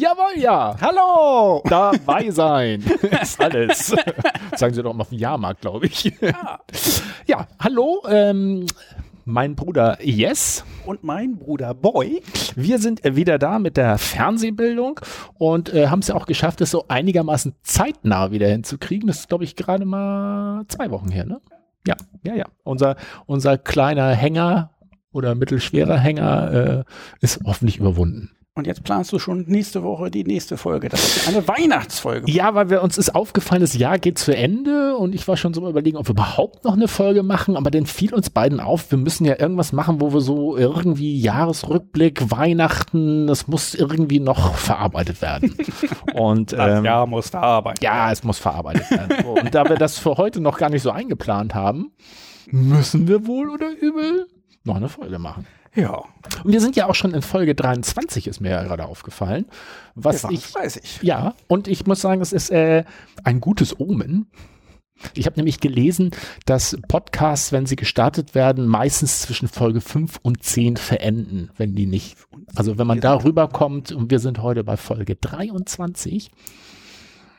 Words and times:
Jawohl, 0.00 0.40
ja. 0.40 0.74
Hallo! 0.80 1.62
Dabei 1.68 2.30
sein. 2.30 2.82
ist 3.22 3.38
alles. 3.38 3.88
Sagen 4.56 4.72
Sie 4.72 4.82
doch 4.82 4.94
mal 4.94 5.02
auf 5.02 5.10
dem 5.10 5.18
Jahrmarkt, 5.18 5.60
glaube 5.60 5.88
ich. 5.88 6.04
Ja. 6.22 6.60
ja, 7.26 7.46
hallo, 7.58 8.02
ähm, 8.08 8.64
mein 9.26 9.54
Bruder 9.56 9.98
Yes. 10.00 10.64
Und 10.86 11.04
mein 11.04 11.36
Bruder 11.36 11.74
Boy. 11.74 12.22
Wir 12.56 12.78
sind 12.78 13.04
äh, 13.04 13.14
wieder 13.14 13.38
da 13.38 13.58
mit 13.58 13.76
der 13.76 13.98
Fernsehbildung 13.98 15.00
und 15.36 15.74
äh, 15.74 15.88
haben 15.88 15.98
es 15.98 16.08
ja 16.08 16.14
auch 16.14 16.24
geschafft, 16.24 16.62
es 16.62 16.70
so 16.70 16.86
einigermaßen 16.88 17.54
zeitnah 17.62 18.30
wieder 18.30 18.48
hinzukriegen. 18.48 19.06
Das 19.06 19.18
ist, 19.18 19.28
glaube 19.28 19.44
ich, 19.44 19.54
gerade 19.54 19.84
mal 19.84 20.64
zwei 20.68 20.90
Wochen 20.90 21.10
her, 21.10 21.26
ne? 21.26 21.42
Ja, 21.86 21.96
ja, 22.22 22.34
ja. 22.36 22.46
Unser, 22.62 22.96
unser 23.26 23.58
kleiner 23.58 24.08
Hänger 24.14 24.70
oder 25.12 25.34
mittelschwerer 25.34 25.98
Hänger 25.98 26.52
äh, 26.52 26.84
ist 27.20 27.40
hoffentlich 27.44 27.76
überwunden. 27.76 28.30
Und 28.56 28.66
jetzt 28.66 28.82
planst 28.82 29.12
du 29.12 29.20
schon 29.20 29.44
nächste 29.46 29.84
Woche 29.84 30.10
die 30.10 30.24
nächste 30.24 30.56
Folge. 30.56 30.88
Das 30.88 31.16
ist 31.16 31.28
eine 31.28 31.46
Weihnachtsfolge. 31.46 32.28
Ja, 32.28 32.52
weil 32.56 32.68
wir 32.68 32.82
uns 32.82 32.98
ist 32.98 33.14
aufgefallen, 33.14 33.60
das 33.60 33.74
Jahr 33.74 33.98
geht 34.00 34.18
zu 34.18 34.36
Ende 34.36 34.96
und 34.96 35.14
ich 35.14 35.26
war 35.28 35.36
schon 35.36 35.54
so 35.54 35.68
überlegen, 35.68 35.96
ob 35.96 36.08
wir 36.08 36.14
überhaupt 36.14 36.64
noch 36.64 36.72
eine 36.72 36.88
Folge 36.88 37.22
machen, 37.22 37.56
aber 37.56 37.70
dann 37.70 37.86
fiel 37.86 38.12
uns 38.12 38.28
beiden 38.28 38.58
auf, 38.58 38.90
wir 38.90 38.98
müssen 38.98 39.24
ja 39.24 39.38
irgendwas 39.38 39.72
machen, 39.72 40.00
wo 40.00 40.12
wir 40.12 40.20
so 40.20 40.56
irgendwie 40.56 41.20
Jahresrückblick, 41.20 42.32
Weihnachten, 42.32 43.28
das 43.28 43.46
muss 43.46 43.76
irgendwie 43.76 44.18
noch 44.18 44.56
verarbeitet 44.56 45.22
werden. 45.22 45.56
Und 46.14 46.52
das 46.52 46.78
ähm, 46.78 46.84
Jahr 46.84 47.06
muss 47.06 47.30
verarbeitet 47.30 47.82
werden. 47.82 47.96
Ja, 47.96 48.10
es 48.10 48.24
muss 48.24 48.38
verarbeitet 48.38 48.90
werden. 48.90 49.26
und 49.26 49.54
da 49.54 49.68
wir 49.68 49.76
das 49.76 49.98
für 49.98 50.16
heute 50.16 50.40
noch 50.40 50.58
gar 50.58 50.70
nicht 50.70 50.82
so 50.82 50.90
eingeplant 50.90 51.54
haben, 51.54 51.92
müssen 52.50 53.06
wir 53.06 53.26
wohl 53.28 53.48
oder 53.48 53.70
übel 53.70 54.26
noch 54.64 54.76
eine 54.76 54.88
Folge 54.88 55.18
machen. 55.20 55.46
Ja. 55.74 56.04
Und 56.44 56.52
wir 56.52 56.60
sind 56.60 56.76
ja 56.76 56.88
auch 56.88 56.94
schon 56.94 57.14
in 57.14 57.22
Folge 57.22 57.54
23, 57.54 58.26
ist 58.26 58.40
mir 58.40 58.50
ja 58.50 58.62
gerade 58.62 58.86
aufgefallen. 58.86 59.46
Was 59.94 60.24
ich, 60.24 60.54
weiß 60.54 60.76
ich. 60.76 61.02
Ja, 61.02 61.34
und 61.46 61.68
ich 61.68 61.86
muss 61.86 62.00
sagen, 62.00 62.20
es 62.20 62.32
ist 62.32 62.50
äh, 62.50 62.84
ein 63.24 63.40
gutes 63.40 63.78
Omen. 63.78 64.26
Ich 65.14 65.26
habe 65.26 65.36
nämlich 65.36 65.60
gelesen, 65.60 66.10
dass 66.44 66.76
Podcasts, 66.88 67.52
wenn 67.52 67.66
sie 67.66 67.76
gestartet 67.76 68.34
werden, 68.34 68.66
meistens 68.66 69.22
zwischen 69.22 69.48
Folge 69.48 69.80
5 69.80 70.18
und 70.22 70.42
10 70.42 70.76
verenden, 70.76 71.50
wenn 71.56 71.74
die 71.74 71.86
nicht. 71.86 72.18
Also 72.54 72.76
wenn 72.76 72.86
man 72.86 73.00
da 73.00 73.14
rüberkommt 73.14 73.92
und 73.92 74.10
wir 74.10 74.18
sind 74.18 74.42
heute 74.42 74.62
bei 74.62 74.76
Folge 74.76 75.16
23. 75.16 76.30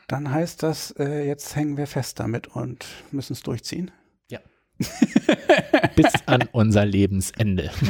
Dann 0.08 0.30
heißt 0.30 0.62
das, 0.62 0.90
äh, 0.98 1.26
jetzt 1.26 1.54
hängen 1.54 1.76
wir 1.76 1.86
fest 1.86 2.18
damit 2.18 2.48
und 2.48 2.86
müssen 3.12 3.34
es 3.34 3.42
durchziehen. 3.42 3.90
Bis 5.96 6.12
an 6.26 6.48
unser 6.52 6.84
Lebensende. 6.84 7.70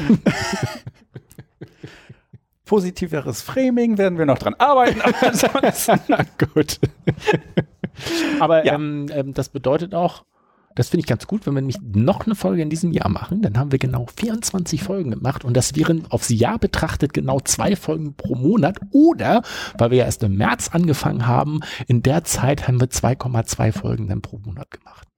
Positiveres 2.64 3.42
Framing 3.42 3.98
werden 3.98 4.16
wir 4.18 4.26
noch 4.26 4.38
dran 4.38 4.54
arbeiten, 4.58 5.02
aber 5.02 6.24
gut. 6.54 6.80
aber 8.40 8.64
ja. 8.64 8.74
ähm, 8.74 9.06
ähm, 9.12 9.34
das 9.34 9.50
bedeutet 9.50 9.94
auch, 9.94 10.24
das 10.74 10.88
finde 10.88 11.00
ich 11.02 11.06
ganz 11.06 11.26
gut, 11.26 11.44
wenn 11.44 11.52
wir 11.54 11.60
nämlich 11.60 11.80
noch 11.82 12.24
eine 12.24 12.34
Folge 12.34 12.62
in 12.62 12.70
diesem 12.70 12.92
Jahr 12.92 13.10
machen, 13.10 13.42
dann 13.42 13.58
haben 13.58 13.72
wir 13.72 13.78
genau 13.78 14.06
24 14.16 14.82
Folgen 14.82 15.10
gemacht 15.10 15.44
und 15.44 15.54
das 15.54 15.76
wären 15.76 16.06
aufs 16.08 16.30
Jahr 16.30 16.58
betrachtet 16.58 17.12
genau 17.12 17.40
zwei 17.40 17.76
Folgen 17.76 18.14
pro 18.14 18.36
Monat 18.36 18.78
oder, 18.90 19.42
weil 19.76 19.90
wir 19.90 19.98
ja 19.98 20.04
erst 20.06 20.22
im 20.22 20.36
März 20.36 20.70
angefangen 20.72 21.26
haben, 21.26 21.60
in 21.88 22.02
der 22.02 22.24
Zeit 22.24 22.68
haben 22.68 22.80
wir 22.80 22.88
2,2 22.88 23.72
Folgen 23.72 24.08
dann 24.08 24.22
pro 24.22 24.38
Monat 24.38 24.70
gemacht 24.70 25.11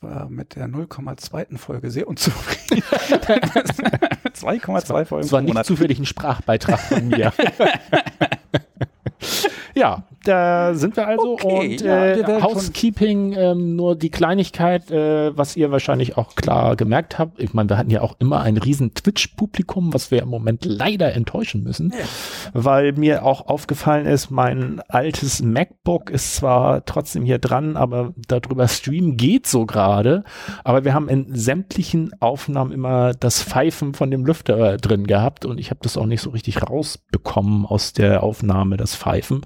war 0.00 0.28
mit 0.28 0.54
der 0.54 0.68
0,2. 0.68 1.58
Folge 1.58 1.90
sehr 1.90 2.08
unzufrieden. 2.08 2.82
2,2 4.38 5.04
Folgen. 5.04 5.22
Das 5.22 5.32
war 5.32 5.40
nicht 5.40 5.64
zufällig 5.64 5.98
ein 5.98 6.06
Sprachbeitrag 6.06 6.80
von 6.80 7.08
mir. 7.08 7.32
ja, 9.74 10.04
da 10.24 10.74
sind 10.74 10.96
wir 10.96 11.06
also. 11.06 11.34
Okay, 11.34 11.74
und 11.74 11.80
ja, 11.80 12.06
äh, 12.06 12.42
Housekeeping, 12.42 13.34
ähm, 13.36 13.76
nur 13.76 13.96
die 13.96 14.10
Kleinigkeit, 14.10 14.90
äh, 14.90 15.36
was 15.36 15.56
ihr 15.56 15.70
wahrscheinlich 15.70 16.16
auch 16.16 16.34
klar 16.34 16.76
gemerkt 16.76 17.18
habt. 17.18 17.40
Ich 17.40 17.54
meine, 17.54 17.68
wir 17.68 17.78
hatten 17.78 17.90
ja 17.90 18.00
auch 18.00 18.16
immer 18.18 18.40
ein 18.40 18.56
riesen 18.56 18.94
Twitch-Publikum, 18.94 19.94
was 19.94 20.10
wir 20.10 20.22
im 20.22 20.28
Moment 20.28 20.64
leider 20.64 21.12
enttäuschen 21.14 21.62
müssen, 21.62 21.92
ja. 21.92 22.04
weil 22.52 22.92
mir 22.92 23.24
auch 23.24 23.46
aufgefallen 23.46 24.06
ist, 24.06 24.30
mein 24.30 24.80
altes 24.88 25.40
MacBook 25.42 26.10
ist 26.10 26.36
zwar 26.36 26.84
trotzdem 26.84 27.24
hier 27.24 27.38
dran, 27.38 27.76
aber 27.76 28.12
darüber 28.26 28.68
streamen 28.68 29.16
geht 29.16 29.46
so 29.46 29.66
gerade. 29.66 30.24
Aber 30.64 30.84
wir 30.84 30.94
haben 30.94 31.08
in 31.08 31.34
sämtlichen 31.34 32.10
Aufnahmen 32.20 32.72
immer 32.72 33.12
das 33.14 33.42
Pfeifen 33.42 33.94
von 33.94 34.10
dem 34.10 34.26
Lüfter 34.26 34.76
drin 34.78 35.06
gehabt 35.06 35.44
und 35.44 35.58
ich 35.58 35.70
habe 35.70 35.80
das 35.82 35.96
auch 35.96 36.06
nicht 36.06 36.20
so 36.20 36.30
richtig 36.30 36.62
rausbekommen 36.62 37.64
aus 37.64 37.92
der 37.92 38.22
Aufnahme, 38.22 38.76
das 38.76 38.96
Pfeifen. 38.96 39.42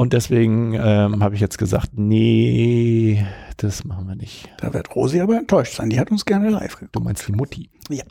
Und 0.00 0.14
deswegen 0.14 0.72
ähm, 0.72 1.22
habe 1.22 1.34
ich 1.34 1.42
jetzt 1.42 1.58
gesagt, 1.58 1.90
nee, 1.92 3.22
das 3.58 3.84
machen 3.84 4.08
wir 4.08 4.14
nicht. 4.14 4.48
Da 4.56 4.72
wird 4.72 4.96
Rosi 4.96 5.20
aber 5.20 5.36
enttäuscht 5.36 5.74
sein. 5.74 5.90
Die 5.90 6.00
hat 6.00 6.10
uns 6.10 6.24
gerne 6.24 6.48
live 6.48 6.76
geguckt. 6.76 6.96
Du 6.96 7.00
meinst 7.00 7.28
die 7.28 7.32
Mutti? 7.32 7.68
Ja. 7.90 8.04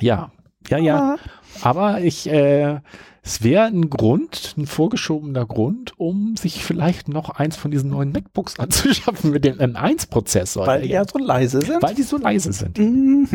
Ja, 0.00 0.32
ja, 0.70 0.78
ja. 0.78 1.16
Aber 1.60 2.00
ich, 2.00 2.26
äh, 2.30 2.80
es 3.26 3.42
wäre 3.42 3.64
ein 3.64 3.90
Grund, 3.90 4.54
ein 4.56 4.66
vorgeschobener 4.66 5.44
Grund, 5.46 5.98
um 5.98 6.36
sich 6.36 6.64
vielleicht 6.64 7.08
noch 7.08 7.30
eins 7.30 7.56
von 7.56 7.72
diesen 7.72 7.90
neuen 7.90 8.12
MacBooks 8.12 8.60
anzuschaffen 8.60 9.32
mit 9.32 9.44
dem 9.44 9.58
M1-Prozessor. 9.58 10.64
Weil 10.64 10.82
die 10.82 10.90
ja 10.90 11.04
so 11.04 11.18
leise 11.18 11.60
sind. 11.60 11.82
Weil 11.82 11.96
die 11.96 12.04
so 12.04 12.18
leise 12.18 12.52
sind. 12.52 12.78
Mhm. 12.78 13.28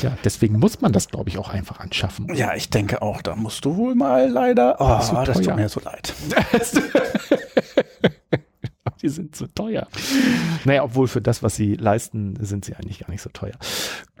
Ja, 0.00 0.16
deswegen 0.22 0.60
muss 0.60 0.80
man 0.80 0.92
das, 0.92 1.08
glaube 1.08 1.28
ich, 1.28 1.38
auch 1.38 1.48
einfach 1.48 1.80
anschaffen. 1.80 2.32
Ja, 2.36 2.54
ich 2.54 2.70
denke 2.70 3.02
auch, 3.02 3.20
da 3.20 3.34
musst 3.34 3.64
du 3.64 3.76
wohl 3.76 3.96
mal 3.96 4.30
leider. 4.30 4.76
Oh, 4.78 4.86
das, 4.86 5.10
das 5.10 5.40
tut 5.40 5.56
mir 5.56 5.68
so 5.68 5.80
leid. 5.80 6.14
die 9.02 9.08
sind 9.08 9.36
zu 9.36 9.46
teuer. 9.46 9.86
Naja, 10.64 10.82
obwohl 10.84 11.08
für 11.08 11.20
das, 11.20 11.42
was 11.42 11.56
sie 11.56 11.74
leisten, 11.74 12.36
sind 12.40 12.64
sie 12.64 12.74
eigentlich 12.74 13.00
gar 13.00 13.10
nicht 13.10 13.22
so 13.22 13.30
teuer. 13.30 13.54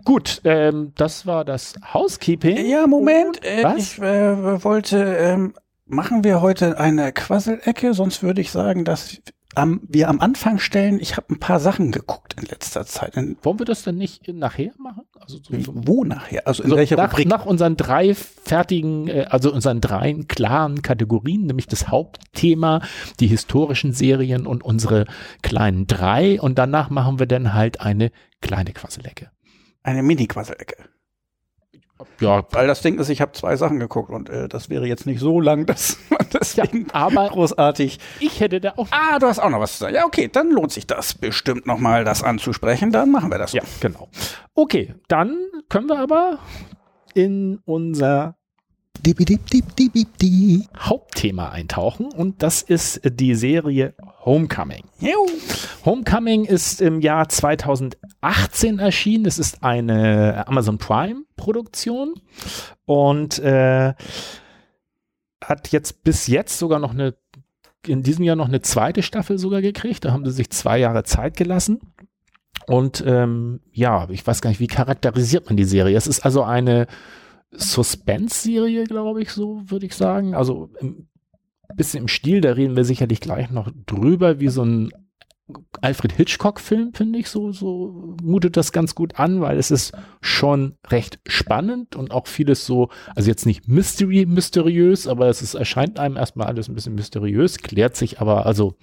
Gut, 0.04 0.40
ähm, 0.44 0.92
das 0.96 1.26
war 1.26 1.44
das 1.44 1.74
Housekeeping. 1.92 2.66
Ja, 2.66 2.86
Moment. 2.86 3.44
Äh, 3.44 3.76
ich 3.76 3.98
äh, 3.98 4.64
wollte, 4.64 4.98
ähm, 4.98 5.54
machen 5.86 6.24
wir 6.24 6.40
heute 6.40 6.78
eine 6.78 7.12
Quasselecke, 7.12 7.94
sonst 7.94 8.22
würde 8.22 8.40
ich 8.40 8.50
sagen, 8.50 8.84
dass 8.84 9.20
am, 9.56 9.80
wir 9.88 10.08
am 10.08 10.20
Anfang 10.20 10.58
stellen, 10.58 11.00
ich 11.00 11.16
habe 11.16 11.34
ein 11.34 11.40
paar 11.40 11.60
Sachen 11.60 11.90
geguckt 11.90 12.34
in 12.38 12.46
letzter 12.46 12.84
Zeit. 12.86 13.16
In, 13.16 13.36
Wollen 13.42 13.58
wir 13.58 13.66
das 13.66 13.82
denn 13.82 13.96
nicht 13.96 14.28
nachher 14.28 14.72
machen? 14.78 15.02
Also 15.18 15.38
so, 15.38 15.58
so 15.60 15.72
Wo 15.74 16.04
nachher? 16.04 16.46
Also 16.46 16.62
in 16.62 16.70
so 16.70 16.76
welcher 16.76 16.96
nach, 16.96 17.12
Rubrik? 17.12 17.28
Nach 17.28 17.46
unseren 17.46 17.76
drei 17.76 18.14
fertigen, 18.14 19.08
äh, 19.08 19.26
also 19.30 19.52
unseren 19.52 19.80
drei 19.80 20.14
klaren 20.28 20.82
Kategorien, 20.82 21.46
nämlich 21.46 21.66
das 21.66 21.88
Hauptthema, 21.88 22.82
die 23.20 23.26
historischen 23.26 23.92
Serien 23.92 24.46
und 24.46 24.62
unsere 24.62 25.06
kleinen 25.42 25.86
drei. 25.86 26.40
Und 26.40 26.58
danach 26.58 26.90
machen 26.90 27.18
wir 27.18 27.26
dann 27.26 27.54
halt 27.54 27.80
eine 27.80 28.12
kleine 28.40 28.72
Quasselecke. 28.72 29.30
Eine 29.82 30.02
Mini-Quasselecke. 30.02 30.76
Ja, 32.20 32.44
weil 32.50 32.66
das 32.66 32.82
Ding 32.82 32.98
ist, 32.98 33.08
ich 33.08 33.20
habe 33.20 33.32
zwei 33.32 33.56
Sachen 33.56 33.78
geguckt 33.78 34.10
und 34.10 34.28
äh, 34.28 34.48
das 34.48 34.68
wäre 34.68 34.86
jetzt 34.86 35.06
nicht 35.06 35.20
so 35.20 35.40
lang, 35.40 35.66
dass 35.66 35.98
man 36.10 36.26
deswegen 36.32 36.86
ja, 36.88 36.94
aber 36.94 37.28
großartig. 37.28 37.98
Ich 38.20 38.40
hätte 38.40 38.60
da 38.60 38.74
auch. 38.76 38.88
Ah, 38.90 39.18
du 39.18 39.26
hast 39.26 39.38
auch 39.38 39.50
noch 39.50 39.60
was 39.60 39.72
zu 39.72 39.78
sagen. 39.78 39.94
Ja, 39.94 40.04
okay, 40.04 40.28
dann 40.30 40.50
lohnt 40.50 40.72
sich 40.72 40.86
das 40.86 41.14
bestimmt 41.14 41.66
nochmal, 41.66 42.04
das 42.04 42.22
anzusprechen. 42.22 42.92
Dann 42.92 43.10
machen 43.10 43.30
wir 43.30 43.38
das. 43.38 43.52
Ja, 43.52 43.62
genau. 43.80 44.08
Okay, 44.54 44.94
dann 45.08 45.36
können 45.68 45.88
wir 45.88 45.98
aber 45.98 46.38
in 47.14 47.60
unser 47.64 48.36
Hauptthema 50.78 51.50
eintauchen 51.50 52.06
und 52.06 52.42
das 52.42 52.62
ist 52.62 53.00
die 53.04 53.34
Serie 53.34 53.94
Homecoming. 54.24 54.84
Homecoming 55.84 56.44
ist 56.44 56.80
im 56.80 57.00
Jahr 57.00 57.28
2018 58.20 58.78
erschienen. 58.78 59.26
Es 59.26 59.38
ist 59.38 59.62
eine 59.62 60.46
Amazon 60.46 60.78
Prime 60.78 61.24
Produktion 61.36 62.14
und 62.84 63.38
äh, 63.38 63.94
hat 65.42 65.68
jetzt 65.68 66.02
bis 66.02 66.26
jetzt 66.26 66.58
sogar 66.58 66.78
noch 66.78 66.92
eine 66.92 67.14
in 67.86 68.02
diesem 68.02 68.24
Jahr 68.24 68.34
noch 68.34 68.48
eine 68.48 68.62
zweite 68.62 69.02
Staffel 69.02 69.38
sogar 69.38 69.62
gekriegt. 69.62 70.04
Da 70.04 70.12
haben 70.12 70.24
sie 70.24 70.32
sich 70.32 70.50
zwei 70.50 70.78
Jahre 70.78 71.04
Zeit 71.04 71.36
gelassen. 71.36 71.78
Und 72.66 73.04
ähm, 73.06 73.60
ja, 73.70 74.08
ich 74.10 74.26
weiß 74.26 74.40
gar 74.40 74.50
nicht, 74.50 74.58
wie 74.58 74.66
charakterisiert 74.66 75.46
man 75.46 75.56
die 75.56 75.64
Serie? 75.64 75.96
Es 75.96 76.08
ist 76.08 76.24
also 76.24 76.42
eine 76.42 76.88
Suspense-Serie, 77.52 78.84
glaube 78.84 79.22
ich, 79.22 79.30
so 79.30 79.62
würde 79.66 79.86
ich 79.86 79.94
sagen. 79.94 80.34
Also 80.34 80.70
im 80.80 81.06
bisschen 81.74 82.02
im 82.02 82.08
Stil, 82.08 82.40
da 82.40 82.52
reden 82.52 82.76
wir 82.76 82.84
sicherlich 82.84 83.20
gleich 83.20 83.50
noch 83.50 83.70
drüber, 83.86 84.40
wie 84.40 84.48
so 84.48 84.62
ein 84.62 84.90
Alfred 85.80 86.12
Hitchcock-Film, 86.12 86.92
finde 86.92 87.20
ich, 87.20 87.28
so, 87.28 87.52
so 87.52 88.16
mutet 88.22 88.56
das 88.56 88.72
ganz 88.72 88.94
gut 88.96 89.18
an, 89.20 89.40
weil 89.40 89.58
es 89.58 89.70
ist 89.70 89.92
schon 90.20 90.74
recht 90.88 91.20
spannend 91.26 91.94
und 91.94 92.10
auch 92.10 92.26
vieles 92.26 92.66
so, 92.66 92.88
also 93.14 93.28
jetzt 93.28 93.46
nicht 93.46 93.68
mystery, 93.68 94.26
mysteriös, 94.26 95.06
aber 95.06 95.28
es 95.28 95.42
ist, 95.42 95.54
erscheint 95.54 96.00
einem 96.00 96.16
erstmal 96.16 96.48
alles 96.48 96.68
ein 96.68 96.74
bisschen 96.74 96.96
mysteriös, 96.96 97.58
klärt 97.58 97.94
sich 97.94 98.20
aber 98.20 98.46
also 98.46 98.74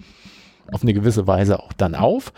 auf 0.72 0.82
eine 0.82 0.94
gewisse 0.94 1.26
Weise 1.26 1.62
auch 1.62 1.74
dann 1.74 1.94
auf. 1.94 2.32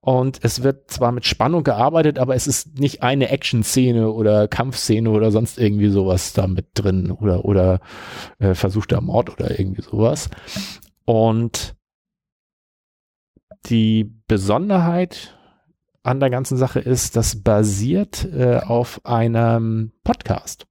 Und 0.00 0.38
es 0.42 0.62
wird 0.62 0.90
zwar 0.92 1.10
mit 1.10 1.26
Spannung 1.26 1.64
gearbeitet, 1.64 2.20
aber 2.20 2.36
es 2.36 2.46
ist 2.46 2.78
nicht 2.78 3.02
eine 3.02 3.30
Action-Szene 3.30 4.10
oder 4.12 4.46
Kampfszene 4.46 5.10
oder 5.10 5.32
sonst 5.32 5.58
irgendwie 5.58 5.88
sowas 5.88 6.32
da 6.32 6.46
mit 6.46 6.66
drin 6.74 7.10
oder, 7.10 7.44
oder 7.44 7.80
äh, 8.38 8.54
versuchter 8.54 9.00
Mord 9.00 9.30
oder 9.30 9.58
irgendwie 9.58 9.82
sowas. 9.82 10.30
Und 11.04 11.74
die 13.66 14.04
Besonderheit 14.26 15.38
an 16.02 16.20
der 16.20 16.30
ganzen 16.30 16.56
Sache 16.56 16.80
ist, 16.80 17.16
das 17.16 17.42
basiert 17.42 18.24
äh, 18.24 18.58
auf 18.58 19.04
einem 19.04 19.92
Podcast. 20.04 20.66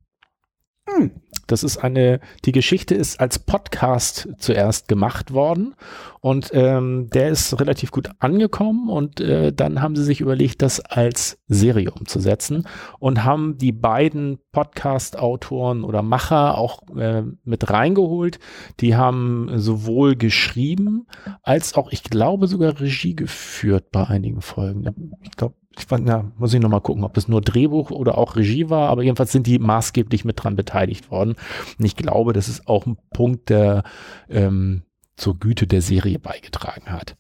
Hm. 0.88 1.12
Das 1.48 1.64
ist 1.64 1.78
eine, 1.78 2.20
die 2.46 2.52
Geschichte 2.52 2.96
ist 2.96 3.20
als 3.20 3.40
Podcast 3.40 4.30
zuerst 4.38 4.88
gemacht 4.88 5.34
worden 5.34 5.76
und 6.22 6.52
ähm, 6.54 7.10
der 7.12 7.30
ist 7.30 7.60
relativ 7.60 7.92
gut 7.92 8.10
angekommen 8.20 8.90
und 8.90 9.20
äh, 9.20 9.52
dann 9.52 9.82
haben 9.82 9.96
sie 9.96 10.04
sich 10.04 10.22
überlegt, 10.22 10.62
das 10.62 10.80
als 10.80 11.38
Serie 11.48 11.92
umzusetzen 11.92 12.68
und 13.00 13.26
haben 13.26 13.58
die 13.58 13.74
beiden 13.74 14.40
Podcast-Autoren 14.54 15.84
oder 15.84 16.02
Macher 16.02 16.58
auch 16.58 16.82
äh, 16.96 17.24
mit 17.44 17.70
reingeholt. 17.70 18.40
Die 18.80 18.96
haben 18.96 19.50
sowohl 19.56 20.16
geschrieben 20.16 21.08
als 21.42 21.74
auch, 21.76 21.92
ich 21.92 22.04
glaube, 22.04 22.48
sogar 22.48 22.80
Regie 22.80 23.16
geführt 23.16 23.92
bei 23.92 24.08
einigen 24.08 24.42
Folgen. 24.42 25.14
Ich 25.24 25.32
glaube, 25.32 25.56
ich 25.78 25.86
fand, 25.86 26.08
ja, 26.08 26.32
muss 26.38 26.54
ich 26.54 26.62
nochmal 26.62 26.82
gucken, 26.82 27.04
ob 27.04 27.18
es 27.18 27.28
nur 27.28 27.42
Drehbuch 27.42 27.92
oder 27.92 28.18
auch 28.18 28.36
Regie 28.36 28.70
war, 28.70 28.90
aber 28.90 29.04
jedenfalls 29.04 29.32
sind 29.32 29.48
die 29.48 29.60
maßgeblich 29.60 30.26
mit 30.26 30.44
dran 30.44 30.56
beteiligt 30.56 31.10
worden. 31.12 31.36
Und 31.80 31.86
ich 31.86 31.96
glaube, 31.96 32.34
das 32.34 32.48
ist 32.48 32.68
auch 32.68 32.86
ein 32.86 32.98
Punkt, 33.12 33.50
der 33.50 33.84
ähm, 34.30 34.84
zur 35.16 35.40
Güte 35.40 35.68
der 35.68 35.82
Serie 35.82 36.20
beigetragen 36.20 36.92
hat. 36.92 37.16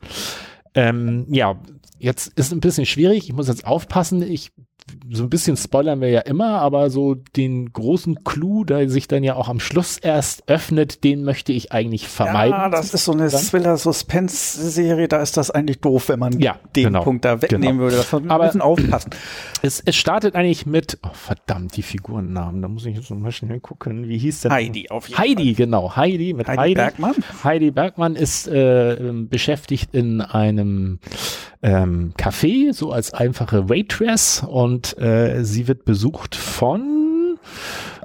Ähm, 0.75 1.25
ja, 1.29 1.59
jetzt 1.99 2.27
ist 2.37 2.51
ein 2.51 2.59
bisschen 2.59 2.85
schwierig. 2.85 3.25
Ich 3.25 3.33
muss 3.33 3.47
jetzt 3.47 3.65
aufpassen. 3.65 4.21
Ich 4.21 4.51
so 5.09 5.23
ein 5.23 5.29
bisschen 5.29 5.57
spoilern 5.57 6.01
wir 6.01 6.09
ja 6.09 6.21
immer, 6.21 6.59
aber 6.61 6.89
so 6.89 7.15
den 7.15 7.71
großen 7.71 8.23
Clou, 8.23 8.63
der 8.63 8.89
sich 8.89 9.07
dann 9.07 9.23
ja 9.23 9.35
auch 9.35 9.47
am 9.47 9.59
Schluss 9.59 9.97
erst 9.97 10.47
öffnet, 10.47 11.03
den 11.03 11.23
möchte 11.23 11.51
ich 11.53 11.71
eigentlich 11.71 12.07
vermeiden. 12.07 12.51
Ja, 12.51 12.69
das 12.69 12.93
ist 12.93 13.05
so 13.05 13.13
eine 13.13 13.29
Thriller-Suspense-Serie, 13.29 15.07
da 15.07 15.21
ist 15.21 15.37
das 15.37 15.51
eigentlich 15.51 15.79
doof, 15.79 16.09
wenn 16.09 16.19
man 16.19 16.39
ja, 16.39 16.59
den 16.75 16.85
genau, 16.85 17.03
Punkt 17.03 17.25
da 17.25 17.41
wegnehmen 17.41 17.77
genau. 17.77 17.83
würde. 17.83 17.97
Das 17.97 18.11
muss 18.11 18.23
man 18.23 18.41
müssen 18.41 18.61
aufpassen. 18.61 19.11
Es, 19.61 19.81
es 19.85 19.95
startet 19.95 20.35
eigentlich 20.35 20.65
mit, 20.65 20.97
oh 21.03 21.13
verdammt, 21.13 21.77
die 21.77 21.83
Figurennamen, 21.83 22.61
da 22.61 22.67
muss 22.67 22.85
ich 22.85 22.95
jetzt 22.95 23.09
mal 23.11 23.31
schnell 23.31 23.59
gucken, 23.59 24.07
wie 24.07 24.17
hieß 24.17 24.41
der? 24.41 24.51
Heidi, 24.51 24.89
auf 24.89 25.07
jeden 25.07 25.19
Heidi, 25.19 25.55
Fall. 25.55 25.65
genau, 25.65 25.95
Heidi 25.95 26.33
mit 26.33 26.47
Heidi. 26.47 26.59
Heidi 26.59 26.75
Bergmann. 26.75 27.15
Heidi 27.43 27.71
Bergmann 27.71 28.15
ist 28.15 28.47
äh, 28.47 28.97
beschäftigt 29.29 29.93
in 29.93 30.21
einem 30.21 30.99
ähm, 31.63 32.13
Café, 32.17 32.73
so 32.73 32.91
als 32.91 33.13
einfache 33.13 33.69
Waitress 33.69 34.43
und 34.47 34.97
äh, 34.99 35.43
sie 35.43 35.67
wird 35.67 35.85
besucht 35.85 36.35
von 36.35 37.37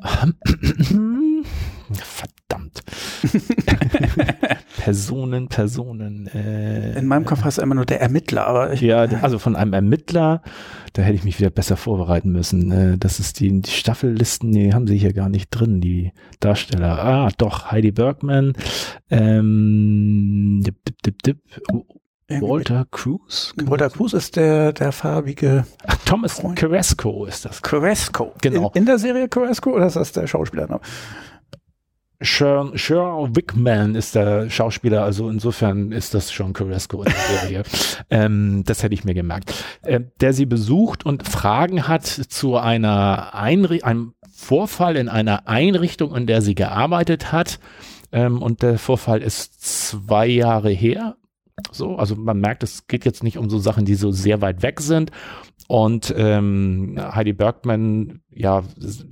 verdammt 1.93 2.83
Personen, 4.79 5.49
Personen. 5.49 6.29
Äh, 6.29 6.99
In 6.99 7.07
meinem 7.07 7.25
Kopf 7.25 7.45
heißt 7.45 7.59
er 7.59 7.65
immer 7.65 7.75
nur 7.75 7.85
der 7.85 8.01
Ermittler, 8.01 8.47
aber 8.47 8.73
ich, 8.73 8.81
ja, 8.81 9.01
also 9.23 9.39
von 9.39 9.57
einem 9.57 9.73
Ermittler. 9.73 10.43
Da 10.93 11.03
hätte 11.03 11.17
ich 11.17 11.25
mich 11.25 11.39
wieder 11.39 11.51
besser 11.51 11.77
vorbereiten 11.77 12.31
müssen. 12.31 12.71
Äh, 12.71 12.99
das 12.99 13.19
ist 13.21 13.41
die, 13.41 13.61
die 13.61 13.71
Staffellisten, 13.71 14.53
die 14.53 14.73
haben 14.73 14.87
sie 14.87 14.97
hier 14.97 15.13
gar 15.13 15.29
nicht 15.29 15.51
drin, 15.51 15.81
die 15.81 16.13
Darsteller. 16.41 17.05
Ah, 17.05 17.29
doch 17.37 17.71
Heidi 17.71 17.91
Bergman. 17.93 18.55
Ähm, 19.11 20.63
dip, 20.65 20.77
dip, 20.85 21.03
dip, 21.03 21.23
dip. 21.23 21.39
Walter 22.29 22.87
Cruz? 22.91 23.55
Walter 23.57 23.89
Cruz 23.89 24.13
ist 24.13 24.37
der, 24.37 24.73
der 24.73 24.93
farbige. 24.93 25.65
Ach, 25.87 25.97
Thomas 26.05 26.43
Carrasco 26.55 27.25
ist 27.25 27.45
das. 27.45 27.63
Carrasco. 27.63 28.35
Genau. 28.43 28.71
In, 28.75 28.83
in, 28.83 28.87
der 28.87 28.99
Serie 28.99 29.29
Carrasco 29.29 29.71
oder 29.71 29.87
ist 29.87 29.97
das 29.97 30.13
der 30.13 30.27
Schauspieler? 30.27 30.81
Sean, 32.21 32.73
Sean 32.77 33.35
Wickman 33.35 33.95
ist 33.95 34.15
der 34.15 34.51
Schauspieler, 34.51 35.05
also 35.05 35.31
insofern 35.31 35.93
ist 35.93 36.15
das 36.15 36.29
Sean 36.29 36.53
Carrasco 36.53 37.03
in 37.03 37.13
der 37.13 37.39
Serie. 37.39 37.63
ähm, 38.11 38.63
das 38.67 38.83
hätte 38.83 38.95
ich 38.95 39.05
mir 39.05 39.15
gemerkt. 39.15 39.65
Äh, 39.83 40.01
der 40.21 40.33
sie 40.35 40.47
besucht 40.47 41.07
und 41.07 41.27
Fragen 41.27 41.89
hat 41.89 42.07
zu 42.07 42.57
einer 42.57 43.35
Einri 43.35 43.83
einem 43.83 44.15
Vorfall 44.35 44.97
in 44.97 45.09
einer 45.09 45.49
Einrichtung, 45.49 46.15
in 46.15 46.27
der 46.27 46.43
sie 46.43 46.55
gearbeitet 46.55 47.33
hat. 47.33 47.59
Ähm, 48.13 48.43
und 48.43 48.63
der 48.63 48.79
Vorfall 48.79 49.23
ist 49.23 49.63
zwei 49.63 50.27
Jahre 50.27 50.71
her 50.71 51.17
so, 51.73 51.97
also 51.97 52.17
man 52.17 52.41
merkt, 52.41 52.63
es 52.63 52.87
geht 52.87 53.05
jetzt 53.05 53.23
nicht 53.23 53.39
um 53.39 53.51
so 53.51 53.59
Sachen, 53.59 53.85
die 53.85 53.95
so 53.95 54.11
sehr 54.11 54.41
weit 54.41 54.63
weg 54.63 54.81
sind. 54.81 55.11
Und 55.67 56.15
ähm, 56.17 56.99
Heidi 56.99 57.33
Bergman 57.33 58.21
ja 58.31 58.63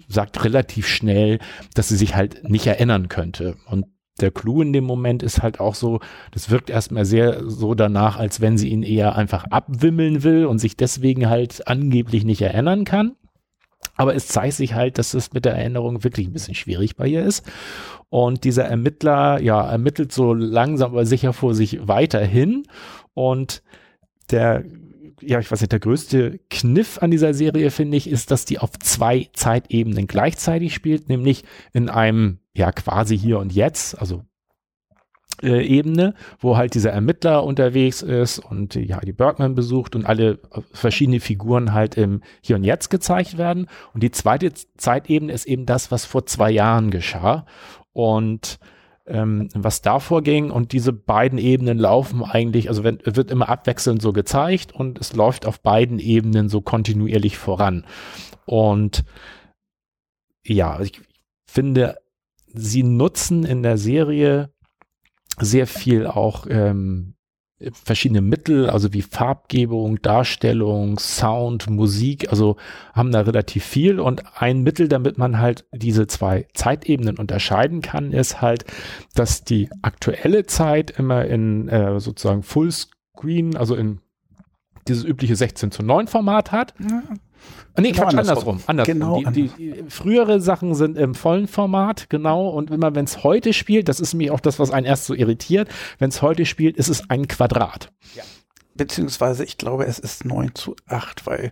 sagt 0.08 0.43
relativ 0.44 0.87
schnell, 0.87 1.38
dass 1.75 1.88
sie 1.88 1.96
sich 1.96 2.14
halt 2.14 2.48
nicht 2.48 2.66
erinnern 2.66 3.08
könnte. 3.08 3.56
Und 3.66 3.87
der 4.20 4.31
Clou 4.31 4.62
in 4.62 4.72
dem 4.72 4.84
Moment 4.84 5.22
ist 5.22 5.43
halt 5.43 5.60
auch 5.60 5.75
so, 5.75 6.00
das 6.31 6.50
wirkt 6.50 6.70
erstmal 6.70 7.04
sehr 7.04 7.48
so 7.48 7.75
danach, 7.75 8.19
als 8.19 8.40
wenn 8.40 8.56
sie 8.56 8.69
ihn 8.69 8.82
eher 8.82 9.16
einfach 9.16 9.44
abwimmeln 9.50 10.22
will 10.22 10.46
und 10.46 10.58
sich 10.58 10.76
deswegen 10.76 11.28
halt 11.28 11.69
angeblich 11.69 12.25
nicht 12.25 12.40
erinnern 12.40 12.84
kann. 12.84 13.16
Aber 13.96 14.14
es 14.14 14.28
zeigt 14.28 14.54
sich 14.54 14.75
halt, 14.75 14.98
dass 14.98 15.14
es 15.14 15.32
mit 15.32 15.44
der 15.44 15.54
Erinnerung 15.54 16.04
wirklich 16.04 16.26
ein 16.26 16.32
bisschen 16.32 16.54
schwierig 16.54 16.96
bei 16.96 17.06
ihr 17.06 17.25
ist. 17.25 17.44
Und 18.08 18.44
dieser 18.44 18.64
Ermittler, 18.64 19.40
ja, 19.40 19.66
ermittelt 19.69 20.12
so 20.12 20.34
langsam 20.34 20.93
aber 20.93 21.06
sicher 21.06 21.32
vor 21.32 21.54
sich 21.54 21.88
weiterhin. 21.88 22.64
Und 23.14 23.62
der, 24.31 24.64
ja, 25.20 25.40
ich 25.40 25.50
weiß 25.50 25.60
nicht, 25.60 25.72
der 25.72 25.81
größte 25.81 26.38
Kniff 26.50 26.98
an 27.02 27.10
dieser 27.10 27.34
Serie, 27.34 27.70
finde 27.70 27.96
ich, 27.96 28.08
ist, 28.08 28.31
dass 28.31 28.44
die 28.44 28.58
auf 28.58 28.70
zwei 28.78 29.28
Zeitebenen 29.32 30.06
gleichzeitig 30.06 30.75
spielt, 30.75 31.08
nämlich 31.08 31.44
in 31.72 31.88
einem, 31.88 32.38
ja, 32.54 32.73
quasi 32.73 33.18
hier 33.18 33.38
und 33.38 33.52
jetzt, 33.52 33.99
also 33.99 34.23
äh, 35.43 35.64
Ebene, 35.66 36.14
wo 36.38 36.57
halt 36.57 36.75
dieser 36.75 36.93
Ermittler 36.93 37.45
unterwegs 37.45 38.02
ist 38.02 38.38
und 38.38 38.75
ja, 38.75 39.00
die 39.00 39.12
Bergman 39.12 39.55
besucht 39.55 39.95
und 39.95 40.05
alle 40.07 40.38
verschiedene 40.73 41.21
Figuren 41.21 41.73
halt 41.73 41.97
im 41.97 42.23
Hier 42.40 42.57
und 42.57 42.64
Jetzt 42.64 42.88
gezeigt 42.90 43.38
werden. 43.38 43.69
Und 43.95 44.02
die 44.02 44.11
zweite 44.11 44.52
Zeitebene 44.76 45.33
ist 45.33 45.47
eben 45.47 45.66
das, 45.66 45.90
was 45.90 46.05
vor 46.05 46.26
zwei 46.26 46.50
Jahren 46.50 46.90
geschah. 46.90 47.47
Und 47.93 48.59
ähm, 49.07 49.49
was 49.55 49.83
davor 49.83 50.23
ging 50.23 50.50
und 50.50 50.73
diese 50.73 50.93
beiden 50.93 51.38
Ebenen 51.38 51.78
laufen 51.78 52.25
eigentlich, 52.25 52.69
also 52.69 52.83
wenn, 52.83 52.99
wird 53.05 53.31
immer 53.31 53.49
abwechselnd 53.49 54.02
so 54.02 54.12
gezeigt 54.12 54.73
und 54.73 54.99
es 54.99 55.12
läuft 55.14 55.47
auf 55.47 55.61
beiden 55.61 55.99
Ebenen 55.99 56.49
so 56.49 56.61
kontinuierlich 56.61 57.38
voran. 57.38 57.85
Und 58.47 59.05
ja, 60.45 60.81
ich 60.81 61.00
finde, 61.47 61.97
sie 62.47 62.83
nutzen 62.83 63.45
in 63.45 63.62
der 63.62 63.78
Serie 63.78 64.50
sehr 65.38 65.66
viel 65.66 66.07
auch 66.07 66.47
ähm, 66.49 67.16
verschiedene 67.73 68.21
Mittel, 68.21 68.69
also 68.69 68.93
wie 68.93 69.00
Farbgebung, 69.00 70.00
Darstellung, 70.02 70.99
Sound, 70.99 71.71
Musik, 71.71 72.28
also 72.28 72.57
haben 72.93 73.12
da 73.12 73.23
relativ 73.23 73.64
viel 73.64 73.99
und 73.99 74.25
ein 74.40 74.62
Mittel, 74.62 74.88
damit 74.88 75.16
man 75.16 75.38
halt 75.38 75.64
diese 75.73 76.07
zwei 76.07 76.47
Zeitebenen 76.52 77.16
unterscheiden 77.16 77.81
kann, 77.81 78.12
ist 78.12 78.43
halt, 78.43 78.66
dass 79.14 79.43
die 79.43 79.71
aktuelle 79.81 80.45
Zeit 80.45 80.90
immer 80.90 81.25
in 81.25 81.69
äh, 81.69 81.99
sozusagen 81.99 82.43
Fullscreen, 82.43 83.57
also 83.57 83.75
in 83.75 84.00
dieses 84.87 85.05
übliche 85.05 85.35
16 85.35 85.71
zu 85.71 85.83
9 85.83 86.09
Format 86.09 86.52
hat. 86.52 86.75
Ja. 86.78 87.02
Nee, 87.78 87.92
genau 87.92 88.04
Quatsch, 88.04 88.18
andersrum. 88.18 88.60
andersrum. 88.66 88.94
Genau 88.94 89.22
die, 89.30 89.48
die, 89.48 89.84
frühere 89.88 90.40
Sachen 90.40 90.74
sind 90.74 90.96
im 90.96 91.14
vollen 91.14 91.46
Format, 91.46 92.08
genau. 92.08 92.48
Und 92.48 92.70
immer 92.70 92.94
wenn 92.94 93.04
es 93.04 93.22
heute 93.22 93.52
spielt, 93.52 93.88
das 93.88 94.00
ist 94.00 94.14
mir 94.14 94.32
auch 94.32 94.40
das, 94.40 94.58
was 94.58 94.70
einen 94.70 94.86
erst 94.86 95.04
so 95.04 95.14
irritiert, 95.14 95.68
wenn 95.98 96.08
es 96.08 96.22
heute 96.22 96.46
spielt, 96.46 96.76
ist 96.76 96.88
es 96.88 97.10
ein 97.10 97.28
Quadrat. 97.28 97.92
Ja. 98.14 98.22
Beziehungsweise, 98.74 99.42
ich 99.44 99.56
glaube, 99.56 99.86
es 99.86 99.98
ist 99.98 100.26
9 100.26 100.54
zu 100.54 100.76
8, 100.86 101.26
weil 101.26 101.50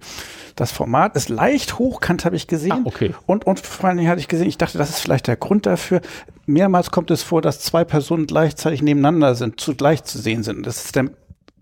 das 0.57 0.73
Format 0.73 1.17
ist 1.17 1.31
leicht 1.31 1.79
hochkant, 1.79 2.25
habe 2.27 2.37
ich 2.37 2.47
gesehen. 2.47 2.73
Ah, 2.73 2.81
okay. 2.85 3.15
Und, 3.27 3.47
und 3.47 3.61
vor 3.61 3.89
allen 3.89 3.97
Dingen 3.97 4.11
hatte 4.11 4.21
ich 4.21 4.29
gesehen, 4.29 4.47
ich 4.47 4.59
dachte, 4.59 4.77
das 4.77 4.91
ist 4.91 5.01
vielleicht 5.01 5.27
der 5.27 5.37
Grund 5.37 5.65
dafür. 5.65 6.03
Mehrmals 6.45 6.91
kommt 6.91 7.11
es 7.11 7.23
vor, 7.23 7.41
dass 7.41 7.61
zwei 7.61 7.85
Personen 7.85 8.27
gleichzeitig 8.27 8.83
nebeneinander 8.83 9.35
sind, 9.35 9.59
zugleich 9.59 10.05
zu 10.05 10.19
sehen 10.19 10.43
sind. 10.43 10.67
Das 10.67 10.85
ist 10.85 10.97
der 10.97 11.11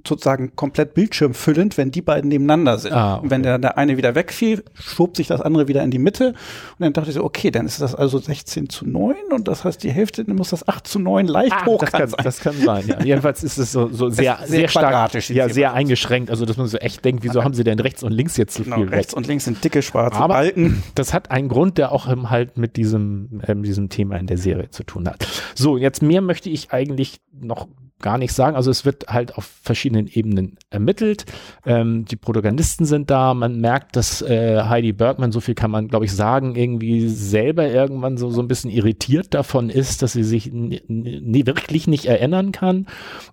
sozusagen 0.06 0.54
komplett 0.56 0.94
bildschirmfüllend, 0.94 1.76
wenn 1.78 1.90
die 1.90 2.02
beiden 2.02 2.28
nebeneinander 2.28 2.78
sind. 2.78 2.92
Ah, 2.92 3.14
okay. 3.14 3.24
Und 3.24 3.30
wenn 3.30 3.42
der, 3.42 3.58
der 3.58 3.78
eine 3.78 3.96
wieder 3.96 4.14
wegfiel, 4.14 4.64
schob 4.74 5.16
sich 5.16 5.26
das 5.26 5.40
andere 5.40 5.68
wieder 5.68 5.82
in 5.82 5.90
die 5.90 5.98
Mitte. 5.98 6.28
Und 6.28 6.80
dann 6.80 6.92
dachte 6.92 7.10
ich 7.10 7.14
so, 7.14 7.24
okay, 7.24 7.50
dann 7.50 7.66
ist 7.66 7.80
das 7.80 7.94
also 7.94 8.18
16 8.18 8.68
zu 8.68 8.86
9 8.86 9.14
und 9.30 9.48
das 9.48 9.64
heißt, 9.64 9.82
die 9.82 9.90
Hälfte, 9.90 10.24
dann 10.24 10.36
muss 10.36 10.50
das 10.50 10.66
8 10.66 10.86
zu 10.86 10.98
9 10.98 11.26
leicht 11.26 11.52
ah, 11.52 11.66
hoch 11.66 11.80
das 11.80 11.92
kann, 11.92 12.08
sein. 12.08 12.24
Das 12.24 12.40
kann 12.40 12.54
sein, 12.54 12.86
ja. 12.88 13.02
Jedenfalls 13.02 13.42
ist 13.42 13.58
es 13.58 13.72
so, 13.72 13.88
so 13.88 14.10
sehr, 14.10 14.38
sehr, 14.44 14.46
sehr 14.46 14.68
stark, 14.68 15.14
ja, 15.28 15.48
sehr 15.48 15.72
eingeschränkt. 15.72 16.30
Also, 16.30 16.44
dass 16.44 16.56
man 16.56 16.66
so 16.66 16.78
echt 16.78 17.04
denkt, 17.04 17.22
wieso 17.24 17.44
haben 17.44 17.54
sie 17.54 17.64
denn 17.64 17.78
rechts 17.78 18.02
und 18.02 18.12
links 18.12 18.36
jetzt 18.36 18.54
so 18.54 18.64
genau, 18.64 18.76
viel 18.76 18.88
rechts 18.88 19.12
weg? 19.12 19.16
und 19.18 19.26
links 19.26 19.44
sind 19.44 19.62
dicke 19.62 19.82
schwarze 19.82 20.18
Aber 20.18 20.34
Balken. 20.34 20.82
Das 20.94 21.14
hat 21.14 21.30
einen 21.30 21.48
Grund, 21.48 21.78
der 21.78 21.92
auch 21.92 22.06
halt 22.06 22.58
mit 22.58 22.76
diesem, 22.76 23.40
ähm, 23.46 23.62
diesem 23.62 23.88
Thema 23.88 24.16
in 24.16 24.26
der 24.26 24.38
Serie 24.38 24.70
zu 24.70 24.82
tun 24.84 25.08
hat. 25.08 25.26
So, 25.54 25.76
jetzt 25.76 26.02
mehr 26.02 26.20
möchte 26.20 26.50
ich 26.50 26.72
eigentlich 26.72 27.20
noch 27.32 27.68
gar 28.02 28.18
nicht 28.18 28.32
sagen. 28.32 28.56
Also 28.56 28.70
es 28.70 28.84
wird 28.84 29.06
halt 29.08 29.36
auf 29.36 29.44
verschiedenen 29.62 30.06
Ebenen 30.06 30.58
ermittelt. 30.70 31.24
Ähm, 31.64 32.04
die 32.04 32.16
Protagonisten 32.16 32.84
sind 32.84 33.10
da. 33.10 33.32
Man 33.32 33.60
merkt, 33.60 33.96
dass 33.96 34.20
äh, 34.20 34.62
Heidi 34.64 34.92
Bergman, 34.92 35.32
so 35.32 35.40
viel 35.40 35.54
kann 35.54 35.70
man, 35.70 35.88
glaube 35.88 36.04
ich, 36.04 36.12
sagen, 36.12 36.54
irgendwie 36.54 37.08
selber 37.08 37.68
irgendwann 37.68 38.16
so, 38.18 38.30
so 38.30 38.42
ein 38.42 38.48
bisschen 38.48 38.70
irritiert 38.70 39.32
davon 39.32 39.70
ist, 39.70 40.02
dass 40.02 40.12
sie 40.12 40.24
sich 40.24 40.52
wirklich 40.52 41.86
nicht 41.86 42.06
erinnern 42.06 42.52
kann 42.52 42.86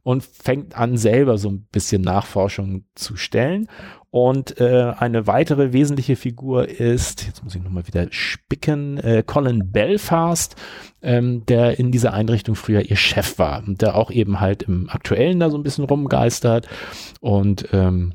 und 0.03 0.23
fängt 0.23 0.75
an, 0.77 0.97
selber 0.97 1.37
so 1.37 1.49
ein 1.49 1.67
bisschen 1.71 2.01
Nachforschung 2.01 2.85
zu 2.95 3.15
stellen. 3.15 3.67
Und 4.11 4.59
äh, 4.59 4.93
eine 4.97 5.27
weitere 5.27 5.71
wesentliche 5.71 6.15
Figur 6.15 6.67
ist, 6.67 7.27
jetzt 7.27 7.43
muss 7.43 7.53
ich 7.53 7.61
nochmal 7.61 7.85
wieder 7.87 8.07
spicken, 8.09 8.97
äh, 8.97 9.23
Colin 9.25 9.71
Belfast, 9.71 10.55
ähm, 11.03 11.45
der 11.45 11.77
in 11.77 11.91
dieser 11.91 12.13
Einrichtung 12.13 12.55
früher 12.55 12.81
ihr 12.81 12.95
Chef 12.95 13.37
war 13.37 13.63
und 13.67 13.83
der 13.83 13.95
auch 13.95 14.09
eben 14.09 14.39
halt 14.39 14.63
im 14.63 14.89
Aktuellen 14.89 15.39
da 15.39 15.51
so 15.51 15.57
ein 15.57 15.63
bisschen 15.63 15.85
rumgeistert 15.85 16.67
und 17.21 17.67
ähm, 17.71 18.13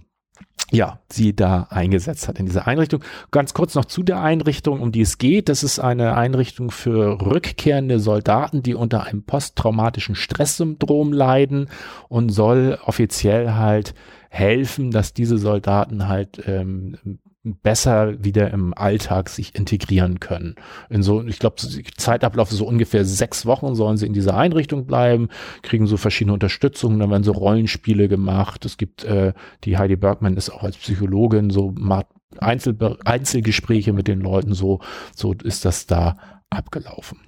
ja, 0.72 0.98
sie 1.08 1.36
da 1.36 1.68
eingesetzt 1.70 2.26
hat 2.26 2.40
in 2.40 2.46
dieser 2.46 2.66
Einrichtung. 2.66 3.04
Ganz 3.30 3.54
kurz 3.54 3.74
noch 3.74 3.84
zu 3.84 4.02
der 4.02 4.20
Einrichtung, 4.20 4.80
um 4.80 4.90
die 4.90 5.02
es 5.02 5.18
geht. 5.18 5.48
Das 5.48 5.62
ist 5.62 5.78
eine 5.78 6.16
Einrichtung 6.16 6.70
für 6.70 7.20
rückkehrende 7.20 8.00
Soldaten, 8.00 8.62
die 8.62 8.74
unter 8.74 9.04
einem 9.04 9.22
posttraumatischen 9.22 10.16
Stresssyndrom 10.16 11.12
leiden 11.12 11.68
und 12.08 12.30
soll 12.30 12.78
offiziell 12.84 13.52
halt 13.52 13.94
helfen, 14.34 14.90
dass 14.90 15.14
diese 15.14 15.38
Soldaten 15.38 16.08
halt 16.08 16.42
ähm, 16.46 16.96
besser 17.44 18.24
wieder 18.24 18.50
im 18.50 18.74
Alltag 18.74 19.28
sich 19.28 19.54
integrieren 19.54 20.18
können. 20.18 20.56
In 20.90 21.02
so, 21.02 21.22
ich 21.22 21.38
glaube, 21.38 21.56
Zeitablauf 21.96 22.50
so 22.50 22.66
ungefähr 22.66 23.04
sechs 23.04 23.46
Wochen 23.46 23.74
sollen 23.74 23.96
sie 23.96 24.06
in 24.06 24.12
dieser 24.12 24.36
Einrichtung 24.36 24.86
bleiben, 24.86 25.28
kriegen 25.62 25.86
so 25.86 25.96
verschiedene 25.96 26.32
Unterstützungen, 26.32 26.98
dann 26.98 27.10
werden 27.10 27.22
so 27.22 27.32
Rollenspiele 27.32 28.08
gemacht. 28.08 28.64
Es 28.64 28.76
gibt, 28.76 29.04
äh, 29.04 29.34
die 29.62 29.78
Heidi 29.78 29.94
Bergman 29.94 30.36
ist 30.36 30.50
auch 30.50 30.64
als 30.64 30.78
Psychologin, 30.78 31.50
so 31.50 31.72
macht 31.76 32.06
Einzel 32.38 32.76
Einzelgespräche 33.04 33.92
mit 33.92 34.08
den 34.08 34.20
Leuten, 34.20 34.54
so, 34.54 34.80
so 35.14 35.32
ist 35.44 35.64
das 35.64 35.86
da 35.86 36.16
abgelaufen. 36.50 37.18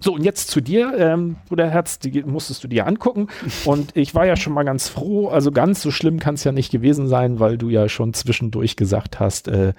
So, 0.00 0.14
und 0.14 0.24
jetzt 0.24 0.50
zu 0.50 0.60
dir, 0.60 0.94
ähm, 0.96 1.36
Bruderherz, 1.48 1.98
die 1.98 2.22
musstest 2.22 2.62
du 2.62 2.68
dir 2.68 2.86
angucken. 2.86 3.28
Und 3.64 3.96
ich 3.96 4.14
war 4.14 4.26
ja 4.26 4.36
schon 4.36 4.52
mal 4.52 4.64
ganz 4.64 4.88
froh, 4.88 5.28
also 5.28 5.50
ganz 5.50 5.82
so 5.82 5.90
schlimm 5.90 6.18
kann 6.20 6.34
es 6.34 6.44
ja 6.44 6.52
nicht 6.52 6.70
gewesen 6.70 7.08
sein, 7.08 7.40
weil 7.40 7.58
du 7.58 7.68
ja 7.68 7.88
schon 7.88 8.14
zwischendurch 8.14 8.76
gesagt 8.76 9.18
hast, 9.18 9.48
äh, 9.48 9.72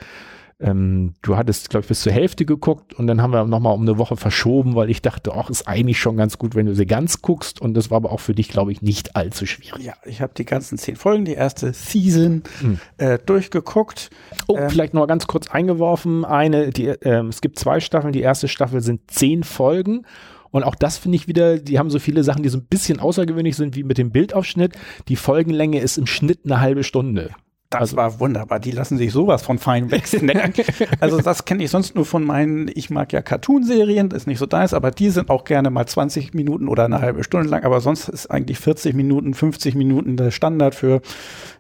ähm, 0.62 1.14
du 1.22 1.38
hattest, 1.38 1.70
glaube 1.70 1.86
ich, 1.86 1.88
bis 1.88 2.02
zur 2.02 2.12
Hälfte 2.12 2.46
geguckt 2.46 2.94
und 2.94 3.08
dann 3.08 3.22
haben 3.22 3.32
wir 3.32 3.46
nochmal 3.46 3.74
um 3.74 3.82
eine 3.82 3.98
Woche 3.98 4.18
verschoben, 4.18 4.76
weil 4.76 4.90
ich 4.90 5.02
dachte, 5.02 5.32
ach, 5.34 5.50
ist 5.50 5.68
eigentlich 5.68 6.00
schon 6.00 6.18
ganz 6.18 6.38
gut, 6.38 6.54
wenn 6.54 6.66
du 6.66 6.76
sie 6.76 6.86
ganz 6.86 7.22
guckst. 7.22 7.62
Und 7.62 7.76
das 7.76 7.90
war 7.90 7.98
aber 7.98 8.12
auch 8.12 8.20
für 8.20 8.34
dich, 8.34 8.50
glaube 8.50 8.72
ich, 8.74 8.82
nicht 8.82 9.16
allzu 9.16 9.46
schwierig. 9.46 9.84
Ja, 9.84 9.94
ich 10.04 10.22
habe 10.22 10.34
die 10.36 10.44
ganzen 10.44 10.78
zehn 10.78 10.98
Folgen, 10.98 11.24
die 11.24 11.34
erste 11.34 11.72
Season 11.72 12.44
hm. 12.60 12.80
äh, 12.98 13.18
durchgeguckt. 13.26 14.10
Oh, 14.48 14.58
ähm, 14.58 14.70
vielleicht 14.70 14.94
noch 14.94 15.08
ganz 15.08 15.28
kurz 15.28 15.50
eingeworfen. 15.50 16.26
Eine, 16.26 16.72
die, 16.72 16.88
äh, 16.88 17.24
es 17.28 17.40
gibt 17.40 17.58
zwei 17.58 17.80
Staffeln. 17.80 18.12
Die 18.12 18.22
erste 18.22 18.50
Staffel 18.50 18.82
sind 18.82 19.10
zehn 19.10 19.44
Folgen. 19.44 20.06
Und 20.52 20.64
auch 20.64 20.76
das 20.76 20.98
finde 20.98 21.16
ich 21.16 21.28
wieder, 21.28 21.58
die 21.58 21.80
haben 21.80 21.90
so 21.90 22.00
viele 22.00 22.24
Sachen, 22.24 22.44
die 22.44 22.50
so 22.50 22.58
ein 22.58 22.66
bisschen 22.66 23.00
außergewöhnlich 23.00 23.56
sind, 23.56 23.76
wie 23.76 23.84
mit 23.84 23.98
dem 23.98 24.12
Bildaufschnitt. 24.12 24.74
Die 25.08 25.16
Folgenlänge 25.16 25.80
ist 25.80 25.98
im 25.98 26.06
Schnitt 26.06 26.40
eine 26.44 26.60
halbe 26.60 26.84
Stunde. 26.84 27.32
Das 27.70 27.82
also, 27.82 27.98
war 27.98 28.20
wunderbar. 28.20 28.60
Die 28.60 28.72
lassen 28.72 28.98
sich 28.98 29.12
sowas 29.12 29.44
von 29.44 29.60
fein 29.60 29.92
wegsnacken. 29.92 30.66
also 31.00 31.22
das 31.22 31.46
kenne 31.46 31.64
ich 31.64 31.70
sonst 31.70 31.94
nur 31.94 32.06
von 32.06 32.24
meinen, 32.24 32.72
ich 32.74 32.90
mag 32.90 33.14
ja 33.14 33.22
Cartoon-Serien, 33.22 34.10
das 34.10 34.24
ist 34.24 34.28
nicht 34.28 34.40
so 34.40 34.48
deins, 34.48 34.74
aber 34.74 34.90
die 34.90 35.12
sind 35.12 35.30
auch 35.30 35.44
gerne 35.44 35.70
mal 35.70 35.86
20 35.86 36.34
Minuten 36.34 36.68
oder 36.68 36.86
eine 36.86 37.00
halbe 37.00 37.24
Stunde 37.24 37.48
lang, 37.48 37.64
aber 37.64 37.80
sonst 37.80 38.10
ist 38.10 38.32
eigentlich 38.32 38.58
40 38.58 38.96
Minuten, 38.96 39.36
50 39.36 39.76
Minuten 39.76 40.18
der 40.18 40.32
Standard 40.32 40.74
für 40.74 41.02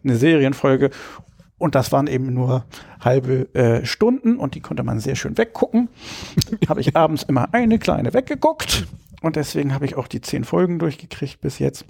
eine 0.03 0.15
Serienfolge. 0.15 0.89
Und 1.59 1.75
das 1.75 1.91
waren 1.91 2.07
eben 2.07 2.33
nur 2.33 2.65
halbe 3.01 3.53
äh, 3.53 3.85
Stunden 3.85 4.37
und 4.37 4.55
die 4.55 4.61
konnte 4.61 4.81
man 4.81 4.99
sehr 4.99 5.15
schön 5.15 5.37
weggucken. 5.37 5.89
habe 6.69 6.81
ich 6.81 6.95
abends 6.95 7.21
immer 7.21 7.53
eine 7.53 7.77
kleine 7.77 8.15
weggeguckt 8.15 8.87
und 9.21 9.35
deswegen 9.35 9.75
habe 9.75 9.85
ich 9.85 9.95
auch 9.95 10.07
die 10.07 10.21
zehn 10.21 10.43
Folgen 10.43 10.79
durchgekriegt 10.79 11.39
bis 11.41 11.59
jetzt. 11.59 11.85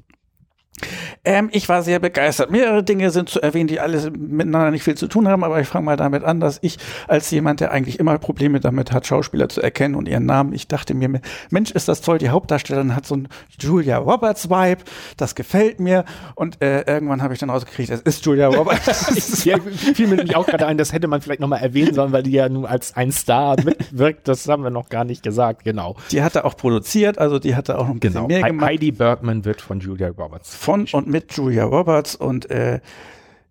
Ähm, 1.25 1.49
ich 1.51 1.67
war 1.69 1.81
sehr 1.81 1.99
begeistert. 1.99 2.51
Mehrere 2.51 2.83
Dinge 2.83 3.11
sind 3.11 3.29
zu 3.29 3.41
erwähnen, 3.41 3.67
die 3.67 3.79
alles 3.79 4.09
miteinander 4.11 4.71
nicht 4.71 4.83
viel 4.83 4.95
zu 4.95 5.07
tun 5.07 5.27
haben, 5.27 5.43
aber 5.43 5.59
ich 5.59 5.67
fange 5.67 5.85
mal 5.85 5.97
damit 5.97 6.23
an, 6.23 6.39
dass 6.39 6.59
ich 6.61 6.77
als 7.07 7.29
jemand, 7.31 7.59
der 7.59 7.71
eigentlich 7.71 7.99
immer 7.99 8.17
Probleme 8.17 8.59
damit 8.59 8.91
hat, 8.91 9.05
Schauspieler 9.05 9.49
zu 9.49 9.61
erkennen 9.61 9.95
und 9.95 10.07
ihren 10.07 10.25
Namen, 10.25 10.53
ich 10.53 10.67
dachte 10.67 10.93
mir, 10.93 11.21
Mensch, 11.49 11.71
ist 11.71 11.87
das 11.87 12.01
toll, 12.01 12.17
die 12.17 12.29
Hauptdarstellerin 12.29 12.95
hat 12.95 13.05
so 13.05 13.15
ein 13.15 13.27
Julia 13.59 13.97
Roberts 13.97 14.49
Vibe, 14.49 14.83
das 15.17 15.35
gefällt 15.35 15.79
mir 15.79 16.05
und 16.35 16.61
äh, 16.61 16.81
irgendwann 16.81 17.21
habe 17.21 17.33
ich 17.33 17.39
dann 17.39 17.49
rausgekriegt, 17.49 17.89
es 17.89 18.01
ist 18.01 18.25
Julia 18.25 18.47
Roberts. 18.47 19.43
ja, 19.45 19.57
fiel 19.59 20.07
mir 20.07 20.15
nämlich 20.15 20.35
auch 20.35 20.45
gerade 20.45 20.67
ein, 20.67 20.77
das 20.77 20.93
hätte 20.93 21.07
man 21.07 21.21
vielleicht 21.21 21.41
nochmal 21.41 21.61
erwähnen 21.61 21.93
sollen, 21.93 22.11
weil 22.11 22.23
die 22.23 22.31
ja 22.31 22.47
nun 22.47 22.65
als 22.65 22.95
ein 22.95 23.11
Star 23.11 23.55
mitwirkt, 23.63 24.27
das 24.27 24.47
haben 24.47 24.63
wir 24.63 24.69
noch 24.69 24.89
gar 24.89 25.03
nicht 25.03 25.23
gesagt, 25.23 25.63
genau. 25.63 25.95
Die 26.11 26.21
hatte 26.21 26.45
auch 26.45 26.55
produziert, 26.55 27.17
also 27.17 27.39
die 27.39 27.55
hatte 27.55 27.77
auch 27.77 27.87
noch 27.87 27.95
ein 27.95 27.99
bisschen 27.99 28.27
genau. 28.27 28.27
mehr 28.27 28.43
gemacht. 28.43 28.67
Heidi 28.67 28.91
Bergman 28.91 29.45
wird 29.45 29.61
von 29.61 29.79
Julia 29.79 30.09
Roberts. 30.09 30.55
Von 30.69 30.87
und 30.91 31.07
mit 31.07 31.33
Julia 31.33 31.65
Roberts. 31.65 32.15
Und 32.15 32.49
äh, 32.49 32.79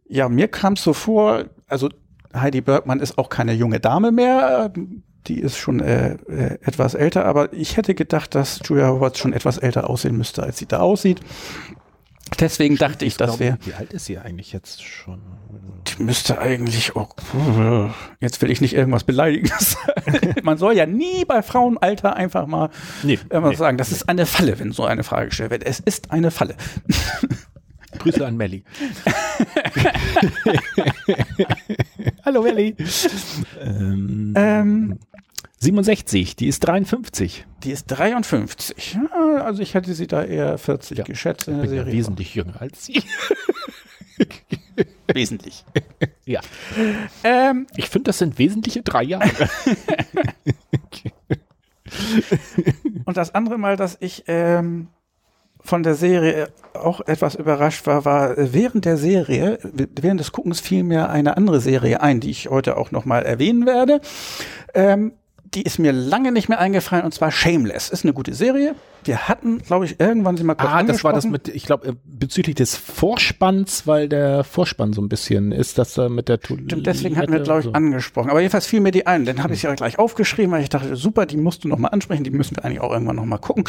ja, 0.09 0.29
mir 0.29 0.49
kam 0.49 0.75
es 0.75 0.83
so 0.83 0.93
vor, 0.93 1.45
also 1.67 1.89
Heidi 2.35 2.61
Bergmann 2.61 3.01
ist 3.01 3.19
auch 3.19 3.29
keine 3.29 3.53
junge 3.53 3.81
Dame 3.81 4.13
mehr, 4.13 4.73
die 5.27 5.41
ist 5.41 5.57
schon 5.57 5.81
äh, 5.81 6.15
äh, 6.29 6.59
etwas 6.63 6.95
älter, 6.95 7.25
aber 7.25 7.53
ich 7.53 7.77
hätte 7.77 7.95
gedacht, 7.95 8.35
dass 8.35 8.61
Julia 8.65 8.89
Roberts 8.89 9.19
schon 9.19 9.33
etwas 9.33 9.59
älter 9.59 9.89
aussehen 9.91 10.17
müsste, 10.17 10.43
als 10.43 10.59
sie 10.59 10.67
da 10.67 10.81
aussieht. 10.81 11.21
Deswegen 12.41 12.77
Stimmt, 12.77 12.93
dachte 12.93 13.05
ich, 13.05 13.17
das 13.17 13.39
wäre. 13.39 13.59
Wie 13.65 13.75
alt 13.75 13.93
ist 13.93 14.07
sie 14.07 14.19
eigentlich 14.19 14.53
jetzt 14.53 14.83
schon? 14.83 15.21
Die 15.87 16.03
müsste 16.03 16.39
eigentlich 16.39 16.97
auch. 16.97 17.15
Oh, 17.35 17.91
jetzt 18.21 18.43
will 18.43 18.51
ich 18.51 18.61
nicht 18.61 18.75
irgendwas 18.75 19.05
beleidigen. 19.05 19.51
Man 20.43 20.59
soll 20.59 20.75
ja 20.75 20.87
nie 20.87 21.25
bei 21.25 21.43
Frauenalter 21.43 22.15
einfach 22.15 22.47
mal 22.47 22.71
nee, 23.03 23.19
nee, 23.33 23.55
sagen, 23.55 23.79
das 23.79 23.93
ist 23.93 24.09
eine 24.09 24.27
Falle, 24.27 24.59
wenn 24.59 24.73
so 24.73 24.85
eine 24.85 25.05
Frage 25.05 25.29
gestellt 25.29 25.51
wird. 25.51 25.65
Es 25.65 25.81
ist 25.81 26.11
eine 26.11 26.31
Falle. 26.31 26.57
Grüße 27.99 28.27
an 28.27 28.37
Melli. 28.37 28.65
Hallo 32.25 32.43
Melli. 32.43 32.77
Ähm, 33.61 34.35
ähm, 34.37 34.99
67, 35.61 36.37
die 36.37 36.47
ist 36.47 36.61
53. 36.61 37.47
Die 37.65 37.73
ist 37.73 37.87
53. 37.87 38.99
also 39.41 39.61
ich 39.61 39.75
hätte 39.75 39.93
sie 39.95 40.07
da 40.07 40.23
eher 40.23 40.57
40 40.57 40.99
ja, 40.99 41.05
geschätzt 41.05 41.49
in 41.49 41.59
der 41.59 41.69
Serie. 41.69 41.93
Ja 41.93 41.99
wesentlich 41.99 42.35
jünger 42.35 42.61
als 42.61 42.87
sie. 42.87 43.03
Wesentlich. 45.13 45.65
Ja. 46.25 46.41
Ähm, 47.25 47.67
ich 47.75 47.89
finde, 47.89 48.09
das 48.09 48.19
sind 48.19 48.39
wesentliche 48.39 48.83
drei 48.83 49.03
Jahre. 49.03 49.31
Und 53.07 53.17
das 53.17 53.35
andere 53.35 53.57
Mal, 53.57 53.77
dass 53.77 53.97
ich 54.01 54.25
ähm, 54.27 54.89
von 55.59 55.83
der 55.83 55.95
Serie 55.95 56.51
auch 56.75 57.01
etwas 57.01 57.35
überrascht 57.35 57.87
war, 57.87 58.05
war 58.05 58.35
während 58.37 58.85
der 58.85 58.99
Serie, 58.99 59.59
während 59.63 60.21
des 60.21 60.33
Guckens 60.33 60.61
fiel 60.61 60.83
mir 60.83 61.09
eine 61.09 61.39
andere 61.39 61.63
Serie 61.63 62.03
ein, 62.03 62.21
die 62.21 62.29
ich 62.29 62.51
heute 62.51 62.77
auch 62.77 62.91
nochmal 62.91 63.23
erwähnen 63.23 63.65
werde. 63.65 64.03
Ähm, 64.75 65.15
die 65.55 65.63
ist 65.63 65.79
mir 65.79 65.93
lange 65.93 66.33
nicht 66.33 66.49
mehr 66.49 66.59
eingefallen 66.59 67.05
und 67.05 67.13
zwar 67.13 67.31
Shameless. 67.31 67.89
Ist 67.89 68.05
eine 68.05 68.13
gute 68.13 68.35
Serie. 68.35 68.75
Wir 69.05 69.29
hatten, 69.29 69.59
glaube 69.59 69.85
ich, 69.85 69.99
irgendwann 70.01 70.37
sie 70.37 70.45
mal 70.45 70.55
kurz 70.55 70.71
Ah, 70.71 70.83
das 70.83 71.05
war 71.05 71.13
das 71.13 71.25
mit, 71.25 71.49
ich 71.49 71.65
glaube, 71.65 71.89
äh, 71.89 71.93
bezüglich 72.05 72.57
des 72.57 72.77
Vorspanns, 72.77 73.87
weil 73.87 74.09
der 74.09 74.45
Vorspann 74.45 74.93
so 74.93 75.01
ein 75.01 75.09
bisschen 75.09 75.53
ist, 75.53 75.79
dass 75.79 75.95
da 75.95 76.09
mit 76.09 76.29
der. 76.29 76.39
Stimmt, 76.43 76.87
deswegen 76.87 77.17
hatten 77.17 77.33
wir, 77.33 77.41
glaube 77.41 77.61
ich, 77.61 77.67
so. 77.67 77.73
angesprochen. 77.73 78.31
Aber 78.31 78.41
jedenfalls 78.41 78.67
fiel 78.67 78.81
mir 78.81 78.91
die 78.91 79.07
ein. 79.07 79.25
Dann 79.25 79.43
habe 79.43 79.55
ich 79.55 79.61
sie 79.61 79.67
ja 79.67 79.75
gleich 79.75 79.99
aufgeschrieben, 79.99 80.53
weil 80.53 80.63
ich 80.63 80.69
dachte, 80.69 80.97
super, 80.97 81.27
die 81.27 81.37
musst 81.37 81.65
du 81.65 81.69
noch 81.69 81.79
mal 81.79 81.89
ansprechen, 81.89 82.25
die 82.25 82.31
müssen 82.31 82.57
wir 82.57 82.65
eigentlich 82.65 82.81
auch 82.81 82.93
irgendwann 82.93 83.17
noch 83.17 83.25
mal 83.25 83.39
gucken. 83.39 83.65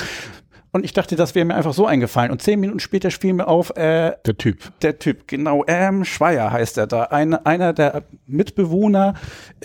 Und 0.72 0.86
ich 0.86 0.94
dachte, 0.94 1.16
das 1.16 1.34
wäre 1.34 1.46
mir 1.46 1.56
einfach 1.56 1.74
so 1.74 1.88
eingefallen. 1.88 2.32
Und 2.32 2.42
zehn 2.42 2.60
Minuten 2.60 2.80
später 2.80 3.10
fiel 3.10 3.34
mir 3.34 3.48
auf, 3.48 3.72
äh, 3.72 4.14
der 4.26 4.38
Typ. 4.38 4.72
Der 4.82 5.00
Typ, 5.00 5.28
genau. 5.28 5.64
Ähm, 5.68 6.06
Schweier 6.06 6.52
heißt 6.52 6.78
er 6.78 6.86
da. 6.86 7.04
Ein, 7.04 7.34
einer 7.34 7.74
der 7.74 8.04
Mitbewohner 8.28 9.16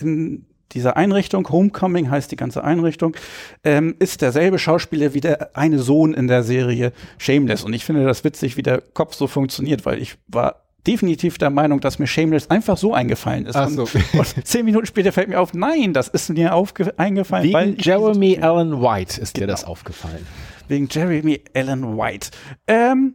in 0.00 0.46
dieser 0.74 0.96
Einrichtung, 0.96 1.48
Homecoming 1.48 2.10
heißt 2.10 2.30
die 2.30 2.36
ganze 2.36 2.64
Einrichtung, 2.64 3.16
ähm, 3.64 3.94
ist 3.98 4.20
derselbe 4.22 4.58
Schauspieler 4.58 5.14
wie 5.14 5.20
der 5.20 5.56
eine 5.56 5.78
Sohn 5.78 6.12
in 6.14 6.28
der 6.28 6.42
Serie 6.42 6.92
Shameless. 7.18 7.64
Und 7.64 7.72
ich 7.72 7.84
finde 7.84 8.04
das 8.04 8.24
witzig, 8.24 8.56
wie 8.56 8.62
der 8.62 8.80
Kopf 8.80 9.14
so 9.14 9.26
funktioniert, 9.26 9.86
weil 9.86 10.00
ich 10.00 10.16
war 10.28 10.64
definitiv 10.86 11.38
der 11.38 11.50
Meinung, 11.50 11.80
dass 11.80 11.98
mir 11.98 12.06
Shameless 12.06 12.50
einfach 12.50 12.76
so 12.76 12.92
eingefallen 12.92 13.46
ist. 13.46 13.56
Ach 13.56 13.68
so. 13.68 13.82
und, 13.82 13.94
und 14.14 14.46
zehn 14.46 14.64
Minuten 14.64 14.86
später 14.86 15.12
fällt 15.12 15.28
mir 15.28 15.40
auf, 15.40 15.54
nein, 15.54 15.92
das 15.92 16.08
ist 16.08 16.28
mir 16.30 16.52
eingefallen. 16.96 17.52
Wegen 17.52 17.76
Jeremy 17.78 18.38
Allen 18.40 18.82
White 18.82 19.20
ist 19.20 19.34
Genau. 19.34 19.46
dir 19.46 19.50
das 19.52 19.64
aufgefallen. 19.64 20.26
Wegen 20.68 20.88
Jeremy 20.90 21.40
Allen 21.54 21.96
White. 21.96 22.30
Ähm, 22.66 23.14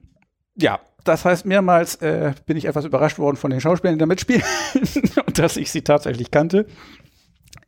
ja, 0.55 0.79
das 1.03 1.25
heißt, 1.25 1.45
mehrmals 1.45 1.95
äh, 1.97 2.33
bin 2.45 2.57
ich 2.57 2.65
etwas 2.65 2.85
überrascht 2.85 3.19
worden 3.19 3.37
von 3.37 3.51
den 3.51 3.61
Schauspielern, 3.61 3.95
die 3.95 3.99
da 3.99 4.05
mitspielen 4.05 4.43
und 5.25 5.39
dass 5.39 5.57
ich 5.57 5.71
sie 5.71 5.81
tatsächlich 5.81 6.31
kannte. 6.31 6.65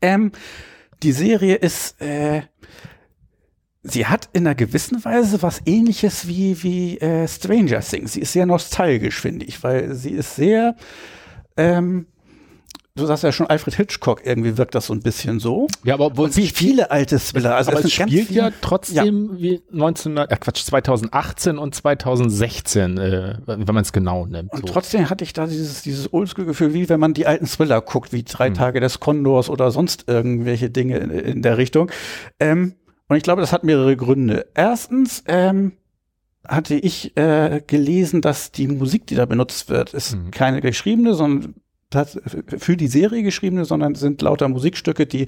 Ähm, 0.02 0.32
die 1.04 1.12
Serie 1.12 1.56
ist, 1.56 2.02
äh, 2.02 2.44
sie 3.84 4.06
hat 4.06 4.30
in 4.34 4.46
einer 4.46 4.56
gewissen 4.56 5.04
Weise 5.04 5.42
was 5.42 5.62
ähnliches 5.66 6.28
wie, 6.28 6.62
wie 6.64 6.98
äh, 7.00 7.28
Stranger 7.28 7.82
Things. 7.82 8.14
Sie 8.14 8.22
ist 8.22 8.34
sehr 8.34 8.46
nostalgisch, 8.46 9.20
finde 9.20 9.46
ich, 9.46 9.64
weil 9.64 9.96
sie 9.96 10.12
ist 10.12 10.36
sehr, 10.36 10.76
ähm, 11.58 12.08
du 12.96 13.06
sagst 13.06 13.24
ja 13.24 13.32
schon, 13.32 13.48
Alfred 13.48 13.76
Hitchcock, 13.76 14.26
irgendwie 14.26 14.58
wirkt 14.58 14.76
das 14.76 14.88
so 14.88 14.94
ein 14.94 15.02
bisschen 15.02 15.40
so. 15.40 15.68
Ja, 15.84 15.94
aber 15.94 16.08
obwohl 16.08 16.26
Und 16.26 16.38
wie 16.38 16.48
viele 16.48 16.92
alte 16.92 17.20
Thriller. 17.20 17.56
Also 17.56 17.72
aber 17.72 17.84
es 17.84 17.92
spielt 17.92 18.30
ja 18.32 18.52
trotzdem 18.62 19.38
wie 19.40 19.62
19, 19.72 20.18
äh, 20.18 20.28
Quatsch, 20.40 20.64
2018 20.66 21.58
und 21.58 21.74
2016, 21.76 22.98
äh, 22.98 23.38
wenn 23.46 23.66
man 23.66 23.78
es 23.78 23.94
genau 23.94 24.26
nimmt. 24.26 24.52
Und 24.54 24.68
so. 24.68 24.74
trotzdem 24.74 25.10
hatte 25.10 25.24
ich 25.24 25.34
da 25.34 25.48
dieses, 25.48 25.82
dieses 25.84 26.12
Oldschool-Gefühl, 26.14 26.74
wie 26.74 26.90
wenn 26.90 27.00
man 27.00 27.14
die 27.14 27.28
alten 27.28 27.46
Thriller 27.48 27.82
guckt, 27.82 28.14
wie 28.14 28.24
Drei 28.24 28.50
Tage 28.50 28.80
des 28.80 29.00
Kondors 29.00 29.50
oder 29.50 29.72
sonst 29.72 30.06
irgendwelche 30.08 30.70
Dinge 30.70 30.98
in, 30.98 31.10
in 31.12 31.42
der 31.42 31.58
Richtung. 31.58 31.92
Ähm, 32.40 32.76
und 33.08 33.18
ich 33.18 33.24
glaube, 33.24 33.42
das 33.42 33.52
hat 33.52 33.64
mehrere 33.64 33.96
Gründe. 33.98 34.48
Erstens 34.54 35.24
ähm, 35.28 35.74
hatte 36.48 36.76
ich 36.76 37.16
äh, 37.18 37.62
gelesen, 37.66 38.22
dass 38.22 38.52
die 38.52 38.68
Musik, 38.68 39.06
die 39.08 39.16
da 39.16 39.26
benutzt 39.26 39.70
wird, 39.70 39.94
ist 39.94 40.16
Mhm. 40.16 40.32
keine 40.32 40.62
geschriebene, 40.62 41.14
sondern 41.14 41.56
für 42.58 42.78
die 42.78 42.88
Serie 42.88 43.22
geschriebene, 43.24 43.66
sondern 43.66 43.96
sind 43.96 44.22
lauter 44.22 44.48
Musikstücke, 44.48 45.06
die 45.06 45.26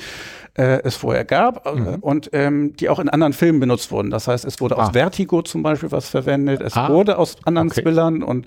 äh, 0.56 0.80
es 0.84 0.96
vorher 0.96 1.26
gab 1.26 1.66
äh, 1.66 1.72
Mhm. 1.76 1.96
und 2.02 2.30
ähm, 2.34 2.76
die 2.78 2.90
auch 2.90 3.00
in 3.00 3.10
anderen 3.10 3.34
Filmen 3.34 3.60
benutzt 3.60 3.92
wurden. 3.92 4.10
Das 4.12 4.28
heißt, 4.28 4.46
es 4.46 4.62
wurde 4.62 4.78
Ah. 4.78 4.84
aus 4.88 4.92
Vertigo 4.94 5.42
zum 5.42 5.64
Beispiel 5.64 5.92
was 5.92 6.08
verwendet, 6.10 6.62
es 6.62 6.76
Ah. 6.76 6.90
wurde 6.90 7.18
aus 7.18 7.36
anderen 7.46 7.70
Okay. 7.70 7.82
Thrillern 7.82 8.24
und 8.24 8.46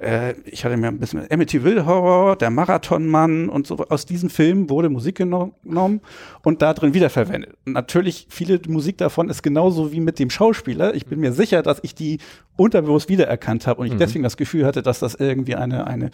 äh, 0.00 0.34
ich 0.44 0.64
hatte 0.64 0.76
mir 0.76 0.88
ein 0.88 0.98
bisschen 0.98 1.26
Amityville 1.30 1.86
Horror, 1.86 2.36
der 2.36 2.50
Marathonmann 2.50 3.48
und 3.48 3.66
so 3.66 3.76
aus 3.88 4.06
diesen 4.06 4.30
Filmen 4.30 4.68
wurde 4.70 4.88
Musik 4.88 5.18
geno- 5.20 5.52
genommen 5.64 6.00
und 6.42 6.62
da 6.62 6.74
drin 6.74 6.94
wiederverwendet. 6.94 7.54
Und 7.66 7.72
natürlich 7.74 8.26
viele 8.30 8.60
Musik 8.68 8.98
davon 8.98 9.28
ist 9.28 9.42
genauso 9.42 9.92
wie 9.92 10.00
mit 10.00 10.18
dem 10.18 10.30
Schauspieler. 10.30 10.94
Ich 10.94 11.06
bin 11.06 11.20
mir 11.20 11.32
sicher, 11.32 11.62
dass 11.62 11.78
ich 11.82 11.94
die 11.94 12.18
unterbewusst 12.56 13.08
wiedererkannt 13.08 13.66
habe 13.66 13.80
und 13.80 13.86
ich 13.86 13.94
Mhm. 13.94 13.98
deswegen 13.98 14.22
das 14.24 14.36
Gefühl 14.36 14.64
hatte, 14.66 14.82
dass 14.82 15.00
das 15.00 15.14
irgendwie 15.14 15.54
eine 15.56 15.86
eine 15.86 16.10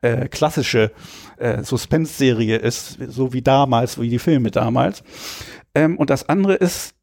äh, 0.00 0.28
klassische 0.28 0.90
äh, 1.38 1.62
Suspense-Serie 1.62 2.56
ist, 2.56 2.98
so 3.08 3.32
wie 3.32 3.42
damals, 3.42 4.00
wie 4.00 4.08
die 4.08 4.18
Filme 4.18 4.50
damals. 4.50 5.02
Ähm, 5.74 5.96
und 5.98 6.10
das 6.10 6.28
andere 6.28 6.54
ist 6.54 6.94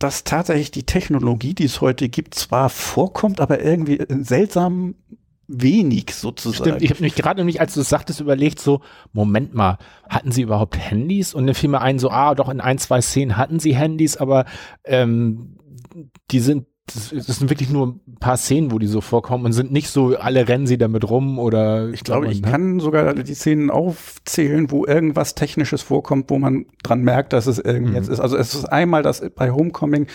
dass 0.00 0.22
tatsächlich 0.22 0.70
die 0.70 0.84
Technologie, 0.84 1.54
die 1.54 1.64
es 1.64 1.80
heute 1.80 2.08
gibt, 2.08 2.36
zwar 2.36 2.68
vorkommt, 2.68 3.40
aber 3.40 3.60
irgendwie 3.64 3.96
in 3.96 4.22
seltsam 4.22 4.94
wenig 5.48 6.14
sozusagen. 6.14 6.70
Stimmt, 6.70 6.82
ich 6.82 6.90
habe 6.90 7.02
mich 7.02 7.14
gerade 7.14 7.40
nämlich, 7.40 7.60
als 7.60 7.74
du 7.74 7.80
es 7.80 7.88
sagtest, 7.88 8.20
überlegt, 8.20 8.60
so, 8.60 8.82
Moment 9.12 9.54
mal, 9.54 9.78
hatten 10.08 10.30
sie 10.30 10.42
überhaupt 10.42 10.78
Handys? 10.78 11.34
Und 11.34 11.46
dann 11.46 11.54
fiel 11.54 11.70
mir 11.70 11.80
ein, 11.80 11.98
so, 11.98 12.10
ah, 12.10 12.34
doch, 12.34 12.50
in 12.50 12.60
ein, 12.60 12.78
zwei 12.78 13.00
Szenen 13.00 13.36
hatten 13.36 13.58
sie 13.58 13.74
Handys, 13.74 14.16
aber 14.16 14.44
ähm, 14.84 15.56
die 16.30 16.40
sind, 16.40 16.66
das, 16.94 17.26
das 17.26 17.36
sind 17.38 17.50
wirklich 17.50 17.70
nur 17.70 17.88
ein 18.06 18.16
paar 18.20 18.36
Szenen, 18.36 18.70
wo 18.72 18.78
die 18.78 18.86
so 18.86 19.00
vorkommen 19.00 19.44
und 19.44 19.52
sind 19.52 19.70
nicht 19.72 19.90
so, 19.90 20.16
alle 20.16 20.48
rennen 20.48 20.66
sie 20.66 20.78
damit 20.78 21.08
rum 21.08 21.38
oder 21.38 21.88
ich 21.90 22.02
glaube, 22.04 22.28
ich 22.28 22.42
ne? 22.42 22.50
kann 22.50 22.80
sogar 22.80 23.14
die 23.14 23.34
Szenen 23.34 23.70
aufzählen, 23.70 24.70
wo 24.70 24.84
irgendwas 24.86 25.34
Technisches 25.34 25.82
vorkommt, 25.82 26.30
wo 26.30 26.38
man 26.38 26.66
dran 26.82 27.02
merkt, 27.02 27.32
dass 27.32 27.46
es 27.46 27.58
irgendwie 27.58 27.90
Mhm. 27.90 27.96
jetzt 27.96 28.08
ist. 28.08 28.20
Also 28.20 28.36
es 28.36 28.54
ist 28.54 28.64
einmal, 28.66 29.02
dass 29.02 29.22
bei 29.36 29.50
Homecoming 29.50 30.06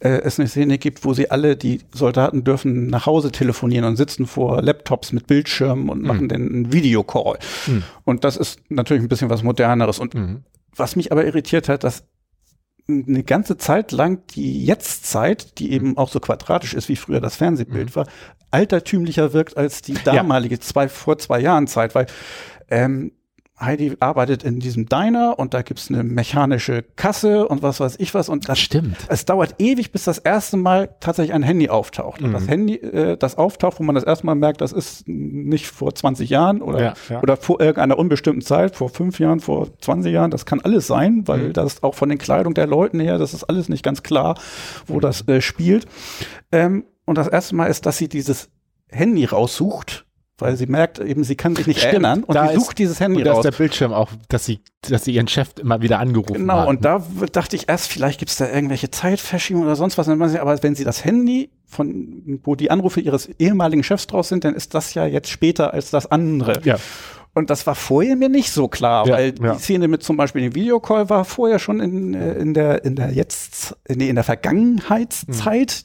äh, 0.00 0.08
es 0.08 0.38
eine 0.38 0.48
Szene 0.48 0.78
gibt, 0.78 1.04
wo 1.04 1.14
sie 1.14 1.30
alle, 1.30 1.56
die 1.56 1.80
Soldaten 1.94 2.44
dürfen 2.44 2.86
nach 2.88 3.06
Hause 3.06 3.30
telefonieren 3.30 3.84
und 3.84 3.96
sitzen 3.96 4.26
vor 4.26 4.62
Laptops 4.62 5.12
mit 5.12 5.26
Bildschirmen 5.26 5.88
und 5.88 6.02
machen 6.02 6.28
dann 6.28 6.42
einen 6.48 6.72
Videocall. 6.72 7.38
Mhm. 7.66 7.82
Und 8.04 8.24
das 8.24 8.36
ist 8.36 8.60
natürlich 8.68 9.02
ein 9.02 9.08
bisschen 9.08 9.30
was 9.30 9.42
Moderneres. 9.42 9.98
Und 9.98 10.14
Mhm. 10.14 10.42
was 10.74 10.96
mich 10.96 11.12
aber 11.12 11.24
irritiert 11.26 11.68
hat, 11.68 11.84
dass 11.84 12.04
eine 12.88 13.22
ganze 13.22 13.56
Zeit 13.56 13.92
lang 13.92 14.26
die 14.28 14.64
Jetztzeit, 14.64 15.58
die 15.58 15.72
eben 15.72 15.96
auch 15.96 16.08
so 16.08 16.20
quadratisch 16.20 16.74
ist, 16.74 16.88
wie 16.88 16.96
früher 16.96 17.20
das 17.20 17.36
Fernsehbild 17.36 17.94
war, 17.96 18.06
altertümlicher 18.50 19.32
wirkt 19.32 19.56
als 19.56 19.82
die 19.82 19.94
damalige 20.04 20.60
zwei, 20.60 20.88
vor 20.88 21.18
zwei 21.18 21.40
Jahren 21.40 21.66
Zeit, 21.66 21.94
weil 21.94 22.06
ähm, 22.68 23.12
Heidi 23.64 23.96
arbeitet 24.00 24.42
in 24.44 24.60
diesem 24.60 24.86
Diner 24.86 25.38
und 25.38 25.54
da 25.54 25.62
gibt's 25.62 25.88
eine 25.90 26.02
mechanische 26.02 26.82
Kasse 26.96 27.46
und 27.48 27.62
was 27.62 27.80
weiß 27.80 27.96
ich 27.98 28.14
was 28.14 28.28
und 28.28 28.48
das 28.48 28.58
Stimmt. 28.58 28.96
es 29.08 29.24
dauert 29.24 29.54
ewig, 29.58 29.92
bis 29.92 30.04
das 30.04 30.18
erste 30.18 30.56
Mal 30.56 30.90
tatsächlich 31.00 31.32
ein 31.34 31.42
Handy 31.42 31.68
auftaucht. 31.68 32.20
Und 32.22 32.28
Mhm. 32.30 32.32
das 32.34 32.48
Handy, 32.48 32.74
äh, 32.76 33.16
das 33.16 33.36
auftaucht, 33.38 33.78
wo 33.80 33.84
man 33.84 33.94
das 33.94 34.04
erste 34.04 34.26
Mal 34.26 34.34
merkt, 34.34 34.60
das 34.60 34.72
ist 34.72 35.06
nicht 35.06 35.66
vor 35.66 35.94
20 35.94 36.28
Jahren 36.30 36.60
oder, 36.62 36.80
Ja, 36.82 36.94
ja. 37.08 37.22
oder 37.22 37.36
vor 37.36 37.60
irgendeiner 37.60 37.98
unbestimmten 37.98 38.42
Zeit, 38.42 38.76
vor 38.76 38.88
fünf 38.88 39.18
Jahren, 39.18 39.40
vor 39.40 39.68
20 39.80 40.12
Jahren, 40.12 40.30
das 40.30 40.46
kann 40.46 40.60
alles 40.60 40.86
sein, 40.86 41.22
weil 41.26 41.48
Mhm. 41.48 41.52
das 41.52 41.82
auch 41.82 41.94
von 41.94 42.08
den 42.08 42.18
Kleidung 42.18 42.54
der 42.54 42.66
Leuten 42.66 43.00
her, 43.00 43.18
das 43.18 43.34
ist 43.34 43.44
alles 43.44 43.68
nicht 43.68 43.82
ganz 43.84 44.02
klar, 44.02 44.38
wo 44.86 45.00
das 45.00 45.26
äh, 45.28 45.40
spielt. 45.40 45.86
Ähm, 46.50 46.84
und 47.04 47.18
das 47.18 47.28
erste 47.28 47.54
Mal 47.54 47.66
ist, 47.66 47.86
dass 47.86 47.96
sie 47.98 48.08
dieses 48.08 48.48
Handy 48.88 49.24
raussucht, 49.24 50.06
weil 50.42 50.56
sie 50.56 50.66
merkt 50.66 50.98
eben, 50.98 51.24
sie 51.24 51.34
kann 51.36 51.56
sich 51.56 51.66
nicht 51.66 51.78
Stimmt, 51.78 51.92
erinnern 51.94 52.24
und 52.24 52.34
da 52.34 52.48
sie 52.48 52.54
ist- 52.54 52.60
sucht 52.64 52.78
dieses 52.78 53.00
Handy 53.00 53.18
Und 53.20 53.24
da 53.24 53.30
ist 53.30 53.36
raus. 53.38 53.42
der 53.44 53.52
Bildschirm 53.52 53.92
auch, 53.92 54.10
dass 54.28 54.44
sie, 54.44 54.60
dass 54.82 55.04
sie 55.04 55.14
ihren 55.14 55.28
Chef 55.28 55.48
immer 55.60 55.80
wieder 55.80 55.98
angerufen 55.98 56.34
Genau, 56.34 56.58
hat. 56.60 56.68
und 56.68 56.84
da 56.84 57.02
dachte 57.32 57.56
ich 57.56 57.68
erst, 57.68 57.86
vielleicht 57.90 58.18
gibt's 58.18 58.36
da 58.36 58.48
irgendwelche 58.50 58.90
Zeitverschiebungen 58.90 59.66
oder 59.66 59.76
sonst 59.76 59.96
was. 59.96 60.08
Aber 60.08 60.62
wenn 60.62 60.74
sie 60.74 60.84
das 60.84 61.04
Handy, 61.04 61.50
von 61.66 62.40
wo 62.44 62.54
die 62.54 62.70
Anrufe 62.70 63.00
ihres 63.00 63.30
ehemaligen 63.38 63.82
Chefs 63.82 64.06
draus 64.06 64.28
sind, 64.28 64.44
dann 64.44 64.54
ist 64.54 64.74
das 64.74 64.92
ja 64.92 65.06
jetzt 65.06 65.30
später 65.30 65.72
als 65.72 65.90
das 65.90 66.10
andere. 66.10 66.60
Ja. 66.64 66.76
Und 67.34 67.48
das 67.48 67.66
war 67.66 67.74
vorher 67.74 68.14
mir 68.14 68.28
nicht 68.28 68.50
so 68.52 68.68
klar, 68.68 69.06
Ja, 69.06 69.14
weil 69.14 69.34
ja. 69.42 69.54
die 69.54 69.58
Szene 69.58 69.88
mit 69.88 70.02
zum 70.02 70.18
Beispiel 70.18 70.42
dem 70.42 70.54
Videocall 70.54 71.08
war 71.08 71.24
vorher 71.24 71.58
schon 71.58 71.80
in, 71.80 72.12
äh, 72.12 72.34
in 72.34 72.52
der 72.52 72.84
in 72.84 72.94
der 72.94 73.10
jetzt 73.14 73.74
nee, 73.88 74.10
in 74.10 74.16
der 74.16 74.24
Vergangenheitszeit, 74.24 75.84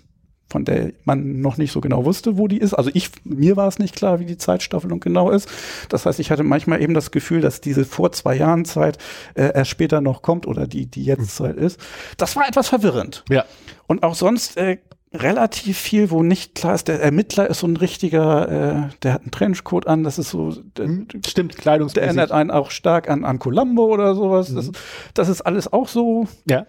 von 0.50 0.66
der 0.66 0.92
man 1.04 1.42
noch 1.42 1.58
nicht 1.58 1.72
so 1.72 1.82
genau 1.82 2.06
wusste, 2.06 2.38
wo 2.38 2.48
die 2.48 2.58
ist. 2.58 2.74
Also 2.74 2.90
ich 2.94 3.10
mir 3.24 3.58
war 3.58 3.68
es 3.68 3.80
nicht 3.80 3.96
klar, 3.96 4.20
wie 4.20 4.26
die 4.26 4.38
Zeitstaffelung 4.38 5.00
genau 5.00 5.30
ist. 5.30 5.50
Das 5.90 6.06
heißt, 6.06 6.20
ich 6.20 6.32
hatte 6.32 6.44
manchmal 6.44 6.82
eben 6.82 6.94
das 6.94 7.12
Gefühl, 7.12 7.42
dass 7.42 7.62
diese 7.62 7.86
vor 7.86 8.12
zwei 8.12 8.36
Jahren 8.36 8.66
Zeit 8.66 8.98
äh, 9.36 9.52
erst 9.54 9.72
später 9.72 10.02
noch 10.02 10.22
kommt 10.22 10.48
oder 10.48 10.68
die 10.68 10.86
die 10.86 11.04
Jetztzeit 11.04 11.58
ist. 11.58 11.80
Das 12.18 12.36
war 12.36 12.48
etwas 12.48 12.70
verwirrend. 12.70 13.24
Ja. 13.30 13.46
Und 13.88 14.04
auch 14.04 14.16
sonst 14.16 14.58
äh, 14.58 14.78
relativ 15.14 15.78
viel, 15.78 16.12
wo 16.12 16.24
nicht 16.24 16.56
klar 16.56 16.76
ist, 16.76 16.88
der 16.88 17.02
Ermittler 17.02 17.50
ist 17.50 17.60
so 17.60 17.68
ein 17.68 17.78
richtiger, 17.78 18.50
äh, 18.50 18.90
der 19.04 19.14
hat 19.14 19.22
einen 19.22 19.32
Trenchcoat 19.32 19.88
an, 19.88 20.04
das 20.04 20.20
ist 20.20 20.30
so, 20.30 20.52
der, 20.78 20.88
Stimmt, 21.26 21.54
der 21.54 21.62
Kleidungsmäßig. 21.62 22.06
erinnert 22.06 22.32
einen 22.32 22.52
auch 22.52 22.72
stark 22.72 23.10
an, 23.10 23.24
an 23.24 23.40
Columbo 23.40 23.86
oder 23.86 24.16
sowas. 24.16 24.54
Das, 24.54 24.72
das 25.14 25.30
ist 25.30 25.42
alles 25.42 25.72
auch 25.72 25.88
so, 25.88 26.28
Ja. 26.46 26.66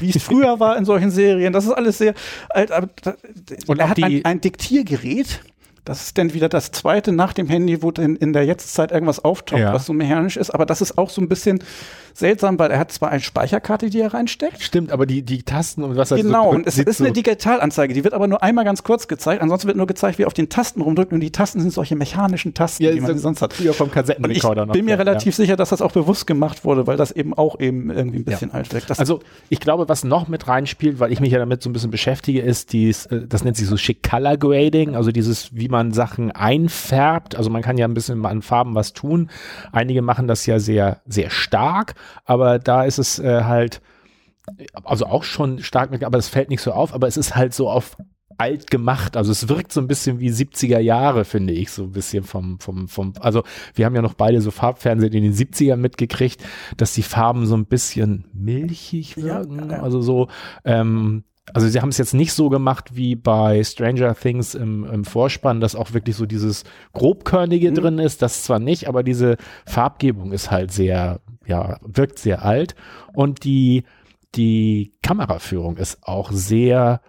Wie 0.00 0.10
es 0.10 0.22
früher 0.22 0.60
war 0.60 0.76
in 0.76 0.84
solchen 0.84 1.10
Serien. 1.10 1.52
Das 1.52 1.64
ist 1.64 1.72
alles 1.72 1.98
sehr 1.98 2.14
alt. 2.50 2.70
Und 3.66 3.78
er 3.78 3.88
hat 3.88 4.02
ein, 4.02 4.24
ein 4.24 4.40
Diktiergerät. 4.40 5.40
Das 5.84 6.02
ist 6.04 6.18
dann 6.18 6.32
wieder 6.32 6.48
das 6.48 6.70
zweite 6.70 7.10
nach 7.10 7.32
dem 7.32 7.48
Handy, 7.48 7.82
wo 7.82 7.90
dann 7.90 8.14
in 8.14 8.32
der 8.32 8.44
Jetztzeit 8.44 8.92
irgendwas 8.92 9.24
auftaucht, 9.24 9.60
Ja. 9.60 9.72
was 9.74 9.86
so 9.86 9.92
mechanisch 9.92 10.36
ist. 10.36 10.50
Aber 10.50 10.64
das 10.64 10.80
ist 10.80 10.96
auch 10.96 11.10
so 11.10 11.20
ein 11.20 11.28
bisschen 11.28 11.58
seltsam, 12.14 12.58
weil 12.58 12.70
er 12.70 12.78
hat 12.78 12.92
zwar 12.92 13.10
eine 13.10 13.20
Speicherkarte, 13.20 13.90
die 13.90 14.00
er 14.00 14.14
reinsteckt. 14.14 14.62
Stimmt, 14.62 14.92
aber 14.92 15.06
die, 15.06 15.22
die 15.22 15.42
Tasten 15.42 15.82
und 15.82 15.96
was 15.96 16.10
er 16.10 16.18
Genau, 16.18 16.44
so 16.44 16.56
und 16.56 16.66
es 16.66 16.78
ist 16.78 16.98
so, 16.98 17.04
eine 17.04 17.12
Digitalanzeige, 17.12 17.94
die 17.94 18.04
wird 18.04 18.14
aber 18.14 18.28
nur 18.28 18.42
einmal 18.42 18.64
ganz 18.64 18.82
kurz 18.82 19.08
gezeigt, 19.08 19.42
ansonsten 19.42 19.68
wird 19.68 19.76
nur 19.76 19.86
gezeigt, 19.86 20.18
wie 20.18 20.22
er 20.22 20.26
auf 20.26 20.34
den 20.34 20.48
Tasten 20.48 20.80
rumdrückt 20.80 21.12
und 21.12 21.20
die 21.20 21.32
Tasten 21.32 21.60
sind 21.60 21.72
solche 21.72 21.96
mechanischen 21.96 22.54
Tasten, 22.54 22.84
ja, 22.84 22.92
die 22.92 23.00
man 23.00 23.14
so 23.14 23.18
sonst 23.18 23.42
hat. 23.42 23.52
Früher 23.52 23.74
vom 23.74 23.88
ich 23.88 23.94
Kassettenrekorder 23.94 24.66
noch. 24.66 24.72
bin 24.72 24.84
mir 24.84 24.92
ja, 24.92 24.96
relativ 24.96 25.34
sicher, 25.34 25.56
dass 25.56 25.70
das 25.70 25.82
auch 25.82 25.92
bewusst 25.92 26.26
gemacht 26.26 26.64
wurde, 26.64 26.86
weil 26.86 26.96
das 26.96 27.12
eben 27.12 27.34
auch 27.34 27.58
eben 27.60 27.90
irgendwie 27.90 28.18
ein 28.18 28.24
bisschen 28.24 28.52
alt 28.52 28.72
wirkt. 28.72 28.98
Also 28.98 29.20
ich 29.48 29.60
glaube, 29.60 29.88
was 29.88 30.04
noch 30.04 30.28
mit 30.28 30.48
reinspielt, 30.48 31.00
weil 31.00 31.12
ich 31.12 31.20
mich 31.20 31.32
ja 31.32 31.38
damit 31.38 31.62
so 31.62 31.70
ein 31.70 31.72
bisschen 31.72 31.90
beschäftige, 31.90 32.40
ist 32.40 32.72
dies, 32.72 33.06
äh, 33.06 33.26
das 33.26 33.44
nennt 33.44 33.56
sich 33.56 33.66
so 33.66 33.76
Schick 33.76 34.02
Color 34.02 34.36
Grading, 34.36 34.94
also 34.94 35.12
dieses, 35.12 35.54
wie 35.54 35.68
man 35.68 35.92
Sachen 35.92 36.30
einfärbt. 36.30 37.36
Also 37.36 37.50
man 37.50 37.62
kann 37.62 37.78
ja 37.78 37.86
ein 37.86 37.94
bisschen 37.94 38.24
an 38.24 38.42
Farben 38.42 38.74
was 38.74 38.92
tun. 38.92 39.30
Einige 39.72 40.02
machen 40.02 40.28
das 40.28 40.46
ja 40.46 40.58
sehr, 40.58 41.00
sehr 41.06 41.30
stark, 41.30 41.94
aber 42.24 42.58
da 42.58 42.84
ist 42.84 42.98
es 42.98 43.18
äh, 43.18 43.44
halt, 43.44 43.80
also 44.84 45.06
auch 45.06 45.24
schon 45.24 45.62
stark, 45.62 46.02
aber 46.02 46.18
es 46.18 46.28
fällt 46.28 46.50
nicht 46.50 46.62
so 46.62 46.72
auf, 46.72 46.94
aber 46.94 47.06
es 47.06 47.16
ist 47.16 47.36
halt 47.36 47.54
so 47.54 47.70
auf 47.70 47.96
alt 48.38 48.70
gemacht. 48.70 49.16
Also 49.16 49.32
es 49.32 49.48
wirkt 49.48 49.72
so 49.72 49.80
ein 49.80 49.86
bisschen 49.86 50.20
wie 50.20 50.30
70er 50.30 50.78
Jahre, 50.78 51.24
finde 51.24 51.52
ich, 51.52 51.70
so 51.70 51.84
ein 51.84 51.92
bisschen 51.92 52.24
vom, 52.24 52.58
vom, 52.58 52.88
vom, 52.88 53.14
also 53.20 53.44
wir 53.74 53.86
haben 53.86 53.94
ja 53.94 54.02
noch 54.02 54.14
beide 54.14 54.40
so 54.40 54.50
Farbfernsehen 54.50 55.12
in 55.12 55.22
den 55.22 55.34
70ern 55.34 55.76
mitgekriegt, 55.76 56.42
dass 56.76 56.94
die 56.94 57.02
Farben 57.02 57.46
so 57.46 57.56
ein 57.56 57.66
bisschen 57.66 58.24
milchig 58.32 59.16
wirken. 59.16 59.70
Ja, 59.70 59.76
ja. 59.76 59.82
Also 59.82 60.00
so, 60.00 60.28
ähm, 60.64 61.24
also 61.52 61.68
sie 61.68 61.80
haben 61.80 61.88
es 61.88 61.98
jetzt 61.98 62.14
nicht 62.14 62.32
so 62.32 62.48
gemacht 62.48 62.94
wie 62.94 63.16
bei 63.16 63.62
Stranger 63.64 64.14
Things 64.14 64.54
im, 64.54 64.84
im 64.84 65.04
Vorspann, 65.04 65.60
dass 65.60 65.74
auch 65.74 65.92
wirklich 65.92 66.16
so 66.16 66.26
dieses 66.26 66.64
grobkörnige 66.92 67.70
mhm. 67.70 67.74
drin 67.74 67.98
ist, 67.98 68.22
das 68.22 68.44
zwar 68.44 68.58
nicht, 68.58 68.88
aber 68.88 69.02
diese 69.02 69.36
Farbgebung 69.66 70.32
ist 70.32 70.50
halt 70.50 70.72
sehr, 70.72 71.20
ja, 71.46 71.78
wirkt 71.82 72.18
sehr 72.18 72.44
alt. 72.44 72.74
Und 73.12 73.44
die, 73.44 73.84
die 74.34 74.94
Kameraführung 75.02 75.76
ist 75.76 75.98
auch 76.02 76.32
sehr, 76.32 77.00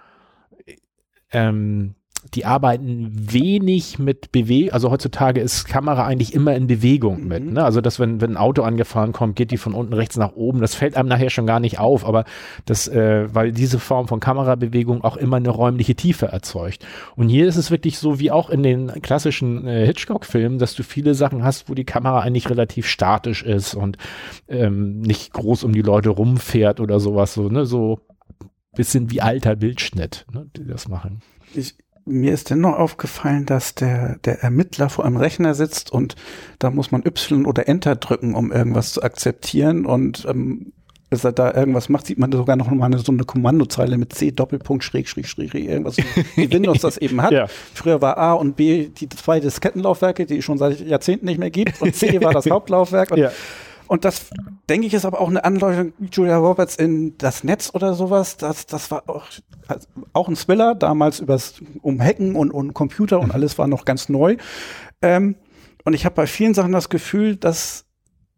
ähm, 1.31 1.95
die 2.33 2.45
arbeiten 2.45 3.11
wenig 3.13 3.99
mit 3.99 4.31
Bewegung, 4.31 4.73
also 4.73 4.89
heutzutage 4.89 5.41
ist 5.41 5.65
Kamera 5.65 6.05
eigentlich 6.05 6.33
immer 6.33 6.55
in 6.55 6.67
Bewegung 6.67 7.21
mhm. 7.21 7.27
mit. 7.27 7.51
Ne? 7.53 7.63
Also 7.63 7.81
dass 7.81 7.99
wenn, 7.99 8.21
wenn 8.21 8.31
ein 8.31 8.37
Auto 8.37 8.63
angefahren 8.63 9.11
kommt, 9.11 9.35
geht 9.35 9.51
die 9.51 9.57
von 9.57 9.73
unten 9.73 9.93
rechts 9.93 10.17
nach 10.17 10.33
oben. 10.33 10.61
Das 10.61 10.75
fällt 10.75 10.95
einem 10.95 11.09
nachher 11.09 11.29
schon 11.29 11.45
gar 11.45 11.59
nicht 11.59 11.79
auf, 11.79 12.05
aber 12.05 12.25
das, 12.65 12.87
äh, 12.87 13.33
weil 13.33 13.51
diese 13.51 13.79
Form 13.79 14.07
von 14.07 14.19
Kamerabewegung 14.19 15.03
auch 15.03 15.17
immer 15.17 15.37
eine 15.37 15.49
räumliche 15.49 15.95
Tiefe 15.95 16.27
erzeugt. 16.27 16.85
Und 17.15 17.29
hier 17.29 17.47
ist 17.47 17.57
es 17.57 17.71
wirklich 17.71 17.97
so 17.99 18.19
wie 18.19 18.31
auch 18.31 18.49
in 18.49 18.63
den 18.63 18.87
klassischen 19.01 19.67
äh, 19.67 19.85
Hitchcock-Filmen, 19.85 20.57
dass 20.57 20.73
du 20.75 20.83
viele 20.83 21.15
Sachen 21.15 21.43
hast, 21.43 21.69
wo 21.69 21.73
die 21.73 21.85
Kamera 21.85 22.21
eigentlich 22.21 22.49
relativ 22.49 22.87
statisch 22.87 23.43
ist 23.43 23.75
und 23.75 23.97
ähm, 24.47 25.01
nicht 25.01 25.33
groß 25.33 25.63
um 25.63 25.73
die 25.73 25.81
Leute 25.81 26.09
rumfährt 26.09 26.79
oder 26.79 26.99
sowas, 26.99 27.33
so, 27.33 27.49
ne, 27.49 27.65
so 27.65 27.99
bisschen 28.75 29.11
wie 29.11 29.21
alter 29.21 29.55
Bildschnitt, 29.55 30.25
ne, 30.31 30.49
die 30.55 30.65
das 30.65 30.87
machen. 30.87 31.21
Ich, 31.53 31.75
mir 32.05 32.33
ist 32.33 32.49
dennoch 32.49 32.77
aufgefallen, 32.77 33.45
dass 33.45 33.75
der, 33.75 34.17
der 34.25 34.43
Ermittler 34.43 34.89
vor 34.89 35.05
einem 35.05 35.17
Rechner 35.17 35.53
sitzt 35.55 35.91
und 35.91 36.15
da 36.59 36.69
muss 36.69 36.91
man 36.91 37.05
Y 37.05 37.45
oder 37.45 37.67
Enter 37.67 37.95
drücken, 37.95 38.35
um 38.35 38.51
irgendwas 38.51 38.93
zu 38.93 39.03
akzeptieren 39.03 39.85
und 39.85 40.25
ähm, 40.27 40.73
dass 41.13 41.23
er 41.23 41.31
da 41.31 41.53
irgendwas 41.53 41.89
macht, 41.89 42.07
sieht 42.07 42.17
man 42.17 42.31
sogar 42.31 42.55
noch 42.55 42.69
mal 42.71 42.87
eine, 42.87 42.97
so 42.97 43.11
eine 43.11 43.23
Kommandozeile 43.23 43.97
mit 43.97 44.13
C 44.13 44.31
Doppelpunkt 44.31 44.83
Schräg 44.83 45.07
Schräg 45.07 45.27
Schräg 45.27 45.53
irgendwas, 45.53 45.97
wie 45.97 46.51
Windows 46.51 46.79
das 46.81 46.97
eben 46.97 47.21
hat. 47.21 47.31
Ja. 47.33 47.47
Früher 47.73 47.99
war 47.99 48.17
A 48.19 48.33
und 48.33 48.55
B 48.55 48.89
die 48.89 49.09
zwei 49.09 49.39
Diskettenlaufwerke, 49.39 50.27
die 50.27 50.37
es 50.37 50.45
schon 50.45 50.59
seit 50.59 50.79
Jahrzehnten 50.81 51.25
nicht 51.25 51.39
mehr 51.39 51.49
gibt 51.49 51.81
und 51.81 51.95
C 51.95 52.21
war 52.21 52.31
das 52.31 52.45
Hauptlaufwerk 52.49 53.11
und 53.11 53.17
ja. 53.17 53.31
Und 53.93 54.05
das, 54.05 54.31
denke 54.69 54.87
ich, 54.87 54.95
ist 54.95 55.05
aber 55.05 55.21
auch 55.21 55.29
eine 55.29 55.43
Anleitung 55.43 55.93
Julia 56.11 56.37
Roberts 56.37 56.75
in 56.77 57.15
das 57.19 57.43
Netz 57.43 57.69
oder 57.75 57.93
sowas. 57.93 58.37
Das, 58.37 58.65
das 58.65 58.89
war 58.89 59.07
auch, 59.07 59.27
also 59.67 59.87
auch 60.13 60.27
ein 60.27 60.35
Thriller, 60.35 60.73
damals 60.73 61.19
übers 61.19 61.61
um 61.83 62.01
Hacken 62.01 62.35
und, 62.35 62.49
und 62.49 62.73
Computer 62.73 63.19
und 63.19 63.27
mhm. 63.27 63.33
alles 63.33 63.59
war 63.59 63.67
noch 63.67 63.85
ganz 63.85 64.09
neu. 64.09 64.37
Ähm, 65.03 65.35
und 65.85 65.93
ich 65.93 66.05
habe 66.05 66.15
bei 66.15 66.25
vielen 66.25 66.55
Sachen 66.55 66.71
das 66.71 66.89
Gefühl, 66.89 67.35
dass 67.35 67.85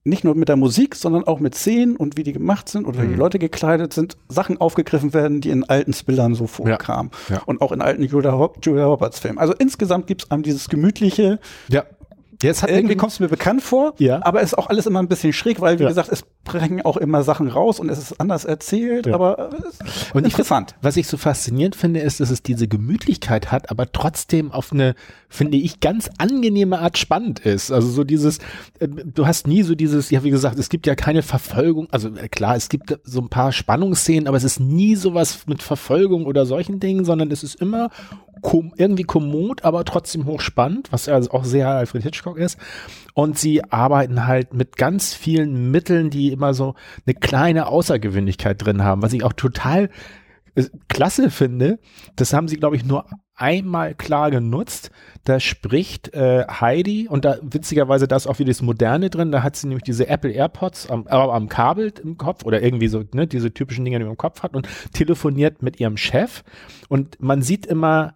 nicht 0.03 0.25
nur 0.25 0.35
mit 0.35 0.49
der 0.49 0.57
Musik, 0.57 0.93
sondern 0.93 1.23
auch 1.23 1.39
mit 1.39 1.55
Szenen 1.55 1.95
und 1.95 2.17
wie 2.17 2.23
die 2.23 2.33
gemacht 2.33 2.67
sind 2.67 2.85
oder 2.85 3.01
wie 3.01 3.07
die 3.07 3.13
mhm. 3.13 3.19
Leute 3.19 3.39
gekleidet 3.39 3.93
sind, 3.93 4.17
Sachen 4.27 4.59
aufgegriffen 4.59 5.13
werden, 5.13 5.39
die 5.39 5.51
in 5.51 5.63
alten 5.63 5.93
Spillern 5.93 6.35
so 6.35 6.47
vorkamen. 6.47 7.11
Ja, 7.29 7.35
ja. 7.37 7.41
Und 7.45 7.61
auch 7.61 7.71
in 7.71 7.81
alten 7.81 8.03
Julia, 8.03 8.31
Roberts 8.33 9.19
Filmen. 9.19 9.39
Also 9.39 9.53
insgesamt 9.57 10.05
gibt 10.05 10.25
es 10.25 10.31
einem 10.31 10.43
dieses 10.43 10.67
gemütliche, 10.67 11.39
ja. 11.69 11.85
Jetzt 12.41 12.63
hat 12.63 12.69
irgendwie 12.69 12.95
kommt 12.95 13.13
es 13.13 13.19
mir 13.19 13.27
bekannt 13.27 13.61
vor, 13.61 13.93
ja. 13.97 14.19
aber 14.23 14.41
es 14.41 14.51
ist 14.51 14.57
auch 14.57 14.67
alles 14.67 14.85
immer 14.85 15.01
ein 15.01 15.07
bisschen 15.07 15.33
schräg, 15.33 15.61
weil 15.61 15.79
wie 15.79 15.83
ja. 15.83 15.89
gesagt, 15.89 16.09
es 16.11 16.23
bringen 16.45 16.81
auch 16.83 16.95
immer 16.95 17.23
Sachen 17.23 17.49
raus 17.49 17.79
und 17.81 17.89
es 17.89 17.99
ist 17.99 18.21
anders 18.21 18.45
erzählt, 18.45 19.07
ja. 19.07 19.15
aber 19.15 19.49
und 20.13 20.23
interessant. 20.23 20.75
Ich, 20.77 20.83
was 20.83 20.95
ich 20.95 21.07
so 21.07 21.17
faszinierend 21.17 21.75
finde, 21.75 21.99
ist, 21.99 22.21
dass 22.21 22.29
es 22.29 22.41
diese 22.41 22.69
Gemütlichkeit 22.69 23.51
hat, 23.51 23.69
aber 23.69 23.91
trotzdem 23.91 24.53
auf 24.53 24.71
eine, 24.71 24.95
finde 25.27 25.57
ich, 25.57 25.81
ganz 25.81 26.09
angenehme 26.17 26.79
Art 26.79 26.97
spannend 26.97 27.39
ist. 27.39 27.71
Also 27.71 27.89
so 27.89 28.05
dieses, 28.05 28.37
äh, 28.79 28.87
du 28.87 29.27
hast 29.27 29.47
nie 29.47 29.63
so 29.63 29.75
dieses, 29.75 30.09
ja 30.11 30.23
wie 30.23 30.29
gesagt, 30.29 30.57
es 30.57 30.69
gibt 30.69 30.87
ja 30.87 30.95
keine 30.95 31.23
Verfolgung, 31.23 31.87
also 31.91 32.07
äh, 32.15 32.29
klar, 32.29 32.55
es 32.55 32.69
gibt 32.69 32.97
so 33.03 33.19
ein 33.19 33.29
paar 33.29 33.51
Spannungsszenen, 33.51 34.27
aber 34.27 34.37
es 34.37 34.45
ist 34.45 34.61
nie 34.61 34.95
sowas 34.95 35.47
mit 35.47 35.61
Verfolgung 35.61 36.25
oder 36.25 36.45
solchen 36.45 36.79
Dingen, 36.79 37.03
sondern 37.03 37.31
es 37.31 37.43
ist 37.43 37.55
immer 37.55 37.89
kom 38.41 38.73
irgendwie 38.77 39.03
kommod, 39.03 39.63
aber 39.63 39.83
trotzdem 39.85 40.25
hochspannend, 40.25 40.91
was 40.91 41.07
ja 41.07 41.19
auch 41.31 41.45
sehr 41.45 41.67
Alfred 41.69 42.03
Hitchcock 42.03 42.37
ist. 42.37 42.57
Und 43.15 43.39
sie 43.39 43.63
arbeiten 43.63 44.27
halt 44.27 44.53
mit 44.53 44.75
ganz 44.75 45.13
vielen 45.13 45.71
Mitteln, 45.71 46.09
die 46.09 46.33
immer 46.33 46.53
so 46.53 46.75
eine 47.07 47.15
kleine 47.15 47.67
Außergewöhnlichkeit 47.67 48.63
drin 48.63 48.83
haben, 48.83 49.01
was 49.01 49.13
ich 49.13 49.23
auch 49.23 49.31
total 49.31 49.89
äh, 50.55 50.65
klasse 50.89 51.31
finde. 51.31 51.79
Das 52.17 52.33
haben 52.33 52.49
sie, 52.49 52.57
glaube 52.57 52.75
ich, 52.75 52.83
nur 52.83 53.05
einmal 53.33 53.95
klar 53.95 54.31
genutzt. 54.31 54.91
Da 55.23 55.39
spricht 55.39 56.13
äh, 56.13 56.45
Heidi 56.47 57.07
und 57.07 57.23
da 57.23 57.37
witzigerweise 57.41 58.05
da 58.05 58.17
ist 58.17 58.27
auch 58.27 58.39
wieder 58.39 58.51
das 58.51 58.61
Moderne 58.61 59.09
drin. 59.09 59.31
Da 59.31 59.43
hat 59.43 59.55
sie 59.55 59.67
nämlich 59.67 59.83
diese 59.83 60.09
Apple 60.09 60.31
AirPods 60.31 60.89
am, 60.89 61.07
äh, 61.07 61.11
am 61.11 61.47
Kabel 61.47 61.93
im 62.03 62.17
Kopf 62.17 62.43
oder 62.43 62.61
irgendwie 62.61 62.89
so 62.89 63.05
ne, 63.13 63.27
diese 63.27 63.53
typischen 63.53 63.85
Dinge, 63.85 63.99
die 63.99 64.03
man 64.03 64.11
im 64.11 64.17
Kopf 64.17 64.43
hat 64.43 64.55
und 64.55 64.67
telefoniert 64.91 65.63
mit 65.63 65.79
ihrem 65.79 65.95
Chef. 65.95 66.43
Und 66.89 67.21
man 67.21 67.41
sieht 67.41 67.65
immer 67.65 68.15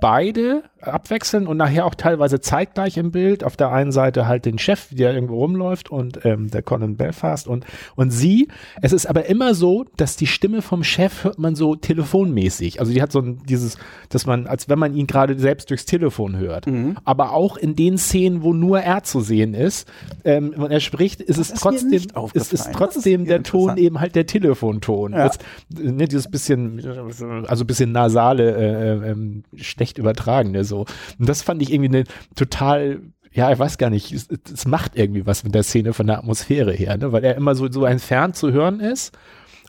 beide 0.00 0.62
abwechseln 0.86 1.46
und 1.46 1.56
nachher 1.56 1.86
auch 1.86 1.94
teilweise 1.94 2.40
zeitgleich 2.40 2.96
im 2.96 3.10
Bild. 3.10 3.44
Auf 3.44 3.56
der 3.56 3.72
einen 3.72 3.92
Seite 3.92 4.26
halt 4.26 4.44
den 4.44 4.58
Chef, 4.58 4.88
der 4.90 5.14
irgendwo 5.14 5.36
rumläuft 5.36 5.90
und 5.90 6.24
ähm, 6.24 6.50
der 6.50 6.62
Conan 6.62 6.96
Belfast 6.96 7.46
und, 7.46 7.64
und 7.94 8.10
sie. 8.10 8.48
Es 8.82 8.92
ist 8.92 9.06
aber 9.06 9.26
immer 9.26 9.54
so, 9.54 9.84
dass 9.96 10.16
die 10.16 10.26
Stimme 10.26 10.62
vom 10.62 10.84
Chef 10.84 11.24
hört 11.24 11.38
man 11.38 11.54
so 11.54 11.76
telefonmäßig. 11.76 12.80
Also 12.80 12.92
die 12.92 13.02
hat 13.02 13.12
so 13.12 13.20
ein, 13.20 13.40
dieses, 13.48 13.78
dass 14.08 14.26
man, 14.26 14.46
als 14.46 14.68
wenn 14.68 14.78
man 14.78 14.94
ihn 14.94 15.06
gerade 15.06 15.38
selbst 15.38 15.70
durchs 15.70 15.86
Telefon 15.86 16.36
hört. 16.36 16.66
Mhm. 16.66 16.96
Aber 17.04 17.32
auch 17.32 17.56
in 17.56 17.74
den 17.74 17.98
Szenen, 17.98 18.42
wo 18.42 18.52
nur 18.52 18.80
er 18.80 19.02
zu 19.02 19.20
sehen 19.20 19.54
ist, 19.54 19.88
ähm, 20.24 20.52
wenn 20.56 20.70
er 20.70 20.80
spricht, 20.80 21.20
ist 21.20 21.38
es 21.38 21.54
trotzdem, 21.54 22.02
ist 22.32 22.52
es 22.52 22.70
trotzdem 22.72 23.24
der 23.24 23.42
Ton 23.42 23.76
eben 23.76 24.00
halt 24.00 24.14
der 24.14 24.26
Telefonton. 24.26 25.12
Ja. 25.12 25.28
Das, 25.28 25.38
ne, 25.70 26.06
dieses 26.06 26.30
bisschen, 26.30 27.44
also 27.46 27.64
bisschen 27.64 27.92
nasale, 27.92 28.56
äh, 28.56 29.10
äh, 29.10 29.16
schlecht 29.56 29.98
übertragene 29.98 30.64
so. 30.64 30.75
Und 30.80 31.28
das 31.28 31.42
fand 31.42 31.62
ich 31.62 31.72
irgendwie 31.72 31.96
eine 31.96 32.04
total 32.34 33.00
ja, 33.32 33.52
ich 33.52 33.58
weiß 33.58 33.76
gar 33.76 33.90
nicht, 33.90 34.12
es, 34.12 34.28
es, 34.50 34.66
macht 34.66 34.96
irgendwie 34.96 35.26
was 35.26 35.44
mit 35.44 35.54
der 35.54 35.62
Szene 35.62 35.92
von 35.92 36.06
der 36.06 36.16
Atmosphäre 36.16 36.72
her, 36.72 36.96
ne? 36.96 37.12
weil 37.12 37.22
er 37.22 37.36
immer 37.36 37.54
so, 37.54 37.70
so 37.70 37.84
entfernt 37.84 38.34
zu 38.34 38.50
hören 38.50 38.80
ist. 38.80 39.12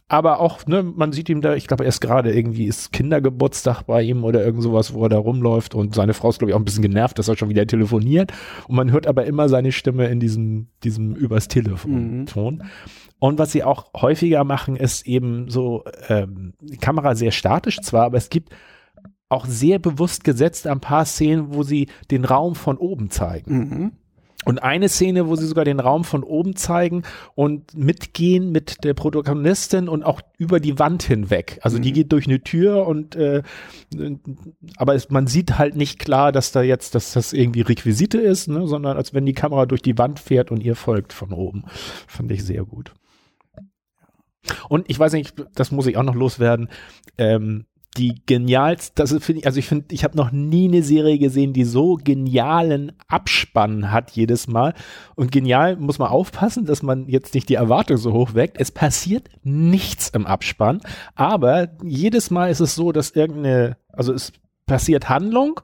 Aber 0.10 0.40
auch, 0.40 0.66
ne, 0.68 0.84
man 0.84 1.12
sieht 1.12 1.28
ihm 1.28 1.42
da, 1.42 1.54
ich 1.54 1.68
glaube, 1.68 1.84
erst 1.84 2.00
gerade 2.00 2.34
irgendwie 2.34 2.66
ist 2.66 2.94
Kindergeburtstag 2.94 3.84
bei 3.84 4.04
ihm 4.04 4.24
oder 4.24 4.44
irgend 4.44 4.64
sowas, 4.64 4.94
wo 4.94 5.04
er 5.04 5.10
da 5.10 5.18
rumläuft 5.18 5.76
und 5.76 5.94
seine 5.96 6.14
Frau 6.14 6.30
ist, 6.30 6.40
glaube 6.40 6.52
ich, 6.52 6.56
auch 6.56 6.60
ein 6.60 6.66
bisschen 6.66 6.82
genervt, 6.82 7.20
dass 7.20 7.28
er 7.28 7.36
schon 7.36 7.50
wieder 7.50 7.68
telefoniert. 7.68 8.32
Und 8.70 8.78
man 8.78 8.92
hört 8.92 9.06
aber 9.06 9.26
immer 9.26 9.50
seine 9.50 9.74
Stimme 9.74 10.08
in 10.08 10.22
diesem, 10.22 10.68
diesem 10.84 11.14
übers 11.14 11.50
Telefon 11.50 12.20
Mhm. 12.20 12.62
Und 13.20 13.40
was 13.40 13.52
sie 13.52 13.64
auch 13.64 13.92
häufiger 13.96 14.44
machen, 14.44 14.78
ist 14.78 15.08
eben 15.08 15.50
so, 15.50 15.84
ähm, 16.08 16.54
die 16.62 16.78
Kamera 16.78 17.16
sehr 17.16 17.32
statisch 17.32 17.80
zwar, 17.82 18.06
aber 18.06 18.18
es 18.18 18.30
gibt 18.30 18.54
auch 19.30 19.46
sehr 19.46 19.80
bewusst 19.80 20.24
gesetzt 20.24 20.68
ein 20.68 20.80
paar 20.80 21.06
Szenen, 21.06 21.54
wo 21.54 21.64
sie 21.64 21.88
den 22.12 22.26
Raum 22.26 22.56
von 22.56 22.78
oben 22.78 23.10
zeigen. 23.10 23.54
Mhm. 23.54 23.92
Und 24.46 24.60
eine 24.64 24.88
Szene, 24.88 25.28
wo 25.28 25.36
sie 25.36 25.46
sogar 25.46 25.66
den 25.66 25.82
Raum 25.82 26.06
von 26.06 26.24
oben 26.24 26.56
zeigen 26.56 27.04
und 27.36 27.76
mitgehen 27.76 28.52
mit 28.52 28.86
der 28.86 28.94
Protagonistin 28.94 29.90
und 29.90 30.04
auch 30.04 30.22
über 30.38 30.62
die 30.62 30.80
Wand 30.80 31.04
hinweg. 31.04 31.60
Also 31.64 31.80
mhm. 31.80 31.82
die 31.82 31.92
geht 31.92 32.14
durch 32.14 32.28
eine 32.28 32.42
Tür 32.42 32.88
und 32.88 33.16
äh, 33.18 33.42
aber 34.78 34.96
es, 34.96 35.10
man 35.10 35.28
sieht 35.28 35.58
halt 35.58 35.76
nicht 35.76 36.00
klar, 36.00 36.32
dass 36.32 36.54
da 36.54 36.62
jetzt, 36.62 36.96
dass 36.96 37.12
das 37.12 37.34
irgendwie 37.34 37.62
Requisite 37.62 38.20
ist, 38.20 38.48
ne, 38.48 38.68
sondern 38.68 38.96
als 38.96 39.14
wenn 39.14 39.26
die 39.26 39.34
Kamera 39.34 39.66
durch 39.66 39.82
die 39.82 39.98
Wand 39.98 40.20
fährt 40.20 40.50
und 40.50 40.64
ihr 40.64 40.76
folgt 40.76 41.12
von 41.12 41.34
oben. 41.34 41.66
Fand 42.08 42.32
ich 42.32 42.46
sehr 42.46 42.64
gut. 42.64 42.94
Und 44.70 44.90
ich 44.90 44.98
weiß 44.98 45.12
nicht, 45.12 45.34
das 45.56 45.72
muss 45.72 45.88
ich 45.88 45.98
auch 45.98 46.04
noch 46.04 46.16
loswerden. 46.16 46.70
Ähm, 47.18 47.66
die 47.98 48.22
genialste, 48.26 48.94
das 48.96 49.12
finde 49.24 49.42
ich, 49.42 49.46
also 49.46 49.60
ich 49.60 49.68
finde, 49.68 49.86
ich 49.92 50.04
habe 50.04 50.16
noch 50.18 50.32
nie 50.32 50.68
eine 50.68 50.84
Serie 50.84 51.18
gesehen, 51.18 51.54
die 51.54 51.64
so 51.64 51.98
genialen 52.02 52.92
Abspann 53.08 53.92
hat 53.92 54.12
jedes 54.12 54.48
Mal. 54.48 54.74
Und 55.16 55.32
genial 55.32 55.76
muss 55.78 56.00
man 56.00 56.10
aufpassen, 56.10 56.66
dass 56.66 56.84
man 56.84 57.08
jetzt 57.08 57.34
nicht 57.34 57.50
die 57.50 57.56
Erwartung 57.56 57.98
so 57.98 58.14
hoch 58.14 58.34
weckt. 58.34 58.60
Es 58.60 58.72
passiert 58.72 59.30
nichts 59.44 60.10
im 60.10 60.26
Abspann, 60.26 60.82
aber 61.16 61.70
jedes 61.84 62.30
Mal 62.30 62.52
ist 62.52 62.60
es 62.60 62.76
so, 62.76 62.92
dass 62.92 63.12
irgendeine, 63.12 63.78
also 63.92 64.14
es 64.14 64.32
passiert 64.66 65.10
Handlung 65.10 65.60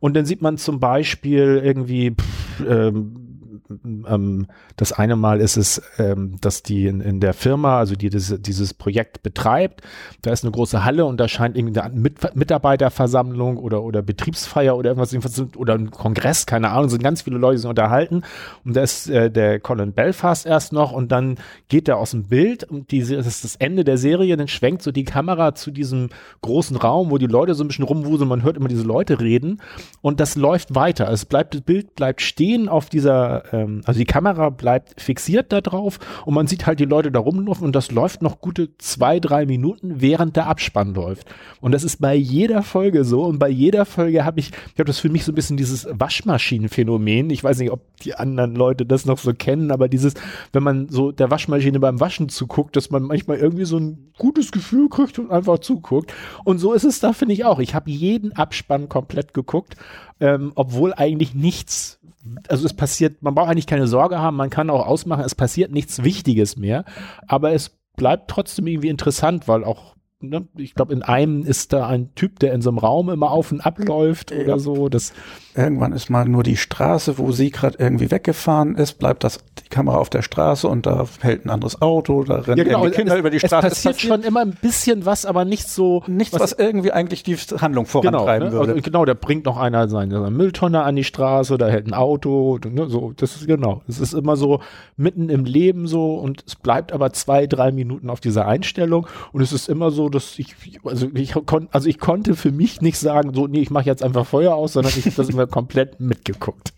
und 0.00 0.14
dann 0.14 0.24
sieht 0.24 0.42
man 0.42 0.58
zum 0.58 0.80
Beispiel 0.80 1.60
irgendwie 1.62 2.12
pff, 2.12 2.64
ähm, 2.68 3.29
ähm, 3.70 4.46
das 4.76 4.92
eine 4.92 5.16
Mal 5.16 5.40
ist 5.40 5.56
es, 5.56 5.82
ähm, 5.98 6.36
dass 6.40 6.62
die 6.62 6.86
in, 6.86 7.00
in 7.00 7.20
der 7.20 7.34
Firma, 7.34 7.78
also 7.78 7.94
die 7.94 8.10
das, 8.10 8.34
dieses 8.40 8.74
Projekt 8.74 9.22
betreibt, 9.22 9.82
da 10.22 10.32
ist 10.32 10.44
eine 10.44 10.52
große 10.52 10.84
Halle 10.84 11.04
und 11.04 11.18
da 11.18 11.28
scheint 11.28 11.56
irgendwie 11.56 11.78
eine 11.78 11.94
Mit 11.94 12.34
Mitarbeiterversammlung 12.34 13.56
oder, 13.56 13.82
oder 13.82 14.02
Betriebsfeier 14.02 14.76
oder 14.76 14.90
irgendwas 14.90 15.40
oder 15.56 15.74
ein 15.74 15.90
Kongress, 15.90 16.46
keine 16.46 16.70
Ahnung, 16.70 16.88
sind 16.88 17.02
ganz 17.02 17.22
viele 17.22 17.38
Leute, 17.38 17.56
die 17.56 17.62
sich 17.62 17.68
unterhalten. 17.70 18.22
Und 18.64 18.76
da 18.76 18.82
ist 18.82 19.08
äh, 19.08 19.30
der 19.30 19.60
Colin 19.60 19.92
Belfast 19.92 20.46
erst 20.46 20.72
noch 20.72 20.92
und 20.92 21.12
dann 21.12 21.36
geht 21.68 21.88
er 21.88 21.98
aus 21.98 22.12
dem 22.12 22.24
Bild 22.24 22.64
und 22.64 22.90
die, 22.90 23.00
das 23.00 23.26
ist 23.26 23.44
das 23.44 23.56
Ende 23.56 23.84
der 23.84 23.98
Serie, 23.98 24.36
dann 24.36 24.48
schwenkt 24.48 24.82
so 24.82 24.92
die 24.92 25.04
Kamera 25.04 25.54
zu 25.54 25.70
diesem 25.70 26.08
großen 26.42 26.76
Raum, 26.76 27.10
wo 27.10 27.18
die 27.18 27.26
Leute 27.26 27.54
so 27.54 27.64
ein 27.64 27.68
bisschen 27.68 27.84
rumwuseln, 27.84 28.28
man 28.28 28.42
hört 28.42 28.56
immer 28.56 28.68
diese 28.68 28.84
Leute 28.84 29.20
reden. 29.20 29.60
Und 30.02 30.20
das 30.20 30.36
läuft 30.36 30.74
weiter. 30.74 31.10
Es 31.10 31.24
bleibt, 31.24 31.54
das 31.54 31.62
Bild 31.62 31.94
bleibt 31.94 32.22
stehen 32.22 32.68
auf 32.68 32.88
dieser, 32.88 33.44
ähm, 33.60 33.82
also 33.84 33.98
die 33.98 34.06
Kamera 34.06 34.50
bleibt 34.50 35.00
fixiert 35.00 35.52
da 35.52 35.60
drauf 35.60 35.98
und 36.24 36.34
man 36.34 36.46
sieht 36.46 36.66
halt 36.66 36.80
die 36.80 36.84
Leute 36.84 37.10
da 37.10 37.20
rumlaufen 37.20 37.64
und 37.64 37.76
das 37.76 37.90
läuft 37.90 38.22
noch 38.22 38.40
gute 38.40 38.76
zwei, 38.78 39.20
drei 39.20 39.46
Minuten, 39.46 40.00
während 40.00 40.36
der 40.36 40.46
Abspann 40.46 40.94
läuft. 40.94 41.26
Und 41.60 41.72
das 41.72 41.84
ist 41.84 42.00
bei 42.00 42.14
jeder 42.14 42.62
Folge 42.62 43.04
so 43.04 43.24
und 43.24 43.38
bei 43.38 43.48
jeder 43.48 43.84
Folge 43.84 44.24
habe 44.24 44.40
ich, 44.40 44.50
ich 44.50 44.78
habe 44.78 44.84
das 44.84 44.98
für 44.98 45.08
mich 45.08 45.24
so 45.24 45.32
ein 45.32 45.34
bisschen 45.34 45.56
dieses 45.56 45.86
Waschmaschinenphänomen. 45.90 47.30
Ich 47.30 47.44
weiß 47.44 47.58
nicht, 47.58 47.70
ob 47.70 47.82
die 48.02 48.14
anderen 48.14 48.54
Leute 48.54 48.86
das 48.86 49.04
noch 49.04 49.18
so 49.18 49.32
kennen, 49.32 49.70
aber 49.70 49.88
dieses, 49.88 50.14
wenn 50.52 50.62
man 50.62 50.88
so 50.88 51.12
der 51.12 51.30
Waschmaschine 51.30 51.80
beim 51.80 52.00
Waschen 52.00 52.28
zuguckt, 52.28 52.76
dass 52.76 52.90
man 52.90 53.02
manchmal 53.02 53.38
irgendwie 53.38 53.64
so 53.64 53.78
ein 53.78 54.12
gutes 54.18 54.52
Gefühl 54.52 54.88
kriegt 54.88 55.18
und 55.18 55.30
einfach 55.30 55.58
zuguckt. 55.58 56.12
Und 56.44 56.58
so 56.58 56.72
ist 56.72 56.84
es 56.84 57.00
da, 57.00 57.12
finde 57.12 57.34
ich 57.34 57.44
auch. 57.44 57.58
Ich 57.58 57.74
habe 57.74 57.90
jeden 57.90 58.32
Abspann 58.32 58.88
komplett 58.88 59.34
geguckt, 59.34 59.76
ähm, 60.20 60.52
obwohl 60.54 60.92
eigentlich 60.94 61.34
nichts 61.34 61.99
also 62.48 62.66
es 62.66 62.74
passiert, 62.74 63.22
man 63.22 63.34
braucht 63.34 63.48
eigentlich 63.48 63.66
keine 63.66 63.86
Sorge 63.86 64.18
haben, 64.18 64.36
man 64.36 64.50
kann 64.50 64.70
auch 64.70 64.86
ausmachen, 64.86 65.24
es 65.24 65.34
passiert 65.34 65.72
nichts 65.72 66.02
Wichtiges 66.02 66.56
mehr, 66.56 66.84
aber 67.26 67.52
es 67.52 67.78
bleibt 67.96 68.30
trotzdem 68.30 68.66
irgendwie 68.66 68.88
interessant, 68.88 69.48
weil 69.48 69.64
auch 69.64 69.94
Ne, 70.22 70.46
ich 70.54 70.74
glaube, 70.74 70.92
in 70.92 71.02
einem 71.02 71.46
ist 71.46 71.72
da 71.72 71.86
ein 71.86 72.14
Typ, 72.14 72.40
der 72.40 72.52
in 72.52 72.60
so 72.60 72.68
einem 72.68 72.76
Raum 72.76 73.08
immer 73.08 73.30
auf 73.30 73.52
und 73.52 73.62
ab 73.62 73.78
läuft 73.78 74.32
ja. 74.32 74.40
oder 74.40 74.58
so. 74.58 74.90
Das 74.90 75.14
Irgendwann 75.54 75.92
ist 75.92 76.10
mal 76.10 76.26
nur 76.26 76.42
die 76.42 76.58
Straße, 76.58 77.16
wo 77.16 77.32
sie 77.32 77.50
gerade 77.50 77.78
irgendwie 77.78 78.10
weggefahren 78.10 78.76
ist, 78.76 78.98
bleibt 78.98 79.24
das 79.24 79.40
die 79.64 79.68
Kamera 79.70 79.96
auf 79.96 80.10
der 80.10 80.20
Straße 80.20 80.68
und 80.68 80.84
da 80.84 81.06
hält 81.20 81.46
ein 81.46 81.50
anderes 81.50 81.80
Auto, 81.80 82.22
da 82.22 82.36
rennen 82.40 82.58
ja, 82.58 82.64
genau. 82.64 82.88
Kinder 82.90 83.14
es, 83.14 83.18
über 83.18 83.30
die 83.30 83.40
Straße. 83.40 83.66
Es 83.66 83.74
passiert, 83.74 83.96
es 83.96 84.02
passiert 84.02 84.14
schon 84.14 84.22
immer 84.22 84.42
ein 84.42 84.56
bisschen 84.60 85.06
was, 85.06 85.24
aber 85.24 85.46
nicht 85.46 85.70
so. 85.70 86.04
Nichts, 86.06 86.34
was, 86.34 86.42
was 86.42 86.52
irgendwie 86.52 86.92
eigentlich 86.92 87.22
die 87.22 87.34
Handlung 87.34 87.86
vorantreiben 87.86 88.50
genau, 88.50 88.60
ne? 88.60 88.60
würde. 88.60 88.72
Also, 88.72 88.82
genau, 88.82 89.04
da 89.06 89.14
bringt 89.14 89.46
noch 89.46 89.56
einer 89.56 89.88
seine, 89.88 90.20
seine 90.20 90.30
Mülltonne 90.30 90.82
an 90.82 90.96
die 90.96 91.04
Straße, 91.04 91.56
da 91.56 91.66
hält 91.66 91.86
ein 91.86 91.94
Auto, 91.94 92.58
ne, 92.62 92.88
so, 92.90 93.14
das 93.16 93.36
ist 93.36 93.46
genau. 93.46 93.82
Es 93.88 93.98
ist 93.98 94.12
immer 94.12 94.36
so 94.36 94.60
mitten 94.98 95.30
im 95.30 95.46
Leben 95.46 95.86
so 95.86 96.16
und 96.16 96.44
es 96.46 96.56
bleibt 96.56 96.92
aber 96.92 97.12
zwei, 97.14 97.46
drei 97.46 97.72
Minuten 97.72 98.10
auf 98.10 98.20
dieser 98.20 98.46
Einstellung 98.46 99.06
und 99.32 99.40
es 99.40 99.52
ist 99.52 99.68
immer 99.68 99.90
so, 99.90 100.09
dass 100.10 100.38
ich, 100.38 100.54
also 100.84 101.08
ich, 101.14 101.34
kon, 101.46 101.68
also 101.72 101.88
ich 101.88 101.98
konnte 101.98 102.36
für 102.36 102.52
mich 102.52 102.80
nicht 102.80 102.98
sagen, 102.98 103.34
so, 103.34 103.46
nee, 103.46 103.60
ich 103.60 103.70
mache 103.70 103.86
jetzt 103.86 104.02
einfach 104.02 104.26
Feuer 104.26 104.54
aus, 104.54 104.74
sondern 104.74 104.92
ich 104.96 105.06
habe 105.06 105.16
das 105.16 105.28
immer 105.28 105.46
komplett 105.48 106.00
mitgeguckt. 106.00 106.72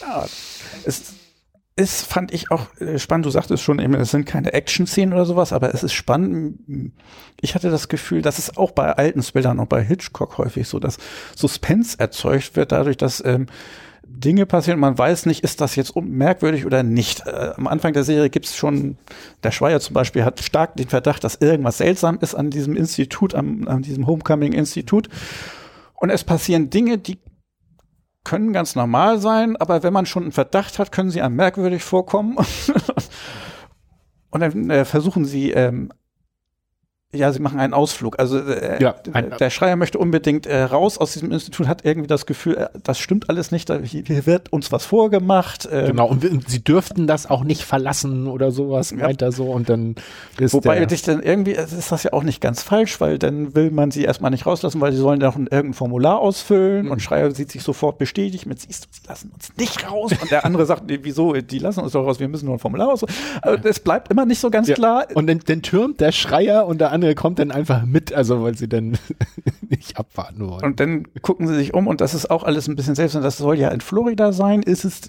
ja, 0.00 0.24
es 0.84 1.14
ist, 1.76 2.06
fand 2.06 2.32
ich 2.32 2.50
auch 2.50 2.68
äh, 2.80 2.98
spannend. 2.98 3.26
Du 3.26 3.30
sagtest 3.30 3.62
schon, 3.62 3.78
es 3.94 4.12
sind 4.12 4.26
keine 4.26 4.52
Action-Szenen 4.52 5.12
oder 5.12 5.24
sowas, 5.24 5.52
aber 5.52 5.74
es 5.74 5.82
ist 5.82 5.92
spannend. 5.92 6.60
Ich 7.40 7.54
hatte 7.54 7.70
das 7.70 7.88
Gefühl, 7.88 8.22
dass 8.22 8.38
es 8.38 8.56
auch 8.56 8.70
bei 8.70 8.92
alten 8.92 9.22
Bildern 9.32 9.58
und 9.58 9.68
bei 9.68 9.82
Hitchcock 9.82 10.38
häufig 10.38 10.68
so, 10.68 10.78
dass 10.78 10.98
Suspense 11.34 11.98
erzeugt 11.98 12.54
wird 12.54 12.70
dadurch, 12.70 12.96
dass 12.96 13.24
ähm, 13.24 13.46
Dinge 14.06 14.46
passieren. 14.46 14.80
Man 14.80 14.96
weiß 14.96 15.26
nicht, 15.26 15.44
ist 15.44 15.60
das 15.60 15.76
jetzt 15.76 15.94
merkwürdig 15.96 16.66
oder 16.66 16.82
nicht. 16.82 17.26
Äh, 17.26 17.52
am 17.56 17.66
Anfang 17.66 17.92
der 17.92 18.04
Serie 18.04 18.30
gibt 18.30 18.46
es 18.46 18.56
schon, 18.56 18.96
der 19.42 19.50
Schweier 19.50 19.80
zum 19.80 19.94
Beispiel 19.94 20.24
hat 20.24 20.40
stark 20.40 20.76
den 20.76 20.88
Verdacht, 20.88 21.24
dass 21.24 21.36
irgendwas 21.36 21.78
seltsam 21.78 22.18
ist 22.20 22.34
an 22.34 22.50
diesem 22.50 22.76
Institut, 22.76 23.34
an, 23.34 23.66
an 23.68 23.82
diesem 23.82 24.06
Homecoming-Institut. 24.06 25.08
Und 25.94 26.10
es 26.10 26.24
passieren 26.24 26.70
Dinge, 26.70 26.98
die 26.98 27.18
können 28.24 28.52
ganz 28.52 28.74
normal 28.74 29.18
sein, 29.18 29.56
aber 29.56 29.82
wenn 29.82 29.92
man 29.92 30.06
schon 30.06 30.24
einen 30.24 30.32
Verdacht 30.32 30.78
hat, 30.78 30.92
können 30.92 31.10
sie 31.10 31.20
einem 31.20 31.36
merkwürdig 31.36 31.82
vorkommen. 31.82 32.38
Und 34.30 34.40
dann 34.40 34.70
äh, 34.70 34.84
versuchen 34.84 35.24
sie 35.24 35.52
ähm, 35.52 35.92
ja, 37.14 37.32
sie 37.32 37.40
machen 37.40 37.58
einen 37.58 37.74
Ausflug. 37.74 38.18
Also 38.18 38.38
äh, 38.38 38.82
ja, 38.82 38.94
ein, 39.12 39.32
der 39.38 39.50
Schreier 39.50 39.76
möchte 39.76 39.98
unbedingt 39.98 40.46
äh, 40.46 40.62
raus 40.62 40.98
aus 40.98 41.12
diesem 41.12 41.30
Institut, 41.32 41.68
hat 41.68 41.84
irgendwie 41.84 42.06
das 42.06 42.26
Gefühl, 42.26 42.56
äh, 42.56 42.68
das 42.82 42.98
stimmt 42.98 43.30
alles 43.30 43.50
nicht, 43.50 43.70
hier 43.84 44.26
wird 44.26 44.52
uns 44.52 44.72
was 44.72 44.84
vorgemacht. 44.84 45.68
Ähm, 45.70 45.88
genau, 45.88 46.08
und, 46.08 46.24
und, 46.24 46.48
sie 46.48 46.62
dürften 46.62 47.06
das 47.06 47.28
auch 47.28 47.44
nicht 47.44 47.62
verlassen 47.62 48.26
oder 48.26 48.50
sowas, 48.50 48.90
ja. 48.90 48.98
meint 48.98 49.22
er 49.22 49.32
so. 49.32 49.44
Und 49.44 49.68
dann 49.68 49.94
ist 50.38 50.52
Wobei 50.52 50.86
sich 50.88 51.02
dann 51.02 51.22
irgendwie, 51.22 51.52
ist 51.52 51.92
das 51.92 52.02
ja 52.02 52.12
auch 52.12 52.22
nicht 52.22 52.40
ganz 52.40 52.62
falsch, 52.62 53.00
weil 53.00 53.18
dann 53.18 53.54
will 53.54 53.70
man 53.70 53.90
sie 53.90 54.04
erstmal 54.04 54.30
nicht 54.30 54.46
rauslassen, 54.46 54.80
weil 54.80 54.92
sie 54.92 54.98
sollen 54.98 55.20
ja 55.20 55.28
noch 55.28 55.36
irgendein 55.36 55.74
Formular 55.74 56.18
ausfüllen 56.18 56.86
mhm. 56.86 56.92
und 56.92 57.02
Schreier 57.02 57.30
sieht 57.30 57.50
sich 57.50 57.62
sofort 57.62 57.98
bestätigt 57.98 58.46
mit, 58.46 58.60
siehst 58.60 58.84
du, 58.84 58.88
sie 58.90 59.06
lassen 59.08 59.30
uns 59.34 59.52
nicht 59.56 59.90
raus. 59.90 60.12
Und 60.20 60.30
der 60.30 60.44
andere 60.44 60.66
sagt, 60.66 60.86
nee, 60.86 60.98
wieso, 61.02 61.32
die 61.32 61.58
lassen 61.58 61.80
uns 61.80 61.92
doch 61.92 62.04
raus, 62.04 62.20
wir 62.20 62.28
müssen 62.28 62.46
nur 62.46 62.56
ein 62.56 62.58
Formular 62.58 62.92
aus. 62.92 63.04
Also, 63.42 63.68
es 63.68 63.80
bleibt 63.80 64.10
immer 64.10 64.26
nicht 64.26 64.40
so 64.40 64.50
ganz 64.50 64.68
ja. 64.68 64.74
klar. 64.74 65.06
Und 65.14 65.26
dann, 65.26 65.40
dann 65.46 65.62
türmt 65.62 66.00
der 66.00 66.12
Schreier 66.12 66.66
und 66.66 66.80
der 66.80 66.92
andere 66.92 67.03
andere 67.04 67.14
kommt 67.14 67.38
dann 67.38 67.50
einfach 67.50 67.84
mit, 67.84 68.12
also 68.12 68.42
weil 68.42 68.56
sie 68.56 68.68
dann 68.68 68.98
nicht 69.68 69.98
abwarten 69.98 70.48
wollen. 70.48 70.64
Und 70.64 70.80
dann 70.80 71.04
gucken 71.20 71.46
sie 71.46 71.54
sich 71.54 71.74
um 71.74 71.86
und 71.86 72.00
das 72.00 72.14
ist 72.14 72.30
auch 72.30 72.42
alles 72.42 72.66
ein 72.68 72.76
bisschen 72.76 72.94
selbst 72.94 73.14
und 73.14 73.22
das 73.22 73.36
soll 73.36 73.58
ja 73.58 73.68
in 73.68 73.80
Florida 73.80 74.32
sein, 74.32 74.62
ist 74.62 74.84
es 74.84 75.02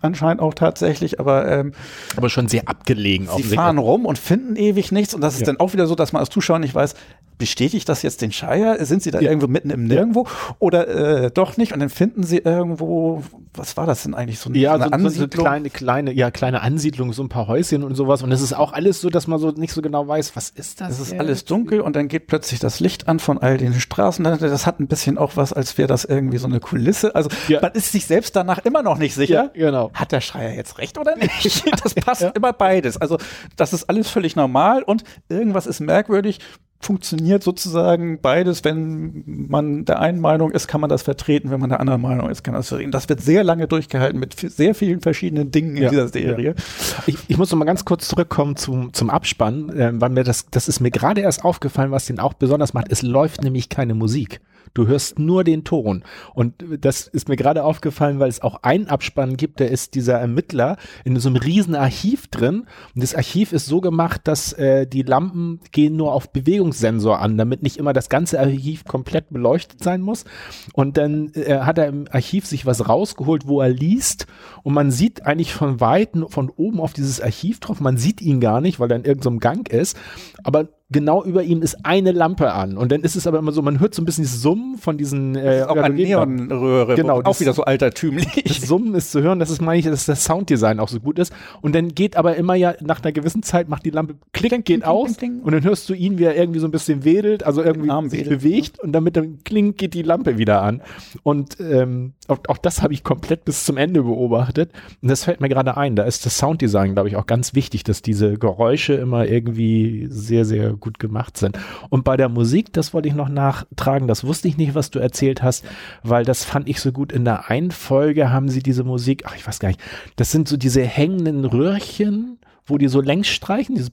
anscheinend 0.00 0.40
auch 0.40 0.54
tatsächlich, 0.54 1.20
aber 1.20 1.48
ähm, 1.48 1.72
aber 2.16 2.28
schon 2.28 2.48
sehr 2.48 2.68
abgelegen. 2.68 3.28
Sie 3.36 3.42
fahren 3.42 3.78
rum 3.78 4.06
und 4.06 4.18
finden 4.18 4.56
ewig 4.56 4.92
nichts 4.92 5.14
und 5.14 5.20
das 5.20 5.34
ist 5.34 5.40
ja. 5.40 5.46
dann 5.46 5.60
auch 5.60 5.72
wieder 5.72 5.86
so, 5.86 5.94
dass 5.94 6.12
man 6.12 6.20
als 6.20 6.30
Zuschauer 6.30 6.58
nicht 6.58 6.74
weiß, 6.74 6.94
bestätigt 7.38 7.88
das 7.88 8.02
jetzt 8.02 8.20
den 8.20 8.32
Shire? 8.32 8.76
Sind 8.84 9.02
sie 9.02 9.10
da 9.10 9.20
ja. 9.20 9.30
irgendwo 9.30 9.46
mitten 9.46 9.70
im 9.70 9.84
Nirgendwo 9.84 10.26
oder 10.58 11.24
äh, 11.24 11.30
doch 11.30 11.56
nicht? 11.56 11.72
Und 11.72 11.80
dann 11.80 11.88
finden 11.88 12.24
sie 12.24 12.38
irgendwo, 12.38 13.22
was 13.54 13.76
war 13.76 13.86
das 13.86 14.02
denn 14.02 14.14
eigentlich 14.14 14.38
so 14.38 14.50
eine, 14.50 14.58
ja, 14.58 14.76
so, 14.76 14.84
eine 14.84 14.92
Ansiedlung? 14.92 15.30
So 15.30 15.44
eine 15.44 15.70
kleine, 15.70 15.70
kleine, 15.70 16.12
ja 16.12 16.30
kleine 16.30 16.62
Ansiedlung, 16.62 17.12
so 17.12 17.22
ein 17.22 17.28
paar 17.28 17.46
Häuschen 17.46 17.82
und 17.84 17.94
sowas. 17.94 18.22
Und 18.22 18.32
es 18.32 18.42
ist 18.42 18.52
auch 18.52 18.72
alles 18.72 19.00
so, 19.00 19.10
dass 19.10 19.26
man 19.26 19.38
so 19.38 19.50
nicht 19.50 19.72
so 19.72 19.80
genau 19.82 20.06
weiß, 20.06 20.36
was 20.36 20.50
ist 20.50 20.80
das? 20.80 20.98
Es 20.98 21.12
ist 21.12 21.18
alles 21.18 21.44
dunkel 21.44 21.80
und 21.80 21.96
dann 21.96 22.08
geht 22.08 22.26
plötzlich 22.26 22.60
das 22.60 22.80
Licht 22.80 23.08
an 23.08 23.18
von 23.20 23.38
all 23.38 23.56
den 23.56 23.72
Straßen. 23.72 24.24
Das 24.24 24.66
hat 24.66 24.80
ein 24.80 24.88
bisschen 24.88 25.18
auch 25.18 25.36
was, 25.36 25.52
als 25.52 25.78
wäre 25.78 25.88
das 25.88 26.04
irgendwie 26.04 26.38
so 26.38 26.46
eine 26.46 26.60
Kulisse. 26.60 27.14
Also 27.14 27.30
ja. 27.48 27.60
man 27.60 27.72
ist 27.72 27.92
sich 27.92 28.06
selbst 28.06 28.34
danach 28.36 28.58
immer 28.64 28.82
noch 28.82 28.98
nicht 28.98 29.14
sicher. 29.14 29.50
Ja, 29.54 29.70
genau. 29.70 29.90
Hat 29.94 30.12
der 30.12 30.20
Schreier 30.20 30.54
jetzt 30.54 30.78
recht 30.78 30.98
oder 30.98 31.16
nicht? 31.16 31.64
Das 31.82 31.94
passt 31.94 32.22
immer 32.34 32.52
beides. 32.52 32.96
Also 32.96 33.18
das 33.56 33.72
ist 33.72 33.84
alles 33.84 34.10
völlig 34.10 34.34
normal 34.36 34.82
und 34.82 35.04
irgendwas 35.28 35.66
ist 35.66 35.80
merkwürdig 35.80 36.40
funktioniert 36.80 37.42
sozusagen 37.42 38.20
beides. 38.20 38.64
Wenn 38.64 39.24
man 39.48 39.84
der 39.84 40.00
einen 40.00 40.20
Meinung 40.20 40.52
ist, 40.52 40.68
kann 40.68 40.80
man 40.80 40.88
das 40.88 41.02
vertreten. 41.02 41.50
Wenn 41.50 41.60
man 41.60 41.70
der 41.70 41.80
anderen 41.80 42.00
Meinung 42.00 42.30
ist, 42.30 42.44
kann 42.44 42.52
man 42.52 42.60
das 42.60 42.68
vertreten. 42.68 42.92
Das 42.92 43.08
wird 43.08 43.20
sehr 43.20 43.42
lange 43.42 43.66
durchgehalten 43.66 44.18
mit 44.18 44.34
sehr 44.38 44.74
vielen 44.74 45.00
verschiedenen 45.00 45.50
Dingen 45.50 45.76
in 45.76 45.84
ja, 45.84 45.90
dieser 45.90 46.08
Serie. 46.08 46.50
Ja. 46.50 47.02
Ich, 47.06 47.18
ich, 47.26 47.36
muss 47.36 47.50
noch 47.50 47.58
mal 47.58 47.64
ganz 47.64 47.84
kurz 47.84 48.08
zurückkommen 48.08 48.56
zum, 48.56 48.92
zum 48.92 49.10
Abspann, 49.10 49.70
äh, 49.70 49.92
weil 49.94 50.10
mir 50.10 50.24
das, 50.24 50.46
das 50.50 50.68
ist 50.68 50.80
mir 50.80 50.90
gerade 50.90 51.20
erst 51.20 51.44
aufgefallen, 51.44 51.90
was 51.90 52.06
den 52.06 52.20
auch 52.20 52.34
besonders 52.34 52.74
macht. 52.74 52.90
Es 52.90 53.02
läuft 53.02 53.42
nämlich 53.42 53.68
keine 53.68 53.94
Musik. 53.94 54.40
Du 54.74 54.86
hörst 54.86 55.18
nur 55.18 55.44
den 55.44 55.64
Ton. 55.64 56.04
Und 56.34 56.64
das 56.80 57.06
ist 57.06 57.28
mir 57.28 57.36
gerade 57.36 57.64
aufgefallen, 57.64 58.18
weil 58.18 58.28
es 58.28 58.42
auch 58.42 58.62
einen 58.62 58.86
Abspann 58.86 59.36
gibt, 59.36 59.60
der 59.60 59.70
ist 59.70 59.94
dieser 59.94 60.18
Ermittler 60.18 60.76
in 61.04 61.16
so 61.18 61.28
einem 61.28 61.36
riesen 61.36 61.74
Archiv 61.74 62.28
drin. 62.28 62.66
Und 62.94 63.02
das 63.02 63.14
Archiv 63.14 63.52
ist 63.52 63.66
so 63.66 63.80
gemacht, 63.80 64.22
dass 64.24 64.52
äh, 64.52 64.86
die 64.86 65.02
Lampen 65.02 65.60
gehen 65.72 65.96
nur 65.96 66.12
auf 66.12 66.32
Bewegungssensor 66.32 67.20
an, 67.20 67.36
damit 67.36 67.62
nicht 67.62 67.76
immer 67.76 67.92
das 67.92 68.08
ganze 68.08 68.38
Archiv 68.38 68.84
komplett 68.84 69.30
beleuchtet 69.30 69.82
sein 69.82 70.00
muss. 70.00 70.24
Und 70.72 70.96
dann 70.96 71.32
äh, 71.34 71.60
hat 71.60 71.78
er 71.78 71.86
im 71.86 72.06
Archiv 72.10 72.46
sich 72.46 72.66
was 72.66 72.88
rausgeholt, 72.88 73.46
wo 73.46 73.60
er 73.60 73.68
liest. 73.68 74.26
Und 74.62 74.74
man 74.74 74.90
sieht 74.90 75.26
eigentlich 75.26 75.54
von 75.54 75.80
Weitem, 75.80 76.28
von 76.28 76.50
oben 76.50 76.80
auf 76.80 76.92
dieses 76.92 77.20
Archiv 77.20 77.60
drauf. 77.60 77.80
Man 77.80 77.96
sieht 77.96 78.20
ihn 78.20 78.40
gar 78.40 78.60
nicht, 78.60 78.80
weil 78.80 78.90
er 78.90 78.96
in 78.96 79.04
irgendeinem 79.04 79.40
Gang 79.40 79.68
ist. 79.68 79.96
Aber 80.42 80.68
genau 80.90 81.22
über 81.22 81.42
ihm 81.42 81.60
ist 81.60 81.84
eine 81.84 82.12
Lampe 82.12 82.52
an. 82.52 82.78
Und 82.78 82.90
dann 82.92 83.02
ist 83.02 83.14
es 83.14 83.26
aber 83.26 83.38
immer 83.38 83.52
so, 83.52 83.60
man 83.60 83.78
hört 83.78 83.94
so 83.94 84.00
ein 84.00 84.06
bisschen 84.06 84.24
dieses 84.24 84.40
Summen 84.40 84.78
von 84.78 84.96
diesen 84.96 85.36
äh, 85.36 85.64
auch 85.68 85.76
eine 85.76 85.94
Neonröhre, 85.94 86.94
genau, 86.94 87.20
auch 87.22 87.40
wieder 87.40 87.52
so 87.52 87.64
altertümlich. 87.64 88.26
Das 88.44 88.62
Summen 88.62 88.94
ist 88.94 89.12
zu 89.12 89.22
hören, 89.22 89.38
das 89.38 89.50
ist 89.50 89.60
meine 89.60 89.78
ich, 89.78 89.84
dass 89.84 90.06
das 90.06 90.24
Sounddesign 90.24 90.80
auch 90.80 90.88
so 90.88 91.00
gut 91.00 91.18
ist. 91.18 91.32
Und 91.60 91.74
dann 91.74 91.88
geht 91.94 92.16
aber 92.16 92.36
immer 92.36 92.54
ja 92.54 92.74
nach 92.80 93.02
einer 93.02 93.12
gewissen 93.12 93.42
Zeit 93.42 93.68
macht 93.68 93.84
die 93.84 93.90
Lampe 93.90 94.16
klick, 94.32 94.50
geht 94.50 94.64
kling, 94.64 94.82
aus 94.82 95.16
kling, 95.16 95.40
und 95.40 95.52
dann 95.52 95.62
hörst 95.62 95.88
du 95.88 95.94
ihn, 95.94 96.18
wie 96.18 96.24
er 96.24 96.36
irgendwie 96.36 96.60
so 96.60 96.66
ein 96.66 96.70
bisschen 96.70 97.04
wedelt, 97.04 97.44
also 97.44 97.62
irgendwie 97.62 97.90
sich 98.08 98.20
wedelt, 98.20 98.40
bewegt 98.40 98.80
und 98.80 98.92
damit 98.92 99.16
dann 99.16 99.44
klingt 99.44 99.78
geht 99.78 99.94
die 99.94 100.02
Lampe 100.02 100.38
wieder 100.38 100.62
an. 100.62 100.82
Und 101.22 101.58
ähm, 101.60 102.14
auch, 102.28 102.38
auch 102.48 102.58
das 102.58 102.82
habe 102.82 102.94
ich 102.94 103.04
komplett 103.04 103.44
bis 103.44 103.64
zum 103.64 103.76
Ende 103.76 104.02
beobachtet. 104.02 104.72
Und 105.02 105.10
das 105.10 105.24
fällt 105.24 105.40
mir 105.40 105.48
gerade 105.48 105.76
ein. 105.76 105.96
Da 105.96 106.04
ist 106.04 106.24
das 106.24 106.38
Sounddesign, 106.38 106.94
glaube 106.94 107.08
ich, 107.08 107.16
auch 107.16 107.26
ganz 107.26 107.54
wichtig, 107.54 107.84
dass 107.84 108.02
diese 108.02 108.38
Geräusche 108.38 108.94
immer 108.94 109.26
irgendwie 109.26 110.06
sehr, 110.10 110.44
sehr 110.44 110.77
gut 110.78 110.98
gemacht 110.98 111.36
sind. 111.36 111.58
Und 111.90 112.04
bei 112.04 112.16
der 112.16 112.28
Musik, 112.28 112.72
das 112.72 112.94
wollte 112.94 113.08
ich 113.08 113.14
noch 113.14 113.28
nachtragen, 113.28 114.08
das 114.08 114.24
wusste 114.24 114.48
ich 114.48 114.56
nicht, 114.56 114.74
was 114.74 114.90
du 114.90 114.98
erzählt 114.98 115.42
hast, 115.42 115.64
weil 116.02 116.24
das 116.24 116.44
fand 116.44 116.68
ich 116.68 116.80
so 116.80 116.92
gut. 116.92 117.12
In 117.12 117.24
der 117.24 117.50
einen 117.50 117.70
Folge 117.70 118.30
haben 118.30 118.48
sie 118.48 118.62
diese 118.62 118.84
Musik, 118.84 119.24
ach, 119.26 119.36
ich 119.36 119.46
weiß 119.46 119.58
gar 119.58 119.68
nicht, 119.68 119.80
das 120.16 120.30
sind 120.30 120.48
so 120.48 120.56
diese 120.56 120.82
hängenden 120.82 121.44
Röhrchen, 121.44 122.38
wo 122.66 122.78
die 122.78 122.88
so 122.88 123.00
längs 123.00 123.28
streichen, 123.28 123.74
dieses 123.74 123.90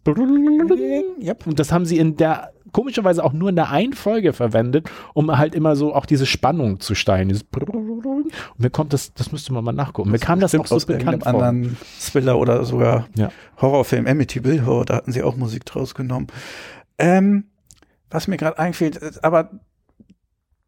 yep. 1.21 1.47
und 1.47 1.59
das 1.59 1.71
haben 1.71 1.85
sie 1.85 1.97
in 1.97 2.17
der 2.17 2.51
komischerweise 2.75 3.23
auch 3.23 3.31
nur 3.31 3.47
in 3.47 3.55
der 3.55 3.69
einen 3.71 3.93
Folge 3.93 4.33
verwendet, 4.33 4.91
um 5.13 5.37
halt 5.37 5.55
immer 5.55 5.77
so 5.77 5.95
auch 5.95 6.05
diese 6.05 6.25
Spannung 6.25 6.81
zu 6.81 6.93
steigen. 6.93 7.31
Und 7.31 8.33
mir 8.57 8.69
kommt 8.69 8.91
das, 8.91 9.13
das 9.13 9.31
müsste 9.31 9.53
man 9.53 9.63
mal 9.63 9.71
nachgucken. 9.71 10.11
Mir 10.11 10.19
kam 10.19 10.41
das 10.41 10.53
auch 10.55 10.67
so 10.67 10.75
aus 10.75 10.85
bekannt 10.85 11.23
vor. 11.23 11.33
anderen 11.33 11.77
Thriller 12.01 12.37
oder 12.37 12.65
sogar 12.65 13.07
ja. 13.15 13.31
Horrorfilm 13.61 14.05
Amityville 14.07 14.65
Horror, 14.65 14.83
da 14.83 14.95
hatten 14.95 15.13
sie 15.13 15.23
auch 15.23 15.37
Musik 15.37 15.63
draus 15.63 15.95
genommen. 15.95 16.27
Ähm, 16.97 17.45
was 18.09 18.27
mir 18.27 18.37
gerade 18.37 18.59
einfällt, 18.59 19.23
aber 19.23 19.51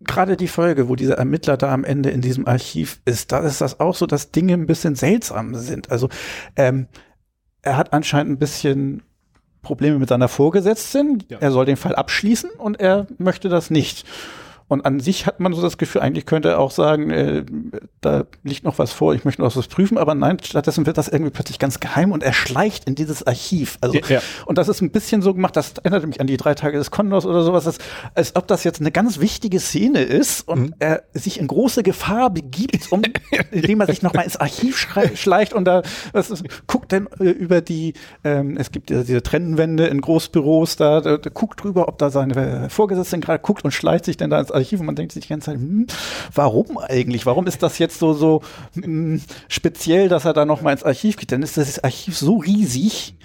gerade 0.01 0.37
die 0.37 0.47
Folge, 0.47 0.89
wo 0.89 0.95
dieser 0.95 1.17
Ermittler 1.17 1.57
da 1.57 1.73
am 1.73 1.83
Ende 1.83 2.09
in 2.09 2.21
diesem 2.21 2.47
Archiv 2.47 3.01
ist, 3.05 3.31
da 3.31 3.39
ist 3.39 3.61
das 3.61 3.79
auch 3.79 3.95
so, 3.95 4.05
dass 4.05 4.31
Dinge 4.31 4.53
ein 4.53 4.67
bisschen 4.67 4.95
seltsam 4.95 5.55
sind. 5.55 5.89
Also 5.91 6.09
ähm, 6.55 6.87
er 7.61 7.77
hat 7.77 7.93
anscheinend 7.93 8.33
ein 8.33 8.39
bisschen 8.39 9.03
Probleme 9.61 9.99
mit 9.99 10.09
seiner 10.09 10.27
Vorgesetzten. 10.27 11.23
Ja. 11.29 11.39
Er 11.39 11.51
soll 11.51 11.65
den 11.65 11.77
Fall 11.77 11.95
abschließen 11.95 12.51
und 12.51 12.79
er 12.79 13.07
möchte 13.17 13.49
das 13.49 13.69
nicht. 13.69 14.05
Und 14.69 14.85
an 14.85 14.99
sich 14.99 15.25
hat 15.25 15.39
man 15.39 15.53
so 15.53 15.61
das 15.61 15.77
Gefühl, 15.77 16.01
eigentlich 16.01 16.25
könnte 16.25 16.49
er 16.49 16.59
auch 16.59 16.71
sagen, 16.71 17.09
äh, 17.09 17.45
da 18.01 18.25
liegt 18.43 18.65
noch 18.65 18.79
was 18.79 18.91
vor, 18.91 19.13
ich 19.13 19.23
möchte 19.23 19.41
noch 19.41 19.55
was 19.55 19.67
prüfen, 19.67 19.97
aber 19.97 20.13
nein, 20.13 20.37
stattdessen 20.43 20.85
wird 20.85 20.97
das 20.97 21.07
irgendwie 21.07 21.31
plötzlich 21.31 21.57
ganz 21.57 21.79
geheim 21.79 22.11
und 22.11 22.21
er 22.21 22.33
schleicht 22.33 22.85
in 22.85 22.95
dieses 22.95 23.25
Archiv. 23.25 23.77
Also, 23.79 23.97
ja. 24.09 24.21
und 24.45 24.57
das 24.57 24.67
ist 24.67 24.81
ein 24.81 24.91
bisschen 24.91 25.21
so 25.21 25.33
gemacht, 25.33 25.55
das 25.55 25.73
erinnert 25.77 26.05
mich 26.05 26.19
an 26.19 26.27
die 26.27 26.35
drei 26.35 26.53
Tage 26.53 26.77
des 26.77 26.91
Kondors 26.91 27.25
oder 27.25 27.43
sowas, 27.43 27.65
als, 27.65 27.77
als 28.13 28.35
ob 28.35 28.47
das 28.47 28.65
jetzt 28.65 28.81
eine 28.81 28.91
ganz 28.91 29.19
wichtige 29.21 29.59
Szene 29.61 30.01
ist 30.01 30.45
und 30.47 30.59
mhm. 30.59 30.73
er 30.79 31.03
sich 31.13 31.39
in 31.39 31.47
große 31.47 31.81
Gefahr 31.81 32.29
begibt, 32.29 32.91
um, 32.91 33.03
indem 33.51 33.79
er 33.79 33.87
sich 33.87 34.01
nochmal 34.01 34.25
ins 34.25 34.35
Archiv 34.35 34.77
schleicht 35.15 35.53
und 35.53 35.63
da 35.63 35.81
was 36.11 36.29
ist, 36.29 36.43
guckt 36.67 36.91
dann 36.91 37.07
äh, 37.19 37.29
über 37.29 37.61
die, 37.61 37.93
ähm, 38.25 38.57
es 38.57 38.71
gibt 38.71 38.89
ja 38.89 39.03
diese 39.03 39.23
Trennwände 39.23 39.87
in 39.87 40.01
Großbüros, 40.01 40.75
da, 40.75 40.99
da, 40.99 41.17
da 41.17 41.29
guckt 41.29 41.63
drüber, 41.63 41.87
ob 41.87 41.97
da 41.97 42.09
seine 42.09 42.69
Vorgesetzte 42.69 43.17
gerade 43.19 43.41
guckt 43.41 43.63
und 43.63 43.71
schleicht 43.71 44.05
sich 44.05 44.17
dann 44.17 44.29
da 44.29 44.39
ins 44.39 44.51
Archiv 44.57 44.79
und 44.79 44.85
man 44.85 44.95
denkt 44.95 45.11
sich 45.13 45.23
die 45.23 45.29
ganze 45.29 45.47
Zeit, 45.47 45.55
hm, 45.55 45.87
warum 46.33 46.77
eigentlich? 46.77 47.25
Warum 47.25 47.47
ist 47.47 47.63
das 47.63 47.79
jetzt 47.79 47.99
so, 47.99 48.13
so 48.13 48.41
hm, 48.73 49.21
speziell, 49.47 50.09
dass 50.09 50.25
er 50.25 50.33
da 50.33 50.45
noch 50.45 50.61
mal 50.61 50.71
ins 50.71 50.83
Archiv 50.83 51.17
geht? 51.17 51.31
Dann 51.31 51.43
ist 51.43 51.57
das 51.57 51.83
Archiv 51.83 52.17
so 52.17 52.37
riesig, 52.37 53.15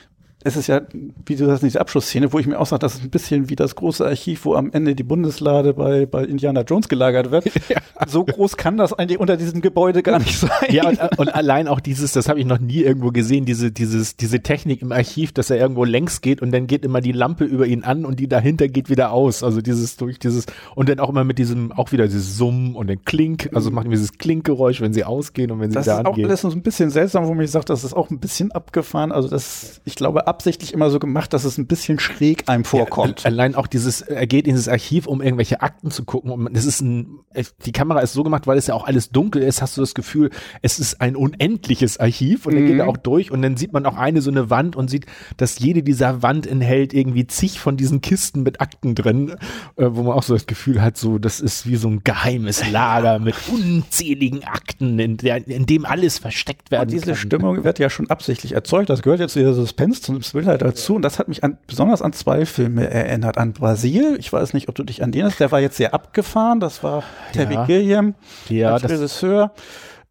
es 0.45 0.57
ist 0.57 0.67
ja, 0.67 0.83
wie 1.27 1.37
du 1.37 1.47
sagst, 1.47 1.63
diese 1.63 1.81
Abschlussszene, 1.81 2.33
wo 2.33 2.39
ich 2.39 2.47
mir 2.47 2.59
auch 2.59 2.67
sage, 2.67 2.81
das 2.81 2.95
ist 2.95 3.05
ein 3.05 3.11
bisschen 3.11 3.49
wie 3.49 3.57
das 3.57 3.75
große 3.77 4.05
Archiv, 4.05 4.45
wo 4.45 4.55
am 4.55 4.73
Ende 4.73 4.95
die 4.95 5.03
Bundeslade 5.03 5.75
bei, 5.75 6.07
bei 6.07 6.25
Indiana 6.25 6.63
Jones 6.63 6.89
gelagert 6.89 7.31
wird. 7.31 7.45
Ja. 7.69 7.81
So 8.07 8.25
groß 8.25 8.57
kann 8.57 8.77
das 8.77 8.93
eigentlich 8.93 9.19
unter 9.19 9.37
diesem 9.37 9.63
Gebäude 9.63 10.03
gar 10.03 10.19
nicht 10.19 10.37
sein. 10.39 10.51
Ja, 10.71 10.89
und, 10.89 10.99
und 11.19 11.35
allein 11.35 11.69
auch 11.69 11.81
dieses, 11.81 12.13
das 12.13 12.29
habe 12.29 12.41
ich 12.41 12.45
noch 12.45 12.59
nie 12.59 12.81
irgendwo 12.81 13.13
gesehen, 13.13 13.45
diese, 13.45 13.71
dieses, 13.71 14.17
diese 14.17 14.41
Technik 14.41 14.83
im 14.83 14.93
Archiv, 14.93 15.33
dass 15.33 15.49
er 15.49 15.59
irgendwo 15.59 15.85
längs 15.85 16.21
geht 16.21 16.43
und 16.43 16.53
dann 16.53 16.67
geht 16.67 16.85
immer 16.85 17.01
die 17.01 17.13
Lampe 17.13 17.45
über 17.45 17.67
ihn 17.67 17.85
an 17.85 18.05
und 18.05 18.21
die 18.21 18.29
dahinter 18.29 18.69
geht 18.69 18.91
wieder 18.91 19.13
aus. 19.13 19.43
Also 19.43 19.63
dieses 19.63 19.97
durch 19.97 20.19
dieses, 20.19 20.47
und 20.75 20.89
dann 20.89 20.99
auch 20.99 21.09
immer 21.09 21.25
mit 21.25 21.39
diesem, 21.39 21.73
auch 21.73 21.93
wieder 21.93 22.07
dieses 22.07 22.37
Summen 22.37 22.75
und 22.75 22.89
den 22.89 23.05
Klink, 23.05 23.51
also 23.55 23.71
mhm. 23.71 23.77
machen 23.77 23.91
dieses 23.91 24.19
Klinkgeräusch, 24.19 24.81
wenn 24.81 24.93
sie 24.93 25.05
ausgehen 25.05 25.51
und 25.51 25.61
wenn 25.61 25.71
sie 25.71 25.77
das 25.77 25.87
da 25.87 25.99
angehen. 25.99 26.29
Das 26.29 26.41
ist 26.41 26.45
auch 26.45 26.49
alles 26.49 26.55
so 26.55 26.59
ein 26.59 26.63
bisschen 26.63 26.91
seltsam, 26.91 27.27
wo 27.27 27.35
mich 27.35 27.51
sagt, 27.51 27.71
das 27.71 27.85
ist 27.85 27.95
auch 27.95 28.11
ein 28.11 28.19
bisschen 28.19 28.53
abgefahren. 28.53 29.13
Also 29.13 29.29
das, 29.29 29.81
ich 29.85 29.95
glaube, 29.95 30.27
absichtlich 30.33 30.73
immer 30.73 30.89
so 30.91 30.99
gemacht, 30.99 31.35
dass 31.35 31.45
es 31.45 31.59
ein 31.59 31.67
bisschen 31.67 31.99
schräg 31.99 32.49
einem 32.49 32.65
vorkommt. 32.65 33.21
Ja, 33.21 33.27
allein 33.27 33.55
auch 33.55 33.67
dieses, 33.67 34.01
er 34.01 34.27
geht 34.27 34.47
in 34.49 34.57
das 34.57 34.67
Archiv, 34.67 35.07
um 35.07 35.21
irgendwelche 35.21 35.61
Akten 35.61 35.91
zu 35.91 36.05
gucken 36.05 36.31
und 36.31 36.57
das 36.57 36.65
ist 36.65 36.81
ein, 36.81 37.19
die 37.67 37.73
Kamera 37.73 38.01
ist 38.01 38.15
so 38.15 38.23
gemacht, 38.23 38.47
weil 38.47 38.57
es 38.57 38.67
ja 38.67 38.75
auch 38.75 38.87
alles 38.87 39.11
dunkel 39.11 39.43
ist, 39.43 39.61
hast 39.61 39.77
du 39.77 39.83
das 39.83 39.95
Gefühl, 39.95 40.31
es 40.63 40.79
ist 40.79 41.03
ein 41.03 41.17
unendliches 41.17 42.01
Archiv 42.01 42.47
und 42.47 42.55
dann 42.55 42.65
mhm. 42.65 42.69
geht 42.69 42.79
er 42.79 42.89
auch 42.89 42.97
durch 42.97 43.31
und 43.31 43.43
dann 43.43 43.59
sieht 43.59 43.75
man 43.75 43.85
auch 43.85 43.97
eine 43.97 44.23
so 44.23 44.31
eine 44.31 44.49
Wand 44.49 44.75
und 44.75 44.89
sieht, 44.89 45.05
dass 45.37 45.59
jede 45.59 45.83
dieser 45.83 46.23
Wand 46.23 46.47
enthält 46.47 46.95
irgendwie 46.95 47.27
zig 47.27 47.61
von 47.61 47.77
diesen 47.77 48.01
Kisten 48.01 48.43
mit 48.43 48.63
Akten 48.63 48.95
drin, 48.95 49.37
äh, 49.77 49.87
wo 49.91 50.03
man 50.03 50.15
auch 50.15 50.23
so 50.23 50.33
das 50.33 50.47
Gefühl 50.47 50.81
hat, 50.81 50.97
so, 50.97 51.19
das 51.19 51.41
ist 51.41 51.69
wie 51.69 51.77
so 51.77 51.89
ein 51.89 52.03
geheimes 52.05 52.71
Lager 52.71 53.19
mit 53.19 53.35
unzähligen 53.53 54.45
Akten, 54.45 54.99
in, 54.99 55.19
der, 55.19 55.47
in 55.47 55.67
dem 55.67 55.85
alles 55.85 56.19
versteckt 56.19 56.71
werden 56.71 56.89
und 56.89 56.93
diese 56.93 57.07
kann. 57.07 57.17
Stimmung 57.17 57.65
wird 57.65 57.79
ja 57.79 57.91
schon 57.91 58.09
absichtlich 58.09 58.53
erzeugt. 58.53 58.89
Das 58.89 59.03
gehört 59.03 59.21
jetzt 59.21 59.33
zu 59.33 59.41
dieser 59.41 59.55
Suspense 59.55 60.01
zum 60.01 60.22
Thriller 60.23 60.59
dazu 60.59 60.95
und 60.97 61.03
das 61.03 61.19
hat 61.19 61.29
mich 61.29 61.43
an, 61.45 61.59
besonders 61.67 62.03
an 62.03 62.13
zwei 62.13 62.47
Filme 62.47 62.89
erinnert. 62.89 63.39
An 63.39 63.53
Brasil, 63.53 64.17
ich 64.19 64.33
weiß 64.33 64.55
nicht, 64.55 64.69
ob 64.69 64.75
du 64.75 64.85
dich 64.85 65.03
an 65.03 65.13
den 65.13 65.23
erinnerst, 65.23 65.41
der 65.41 65.53
war 65.53 65.61
jetzt 65.61 65.77
sehr 65.77 65.95
abgefahren, 65.95 66.61
das 66.61 66.83
war 66.83 67.03
Terry 67.33 67.55
ja. 67.55 67.67
Gilliam 67.67 68.15
ja, 68.49 68.75
als 68.75 68.85
Regisseur. 68.85 69.53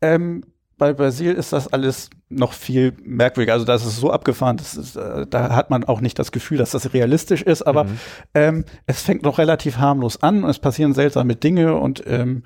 Ähm, 0.01 0.43
bei 0.77 0.93
Brasil 0.93 1.33
ist 1.33 1.53
das 1.53 1.71
alles 1.71 2.09
noch 2.29 2.53
viel 2.53 2.93
merkwürdiger. 3.03 3.53
Also 3.53 3.65
das 3.65 3.85
ist 3.85 3.97
so 3.97 4.09
abgefahren, 4.09 4.57
ist, 4.57 4.95
äh, 4.95 5.27
da 5.29 5.55
hat 5.55 5.69
man 5.69 5.83
auch 5.83 6.01
nicht 6.01 6.17
das 6.17 6.31
Gefühl, 6.31 6.57
dass 6.57 6.71
das 6.71 6.93
realistisch 6.93 7.43
ist, 7.43 7.61
aber 7.61 7.83
mhm. 7.83 7.99
ähm, 8.33 8.65
es 8.87 9.03
fängt 9.03 9.21
noch 9.21 9.37
relativ 9.37 9.77
harmlos 9.77 10.23
an 10.23 10.43
und 10.43 10.49
es 10.49 10.57
passieren 10.57 10.95
seltsame 10.95 11.35
Dinge 11.35 11.75
und 11.75 12.03
ähm, 12.07 12.43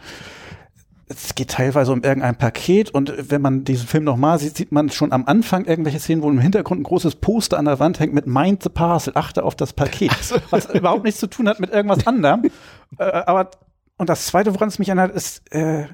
es 1.07 1.35
geht 1.35 1.51
teilweise 1.51 1.91
um 1.91 2.01
irgendein 2.01 2.35
Paket 2.35 2.89
und 2.89 3.13
wenn 3.29 3.41
man 3.41 3.63
diesen 3.63 3.87
Film 3.87 4.03
nochmal 4.03 4.39
sieht, 4.39 4.57
sieht 4.57 4.71
man 4.71 4.89
schon 4.89 5.11
am 5.11 5.25
Anfang 5.25 5.65
irgendwelche 5.65 5.99
Szenen, 5.99 6.23
wo 6.23 6.29
im 6.29 6.39
Hintergrund 6.39 6.81
ein 6.81 6.83
großes 6.83 7.17
Poster 7.17 7.59
an 7.59 7.65
der 7.65 7.79
Wand 7.79 7.99
hängt 7.99 8.13
mit 8.13 8.25
Mind 8.25 8.63
the 8.63 8.69
Parcel, 8.69 9.13
achte 9.15 9.43
auf 9.43 9.55
das 9.55 9.73
Paket, 9.73 10.11
so. 10.21 10.35
was 10.49 10.65
überhaupt 10.73 11.03
nichts 11.03 11.19
zu 11.19 11.27
tun 11.27 11.47
hat 11.47 11.59
mit 11.59 11.71
irgendwas 11.71 12.07
anderem. 12.07 12.43
äh, 12.97 13.03
aber 13.03 13.51
und 13.97 14.09
das 14.09 14.25
Zweite, 14.25 14.53
woran 14.53 14.67
es 14.67 14.79
mich 14.79 14.89
erinnert, 14.89 15.15
ist, 15.15 15.43
äh, 15.53 15.85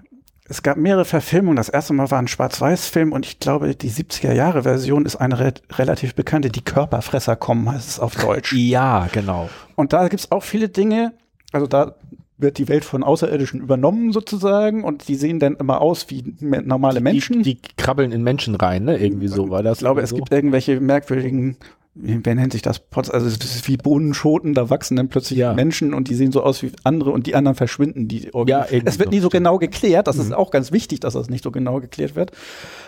es 0.45 0.63
gab 0.63 0.77
mehrere 0.77 1.05
Verfilmungen. 1.05 1.55
Das 1.55 1.69
erste 1.69 1.93
Mal 1.93 2.09
war 2.09 2.19
ein 2.19 2.27
Schwarz-Weiß-Film 2.27 3.11
und 3.13 3.25
ich 3.25 3.39
glaube, 3.39 3.75
die 3.75 3.91
70er-Jahre-Version 3.91 5.05
ist 5.05 5.15
eine 5.17 5.39
re 5.39 5.53
relativ 5.73 6.15
bekannte. 6.15 6.49
Die 6.49 6.63
Körperfresser 6.63 7.35
kommen, 7.35 7.71
heißt 7.71 7.87
es 7.87 7.99
auf 7.99 8.15
Deutsch. 8.15 8.53
Ja, 8.53 9.07
genau. 9.11 9.49
Und 9.75 9.93
da 9.93 10.07
gibt's 10.07 10.31
auch 10.31 10.43
viele 10.43 10.69
Dinge, 10.69 11.13
also 11.51 11.67
da 11.67 11.95
wird 12.41 12.57
die 12.57 12.67
Welt 12.67 12.85
von 12.85 13.03
Außerirdischen 13.03 13.61
übernommen 13.61 14.11
sozusagen 14.11 14.83
und 14.83 15.07
die 15.07 15.15
sehen 15.15 15.39
dann 15.39 15.55
immer 15.55 15.81
aus 15.81 16.09
wie 16.09 16.23
normale 16.39 17.01
Menschen. 17.01 17.43
Die, 17.43 17.55
die 17.55 17.61
krabbeln 17.77 18.11
in 18.11 18.23
Menschen 18.23 18.55
rein, 18.55 18.85
ne? 18.85 18.97
Irgendwie 18.97 19.27
so 19.27 19.49
war 19.49 19.63
das. 19.63 19.77
Ich 19.77 19.83
glaube, 19.83 20.01
es 20.01 20.09
so. 20.09 20.17
gibt 20.17 20.31
irgendwelche 20.31 20.79
merkwürdigen 20.79 21.57
wer 21.93 22.35
nennt 22.35 22.53
sich 22.53 22.61
das? 22.61 22.81
Also 22.95 23.25
das 23.25 23.55
ist 23.55 23.67
wie 23.67 23.75
Bohnenschoten, 23.75 24.53
da 24.53 24.69
wachsen 24.69 24.95
dann 24.95 25.09
plötzlich 25.09 25.39
ja. 25.39 25.53
Menschen 25.53 25.93
und 25.93 26.09
die 26.09 26.15
sehen 26.15 26.31
so 26.31 26.41
aus 26.41 26.63
wie 26.63 26.71
andere 26.83 27.11
und 27.11 27.27
die 27.27 27.35
anderen 27.35 27.55
verschwinden. 27.55 28.07
Die 28.07 28.29
ja, 28.47 28.65
es 28.65 28.97
wird 28.97 29.11
nie 29.11 29.19
so 29.19 29.29
genau 29.29 29.57
geklärt, 29.57 30.07
das 30.07 30.15
mhm. 30.15 30.21
ist 30.23 30.33
auch 30.33 30.51
ganz 30.51 30.71
wichtig, 30.71 31.01
dass 31.01 31.13
das 31.13 31.29
nicht 31.29 31.43
so 31.43 31.51
genau 31.51 31.79
geklärt 31.81 32.15
wird. 32.15 32.31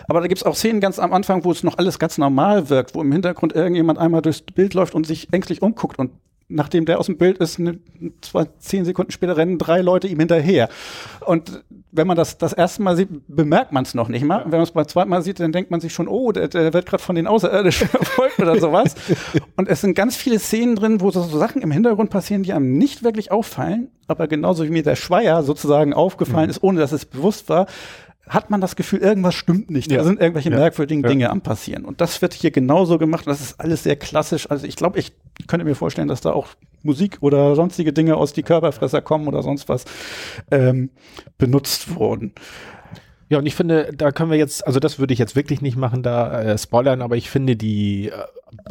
Aber 0.08 0.20
da 0.20 0.26
gibt's 0.26 0.42
auch 0.42 0.56
Szenen 0.56 0.80
ganz 0.80 0.98
am 0.98 1.12
Anfang, 1.12 1.44
wo 1.44 1.52
es 1.52 1.62
noch 1.62 1.76
alles 1.76 1.98
ganz 1.98 2.16
normal 2.16 2.70
wirkt, 2.70 2.94
wo 2.94 3.02
im 3.02 3.12
Hintergrund 3.12 3.54
irgendjemand 3.54 3.98
einmal 3.98 4.22
durchs 4.22 4.40
Bild 4.40 4.72
läuft 4.74 4.94
und 4.94 5.06
sich 5.06 5.32
ängstlich 5.32 5.60
umguckt 5.60 5.98
und 5.98 6.10
nachdem 6.48 6.84
der 6.84 6.98
aus 6.98 7.06
dem 7.06 7.16
Bild 7.16 7.38
ist, 7.38 7.58
ne, 7.58 7.78
zwei, 8.20 8.46
zehn 8.58 8.84
Sekunden 8.84 9.12
später 9.12 9.36
rennen 9.36 9.58
drei 9.58 9.80
Leute 9.80 10.08
ihm 10.08 10.18
hinterher. 10.18 10.68
Und 11.24 11.64
wenn 11.90 12.06
man 12.06 12.16
das 12.16 12.38
das 12.38 12.52
erste 12.52 12.82
Mal 12.82 12.96
sieht, 12.96 13.08
bemerkt 13.28 13.72
man 13.72 13.84
es 13.84 13.94
noch 13.94 14.08
nicht 14.08 14.24
mal. 14.24 14.42
Und 14.42 14.52
wenn 14.52 14.58
man 14.58 14.64
es 14.64 14.72
beim 14.72 14.86
zweiten 14.88 15.10
Mal 15.10 15.22
sieht, 15.22 15.40
dann 15.40 15.52
denkt 15.52 15.70
man 15.70 15.80
sich 15.80 15.92
schon, 15.92 16.08
oh, 16.08 16.32
der, 16.32 16.48
der 16.48 16.72
wird 16.72 16.86
gerade 16.86 17.02
von 17.02 17.14
den 17.14 17.26
Außerirdischen 17.26 17.88
verfolgt 17.88 18.40
oder 18.40 18.58
sowas. 18.58 18.94
Und 19.56 19.68
es 19.68 19.80
sind 19.80 19.94
ganz 19.94 20.16
viele 20.16 20.38
Szenen 20.38 20.76
drin, 20.76 21.00
wo 21.00 21.10
so, 21.10 21.22
so, 21.22 21.38
Sachen 21.38 21.62
im 21.62 21.70
Hintergrund 21.70 22.10
passieren, 22.10 22.42
die 22.42 22.52
einem 22.52 22.76
nicht 22.76 23.04
wirklich 23.04 23.30
auffallen, 23.30 23.90
aber 24.06 24.26
genauso 24.26 24.64
wie 24.64 24.70
mir 24.70 24.82
der 24.82 24.96
Schweier 24.96 25.42
sozusagen 25.42 25.94
aufgefallen 25.94 26.46
mhm. 26.46 26.50
ist, 26.50 26.62
ohne 26.62 26.80
dass 26.80 26.92
es 26.92 27.04
bewusst 27.04 27.48
war, 27.48 27.66
hat 28.28 28.50
man 28.50 28.60
das 28.60 28.76
Gefühl, 28.76 29.00
irgendwas 29.00 29.34
stimmt 29.34 29.70
nicht. 29.70 29.90
Ja. 29.90 29.98
Da 29.98 30.04
sind 30.04 30.20
irgendwelche 30.20 30.50
ja. 30.50 30.56
merkwürdigen 30.56 31.02
ja. 31.02 31.08
Dinge 31.08 31.30
am 31.30 31.40
passieren. 31.40 31.84
Und 31.84 32.00
das 32.00 32.22
wird 32.22 32.32
hier 32.32 32.50
genauso 32.50 32.98
gemacht. 32.98 33.26
Das 33.26 33.40
ist 33.40 33.60
alles 33.60 33.82
sehr 33.82 33.96
klassisch. 33.96 34.50
Also 34.50 34.66
ich 34.66 34.76
glaube, 34.76 34.98
ich 34.98 35.12
könnte 35.46 35.64
mir 35.64 35.74
vorstellen, 35.74 36.08
dass 36.08 36.20
da 36.20 36.32
auch 36.32 36.48
Musik 36.82 37.18
oder 37.20 37.54
sonstige 37.54 37.92
Dinge 37.92 38.16
aus 38.16 38.32
die 38.32 38.42
Körperfresser 38.42 39.02
kommen 39.02 39.28
oder 39.28 39.42
sonst 39.42 39.68
was 39.68 39.84
ähm, 40.50 40.90
benutzt 41.38 41.94
wurden. 41.94 42.32
Ja, 43.30 43.38
und 43.38 43.46
ich 43.46 43.54
finde, 43.54 43.90
da 43.96 44.12
können 44.12 44.30
wir 44.30 44.38
jetzt, 44.38 44.66
also 44.66 44.80
das 44.80 44.98
würde 44.98 45.12
ich 45.12 45.18
jetzt 45.18 45.34
wirklich 45.34 45.62
nicht 45.62 45.76
machen, 45.76 46.02
da 46.02 46.42
äh, 46.42 46.58
spoilern, 46.58 47.00
aber 47.00 47.16
ich 47.16 47.30
finde 47.30 47.56
die 47.56 48.08
äh, 48.08 48.12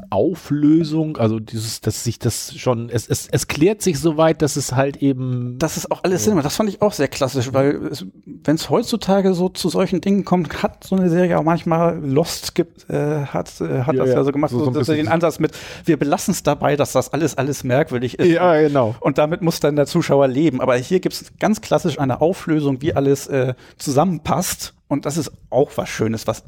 Auflösung, 0.10 1.18
also 1.18 1.40
dieses, 1.40 1.82
dass 1.82 2.04
sich 2.04 2.20
das 2.20 2.56
schon, 2.56 2.90
es, 2.90 3.08
es, 3.08 3.28
es 3.32 3.48
klärt 3.48 3.82
sich 3.82 4.00
soweit, 4.00 4.42
dass 4.42 4.56
es 4.56 4.74
halt 4.74 4.98
eben. 4.98 5.58
Das 5.60 5.78
ist 5.78 5.92
auch 5.92 6.04
alles 6.04 6.24
Sinn. 6.24 6.40
Das 6.42 6.56
fand 6.56 6.70
ich 6.70 6.82
auch 6.82 6.94
sehr 6.94 7.08
klassisch, 7.08 7.54
weil 7.54 7.92
wenn 8.26 8.56
es 8.56 8.70
heutzutage 8.70 9.34
so 9.34 9.50
zu 9.50 9.70
solchen 9.70 10.02
Dingen 10.02 10.26
kommt, 10.26 10.64
hat 10.64 10.84
so 10.84 10.96
eine 10.96 11.10
Serie 11.10 11.38
auch 11.38 11.44
manchmal 11.44 12.00
Lost 12.00 12.56
gibt, 12.56 12.90
äh, 12.90 13.26
hat, 13.26 13.62
äh, 13.62 13.84
hat 13.84 13.96
ja, 13.96 14.04
das 14.04 14.10
ja, 14.10 14.16
ja 14.16 14.24
so 14.24 14.32
gemacht, 14.32 14.52
so, 14.52 14.66
so 14.66 14.72
dass 14.72 14.90
er 14.90 14.96
den 14.96 15.08
Ansatz 15.08 15.40
mit, 15.40 15.52
wir 15.86 15.98
belassen 15.98 16.34
es 16.34 16.44
dabei, 16.44 16.76
dass 16.76 16.92
das 16.92 17.12
alles, 17.14 17.38
alles 17.38 17.64
merkwürdig 17.64 18.20
ist. 18.20 18.28
Ja, 18.28 18.60
genau. 18.60 18.96
Und 19.00 19.18
damit 19.18 19.42
muss 19.42 19.60
dann 19.60 19.76
der 19.76 19.86
Zuschauer 19.86 20.28
leben. 20.28 20.62
Aber 20.62 20.76
hier 20.76 21.00
gibt 21.00 21.16
es 21.16 21.32
ganz 21.40 21.62
klassisch 21.62 22.00
eine 22.00 22.22
Auflösung, 22.22 22.82
wie 22.82 22.94
alles 22.94 23.28
äh, 23.28 23.54
zusammenpasst. 23.78 24.74
Und 24.88 25.06
das 25.06 25.18
ist 25.18 25.32
auch 25.50 25.72
was 25.76 25.90
Schönes, 25.90 26.28
was 26.28 26.44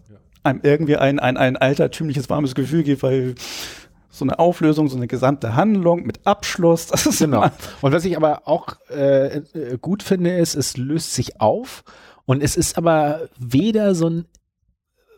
einem 0.46 0.62
irgendwie 0.64 0.98
ein, 0.98 1.20
ein, 1.20 1.38
ein 1.38 1.58
altertümliches, 1.58 2.30
warmes 2.30 2.56
Gefühl 2.56 2.84
gibt, 2.84 3.04
weil 3.04 3.36
so 4.10 4.24
eine 4.24 4.40
Auflösung, 4.40 4.88
so 4.88 4.96
eine 4.96 5.08
gesamte 5.08 5.56
Handlung 5.56 6.04
mit 6.04 6.26
Abschluss. 6.26 6.88
Das 6.88 7.06
ist 7.06 7.20
genau. 7.20 7.50
Und 7.82 7.92
was 7.92 8.06
ich 8.06 8.16
aber 8.16 8.48
auch 8.48 8.78
äh, 8.90 9.38
äh, 9.38 9.78
gut 9.80 10.04
finde, 10.04 10.38
ist, 10.38 10.56
es 10.56 10.78
löst 10.78 11.14
sich 11.14 11.42
auf 11.42 11.84
und 12.26 12.42
es 12.42 12.56
ist 12.56 12.78
aber 12.78 13.28
weder 13.38 13.94
so 13.94 14.10
ein 14.10 14.26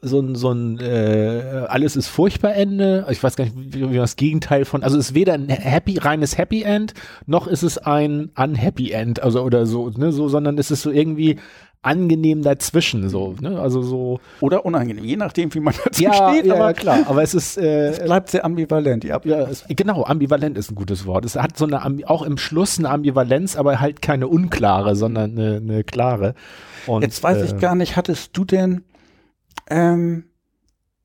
so 0.02 0.20
ein, 0.20 0.36
so 0.36 0.52
ein 0.52 0.80
äh, 0.80 1.66
alles 1.68 1.96
ist 1.96 2.08
furchtbar 2.08 2.54
Ende. 2.54 3.06
Ich 3.10 3.22
weiß 3.22 3.36
gar 3.36 3.46
nicht, 3.46 3.56
wie, 3.58 3.90
wie 3.92 3.96
das 3.96 4.16
Gegenteil 4.16 4.64
von, 4.64 4.84
also 4.84 4.98
es 4.98 5.10
ist 5.10 5.16
weder 5.16 5.34
ein 5.34 5.50
happy, 5.50 5.98
reines 5.98 6.38
Happy 6.38 6.62
End, 6.64 6.94
noch 7.26 7.48
ist 7.48 7.64
es 7.64 7.78
ein 7.80 8.30
unhappy 8.36 8.92
End, 8.92 9.22
also 9.24 9.42
oder 9.42 9.66
so, 9.66 9.90
ne, 9.90 10.12
so, 10.12 10.30
sondern 10.30 10.58
es 10.58 10.70
ist 10.72 10.84
so 10.84 10.92
irgendwie 10.92 11.38
angenehm 11.88 12.42
dazwischen, 12.42 13.10
so, 13.10 13.36
ne, 13.42 13.60
also 13.60 13.82
so. 13.82 14.20
Oder 14.42 14.66
unangenehm, 14.66 15.04
je 15.04 15.18
nachdem, 15.18 15.54
wie 15.54 15.60
man 15.60 15.74
dazu 15.84 16.04
ja, 16.04 16.14
steht. 16.14 16.46
Ja, 16.46 16.56
aber 16.56 16.74
klar, 16.74 17.00
aber 17.08 17.24
es 17.24 17.34
ist, 17.34 17.58
äh, 17.58 17.88
es 17.88 18.00
bleibt 18.00 18.30
sehr 18.30 18.46
ambivalent, 18.46 19.04
ja. 19.04 19.20
es, 19.24 19.66
genau, 19.70 20.04
ambivalent 20.04 20.58
ist 20.58 20.72
ein 20.72 20.76
gutes 20.76 21.06
Wort. 21.06 21.26
Es 21.26 21.36
hat 21.36 21.58
so 21.58 21.66
eine, 21.66 21.82
auch 22.10 22.22
im 22.22 22.38
Schluss 22.38 22.78
eine 22.78 22.90
Ambivalenz, 22.90 23.56
aber 23.56 23.80
halt 23.80 24.02
keine 24.02 24.28
unklare, 24.28 24.96
sondern 24.96 25.32
eine, 25.32 25.56
eine 25.58 25.84
klare. 25.84 26.36
Und, 26.86 27.02
Jetzt 27.02 27.24
weiß 27.24 27.38
äh, 27.38 27.46
ich 27.46 27.58
gar 27.58 27.76
nicht, 27.76 27.96
hattest 27.96 28.36
du 28.38 28.46
denn 28.46 28.84
ähm, 29.70 30.26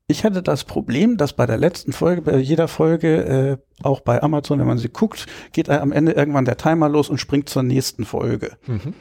ich 0.07 0.25
hatte 0.25 0.43
das 0.43 0.65
Problem, 0.65 1.17
dass 1.17 1.33
bei 1.33 1.45
der 1.45 1.57
letzten 1.57 1.93
Folge, 1.93 2.21
bei 2.21 2.37
jeder 2.37 2.67
Folge, 2.67 3.23
äh, 3.23 3.57
auch 3.83 4.01
bei 4.01 4.21
Amazon, 4.21 4.59
wenn 4.59 4.67
man 4.67 4.77
sie 4.77 4.89
guckt, 4.89 5.25
geht 5.53 5.69
am 5.69 5.91
Ende 5.91 6.11
irgendwann 6.11 6.45
der 6.45 6.57
Timer 6.57 6.89
los 6.89 7.09
und 7.09 7.19
springt 7.19 7.49
zur 7.49 7.63
nächsten 7.63 8.05
Folge. 8.05 8.57
Mhm. 8.67 8.93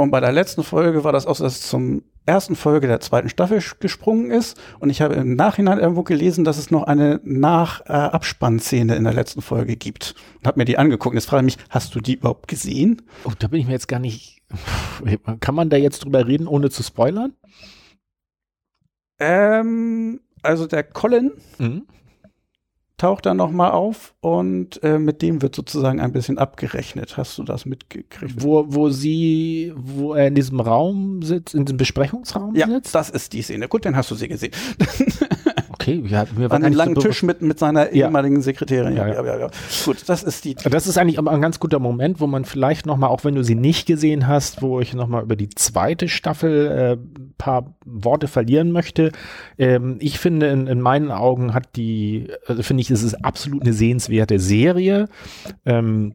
Und 0.00 0.12
bei 0.12 0.20
der 0.20 0.30
letzten 0.30 0.62
Folge 0.62 1.02
war 1.02 1.10
das 1.10 1.26
auch, 1.26 1.36
dass 1.36 1.56
es 1.56 1.62
zum 1.62 2.04
ersten 2.24 2.54
Folge 2.54 2.86
der 2.86 3.00
zweiten 3.00 3.28
Staffel 3.28 3.60
gesprungen 3.80 4.30
ist. 4.30 4.56
Und 4.78 4.90
ich 4.90 5.02
habe 5.02 5.14
im 5.14 5.34
Nachhinein 5.34 5.80
irgendwo 5.80 6.04
gelesen, 6.04 6.44
dass 6.44 6.56
es 6.56 6.70
noch 6.70 6.84
eine 6.84 7.20
Nach-Abspannszene 7.24 8.94
äh, 8.94 8.96
in 8.96 9.04
der 9.04 9.12
letzten 9.12 9.42
Folge 9.42 9.74
gibt. 9.74 10.14
Und 10.38 10.46
habe 10.46 10.60
mir 10.60 10.66
die 10.66 10.78
angeguckt. 10.78 11.16
Jetzt 11.16 11.26
frage 11.26 11.46
ich 11.46 11.56
mich, 11.56 11.64
hast 11.68 11.96
du 11.96 12.00
die 12.00 12.14
überhaupt 12.14 12.46
gesehen? 12.46 13.02
Oh, 13.24 13.32
da 13.36 13.48
bin 13.48 13.60
ich 13.60 13.66
mir 13.66 13.72
jetzt 13.72 13.88
gar 13.88 13.98
nicht. 13.98 14.40
Kann 15.40 15.54
man 15.56 15.68
da 15.68 15.76
jetzt 15.76 16.04
drüber 16.04 16.28
reden, 16.28 16.46
ohne 16.46 16.70
zu 16.70 16.84
spoilern? 16.84 17.32
Ähm, 19.18 20.20
also 20.42 20.66
der 20.66 20.84
Colin 20.84 21.32
mhm. 21.58 21.88
Taucht 22.98 23.26
dann 23.26 23.36
nochmal 23.36 23.70
auf 23.70 24.12
und 24.20 24.82
äh, 24.82 24.98
mit 24.98 25.22
dem 25.22 25.40
wird 25.40 25.54
sozusagen 25.54 26.00
ein 26.00 26.12
bisschen 26.12 26.36
abgerechnet. 26.36 27.16
Hast 27.16 27.38
du 27.38 27.44
das 27.44 27.64
mitgekriegt? 27.64 28.42
Wo, 28.42 28.66
wo 28.68 28.90
sie, 28.90 29.72
wo 29.76 30.14
er 30.14 30.26
in 30.26 30.34
diesem 30.34 30.60
Raum 30.60 31.22
sitzt, 31.22 31.54
in 31.54 31.64
diesem 31.64 31.78
Besprechungsraum 31.78 32.54
ja, 32.56 32.66
sitzt? 32.66 32.94
Ja, 32.94 33.00
das 33.00 33.10
ist 33.10 33.32
die 33.32 33.42
Szene. 33.42 33.68
Gut, 33.68 33.86
dann 33.86 33.96
hast 33.96 34.10
du 34.10 34.14
sie 34.14 34.28
gesehen. 34.28 34.52
Okay, 35.80 36.02
ja, 36.06 36.26
mir 36.36 36.50
war 36.50 36.56
An 36.56 36.64
einem 36.64 36.74
langen 36.74 36.94
so 36.96 37.00
Tisch 37.02 37.22
mit, 37.22 37.40
mit 37.40 37.58
seiner 37.58 37.94
ja. 37.94 38.06
ehemaligen 38.06 38.42
Sekretärin. 38.42 38.96
Ja, 38.96 39.06
ja, 39.06 39.24
ja, 39.24 39.38
ja, 39.38 39.50
Gut, 39.84 40.08
das 40.08 40.24
ist 40.24 40.44
die. 40.44 40.54
Das 40.54 40.86
ist 40.86 40.98
eigentlich 40.98 41.18
aber 41.18 41.30
ein 41.30 41.40
ganz 41.40 41.60
guter 41.60 41.78
Moment, 41.78 42.20
wo 42.20 42.26
man 42.26 42.44
vielleicht 42.44 42.84
nochmal, 42.84 43.10
auch 43.10 43.22
wenn 43.22 43.36
du 43.36 43.44
sie 43.44 43.54
nicht 43.54 43.86
gesehen 43.86 44.26
hast, 44.26 44.60
wo 44.60 44.80
ich 44.80 44.92
nochmal 44.92 45.22
über 45.22 45.36
die 45.36 45.48
zweite 45.50 46.08
Staffel 46.08 46.98
äh, 46.98 47.27
paar 47.38 47.74
Worte 47.84 48.28
verlieren 48.28 48.72
möchte. 48.72 49.12
Ähm, 49.56 49.96
ich 50.00 50.18
finde, 50.18 50.48
in, 50.48 50.66
in 50.66 50.80
meinen 50.80 51.10
Augen 51.10 51.54
hat 51.54 51.76
die, 51.76 52.28
also 52.46 52.62
finde 52.62 52.82
ich, 52.82 52.90
es 52.90 53.02
ist 53.02 53.14
absolut 53.24 53.62
eine 53.62 53.72
sehenswerte 53.72 54.38
Serie. 54.38 55.08
Ähm, 55.64 56.14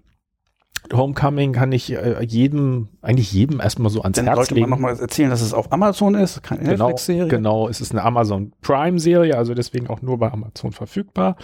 Homecoming 0.92 1.54
kann 1.54 1.72
ich 1.72 1.94
äh, 1.94 2.24
jedem, 2.24 2.90
eigentlich 3.02 3.32
jedem 3.32 3.62
erstmal 3.62 3.90
so 3.90 4.02
ans 4.02 4.18
Dann 4.18 4.26
Herz 4.26 4.36
sollte 4.36 4.56
legen. 4.56 4.70
man 4.70 4.80
nochmal 4.80 5.00
erzählen, 5.00 5.30
dass 5.30 5.42
es 5.42 5.54
auf 5.54 5.72
Amazon 5.72 6.16
ist, 6.16 6.44
keine 6.44 6.62
genau, 6.62 6.88
Netflix-Serie. 6.88 7.28
Genau, 7.30 7.70
es 7.70 7.80
ist 7.80 7.92
eine 7.92 8.04
Amazon 8.04 8.54
Prime-Serie, 8.62 9.38
also 9.38 9.54
deswegen 9.54 9.88
auch 9.88 10.02
nur 10.02 10.18
bei 10.18 10.32
Amazon 10.32 10.74
verfügbar. 10.74 11.38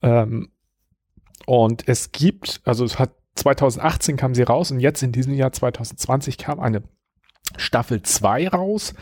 Ähm, 0.00 0.48
und 1.46 1.86
es 1.86 2.12
gibt, 2.12 2.62
also 2.64 2.84
es 2.84 2.98
hat 2.98 3.10
2018 3.34 4.16
kam 4.16 4.34
sie 4.34 4.42
raus 4.42 4.70
und 4.70 4.80
jetzt 4.80 5.02
in 5.02 5.12
diesem 5.12 5.34
Jahr 5.34 5.52
2020 5.52 6.38
kam 6.38 6.60
eine 6.60 6.82
Staffel 7.60 8.02
2 8.02 8.48
raus 8.48 8.94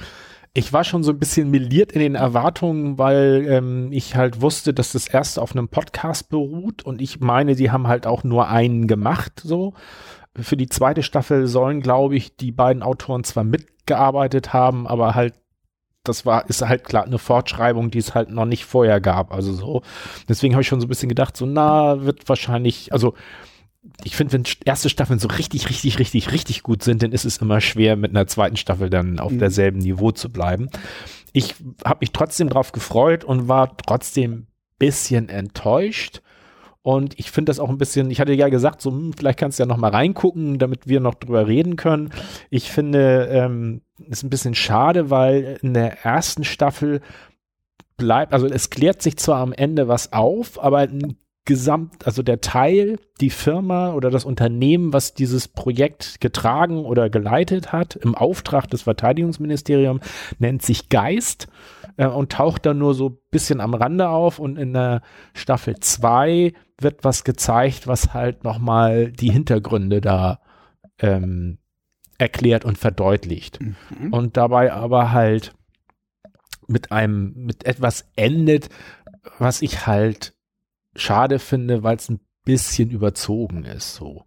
ich 0.53 0.73
war 0.73 0.83
schon 0.83 1.05
so 1.05 1.13
ein 1.13 1.19
bisschen 1.19 1.51
meliert 1.51 1.93
in 1.93 2.01
den 2.01 2.15
Erwartungen, 2.17 2.99
weil 2.99 3.47
ähm, 3.49 3.93
ich 3.93 4.17
halt 4.17 4.41
wusste, 4.41 4.75
dass 4.75 4.93
das 4.93 5.07
erste 5.07 5.41
auf 5.41 5.53
einem 5.53 5.69
Podcast 5.69 6.29
beruht 6.29 6.83
und 6.83 7.01
ich 7.01 7.21
meine, 7.21 7.55
die 7.55 7.71
haben 7.71 7.87
halt 7.87 8.07
auch 8.07 8.25
nur 8.25 8.49
einen 8.49 8.87
gemacht, 8.87 9.41
so. 9.45 9.75
Für 10.37 10.57
die 10.57 10.69
zweite 10.69 11.03
Staffel 11.03 11.47
sollen, 11.49 11.81
glaube 11.81 12.17
ich, 12.17 12.37
die 12.37 12.53
beiden 12.53 12.83
Autoren 12.85 13.25
zwar 13.25 13.45
mitgearbeitet 13.45 14.53
haben, 14.53 14.87
aber 14.87 15.15
halt 15.15 15.35
das 16.05 16.25
war, 16.25 16.49
ist 16.49 16.63
halt 16.63 16.85
klar 16.85 17.05
eine 17.05 17.19
Fortschreibung, 17.19 17.91
die 17.91 17.99
es 17.99 18.15
halt 18.15 18.31
noch 18.31 18.47
nicht 18.47 18.65
vorher 18.65 19.01
gab. 19.03 19.33
Also 19.35 19.53
so. 19.53 19.83
Deswegen 20.29 20.55
habe 20.55 20.63
ich 20.63 20.69
schon 20.69 20.81
so 20.81 20.87
ein 20.87 20.89
bisschen 20.89 21.11
gedacht, 21.11 21.37
so, 21.37 21.45
na, 21.45 22.03
wird 22.03 22.27
wahrscheinlich, 22.29 22.93
also 22.93 23.15
ich 24.05 24.17
finde, 24.17 24.35
wenn 24.35 24.45
erste 24.65 24.89
Staffeln 24.89 25.19
so 25.19 25.29
richtig, 25.29 25.69
richtig, 25.71 25.99
richtig, 25.99 26.33
richtig 26.33 26.63
gut 26.63 26.83
sind, 26.83 27.03
dann 27.03 27.13
ist 27.13 27.25
es 27.25 27.39
immer 27.39 27.61
schwer, 27.61 27.97
mit 27.97 28.11
einer 28.11 28.27
zweiten 28.27 28.57
Staffel 28.57 28.91
dann 28.91 29.19
auf 29.19 29.33
mhm. 29.33 29.39
derselben 29.39 29.79
Niveau 29.79 30.11
zu 30.11 30.31
bleiben. 30.31 30.69
Ich 31.33 31.55
habe 31.85 31.99
mich 32.01 32.13
trotzdem 32.13 32.49
drauf 32.49 32.73
gefreut 32.73 33.25
und 33.25 33.49
war 33.49 33.77
trotzdem 33.77 34.47
bisschen 34.79 35.29
enttäuscht. 35.29 36.21
Und 36.83 37.19
ich 37.19 37.31
finde 37.31 37.51
das 37.51 37.61
auch 37.61 37.69
ein 37.69 37.79
bisschen, 37.79 38.11
ich 38.11 38.21
hatte 38.21 38.33
ja 38.33 38.49
gesagt, 38.49 38.81
so, 38.81 38.91
hm, 38.91 39.13
vielleicht 39.13 39.39
kannst 39.39 39.59
du 39.59 39.63
ja 39.63 39.67
noch 39.67 39.77
mal 39.77 39.91
reingucken, 39.91 40.59
damit 40.59 40.89
wir 40.89 41.01
noch 41.01 41.15
drüber 41.15 41.47
reden 41.47 41.77
können. 41.77 42.11
Ich 42.49 42.71
finde, 42.71 43.29
ähm, 43.31 43.83
ist 44.09 44.23
ein 44.23 44.31
bisschen 44.31 44.55
schade, 44.55 45.11
weil 45.11 45.59
in 45.63 45.75
der 45.75 46.05
ersten 46.05 46.43
Staffel 46.43 47.03
bleibt, 47.99 48.33
also 48.33 48.47
es 48.47 48.71
klärt 48.71 49.03
sich 49.03 49.19
zwar 49.19 49.41
am 49.41 49.53
Ende 49.53 49.89
was 49.89 50.15
auf, 50.15 50.63
aber 50.63 50.89
gesamt, 51.45 52.07
also 52.07 52.23
der 52.23 52.41
Teil, 52.41 52.99
die 53.21 53.31
Firma 53.31 53.95
oder 53.95 54.11
das 54.11 54.25
Unternehmen, 54.25 54.93
was 54.93 55.15
dieses 55.15 55.49
Projekt 55.49 56.21
getragen 56.21 56.85
oder 56.85 57.11
geleitet 57.11 57.73
hat, 57.73 57.97
im 57.97 58.15
Auftrag 58.15 58.69
des 58.69 58.83
Verteidigungsministeriums, 58.83 60.01
nennt 60.39 60.63
sich 60.63 60.89
Geist 60.91 61.49
äh, 61.97 62.07
und 62.07 62.33
taucht 62.33 62.67
dann 62.67 62.79
nur 62.79 62.95
so 62.95 63.09
ein 63.09 63.19
bisschen 63.31 63.61
am 63.61 63.75
Rande 63.75 64.09
auf 64.09 64.39
und 64.39 64.59
in 64.59 64.75
der 64.75 65.03
Staffel 65.35 65.77
2 65.81 66.53
wird 66.79 67.05
was 67.05 67.25
gezeigt, 67.25 67.87
was 67.87 68.13
halt 68.15 68.45
nochmal 68.45 69.11
die 69.11 69.31
Hintergründe 69.31 70.01
da 70.01 70.41
ähm, 70.99 71.59
erklärt 72.19 72.65
und 72.65 72.79
verdeutlicht. 72.79 73.61
Mhm. 73.61 74.13
Und 74.13 74.37
dabei 74.37 74.73
aber 74.73 75.13
halt 75.13 75.55
mit 76.69 76.93
einem, 76.93 77.33
mit 77.35 77.65
etwas 77.65 78.07
endet, 78.15 78.69
was 79.39 79.63
ich 79.63 79.87
halt 79.87 80.35
schade 81.01 81.39
finde, 81.39 81.83
weil 81.83 81.97
es 81.97 82.09
ein 82.09 82.21
bisschen 82.45 82.91
überzogen 82.91 83.65
ist, 83.65 83.95
so 83.95 84.25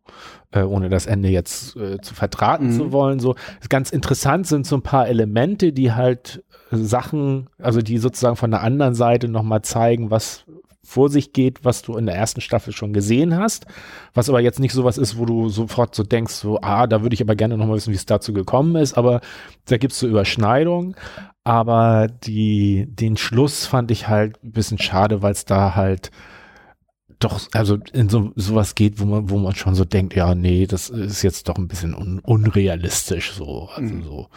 äh, 0.51 0.61
ohne 0.61 0.89
das 0.89 1.05
Ende 1.05 1.29
jetzt 1.29 1.75
äh, 1.75 1.99
zu 1.99 2.13
vertraten 2.13 2.67
mhm. 2.67 2.77
zu 2.77 2.91
wollen. 2.91 3.19
So 3.19 3.35
ganz 3.69 3.91
interessant 3.91 4.47
sind 4.47 4.67
so 4.67 4.77
ein 4.77 4.83
paar 4.83 5.07
Elemente, 5.07 5.73
die 5.73 5.93
halt 5.93 6.43
äh, 6.71 6.77
Sachen, 6.77 7.49
also 7.57 7.81
die 7.81 7.97
sozusagen 7.97 8.35
von 8.35 8.51
der 8.51 8.61
anderen 8.61 8.95
Seite 8.95 9.27
nochmal 9.27 9.63
zeigen, 9.63 10.11
was 10.11 10.45
vor 10.85 11.09
sich 11.09 11.31
geht, 11.31 11.63
was 11.63 11.81
du 11.81 11.95
in 11.95 12.05
der 12.05 12.15
ersten 12.15 12.41
Staffel 12.41 12.73
schon 12.73 12.91
gesehen 12.91 13.37
hast, 13.37 13.65
was 14.13 14.29
aber 14.29 14.41
jetzt 14.41 14.59
nicht 14.59 14.73
sowas 14.73 14.97
ist, 14.97 15.17
wo 15.17 15.25
du 15.25 15.47
sofort 15.47 15.95
so 15.95 16.03
denkst, 16.03 16.33
so, 16.33 16.59
ah, 16.61 16.87
da 16.87 17.01
würde 17.01 17.13
ich 17.13 17.21
aber 17.21 17.35
gerne 17.35 17.57
nochmal 17.57 17.77
wissen, 17.77 17.91
wie 17.91 17.97
es 17.97 18.05
dazu 18.05 18.33
gekommen 18.33 18.75
ist, 18.75 18.97
aber 18.97 19.21
da 19.65 19.77
gibt's 19.77 19.99
so 19.99 20.07
Überschneidungen, 20.07 20.95
aber 21.45 22.07
die, 22.07 22.85
den 22.89 23.15
Schluss 23.15 23.65
fand 23.65 23.91
ich 23.91 24.09
halt 24.09 24.43
ein 24.43 24.51
bisschen 24.51 24.77
schade, 24.77 25.21
weil 25.21 25.31
es 25.31 25.45
da 25.45 25.73
halt 25.75 26.11
doch, 27.23 27.41
also 27.53 27.77
in 27.93 28.09
so 28.09 28.31
sowas 28.35 28.75
geht, 28.75 28.99
wo 28.99 29.05
man, 29.05 29.29
wo 29.29 29.37
man 29.37 29.55
schon 29.55 29.75
so 29.75 29.85
denkt, 29.85 30.15
ja, 30.15 30.35
nee, 30.35 30.67
das 30.67 30.89
ist 30.89 31.21
jetzt 31.21 31.47
doch 31.47 31.57
ein 31.57 31.67
bisschen 31.67 31.93
un, 31.93 32.19
unrealistisch 32.19 33.33
so. 33.33 33.69
Also 33.75 33.93
mhm. 33.93 34.03
so. 34.03 34.27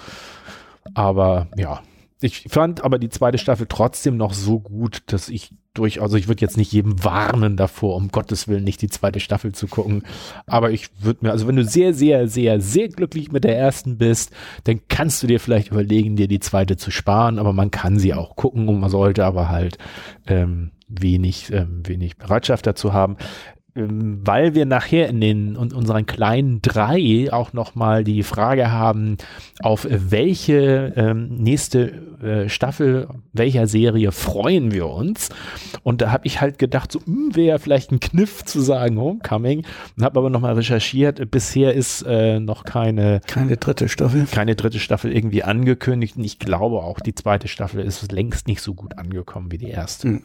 Aber 0.94 1.48
ja, 1.56 1.82
ich 2.26 2.44
fand 2.48 2.84
aber 2.84 2.98
die 2.98 3.08
zweite 3.08 3.38
Staffel 3.38 3.66
trotzdem 3.68 4.16
noch 4.16 4.34
so 4.34 4.58
gut, 4.60 5.02
dass 5.06 5.28
ich 5.28 5.52
durch, 5.74 6.00
also 6.00 6.16
ich 6.16 6.28
würde 6.28 6.40
jetzt 6.40 6.56
nicht 6.56 6.72
jedem 6.72 7.04
warnen 7.04 7.56
davor, 7.56 7.96
um 7.96 8.08
Gottes 8.08 8.48
Willen 8.48 8.64
nicht 8.64 8.82
die 8.82 8.88
zweite 8.88 9.20
Staffel 9.20 9.52
zu 9.52 9.66
gucken. 9.66 10.02
Aber 10.46 10.70
ich 10.70 10.88
würde 11.00 11.20
mir, 11.22 11.30
also 11.32 11.46
wenn 11.46 11.56
du 11.56 11.64
sehr, 11.64 11.94
sehr, 11.94 12.28
sehr, 12.28 12.60
sehr 12.60 12.88
glücklich 12.88 13.30
mit 13.30 13.44
der 13.44 13.56
ersten 13.56 13.98
bist, 13.98 14.32
dann 14.64 14.80
kannst 14.88 15.22
du 15.22 15.26
dir 15.26 15.38
vielleicht 15.38 15.70
überlegen, 15.70 16.16
dir 16.16 16.28
die 16.28 16.40
zweite 16.40 16.76
zu 16.76 16.90
sparen, 16.90 17.38
aber 17.38 17.52
man 17.52 17.70
kann 17.70 17.98
sie 17.98 18.14
auch 18.14 18.36
gucken 18.36 18.68
und 18.68 18.80
man 18.80 18.90
sollte 18.90 19.24
aber 19.24 19.48
halt 19.48 19.78
ähm, 20.26 20.72
wenig, 20.88 21.52
ähm, 21.52 21.82
wenig 21.84 22.16
Bereitschaft 22.16 22.66
dazu 22.66 22.92
haben. 22.92 23.16
Ähm, 23.76 24.20
weil 24.24 24.54
wir 24.54 24.66
nachher 24.66 25.08
in 25.08 25.20
den 25.20 25.56
in 25.56 25.72
unseren 25.72 26.06
kleinen 26.06 26.62
drei 26.62 27.28
auch 27.30 27.52
nochmal 27.52 28.04
die 28.04 28.22
Frage 28.22 28.70
haben, 28.70 29.18
auf 29.60 29.86
welche 29.88 30.92
ähm, 30.96 31.28
nächste 31.36 31.92
äh, 32.22 32.48
Staffel 32.48 33.08
welcher 33.32 33.66
Serie 33.66 34.12
freuen 34.12 34.72
wir 34.72 34.88
uns. 34.88 35.28
Und 35.82 36.00
da 36.00 36.10
habe 36.10 36.26
ich 36.26 36.40
halt 36.40 36.58
gedacht, 36.58 36.90
so 36.90 37.00
hm, 37.04 37.36
wäre 37.36 37.58
vielleicht 37.58 37.92
ein 37.92 38.00
Kniff 38.00 38.44
zu 38.44 38.60
sagen 38.60 38.98
Homecoming. 38.98 39.64
Und 39.96 40.04
habe 40.04 40.18
aber 40.18 40.30
nochmal 40.30 40.54
recherchiert. 40.54 41.30
Bisher 41.30 41.74
ist 41.74 42.02
äh, 42.02 42.40
noch 42.40 42.64
keine 42.64 43.20
keine 43.26 43.56
dritte 43.56 43.88
Staffel, 43.88 44.26
keine 44.30 44.56
dritte 44.56 44.78
Staffel 44.78 45.12
irgendwie 45.12 45.42
angekündigt. 45.42 46.16
Und 46.16 46.24
ich 46.24 46.38
glaube 46.38 46.78
auch 46.78 47.00
die 47.00 47.14
zweite 47.14 47.48
Staffel 47.48 47.84
ist 47.84 48.10
längst 48.10 48.46
nicht 48.46 48.62
so 48.62 48.74
gut 48.74 48.98
angekommen 48.98 49.52
wie 49.52 49.58
die 49.58 49.70
erste. 49.70 50.08
Hm. 50.08 50.22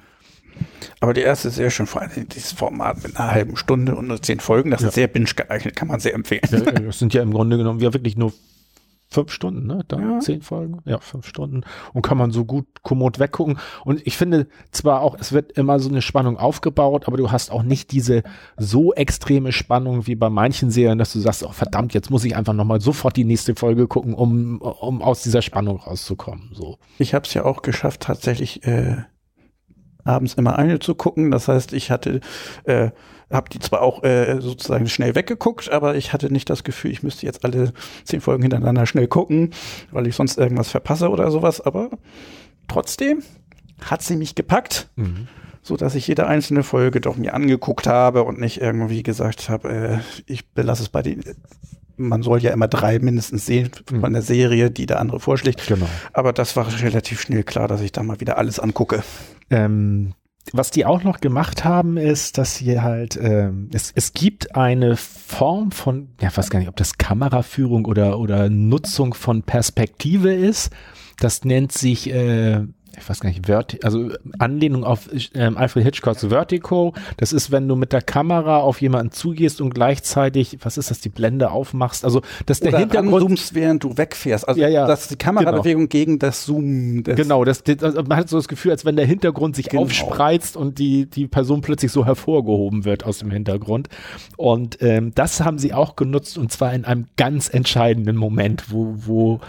Aber 0.99 1.13
die 1.13 1.21
erste 1.21 1.47
ist 1.47 1.55
sehr 1.55 1.69
schön, 1.69 1.87
vor 1.87 2.01
allem 2.01 2.29
dieses 2.29 2.51
Format 2.51 3.03
mit 3.03 3.17
einer 3.17 3.31
halben 3.31 3.57
Stunde 3.57 3.95
und 3.95 4.07
nur 4.07 4.21
zehn 4.21 4.39
Folgen, 4.39 4.71
das 4.71 4.81
ja. 4.81 4.89
ist 4.89 4.95
sehr 4.95 5.07
binge 5.07 5.25
geeignet, 5.35 5.75
kann 5.75 5.87
man 5.87 5.99
sehr 5.99 6.13
empfehlen. 6.13 6.41
Ja, 6.51 6.59
das 6.59 6.99
sind 6.99 7.13
ja 7.13 7.21
im 7.21 7.31
Grunde 7.31 7.57
genommen 7.57 7.79
ja 7.79 7.93
wirklich 7.93 8.17
nur 8.17 8.33
fünf 9.11 9.31
Stunden, 9.31 9.67
ne? 9.67 9.83
Da 9.87 9.99
ja. 9.99 10.19
zehn 10.19 10.41
Folgen, 10.41 10.79
ja, 10.85 10.99
fünf 10.99 11.27
Stunden 11.27 11.61
und 11.93 12.01
kann 12.01 12.17
man 12.17 12.31
so 12.31 12.45
gut 12.45 12.65
kommod 12.81 13.19
weggucken. 13.19 13.59
Und 13.83 14.05
ich 14.07 14.17
finde 14.17 14.47
zwar 14.71 15.01
auch, 15.01 15.17
es 15.19 15.33
wird 15.33 15.51
immer 15.51 15.79
so 15.79 15.89
eine 15.89 16.01
Spannung 16.01 16.37
aufgebaut, 16.37 17.07
aber 17.07 17.17
du 17.17 17.29
hast 17.29 17.51
auch 17.51 17.63
nicht 17.63 17.91
diese 17.91 18.23
so 18.57 18.93
extreme 18.93 19.51
Spannung 19.51 20.07
wie 20.07 20.15
bei 20.15 20.29
manchen 20.29 20.71
Serien, 20.71 20.97
dass 20.97 21.11
du 21.13 21.19
sagst, 21.19 21.43
oh 21.43 21.51
verdammt, 21.51 21.93
jetzt 21.93 22.09
muss 22.09 22.23
ich 22.23 22.35
einfach 22.35 22.53
nochmal 22.53 22.79
sofort 22.79 23.17
die 23.17 23.25
nächste 23.25 23.53
Folge 23.55 23.87
gucken, 23.87 24.13
um, 24.13 24.61
um 24.61 25.01
aus 25.01 25.23
dieser 25.23 25.41
Spannung 25.41 25.77
rauszukommen. 25.77 26.51
So. 26.53 26.77
Ich 26.97 27.13
habe 27.13 27.27
es 27.27 27.33
ja 27.33 27.43
auch 27.43 27.61
geschafft, 27.61 28.01
tatsächlich 28.01 28.63
äh, 28.65 29.03
abends 30.03 30.33
immer 30.35 30.57
eine 30.57 30.79
zu 30.79 30.95
gucken. 30.95 31.31
Das 31.31 31.47
heißt, 31.47 31.73
ich 31.73 31.91
hatte 31.91 32.21
äh, 32.63 32.91
habe 33.31 33.49
die 33.49 33.59
zwar 33.59 33.81
auch 33.81 34.03
äh, 34.03 34.39
sozusagen 34.41 34.87
schnell 34.87 35.15
weggeguckt, 35.15 35.71
aber 35.71 35.95
ich 35.95 36.13
hatte 36.13 36.31
nicht 36.31 36.49
das 36.49 36.63
Gefühl, 36.63 36.91
ich 36.91 37.03
müsste 37.03 37.25
jetzt 37.25 37.43
alle 37.45 37.73
zehn 38.03 38.21
Folgen 38.21 38.43
hintereinander 38.43 38.85
schnell 38.85 39.07
gucken, 39.07 39.51
weil 39.91 40.07
ich 40.07 40.15
sonst 40.15 40.37
irgendwas 40.37 40.69
verpasse 40.69 41.09
oder 41.09 41.31
sowas. 41.31 41.61
Aber 41.61 41.89
trotzdem 42.67 43.23
hat 43.85 44.01
sie 44.01 44.15
mich 44.15 44.35
gepackt, 44.35 44.89
mhm. 44.95 45.27
so 45.61 45.77
dass 45.77 45.95
ich 45.95 46.07
jede 46.07 46.27
einzelne 46.27 46.63
Folge 46.63 47.01
doch 47.01 47.15
mir 47.15 47.33
angeguckt 47.33 47.87
habe 47.87 48.23
und 48.23 48.39
nicht 48.39 48.61
irgendwie 48.61 49.03
gesagt 49.03 49.49
habe, 49.49 49.69
äh, 49.69 49.99
ich 50.25 50.49
belasse 50.49 50.83
es 50.83 50.89
bei 50.89 51.01
den 51.01 51.23
man 52.07 52.23
soll 52.23 52.39
ja 52.39 52.51
immer 52.51 52.67
drei 52.67 52.99
mindestens 52.99 53.45
sehen 53.45 53.71
von 53.87 53.99
mhm. 53.99 54.13
der 54.13 54.21
Serie, 54.21 54.71
die 54.71 54.85
der 54.85 54.99
andere 54.99 55.19
vorschlägt. 55.19 55.65
Genau. 55.67 55.87
Aber 56.13 56.33
das 56.33 56.55
war 56.55 56.67
relativ 56.81 57.21
schnell 57.21 57.43
klar, 57.43 57.67
dass 57.67 57.81
ich 57.81 57.91
da 57.91 58.03
mal 58.03 58.19
wieder 58.19 58.37
alles 58.37 58.59
angucke. 58.59 59.03
Ähm, 59.49 60.13
was 60.53 60.71
die 60.71 60.85
auch 60.85 61.03
noch 61.03 61.21
gemacht 61.21 61.63
haben, 61.63 61.97
ist, 61.97 62.37
dass 62.37 62.55
sie 62.55 62.81
halt, 62.81 63.15
äh, 63.15 63.51
es, 63.71 63.91
es 63.95 64.13
gibt 64.13 64.55
eine 64.55 64.97
Form 64.97 65.71
von, 65.71 66.09
ja, 66.19 66.29
ich 66.29 66.37
weiß 66.37 66.49
gar 66.49 66.59
nicht, 66.59 66.67
ob 66.67 66.75
das 66.75 66.97
Kameraführung 66.97 67.85
oder, 67.85 68.19
oder 68.19 68.49
Nutzung 68.49 69.13
von 69.13 69.43
Perspektive 69.43 70.33
ist. 70.33 70.71
Das 71.19 71.45
nennt 71.45 71.71
sich 71.71 72.11
äh, 72.11 72.65
ich 72.97 73.09
weiß 73.09 73.19
gar 73.21 73.29
nicht, 73.29 73.45
Verti 73.45 73.79
also 73.83 74.09
Anlehnung 74.37 74.83
auf 74.83 75.09
ähm, 75.33 75.57
Alfred 75.57 75.83
Hitchcocks 75.85 76.25
Vertigo. 76.25 76.93
Das 77.17 77.31
ist, 77.31 77.51
wenn 77.51 77.67
du 77.67 77.75
mit 77.75 77.93
der 77.93 78.01
Kamera 78.01 78.57
auf 78.57 78.81
jemanden 78.81 79.11
zugehst 79.11 79.61
und 79.61 79.73
gleichzeitig, 79.73 80.57
was 80.61 80.77
ist 80.77 80.91
das, 80.91 80.99
die 80.99 81.09
Blende 81.09 81.51
aufmachst. 81.51 82.03
Also, 82.03 82.21
dass 82.45 82.59
der 82.59 82.69
Oder 82.69 82.79
Hintergrund. 82.79 83.21
zoomst, 83.21 83.55
während 83.55 83.83
du 83.83 83.97
wegfährst. 83.97 84.47
Also, 84.47 84.59
ja, 84.59 84.67
ja, 84.67 84.87
dass 84.87 85.07
die 85.07 85.15
Kamerabewegung 85.15 85.87
genau. 85.87 85.89
gegen 85.89 86.19
das 86.19 86.45
Zoom. 86.45 87.03
Das 87.03 87.15
genau, 87.15 87.45
das, 87.45 87.63
das, 87.63 87.81
also 87.81 88.03
man 88.03 88.17
hat 88.17 88.29
so 88.29 88.37
das 88.37 88.47
Gefühl, 88.47 88.71
als 88.71 88.83
wenn 88.83 88.95
der 88.95 89.05
Hintergrund 89.05 89.55
sich 89.55 89.69
genau. 89.69 89.83
aufspreizt 89.83 90.57
und 90.57 90.77
die, 90.77 91.05
die 91.05 91.27
Person 91.27 91.61
plötzlich 91.61 91.91
so 91.91 92.05
hervorgehoben 92.05 92.83
wird 92.83 93.05
aus 93.05 93.19
dem 93.19 93.31
Hintergrund. 93.31 93.87
Und 94.35 94.81
ähm, 94.81 95.13
das 95.15 95.41
haben 95.41 95.59
sie 95.59 95.73
auch 95.73 95.95
genutzt 95.95 96.37
und 96.37 96.51
zwar 96.51 96.73
in 96.73 96.83
einem 96.83 97.07
ganz 97.15 97.49
entscheidenden 97.49 98.17
Moment, 98.17 98.71
wo, 98.71 98.95
wo 98.97 99.39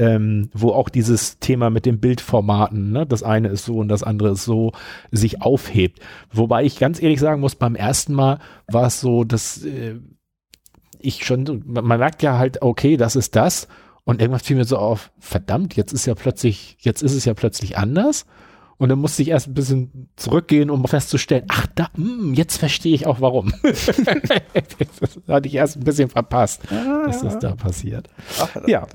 ähm, 0.00 0.48
wo 0.54 0.70
auch 0.70 0.88
dieses 0.88 1.38
Thema 1.40 1.68
mit 1.68 1.84
den 1.84 2.00
Bildformaten, 2.00 2.90
ne, 2.90 3.04
das 3.04 3.22
eine 3.22 3.48
ist 3.48 3.66
so 3.66 3.76
und 3.76 3.88
das 3.88 4.02
andere 4.02 4.30
ist 4.30 4.46
so, 4.46 4.72
sich 5.10 5.42
aufhebt. 5.42 6.00
Wobei 6.32 6.64
ich 6.64 6.78
ganz 6.78 7.02
ehrlich 7.02 7.20
sagen 7.20 7.42
muss, 7.42 7.54
beim 7.54 7.74
ersten 7.74 8.14
Mal 8.14 8.38
war 8.66 8.86
es 8.86 8.98
so, 8.98 9.24
dass 9.24 9.62
äh, 9.62 9.96
ich 10.98 11.26
schon, 11.26 11.62
man 11.66 11.86
merkt 11.86 12.22
ja 12.22 12.38
halt, 12.38 12.62
okay, 12.62 12.96
das 12.96 13.14
ist 13.14 13.36
das. 13.36 13.68
Und 14.04 14.22
irgendwas 14.22 14.42
fiel 14.42 14.56
mir 14.56 14.64
so 14.64 14.78
auf, 14.78 15.12
verdammt, 15.18 15.76
jetzt 15.76 15.92
ist 15.92 16.06
ja 16.06 16.14
plötzlich, 16.14 16.78
jetzt 16.80 17.02
ist 17.02 17.14
es 17.14 17.26
ja 17.26 17.34
plötzlich 17.34 17.76
anders. 17.76 18.24
Und 18.78 18.88
dann 18.88 18.98
musste 18.98 19.20
ich 19.20 19.28
erst 19.28 19.48
ein 19.48 19.54
bisschen 19.54 20.08
zurückgehen, 20.16 20.70
um 20.70 20.86
festzustellen, 20.86 21.44
ach, 21.48 21.66
da, 21.74 21.88
mh, 21.94 22.06
hm, 22.06 22.34
jetzt 22.34 22.56
verstehe 22.56 22.94
ich 22.94 23.06
auch 23.06 23.20
warum. 23.20 23.52
das 23.62 23.86
hatte 25.28 25.48
ich 25.48 25.54
erst 25.54 25.76
ein 25.76 25.84
bisschen 25.84 26.08
verpasst, 26.08 26.62
ah, 26.72 27.04
dass 27.04 27.20
das 27.20 27.38
da 27.38 27.54
passiert. 27.54 28.08
Ach, 28.40 28.66
ja, 28.66 28.86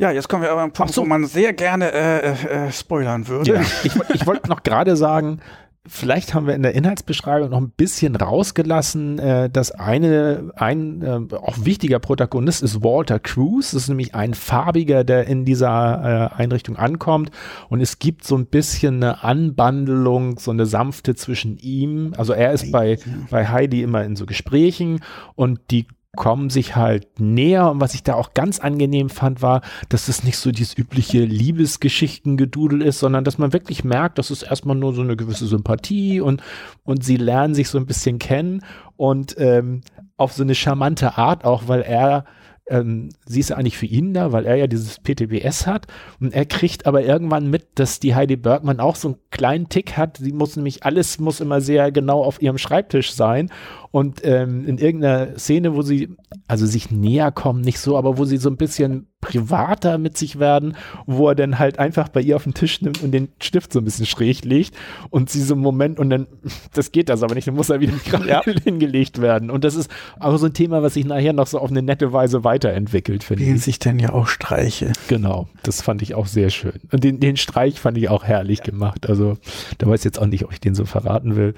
ja, 0.00 0.10
jetzt 0.10 0.28
kommen 0.28 0.42
wir 0.42 0.50
aber 0.50 0.60
an 0.60 0.64
einen 0.64 0.72
Punkt, 0.72 0.94
so. 0.94 1.02
wo 1.02 1.06
man 1.06 1.26
sehr 1.26 1.52
gerne 1.52 1.92
äh, 1.92 2.30
äh, 2.30 2.68
äh, 2.68 2.72
spoilern 2.72 3.28
würde. 3.28 3.52
Ja. 3.52 3.60
Ich, 3.84 3.94
ich 4.14 4.26
wollte 4.26 4.48
noch 4.48 4.62
gerade 4.62 4.96
sagen, 4.96 5.40
vielleicht 5.86 6.34
haben 6.34 6.46
wir 6.46 6.54
in 6.54 6.62
der 6.62 6.74
Inhaltsbeschreibung 6.74 7.50
noch 7.50 7.60
ein 7.60 7.70
bisschen 7.70 8.16
rausgelassen, 8.16 9.18
äh, 9.18 9.50
dass 9.50 9.72
eine, 9.72 10.52
ein 10.56 11.02
äh, 11.02 11.34
auch 11.34 11.64
wichtiger 11.64 11.98
Protagonist 11.98 12.62
ist 12.62 12.82
Walter 12.82 13.18
Cruz. 13.18 13.72
Das 13.72 13.82
ist 13.82 13.88
nämlich 13.88 14.14
ein 14.14 14.34
Farbiger, 14.34 15.04
der 15.04 15.26
in 15.26 15.44
dieser 15.44 16.30
äh, 16.34 16.42
Einrichtung 16.42 16.76
ankommt. 16.76 17.30
Und 17.68 17.80
es 17.80 17.98
gibt 17.98 18.24
so 18.24 18.36
ein 18.36 18.46
bisschen 18.46 19.02
eine 19.02 19.22
Anbandelung, 19.22 20.38
so 20.38 20.50
eine 20.50 20.66
sanfte 20.66 21.14
zwischen 21.14 21.58
ihm. 21.58 22.14
Also 22.16 22.32
er 22.32 22.52
ist 22.52 22.72
bei, 22.72 22.98
bei 23.30 23.48
Heidi 23.48 23.82
immer 23.82 24.04
in 24.04 24.16
so 24.16 24.26
Gesprächen 24.26 25.00
und 25.34 25.60
die 25.70 25.86
kommen 26.16 26.50
sich 26.50 26.74
halt 26.74 27.20
näher 27.20 27.70
und 27.70 27.80
was 27.80 27.94
ich 27.94 28.02
da 28.02 28.14
auch 28.14 28.34
ganz 28.34 28.58
angenehm 28.58 29.10
fand, 29.10 29.42
war, 29.42 29.60
dass 29.88 30.08
es 30.08 30.24
nicht 30.24 30.38
so 30.38 30.50
dieses 30.50 30.76
übliche 30.76 31.24
Liebesgeschichtengedudel 31.24 32.82
ist, 32.82 32.98
sondern 32.98 33.22
dass 33.22 33.38
man 33.38 33.52
wirklich 33.52 33.84
merkt, 33.84 34.18
dass 34.18 34.30
es 34.30 34.42
erstmal 34.42 34.76
nur 34.76 34.92
so 34.92 35.02
eine 35.02 35.16
gewisse 35.16 35.46
Sympathie 35.46 36.20
und, 36.20 36.42
und 36.82 37.04
sie 37.04 37.16
lernen 37.16 37.54
sich 37.54 37.68
so 37.68 37.78
ein 37.78 37.86
bisschen 37.86 38.18
kennen 38.18 38.62
und 38.96 39.36
ähm, 39.38 39.82
auf 40.16 40.32
so 40.32 40.42
eine 40.42 40.56
charmante 40.56 41.16
Art 41.16 41.44
auch, 41.44 41.68
weil 41.68 41.82
er 41.82 42.24
ähm, 42.70 43.10
sie 43.26 43.40
ist 43.40 43.50
ja 43.50 43.56
eigentlich 43.56 43.76
für 43.76 43.86
ihn 43.86 44.14
da, 44.14 44.32
weil 44.32 44.46
er 44.46 44.54
ja 44.54 44.66
dieses 44.68 45.00
PTBS 45.00 45.66
hat 45.66 45.86
und 46.20 46.32
er 46.32 46.46
kriegt 46.46 46.86
aber 46.86 47.02
irgendwann 47.02 47.50
mit, 47.50 47.66
dass 47.74 47.98
die 47.98 48.14
Heidi 48.14 48.36
Bergmann 48.36 48.80
auch 48.80 48.94
so 48.96 49.08
einen 49.08 49.18
kleinen 49.30 49.68
Tick 49.68 49.96
hat. 49.96 50.18
Sie 50.18 50.32
muss 50.32 50.56
nämlich, 50.56 50.84
alles 50.84 51.18
muss 51.18 51.40
immer 51.40 51.60
sehr 51.60 51.90
genau 51.90 52.22
auf 52.22 52.40
ihrem 52.40 52.58
Schreibtisch 52.58 53.12
sein 53.12 53.50
und 53.92 54.20
ähm, 54.24 54.66
in 54.66 54.78
irgendeiner 54.78 55.36
Szene, 55.36 55.74
wo 55.74 55.82
sie, 55.82 56.10
also 56.46 56.64
sich 56.64 56.92
näher 56.92 57.32
kommen, 57.32 57.60
nicht 57.60 57.80
so, 57.80 57.96
aber 57.96 58.18
wo 58.18 58.24
sie 58.24 58.36
so 58.36 58.48
ein 58.48 58.56
bisschen 58.56 59.08
privater 59.20 59.98
mit 59.98 60.16
sich 60.16 60.38
werden, 60.38 60.76
wo 61.06 61.28
er 61.28 61.34
dann 61.34 61.58
halt 61.58 61.78
einfach 61.78 62.08
bei 62.08 62.20
ihr 62.20 62.36
auf 62.36 62.44
den 62.44 62.54
Tisch 62.54 62.80
nimmt 62.82 63.02
und 63.02 63.10
den 63.10 63.28
Stift 63.40 63.72
so 63.72 63.80
ein 63.80 63.84
bisschen 63.84 64.06
schräg 64.06 64.44
legt 64.44 64.74
und 65.10 65.28
sie 65.28 65.42
so 65.42 65.54
einen 65.54 65.62
Moment 65.62 65.98
und 65.98 66.08
dann, 66.08 66.28
das 66.72 66.92
geht 66.92 67.08
das 67.08 67.24
aber 67.24 67.34
nicht, 67.34 67.48
dann 67.48 67.56
muss 67.56 67.68
er 67.68 67.80
wieder 67.80 67.92
gerade 68.04 68.28
ja. 68.28 68.42
hingelegt 68.42 69.20
werden. 69.20 69.50
Und 69.50 69.64
das 69.64 69.74
ist 69.74 69.90
auch 70.20 70.36
so 70.36 70.46
ein 70.46 70.54
Thema, 70.54 70.82
was 70.82 70.94
sich 70.94 71.04
nachher 71.04 71.32
noch 71.32 71.48
so 71.48 71.58
auf 71.58 71.70
eine 71.70 71.82
nette 71.82 72.12
Weise 72.12 72.44
weiterentwickelt, 72.44 73.24
finde 73.24 73.42
ich. 73.42 73.62
sich 73.62 73.80
denn 73.80 73.98
ja 73.98 74.12
auch 74.12 74.28
Streiche. 74.28 74.92
Genau, 75.08 75.48
das 75.64 75.82
fand 75.82 76.00
ich 76.00 76.14
auch 76.14 76.26
sehr 76.26 76.50
schön. 76.50 76.80
Und 76.92 77.02
den, 77.02 77.18
den 77.18 77.36
Streich 77.36 77.80
fand 77.80 77.98
ich 77.98 78.08
auch 78.08 78.22
herrlich 78.22 78.58
ja. 78.58 78.64
gemacht. 78.66 79.08
Also 79.08 79.36
da 79.78 79.88
weiß 79.88 80.04
jetzt 80.04 80.20
auch 80.20 80.26
nicht, 80.26 80.44
ob 80.44 80.52
ich 80.52 80.60
den 80.60 80.76
so 80.76 80.84
verraten 80.84 81.34
will 81.34 81.54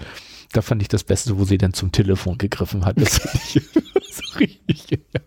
da 0.52 0.62
fand 0.62 0.82
ich 0.82 0.88
das 0.88 1.04
Beste, 1.04 1.38
wo 1.38 1.44
sie 1.44 1.58
dann 1.58 1.72
zum 1.72 1.92
Telefon 1.92 2.38
gegriffen 2.38 2.84
hat. 2.84 3.00
Das 3.00 3.18
fand 3.18 3.34
ich 3.34 3.62
so 4.10 4.38
richtig. 4.38 4.86
Ja. 4.90 5.20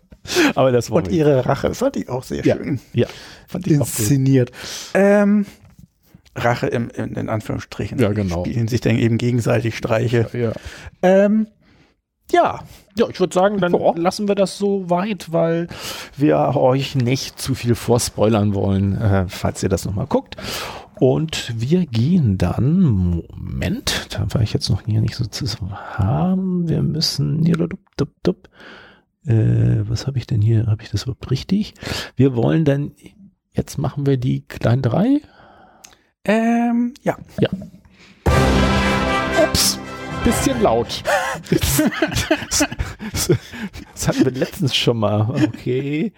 Aber 0.55 0.71
das 0.71 0.89
war 0.89 0.97
Und 0.97 1.11
ihre 1.11 1.45
Rache, 1.45 1.67
das 1.67 1.80
fand 1.80 1.97
ich 1.97 2.09
auch 2.09 2.23
sehr 2.23 2.45
ja, 2.45 2.55
schön. 2.55 2.80
Ja, 2.93 3.07
fand 3.47 3.67
ich 3.67 3.73
inszeniert. 3.73 4.51
Ähm, 4.93 5.45
Rache 6.36 6.67
im, 6.67 6.89
in, 6.89 7.15
in, 7.15 7.30
Anführungsstrichen. 7.30 7.99
Ja, 7.99 8.11
genau. 8.11 8.43
Spielen 8.43 8.67
sich 8.67 8.82
dann 8.82 8.97
eben 8.97 9.17
gegenseitig 9.17 9.78
Streiche. 9.78 10.28
Ja. 10.34 10.51
Ähm, 11.01 11.47
ja. 12.32 12.59
Ja, 12.97 13.09
ich 13.09 13.19
würde 13.19 13.34
sagen, 13.34 13.59
dann 13.59 13.73
Boah. 13.73 13.95
lassen 13.97 14.28
wir 14.28 14.36
das 14.36 14.57
so 14.57 14.89
weit, 14.89 15.32
weil 15.32 15.67
wir 16.17 16.55
euch 16.55 16.95
nicht 16.95 17.39
zu 17.39 17.53
viel 17.53 17.76
vorspoilern 17.76 18.53
wollen, 18.55 18.99
äh, 18.99 19.26
falls 19.28 19.61
ihr 19.63 19.69
das 19.69 19.86
nochmal 19.86 20.07
guckt. 20.07 20.38
Und 21.00 21.54
wir 21.58 21.86
gehen 21.86 22.38
dann, 22.38 22.82
Moment, 22.82 24.08
da 24.12 24.26
war 24.34 24.41
ich 24.41 24.54
jetzt 24.54 24.70
noch 24.70 24.84
hier 24.86 25.02
nicht 25.02 25.16
so 25.16 25.26
zu 25.26 25.46
haben. 25.72 26.70
Wir 26.70 26.82
müssen, 26.82 27.46
äh, 29.26 29.89
was 29.89 30.08
habe 30.08 30.18
ich 30.18 30.28
denn 30.28 30.41
hier? 30.41 30.68
Habe 30.68 30.84
ich 30.84 30.89
das 30.89 31.04
überhaupt 31.04 31.32
richtig? 31.32 31.74
Wir 32.16 32.36
wollen 32.36 32.66
dann, 32.66 32.91
jetzt 33.52 33.78
machen 33.78 34.06
wir 34.06 34.18
die 34.18 34.41
kleinen 34.41 34.82
drei. 34.82 35.22
Ähm, 36.24 36.93
ja. 37.04 37.18
Ja. 37.39 37.50
Ups 39.43 39.80
bisschen 40.26 40.61
laut. 40.63 41.03
das 43.11 44.07
hatten 44.07 44.26
wir 44.26 44.32
letztens 44.32 44.76
schon 44.76 44.97
mal. 44.97 45.30
Okay. 45.30 46.13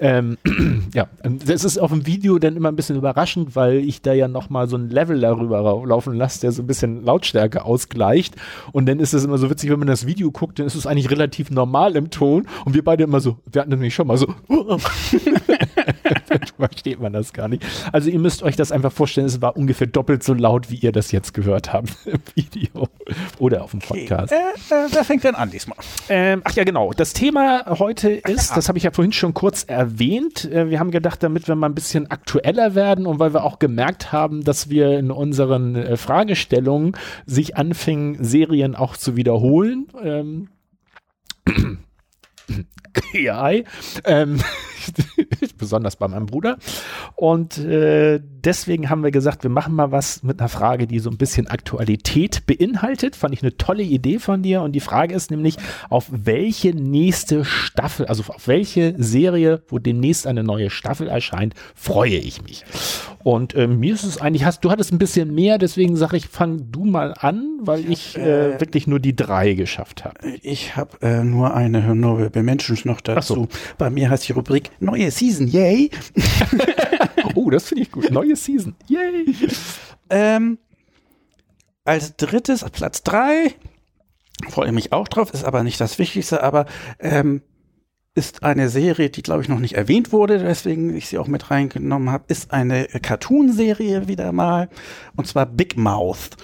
Ähm, 0.00 0.38
ja, 0.94 1.08
das 1.22 1.62
ist 1.64 1.76
auf 1.76 1.90
dem 1.90 2.06
Video 2.06 2.38
dann 2.38 2.56
immer 2.56 2.70
ein 2.70 2.76
bisschen 2.76 2.96
überraschend, 2.96 3.54
weil 3.54 3.76
ich 3.76 4.00
da 4.00 4.14
ja 4.14 4.26
nochmal 4.26 4.68
so 4.68 4.76
ein 4.76 4.88
Level 4.88 5.20
darüber 5.20 5.82
laufen 5.86 6.14
lasse, 6.14 6.40
der 6.40 6.52
so 6.52 6.62
ein 6.62 6.66
bisschen 6.66 7.04
Lautstärke 7.04 7.66
ausgleicht. 7.66 8.36
Und 8.72 8.86
dann 8.86 9.00
ist 9.00 9.12
es 9.12 9.22
immer 9.24 9.36
so 9.36 9.50
witzig, 9.50 9.70
wenn 9.70 9.78
man 9.78 9.88
das 9.88 10.06
Video 10.06 10.30
guckt, 10.30 10.58
dann 10.58 10.66
ist 10.66 10.74
es 10.74 10.86
eigentlich 10.86 11.10
relativ 11.10 11.50
normal 11.50 11.96
im 11.96 12.08
Ton. 12.08 12.48
Und 12.64 12.72
wir 12.72 12.82
beide 12.82 13.04
immer 13.04 13.20
so, 13.20 13.36
wir 13.52 13.60
hatten 13.60 13.70
nämlich 13.70 13.94
schon 13.94 14.06
mal 14.06 14.16
so. 14.16 14.34
versteht 16.58 17.00
man 17.00 17.12
das 17.12 17.32
gar 17.32 17.48
nicht. 17.48 17.64
Also 17.92 18.10
ihr 18.10 18.18
müsst 18.18 18.42
euch 18.42 18.56
das 18.56 18.72
einfach 18.72 18.92
vorstellen, 18.92 19.26
es 19.26 19.40
war 19.40 19.56
ungefähr 19.56 19.86
doppelt 19.86 20.22
so 20.22 20.34
laut, 20.34 20.70
wie 20.70 20.76
ihr 20.76 20.92
das 20.92 21.12
jetzt 21.12 21.34
gehört 21.34 21.72
habt 21.72 21.90
im 22.06 22.20
Video 22.34 22.88
oder 23.38 23.64
auf 23.64 23.72
dem 23.72 23.80
Podcast. 23.80 24.32
Okay. 24.32 24.42
Äh, 24.70 24.86
äh, 24.86 24.88
wer 24.90 25.04
fängt 25.04 25.24
denn 25.24 25.34
an 25.34 25.50
diesmal? 25.50 25.78
Ähm, 26.08 26.42
ach 26.44 26.52
ja, 26.52 26.64
genau. 26.64 26.92
Das 26.92 27.12
Thema 27.12 27.64
heute 27.78 28.10
ist, 28.10 28.50
ja. 28.50 28.56
das 28.56 28.68
habe 28.68 28.78
ich 28.78 28.84
ja 28.84 28.90
vorhin 28.90 29.12
schon 29.12 29.34
kurz 29.34 29.64
erwähnt. 29.64 30.44
Äh, 30.44 30.70
wir 30.70 30.80
haben 30.80 30.90
gedacht, 30.90 31.22
damit 31.22 31.48
wir 31.48 31.54
mal 31.54 31.68
ein 31.68 31.74
bisschen 31.74 32.10
aktueller 32.10 32.74
werden 32.74 33.06
und 33.06 33.18
weil 33.18 33.34
wir 33.34 33.44
auch 33.44 33.58
gemerkt 33.58 34.12
haben, 34.12 34.44
dass 34.44 34.70
wir 34.70 34.98
in 34.98 35.10
unseren 35.10 35.76
äh, 35.76 35.96
Fragestellungen 35.96 36.96
sich 37.26 37.56
anfingen, 37.56 38.22
Serien 38.22 38.74
auch 38.74 38.96
zu 38.96 39.16
wiederholen. 39.16 39.88
Ähm, 40.02 40.48
AI, 43.14 43.64
ähm, 44.04 44.40
besonders 45.58 45.96
bei 45.96 46.08
meinem 46.08 46.26
Bruder. 46.26 46.58
Und 47.14 47.58
äh, 47.58 48.20
deswegen 48.22 48.90
haben 48.90 49.02
wir 49.02 49.10
gesagt, 49.10 49.42
wir 49.42 49.50
machen 49.50 49.74
mal 49.74 49.92
was 49.92 50.22
mit 50.22 50.40
einer 50.40 50.48
Frage, 50.48 50.86
die 50.86 50.98
so 50.98 51.10
ein 51.10 51.16
bisschen 51.16 51.46
Aktualität 51.46 52.46
beinhaltet. 52.46 53.16
Fand 53.16 53.34
ich 53.34 53.42
eine 53.42 53.56
tolle 53.56 53.82
Idee 53.82 54.18
von 54.18 54.42
dir. 54.42 54.62
Und 54.62 54.72
die 54.72 54.80
Frage 54.80 55.14
ist 55.14 55.30
nämlich, 55.30 55.56
auf 55.88 56.06
welche 56.10 56.74
nächste 56.74 57.44
Staffel, 57.44 58.06
also 58.06 58.24
auf 58.28 58.48
welche 58.48 58.94
Serie, 58.98 59.62
wo 59.68 59.78
demnächst 59.78 60.26
eine 60.26 60.42
neue 60.42 60.70
Staffel 60.70 61.08
erscheint, 61.08 61.54
freue 61.74 62.16
ich 62.16 62.42
mich. 62.42 62.64
Und 63.22 63.54
äh, 63.54 63.68
mir 63.68 63.94
ist 63.94 64.02
es 64.02 64.20
eigentlich, 64.20 64.44
hast, 64.44 64.64
du 64.64 64.70
hattest 64.70 64.92
ein 64.92 64.98
bisschen 64.98 65.32
mehr, 65.34 65.58
deswegen 65.58 65.96
sage 65.96 66.16
ich, 66.16 66.26
fang 66.26 66.72
du 66.72 66.84
mal 66.84 67.14
an, 67.16 67.58
weil 67.60 67.90
ich 67.90 68.18
äh, 68.18 68.54
äh, 68.54 68.60
wirklich 68.60 68.86
nur 68.86 68.98
die 68.98 69.14
drei 69.14 69.54
geschafft 69.54 70.04
habe. 70.04 70.16
Ich 70.42 70.76
habe 70.76 71.00
äh, 71.02 71.22
nur 71.22 71.54
eine 71.54 71.94
neue 71.94 72.30
Menschen 72.42 72.76
noch 72.84 73.00
dazu. 73.00 73.34
So. 73.34 73.48
Bei 73.78 73.90
mir 73.90 74.10
heißt 74.10 74.28
die 74.28 74.32
Rubrik 74.32 74.70
Neue 74.80 75.10
Season, 75.10 75.46
yay! 75.46 75.90
oh, 77.34 77.50
das 77.50 77.68
finde 77.68 77.82
ich 77.82 77.92
gut. 77.92 78.10
Neue 78.10 78.36
Season, 78.36 78.74
yay! 78.88 79.34
Ähm, 80.10 80.58
als 81.84 82.16
drittes, 82.16 82.64
Platz 82.70 83.02
drei, 83.02 83.54
freue 84.48 84.66
ich 84.66 84.72
mich 84.72 84.92
auch 84.92 85.08
drauf, 85.08 85.32
ist 85.32 85.44
aber 85.44 85.62
nicht 85.62 85.80
das 85.80 85.98
Wichtigste, 85.98 86.42
aber 86.42 86.66
ähm, 86.98 87.42
ist 88.14 88.42
eine 88.42 88.68
Serie, 88.68 89.10
die 89.10 89.22
glaube 89.22 89.42
ich 89.42 89.48
noch 89.48 89.58
nicht 89.58 89.74
erwähnt 89.74 90.12
wurde, 90.12 90.44
weswegen 90.44 90.94
ich 90.94 91.08
sie 91.08 91.18
auch 91.18 91.28
mit 91.28 91.50
reingenommen 91.50 92.10
habe, 92.10 92.24
ist 92.28 92.52
eine 92.52 92.86
Cartoon-Serie 92.86 94.06
wieder 94.06 94.32
mal, 94.32 94.68
und 95.16 95.26
zwar 95.26 95.46
Big 95.46 95.76
Mouth. 95.76 96.36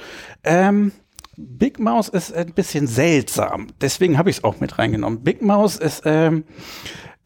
Ähm, 0.44 0.92
Big 1.40 1.78
Mouse 1.78 2.08
ist 2.08 2.34
ein 2.34 2.52
bisschen 2.52 2.88
seltsam, 2.88 3.68
deswegen 3.80 4.18
habe 4.18 4.28
ich 4.28 4.38
es 4.38 4.44
auch 4.44 4.58
mit 4.58 4.78
reingenommen. 4.78 5.22
Big 5.22 5.40
Mouse 5.40 5.76
ist 5.76 6.02
ähm, 6.04 6.44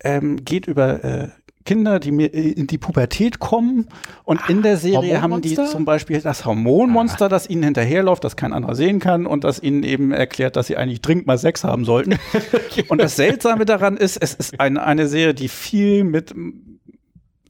ähm, 0.05 0.45
geht 0.45 0.67
über 0.67 1.03
äh, 1.03 1.29
Kinder, 1.65 2.01
die 2.01 2.11
mir 2.11 2.35
in 2.35 2.67
die 2.67 2.77
Pubertät 2.77 3.39
kommen 3.39 3.87
und 4.25 4.41
ah, 4.43 4.49
in 4.49 4.63
der 4.63 4.77
Serie 4.77 5.23
haben 5.23 5.41
die 5.41 5.55
zum 5.55 5.85
Beispiel 5.85 6.21
das 6.21 6.45
Hormonmonster, 6.45 7.27
ah. 7.27 7.29
das 7.29 7.49
ihnen 7.49 7.63
hinterherläuft, 7.63 8.25
das 8.25 8.37
kein 8.37 8.53
anderer 8.53 8.75
sehen 8.75 8.99
kann 8.99 9.27
und 9.27 9.45
das 9.45 9.63
ihnen 9.63 9.83
eben 9.83 10.13
erklärt, 10.13 10.57
dass 10.57 10.67
sie 10.67 10.77
eigentlich 10.77 11.01
dringend 11.01 11.27
mal 11.27 11.39
Sex 11.39 11.65
haben 11.65 11.85
sollten. 11.85 12.19
und 12.89 13.01
das 13.01 13.17
Seltsame 13.17 13.65
daran 13.65 13.97
ist, 13.97 14.17
es 14.17 14.35
ist 14.35 14.61
eine, 14.61 14.83
eine 14.83 15.07
Serie, 15.07 15.35
die 15.35 15.49
viel 15.49 16.05
mit 16.05 16.35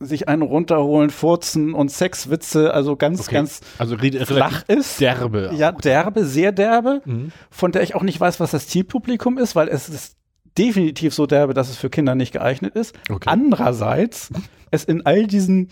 sich 0.05 0.29
einen 0.29 0.43
runterholen, 0.43 1.11
furzen 1.11 1.75
und 1.75 1.91
Sexwitze, 1.91 2.73
also 2.73 2.97
ganz, 2.97 3.21
okay. 3.21 3.35
ganz 3.35 3.61
also 3.79 3.97
flach 3.97 4.63
ist. 4.69 5.01
Derbe. 5.01 5.53
Ja, 5.55 5.73
derbe, 5.73 6.25
sehr 6.25 6.53
derbe, 6.53 7.03
mhm. 7.05 7.33
von 7.51 7.73
der 7.73 7.83
ich 7.83 7.95
auch 7.95 8.03
nicht 8.03 8.21
weiß, 8.21 8.41
was 8.41 8.51
das 8.51 8.69
Zielpublikum 8.69 9.39
ist, 9.39 9.57
weil 9.57 9.69
es 9.69 9.89
ist 9.89 10.17
definitiv 10.59 11.15
so 11.15 11.27
derbe, 11.27 11.55
dass 11.55 11.71
es 11.71 11.77
für 11.77 11.91
Kinder 11.91 12.15
nicht 12.15 12.33
geeignet 12.33 12.75
ist. 12.75 12.95
Okay. 13.09 13.29
Andererseits, 13.29 14.31
es 14.71 14.85
in 14.85 15.07
all 15.07 15.27
diesen 15.27 15.69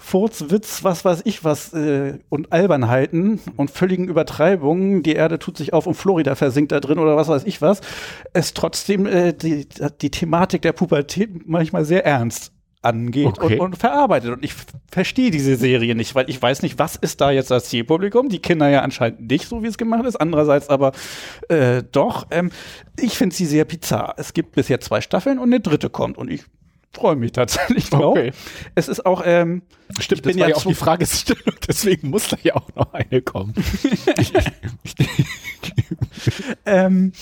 Furzwitz, 0.00 0.84
was 0.84 1.04
weiß 1.04 1.22
ich 1.24 1.42
was, 1.42 1.72
äh, 1.74 2.18
und 2.28 2.52
Albernheiten 2.52 3.40
und 3.56 3.70
völligen 3.70 4.08
Übertreibungen, 4.08 5.02
die 5.02 5.14
Erde 5.14 5.40
tut 5.40 5.58
sich 5.58 5.72
auf 5.72 5.86
und 5.86 5.94
Florida 5.94 6.36
versinkt 6.36 6.70
da 6.70 6.78
drin 6.78 7.00
oder 7.00 7.16
was 7.16 7.26
weiß 7.26 7.44
ich 7.44 7.60
was, 7.60 7.80
es 8.32 8.54
trotzdem 8.54 9.06
äh, 9.06 9.32
die, 9.32 9.66
die 10.00 10.10
Thematik 10.10 10.62
der 10.62 10.72
Pubertät 10.72 11.48
manchmal 11.48 11.84
sehr 11.84 12.06
ernst 12.06 12.52
angeht 12.82 13.26
okay. 13.26 13.58
und, 13.58 13.60
und, 13.60 13.76
verarbeitet. 13.76 14.30
Und 14.30 14.44
ich 14.44 14.54
verstehe 14.90 15.30
diese 15.30 15.56
Serie 15.56 15.94
nicht, 15.94 16.14
weil 16.14 16.30
ich 16.30 16.40
weiß 16.40 16.62
nicht, 16.62 16.78
was 16.78 16.96
ist 16.96 17.20
da 17.20 17.30
jetzt 17.30 17.50
das 17.50 17.64
Zielpublikum? 17.64 18.28
Die 18.28 18.38
Kinder 18.38 18.68
ja 18.68 18.82
anscheinend 18.82 19.30
nicht, 19.30 19.48
so 19.48 19.62
wie 19.62 19.66
es 19.66 19.78
gemacht 19.78 20.04
ist. 20.04 20.16
Andererseits 20.16 20.68
aber 20.68 20.92
äh, 21.48 21.82
doch. 21.90 22.26
Ähm, 22.30 22.50
ich 22.98 23.18
finde 23.18 23.34
sie 23.34 23.46
sehr 23.46 23.64
bizarr. 23.64 24.14
Es 24.16 24.32
gibt 24.32 24.52
bisher 24.52 24.80
zwei 24.80 25.00
Staffeln 25.00 25.38
und 25.38 25.48
eine 25.48 25.60
dritte 25.60 25.90
kommt. 25.90 26.18
Und 26.18 26.30
ich 26.30 26.44
freue 26.92 27.16
mich 27.16 27.32
tatsächlich 27.32 27.90
drauf. 27.90 28.16
Okay. 28.16 28.32
Es 28.74 28.88
ist 28.88 29.04
auch, 29.04 29.22
ähm, 29.24 29.62
Stimmt, 29.98 30.26
das 30.26 30.38
war 30.38 30.48
ja 30.48 30.56
auch 30.56 30.64
die 30.64 30.74
Fragestellung, 30.74 31.54
deswegen 31.66 32.10
muss 32.10 32.28
da 32.28 32.36
ja 32.42 32.56
auch 32.56 32.74
noch 32.74 32.92
eine 32.92 33.22
kommen. 33.22 33.54
ähm, 36.66 37.12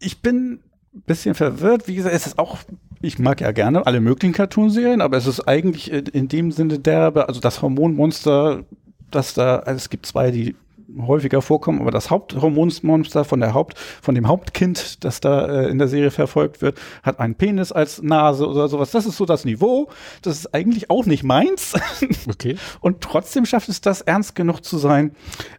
ich 0.00 0.20
bin 0.20 0.60
ein 0.94 1.02
bisschen 1.02 1.34
verwirrt. 1.34 1.88
Wie 1.88 1.94
gesagt, 1.94 2.14
es 2.14 2.26
ist 2.26 2.38
auch 2.38 2.58
ich 3.00 3.18
mag 3.18 3.40
ja 3.40 3.52
gerne 3.52 3.86
alle 3.86 4.00
möglichen 4.00 4.32
Cartoonserien, 4.32 5.00
aber 5.00 5.16
es 5.16 5.26
ist 5.26 5.46
eigentlich 5.46 5.92
in 5.92 6.28
dem 6.28 6.52
Sinne 6.52 6.78
derbe, 6.78 7.28
also 7.28 7.40
das 7.40 7.62
Hormonmonster, 7.62 8.64
das 9.10 9.34
da, 9.34 9.60
also 9.60 9.76
es 9.76 9.90
gibt 9.90 10.06
zwei, 10.06 10.30
die 10.30 10.56
häufiger 10.98 11.42
vorkommen, 11.42 11.80
aber 11.80 11.90
das 11.90 12.10
Haupthormonmonster 12.10 13.24
von 13.24 13.40
der 13.40 13.54
Haupt, 13.54 13.78
von 13.78 14.14
dem 14.14 14.26
Hauptkind, 14.26 15.04
das 15.04 15.20
da 15.20 15.46
äh, 15.46 15.68
in 15.68 15.78
der 15.78 15.88
Serie 15.88 16.10
verfolgt 16.10 16.62
wird, 16.62 16.78
hat 17.02 17.20
einen 17.20 17.34
Penis 17.34 17.72
als 17.72 18.02
Nase 18.02 18.48
oder 18.48 18.68
sowas. 18.68 18.90
Das 18.90 19.06
ist 19.06 19.16
so 19.16 19.26
das 19.26 19.44
Niveau. 19.44 19.90
Das 20.22 20.38
ist 20.38 20.54
eigentlich 20.54 20.90
auch 20.90 21.06
nicht 21.06 21.24
meins. 21.24 21.74
Okay. 22.28 22.56
Und 22.80 23.00
trotzdem 23.00 23.46
schafft 23.46 23.68
es 23.68 23.80
das 23.80 24.00
ernst 24.00 24.34
genug 24.34 24.60
zu 24.60 24.78
sein, 24.78 25.12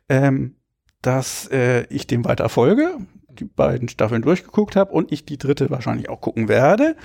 ähm, 0.08 0.56
dass 1.02 1.48
äh, 1.48 1.86
ich 1.90 2.08
dem 2.08 2.26
weiter 2.26 2.48
folge 2.48 2.98
die 3.40 3.46
beiden 3.46 3.90
Staffeln 3.90 4.22
durchgeguckt 4.22 4.76
habe 4.76 4.92
und 4.92 5.12
ich 5.12 5.26
die 5.26 5.38
dritte 5.38 5.70
wahrscheinlich 5.70 6.10
auch 6.10 6.22
gucken 6.22 6.48
werde. 6.48 6.96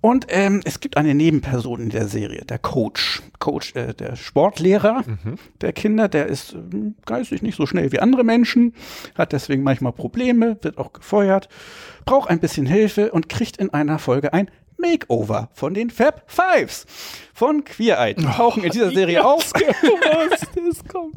Und 0.00 0.26
ähm, 0.28 0.60
es 0.64 0.80
gibt 0.80 0.96
eine 0.96 1.14
Nebenperson 1.14 1.80
in 1.80 1.90
der 1.90 2.06
Serie, 2.06 2.44
der 2.44 2.58
Coach. 2.58 3.22
Coach, 3.38 3.74
äh, 3.74 3.94
der 3.94 4.16
Sportlehrer 4.16 5.02
mhm. 5.06 5.36
der 5.60 5.72
Kinder, 5.72 6.08
der 6.08 6.26
ist 6.26 6.54
äh, 6.54 6.92
geistig 7.04 7.42
nicht 7.42 7.56
so 7.56 7.66
schnell 7.66 7.92
wie 7.92 8.00
andere 8.00 8.24
Menschen, 8.24 8.74
hat 9.14 9.32
deswegen 9.32 9.62
manchmal 9.62 9.92
Probleme, 9.92 10.56
wird 10.62 10.78
auch 10.78 10.92
gefeuert, 10.92 11.48
braucht 12.04 12.30
ein 12.30 12.40
bisschen 12.40 12.66
Hilfe 12.66 13.12
und 13.12 13.28
kriegt 13.28 13.56
in 13.56 13.70
einer 13.70 13.98
Folge 13.98 14.32
ein 14.32 14.50
Makeover 14.78 15.48
von 15.52 15.74
den 15.74 15.90
Fab 15.90 16.22
Fives 16.26 16.86
von 17.32 17.64
Queer 17.64 17.98
Eye. 17.98 18.14
Die 18.14 18.24
tauchen 18.24 18.62
oh, 18.62 18.66
in 18.66 18.72
dieser 18.72 18.90
Serie 18.90 19.24
auf. 19.24 19.52
Das 20.66 20.84
kommt. 20.84 21.14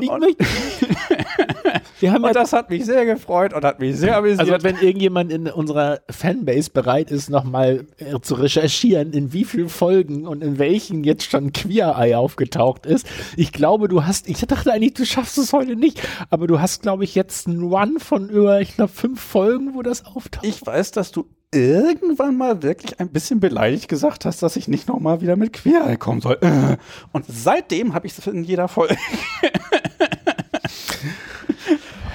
Ich 0.00 0.10
und, 0.10 0.22
Wir 2.00 2.12
haben 2.12 2.24
und 2.24 2.28
ja 2.28 2.34
das 2.34 2.52
hat 2.52 2.70
mich 2.70 2.84
sehr 2.84 3.06
gefreut 3.06 3.54
und 3.54 3.64
hat 3.64 3.80
mich 3.80 3.96
sehr 3.96 4.16
amüsiert. 4.16 4.40
Also 4.40 4.62
wenn 4.62 4.76
irgendjemand 4.76 5.32
in 5.32 5.46
unserer 5.46 6.00
Fanbase 6.10 6.70
bereit 6.70 7.10
ist, 7.10 7.30
nochmal 7.30 7.86
äh, 7.98 8.18
zu 8.20 8.34
recherchieren, 8.34 9.12
in 9.12 9.32
wie 9.32 9.44
vielen 9.44 9.68
Folgen 9.68 10.26
und 10.26 10.42
in 10.42 10.58
welchen 10.58 11.04
jetzt 11.04 11.30
schon 11.30 11.52
Queer 11.52 11.96
Eye 11.98 12.16
aufgetaucht 12.16 12.84
ist. 12.84 13.06
Ich 13.36 13.52
glaube, 13.52 13.88
du 13.88 14.04
hast, 14.04 14.28
ich 14.28 14.38
dachte 14.40 14.72
eigentlich, 14.72 14.94
du 14.94 15.06
schaffst 15.06 15.38
es 15.38 15.52
heute 15.52 15.76
nicht, 15.76 16.02
aber 16.30 16.46
du 16.46 16.60
hast, 16.60 16.82
glaube 16.82 17.04
ich, 17.04 17.14
jetzt 17.14 17.46
einen 17.46 17.62
Run 17.62 17.98
von 17.98 18.28
über, 18.28 18.60
ich 18.60 18.74
glaube, 18.74 18.92
fünf 18.92 19.20
Folgen, 19.20 19.74
wo 19.74 19.82
das 19.82 20.04
auftaucht. 20.04 20.44
Ich 20.44 20.64
weiß, 20.66 20.90
dass 20.92 21.10
du 21.12 21.26
irgendwann 21.54 22.36
mal 22.36 22.62
wirklich 22.62 23.00
ein 23.00 23.08
bisschen 23.08 23.40
beleidigt 23.40 23.88
gesagt 23.88 24.24
hast, 24.24 24.42
dass 24.42 24.56
ich 24.56 24.68
nicht 24.68 24.88
nochmal 24.88 25.20
wieder 25.20 25.36
mit 25.36 25.52
Queer 25.52 25.96
kommen 25.96 26.20
soll. 26.20 26.38
Äh. 26.40 26.76
Und 27.12 27.24
seitdem 27.28 27.94
habe 27.94 28.06
ich 28.06 28.18
es 28.18 28.26
in 28.26 28.44
jeder 28.44 28.68
Folge. 28.68 28.96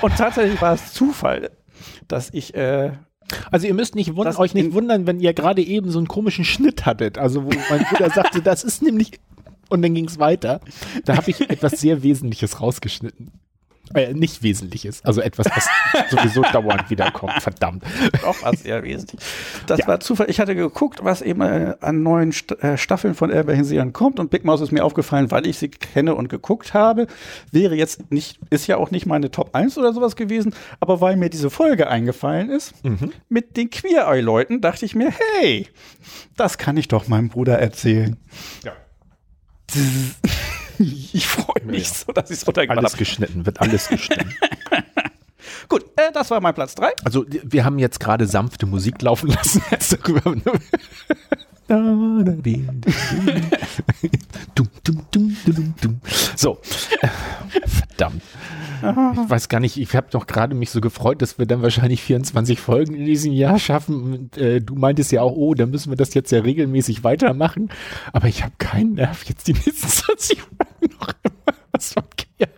Und 0.01 0.15
tatsächlich 0.15 0.61
war 0.61 0.73
es 0.73 0.93
Zufall, 0.93 1.51
dass 2.07 2.29
ich 2.31 2.55
äh, 2.55 2.91
also 3.51 3.67
ihr 3.67 3.73
müsst 3.73 3.95
nicht 3.95 4.15
euch 4.15 4.53
nicht 4.53 4.73
wundern, 4.73 5.07
wenn 5.07 5.19
ihr 5.19 5.33
gerade 5.33 5.61
eben 5.61 5.91
so 5.91 5.99
einen 5.99 6.07
komischen 6.07 6.45
Schnitt 6.45 6.85
hattet. 6.85 7.17
Also 7.17 7.45
wo 7.45 7.49
mein 7.69 7.83
Bruder 7.89 8.09
sagte, 8.09 8.41
das 8.41 8.63
ist 8.63 8.81
nämlich 8.81 9.19
und 9.69 9.81
dann 9.83 9.93
ging 9.93 10.07
es 10.07 10.19
weiter. 10.19 10.61
Da 11.05 11.17
habe 11.17 11.29
ich 11.29 11.49
etwas 11.49 11.79
sehr 11.79 12.01
Wesentliches 12.01 12.59
rausgeschnitten. 12.59 13.31
Äh, 13.93 14.13
nicht 14.13 14.43
Wesentliches. 14.43 15.03
Also 15.03 15.21
etwas, 15.21 15.47
was 15.47 15.67
sowieso 16.09 16.41
dauernd 16.41 16.89
wiederkommt. 16.89 17.41
Verdammt. 17.41 17.83
Auch 18.25 18.35
was 18.41 18.61
sehr 18.61 18.83
wesentlich. 18.83 19.19
Das 19.67 19.79
ja. 19.79 19.87
war 19.87 19.99
Zufall. 19.99 20.29
Ich 20.29 20.39
hatte 20.39 20.55
geguckt, 20.55 20.99
was 21.03 21.21
eben 21.21 21.41
äh, 21.41 21.75
an 21.81 22.03
neuen 22.03 22.31
St 22.31 22.51
äh, 22.63 22.77
Staffeln 22.77 23.15
von 23.15 23.29
Serien 23.29 23.93
kommt 23.93 24.19
und 24.19 24.29
Big 24.31 24.45
Mouse 24.45 24.61
ist 24.61 24.71
mir 24.71 24.83
aufgefallen, 24.83 25.31
weil 25.31 25.47
ich 25.47 25.57
sie 25.57 25.69
kenne 25.69 26.15
und 26.15 26.29
geguckt 26.29 26.73
habe. 26.73 27.07
Wäre 27.51 27.75
jetzt 27.75 28.11
nicht, 28.11 28.39
ist 28.49 28.67
ja 28.67 28.77
auch 28.77 28.91
nicht 28.91 29.05
meine 29.05 29.31
Top 29.31 29.55
1 29.55 29.77
oder 29.77 29.93
sowas 29.93 30.15
gewesen, 30.15 30.53
aber 30.79 31.01
weil 31.01 31.15
mir 31.15 31.29
diese 31.29 31.49
Folge 31.49 31.87
eingefallen 31.87 32.49
ist, 32.49 32.83
mhm. 32.83 33.11
mit 33.27 33.57
den 33.57 33.69
Queer 33.69 34.07
Eye-Leuten, 34.07 34.61
dachte 34.61 34.85
ich 34.85 34.95
mir, 34.95 35.11
hey, 35.11 35.67
das 36.35 36.57
kann 36.57 36.77
ich 36.77 36.87
doch 36.87 37.07
meinem 37.07 37.29
Bruder 37.29 37.59
erzählen. 37.59 38.17
Ja. 38.63 38.73
Ich 41.13 41.27
freue 41.27 41.65
mich 41.65 41.89
ja. 41.89 41.93
so, 41.93 42.11
dass 42.13 42.31
ich 42.31 42.37
es 42.37 42.47
runtergemacht. 42.47 42.79
Alles 42.79 42.97
geschnitten, 42.97 43.45
wird 43.45 43.59
alles 43.59 43.89
geschnitten. 43.89 44.33
Gut, 45.67 45.83
äh, 45.97 46.11
das 46.13 46.31
war 46.31 46.39
mein 46.41 46.53
Platz 46.53 46.75
3. 46.75 46.91
Also 47.03 47.25
wir 47.27 47.65
haben 47.65 47.79
jetzt 47.79 47.99
gerade 47.99 48.25
sanfte 48.25 48.65
Musik 48.65 49.01
laufen 49.01 49.29
lassen. 49.29 49.61
So. 56.35 56.59
Verdammt. 57.87 58.23
Ich 58.81 59.29
weiß 59.29 59.49
gar 59.49 59.59
nicht, 59.59 59.77
ich 59.77 59.95
habe 59.95 60.07
doch 60.11 60.27
gerade 60.27 60.55
mich 60.55 60.71
so 60.71 60.81
gefreut, 60.81 61.21
dass 61.21 61.37
wir 61.37 61.45
dann 61.45 61.61
wahrscheinlich 61.61 62.01
24 62.01 62.59
Folgen 62.59 62.95
in 62.95 63.05
diesem 63.05 63.33
Jahr 63.33 63.59
schaffen. 63.59 64.01
Und, 64.01 64.37
äh, 64.37 64.61
du 64.61 64.75
meintest 64.75 65.11
ja 65.11 65.21
auch, 65.21 65.35
oh, 65.35 65.53
dann 65.53 65.71
müssen 65.71 65.91
wir 65.91 65.97
das 65.97 66.13
jetzt 66.13 66.31
ja 66.31 66.41
regelmäßig 66.41 67.03
weitermachen. 67.03 67.69
Aber 68.13 68.27
ich 68.27 68.43
habe 68.43 68.53
keinen 68.57 68.93
Nerv, 68.93 69.23
jetzt 69.25 69.47
die 69.47 69.53
nächsten 69.53 69.87
20 69.87 70.41
Folgen 70.41 70.95
noch 70.99 71.09
immer 71.23 71.57
was 71.71 71.93
verkehrt. 71.93 72.51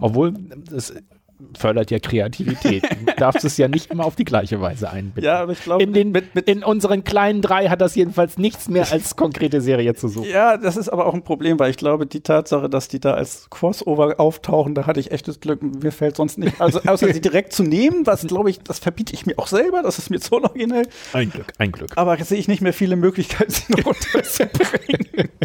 Obwohl, 0.00 0.34
das 0.70 0.94
fördert 1.56 1.90
ja 1.90 1.98
Kreativität. 1.98 2.84
Du 2.98 3.14
darfst 3.24 3.44
es 3.44 3.56
ja 3.56 3.68
nicht 3.68 3.90
immer 3.90 4.04
auf 4.04 4.16
die 4.16 4.24
gleiche 4.24 4.60
Weise 4.60 4.90
einbinden. 4.90 5.24
Ja, 5.24 5.40
aber 5.40 5.52
ich 5.52 5.62
glaube, 5.62 5.82
in, 5.82 6.12
mit, 6.12 6.34
mit 6.34 6.48
in 6.48 6.62
unseren 6.62 7.02
kleinen 7.04 7.42
drei 7.42 7.68
hat 7.68 7.80
das 7.80 7.94
jedenfalls 7.94 8.38
nichts 8.38 8.68
mehr 8.68 8.86
als 8.92 9.16
konkrete 9.16 9.60
Serie 9.60 9.94
zu 9.94 10.08
suchen. 10.08 10.30
Ja, 10.30 10.56
das 10.56 10.76
ist 10.76 10.88
aber 10.88 11.06
auch 11.06 11.14
ein 11.14 11.22
Problem, 11.22 11.58
weil 11.58 11.70
ich 11.70 11.76
glaube, 11.76 12.06
die 12.06 12.20
Tatsache, 12.20 12.68
dass 12.68 12.88
die 12.88 13.00
da 13.00 13.14
als 13.14 13.48
Crossover 13.50 14.20
auftauchen, 14.20 14.74
da 14.74 14.86
hatte 14.86 15.00
ich 15.00 15.10
echtes 15.10 15.40
Glück. 15.40 15.62
Mir 15.62 15.90
fällt 15.90 16.16
sonst 16.16 16.38
nicht, 16.38 16.60
also 16.60 16.80
außer 16.80 17.12
sie 17.12 17.20
direkt 17.20 17.52
zu 17.52 17.62
nehmen, 17.62 18.06
was 18.06 18.26
glaube 18.26 18.50
ich, 18.50 18.60
das 18.60 18.78
verbiete 18.78 19.14
ich 19.14 19.26
mir 19.26 19.38
auch 19.38 19.48
selber, 19.48 19.82
das 19.82 19.98
ist 19.98 20.10
mir 20.10 20.20
so 20.20 20.36
originell. 20.36 20.86
Ein 21.12 21.30
Glück, 21.30 21.52
ein 21.58 21.72
Glück. 21.72 21.92
Aber 21.96 22.16
sehe 22.22 22.38
ich 22.38 22.48
nicht 22.48 22.62
mehr 22.62 22.72
viele 22.72 22.96
Möglichkeiten, 22.96 23.50
sie 23.50 23.72
noch 23.72 23.86
unterzubringen. 23.86 25.28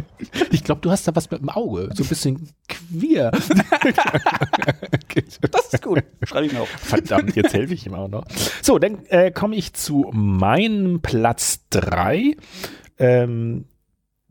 Ich 0.52 0.64
glaube, 0.64 0.82
du 0.82 0.90
hast 0.90 1.08
da 1.08 1.16
was 1.16 1.30
mit 1.30 1.42
dem 1.42 1.50
Auge, 1.50 1.90
so 1.94 2.04
ein 2.04 2.08
bisschen 2.08 2.50
queer. 2.68 3.32
das 5.52 5.74
ist 5.74 5.83
gut. 5.84 6.04
Schreibe 6.24 6.48
ich 6.48 6.54
mir 6.54 6.62
auf. 6.62 6.70
Verdammt, 6.80 7.36
jetzt 7.36 7.54
helfe 7.54 7.74
ich 7.74 7.86
ihm 7.86 7.94
auch 7.94 8.08
noch. 8.08 8.26
So, 8.62 8.80
dann 8.80 9.06
äh, 9.08 9.32
komme 9.32 9.56
ich 9.56 9.74
zu 9.74 10.10
meinem 10.14 11.02
Platz 11.02 11.66
3. 11.70 12.36
Ähm, 12.98 13.66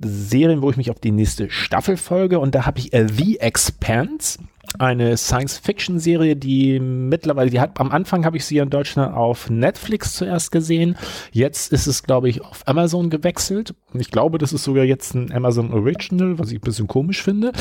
Serien, 0.05 0.63
wo 0.63 0.71
ich 0.71 0.77
mich 0.77 0.91
auf 0.91 0.99
die 0.99 1.13
nächste 1.13 1.51
Staffel 1.51 1.97
folge. 1.97 2.41
Und 2.41 2.55
da 2.55 2.67
habe 2.67 2.79
ich 2.79 2.93
äh, 2.93 3.07
The 3.09 3.39
Expanse 3.39 4.39
eine 4.79 5.17
Science-Fiction-Serie, 5.17 6.37
die 6.37 6.81
mittlerweile, 6.81 7.51
die 7.51 7.61
hat 7.61 7.79
am 7.79 7.91
Anfang 7.91 8.25
habe 8.25 8.37
ich 8.37 8.45
sie 8.45 8.59
in 8.59 8.71
Deutschland 8.71 9.15
auf 9.15 9.51
Netflix 9.51 10.15
zuerst 10.15 10.51
gesehen. 10.51 10.97
Jetzt 11.31 11.73
ist 11.73 11.87
es, 11.87 12.03
glaube 12.03 12.29
ich, 12.29 12.43
auf 12.43 12.67
Amazon 12.67 13.11
gewechselt. 13.11 13.75
Ich 14.01 14.11
glaube, 14.11 14.39
das 14.39 14.53
ist 14.53 14.65
sogar 14.65 14.85
jetzt 14.85 15.15
ein 15.15 15.33
Amazon 15.33 15.73
Original, 15.73 16.39
was 16.39 16.51
ich 16.51 16.59
ein 16.59 16.63
bisschen 16.63 16.87
komisch 16.87 17.23
finde. 17.23 17.53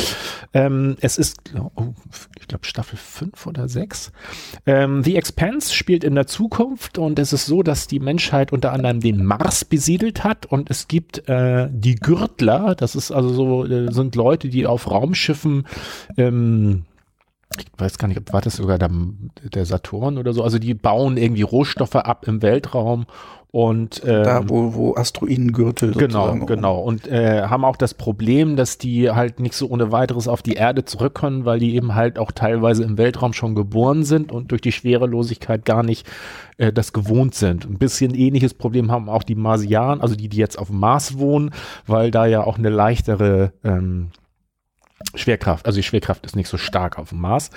Ähm, 0.53 0.95
es 1.01 1.17
ist, 1.17 1.39
oh, 1.75 1.93
ich 2.39 2.47
glaube, 2.47 2.65
Staffel 2.65 2.97
5 2.97 3.47
oder 3.47 3.67
6. 3.67 4.11
Ähm, 4.65 5.03
The 5.03 5.15
Expanse 5.15 5.73
spielt 5.73 6.03
in 6.03 6.15
der 6.15 6.27
Zukunft 6.27 6.97
und 6.97 7.19
es 7.19 7.34
ist 7.34 7.45
so, 7.45 7.63
dass 7.63 7.88
die 7.88 7.99
Menschheit 7.99 8.51
unter 8.51 8.71
anderem 8.73 8.99
den 8.99 9.25
Mars 9.25 9.65
besiedelt 9.65 10.23
hat 10.23 10.45
und 10.45 10.69
es 10.69 10.88
gibt 10.88 11.27
äh, 11.29 11.69
die 11.71 11.95
Gürtler, 11.95 12.75
das 12.75 12.95
ist 12.95 13.11
also 13.11 13.29
so, 13.29 13.65
äh, 13.65 13.91
sind 13.91 14.15
Leute, 14.15 14.49
die 14.49 14.65
auf 14.65 14.89
Raumschiffen 14.89 15.65
ähm, 16.17 16.86
ich 17.57 17.65
weiß 17.77 17.97
gar 17.97 18.07
nicht, 18.07 18.17
ob 18.17 18.32
war 18.32 18.41
das 18.41 18.55
sogar 18.55 18.77
der, 18.77 18.89
der 19.53 19.65
Saturn 19.65 20.17
oder 20.17 20.34
so. 20.34 20.43
Also 20.43 20.57
die 20.57 20.73
bauen 20.73 21.17
irgendwie 21.17 21.41
Rohstoffe 21.41 21.95
ab 21.95 22.27
im 22.27 22.41
Weltraum 22.41 23.05
und 23.52 24.02
ähm, 24.06 24.24
da 24.24 24.49
wo 24.49 24.74
wo 24.74 24.95
Asteroidengürtel 24.95 25.91
genau 25.91 26.34
genau 26.45 26.80
und 26.80 27.06
äh, 27.08 27.43
haben 27.43 27.66
auch 27.66 27.76
das 27.76 27.93
Problem, 27.93 28.56
dass 28.56 28.78
die 28.78 29.12
halt 29.12 29.41
nicht 29.41 29.56
so 29.56 29.68
ohne 29.68 29.91
weiteres 29.91 30.30
auf 30.30 30.41
die 30.41 30.54
Erde 30.54 30.86
zurückkommen, 30.86 31.43
weil 31.43 31.60
die 31.60 31.76
eben 31.76 31.93
halt 31.93 32.18
auch 32.18 32.32
teilweise 32.32 32.86
im 32.86 32.97
Weltraum 32.97 33.34
schon 33.34 33.54
geboren 33.54 34.04
sind 34.06 34.32
und 34.32 34.52
durch 34.52 34.62
die 34.62 34.72
Schwerelosigkeit 34.72 35.66
gar 35.66 35.84
nicht 35.84 36.08
äh, 36.58 36.72
das 36.72 36.93
gewohnt 36.93 37.36
sind. 37.36 37.66
Ein 37.66 37.78
bisschen 37.78 38.16
ähnliches 38.16 38.54
Problem 38.54 38.89
haben 38.89 39.10
auch 39.10 39.24
die 39.24 39.36
Marsianer, 39.36 40.02
also 40.02 40.16
die 40.16 40.30
die 40.30 40.38
jetzt 40.38 40.58
auf 40.58 40.68
dem 40.68 40.80
Mars 40.80 41.18
wohnen, 41.18 41.52
weil 41.86 42.10
da 42.10 42.26
ja 42.28 42.45
auch 42.45 42.58
eine 42.58 42.70
leichtere 42.70 43.52
ähm, 43.66 44.12
Schwerkraft, 45.16 45.66
also 45.66 45.78
die 45.78 45.84
Schwerkraft 45.84 46.26
ist 46.26 46.36
nicht 46.36 46.47
so 46.47 46.58
stark 46.58 46.97
auf 46.97 47.10
dem 47.10 47.22
Mars. 47.22 47.49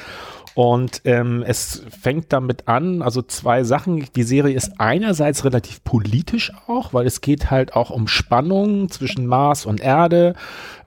Und 0.55 1.03
ähm, 1.05 1.43
es 1.45 1.83
fängt 2.01 2.33
damit 2.33 2.69
an, 2.69 3.03
also 3.03 3.23
zwei 3.23 3.65
Sachen. 3.65 4.07
Die 4.15 4.23
Serie 4.23 4.55
ist 4.55 4.79
einerseits 4.79 5.45
relativ 5.45 5.83
politisch 5.83 6.53
auch, 6.69 6.95
weil 6.95 7.07
es 7.07 7.21
geht 7.21 7.51
halt 7.51 7.75
auch 7.75 7.91
um 7.91 8.07
Spannungen 8.07 8.89
zwischen 8.89 9.27
Mars 9.27 9.67
und 9.67 9.81
Erde. 9.81 10.35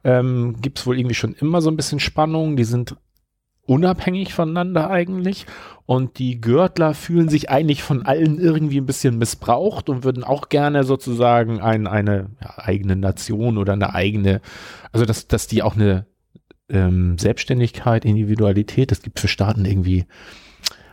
Ähm, 0.05 0.55
Gibt 0.62 0.80
es 0.80 0.88
wohl 0.88 0.97
irgendwie 0.97 1.16
schon 1.16 1.34
immer 1.34 1.62
so 1.62 1.70
ein 1.70 1.76
bisschen 1.76 1.99
Spannungen. 1.99 2.55
Die 2.55 2.64
sind 2.64 2.95
unabhängig 3.66 4.34
voneinander 4.34 4.89
eigentlich. 4.89 5.45
Und 5.86 6.18
die 6.20 6.39
Gürtler 6.39 6.93
fühlen 6.93 7.28
sich 7.28 7.49
eigentlich 7.49 7.84
von 7.84 8.05
allen 8.05 8.39
irgendwie 8.39 8.80
ein 8.80 8.86
bisschen 8.86 9.18
missbraucht 9.18 9.89
und 9.89 10.03
würden 10.03 10.24
auch 10.24 10.47
gerne 10.47 10.86
sozusagen 10.86 11.60
ein, 11.60 11.88
eine 11.88 12.30
ja, 12.41 12.58
eigene 12.58 12.95
Nation 12.95 13.58
oder 13.58 13.74
eine 13.74 13.93
eigene, 13.93 14.41
also 14.91 15.05
dass, 15.05 15.28
dass 15.28 15.47
die 15.47 15.62
auch 15.62 15.76
eine 15.76 16.05
ähm, 16.70 17.18
Selbstständigkeit, 17.18 18.05
Individualität. 18.05 18.91
Es 18.91 19.01
gibt 19.01 19.20
für 19.20 19.28
Staaten 19.28 19.65
irgendwie, 19.65 20.05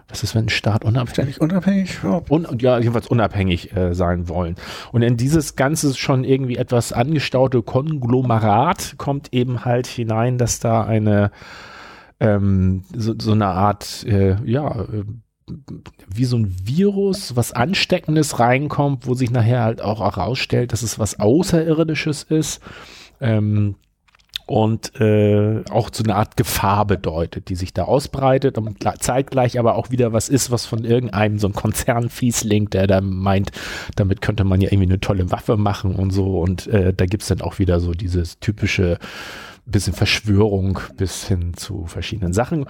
was 0.08 0.22
ist, 0.22 0.34
wenn 0.34 0.46
ein 0.46 0.50
Staat 0.50 0.84
unabhängig, 0.84 1.40
unabhängig, 1.40 1.98
ja. 2.02 2.22
Un, 2.28 2.46
ja, 2.58 2.78
jedenfalls 2.78 3.08
unabhängig 3.08 3.74
äh, 3.76 3.94
sein 3.94 4.28
wollen. 4.28 4.56
Und 4.92 5.02
in 5.02 5.16
dieses 5.16 5.56
ganze 5.56 5.94
schon 5.94 6.24
irgendwie 6.24 6.56
etwas 6.56 6.92
angestaute 6.92 7.62
Konglomerat 7.62 8.94
kommt 8.98 9.32
eben 9.32 9.64
halt 9.64 9.86
hinein, 9.86 10.38
dass 10.38 10.60
da 10.60 10.84
eine 10.84 11.30
ähm, 12.20 12.84
so, 12.94 13.14
so 13.18 13.32
eine 13.32 13.46
Art, 13.46 14.04
äh, 14.06 14.36
ja, 14.44 14.82
äh, 14.82 15.04
wie 16.08 16.24
so 16.24 16.38
ein 16.38 16.54
Virus, 16.64 17.36
was 17.36 17.52
Ansteckendes 17.52 18.38
reinkommt, 18.38 19.06
wo 19.06 19.14
sich 19.14 19.30
nachher 19.30 19.62
halt 19.62 19.82
auch 19.82 20.00
herausstellt, 20.00 20.72
dass 20.72 20.82
es 20.82 20.98
was 20.98 21.20
Außerirdisches 21.20 22.22
ist. 22.22 22.62
Ähm, 23.20 23.76
und 24.46 25.00
äh, 25.00 25.62
auch 25.70 25.88
so 25.92 26.04
eine 26.04 26.16
Art 26.16 26.36
Gefahr 26.36 26.84
bedeutet, 26.86 27.48
die 27.48 27.54
sich 27.54 27.72
da 27.72 27.84
ausbreitet 27.84 28.58
und 28.58 28.76
zeitgleich 29.00 29.58
aber 29.58 29.76
auch 29.76 29.90
wieder 29.90 30.12
was 30.12 30.28
ist, 30.28 30.50
was 30.50 30.66
von 30.66 30.84
irgendeinem 30.84 31.38
so 31.38 31.48
ein 31.48 31.54
Konzernfiesling, 31.54 32.68
der 32.68 32.86
da 32.86 33.00
meint, 33.00 33.52
damit 33.96 34.20
könnte 34.20 34.44
man 34.44 34.60
ja 34.60 34.68
irgendwie 34.70 34.90
eine 34.90 35.00
tolle 35.00 35.30
Waffe 35.30 35.56
machen 35.56 35.94
und 35.94 36.10
so. 36.10 36.40
Und 36.40 36.66
äh, 36.66 36.92
da 36.92 37.06
gibt's 37.06 37.28
dann 37.28 37.40
auch 37.40 37.58
wieder 37.58 37.80
so 37.80 37.92
dieses 37.92 38.38
typische 38.38 38.98
bisschen 39.66 39.94
Verschwörung 39.94 40.78
bis 40.96 41.26
hin 41.26 41.54
zu 41.54 41.86
verschiedenen 41.86 42.34
Sachen 42.34 42.66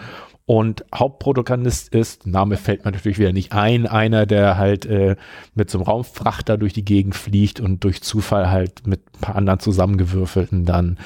und 0.46 0.84
Hauptprotagonist 0.94 1.94
ist, 1.94 2.26
Name 2.26 2.58
fällt 2.58 2.84
mir 2.84 2.90
natürlich 2.90 3.18
wieder 3.18 3.32
nicht 3.32 3.52
ein, 3.52 3.86
einer, 3.86 4.26
der 4.26 4.58
halt 4.58 4.84
äh, 4.84 5.16
mit 5.54 5.70
so 5.70 5.78
einem 5.78 5.86
Raumfrachter 5.86 6.58
durch 6.58 6.74
die 6.74 6.84
Gegend 6.84 7.14
fliegt 7.14 7.60
und 7.60 7.82
durch 7.82 8.02
Zufall 8.02 8.50
halt 8.50 8.86
mit 8.86 9.00
ein 9.14 9.20
paar 9.20 9.36
anderen 9.36 9.60
zusammengewürfelten 9.60 10.66
dann 10.66 10.98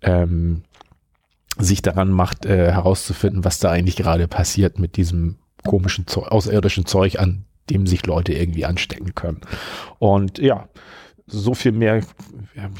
ähm, 0.00 0.62
sich 1.58 1.82
daran 1.82 2.10
macht, 2.10 2.46
äh, 2.46 2.72
herauszufinden, 2.72 3.44
was 3.44 3.58
da 3.58 3.70
eigentlich 3.70 3.96
gerade 3.96 4.28
passiert 4.28 4.78
mit 4.78 4.96
diesem 4.96 5.36
komischen, 5.62 6.06
Zeug, 6.06 6.28
außerirdischen 6.28 6.86
Zeug, 6.86 7.18
an 7.18 7.44
dem 7.68 7.86
sich 7.86 8.06
Leute 8.06 8.32
irgendwie 8.32 8.64
anstecken 8.64 9.14
können. 9.14 9.40
Und 9.98 10.38
ja, 10.38 10.68
so 11.26 11.54
viel 11.54 11.72
mehr, 11.72 12.02
ja, 12.54 12.70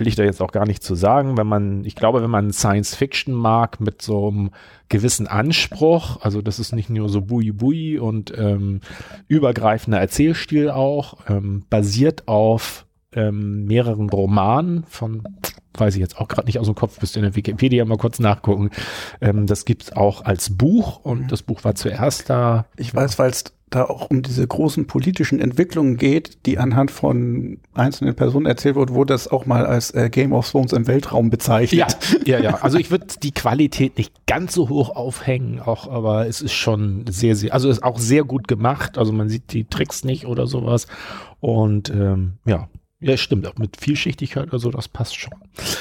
will 0.00 0.08
ich 0.08 0.16
da 0.16 0.24
jetzt 0.24 0.40
auch 0.40 0.52
gar 0.52 0.66
nicht 0.66 0.82
zu 0.82 0.94
sagen. 0.94 1.36
Wenn 1.36 1.46
man, 1.46 1.84
ich 1.84 1.94
glaube, 1.94 2.22
wenn 2.22 2.30
man 2.30 2.52
Science 2.52 2.94
Fiction 2.94 3.34
mag 3.34 3.80
mit 3.80 4.02
so 4.02 4.28
einem 4.28 4.50
gewissen 4.88 5.26
Anspruch, 5.26 6.20
also 6.22 6.42
das 6.42 6.58
ist 6.58 6.72
nicht 6.72 6.90
nur 6.90 7.08
so 7.08 7.20
bui 7.20 7.52
bui 7.52 7.98
und 7.98 8.36
ähm, 8.36 8.80
übergreifender 9.28 10.00
Erzählstil 10.00 10.70
auch, 10.70 11.18
ähm, 11.28 11.64
basiert 11.70 12.26
auf 12.26 12.86
ähm, 13.12 13.66
mehreren 13.66 14.08
Romanen 14.08 14.84
von 14.88 15.22
weiß 15.74 15.94
ich 15.94 16.00
jetzt 16.00 16.18
auch 16.18 16.28
gerade 16.28 16.46
nicht 16.46 16.58
aus 16.58 16.66
dem 16.66 16.74
Kopf, 16.74 17.00
müsst 17.00 17.16
ihr 17.16 17.20
in 17.20 17.28
der 17.30 17.36
Wikipedia 17.36 17.84
mal 17.84 17.96
kurz 17.96 18.18
nachgucken. 18.18 18.70
Ähm, 19.20 19.46
das 19.46 19.64
gibt's 19.64 19.92
auch 19.92 20.24
als 20.24 20.56
Buch 20.56 20.98
und 21.04 21.32
das 21.32 21.42
Buch 21.42 21.64
war 21.64 21.74
zuerst 21.74 22.28
da. 22.28 22.66
Ich 22.76 22.94
weiß, 22.94 23.18
weil 23.18 23.30
es 23.30 23.44
da 23.70 23.84
auch 23.84 24.10
um 24.10 24.22
diese 24.22 24.46
großen 24.46 24.86
politischen 24.86 25.40
Entwicklungen 25.40 25.96
geht, 25.96 26.44
die 26.46 26.58
anhand 26.58 26.90
von 26.90 27.58
einzelnen 27.72 28.14
Personen 28.16 28.46
erzählt 28.46 28.74
wird, 28.74 28.92
wurde 28.92 29.14
das 29.14 29.28
auch 29.28 29.46
mal 29.46 29.64
als 29.64 29.92
äh, 29.92 30.10
Game 30.10 30.32
of 30.32 30.50
Thrones 30.50 30.72
im 30.72 30.86
Weltraum 30.86 31.30
bezeichnet. 31.30 31.96
Ja, 32.26 32.38
ja, 32.38 32.42
ja. 32.42 32.54
Also 32.62 32.78
ich 32.78 32.90
würde 32.90 33.06
die 33.22 33.32
Qualität 33.32 33.96
nicht 33.96 34.12
ganz 34.26 34.54
so 34.54 34.68
hoch 34.68 34.90
aufhängen, 34.96 35.60
auch, 35.60 35.88
aber 35.88 36.26
es 36.26 36.40
ist 36.40 36.52
schon 36.52 37.04
sehr, 37.08 37.36
sehr, 37.36 37.54
also 37.54 37.68
ist 37.68 37.82
auch 37.82 37.98
sehr 37.98 38.24
gut 38.24 38.48
gemacht. 38.48 38.98
Also 38.98 39.12
man 39.12 39.28
sieht 39.28 39.52
die 39.52 39.64
Tricks 39.64 40.04
nicht 40.04 40.26
oder 40.26 40.46
sowas. 40.46 40.86
Und 41.38 41.90
ähm, 41.90 42.34
ja, 42.44 42.68
ja, 43.02 43.16
stimmt, 43.16 43.46
auch 43.46 43.56
mit 43.56 43.78
Vielschichtigkeit 43.78 44.48
oder 44.48 44.58
so, 44.58 44.70
das 44.70 44.86
passt 44.88 45.18
schon. 45.18 45.32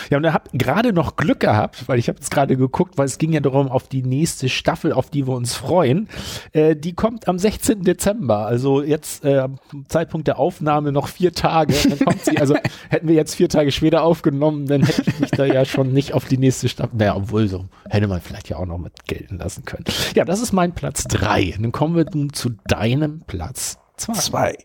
Ja, 0.09 0.17
und 0.17 0.23
er 0.23 0.33
hat 0.33 0.49
gerade 0.53 0.93
noch 0.93 1.17
Glück 1.17 1.41
gehabt, 1.41 1.87
weil 1.87 1.99
ich 1.99 2.07
habe 2.07 2.17
jetzt 2.17 2.31
gerade 2.31 2.55
geguckt, 2.55 2.97
weil 2.97 3.05
es 3.05 3.17
ging 3.17 3.33
ja 3.33 3.41
darum 3.41 3.67
auf 3.67 3.89
die 3.89 4.03
nächste 4.03 4.47
Staffel, 4.47 4.93
auf 4.93 5.09
die 5.09 5.27
wir 5.27 5.35
uns 5.35 5.53
freuen. 5.53 6.07
Äh, 6.53 6.77
die 6.77 6.93
kommt 6.93 7.27
am 7.27 7.37
16. 7.37 7.83
Dezember, 7.83 8.45
also 8.45 8.81
jetzt 8.81 9.25
äh, 9.25 9.39
am 9.39 9.59
Zeitpunkt 9.89 10.27
der 10.27 10.39
Aufnahme 10.39 10.93
noch 10.93 11.09
vier 11.09 11.33
Tage. 11.33 11.73
Dann 11.73 11.99
kommt 11.99 12.23
sie, 12.23 12.37
also 12.37 12.55
hätten 12.89 13.09
wir 13.09 13.15
jetzt 13.15 13.35
vier 13.35 13.49
Tage 13.49 13.71
später 13.71 14.03
aufgenommen, 14.03 14.65
dann 14.67 14.83
hätte 14.83 15.03
ich 15.05 15.19
mich 15.19 15.31
da 15.31 15.43
ja 15.43 15.65
schon 15.65 15.91
nicht 15.91 16.13
auf 16.13 16.23
die 16.23 16.37
nächste 16.37 16.69
Staffel, 16.69 16.95
naja, 16.95 17.17
obwohl 17.17 17.49
so 17.49 17.65
hätte 17.89 18.07
man 18.07 18.21
vielleicht 18.21 18.47
ja 18.47 18.55
auch 18.57 18.65
noch 18.65 18.77
mit 18.77 19.05
gelten 19.07 19.37
lassen 19.39 19.65
können. 19.65 19.83
Ja, 20.15 20.23
das 20.23 20.39
ist 20.39 20.53
mein 20.53 20.73
Platz 20.73 21.03
drei. 21.03 21.53
Dann 21.59 21.73
kommen 21.73 21.97
wir 21.97 22.05
nun 22.13 22.31
zu 22.31 22.51
deinem 22.65 23.23
Platz 23.27 23.77
zwei. 23.99 24.13
zwei. 24.13 24.57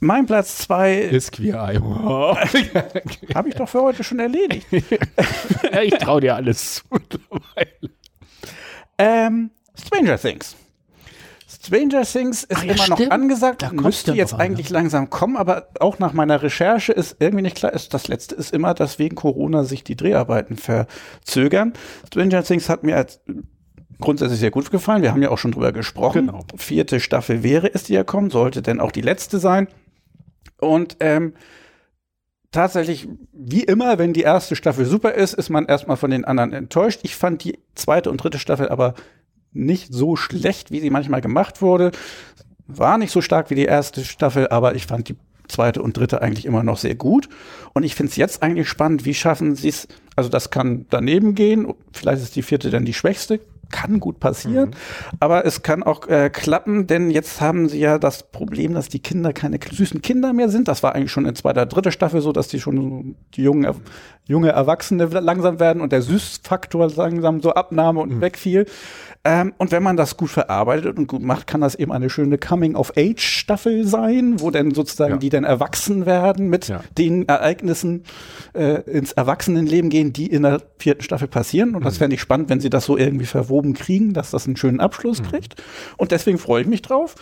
Mein 0.00 0.26
Platz 0.26 0.58
zwei 0.58 0.98
ist 0.98 1.32
Queer 1.32 1.56
Eye. 1.56 1.80
Habe 3.34 3.48
ich 3.48 3.54
doch 3.54 3.68
für 3.68 3.82
heute 3.82 4.04
schon 4.04 4.18
erledigt. 4.20 4.66
ja, 5.72 5.82
ich 5.82 5.94
traue 5.94 6.20
dir 6.20 6.36
alles 6.36 6.76
zu 6.76 6.82
ähm, 8.98 9.50
Stranger 9.74 10.18
Things. 10.18 10.56
Stranger 11.48 12.02
Things 12.02 12.44
ist 12.44 12.58
Ach, 12.58 12.64
ja, 12.64 12.74
immer 12.74 12.82
stimmt. 12.82 13.00
noch 13.00 13.10
angesagt, 13.10 13.62
da 13.62 13.72
müsste 13.72 14.12
jetzt 14.12 14.34
eigentlich 14.34 14.70
ne? 14.70 14.74
langsam 14.74 15.10
kommen, 15.10 15.36
aber 15.36 15.68
auch 15.80 15.98
nach 15.98 16.12
meiner 16.12 16.42
Recherche 16.42 16.92
ist 16.92 17.16
irgendwie 17.20 17.42
nicht 17.42 17.56
klar, 17.56 17.72
ist, 17.72 17.94
das 17.94 18.08
letzte 18.08 18.34
ist 18.34 18.52
immer, 18.52 18.74
dass 18.74 18.98
wegen 18.98 19.16
Corona 19.16 19.64
sich 19.64 19.82
die 19.82 19.96
Dreharbeiten 19.96 20.56
verzögern. 20.56 21.72
Stranger 22.06 22.42
Things 22.42 22.68
hat 22.68 22.84
mir 22.84 22.96
als 22.96 23.20
grundsätzlich 24.00 24.40
sehr 24.40 24.50
gut 24.50 24.70
gefallen. 24.70 25.02
Wir 25.02 25.12
haben 25.12 25.22
ja 25.22 25.30
auch 25.30 25.38
schon 25.38 25.52
drüber 25.52 25.72
gesprochen. 25.72 26.26
Genau. 26.26 26.44
Vierte 26.56 27.00
Staffel 27.00 27.42
wäre 27.42 27.72
es, 27.72 27.84
die 27.84 27.94
ja 27.94 28.04
kommen, 28.04 28.30
sollte 28.30 28.62
denn 28.62 28.80
auch 28.80 28.92
die 28.92 29.00
letzte 29.00 29.38
sein. 29.38 29.68
Und 30.60 30.96
ähm, 31.00 31.34
tatsächlich, 32.50 33.08
wie 33.32 33.64
immer, 33.64 33.98
wenn 33.98 34.12
die 34.12 34.22
erste 34.22 34.56
Staffel 34.56 34.84
super 34.84 35.14
ist, 35.14 35.34
ist 35.34 35.50
man 35.50 35.66
erstmal 35.66 35.96
von 35.96 36.10
den 36.10 36.24
anderen 36.24 36.52
enttäuscht. 36.52 37.00
Ich 37.02 37.16
fand 37.16 37.44
die 37.44 37.58
zweite 37.74 38.10
und 38.10 38.22
dritte 38.22 38.38
Staffel 38.38 38.68
aber 38.68 38.94
nicht 39.52 39.92
so 39.92 40.16
schlecht, 40.16 40.70
wie 40.70 40.80
sie 40.80 40.90
manchmal 40.90 41.20
gemacht 41.20 41.62
wurde. 41.62 41.92
War 42.66 42.98
nicht 42.98 43.12
so 43.12 43.20
stark 43.20 43.50
wie 43.50 43.54
die 43.54 43.64
erste 43.64 44.04
Staffel, 44.04 44.48
aber 44.48 44.74
ich 44.74 44.86
fand 44.86 45.08
die 45.08 45.16
zweite 45.48 45.82
und 45.82 45.96
dritte 45.96 46.22
eigentlich 46.22 46.44
immer 46.44 46.62
noch 46.62 46.76
sehr 46.76 46.94
gut. 46.94 47.28
Und 47.72 47.82
ich 47.82 47.94
finde 47.94 48.10
es 48.10 48.16
jetzt 48.16 48.42
eigentlich 48.42 48.68
spannend, 48.68 49.04
wie 49.04 49.14
schaffen 49.14 49.56
sie 49.56 49.68
es, 49.68 49.88
also 50.14 50.28
das 50.28 50.50
kann 50.50 50.86
daneben 50.90 51.34
gehen, 51.34 51.72
vielleicht 51.92 52.22
ist 52.22 52.36
die 52.36 52.42
vierte 52.42 52.70
dann 52.70 52.84
die 52.84 52.94
schwächste, 52.94 53.40
kann 53.70 54.00
gut 54.00 54.20
passieren, 54.20 54.70
mhm. 54.70 55.16
aber 55.20 55.44
es 55.44 55.62
kann 55.62 55.82
auch 55.82 56.08
äh, 56.08 56.30
klappen, 56.30 56.86
denn 56.86 57.10
jetzt 57.10 57.40
haben 57.40 57.68
sie 57.68 57.80
ja 57.80 57.98
das 57.98 58.30
Problem, 58.30 58.74
dass 58.74 58.88
die 58.88 59.00
Kinder 59.00 59.32
keine 59.32 59.58
süßen 59.70 60.02
Kinder 60.02 60.32
mehr 60.32 60.48
sind. 60.48 60.68
Das 60.68 60.82
war 60.82 60.94
eigentlich 60.94 61.12
schon 61.12 61.26
in 61.26 61.34
zweiter, 61.34 61.66
dritter 61.66 61.92
Staffel 61.92 62.20
so, 62.20 62.32
dass 62.32 62.48
die 62.48 62.60
schon 62.60 63.16
die 63.34 63.42
jungen, 63.42 63.66
junge 64.26 64.50
Erwachsene 64.50 65.06
langsam 65.06 65.60
werden 65.60 65.82
und 65.82 65.92
der 65.92 66.02
Süßfaktor 66.02 66.90
langsam 66.96 67.40
so 67.40 67.52
abnahme 67.52 68.00
und 68.00 68.16
mhm. 68.16 68.20
wegfiel. 68.20 68.66
Ähm, 69.24 69.52
und 69.58 69.72
wenn 69.72 69.82
man 69.82 69.96
das 69.96 70.16
gut 70.16 70.30
verarbeitet 70.30 70.96
und 70.96 71.08
gut 71.08 71.22
macht, 71.22 71.46
kann 71.46 71.60
das 71.60 71.74
eben 71.74 71.92
eine 71.92 72.08
schöne 72.08 72.38
Coming-of-Age-Staffel 72.38 73.86
sein, 73.86 74.40
wo 74.40 74.50
dann 74.50 74.72
sozusagen 74.72 75.14
ja. 75.14 75.18
die 75.18 75.28
dann 75.28 75.44
erwachsen 75.44 76.06
werden 76.06 76.48
mit 76.48 76.68
ja. 76.68 76.82
den 76.96 77.28
Ereignissen 77.28 78.04
äh, 78.54 78.80
ins 78.82 79.12
Erwachsenenleben 79.12 79.90
gehen, 79.90 80.12
die 80.12 80.26
in 80.26 80.42
der 80.42 80.62
vierten 80.78 81.02
Staffel 81.02 81.26
passieren. 81.26 81.74
Und 81.74 81.84
das 81.84 81.94
mhm. 81.94 81.98
fände 81.98 82.14
ich 82.14 82.20
spannend, 82.20 82.48
wenn 82.48 82.60
sie 82.60 82.70
das 82.70 82.84
so 82.84 82.96
irgendwie 82.96 83.26
verwoben 83.26 83.74
kriegen, 83.74 84.14
dass 84.14 84.30
das 84.30 84.46
einen 84.46 84.56
schönen 84.56 84.80
Abschluss 84.80 85.20
mhm. 85.20 85.26
kriegt. 85.26 85.62
Und 85.96 86.12
deswegen 86.12 86.38
freue 86.38 86.62
ich 86.62 86.68
mich 86.68 86.82
drauf. 86.82 87.16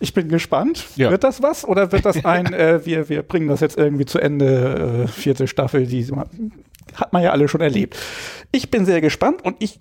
Ich 0.00 0.12
bin 0.12 0.28
gespannt. 0.28 0.84
Ja. 0.96 1.10
Wird 1.10 1.24
das 1.24 1.42
was 1.42 1.64
oder 1.66 1.90
wird 1.90 2.04
das 2.04 2.24
ein, 2.24 2.46
äh, 2.52 2.84
wir, 2.84 3.08
wir 3.08 3.22
bringen 3.22 3.48
das 3.48 3.60
jetzt 3.60 3.78
irgendwie 3.78 4.04
zu 4.04 4.18
Ende, 4.18 5.04
äh, 5.04 5.08
vierte 5.08 5.48
Staffel, 5.48 5.86
die 5.86 6.06
hat 6.94 7.12
man 7.12 7.22
ja 7.22 7.30
alle 7.30 7.48
schon 7.48 7.62
erlebt. 7.62 7.96
Ich 8.52 8.70
bin 8.70 8.84
sehr 8.84 9.00
gespannt 9.00 9.42
und 9.42 9.56
ich 9.60 9.80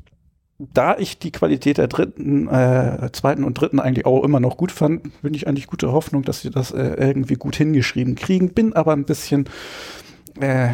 da 0.74 0.98
ich 0.98 1.20
die 1.20 1.32
Qualität 1.32 1.78
der 1.78 1.88
dritten, 1.88 2.48
äh, 2.48 3.10
zweiten 3.12 3.44
und 3.44 3.60
dritten 3.60 3.80
eigentlich 3.80 4.06
auch 4.06 4.24
immer 4.24 4.40
noch 4.40 4.58
gut 4.58 4.72
fand, 4.72 5.22
bin 5.22 5.34
ich 5.34 5.48
eigentlich 5.48 5.68
gute 5.68 5.92
Hoffnung, 5.92 6.24
dass 6.24 6.42
sie 6.42 6.50
das 6.50 6.72
äh, 6.72 6.96
irgendwie 6.98 7.36
gut 7.36 7.56
hingeschrieben 7.56 8.16
kriegen. 8.16 8.54
Bin 8.54 8.74
aber 8.74 8.94
ein 8.94 9.06
bisschen 9.06 9.50
äh, 10.40 10.70
äh, 10.70 10.74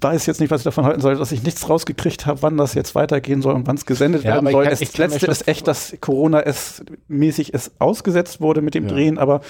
weiß 0.00 0.26
jetzt 0.26 0.40
nicht, 0.40 0.50
was 0.50 0.62
ich 0.62 0.64
davon 0.64 0.84
halten 0.84 1.00
soll, 1.00 1.16
dass 1.16 1.32
ich 1.32 1.42
nichts 1.42 1.68
rausgekriegt 1.68 2.26
habe, 2.26 2.42
wann 2.42 2.56
das 2.56 2.74
jetzt 2.74 2.94
weitergehen 2.94 3.42
soll 3.42 3.54
und 3.54 3.66
wann 3.66 3.76
es 3.76 3.84
gesendet 3.84 4.24
ja, 4.24 4.34
werden 4.34 4.50
soll. 4.50 4.64
Kann, 4.64 4.70
das 4.78 4.96
letzte 4.96 5.26
ist 5.26 5.48
echt, 5.48 5.68
dass 5.68 5.96
Corona 6.00 6.40
es 6.40 6.82
mäßig 7.08 7.52
es 7.52 7.72
ausgesetzt 7.78 8.40
wurde 8.40 8.62
mit 8.62 8.74
dem 8.74 8.84
ja. 8.84 8.90
Drehen, 8.90 9.18
aber 9.18 9.42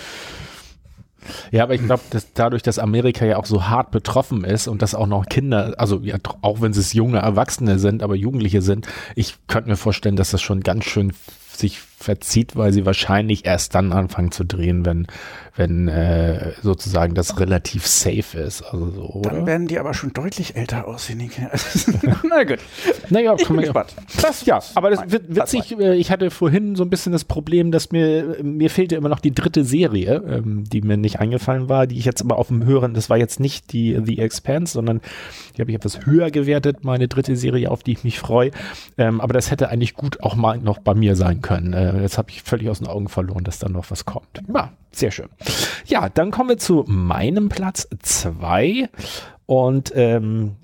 ja, 1.51 1.63
aber 1.63 1.75
ich 1.75 1.85
glaube, 1.85 2.03
dass 2.11 2.33
dadurch, 2.33 2.63
dass 2.63 2.79
Amerika 2.79 3.25
ja 3.25 3.37
auch 3.37 3.47
so 3.47 3.69
hart 3.69 3.91
betroffen 3.91 4.45
ist 4.45 4.69
und 4.69 4.83
dass 4.83 4.95
auch 4.95 5.07
noch 5.07 5.27
Kinder, 5.27 5.75
also 5.79 6.01
ja, 6.03 6.17
auch 6.43 6.61
wenn 6.61 6.73
es 6.73 6.93
junge 6.93 7.19
Erwachsene 7.19 7.79
sind, 7.79 8.03
aber 8.03 8.15
Jugendliche 8.15 8.63
sind, 8.63 8.87
ich 9.15 9.37
könnte 9.47 9.71
mir 9.71 9.77
vorstellen, 9.77 10.17
dass 10.17 10.31
das 10.31 10.43
schon 10.43 10.61
ganz 10.61 10.85
schön 10.85 11.13
sich 11.59 11.81
verzieht, 11.81 12.55
weil 12.55 12.73
sie 12.73 12.87
wahrscheinlich 12.87 13.45
erst 13.45 13.75
dann 13.75 13.93
anfangen 13.93 14.31
zu 14.31 14.45
drehen, 14.45 14.87
wenn, 14.87 15.09
wenn 15.59 15.89
äh, 15.89 16.53
sozusagen 16.63 17.15
das 17.15 17.41
relativ 17.41 17.87
safe 17.87 18.39
ist. 18.39 18.63
Also 18.63 18.91
so, 18.91 19.03
oder? 19.03 19.31
Dann 19.31 19.47
werden 19.47 19.67
die 19.67 19.79
aber 19.79 19.93
schon 19.93 20.13
deutlich 20.13 20.55
älter 20.55 20.87
aussehen. 20.87 21.19
Die 21.19 21.31
Na 22.29 22.45
gut. 22.45 22.61
Naja, 23.11 23.35
ich 23.37 23.47
bin 23.47 23.57
gespannt. 23.59 23.95
Das, 24.23 24.47
ja, 24.47 24.61
aber 24.77 24.91
das 24.91 25.11
wird 25.11 25.35
witzig. 25.35 25.77
Äh, 25.79 25.97
ich 25.97 26.13
hatte 26.13 26.31
vorhin 26.31 26.77
so 26.77 26.85
ein 26.85 26.91
bisschen 26.91 27.13
das 27.13 27.25
Problem, 27.25 27.73
dass 27.73 27.91
mir, 27.91 28.37
mir 28.43 28.71
fehlte 28.71 28.95
immer 28.95 29.09
noch 29.09 29.19
die 29.19 29.35
dritte 29.35 29.65
Serie, 29.65 30.23
ähm, 30.29 30.65
die 30.65 30.81
mir 30.81 30.97
nicht 30.97 31.19
eingefallen 31.19 31.69
war, 31.69 31.89
die 31.89 31.99
ich 31.99 32.05
jetzt 32.05 32.23
aber 32.23 32.39
auf 32.39 32.49
dem 32.49 32.65
Hören, 32.65 32.95
das 32.95 33.11
war 33.11 33.17
jetzt 33.17 33.41
nicht 33.41 33.73
die 33.73 33.99
The 34.03 34.21
Expanse, 34.21 34.75
sondern 34.75 35.01
die 35.57 35.61
habe 35.61 35.73
ich 35.73 35.77
etwas 35.77 36.07
höher 36.07 36.31
gewertet, 36.31 36.85
meine 36.85 37.09
dritte 37.09 37.35
Serie, 37.35 37.71
auf 37.73 37.83
die 37.83 37.93
ich 37.93 38.05
mich 38.05 38.21
freue. 38.21 38.53
Ähm, 38.97 39.21
aber 39.21 39.33
das 39.35 39.51
hätte 39.51 39.71
eigentlich 39.71 39.95
gut 39.95 40.23
auch 40.23 40.37
mal 40.37 40.59
noch 40.59 40.79
bei 40.79 40.95
mir 40.95 41.17
sein 41.17 41.43
können. 41.43 41.73
Äh, 41.73 42.01
jetzt 42.01 42.17
habe 42.17 42.31
ich 42.31 42.43
völlig 42.43 42.69
aus 42.71 42.79
den 42.79 42.87
Augen 42.87 43.09
verloren, 43.09 43.43
dass 43.43 43.59
da 43.59 43.69
noch 43.69 43.91
was 43.91 44.05
kommt. 44.05 44.41
Ja, 44.55 44.71
sehr 44.93 45.11
schön. 45.11 45.29
Ja, 45.87 46.09
dann 46.09 46.31
kommen 46.31 46.51
wir 46.51 46.59
zu 46.59 46.85
meinem 46.87 47.49
Platz 47.49 47.89
zwei 48.03 48.89
und 49.47 49.93
ähm, 49.95 50.57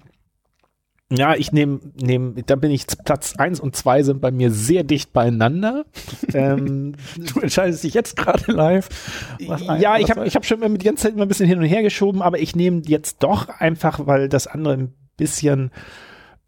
ja, 1.11 1.35
ich 1.35 1.53
nehme, 1.53 1.81
nehm, 2.01 2.35
da 2.47 2.57
bin 2.57 2.71
ich 2.71 2.87
Platz 3.05 3.35
eins 3.37 3.61
und 3.61 3.77
zwei 3.77 4.03
sind 4.03 4.21
bei 4.21 4.31
mir 4.31 4.51
sehr 4.51 4.85
dicht 4.85 5.13
beieinander. 5.13 5.85
ähm, 6.35 6.95
du 7.17 7.41
entscheidest 7.41 7.85
dich 7.85 7.95
jetzt 7.95 8.17
gerade 8.17 8.51
live. 8.51 8.89
ja, 9.79 9.99
ich 9.99 10.11
habe 10.11 10.27
ich 10.27 10.35
hab 10.35 10.45
schon 10.45 10.63
immer 10.63 10.79
die 10.79 10.87
ganze 10.87 11.05
Zeit 11.05 11.15
immer 11.15 11.25
ein 11.25 11.29
bisschen 11.29 11.49
hin 11.49 11.59
und 11.59 11.65
her 11.65 11.83
geschoben, 11.83 12.23
aber 12.23 12.39
ich 12.39 12.57
nehme 12.57 12.83
jetzt 12.87 13.23
doch 13.23 13.49
einfach, 13.49 14.07
weil 14.07 14.29
das 14.29 14.47
andere 14.47 14.75
ein 14.75 14.95
bisschen 15.17 15.71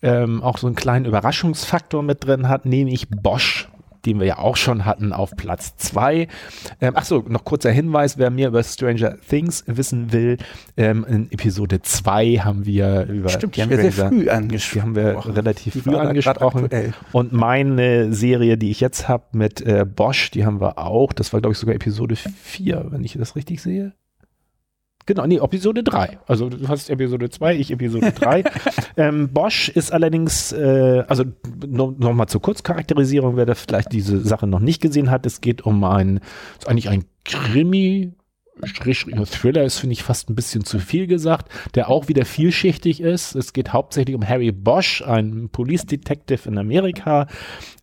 ähm, 0.02 0.42
auch 0.42 0.58
so 0.58 0.66
einen 0.66 0.76
kleinen 0.76 1.04
Überraschungsfaktor 1.04 2.02
mit 2.02 2.24
drin 2.24 2.48
hat, 2.48 2.64
nehme 2.64 2.90
ich 2.90 3.08
Bosch 3.08 3.68
den 4.06 4.20
wir 4.20 4.26
ja 4.26 4.38
auch 4.38 4.56
schon 4.56 4.84
hatten, 4.84 5.12
auf 5.12 5.32
Platz 5.36 5.76
zwei. 5.76 6.28
Ähm, 6.80 6.96
Achso, 6.96 7.24
noch 7.28 7.44
kurzer 7.44 7.70
Hinweis, 7.70 8.16
wer 8.18 8.30
mehr 8.30 8.48
über 8.48 8.62
Stranger 8.62 9.16
Things 9.28 9.64
wissen 9.66 10.12
will, 10.12 10.38
ähm, 10.76 11.04
in 11.08 11.30
Episode 11.32 11.82
zwei 11.82 12.36
haben 12.36 12.64
wir 12.64 13.06
über 13.06 13.28
Stimmt, 13.28 13.56
die 13.56 13.62
haben 13.62 13.70
wir 13.70 13.90
sehr 13.90 14.08
früh 14.08 14.28
angesprochen. 14.28 14.94
Die 14.94 15.00
haben 15.00 15.26
wir 15.26 15.36
relativ 15.36 15.72
die 15.74 15.80
früh 15.80 15.96
angesprochen. 15.96 16.68
Und 17.12 17.32
meine 17.32 18.12
Serie, 18.12 18.56
die 18.56 18.70
ich 18.70 18.80
jetzt 18.80 19.08
habe 19.08 19.24
mit 19.32 19.60
äh, 19.60 19.84
Bosch, 19.84 20.30
die 20.30 20.46
haben 20.46 20.60
wir 20.60 20.78
auch. 20.78 21.12
Das 21.12 21.32
war, 21.32 21.40
glaube 21.40 21.52
ich, 21.52 21.58
sogar 21.58 21.74
Episode 21.74 22.16
vier, 22.16 22.86
wenn 22.90 23.04
ich 23.04 23.14
das 23.14 23.36
richtig 23.36 23.60
sehe. 23.60 23.92
Genau, 25.06 25.24
nee, 25.24 25.38
Episode 25.38 25.84
3. 25.84 26.18
Also 26.26 26.48
du 26.48 26.68
hast 26.68 26.90
Episode 26.90 27.30
2, 27.30 27.54
ich 27.56 27.70
Episode 27.70 28.12
3. 28.14 28.44
ähm, 28.96 29.28
Bosch 29.32 29.68
ist 29.68 29.92
allerdings, 29.92 30.50
äh, 30.52 31.04
also 31.06 31.24
nochmal 31.64 32.14
noch 32.14 32.26
zur 32.26 32.42
Kurzcharakterisierung, 32.42 33.36
wer 33.36 33.46
da 33.46 33.54
vielleicht 33.54 33.92
diese 33.92 34.20
Sache 34.20 34.46
noch 34.48 34.60
nicht 34.60 34.82
gesehen 34.82 35.10
hat, 35.10 35.24
es 35.24 35.40
geht 35.40 35.64
um 35.64 35.82
ein, 35.84 36.20
ist 36.58 36.68
eigentlich 36.68 36.88
ein 36.88 37.04
Krimi, 37.24 38.12
Thriller 38.62 39.64
ist, 39.64 39.78
finde 39.78 39.92
ich, 39.92 40.02
fast 40.02 40.30
ein 40.30 40.34
bisschen 40.34 40.64
zu 40.64 40.78
viel 40.78 41.06
gesagt, 41.06 41.50
der 41.74 41.90
auch 41.90 42.08
wieder 42.08 42.24
vielschichtig 42.24 43.00
ist. 43.00 43.34
Es 43.34 43.52
geht 43.52 43.72
hauptsächlich 43.72 44.16
um 44.16 44.26
Harry 44.26 44.50
Bosch, 44.50 45.02
ein 45.02 45.50
Police 45.50 45.84
Detective 45.84 46.48
in 46.48 46.58
Amerika. 46.58 47.26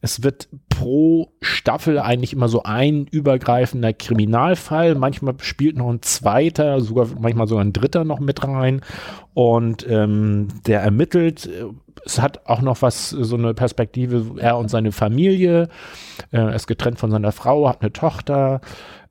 Es 0.01 0.24
wird 0.24 0.49
pro 0.69 1.32
Staffel 1.41 1.99
eigentlich 1.99 2.34
immer 2.34 2.49
so 2.49 2.63
ein 2.63 3.05
übergreifender 3.05 3.93
Kriminalfall. 3.93 4.95
Manchmal 4.95 5.36
spielt 5.41 5.78
noch 5.78 5.89
ein 5.89 6.01
zweiter, 6.01 6.82
sogar 6.82 7.07
manchmal 7.19 7.47
sogar 7.47 7.63
ein 7.63 7.74
dritter 7.74 8.03
noch 8.03 8.19
mit 8.19 8.43
rein. 8.43 8.82
Und 9.34 9.86
ähm, 9.88 10.47
der 10.65 10.82
ermittelt. 10.82 11.49
Es 12.05 12.19
hat 12.19 12.47
auch 12.47 12.61
noch 12.61 12.82
was, 12.82 13.11
so 13.11 13.36
eine 13.36 13.53
Perspektive, 13.53 14.39
er 14.39 14.57
und 14.57 14.69
seine 14.69 14.91
Familie. 14.91 15.69
Äh, 16.32 16.38
er 16.38 16.55
ist 16.55 16.67
getrennt 16.67 16.99
von 16.99 17.11
seiner 17.11 17.32
Frau, 17.32 17.69
hat 17.69 17.82
eine 17.82 17.93
Tochter 17.93 18.61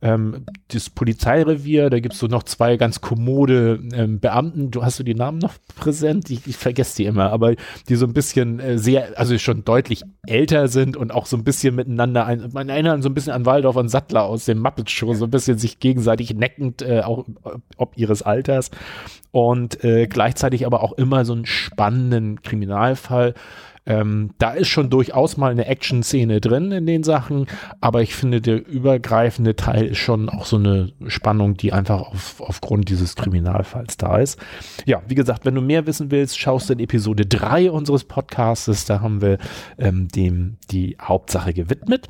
ähm, 0.02 0.44
das 0.68 0.90
Polizeirevier, 0.90 1.88
da 1.88 2.00
gibt's 2.00 2.18
so 2.18 2.26
noch 2.26 2.42
zwei 2.42 2.76
ganz 2.76 3.00
kommode 3.00 3.80
ähm, 3.94 4.18
Beamten, 4.18 4.72
du 4.72 4.82
hast 4.82 4.98
du 4.98 5.04
die 5.04 5.14
Namen 5.14 5.38
noch 5.38 5.54
präsent? 5.76 6.28
Ich, 6.30 6.46
ich 6.46 6.56
vergesse 6.56 6.96
die 6.96 7.04
immer, 7.04 7.30
aber 7.30 7.54
die 7.88 7.94
so 7.94 8.06
ein 8.06 8.12
bisschen 8.12 8.58
äh, 8.58 8.78
sehr, 8.78 9.18
also 9.18 9.38
schon 9.38 9.64
deutlich 9.64 10.02
älter 10.26 10.66
sind 10.66 10.96
und 10.96 11.12
auch 11.12 11.26
so 11.26 11.36
ein 11.36 11.44
bisschen 11.44 11.76
miteinander, 11.76 12.26
ein, 12.26 12.50
man 12.52 12.68
erinnert 12.68 13.02
so 13.02 13.08
ein 13.08 13.14
bisschen 13.14 13.32
an 13.32 13.46
Waldorf 13.46 13.76
und 13.76 13.88
Sattler 13.88 14.24
aus 14.24 14.44
dem 14.44 14.58
Muppet 14.58 14.90
Show, 14.90 15.14
so 15.14 15.24
ein 15.24 15.30
bisschen 15.30 15.56
sich 15.58 15.78
gegenseitig 15.78 16.34
neckend, 16.34 16.82
äh, 16.82 17.02
auch 17.02 17.24
ob 17.76 17.96
ihres 17.96 18.22
Alters 18.22 18.72
und 19.30 19.84
äh, 19.84 20.08
gleichzeitig 20.08 20.66
aber 20.66 20.82
auch 20.82 20.92
immer 20.92 21.24
so 21.24 21.32
einen 21.32 21.46
spannenden 21.46 22.42
Kriminalfall. 22.42 23.34
Ähm, 23.84 24.30
da 24.38 24.52
ist 24.52 24.68
schon 24.68 24.90
durchaus 24.90 25.36
mal 25.36 25.50
eine 25.50 25.66
Action-Szene 25.66 26.40
drin 26.40 26.70
in 26.70 26.86
den 26.86 27.02
Sachen, 27.02 27.46
aber 27.80 28.02
ich 28.02 28.14
finde, 28.14 28.40
der 28.40 28.64
übergreifende 28.66 29.56
Teil 29.56 29.86
ist 29.86 29.98
schon 29.98 30.28
auch 30.28 30.46
so 30.46 30.56
eine 30.56 30.92
Spannung, 31.08 31.56
die 31.56 31.72
einfach 31.72 32.00
auf, 32.00 32.40
aufgrund 32.40 32.88
dieses 32.88 33.16
Kriminalfalls 33.16 33.96
da 33.96 34.18
ist. 34.18 34.38
Ja, 34.86 35.02
wie 35.08 35.16
gesagt, 35.16 35.44
wenn 35.44 35.56
du 35.56 35.60
mehr 35.60 35.86
wissen 35.86 36.10
willst, 36.12 36.38
schaust 36.38 36.68
du 36.68 36.74
in 36.74 36.78
Episode 36.78 37.26
3 37.26 37.72
unseres 37.72 38.04
Podcastes, 38.04 38.84
da 38.84 39.00
haben 39.00 39.20
wir 39.20 39.38
ähm, 39.78 40.06
dem 40.08 40.58
die 40.70 40.96
Hauptsache 41.00 41.52
gewidmet. 41.52 42.08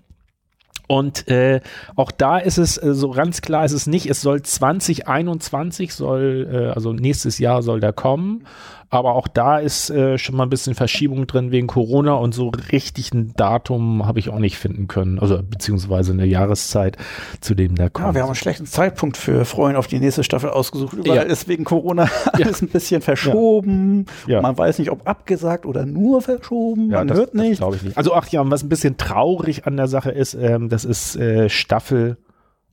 Und 0.88 1.26
äh, 1.28 1.62
auch 1.96 2.10
da 2.10 2.36
ist 2.36 2.58
es 2.58 2.76
äh, 2.76 2.92
so 2.92 3.12
ganz 3.12 3.40
klar, 3.40 3.64
ist 3.64 3.72
es 3.72 3.86
nicht. 3.86 4.10
Es 4.10 4.20
soll 4.20 4.42
2021 4.42 5.94
soll, 5.94 6.48
äh, 6.52 6.74
also 6.74 6.92
nächstes 6.92 7.38
Jahr 7.38 7.62
soll 7.62 7.80
der 7.80 7.94
kommen. 7.94 8.44
Aber 8.92 9.14
auch 9.14 9.26
da 9.26 9.58
ist 9.58 9.88
äh, 9.88 10.18
schon 10.18 10.36
mal 10.36 10.42
ein 10.42 10.50
bisschen 10.50 10.74
Verschiebung 10.74 11.26
drin 11.26 11.50
wegen 11.50 11.66
Corona 11.66 12.12
und 12.12 12.34
so 12.34 12.52
richtig 12.70 13.14
ein 13.14 13.32
Datum 13.34 14.04
habe 14.04 14.18
ich 14.18 14.28
auch 14.28 14.38
nicht 14.38 14.58
finden 14.58 14.86
können. 14.86 15.18
Also 15.18 15.42
beziehungsweise 15.42 16.12
eine 16.12 16.26
Jahreszeit, 16.26 16.98
zu 17.40 17.54
dem 17.54 17.74
der 17.74 17.88
kommt. 17.88 18.08
Ja, 18.08 18.14
wir 18.14 18.20
haben 18.20 18.28
einen 18.28 18.34
schlechten 18.34 18.66
Zeitpunkt 18.66 19.16
für 19.16 19.46
Freuen 19.46 19.76
auf 19.76 19.86
die 19.86 19.98
nächste 19.98 20.24
Staffel 20.24 20.50
ausgesucht. 20.50 20.92
Überall 20.92 21.16
ja. 21.16 21.22
ist 21.22 21.48
wegen 21.48 21.64
Corona 21.64 22.02
alles 22.34 22.60
ja. 22.60 22.66
ein 22.66 22.68
bisschen 22.68 23.00
verschoben. 23.00 24.04
Ja. 24.26 24.42
Man 24.42 24.58
weiß 24.58 24.78
nicht, 24.78 24.90
ob 24.90 25.08
abgesagt 25.08 25.64
oder 25.64 25.86
nur 25.86 26.20
verschoben. 26.20 26.88
Man 26.88 27.08
das, 27.08 27.16
hört 27.16 27.34
nicht. 27.34 27.60
glaube 27.60 27.76
ich 27.76 27.82
nicht. 27.82 27.96
Also 27.96 28.12
ach 28.12 28.28
ja, 28.28 28.42
was 28.44 28.62
ein 28.62 28.68
bisschen 28.68 28.98
traurig 28.98 29.66
an 29.66 29.78
der 29.78 29.88
Sache 29.88 30.10
ist, 30.10 30.34
ähm, 30.34 30.68
das 30.68 30.84
ist 30.84 31.16
äh, 31.16 31.48
Staffel 31.48 32.18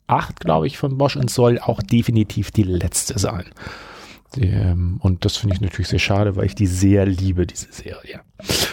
8, 0.08 0.42
glaube 0.42 0.68
ich, 0.68 0.78
von 0.78 0.98
Bosch 0.98 1.16
und 1.16 1.32
soll 1.32 1.60
auch 1.60 1.82
definitiv 1.82 2.52
die 2.52 2.64
letzte 2.64 3.18
sein. 3.20 3.46
Ähm, 4.38 5.00
und 5.02 5.26
das 5.26 5.38
finde 5.38 5.56
ich 5.56 5.62
natürlich 5.62 5.88
sehr 5.88 6.00
schade, 6.00 6.36
weil 6.36 6.46
ich 6.46 6.56
die 6.56 6.68
sehr 6.68 7.06
liebe, 7.06 7.48
diese 7.48 7.72
Serie. 7.72 8.22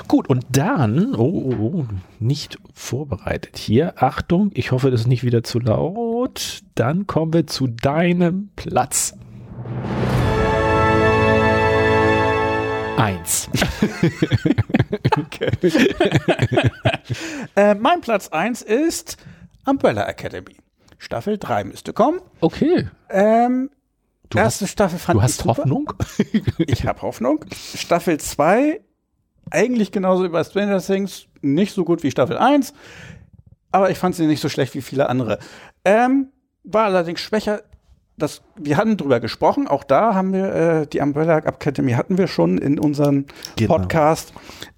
Gut, 0.06 0.28
und 0.28 0.44
dann, 0.50 1.14
oh, 1.14 1.50
oh, 1.50 1.54
oh, 1.60 1.86
nicht 2.18 2.58
vorbereitet 2.74 3.56
hier. 3.56 4.02
Achtung, 4.02 4.50
ich 4.54 4.70
hoffe, 4.70 4.90
das 4.90 5.02
ist 5.02 5.06
nicht 5.06 5.24
wieder 5.24 5.42
zu 5.42 5.58
laut. 5.58 6.60
Dann 6.74 7.06
kommen 7.06 7.32
wir 7.32 7.46
zu 7.46 7.66
deinem 7.66 8.50
Platz. 8.54 9.14
Eins. 12.96 13.48
äh, 17.56 17.74
mein 17.74 18.00
Platz 18.00 18.28
eins 18.28 18.62
ist 18.62 19.16
Umbrella 19.64 20.08
Academy. 20.08 20.56
Staffel 20.98 21.38
3 21.38 21.64
müsste 21.64 21.92
kommen. 21.92 22.20
Okay. 22.40 22.88
Ähm, 23.10 23.70
Du 24.30 24.38
Erste 24.38 24.64
hast, 24.64 24.72
Staffel 24.72 24.98
fand 24.98 25.18
du 25.18 25.22
hast 25.22 25.38
super. 25.38 25.58
Hoffnung? 25.58 25.92
ich 26.58 26.84
habe 26.84 27.02
Hoffnung. 27.02 27.44
Staffel 27.52 28.18
2, 28.18 28.80
eigentlich 29.50 29.92
genauso 29.92 30.24
wie 30.24 30.28
bei 30.28 30.42
Stranger 30.42 30.80
Things, 30.80 31.26
nicht 31.42 31.74
so 31.74 31.84
gut 31.84 32.02
wie 32.02 32.10
Staffel 32.10 32.38
1, 32.38 32.72
aber 33.70 33.90
ich 33.90 33.98
fand 33.98 34.14
sie 34.14 34.26
nicht 34.26 34.40
so 34.40 34.48
schlecht 34.48 34.74
wie 34.74 34.82
viele 34.82 35.08
andere. 35.08 35.38
Ähm, 35.84 36.32
war 36.64 36.86
allerdings 36.86 37.20
schwächer 37.20 37.62
das, 38.18 38.42
wir 38.56 38.76
hatten 38.76 38.96
drüber 38.96 39.20
gesprochen, 39.20 39.68
auch 39.68 39.84
da 39.84 40.14
haben 40.14 40.32
wir 40.32 40.54
äh, 40.54 40.86
die 40.86 41.00
Umbrella 41.00 41.38
Academy 41.38 41.92
hatten 41.92 42.16
wir 42.16 42.28
schon 42.28 42.56
in 42.58 42.78
unserem 42.78 43.26
genau. 43.56 43.76
Podcast. 43.76 44.32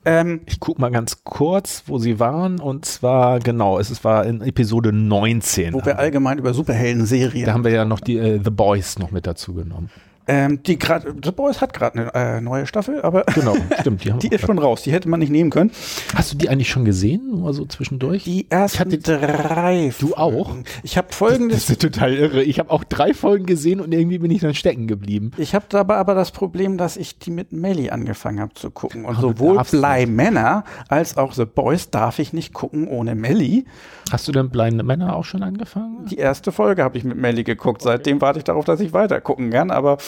Ähm, 0.05 0.41
ich 0.47 0.59
gucke 0.59 0.81
mal 0.81 0.91
ganz 0.91 1.23
kurz, 1.23 1.85
wo 1.87 1.99
sie 1.99 2.19
waren 2.19 2.59
und 2.59 2.85
zwar 2.85 3.39
genau, 3.39 3.79
es, 3.79 4.03
war 4.03 4.27
in 4.27 4.41
Episode 4.41 4.93
19. 4.93 5.75
Wo 5.75 5.85
wir 5.85 5.99
allgemein 5.99 6.39
über 6.39 6.53
Superhelden-Serien. 6.53 7.47
Da 7.47 7.53
haben 7.53 7.65
wir 7.65 7.71
ja 7.71 7.85
noch 7.85 8.01
die 8.01 8.19
äh, 8.19 8.41
The 8.43 8.51
Boys 8.51 8.99
noch 8.99 9.13
mit 9.13 9.27
dazu 9.27 9.55
genommen. 9.55 9.91
Ähm, 10.29 10.63
die 10.63 10.79
grad, 10.79 11.07
The 11.25 11.33
Boys 11.33 11.63
hat 11.63 11.73
gerade 11.73 12.13
eine 12.13 12.37
äh, 12.37 12.41
neue 12.43 12.67
Staffel, 12.67 13.01
aber 13.01 13.25
genau, 13.35 13.57
stimmt, 13.81 14.05
die, 14.05 14.13
die 14.13 14.29
ist 14.29 14.45
schon 14.45 14.59
raus. 14.59 14.83
Die 14.83 14.93
hätte 14.93 15.09
man 15.09 15.21
nicht 15.21 15.31
nehmen 15.31 15.49
können. 15.49 15.71
Hast 16.15 16.33
du 16.33 16.37
die 16.37 16.51
eigentlich 16.51 16.69
schon 16.69 16.85
gesehen, 16.85 17.31
nur 17.31 17.55
so 17.55 17.65
zwischendurch? 17.65 18.25
Die 18.25 18.51
ersten 18.51 18.79
hatte, 18.79 18.99
drei. 18.99 19.91
Du 19.99 20.15
auch? 20.15 20.55
Ich 20.83 20.99
habe 20.99 21.09
folgendes. 21.13 21.63
Das 21.63 21.71
ist 21.71 21.81
total 21.81 22.13
irre. 22.13 22.43
Ich 22.43 22.59
habe 22.59 22.71
auch 22.71 22.85
drei 22.85 23.15
Folgen 23.15 23.47
gesehen 23.47 23.81
und 23.81 23.95
irgendwie 23.95 24.19
bin 24.19 24.31
ich 24.31 24.43
dann 24.43 24.55
stecken 24.55 24.87
geblieben. 24.87 25.31
Ich 25.39 25.55
habe 25.55 25.65
dabei 25.71 25.97
aber 25.97 26.15
das 26.15 26.31
Problem, 26.31 26.77
dass 26.77 26.99
ich 26.99 27.19
die 27.19 27.31
mit 27.31 27.53
Melly 27.53 27.89
angefangen 27.89 28.41
habe 28.41 28.53
zu 28.53 28.71
gucken 28.71 29.07
und 29.07 29.17
Ach, 29.17 29.21
sowohl 29.23 29.63
Bly 29.71 30.05
Männer 30.05 30.65
als 30.89 31.17
auch 31.17 31.33
The 31.33 31.47
Boys 31.47 31.89
darf 31.89 32.19
ich 32.19 32.35
nicht 32.35 32.53
gucken 32.53 32.87
ohne 32.87 33.15
Melly. 33.15 33.65
Hast 34.11 34.29
du 34.29 34.33
denn 34.33 34.51
Blinde 34.51 34.85
Männer 34.85 35.17
auch 35.17 35.25
schon 35.25 35.43
angefangen? 35.43 36.07
Die 36.11 36.17
erste 36.17 36.53
Folge 36.53 36.83
habe 36.83 36.99
ich 36.99 37.05
mit 37.05 37.17
Melly 37.17 37.45
geguckt. 37.45 37.83
Seitdem 37.83 38.21
warte 38.21 38.39
ich 38.39 38.45
darauf, 38.45 38.65
dass 38.65 38.81
ich 38.81 38.93
weiter 38.93 39.21
gucken 39.21 39.51
kann, 39.51 39.71
aber 39.71 39.99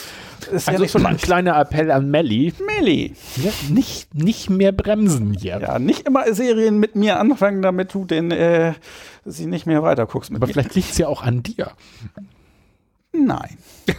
ist 0.52 0.68
also 0.68 0.72
ja 0.72 0.78
nicht 0.80 0.92
so 0.92 1.04
ein 1.04 1.16
kleiner 1.16 1.58
Appell 1.58 1.90
an 1.90 2.10
Melly. 2.10 2.52
Melly. 2.66 3.14
Ja, 3.36 3.50
nicht, 3.68 4.14
nicht 4.14 4.50
mehr 4.50 4.72
bremsen 4.72 5.34
hier. 5.34 5.60
Ja, 5.60 5.78
nicht 5.78 6.06
immer 6.06 6.32
Serien 6.32 6.78
mit 6.78 6.96
mir 6.96 7.18
anfangen, 7.18 7.62
damit 7.62 7.94
du 7.94 8.04
den, 8.04 8.30
äh, 8.30 8.74
sie 9.24 9.46
nicht 9.46 9.66
mehr 9.66 9.82
weiter 9.82 10.06
guckst. 10.06 10.30
aber 10.30 10.46
mir. 10.46 10.52
vielleicht 10.52 10.74
liegt 10.74 10.90
es 10.90 10.98
ja 10.98 11.08
auch 11.08 11.22
an 11.22 11.42
dir. 11.42 11.72
Nein. 13.12 13.58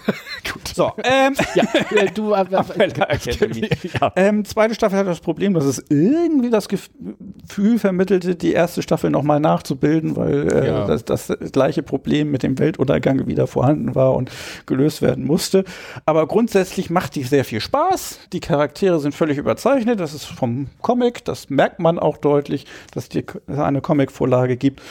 Gut. 0.54 0.70
So, 0.74 0.92
ähm, 1.04 1.36
ja, 1.56 1.64
äh, 1.96 2.12
du 2.12 2.34
äh, 2.34 2.40
Academy. 2.40 3.70
ja. 4.00 4.12
ähm, 4.16 4.46
zweite 4.46 4.74
Staffel 4.74 5.00
hat 5.00 5.08
das 5.08 5.20
Problem, 5.20 5.54
dass 5.54 5.66
es 5.66 5.84
irgendwie 5.90 6.50
das 6.50 6.70
Gefühl 6.70 7.78
vermittelte, 7.78 8.36
die 8.36 8.54
erste 8.54 8.82
Staffel 8.82 9.10
nochmal 9.10 9.40
nachzubilden, 9.40 10.16
weil 10.16 10.52
äh, 10.52 10.68
ja. 10.68 10.88
das, 10.88 11.06
das, 11.06 11.34
gleiche 11.52 11.84
Problem 11.84 12.32
mit 12.32 12.44
dem 12.44 12.58
Weltuntergang 12.58 13.28
wieder 13.28 13.48
vorhanden 13.48 13.96
war 13.96 14.14
und 14.14 14.32
gelöst 14.66 15.02
werden 15.02 15.26
musste. 15.26 15.66
Aber 16.06 16.28
grundsätzlich 16.28 16.90
macht 16.90 17.16
die 17.16 17.24
sehr 17.24 17.44
viel 17.44 17.60
Spaß. 17.60 18.20
Die 18.32 18.40
Charaktere 18.40 19.00
sind 19.00 19.14
völlig 19.14 19.38
überzeichnet. 19.38 20.00
Das 20.00 20.14
ist 20.14 20.26
vom 20.26 20.68
Comic, 20.82 21.26
das 21.26 21.50
merkt 21.50 21.80
man 21.80 22.00
auch 22.00 22.18
deutlich, 22.18 22.66
dass 22.94 23.10
es 23.10 23.24
eine 23.48 23.82
Comic-Vorlage 23.82 24.58
gibt. 24.58 24.82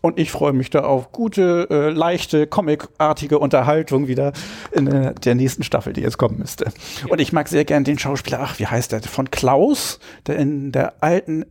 Und 0.00 0.18
ich 0.18 0.30
freue 0.30 0.52
mich 0.52 0.70
da 0.70 0.80
auf 0.80 1.12
gute, 1.12 1.68
äh, 1.70 1.90
leichte, 1.90 2.46
comicartige 2.46 3.38
Unterhaltung 3.38 4.08
wieder 4.08 4.32
in 4.72 4.86
äh, 4.86 5.14
der 5.14 5.34
nächsten 5.34 5.62
Staffel, 5.62 5.92
die 5.92 6.00
jetzt 6.00 6.18
kommen 6.18 6.38
müsste. 6.38 6.72
Und 7.08 7.20
ich 7.20 7.32
mag 7.32 7.48
sehr 7.48 7.64
gern 7.64 7.84
den 7.84 7.98
Schauspieler, 7.98 8.40
ach, 8.40 8.58
wie 8.58 8.66
heißt 8.66 8.92
der? 8.92 9.02
Von 9.02 9.30
Klaus, 9.30 10.00
der 10.26 10.36
in 10.36 10.72
der 10.72 11.02
alten 11.02 11.44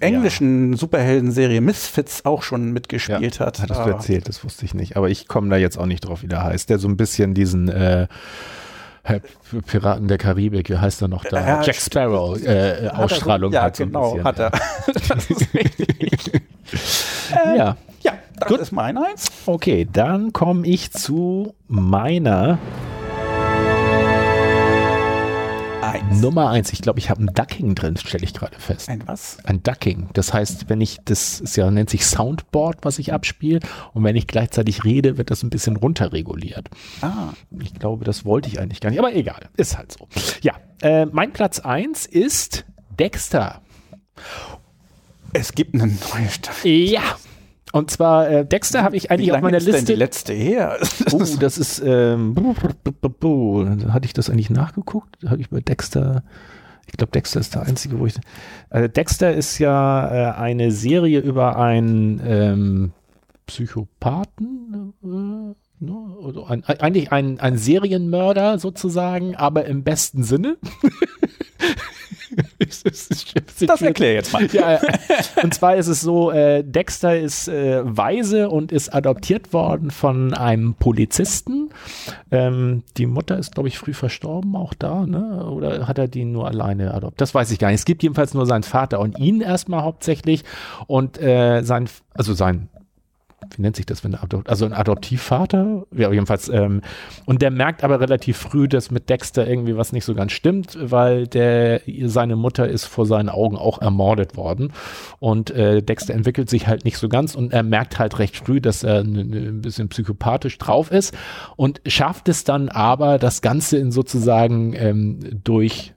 englischen 0.00 0.72
ja. 0.72 0.78
Superhelden-Serie 0.78 1.60
Misfits 1.60 2.24
auch 2.24 2.42
schon 2.42 2.72
mitgespielt 2.72 3.38
ja, 3.38 3.46
hat. 3.46 3.60
Hattest 3.60 3.80
ah. 3.80 3.84
du 3.84 3.90
erzählt, 3.90 4.28
das 4.28 4.44
wusste 4.44 4.64
ich 4.64 4.74
nicht. 4.74 4.96
Aber 4.96 5.08
ich 5.08 5.28
komme 5.28 5.48
da 5.48 5.56
jetzt 5.56 5.78
auch 5.78 5.86
nicht 5.86 6.00
drauf, 6.00 6.22
wie 6.22 6.28
der 6.28 6.42
heißt. 6.42 6.70
Der 6.70 6.78
so 6.78 6.88
ein 6.88 6.96
bisschen 6.96 7.34
diesen 7.34 7.68
äh, 7.68 8.08
Piraten 9.66 10.06
der 10.06 10.18
Karibik, 10.18 10.70
wie 10.70 10.78
heißt 10.78 11.02
er 11.02 11.08
noch 11.08 11.24
da? 11.24 11.60
Jack 11.62 11.74
Sparrow 11.74 12.40
äh, 12.40 12.88
Ausstrahlung 12.88 13.50
so? 13.50 13.56
ja, 13.56 13.62
hat. 13.64 13.76
So 13.76 13.84
genau, 13.84 14.12
bisschen, 14.12 14.24
hat 14.24 14.38
er. 14.38 14.50
das 15.08 15.30
ist 15.30 15.54
richtig. 15.54 16.32
ähm, 17.32 17.56
ja. 17.56 17.76
Ja, 18.02 18.12
das 18.38 18.48
Gut. 18.48 18.60
ist 18.60 18.72
mein 18.72 18.96
eins. 18.96 19.30
Okay, 19.46 19.88
dann 19.92 20.32
komme 20.32 20.66
ich 20.66 20.92
zu 20.92 21.54
meiner 21.68 22.58
eins. 25.92 26.20
Nummer 26.20 26.50
eins. 26.50 26.72
Ich 26.72 26.82
glaube, 26.82 26.98
ich 26.98 27.10
habe 27.10 27.22
ein 27.22 27.30
Ducking 27.34 27.74
drin, 27.74 27.96
stelle 27.96 28.24
ich 28.24 28.34
gerade 28.34 28.58
fest. 28.58 28.88
Ein 28.88 29.02
was? 29.06 29.38
Ein 29.44 29.62
Ducking. 29.62 30.08
Das 30.14 30.32
heißt, 30.32 30.68
wenn 30.68 30.80
ich, 30.80 30.98
das 31.04 31.40
ist 31.40 31.56
ja, 31.56 31.70
nennt 31.70 31.90
sich 31.90 32.04
Soundboard, 32.06 32.78
was 32.82 32.98
ich 32.98 33.12
abspiele. 33.12 33.60
Und 33.92 34.04
wenn 34.04 34.16
ich 34.16 34.26
gleichzeitig 34.26 34.84
rede, 34.84 35.18
wird 35.18 35.30
das 35.30 35.42
ein 35.42 35.50
bisschen 35.50 35.76
runterreguliert. 35.76 36.68
Ah. 37.02 37.32
Ich 37.60 37.74
glaube, 37.74 38.04
das 38.04 38.24
wollte 38.24 38.48
ich 38.48 38.58
eigentlich 38.58 38.80
gar 38.80 38.90
nicht. 38.90 38.98
Aber 38.98 39.14
egal. 39.14 39.48
Ist 39.56 39.76
halt 39.76 39.92
so. 39.92 40.08
Ja. 40.42 40.54
Äh, 40.80 41.06
mein 41.06 41.32
Platz 41.32 41.60
eins 41.60 42.06
ist 42.06 42.64
Dexter. 42.98 43.60
Es 45.32 45.52
gibt 45.52 45.74
eine 45.74 45.86
neue 45.86 46.28
Staffel. 46.28 46.70
Ja. 46.70 47.02
Und 47.72 47.90
zwar 47.90 48.28
äh, 48.28 48.46
Dexter 48.46 48.82
habe 48.82 48.96
ich 48.96 49.10
eigentlich 49.10 49.32
auf 49.32 49.40
meiner 49.40 49.56
ist 49.56 49.64
Liste. 49.64 49.84
Denn 49.84 49.94
die 49.94 49.98
letzte 49.98 50.32
her. 50.34 50.78
oh, 51.12 51.24
das 51.40 51.58
ist. 51.58 51.82
Ähm, 51.84 52.36
hatte 53.88 54.04
ich 54.04 54.12
das 54.12 54.28
eigentlich 54.28 54.50
nachgeguckt? 54.50 55.16
Habe 55.26 55.40
ich 55.40 55.48
bei 55.48 55.60
Dexter. 55.60 56.22
Ich 56.86 56.98
glaube, 56.98 57.12
Dexter 57.12 57.40
ist 57.40 57.54
der 57.54 57.62
einzige, 57.62 57.98
wo 57.98 58.06
ich. 58.06 58.14
Also 58.68 58.88
Dexter 58.88 59.32
ist 59.32 59.58
ja 59.58 60.32
äh, 60.32 60.34
eine 60.34 60.70
Serie 60.70 61.20
über 61.20 61.56
einen 61.56 62.20
ähm, 62.24 62.92
Psychopathen. 63.46 64.92
Äh, 65.02 65.84
ne? 65.84 66.16
also 66.22 66.44
ein, 66.44 66.64
eigentlich 66.64 67.10
ein, 67.10 67.40
ein 67.40 67.56
Serienmörder 67.56 68.58
sozusagen, 68.58 69.34
aber 69.34 69.64
im 69.64 69.82
besten 69.82 70.24
Sinne. 70.24 70.58
das 73.66 73.82
erkläre 73.82 74.14
jetzt 74.14 74.32
mal. 74.32 74.46
Ja, 74.52 74.80
und 75.42 75.54
zwar 75.54 75.76
ist 75.76 75.88
es 75.88 76.00
so, 76.00 76.30
äh, 76.30 76.62
Dexter 76.64 77.18
ist 77.18 77.48
äh, 77.48 77.82
weise 77.84 78.48
und 78.48 78.72
ist 78.72 78.94
adoptiert 78.94 79.52
worden 79.52 79.90
von 79.90 80.34
einem 80.34 80.74
Polizisten. 80.74 81.70
Ähm, 82.30 82.82
die 82.96 83.06
Mutter 83.06 83.38
ist, 83.38 83.54
glaube 83.54 83.68
ich, 83.68 83.78
früh 83.78 83.92
verstorben, 83.92 84.56
auch 84.56 84.74
da, 84.74 85.06
ne? 85.06 85.44
Oder 85.46 85.86
hat 85.86 85.98
er 85.98 86.08
die 86.08 86.24
nur 86.24 86.46
alleine 86.46 86.94
adoptiert? 86.94 87.20
Das 87.20 87.34
weiß 87.34 87.50
ich 87.50 87.58
gar 87.58 87.68
nicht. 87.68 87.80
Es 87.80 87.84
gibt 87.84 88.02
jedenfalls 88.02 88.34
nur 88.34 88.46
seinen 88.46 88.62
Vater 88.62 89.00
und 89.00 89.18
ihn 89.18 89.40
erstmal 89.40 89.82
hauptsächlich 89.82 90.44
und 90.86 91.20
äh, 91.20 91.62
sein, 91.62 91.88
also 92.14 92.34
sein 92.34 92.68
wie 93.56 93.62
nennt 93.62 93.76
sich 93.76 93.86
das, 93.86 94.04
wenn 94.04 94.14
Adopt, 94.14 94.48
also 94.48 94.64
ein 94.64 94.72
Adoptivvater, 94.72 95.84
ja, 95.92 96.10
jedenfalls, 96.10 96.48
ähm, 96.48 96.82
und 97.24 97.42
der 97.42 97.50
merkt 97.50 97.84
aber 97.84 98.00
relativ 98.00 98.36
früh, 98.36 98.68
dass 98.68 98.90
mit 98.90 99.08
Dexter 99.08 99.46
irgendwie 99.46 99.76
was 99.76 99.92
nicht 99.92 100.04
so 100.04 100.14
ganz 100.14 100.32
stimmt, 100.32 100.76
weil 100.80 101.26
der, 101.26 101.82
seine 102.04 102.36
Mutter 102.36 102.68
ist 102.68 102.84
vor 102.84 103.06
seinen 103.06 103.28
Augen 103.28 103.56
auch 103.56 103.80
ermordet 103.80 104.36
worden. 104.36 104.72
Und 105.18 105.50
äh, 105.50 105.82
Dexter 105.82 106.14
entwickelt 106.14 106.50
sich 106.50 106.66
halt 106.66 106.84
nicht 106.84 106.98
so 106.98 107.08
ganz 107.08 107.34
und 107.34 107.52
er 107.52 107.62
merkt 107.62 107.98
halt 107.98 108.18
recht 108.18 108.36
früh, 108.36 108.60
dass 108.60 108.82
er 108.82 109.00
ein 109.00 109.62
bisschen 109.62 109.88
psychopathisch 109.88 110.58
drauf 110.58 110.90
ist 110.90 111.14
und 111.56 111.80
schafft 111.86 112.28
es 112.28 112.44
dann 112.44 112.68
aber, 112.68 113.18
das 113.18 113.42
Ganze 113.42 113.78
in 113.78 113.92
sozusagen 113.92 114.74
ähm, 114.74 115.40
durch 115.44 115.91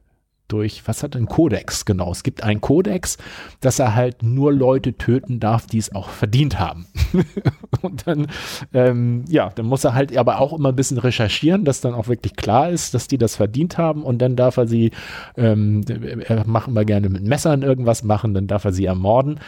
durch, 0.47 0.87
was 0.87 1.03
hat 1.03 1.15
ein 1.15 1.25
Kodex, 1.25 1.85
genau. 1.85 2.11
Es 2.11 2.23
gibt 2.23 2.43
einen 2.43 2.61
Kodex, 2.61 3.17
dass 3.61 3.79
er 3.79 3.95
halt 3.95 4.21
nur 4.21 4.53
Leute 4.53 4.93
töten 4.93 5.39
darf, 5.39 5.65
die 5.65 5.77
es 5.77 5.93
auch 5.93 6.09
verdient 6.09 6.59
haben. 6.59 6.85
und 7.81 8.05
dann, 8.07 8.27
ähm, 8.73 9.25
ja, 9.27 9.51
dann 9.55 9.65
muss 9.65 9.83
er 9.83 9.95
halt 9.95 10.15
aber 10.15 10.39
auch 10.39 10.53
immer 10.53 10.69
ein 10.69 10.75
bisschen 10.75 10.97
recherchieren, 10.97 11.65
dass 11.65 11.81
dann 11.81 11.93
auch 11.93 12.07
wirklich 12.07 12.35
klar 12.35 12.69
ist, 12.69 12.93
dass 12.93 13.07
die 13.07 13.17
das 13.17 13.35
verdient 13.35 13.77
haben 13.77 14.03
und 14.03 14.19
dann 14.19 14.35
darf 14.35 14.57
er 14.57 14.67
sie, 14.67 14.91
ähm, 15.35 15.83
er 16.27 16.45
macht 16.45 16.67
immer 16.67 16.85
gerne 16.85 17.09
mit 17.09 17.23
Messern 17.23 17.63
irgendwas 17.63 18.03
machen, 18.03 18.33
dann 18.33 18.47
darf 18.47 18.65
er 18.65 18.73
sie 18.73 18.85
ermorden. 18.85 19.39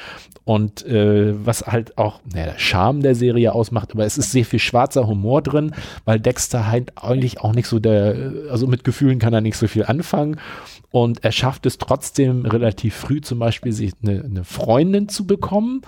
Und 0.45 0.85
äh, 0.85 1.33
was 1.45 1.67
halt 1.67 1.97
auch 1.97 2.21
naja, 2.33 2.47
der 2.47 2.59
Charme 2.59 3.01
der 3.01 3.15
Serie 3.15 3.53
ausmacht, 3.53 3.91
aber 3.93 4.05
es 4.05 4.17
ist 4.17 4.31
sehr 4.31 4.45
viel 4.45 4.59
schwarzer 4.59 5.05
Humor 5.07 5.41
drin, 5.41 5.73
weil 6.05 6.19
Dexter 6.19 6.67
halt 6.67 6.93
eigentlich 6.95 7.41
auch 7.41 7.53
nicht 7.53 7.67
so 7.67 7.79
der, 7.79 8.31
also 8.49 8.65
mit 8.65 8.83
Gefühlen 8.83 9.19
kann 9.19 9.33
er 9.33 9.41
nicht 9.41 9.57
so 9.57 9.67
viel 9.67 9.85
anfangen. 9.85 10.37
Und 11.03 11.23
er 11.23 11.31
schafft 11.31 11.67
es 11.67 11.77
trotzdem 11.77 12.43
relativ 12.43 12.95
früh 12.95 13.21
zum 13.21 13.37
Beispiel, 13.37 13.71
sich 13.71 13.93
eine, 14.01 14.23
eine 14.23 14.43
Freundin 14.43 15.09
zu 15.09 15.27
bekommen. 15.27 15.83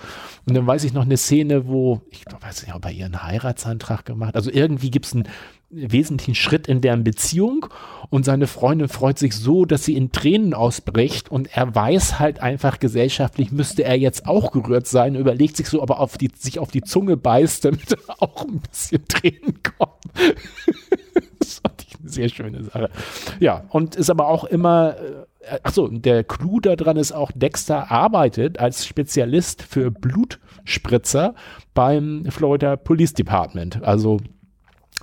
Und 0.46 0.56
dann 0.56 0.68
weiß 0.68 0.84
ich 0.84 0.92
noch 0.92 1.02
eine 1.02 1.16
Szene, 1.16 1.66
wo, 1.66 2.00
ich 2.10 2.24
weiß 2.40 2.62
nicht, 2.62 2.76
ob 2.76 2.84
er 2.84 2.92
ihren 2.92 3.20
Heiratsantrag 3.20 4.04
gemacht 4.04 4.36
Also 4.36 4.52
irgendwie 4.52 4.92
gibt 4.92 5.06
es 5.06 5.14
einen 5.14 5.28
wesentlichen 5.68 6.36
Schritt 6.36 6.68
in 6.68 6.80
deren 6.80 7.02
Beziehung. 7.02 7.66
Und 8.08 8.24
seine 8.24 8.46
Freundin 8.46 8.88
freut 8.88 9.18
sich 9.18 9.34
so, 9.34 9.64
dass 9.64 9.84
sie 9.84 9.96
in 9.96 10.12
Tränen 10.12 10.54
ausbricht. 10.54 11.28
Und 11.28 11.56
er 11.56 11.74
weiß 11.74 12.20
halt 12.20 12.38
einfach 12.38 12.78
gesellschaftlich 12.78 13.50
müsste 13.50 13.82
er 13.82 13.98
jetzt 13.98 14.26
auch 14.26 14.52
gerührt 14.52 14.86
sein, 14.86 15.16
überlegt 15.16 15.56
sich 15.56 15.66
so, 15.66 15.82
aber 15.82 15.98
auf 15.98 16.18
die, 16.18 16.30
sich 16.36 16.60
auf 16.60 16.70
die 16.70 16.82
Zunge 16.82 17.16
beißt, 17.16 17.64
damit 17.64 17.96
auch 18.20 18.44
ein 18.46 18.60
bisschen 18.60 19.08
Tränen 19.08 19.60
kommen. 19.76 19.98
das 21.40 21.54
fand 21.58 21.84
ich 21.84 21.98
eine 21.98 22.09
sehr 22.20 22.28
schöne 22.28 22.62
Sache. 22.64 22.90
Ja, 23.38 23.64
und 23.70 23.96
ist 23.96 24.10
aber 24.10 24.28
auch 24.28 24.44
immer, 24.44 24.96
äh, 25.40 25.58
achso, 25.62 25.88
der 25.88 26.24
Clou 26.24 26.60
daran 26.60 26.96
ist 26.96 27.12
auch, 27.12 27.32
Dexter 27.34 27.90
arbeitet 27.90 28.58
als 28.58 28.86
Spezialist 28.86 29.62
für 29.62 29.90
Blutspritzer 29.90 31.34
beim 31.74 32.24
Florida 32.28 32.76
Police 32.76 33.14
Department. 33.14 33.82
Also 33.82 34.18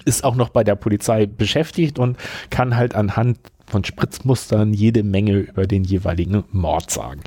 ist 0.06 0.24
auch 0.24 0.36
noch 0.36 0.50
bei 0.50 0.64
der 0.64 0.76
Polizei 0.76 1.26
beschäftigt 1.26 1.98
und 1.98 2.18
kann 2.52 2.78
halt 2.78 2.94
anhand 2.94 3.40
von 3.68 3.84
Spritzmustern 3.84 4.74
jede 4.74 5.04
Menge 5.04 5.34
über 5.34 5.68
den 5.68 5.84
jeweiligen 5.84 6.46
Mord 6.52 6.90
sagen. 6.90 7.22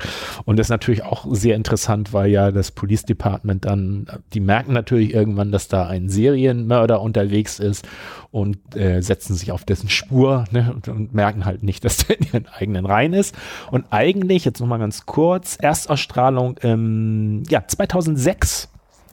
Und 0.45 0.57
das 0.57 0.67
ist 0.67 0.71
natürlich 0.71 1.03
auch 1.03 1.25
sehr 1.29 1.55
interessant, 1.55 2.13
weil 2.13 2.31
ja 2.31 2.51
das 2.51 2.71
Police 2.71 3.03
Department 3.03 3.65
dann, 3.65 4.07
die 4.33 4.39
merken 4.39 4.73
natürlich 4.73 5.13
irgendwann, 5.13 5.51
dass 5.51 5.67
da 5.67 5.87
ein 5.87 6.09
Serienmörder 6.09 7.01
unterwegs 7.01 7.59
ist 7.59 7.87
und 8.31 8.57
äh, 8.75 9.01
setzen 9.01 9.35
sich 9.35 9.51
auf 9.51 9.65
dessen 9.65 9.89
Spur 9.89 10.45
ne, 10.51 10.71
und, 10.73 10.87
und, 10.87 11.13
merken 11.13 11.45
halt 11.45 11.61
nicht, 11.63 11.85
dass 11.85 11.97
der 11.97 12.19
in 12.19 12.25
ihren 12.25 12.47
eigenen 12.47 12.85
Reihen 12.85 13.13
ist. 13.13 13.35
Und 13.69 13.85
eigentlich, 13.91 14.45
jetzt 14.45 14.59
nochmal 14.59 14.79
ganz 14.79 15.05
kurz, 15.05 15.57
Erstausstrahlung 15.61 16.57
im 16.57 17.43
ja, 17.49 17.67
2006 17.67 18.69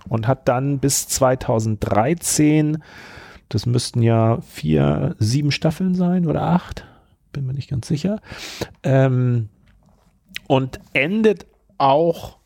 und 0.09 0.26
hat 0.26 0.49
dann 0.49 0.79
bis 0.79 1.09
2013 1.09 2.79
das 3.51 3.64
müssten 3.64 4.03
ja 4.03 4.43
vier, 4.43 5.16
sieben 5.18 5.53
Staffeln 5.53 5.95
sein 5.95 6.26
oder 6.26 6.43
acht 6.43 6.85
bin 7.33 7.47
mir 7.47 7.55
nicht 7.55 7.70
ganz 7.70 7.89
sicher. 7.89 8.20
Ähm, 8.83 9.49
und 10.47 10.81
endet 10.93 11.47
auch, 11.76 12.39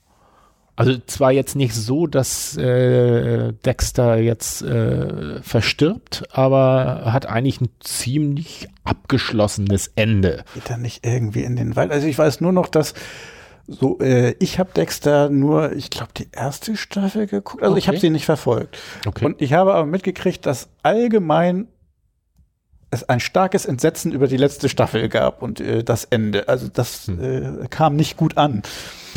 also 0.76 0.98
zwar 1.06 1.32
jetzt 1.32 1.54
nicht 1.54 1.74
so, 1.74 2.06
dass 2.06 2.56
äh, 2.56 3.52
Dexter 3.64 4.16
jetzt 4.16 4.62
äh, 4.62 5.42
verstirbt, 5.42 6.24
aber 6.32 7.12
hat 7.12 7.26
eigentlich 7.26 7.60
ein 7.60 7.70
ziemlich 7.80 8.68
abgeschlossenes 8.84 9.92
Ende. 9.94 10.44
Geht 10.54 10.70
er 10.70 10.78
nicht 10.78 11.06
irgendwie 11.06 11.44
in 11.44 11.56
den 11.56 11.76
Wald? 11.76 11.90
Also 11.90 12.06
ich 12.06 12.18
weiß 12.18 12.40
nur 12.40 12.52
noch, 12.52 12.68
dass 12.68 12.94
so, 13.68 14.00
äh, 14.00 14.34
ich 14.38 14.58
habe 14.58 14.70
Dexter 14.74 15.30
nur, 15.30 15.72
ich 15.72 15.90
glaube, 15.90 16.12
die 16.16 16.28
erste 16.32 16.76
Staffel 16.76 17.26
geguckt. 17.26 17.62
Also 17.62 17.72
okay. 17.72 17.78
ich 17.78 17.88
habe 17.88 17.98
sie 17.98 18.10
nicht 18.10 18.24
verfolgt. 18.24 18.78
Okay. 19.06 19.24
Und 19.24 19.40
ich 19.40 19.52
habe 19.52 19.74
aber 19.74 19.86
mitgekriegt, 19.86 20.46
dass 20.46 20.68
allgemein 20.82 21.68
es 22.92 23.08
ein 23.08 23.20
starkes 23.20 23.64
Entsetzen 23.64 24.12
über 24.12 24.28
die 24.28 24.36
letzte 24.36 24.68
Staffel 24.68 25.08
gab 25.08 25.42
und 25.42 25.60
äh, 25.60 25.82
das 25.82 26.04
Ende. 26.04 26.48
Also 26.48 26.68
das 26.72 27.08
hm. 27.08 27.64
äh, 27.64 27.68
kam 27.68 27.96
nicht 27.96 28.16
gut 28.16 28.36
an. 28.36 28.62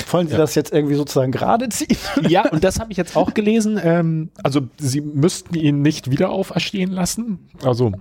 Wollen 0.10 0.28
Sie 0.28 0.34
ja. 0.34 0.40
das 0.40 0.56
jetzt 0.56 0.74
irgendwie 0.74 0.96
sozusagen 0.96 1.32
gerade 1.32 1.70
ziehen? 1.70 1.98
Ja, 2.28 2.50
und 2.50 2.64
das 2.64 2.80
habe 2.80 2.92
ich 2.92 2.98
jetzt 2.98 3.16
auch 3.16 3.34
gelesen. 3.34 3.80
Ähm, 3.84 4.32
also 4.44 4.62
Sie 4.78 5.02
müssten 5.02 5.56
ihn 5.56 5.82
nicht 5.82 6.10
wieder 6.10 6.30
auferstehen 6.30 6.92
lassen. 6.92 7.50
Also 7.64 7.92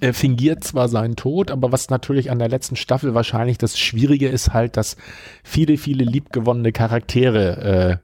er 0.00 0.14
fingiert 0.14 0.62
zwar 0.62 0.88
seinen 0.88 1.16
Tod, 1.16 1.50
aber 1.50 1.72
was 1.72 1.88
natürlich 1.88 2.30
an 2.30 2.38
der 2.38 2.48
letzten 2.48 2.76
Staffel 2.76 3.14
wahrscheinlich 3.14 3.56
das 3.56 3.78
Schwierige 3.78 4.28
ist 4.28 4.52
halt, 4.52 4.76
dass 4.76 4.96
viele, 5.42 5.78
viele 5.78 6.04
liebgewonnene 6.04 6.72
Charaktere 6.72 7.56
äh, 7.92 7.96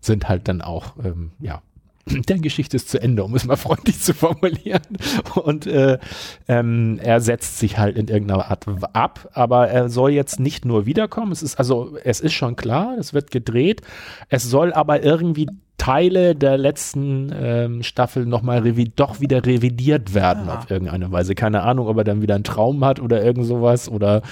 sind 0.00 0.28
halt 0.28 0.48
dann 0.48 0.62
auch, 0.62 0.96
ähm, 1.04 1.30
ja, 1.38 1.62
der 2.28 2.38
Geschichte 2.38 2.76
ist 2.76 2.88
zu 2.88 3.00
Ende, 3.00 3.24
um 3.24 3.34
es 3.34 3.44
mal 3.44 3.56
freundlich 3.64 4.00
zu 4.00 4.14
formulieren. 4.14 4.82
Und 5.34 5.66
äh, 5.66 5.98
ähm, 6.48 6.98
er 7.02 7.20
setzt 7.20 7.58
sich 7.58 7.78
halt 7.78 7.96
in 7.96 8.08
irgendeiner 8.08 8.50
Art 8.50 8.66
ab, 8.92 9.30
aber 9.32 9.68
er 9.68 9.88
soll 9.88 10.12
jetzt 10.12 10.40
nicht 10.40 10.64
nur 10.64 10.86
wiederkommen. 10.86 11.32
Es 11.32 11.42
ist 11.42 11.56
also, 11.56 11.96
es 12.04 12.20
ist 12.20 12.32
schon 12.32 12.56
klar, 12.56 12.96
es 12.98 13.14
wird 13.14 13.30
gedreht. 13.30 13.82
Es 14.28 14.44
soll 14.44 14.72
aber 14.72 15.02
irgendwie 15.02 15.48
Teile 15.76 16.34
der 16.34 16.56
letzten 16.56 17.32
ähm, 17.36 17.82
Staffel 17.82 18.26
nochmal 18.26 18.62
doch 18.96 19.20
wieder 19.20 19.44
revidiert 19.44 20.14
werden 20.14 20.46
ja. 20.46 20.58
auf 20.58 20.70
irgendeine 20.70 21.10
Weise. 21.12 21.34
Keine 21.34 21.62
Ahnung, 21.62 21.88
ob 21.88 21.98
er 21.98 22.04
dann 22.04 22.22
wieder 22.22 22.36
einen 22.36 22.44
Traum 22.44 22.84
hat 22.84 23.00
oder 23.00 23.22
irgend 23.22 23.44
sowas 23.46 23.88
oder 23.88 24.22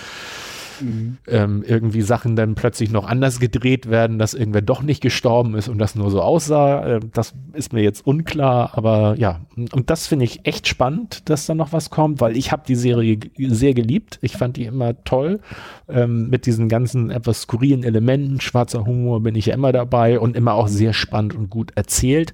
mhm. 0.80 1.18
ähm, 1.26 1.64
irgendwie 1.66 2.02
Sachen 2.02 2.36
dann 2.36 2.54
plötzlich 2.54 2.90
noch 2.90 3.06
anders 3.06 3.40
gedreht 3.40 3.90
werden, 3.90 4.18
dass 4.18 4.34
irgendwer 4.34 4.62
doch 4.62 4.82
nicht 4.82 5.00
gestorben 5.00 5.54
ist 5.54 5.68
und 5.68 5.78
das 5.78 5.94
nur 5.94 6.10
so 6.10 6.20
aussah. 6.20 6.96
Äh, 6.96 7.00
das 7.12 7.34
ist 7.52 7.72
mir 7.72 7.82
jetzt 7.82 8.06
unklar, 8.06 8.70
aber 8.74 9.14
ja, 9.18 9.40
und 9.56 9.90
das 9.90 10.06
finde 10.06 10.24
ich 10.24 10.46
echt 10.46 10.68
spannend, 10.68 11.28
dass 11.28 11.46
da 11.46 11.54
noch 11.54 11.72
was 11.72 11.90
kommt, 11.90 12.20
weil 12.20 12.36
ich 12.36 12.52
habe 12.52 12.62
die 12.66 12.74
Serie 12.74 13.18
sehr 13.38 13.74
geliebt. 13.74 14.18
Ich 14.22 14.36
fand 14.36 14.56
die 14.56 14.64
immer 14.64 15.02
toll. 15.04 15.40
Ähm, 15.88 16.30
mit 16.30 16.46
diesen 16.46 16.68
ganzen 16.68 17.10
etwas 17.10 17.42
skurrilen 17.42 17.84
Elementen, 17.84 18.40
schwarzer 18.40 18.86
Humor 18.86 19.20
bin 19.22 19.34
ich 19.34 19.46
ja 19.46 19.54
immer 19.54 19.72
dabei 19.72 20.18
und 20.18 20.36
immer 20.36 20.54
auch 20.54 20.68
sehr 20.68 20.92
spannend 20.92 21.34
und 21.34 21.50
gut 21.50 21.72
erzählt. 21.74 22.32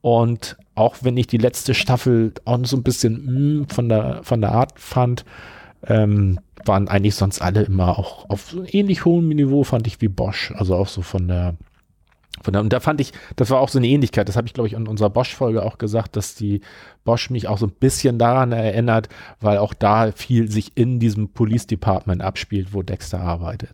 Und 0.00 0.56
auch 0.74 0.96
wenn 1.02 1.16
ich 1.16 1.26
die 1.26 1.38
letzte 1.38 1.74
Staffel 1.74 2.32
auch 2.44 2.58
so 2.64 2.76
ein 2.76 2.82
bisschen 2.82 3.60
mm, 3.60 3.68
von 3.68 3.88
der 3.88 4.20
von 4.22 4.40
der 4.40 4.52
Art 4.52 4.72
fand, 4.76 5.24
ähm, 5.86 6.40
waren 6.66 6.88
eigentlich 6.88 7.14
sonst 7.14 7.40
alle 7.40 7.62
immer 7.62 7.98
auch 7.98 8.28
auf 8.28 8.56
ähnlich 8.66 9.04
hohem 9.04 9.28
Niveau, 9.28 9.64
fand 9.64 9.86
ich, 9.86 10.00
wie 10.00 10.08
Bosch. 10.08 10.52
Also 10.56 10.74
auch 10.74 10.88
so 10.88 11.02
von 11.02 11.28
der, 11.28 11.56
von 12.42 12.52
der, 12.52 12.62
und 12.62 12.72
da 12.72 12.80
fand 12.80 13.00
ich, 13.00 13.12
das 13.36 13.50
war 13.50 13.60
auch 13.60 13.68
so 13.68 13.78
eine 13.78 13.86
Ähnlichkeit, 13.86 14.28
das 14.28 14.36
habe 14.36 14.46
ich, 14.46 14.54
glaube 14.54 14.68
ich, 14.68 14.74
in 14.74 14.86
unserer 14.86 15.10
Bosch-Folge 15.10 15.62
auch 15.62 15.78
gesagt, 15.78 16.16
dass 16.16 16.34
die 16.34 16.60
Bosch 17.04 17.30
mich 17.30 17.48
auch 17.48 17.58
so 17.58 17.66
ein 17.66 17.72
bisschen 17.72 18.18
daran 18.18 18.52
erinnert, 18.52 19.08
weil 19.40 19.58
auch 19.58 19.74
da 19.74 20.12
viel 20.12 20.50
sich 20.50 20.76
in 20.76 21.00
diesem 21.00 21.30
Police 21.30 21.66
Department 21.66 22.22
abspielt, 22.22 22.72
wo 22.72 22.82
Dexter 22.82 23.20
arbeitet. 23.20 23.70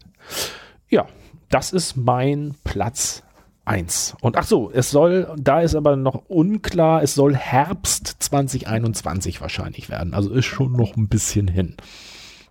Ja, 0.89 1.07
das 1.49 1.73
ist 1.73 1.97
mein 1.97 2.55
Platz 2.65 3.23
eins. 3.65 4.17
Und 4.21 4.37
ach 4.37 4.45
so, 4.45 4.71
es 4.73 4.91
soll, 4.91 5.33
da 5.39 5.61
ist 5.61 5.75
aber 5.75 5.97
noch 5.97 6.25
unklar, 6.29 7.03
es 7.03 7.15
soll 7.15 7.37
Herbst 7.37 8.17
2021 8.19 9.41
wahrscheinlich 9.41 9.89
werden. 9.89 10.15
Also 10.15 10.31
ist 10.31 10.47
schon 10.47 10.73
noch 10.73 10.97
ein 10.97 11.09
bisschen 11.09 11.49
hin. 11.49 11.77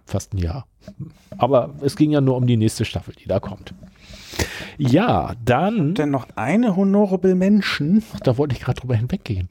Fast 0.10 0.34
ein 0.34 0.40
Jahr. 0.40 0.66
Aber 1.38 1.76
es 1.82 1.96
ging 1.96 2.10
ja 2.10 2.20
nur 2.20 2.36
um 2.36 2.48
die 2.48 2.58
nächste 2.58 2.84
Staffel, 2.84 3.14
die 3.14 3.28
da 3.28 3.40
kommt. 3.40 3.76
Ja, 4.78 5.34
dann. 5.46 5.94
Denn 5.94 6.10
noch 6.10 6.28
eine 6.36 6.76
Honorable 6.76 7.36
Menschen. 7.36 8.04
Ach, 8.16 8.20
da 8.22 8.38
wollte 8.38 8.56
ich 8.56 8.62
gerade 8.62 8.82
drüber 8.82 8.96
hinweggehen. 8.96 9.50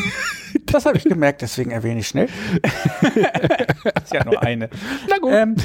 das 0.66 0.86
habe 0.86 0.96
ich 0.96 1.04
gemerkt, 1.04 1.42
deswegen 1.42 1.70
erwähne 1.70 2.00
ich 2.00 2.08
schnell. 2.08 2.28
das 2.62 4.04
ist 4.04 4.14
ja 4.14 4.24
nur 4.24 4.42
eine. 4.42 4.70
Na 5.08 5.18
gut. 5.18 5.32
Ähm, 5.32 5.56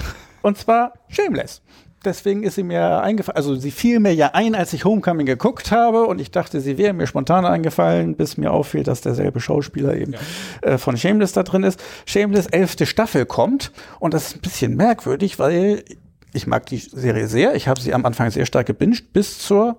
und 0.42 0.58
zwar 0.58 0.94
Shameless 1.08 1.62
deswegen 2.06 2.44
ist 2.44 2.56
sie 2.56 2.64
mir 2.64 3.02
eingefallen, 3.02 3.36
also 3.36 3.56
sie 3.56 3.72
fiel 3.72 4.00
mir 4.00 4.14
ja 4.14 4.32
ein, 4.34 4.56
als 4.56 4.74
ich 4.74 4.86
Homecoming 4.86 5.26
geguckt 5.26 5.72
habe 5.72 6.06
und 6.06 6.22
ich 6.22 6.32
dachte, 6.32 6.62
sie 6.62 6.78
wäre 6.78 6.94
mir 6.94 7.08
spontan 7.08 7.46
eingefallen, 7.46 8.16
bis 8.16 8.38
mir 8.38 8.52
auffiel, 8.52 8.84
dass 8.84 9.02
derselbe 9.02 9.40
Schauspieler 9.40 9.96
eben 9.96 10.14
ja. 10.14 10.20
äh, 10.62 10.78
von 10.78 10.98
Shameless 10.98 11.34
da 11.34 11.44
drin 11.44 11.64
ist. 11.64 11.84
Shameless 12.06 12.48
elfte 12.48 12.86
Staffel 12.86 13.26
kommt 13.26 13.72
und 14.00 14.14
das 14.14 14.28
ist 14.28 14.36
ein 14.38 14.42
bisschen 14.42 14.76
merkwürdig, 14.76 15.40
weil 15.40 15.84
ich 16.34 16.48
mag 16.48 16.66
die 16.66 16.78
Serie 16.78 17.28
sehr. 17.28 17.56
Ich 17.56 17.68
habe 17.68 17.80
sie 17.80 17.94
am 17.94 18.06
Anfang 18.06 18.30
sehr 18.30 18.46
stark 18.46 18.68
gebinged 18.68 19.14
bis 19.14 19.40
zur 19.40 19.78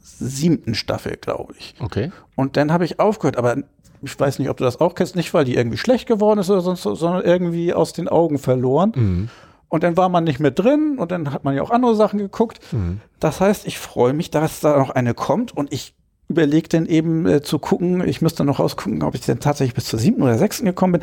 siebten 0.00 0.74
Staffel, 0.74 1.16
glaube 1.16 1.54
ich. 1.58 1.74
Okay. 1.80 2.12
Und 2.36 2.56
dann 2.56 2.72
habe 2.72 2.84
ich 2.84 3.00
aufgehört, 3.00 3.36
aber 3.36 3.56
ich 4.02 4.18
weiß 4.18 4.38
nicht, 4.38 4.48
ob 4.48 4.56
du 4.56 4.64
das 4.64 4.80
auch 4.80 4.94
kennst, 4.94 5.16
nicht 5.16 5.34
weil 5.34 5.44
die 5.44 5.54
irgendwie 5.54 5.76
schlecht 5.76 6.06
geworden 6.06 6.40
ist 6.40 6.50
oder 6.50 6.60
sonst, 6.60 6.82
sondern 6.82 7.22
irgendwie 7.22 7.74
aus 7.74 7.92
den 7.92 8.08
Augen 8.08 8.38
verloren. 8.38 8.92
Mhm. 8.94 9.28
Und 9.68 9.82
dann 9.82 9.96
war 9.96 10.08
man 10.08 10.24
nicht 10.24 10.40
mehr 10.40 10.50
drin 10.50 10.96
und 10.98 11.10
dann 11.10 11.32
hat 11.32 11.44
man 11.44 11.54
ja 11.54 11.62
auch 11.62 11.70
andere 11.70 11.94
Sachen 11.94 12.18
geguckt. 12.18 12.60
Mhm. 12.72 13.00
Das 13.20 13.40
heißt, 13.40 13.66
ich 13.66 13.78
freue 13.78 14.14
mich, 14.14 14.30
dass 14.30 14.60
da 14.60 14.78
noch 14.78 14.90
eine 14.90 15.12
kommt 15.14 15.54
und 15.54 15.72
ich 15.72 15.94
überlege 16.28 16.68
dann 16.68 16.86
eben 16.86 17.26
äh, 17.26 17.42
zu 17.42 17.58
gucken, 17.58 18.06
ich 18.06 18.22
müsste 18.22 18.44
noch 18.44 18.60
rausgucken, 18.60 19.02
ob 19.02 19.14
ich 19.14 19.22
denn 19.22 19.40
tatsächlich 19.40 19.74
bis 19.74 19.86
zur 19.86 19.98
siebten 19.98 20.22
oder 20.22 20.38
sechsten 20.38 20.66
gekommen 20.66 20.94
bin. 20.94 21.02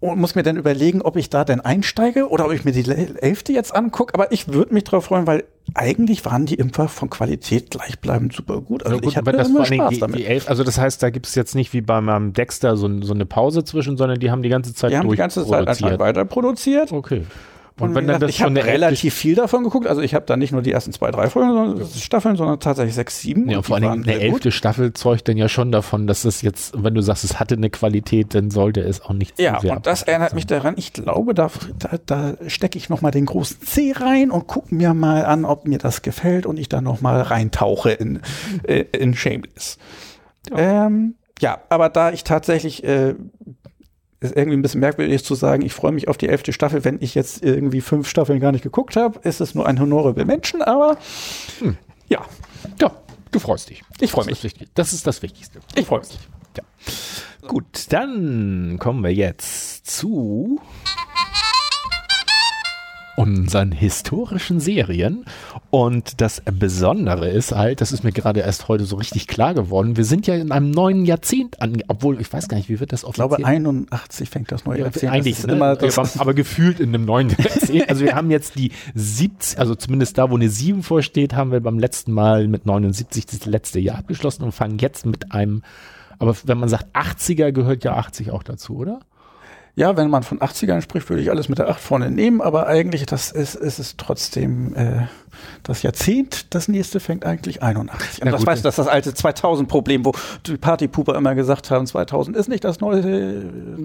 und 0.00 0.18
muss 0.18 0.34
mir 0.34 0.42
dann 0.42 0.56
überlegen, 0.56 1.02
ob 1.02 1.16
ich 1.16 1.28
da 1.28 1.44
denn 1.44 1.60
einsteige 1.60 2.28
oder 2.30 2.46
ob 2.46 2.52
ich 2.52 2.64
mir 2.64 2.72
die 2.72 2.90
elfte 2.90 3.52
jetzt 3.52 3.74
angucke. 3.74 4.14
Aber 4.14 4.32
ich 4.32 4.48
würde 4.48 4.72
mich 4.72 4.84
drauf 4.84 5.06
freuen, 5.06 5.26
weil 5.26 5.44
eigentlich 5.74 6.24
waren 6.24 6.46
die 6.46 6.54
immer 6.54 6.88
von 6.88 7.10
Qualität 7.10 7.70
gleichbleibend 7.70 8.32
super 8.32 8.62
gut. 8.62 8.82
Also 8.82 8.96
ja, 8.96 9.02
gut, 9.02 9.10
ich 9.10 9.16
hatte 9.18 9.30
immer 9.30 9.64
Spaß 9.66 9.90
die, 9.90 10.00
damit. 10.00 10.18
Die 10.18 10.24
elf, 10.24 10.48
also 10.48 10.64
das 10.64 10.78
heißt, 10.78 11.02
da 11.02 11.10
gibt 11.10 11.26
es 11.26 11.34
jetzt 11.34 11.54
nicht 11.54 11.74
wie 11.74 11.82
bei 11.82 12.00
meinem 12.00 12.32
Dexter 12.32 12.78
so, 12.78 13.02
so, 13.02 13.12
eine 13.12 13.26
Pause 13.26 13.62
zwischen, 13.62 13.98
sondern 13.98 14.18
die 14.18 14.30
haben 14.30 14.42
die 14.42 14.48
ganze 14.48 14.74
Zeit 14.74 14.92
Die 14.92 14.96
haben 14.96 15.10
die 15.10 15.16
ganze 15.16 15.46
Zeit 15.46 15.68
einfach 15.68 15.98
weiter 15.98 16.24
produziert. 16.24 16.92
Okay. 16.92 17.26
Und, 17.80 17.94
wenn 17.94 18.06
dann 18.06 18.20
das 18.20 18.30
ich 18.30 18.42
habe 18.42 18.64
relativ 18.64 19.14
viel 19.14 19.34
davon 19.34 19.64
geguckt. 19.64 19.86
Also 19.86 20.00
ich 20.00 20.14
habe 20.14 20.26
da 20.26 20.36
nicht 20.36 20.52
nur 20.52 20.62
die 20.62 20.72
ersten 20.72 20.92
zwei, 20.92 21.10
drei 21.10 21.28
Folgen, 21.28 21.52
sondern 21.52 21.88
Staffeln, 21.88 22.36
sondern 22.36 22.60
tatsächlich 22.60 22.94
sechs, 22.94 23.20
sieben. 23.20 23.48
Ja, 23.48 23.58
und 23.58 23.64
vor 23.64 23.76
allem 23.76 24.02
eine 24.02 24.20
elfte 24.20 24.52
Staffel 24.52 24.92
zeugt 24.92 25.28
dann 25.28 25.36
ja 25.36 25.48
schon 25.48 25.72
davon, 25.72 26.06
dass 26.06 26.24
es 26.24 26.42
jetzt, 26.42 26.72
wenn 26.82 26.94
du 26.94 27.00
sagst, 27.00 27.24
es 27.24 27.40
hatte 27.40 27.54
eine 27.54 27.70
Qualität, 27.70 28.34
dann 28.34 28.50
sollte 28.50 28.80
es 28.80 29.00
auch 29.00 29.12
nicht 29.12 29.38
Ja, 29.40 29.58
und 29.58 29.86
das 29.86 30.02
erinnert 30.02 30.34
mich 30.34 30.46
daran. 30.46 30.74
Ich 30.76 30.92
glaube, 30.92 31.34
da, 31.34 31.50
da, 31.78 31.98
da 32.04 32.34
stecke 32.48 32.78
ich 32.78 32.88
noch 32.88 33.00
mal 33.00 33.10
den 33.10 33.26
großen 33.26 33.60
C 33.62 33.92
rein 33.96 34.30
und 34.30 34.46
gucke 34.46 34.74
mir 34.74 34.94
mal 34.94 35.24
an, 35.24 35.44
ob 35.44 35.66
mir 35.66 35.78
das 35.78 36.02
gefällt 36.02 36.46
und 36.46 36.58
ich 36.58 36.68
da 36.68 36.80
noch 36.80 37.00
mal 37.00 37.20
reintauche 37.20 37.90
in, 37.90 38.20
äh, 38.64 38.84
in 38.92 39.14
Shameless. 39.14 39.78
Ja. 40.50 40.86
Ähm, 40.86 41.14
ja, 41.40 41.58
aber 41.70 41.88
da 41.88 42.12
ich 42.12 42.24
tatsächlich 42.24 42.84
äh, 42.84 43.14
ist 44.20 44.36
irgendwie 44.36 44.58
ein 44.58 44.62
bisschen 44.62 44.80
merkwürdig 44.80 45.24
zu 45.24 45.34
sagen, 45.34 45.62
ich 45.62 45.72
freue 45.72 45.92
mich 45.92 46.08
auf 46.08 46.18
die 46.18 46.28
elfte 46.28 46.52
Staffel, 46.52 46.84
wenn 46.84 46.98
ich 47.00 47.14
jetzt 47.14 47.42
irgendwie 47.42 47.80
fünf 47.80 48.08
Staffeln 48.08 48.38
gar 48.38 48.52
nicht 48.52 48.62
geguckt 48.62 48.96
habe. 48.96 49.18
Ist 49.26 49.40
es 49.40 49.54
nur 49.54 49.66
ein 49.66 49.80
honorable 49.80 50.24
Menschen, 50.24 50.62
aber 50.62 50.98
hm. 51.58 51.76
ja. 52.08 52.24
Ja, 52.78 52.92
du 53.30 53.38
freust 53.38 53.70
dich. 53.70 53.82
Ich 53.98 54.10
freue 54.10 54.26
mich. 54.26 54.54
Das 54.74 54.92
ist 54.92 55.06
das 55.06 55.22
Wichtigste. 55.22 55.60
Ich 55.74 55.86
freue 55.86 56.00
mich. 56.00 56.18
Ja. 56.56 57.48
Gut, 57.48 57.86
dann 57.88 58.76
kommen 58.78 59.02
wir 59.02 59.14
jetzt 59.14 59.86
zu 59.86 60.60
unseren 63.20 63.72
historischen 63.72 64.60
Serien. 64.60 65.24
Und 65.70 66.20
das 66.20 66.42
Besondere 66.44 67.28
ist 67.28 67.52
halt, 67.52 67.80
das 67.80 67.92
ist 67.92 68.02
mir 68.02 68.12
gerade 68.12 68.40
erst 68.40 68.68
heute 68.68 68.84
so 68.84 68.96
richtig 68.96 69.26
klar 69.26 69.54
geworden, 69.54 69.96
wir 69.96 70.04
sind 70.04 70.26
ja 70.26 70.34
in 70.34 70.50
einem 70.50 70.70
neuen 70.70 71.04
Jahrzehnt 71.04 71.60
an, 71.60 71.82
obwohl 71.88 72.20
ich 72.20 72.32
weiß 72.32 72.48
gar 72.48 72.56
nicht, 72.56 72.68
wie 72.68 72.80
wird 72.80 72.92
das 72.92 73.04
offiziell? 73.04 73.26
Ich 73.26 73.36
glaube 73.36 73.48
81 73.48 74.28
fängt 74.30 74.50
das 74.50 74.64
neue 74.64 74.80
Jahrzehnt. 74.80 75.12
Eigentlich 75.12 75.46
ne? 75.46 75.52
immer 75.52 75.76
das 75.76 76.18
aber 76.18 76.34
gefühlt 76.34 76.80
in 76.80 76.94
einem 76.94 77.04
neuen 77.04 77.28
Jahrzehnt. 77.38 77.88
Also 77.88 78.04
wir 78.04 78.14
haben 78.14 78.30
jetzt 78.30 78.56
die 78.56 78.72
70, 78.94 79.58
also 79.58 79.74
zumindest 79.74 80.18
da, 80.18 80.30
wo 80.30 80.36
eine 80.36 80.48
7 80.48 80.82
vorsteht, 80.82 81.34
haben 81.34 81.52
wir 81.52 81.60
beim 81.60 81.78
letzten 81.78 82.12
Mal 82.12 82.48
mit 82.48 82.66
79 82.66 83.26
das 83.26 83.46
letzte 83.46 83.80
Jahr 83.80 83.98
abgeschlossen 83.98 84.44
und 84.44 84.52
fangen 84.52 84.78
jetzt 84.78 85.06
mit 85.06 85.32
einem 85.32 85.62
aber 86.20 86.36
wenn 86.44 86.58
man 86.58 86.68
sagt 86.68 86.94
80er, 86.94 87.50
gehört 87.50 87.82
ja 87.82 87.94
80 87.94 88.30
auch 88.30 88.42
dazu, 88.42 88.76
oder? 88.76 89.00
Ja, 89.80 89.96
wenn 89.96 90.10
man 90.10 90.22
von 90.22 90.40
80ern 90.40 90.82
spricht, 90.82 91.08
würde 91.08 91.22
ich 91.22 91.30
alles 91.30 91.48
mit 91.48 91.56
der 91.56 91.70
8 91.70 91.80
vorne 91.80 92.10
nehmen, 92.10 92.42
aber 92.42 92.66
eigentlich 92.66 93.06
das 93.06 93.32
ist, 93.32 93.54
ist 93.54 93.78
es 93.78 93.96
trotzdem 93.96 94.74
äh, 94.74 95.06
das 95.62 95.82
Jahrzehnt. 95.82 96.52
Das 96.52 96.68
nächste 96.68 97.00
fängt 97.00 97.24
eigentlich 97.24 97.62
81 97.62 98.22
an. 98.22 98.30
Das 98.30 98.44
weißt 98.44 98.62
du, 98.62 98.68
das 98.68 98.74
ist 98.74 98.78
das 98.78 98.88
alte 98.88 99.12
2000-Problem, 99.12 100.04
wo 100.04 100.12
die 100.44 100.58
Partypuper 100.58 101.14
immer 101.14 101.34
gesagt 101.34 101.70
haben, 101.70 101.86
2000 101.86 102.36
ist 102.36 102.50
nicht 102.50 102.62
das 102.62 102.80
neue, 102.80 103.00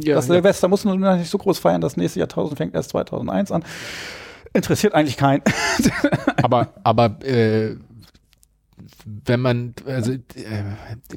ja, 0.04 0.16
das 0.16 0.28
ja. 0.28 0.34
Silvester 0.34 0.68
muss 0.68 0.84
man 0.84 1.00
nicht 1.18 1.30
so 1.30 1.38
groß 1.38 1.60
feiern, 1.60 1.80
das 1.80 1.96
nächste 1.96 2.20
Jahrtausend 2.20 2.58
fängt 2.58 2.76
erst 2.76 2.90
2001 2.90 3.54
an. 3.54 3.64
Interessiert 4.52 4.94
eigentlich 4.96 5.16
keinen. 5.16 5.44
aber, 6.44 6.74
aber, 6.84 7.26
äh, 7.26 7.78
wenn 9.24 9.40
man, 9.40 9.76
also, 9.86 10.12
äh, 10.12 10.20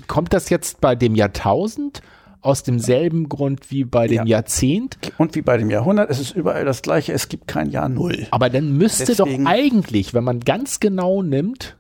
kommt 0.07 0.33
das 0.33 0.51
jetzt 0.51 0.81
bei 0.81 0.95
dem 0.95 1.17
Jahrtausend? 1.17 2.01
Aus 2.41 2.63
demselben 2.63 3.29
Grund 3.29 3.71
wie 3.71 3.85
bei 3.85 4.07
dem 4.07 4.19
ja. 4.19 4.25
Jahrzehnt. 4.25 4.99
Und 5.19 5.35
wie 5.35 5.43
bei 5.43 5.57
dem 5.57 5.71
Jahrhundert. 5.71 6.11
Es 6.11 6.21
ist 6.21 6.35
überall 6.35 6.65
das 6.65 6.83
Gleiche. 6.83 7.13
Es 7.13 7.29
gibt 7.29 7.49
kein 7.49 7.71
Jahr 7.71 7.89
Null. 7.89 8.27
Aber 8.31 8.51
dann 8.51 8.77
müsste 8.77 9.07
Deswegen, 9.07 9.45
doch 9.45 9.51
eigentlich, 9.51 10.15
wenn 10.15 10.25
man 10.25 10.41
ganz 10.41 10.81
genau 10.81 11.23
nimmt, 11.23 11.77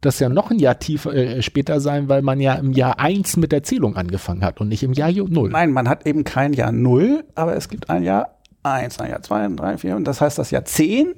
das 0.00 0.20
ja 0.20 0.28
noch 0.28 0.50
ein 0.50 0.58
Jahr 0.58 0.78
tiefer, 0.78 1.12
äh, 1.12 1.42
später 1.42 1.80
sein, 1.80 2.08
weil 2.08 2.22
man 2.22 2.40
ja 2.40 2.54
im 2.54 2.72
Jahr 2.72 3.00
eins 3.00 3.36
mit 3.36 3.50
der 3.50 3.62
Zählung 3.64 3.96
angefangen 3.96 4.44
hat 4.44 4.60
und 4.60 4.68
nicht 4.68 4.82
im 4.82 4.92
Jahr 4.92 5.10
Null. 5.12 5.50
Nein, 5.50 5.72
man 5.72 5.88
hat 5.88 6.06
eben 6.06 6.24
kein 6.24 6.52
Jahr 6.52 6.70
Null, 6.70 7.24
aber 7.34 7.56
es 7.56 7.68
gibt 7.68 7.90
ein 7.90 8.04
Jahr 8.04 8.38
eins, 8.62 9.00
ein 9.00 9.10
Jahr 9.10 9.22
zwei, 9.22 9.48
drei, 9.48 9.76
vier. 9.78 9.96
Und 9.96 10.04
das 10.04 10.20
heißt, 10.20 10.38
das 10.38 10.50
Jahr 10.50 10.64
zehn 10.64 11.14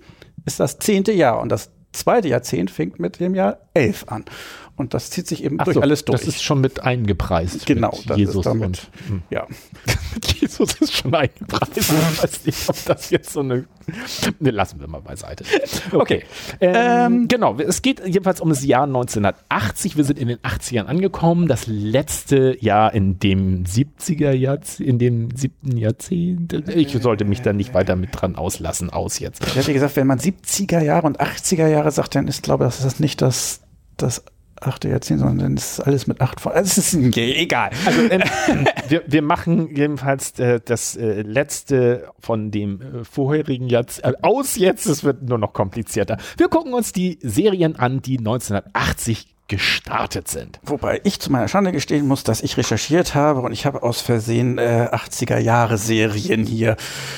ist 0.47 0.61
das 0.61 0.79
zehnte 0.79 1.13
Jahr. 1.13 1.41
Und 1.41 1.51
das 1.51 1.71
zweite 1.93 2.29
Jahrzehnt 2.29 2.71
fängt 2.71 2.99
mit 2.99 3.21
dem 3.21 3.35
Jahr 3.35 3.59
elf 3.75 4.05
an. 4.09 4.25
Und 4.81 4.95
das 4.95 5.11
zieht 5.11 5.27
sich 5.27 5.45
eben 5.45 5.57
Ach 5.61 5.65
durch 5.65 5.75
so, 5.75 5.83
alles 5.83 6.07
durch. 6.07 6.21
Das 6.21 6.27
ist 6.27 6.43
schon 6.43 6.63
mit 6.63 6.83
eingepreist. 6.83 7.67
Genau, 7.67 7.97
mit 8.09 8.17
Jesus 8.17 8.45
damit, 8.45 8.67
und 8.67 8.91
hm. 9.09 9.23
ja. 9.29 9.47
Jesus 10.41 10.73
ist 10.81 10.97
schon 10.97 11.15
eingepreist. 11.15 11.77
ich 11.77 11.89
weiß 11.91 12.47
nicht, 12.47 12.69
ob 12.69 12.85
das 12.87 13.11
jetzt 13.11 13.31
so 13.31 13.41
eine. 13.41 13.67
Ne, 14.39 14.51
lassen 14.51 14.81
wir 14.81 14.89
mal 14.89 15.03
beiseite. 15.03 15.45
Okay. 15.93 15.99
okay. 16.01 16.25
Ähm, 16.61 17.11
ähm, 17.11 17.29
genau, 17.29 17.59
es 17.59 17.83
geht 17.83 18.01
jedenfalls 18.07 18.41
um 18.41 18.49
das 18.49 18.65
Jahr 18.65 18.85
1980. 18.85 19.99
Wir 19.99 20.05
sind 20.05 20.19
in 20.19 20.29
den 20.29 20.39
80ern 20.39 20.85
angekommen. 20.85 21.47
Das 21.47 21.67
letzte 21.67 22.57
Jahr 22.61 22.95
in 22.95 23.19
dem 23.19 23.65
70er 23.65 24.33
Jahrzehnt, 24.33 24.89
in 24.89 24.99
dem 24.99 25.37
siebten 25.37 25.77
Jahrzehnt. 25.77 26.53
Ich 26.69 26.93
sollte 27.03 27.27
mich 27.27 27.43
da 27.43 27.53
nicht 27.53 27.75
weiter 27.75 27.97
mit 27.97 28.11
dran 28.13 28.37
auslassen, 28.37 28.89
aus 28.89 29.19
jetzt. 29.19 29.45
Ich 29.47 29.57
hätte 29.57 29.75
gesagt, 29.75 29.97
wenn 29.97 30.07
man 30.07 30.19
70er 30.19 30.81
Jahre 30.81 31.07
und 31.07 31.21
80er 31.21 31.67
Jahre 31.67 31.91
sagt, 31.91 32.15
dann 32.15 32.29
ist, 32.29 32.43
glaube 32.43 32.65
ich, 32.65 32.77
das 32.77 32.85
ist 32.85 33.01
nicht 33.01 33.21
das, 33.21 33.61
das 33.99 34.25
achte 34.61 34.89
Jahrzehnt, 34.89 35.21
sondern 35.21 35.39
dann 35.39 35.57
ist 35.57 35.81
alles 35.81 36.07
mit 36.07 36.21
acht 36.21 36.41
vor. 36.41 36.55
Es 36.55 36.79
ist 36.79 36.95
egal. 36.95 37.71
Also, 37.87 38.01
äh, 38.09 38.21
wir, 38.89 39.03
wir 39.07 39.23
machen 39.23 39.75
jedenfalls 39.75 40.39
äh, 40.39 40.61
das 40.65 40.97
äh, 40.97 41.23
letzte 41.23 42.09
von 42.19 42.51
dem 42.51 42.81
äh, 42.81 43.05
vorherigen 43.05 43.69
Jahrzehnt 43.69 44.07
äh, 44.07 44.19
aus 44.23 44.57
jetzt. 44.57 44.87
Es 44.87 45.05
wird 45.05 45.23
nur 45.23 45.39
noch 45.39 45.53
komplizierter. 45.53 46.19
Wir 46.37 46.49
gucken 46.49 46.75
uns 46.75 46.93
die 46.93 47.19
Serien 47.23 47.77
an, 47.77 48.03
die 48.03 48.19
1980 48.19 49.27
gestartet 49.51 50.29
sind. 50.29 50.61
Wobei 50.63 51.01
ich 51.03 51.19
zu 51.19 51.33
meiner 51.33 51.49
Schande 51.49 51.73
gestehen 51.73 52.07
muss, 52.07 52.23
dass 52.23 52.41
ich 52.41 52.57
recherchiert 52.57 53.17
habe 53.17 53.41
und 53.41 53.53
ich 53.53 53.67
habe 53.67 53.83
aus 53.83 54.01
Versehen 54.01 54.59
äh, 54.59 54.89
80er 54.93 55.39
Jahre 55.39 55.77
Serien 55.77 56.47
hier. 56.47 56.77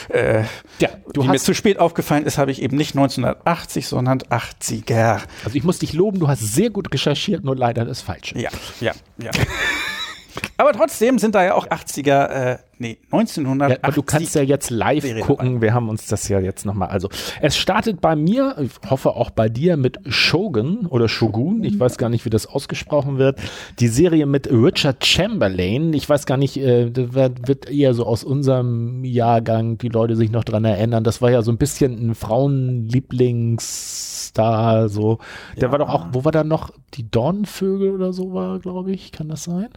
Äh, 0.09 0.45
ja, 0.79 0.89
du 1.13 1.21
die 1.21 1.29
mir 1.29 1.39
zu 1.39 1.53
spät 1.55 1.79
aufgefallen 1.79 2.25
ist, 2.25 2.39
habe 2.39 2.51
ich 2.51 2.63
eben 2.63 2.79
nicht 2.79 2.97
1980, 2.97 3.87
sondern 3.87 4.21
80er. 4.21 5.21
Also 5.45 5.57
ich 5.57 5.63
muss 5.63 5.79
dich 5.79 5.93
loben, 5.93 6.21
du 6.21 6.29
hast 6.29 6.41
sehr 6.41 6.71
gut 6.71 6.93
recherchiert, 6.95 7.45
nur 7.45 7.55
leider 7.55 7.85
das 7.85 8.01
Falsche. 8.01 8.39
Ja, 8.39 8.49
ja, 8.81 8.93
ja. 9.19 9.31
Aber 10.57 10.73
trotzdem 10.73 11.19
sind 11.19 11.35
da 11.35 11.45
ja 11.45 11.55
auch 11.55 11.67
80er, 11.67 12.29
äh, 12.29 12.59
nee, 12.83 12.99
1980. 13.11 13.83
Ja, 13.83 13.91
du 13.91 14.03
kannst 14.03 14.35
ja 14.35 14.43
jetzt 14.43 14.69
live 14.71 15.03
Serien 15.03 15.25
gucken. 15.25 15.55
Dabei. 15.55 15.63
Wir 15.63 15.75
haben 15.75 15.89
uns 15.89 16.07
das 16.07 16.29
ja 16.29 16.39
jetzt 16.41 16.67
nochmal. 16.67 16.89
Also, 16.89 17.09
es 17.41 17.57
startet 17.57 18.01
bei 18.01 18.17
mir, 18.17 18.57
ich 18.61 18.73
hoffe 18.91 19.11
auch 19.11 19.31
bei 19.31 19.49
dir, 19.49 19.77
mit 19.77 20.01
Shogun 20.07 20.87
oder 20.87 21.09
Shogun. 21.09 21.63
Ich 21.65 21.79
weiß 21.79 21.97
gar 21.97 22.09
nicht, 22.09 22.25
wie 22.25 22.31
das 22.31 22.47
ausgesprochen 22.47 23.19
wird. 23.19 23.39
Die 23.79 23.87
Serie 23.89 24.27
mit 24.27 24.51
Richard 24.51 25.07
Chamberlain. 25.07 25.93
Ich 25.93 26.09
weiß 26.09 26.27
gar 26.27 26.37
nicht, 26.37 26.57
äh, 26.57 26.91
wird 26.95 27.71
eher 27.71 27.95
so 27.95 28.05
aus 28.05 28.25
unserem 28.25 29.05
Jahrgang 29.05 29.79
die 29.79 29.89
Leute 29.89 30.17
sich 30.17 30.33
noch 30.33 30.43
dran 30.45 30.65
erinnern. 30.65 31.05
Das 31.05 31.23
war 31.23 31.31
ja 31.31 31.43
so 31.43 31.53
ein 31.53 31.59
bisschen 31.59 32.11
ein 32.11 32.17
Frauenlieblingsstar, 32.17 34.89
so. 34.89 35.19
Der 35.57 35.69
ja. 35.69 35.73
war 35.73 35.79
doch 35.79 35.89
auch, 35.89 36.07
wo 36.13 36.25
war 36.25 36.33
da 36.33 36.43
noch? 36.45 36.71
Die 36.95 37.11
Dornvögel 37.11 37.91
oder 37.93 38.13
so 38.13 38.35
war, 38.35 38.59
glaube 38.59 38.93
ich. 38.93 39.13
Kann 39.13 39.29
das 39.29 39.45
sein? 39.45 39.69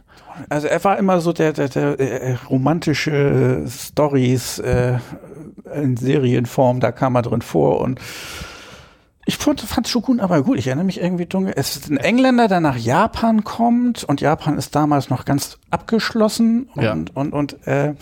Also 0.48 0.66
er 0.66 0.82
war 0.84 0.98
immer 0.98 1.20
so 1.20 1.32
der, 1.32 1.52
der, 1.52 1.68
der, 1.68 1.96
der 1.96 2.22
äh, 2.22 2.36
romantische 2.96 3.64
Stories 3.68 4.58
äh, 4.58 4.98
in 5.74 5.96
Serienform, 5.96 6.80
da 6.80 6.92
kam 6.92 7.14
er 7.16 7.22
drin 7.22 7.42
vor 7.42 7.80
und 7.80 8.00
ich 9.28 9.38
fand, 9.38 9.60
fand 9.60 9.88
Shogun 9.88 10.20
aber 10.20 10.42
gut. 10.42 10.56
Ich 10.56 10.68
erinnere 10.68 10.84
mich 10.84 11.00
irgendwie 11.00 11.26
dunkel. 11.26 11.52
Es 11.56 11.74
ist 11.74 11.90
ein 11.90 11.96
Engländer, 11.96 12.46
der 12.46 12.60
nach 12.60 12.76
Japan 12.76 13.42
kommt 13.42 14.04
und 14.04 14.20
Japan 14.20 14.56
ist 14.56 14.76
damals 14.76 15.10
noch 15.10 15.24
ganz 15.24 15.58
abgeschlossen 15.68 16.68
und, 16.74 16.82
ja. 16.82 16.92
und, 16.92 17.16
und, 17.16 17.32
und 17.32 17.66
äh, 17.66 17.94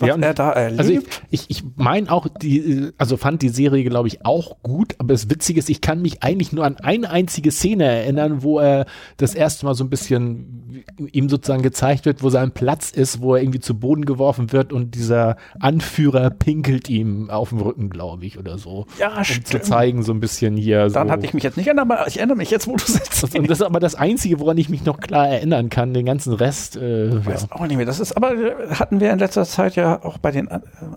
was 0.00 0.08
ja, 0.08 0.16
er 0.16 0.34
da 0.34 0.50
erlebt. 0.50 0.80
Also 0.80 0.92
ich, 0.92 1.02
ich, 1.30 1.44
ich 1.48 1.64
meine 1.76 2.10
auch, 2.10 2.26
die, 2.28 2.90
also 2.98 3.16
fand 3.16 3.42
die 3.42 3.48
Serie, 3.48 3.84
glaube 3.84 4.08
ich, 4.08 4.24
auch 4.24 4.62
gut, 4.62 4.94
aber 4.98 5.12
das 5.12 5.30
Witzige 5.30 5.58
ist, 5.58 5.70
ich 5.70 5.80
kann 5.80 6.02
mich 6.02 6.22
eigentlich 6.22 6.52
nur 6.52 6.64
an 6.64 6.76
eine 6.78 7.10
einzige 7.10 7.50
Szene 7.50 7.84
erinnern, 7.84 8.42
wo 8.42 8.58
er 8.58 8.86
das 9.16 9.34
erste 9.34 9.66
Mal 9.66 9.74
so 9.74 9.84
ein 9.84 9.90
bisschen 9.90 10.84
ihm 11.12 11.28
sozusagen 11.28 11.62
gezeigt 11.62 12.06
wird, 12.06 12.22
wo 12.22 12.30
sein 12.30 12.52
Platz 12.52 12.90
ist, 12.90 13.20
wo 13.20 13.34
er 13.34 13.42
irgendwie 13.42 13.60
zu 13.60 13.78
Boden 13.78 14.04
geworfen 14.04 14.52
wird 14.52 14.72
und 14.72 14.94
dieser 14.94 15.36
Anführer 15.58 16.30
pinkelt 16.30 16.88
ihm 16.88 17.30
auf 17.30 17.50
dem 17.50 17.60
Rücken, 17.60 17.90
glaube 17.90 18.24
ich, 18.24 18.38
oder 18.38 18.58
so. 18.58 18.86
Ja, 18.98 19.18
um 19.18 19.24
stimmt. 19.24 19.48
zu 19.48 19.60
zeigen, 19.60 20.02
so 20.02 20.12
ein 20.12 20.20
bisschen 20.20 20.56
hier. 20.56 20.88
Dann 20.88 21.08
so. 21.08 21.12
hatte 21.12 21.26
ich 21.26 21.34
mich 21.34 21.42
jetzt 21.42 21.56
nicht 21.56 21.66
erinnert, 21.66 21.90
aber 21.90 22.06
ich 22.06 22.18
erinnere 22.18 22.36
mich 22.36 22.50
jetzt, 22.50 22.66
wo 22.66 22.76
du 22.76 22.84
sitzt. 22.84 23.36
Und 23.36 23.50
das 23.50 23.60
ist 23.60 23.66
aber 23.66 23.80
das 23.80 23.94
Einzige, 23.94 24.40
woran 24.40 24.58
ich 24.58 24.68
mich 24.68 24.84
noch 24.84 25.00
klar 25.00 25.28
erinnern 25.28 25.68
kann. 25.70 25.94
Den 25.94 26.06
ganzen 26.06 26.32
Rest. 26.32 26.76
Äh, 26.76 27.24
weiß 27.24 27.48
ja. 27.50 27.56
auch 27.56 27.66
nicht 27.66 27.76
mehr. 27.76 27.86
Das 27.86 28.00
ist, 28.00 28.16
aber 28.16 28.32
hatten 28.70 29.00
wir 29.00 29.12
in 29.12 29.18
letzter 29.18 29.44
Zeit 29.44 29.76
ja 29.76 29.89
auch 29.96 30.18
bei 30.18 30.30
den 30.30 30.48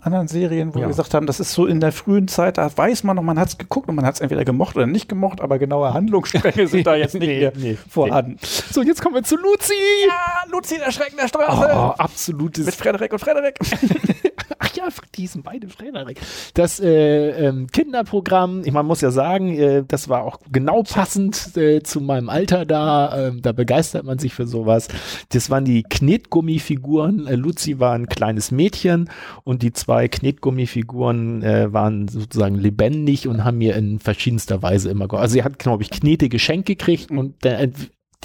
anderen 0.02 0.28
Serien, 0.28 0.74
wo 0.74 0.78
ja. 0.78 0.84
wir 0.84 0.88
gesagt 0.88 1.14
haben, 1.14 1.26
das 1.26 1.40
ist 1.40 1.52
so 1.52 1.66
in 1.66 1.80
der 1.80 1.92
frühen 1.92 2.28
Zeit, 2.28 2.58
da 2.58 2.70
weiß 2.74 3.04
man 3.04 3.16
noch, 3.16 3.22
man 3.22 3.38
hat 3.38 3.48
es 3.48 3.58
geguckt 3.58 3.88
und 3.88 3.94
man 3.94 4.04
hat 4.04 4.14
es 4.14 4.20
entweder 4.20 4.44
gemocht 4.44 4.76
oder 4.76 4.86
nicht 4.86 5.08
gemocht, 5.08 5.40
aber 5.40 5.58
genaue 5.58 5.92
Handlungsstränge 5.94 6.66
sind 6.68 6.86
da 6.86 6.94
jetzt 6.94 7.14
nicht 7.14 7.26
nee, 7.26 7.40
mehr 7.40 7.52
nee, 7.56 7.78
vorhanden. 7.88 8.38
Nee. 8.40 8.48
So, 8.70 8.82
jetzt 8.82 9.02
kommen 9.02 9.14
wir 9.14 9.22
zu 9.22 9.36
Luzi. 9.36 9.74
Ja, 10.06 10.50
Luzi, 10.50 10.78
der 10.78 10.92
Schrecken 10.92 11.16
der 11.16 11.28
Straße. 11.28 11.70
Oh, 11.74 11.94
absolutes. 11.98 12.66
Mit 12.66 12.74
Frederik 12.74 13.12
und 13.12 13.18
Frederik. 13.18 13.58
Ja, 14.74 14.88
die 15.14 15.26
sind 15.26 15.44
beide 15.44 15.68
Frederik. 15.68 16.20
Das 16.54 16.80
äh, 16.80 17.30
ähm, 17.30 17.66
Kinderprogramm, 17.68 18.62
ich 18.64 18.72
man 18.72 18.86
muss 18.86 19.00
ja 19.00 19.10
sagen, 19.10 19.56
äh, 19.56 19.84
das 19.86 20.08
war 20.08 20.24
auch 20.24 20.40
genau 20.50 20.82
passend 20.82 21.56
äh, 21.56 21.82
zu 21.82 22.00
meinem 22.00 22.28
Alter 22.28 22.66
da. 22.66 23.28
Äh, 23.28 23.40
da 23.40 23.52
begeistert 23.52 24.04
man 24.04 24.18
sich 24.18 24.34
für 24.34 24.46
sowas. 24.46 24.88
Das 25.30 25.50
waren 25.50 25.64
die 25.64 25.82
Knetgummifiguren. 25.82 27.26
Äh, 27.26 27.36
Luzi 27.36 27.78
war 27.78 27.94
ein 27.94 28.06
kleines 28.06 28.50
Mädchen 28.50 29.10
und 29.44 29.62
die 29.62 29.72
zwei 29.72 30.08
Knetgummifiguren 30.08 31.42
äh, 31.42 31.72
waren 31.72 32.08
sozusagen 32.08 32.56
lebendig 32.56 33.28
und 33.28 33.44
haben 33.44 33.58
mir 33.58 33.76
in 33.76 33.98
verschiedenster 33.98 34.62
Weise 34.62 34.90
immer, 34.90 35.12
also 35.14 35.32
sie 35.32 35.44
hat, 35.44 35.58
glaube 35.58 35.82
ich, 35.82 35.90
Knete 35.90 36.28
geschenkt 36.28 36.66
gekriegt 36.66 37.10
und 37.10 37.44
äh, 37.44 37.70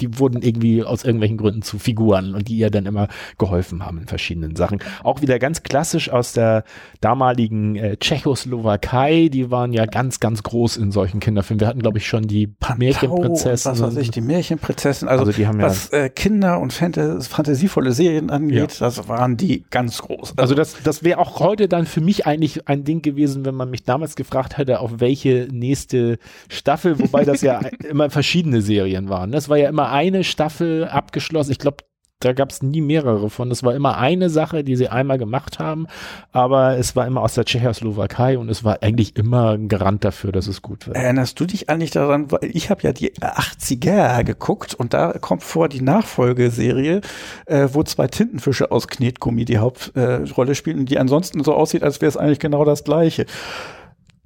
die 0.00 0.18
wurden 0.18 0.42
irgendwie 0.42 0.84
aus 0.84 1.04
irgendwelchen 1.04 1.38
Gründen 1.38 1.62
zu 1.62 1.78
Figuren 1.78 2.34
und 2.34 2.48
die 2.48 2.56
ihr 2.56 2.70
dann 2.70 2.86
immer 2.86 3.08
geholfen 3.38 3.84
haben 3.84 3.98
in 3.98 4.06
verschiedenen 4.06 4.56
Sachen. 4.56 4.80
Auch 5.02 5.22
wieder 5.22 5.38
ganz 5.38 5.62
klassisch 5.62 6.10
aus 6.10 6.32
der 6.32 6.64
damaligen 7.00 7.76
äh, 7.76 7.96
Tschechoslowakei, 7.96 9.28
die 9.28 9.50
waren 9.50 9.72
ja 9.72 9.86
ganz, 9.86 10.20
ganz 10.20 10.42
groß 10.42 10.76
in 10.76 10.92
solchen 10.92 11.20
Kinderfilmen. 11.20 11.60
Wir 11.60 11.68
hatten, 11.68 11.80
glaube 11.80 11.98
ich, 11.98 12.06
schon 12.06 12.24
die 12.26 12.46
Pantau, 12.46 12.78
Märchenprinzessin. 12.78 13.72
Was 13.72 13.82
weiß 13.82 13.96
ich, 13.96 14.10
die 14.10 14.20
Märchenprinzessin. 14.20 15.08
Also, 15.08 15.24
also 15.24 15.36
die 15.36 15.46
haben 15.46 15.60
was 15.60 15.90
ja, 15.90 15.98
äh, 15.98 16.10
Kinder 16.10 16.60
und 16.60 16.72
Fantas 16.72 17.28
fantasievolle 17.28 17.92
Serien 17.92 18.30
angeht, 18.30 18.72
ja. 18.72 18.86
das 18.86 19.08
waren 19.08 19.36
die 19.36 19.64
ganz 19.70 20.02
groß. 20.02 20.34
Also, 20.36 20.50
also 20.50 20.54
das, 20.54 20.82
das 20.82 21.04
wäre 21.04 21.18
auch 21.18 21.38
heute 21.38 21.68
dann 21.68 21.86
für 21.86 22.00
mich 22.00 22.26
eigentlich 22.26 22.66
ein 22.68 22.82
Ding 22.82 23.02
gewesen, 23.02 23.44
wenn 23.44 23.54
man 23.54 23.70
mich 23.70 23.84
damals 23.84 24.16
gefragt 24.16 24.58
hätte, 24.58 24.80
auf 24.80 24.98
welche 24.98 25.46
nächste 25.52 26.18
Staffel, 26.48 26.98
wobei 26.98 27.24
das 27.24 27.40
ja 27.42 27.60
immer 27.88 28.10
verschiedene 28.10 28.60
Serien 28.60 29.08
waren. 29.08 29.30
Das 29.30 29.48
war 29.48 29.56
ja 29.56 29.68
immer 29.68 29.89
eine 29.90 30.24
Staffel 30.24 30.88
abgeschlossen. 30.88 31.52
Ich 31.52 31.58
glaube, 31.58 31.84
da 32.20 32.34
gab 32.34 32.50
es 32.50 32.62
nie 32.62 32.82
mehrere 32.82 33.30
von. 33.30 33.50
Es 33.50 33.62
war 33.62 33.74
immer 33.74 33.96
eine 33.96 34.28
Sache, 34.28 34.62
die 34.62 34.76
sie 34.76 34.88
einmal 34.88 35.16
gemacht 35.16 35.58
haben, 35.58 35.86
aber 36.32 36.76
es 36.76 36.94
war 36.94 37.06
immer 37.06 37.22
aus 37.22 37.34
der 37.34 37.46
Tschechoslowakei 37.46 38.36
und 38.38 38.50
es 38.50 38.62
war 38.62 38.82
eigentlich 38.82 39.16
immer 39.16 39.52
ein 39.52 39.68
Garant 39.68 40.04
dafür, 40.04 40.30
dass 40.30 40.46
es 40.46 40.60
gut 40.60 40.86
wird. 40.86 40.96
Erinnerst 40.96 41.40
du 41.40 41.46
dich 41.46 41.70
eigentlich 41.70 41.90
daran, 41.90 42.30
weil 42.30 42.40
ich 42.42 42.68
habe 42.68 42.82
ja 42.82 42.92
die 42.92 43.14
80er 43.14 44.22
geguckt 44.22 44.74
und 44.74 44.92
da 44.92 45.14
kommt 45.14 45.42
vor 45.42 45.70
die 45.70 45.80
Nachfolgeserie, 45.80 47.00
äh, 47.46 47.68
wo 47.72 47.82
zwei 47.84 48.06
Tintenfische 48.06 48.70
aus 48.70 48.86
Knetgummi 48.86 49.46
die 49.46 49.58
Hauptrolle 49.58 50.52
äh, 50.52 50.54
spielen 50.54 50.80
und 50.80 50.90
die 50.90 50.98
ansonsten 50.98 51.42
so 51.42 51.54
aussieht, 51.54 51.82
als 51.82 52.02
wäre 52.02 52.10
es 52.10 52.18
eigentlich 52.18 52.38
genau 52.38 52.66
das 52.66 52.84
gleiche. 52.84 53.24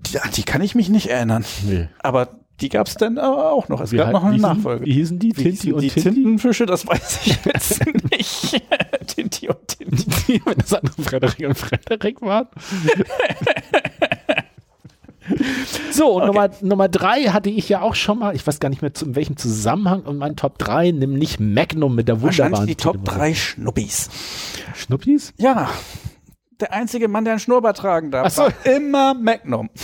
Die, 0.01 0.19
die 0.35 0.43
kann 0.43 0.63
ich 0.63 0.75
mich 0.75 0.89
nicht 0.89 1.11
erinnern. 1.11 1.45
Nee. 1.65 1.89
Aber 2.01 2.41
die 2.61 2.69
gab 2.69 2.87
es 2.87 2.95
dann 2.95 3.19
auch 3.19 3.69
noch. 3.69 3.81
Es 3.81 3.93
wie 3.93 3.97
gab 3.97 4.13
noch 4.13 4.25
eine 4.25 4.39
Nachfolge. 4.39 4.87
Wie 4.87 4.93
hießen 4.93 5.19
die? 5.19 5.33
Tinti 5.33 5.73
und 5.73 5.83
die 5.83 5.89
Tinti? 5.89 6.15
Tintenfische, 6.15 6.67
das 6.67 6.87
weiß 6.87 7.21
ich 7.25 7.45
jetzt 7.45 7.83
nicht. 8.11 8.63
Tinti 9.07 9.49
und 9.49 9.69
Tinti. 9.69 10.41
Wenn 10.45 10.59
das 10.59 10.73
andere 10.73 11.03
Frederik 11.03 11.47
und 11.47 11.59
Frederik 11.59 12.23
waren. 12.23 12.47
So, 15.91 16.13
und 16.13 16.23
okay. 16.23 16.27
Nummer, 16.27 16.51
Nummer 16.61 16.89
drei 16.89 17.25
hatte 17.25 17.51
ich 17.51 17.69
ja 17.69 17.81
auch 17.81 17.95
schon 17.95 18.19
mal, 18.19 18.37
ich 18.37 18.47
weiß 18.47 18.61
gar 18.61 18.69
nicht 18.69 18.83
mehr 18.83 18.93
zu, 18.93 19.07
in 19.07 19.17
welchem 19.17 19.37
Zusammenhang, 19.37 20.03
und 20.03 20.19
mein 20.19 20.37
Top 20.37 20.59
3, 20.59 20.91
nämlich 20.91 21.41
Magnum 21.41 21.95
mit 21.95 22.09
der 22.09 22.21
wunderbaren 22.21 22.67
die 22.67 22.77
Top 22.77 23.05
3 23.05 23.35
Schnuppis. 23.35 24.11
Schnuppis? 24.75 25.33
Ja 25.39 25.71
der 26.65 26.73
einzige 26.73 27.09
Mann, 27.09 27.25
der 27.25 27.35
einen 27.35 27.41
Schnurrbart 27.41 27.77
tragen 27.77 28.11
darf. 28.11 28.27
Ach 28.27 28.31
so. 28.65 28.71
immer 28.71 29.15
Magnum. 29.15 29.71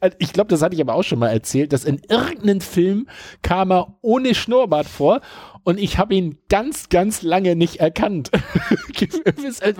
Äh, 0.00 0.10
ich 0.18 0.32
glaube, 0.32 0.48
das 0.48 0.62
hatte 0.62 0.74
ich 0.74 0.80
aber 0.80 0.94
auch 0.94 1.02
schon 1.02 1.18
mal 1.18 1.28
erzählt, 1.28 1.72
dass 1.72 1.84
in 1.84 2.00
irgendeinem 2.08 2.60
Film 2.60 3.08
kam 3.42 3.70
er 3.70 3.94
ohne 4.00 4.34
Schnurrbart 4.34 4.86
vor 4.86 5.20
und 5.64 5.78
ich 5.78 5.98
habe 5.98 6.14
ihn 6.14 6.38
ganz, 6.48 6.88
ganz 6.88 7.22
lange 7.22 7.54
nicht 7.54 7.76
erkannt. 7.76 8.30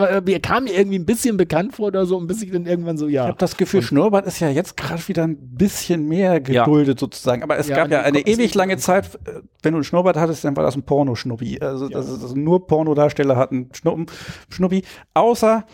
er 0.01 0.41
kam 0.41 0.65
mir 0.65 0.75
irgendwie 0.75 0.99
ein 0.99 1.07
bisschen 1.07 1.37
bekannt 1.37 1.75
vor 1.75 1.89
oder 1.89 2.07
so, 2.07 2.19
ein 2.21 2.27
bisschen 2.27 2.53
dann 2.53 2.67
irgendwann 2.67 2.97
so, 2.97 3.09
ja. 3.09 3.23
Ich 3.23 3.29
habe 3.29 3.39
das 3.39 3.57
Gefühl, 3.57 3.81
und 3.81 3.87
Schnurrbart 3.87 4.27
ist 4.27 4.41
ja 4.41 4.49
jetzt 4.49 4.77
gerade 4.77 5.07
wieder 5.09 5.25
ein 5.25 5.37
bisschen 5.37 6.07
mehr 6.07 6.41
geduldet 6.41 6.99
ja. 6.99 7.01
sozusagen. 7.01 7.43
Aber 7.43 7.59
es 7.59 7.69
ja, 7.69 7.77
gab 7.77 7.91
ja 7.91 8.03
eine 8.03 8.21
ewig 8.21 8.55
lange 8.55 8.77
Zeit, 8.77 9.15
äh, 9.27 9.41
wenn 9.63 9.73
du 9.73 9.79
einen 9.79 9.85
Schnurrbart 9.85 10.17
hattest, 10.17 10.45
dann 10.45 10.57
war 10.57 10.65
das 10.65 10.77
ein 10.77 10.85
Pornoschnuppi. 10.85 11.61
Also 11.61 11.89
ja. 11.89 11.99
das 11.99 12.35
nur 12.35 12.67
Pornodarsteller 12.67 13.37
hatten 13.37 13.71
Schnuppen, 13.73 14.07
Schnuppi, 14.51 14.85
außer 15.15 15.65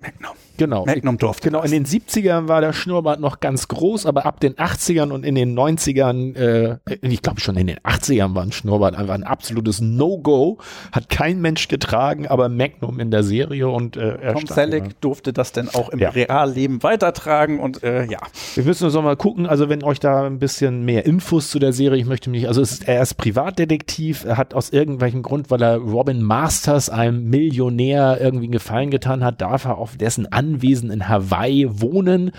Magnum. 0.00 0.32
Genau. 0.58 0.84
Magnum 0.84 1.18
durfte. 1.18 1.48
Genau, 1.48 1.62
in 1.62 1.70
den 1.70 1.86
70ern 1.86 2.48
war 2.48 2.60
der 2.60 2.72
Schnurrbart 2.72 3.20
noch 3.20 3.38
ganz 3.40 3.68
groß, 3.68 4.06
aber 4.06 4.26
ab 4.26 4.40
den 4.40 4.54
80ern 4.54 5.10
und 5.10 5.24
in 5.24 5.36
den 5.36 5.56
90ern, 5.56 6.36
äh, 6.36 6.78
ich 7.00 7.22
glaube 7.22 7.40
schon 7.40 7.56
in 7.56 7.68
den 7.68 7.78
80ern 7.78 8.34
war 8.34 8.42
ein 8.42 8.50
Schnurrbart 8.50 8.96
einfach 8.96 9.14
ein 9.14 9.22
absolutes 9.22 9.80
No-Go. 9.80 10.58
Hat 10.90 11.08
kein 11.08 11.40
Mensch 11.40 11.68
getragen, 11.68 12.26
aber 12.26 12.48
Magnum 12.48 12.98
in 12.98 13.12
der 13.12 13.22
Serie 13.22 13.68
und 13.68 13.96
äh, 13.96 14.32
Tom 14.32 14.46
Selleck 14.46 15.00
durfte 15.00 15.32
das 15.32 15.52
denn 15.52 15.68
auch 15.68 15.90
im 15.90 16.00
ja. 16.00 16.10
Realleben 16.10 16.82
weitertragen 16.82 17.60
und 17.60 17.84
äh, 17.84 18.04
ja. 18.06 18.18
Wir 18.56 18.64
müssen 18.64 18.84
uns 18.84 18.94
noch 18.94 19.02
mal 19.02 19.16
gucken, 19.16 19.46
also 19.46 19.68
wenn 19.68 19.84
euch 19.84 20.00
da 20.00 20.26
ein 20.26 20.40
bisschen 20.40 20.84
mehr 20.84 21.06
Infos 21.06 21.50
zu 21.50 21.60
der 21.60 21.72
Serie, 21.72 22.00
ich 22.00 22.06
möchte 22.06 22.30
mich, 22.30 22.48
also 22.48 22.60
ist, 22.60 22.88
er 22.88 23.00
ist 23.00 23.14
Privatdetektiv, 23.14 24.24
er 24.24 24.36
hat 24.36 24.54
aus 24.54 24.70
irgendwelchem 24.70 25.22
Grund, 25.22 25.52
weil 25.52 25.62
er 25.62 25.76
Robin 25.76 26.20
Masters, 26.20 26.90
einem 26.90 27.30
Millionär, 27.30 28.18
irgendwie 28.20 28.46
einen 28.46 28.52
Gefallen 28.52 28.90
getan 28.90 29.22
hat, 29.22 29.40
darf 29.40 29.64
er 29.64 29.78
auf 29.78 29.96
dessen 29.96 30.30
An 30.32 30.47
Anwesen 30.48 30.90
in 30.90 31.08
Hawaii 31.08 31.66
wohnen 31.68 32.32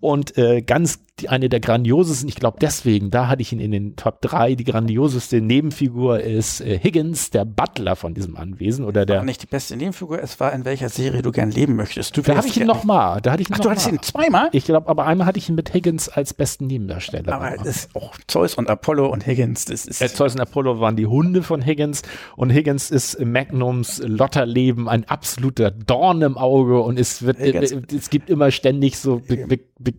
und 0.00 0.38
äh, 0.38 0.62
ganz 0.62 1.00
die, 1.20 1.28
eine 1.30 1.48
der 1.48 1.60
grandiosesten, 1.60 2.28
ich 2.28 2.34
glaube 2.34 2.58
deswegen, 2.60 3.10
da 3.10 3.28
hatte 3.28 3.40
ich 3.40 3.52
ihn 3.52 3.60
in 3.60 3.70
den 3.70 3.96
Top 3.96 4.20
3, 4.20 4.54
die 4.54 4.64
grandioseste 4.64 5.40
Nebenfigur 5.40 6.20
ist 6.20 6.60
äh, 6.60 6.78
Higgins, 6.78 7.30
der 7.30 7.44
Butler 7.46 7.96
von 7.96 8.12
diesem 8.12 8.36
Anwesen 8.36 8.84
oder 8.84 9.06
der. 9.06 9.18
War 9.18 9.24
nicht 9.24 9.42
die 9.42 9.46
beste 9.46 9.76
Nebenfigur, 9.76 10.22
es 10.22 10.38
war 10.40 10.52
in 10.52 10.64
welcher 10.64 10.90
Serie 10.90 11.22
du 11.22 11.32
gern 11.32 11.50
leben 11.50 11.74
möchtest. 11.74 12.16
Du 12.16 12.22
da 12.22 12.36
hatte 12.36 12.48
ich 12.48 12.60
ihn 12.60 12.66
nochmal, 12.66 13.20
da 13.22 13.32
hatte 13.32 13.42
ich 13.42 13.48
ihn 13.48 13.54
Ach, 13.54 13.60
du 13.60 13.70
hattest 13.70 13.88
ihn 13.88 14.02
zweimal? 14.02 14.50
Ich 14.52 14.64
glaube, 14.64 14.88
aber 14.88 15.06
einmal 15.06 15.26
hatte 15.26 15.38
ich 15.38 15.48
ihn 15.48 15.54
mit 15.54 15.72
Higgins 15.72 16.08
als 16.10 16.34
besten 16.34 16.66
Nebendarsteller. 16.66 17.32
Aber 17.32 17.54
es 17.54 17.64
ist 17.64 17.96
auch 17.96 18.14
Zeus 18.26 18.54
und 18.54 18.68
Apollo 18.68 19.08
und 19.08 19.26
Higgins, 19.26 19.64
das 19.64 19.86
ist. 19.86 20.02
Äh, 20.02 20.08
Zeus 20.08 20.34
und 20.34 20.40
Apollo 20.40 20.80
waren 20.80 20.96
die 20.96 21.06
Hunde 21.06 21.42
von 21.42 21.64
Higgins 21.64 22.02
und 22.36 22.50
Higgins 22.50 22.90
ist 22.90 23.18
Magnums 23.24 24.02
Lotterleben 24.04 24.88
ein 24.88 25.04
absoluter 25.08 25.70
Dorn 25.70 26.20
im 26.20 26.36
Auge 26.36 26.80
und 26.80 26.98
es 26.98 27.22
wird, 27.22 27.38
äh, 27.38 27.55
es 27.62 28.10
gibt 28.10 28.30
immer 28.30 28.50
ständig 28.50 28.96
so 28.96 29.20
be, 29.20 29.46
be, 29.46 29.60
be, 29.78 29.94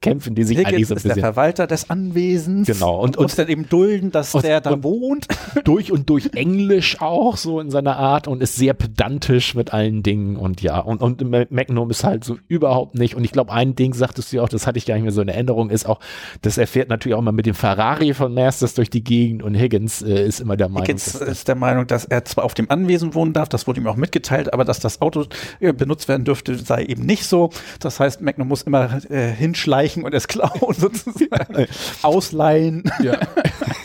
kämpfen 0.00 0.34
die 0.34 0.44
sich 0.44 0.58
Higgins 0.58 0.74
eigentlich 0.74 0.88
so 0.88 0.94
ein 0.94 0.96
bisschen. 0.96 1.10
ist 1.10 1.16
der 1.16 1.24
Verwalter 1.24 1.66
des 1.66 1.90
Anwesens. 1.90 2.66
Genau. 2.66 3.00
Und, 3.00 3.16
und 3.16 3.22
muss 3.22 3.36
dann 3.36 3.48
eben 3.48 3.68
dulden, 3.68 4.10
dass 4.10 4.34
und, 4.34 4.44
der 4.44 4.60
da 4.60 4.82
wohnt. 4.82 5.28
Durch 5.64 5.92
und 5.92 6.08
durch 6.08 6.30
Englisch 6.34 7.00
auch, 7.00 7.36
so 7.36 7.60
in 7.60 7.70
seiner 7.70 7.96
Art 7.96 8.26
und 8.26 8.42
ist 8.42 8.56
sehr 8.56 8.74
pedantisch 8.74 9.54
mit 9.54 9.72
allen 9.72 10.02
Dingen 10.02 10.36
und 10.36 10.60
ja. 10.60 10.78
Und, 10.80 11.02
und 11.02 11.22
Magnum 11.50 11.90
ist 11.90 12.04
halt 12.04 12.24
so 12.24 12.38
überhaupt 12.48 12.94
nicht. 12.94 13.14
Und 13.14 13.24
ich 13.24 13.32
glaube, 13.32 13.52
ein 13.52 13.74
Ding 13.74 13.94
sagtest 13.94 14.32
du 14.32 14.36
ja 14.36 14.42
auch, 14.42 14.48
das 14.48 14.66
hatte 14.66 14.78
ich 14.78 14.86
gar 14.86 14.94
nicht 14.94 15.02
mehr 15.02 15.12
so 15.12 15.20
in 15.20 15.28
Erinnerung, 15.28 15.70
ist 15.70 15.86
auch, 15.86 16.00
das 16.40 16.58
erfährt 16.58 16.88
natürlich 16.88 17.14
auch 17.16 17.22
mal 17.22 17.32
mit 17.32 17.46
dem 17.46 17.54
Ferrari 17.54 18.14
von 18.14 18.34
Masters 18.34 18.74
durch 18.74 18.90
die 18.90 19.04
Gegend 19.04 19.42
und 19.42 19.54
Higgins 19.54 20.02
äh, 20.02 20.26
ist 20.26 20.40
immer 20.40 20.56
der 20.56 20.68
Meinung. 20.68 20.86
Higgins 20.86 21.14
ist 21.14 21.48
der 21.48 21.54
Meinung, 21.54 21.86
dass 21.86 22.04
er 22.04 22.24
zwar 22.24 22.44
auf 22.44 22.54
dem 22.54 22.70
Anwesen 22.70 23.14
wohnen 23.14 23.32
darf, 23.32 23.48
das 23.48 23.66
wurde 23.66 23.80
ihm 23.80 23.86
auch 23.86 23.96
mitgeteilt, 23.96 24.52
aber 24.52 24.64
dass 24.64 24.80
das 24.80 25.00
Auto 25.00 25.26
äh, 25.60 25.72
benutzt 25.72 26.08
werden 26.08 26.24
dürfte, 26.24 26.56
sei 26.56 26.84
eben 26.84 27.04
nicht 27.04 27.26
so. 27.26 27.50
Das 27.80 28.00
heißt, 28.00 28.20
Magnum 28.20 28.48
muss 28.48 28.62
immer 28.62 29.00
äh, 29.10 29.30
hinschleichen 29.52 30.04
und 30.04 30.14
es 30.14 30.28
klauen 30.28 30.74
sozusagen. 30.76 31.66
Ausleihen. 32.02 32.84
Ja, 33.02 33.18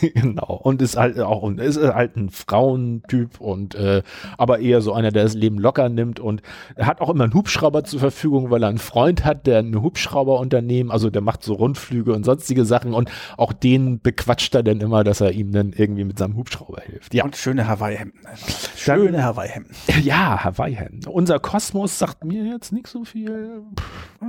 genau. 0.00 0.60
Und 0.62 0.80
ist 0.80 0.96
halt 0.96 1.18
auch 1.20 1.42
und 1.42 1.60
ist 1.60 1.78
halt 1.78 2.16
ein 2.16 2.30
Frauentyp 2.30 3.40
und 3.40 3.74
äh, 3.74 4.02
aber 4.36 4.60
eher 4.60 4.80
so 4.80 4.92
einer, 4.92 5.10
der 5.10 5.24
das 5.24 5.34
Leben 5.34 5.58
locker 5.58 5.88
nimmt 5.88 6.20
und 6.20 6.42
hat 6.78 7.00
auch 7.00 7.10
immer 7.10 7.24
einen 7.24 7.34
Hubschrauber 7.34 7.84
zur 7.84 8.00
Verfügung, 8.00 8.50
weil 8.50 8.62
er 8.62 8.68
einen 8.68 8.78
Freund 8.78 9.24
hat, 9.24 9.46
der 9.46 9.58
ein 9.58 9.80
Hubschrauberunternehmen, 9.80 10.90
also 10.90 11.10
der 11.10 11.22
macht 11.22 11.42
so 11.42 11.54
Rundflüge 11.54 12.12
und 12.12 12.24
sonstige 12.24 12.64
Sachen 12.64 12.94
und 12.94 13.10
auch 13.36 13.52
den 13.52 14.00
bequatscht 14.00 14.54
er 14.54 14.62
dann 14.62 14.80
immer, 14.80 15.04
dass 15.04 15.20
er 15.20 15.32
ihm 15.32 15.52
dann 15.52 15.72
irgendwie 15.72 16.04
mit 16.04 16.18
seinem 16.18 16.36
Hubschrauber 16.36 16.80
hilft. 16.82 17.14
Ja. 17.14 17.24
Und 17.24 17.36
schöne 17.36 17.68
Hawaii-Hemden. 17.68 18.20
Schöne 18.76 19.22
Hawaii-Hemden. 19.22 19.74
Ja, 20.02 20.44
Hawaii-Hemden. 20.44 21.10
Unser 21.10 21.38
Kosmos 21.38 21.98
sagt 21.98 22.24
mir 22.24 22.44
jetzt 22.44 22.72
nicht 22.72 22.86
so 22.86 23.04
viel. 23.04 23.62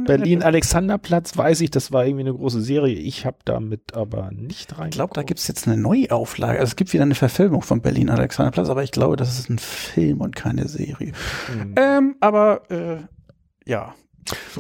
Berlin-Alexanderplatz 0.06 1.19
weiß 1.38 1.62
ich, 1.62 1.72
das 1.72 1.91
war 1.91 2.06
irgendwie 2.06 2.24
eine 2.24 2.34
große 2.34 2.62
Serie. 2.62 2.96
Ich 2.96 3.26
habe 3.26 3.38
damit 3.46 3.96
aber 3.96 4.32
nicht 4.32 4.78
rein. 4.78 4.90
Ich 4.90 4.96
glaube, 4.96 5.14
da 5.14 5.24
gibt 5.24 5.40
es 5.40 5.48
jetzt 5.48 5.68
eine 5.68 5.78
Neuauflage. 5.78 6.60
Also 6.60 6.72
es 6.72 6.76
gibt 6.76 6.94
wieder 6.94 7.04
eine 7.04 7.16
Verfilmung 7.16 7.62
von 7.62 7.82
Berlin 7.82 8.10
Alexanderplatz, 8.10 8.70
aber 8.70 8.84
ich 8.84 8.91
glaube, 8.91 9.16
das 9.16 9.38
ist 9.40 9.50
ein 9.50 9.60
Film 9.60 10.22
und 10.22 10.36
keine 10.36 10.68
Serie. 10.68 11.14
Mhm. 11.54 11.76
Ähm, 11.78 12.16
aber 12.20 12.70
äh, 12.72 12.98
ja, 13.66 13.94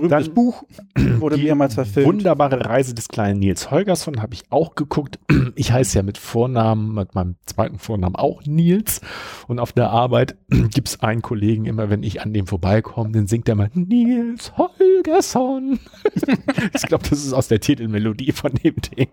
Dann, 0.01 0.33
Buch 0.33 0.63
wurde 1.19 1.37
mehrmals 1.37 1.75
verfilmt. 1.75 2.07
Wunderbare 2.07 2.65
Reise 2.65 2.93
des 2.93 3.07
kleinen 3.07 3.39
Nils 3.39 3.71
Holgersson 3.71 4.21
habe 4.21 4.33
ich 4.33 4.43
auch 4.49 4.75
geguckt. 4.75 5.19
Ich 5.55 5.71
heiße 5.73 5.97
ja 5.97 6.03
mit 6.03 6.17
Vornamen, 6.17 6.93
mit 6.93 7.15
meinem 7.15 7.35
zweiten 7.45 7.79
Vornamen 7.79 8.15
auch 8.15 8.43
Nils. 8.45 9.01
Und 9.47 9.59
auf 9.59 9.73
der 9.73 9.89
Arbeit 9.89 10.37
gibt 10.49 10.87
es 10.87 11.01
einen 11.01 11.21
Kollegen, 11.21 11.65
immer 11.65 11.89
wenn 11.89 12.03
ich 12.03 12.21
an 12.21 12.33
dem 12.33 12.47
vorbeikomme, 12.47 13.11
dann 13.11 13.27
singt 13.27 13.49
er 13.49 13.55
mal 13.55 13.69
Nils 13.73 14.53
Holgersson. 14.57 15.79
ich 16.73 16.81
glaube, 16.83 17.03
das 17.09 17.25
ist 17.25 17.33
aus 17.33 17.47
der 17.47 17.59
Titelmelodie 17.59 18.31
von 18.31 18.53
dem 18.53 18.75
Ding. 18.75 19.09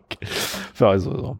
Also 0.79 1.17
so. 1.17 1.39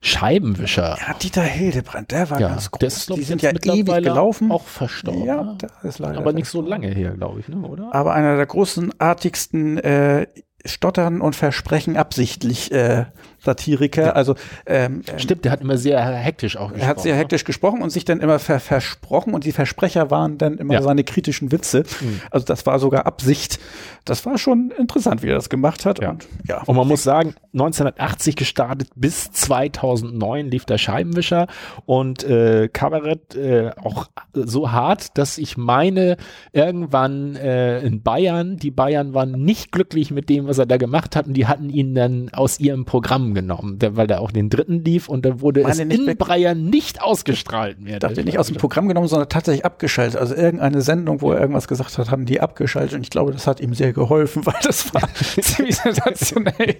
Scheibenwischer. 0.00 0.96
Ja, 1.00 1.14
Dieter 1.14 1.42
Hildebrand, 1.42 2.12
der 2.12 2.30
war 2.30 2.40
ja, 2.40 2.48
ganz 2.48 2.70
groß. 2.70 2.78
Der 2.78 2.86
ist, 2.88 3.16
die 3.16 3.22
sind 3.22 3.42
ja 3.42 3.50
ewig 3.50 3.86
gelaufen. 3.86 4.50
Auch 4.50 4.64
verstorben. 4.64 5.24
Ja, 5.24 5.54
der 5.54 5.70
ist 5.82 5.98
leider 5.98 6.18
Aber 6.18 6.32
nicht 6.32 6.48
so 6.48 6.62
lange 6.62 6.88
her, 6.88 7.12
glaube 7.12 7.40
ich, 7.40 7.48
ne, 7.48 7.56
oder? 7.56 7.94
Aber 7.94 8.14
einer 8.14 8.36
der 8.36 8.46
großenartigsten 8.46 9.78
äh, 9.78 10.26
Stottern 10.64 11.20
und 11.20 11.36
Versprechen 11.36 11.96
absichtlich 11.96 12.72
äh, 12.72 13.06
Satiriker. 13.40 14.06
Ja. 14.06 14.12
Also 14.12 14.34
ähm, 14.66 15.02
stimmt, 15.16 15.44
der 15.44 15.52
hat 15.52 15.60
immer 15.60 15.78
sehr 15.78 16.00
hektisch 16.00 16.56
auch 16.56 16.68
gesprochen. 16.68 16.80
Er 16.80 16.88
hat 16.88 17.00
sehr 17.00 17.14
ne? 17.14 17.20
hektisch 17.20 17.44
gesprochen 17.44 17.82
und 17.82 17.90
sich 17.90 18.04
dann 18.04 18.20
immer 18.20 18.38
ver 18.38 18.60
versprochen 18.60 19.34
und 19.34 19.44
die 19.44 19.52
Versprecher 19.52 20.10
waren 20.10 20.38
dann 20.38 20.58
immer 20.58 20.74
ja. 20.74 20.82
seine 20.82 21.04
kritischen 21.04 21.52
Witze. 21.52 21.84
Mhm. 22.00 22.20
Also 22.30 22.46
das 22.46 22.66
war 22.66 22.78
sogar 22.78 23.06
Absicht. 23.06 23.58
Das 24.04 24.24
war 24.26 24.38
schon 24.38 24.72
interessant, 24.76 25.22
wie 25.22 25.28
er 25.28 25.34
das 25.34 25.48
gemacht 25.48 25.84
hat. 25.84 26.00
Ja. 26.00 26.10
Und, 26.10 26.26
ja. 26.46 26.62
und 26.62 26.76
man 26.76 26.88
muss 26.88 27.02
sagen, 27.02 27.34
1980 27.52 28.36
gestartet 28.36 28.88
bis 28.94 29.30
2009 29.30 30.50
lief 30.50 30.64
der 30.64 30.78
Scheibenwischer 30.78 31.46
und 31.86 32.24
äh, 32.24 32.68
Kabarett 32.68 33.34
äh, 33.34 33.70
auch 33.76 34.06
so 34.34 34.72
hart, 34.72 35.18
dass 35.18 35.38
ich 35.38 35.56
meine, 35.56 36.16
irgendwann 36.52 37.36
äh, 37.36 37.80
in 37.80 38.02
Bayern, 38.02 38.56
die 38.56 38.70
Bayern 38.70 39.14
waren 39.14 39.32
nicht 39.32 39.72
glücklich 39.72 40.10
mit 40.10 40.28
dem, 40.28 40.46
was 40.46 40.58
er 40.58 40.66
da 40.66 40.76
gemacht 40.76 41.16
hat 41.16 41.26
und 41.26 41.34
die 41.34 41.46
hatten 41.46 41.70
ihn 41.70 41.94
dann 41.94 42.30
aus 42.32 42.60
ihrem 42.60 42.84
Programm 42.84 43.27
genommen, 43.34 43.78
der, 43.78 43.96
weil 43.96 44.06
der 44.06 44.20
auch 44.20 44.30
den 44.30 44.50
dritten 44.50 44.84
lief 44.84 45.08
und 45.08 45.24
dann 45.24 45.40
wurde 45.40 45.62
Meine 45.62 45.72
es 45.72 45.78
in 45.80 46.16
Bayern 46.16 46.64
nicht 46.64 47.02
ausgestrahlt 47.02 47.80
mehr. 47.80 47.98
Dachte 47.98 48.24
nicht 48.24 48.38
aus 48.38 48.48
dem 48.48 48.56
Programm 48.56 48.88
genommen, 48.88 49.08
sondern 49.08 49.28
tatsächlich 49.28 49.64
abgeschaltet. 49.64 50.20
Also 50.20 50.34
irgendeine 50.34 50.82
Sendung, 50.82 51.20
wo 51.20 51.32
er 51.32 51.40
irgendwas 51.40 51.68
gesagt 51.68 51.96
hat, 51.98 52.10
haben 52.10 52.26
die 52.26 52.40
abgeschaltet 52.40 52.94
und 52.94 53.02
ich 53.02 53.10
glaube, 53.10 53.32
das 53.32 53.46
hat 53.46 53.60
ihm 53.60 53.74
sehr 53.74 53.92
geholfen, 53.92 54.46
weil 54.46 54.54
das 54.62 54.92
war 54.94 55.02
ziemlich 55.14 55.76
sensationell. 55.76 56.76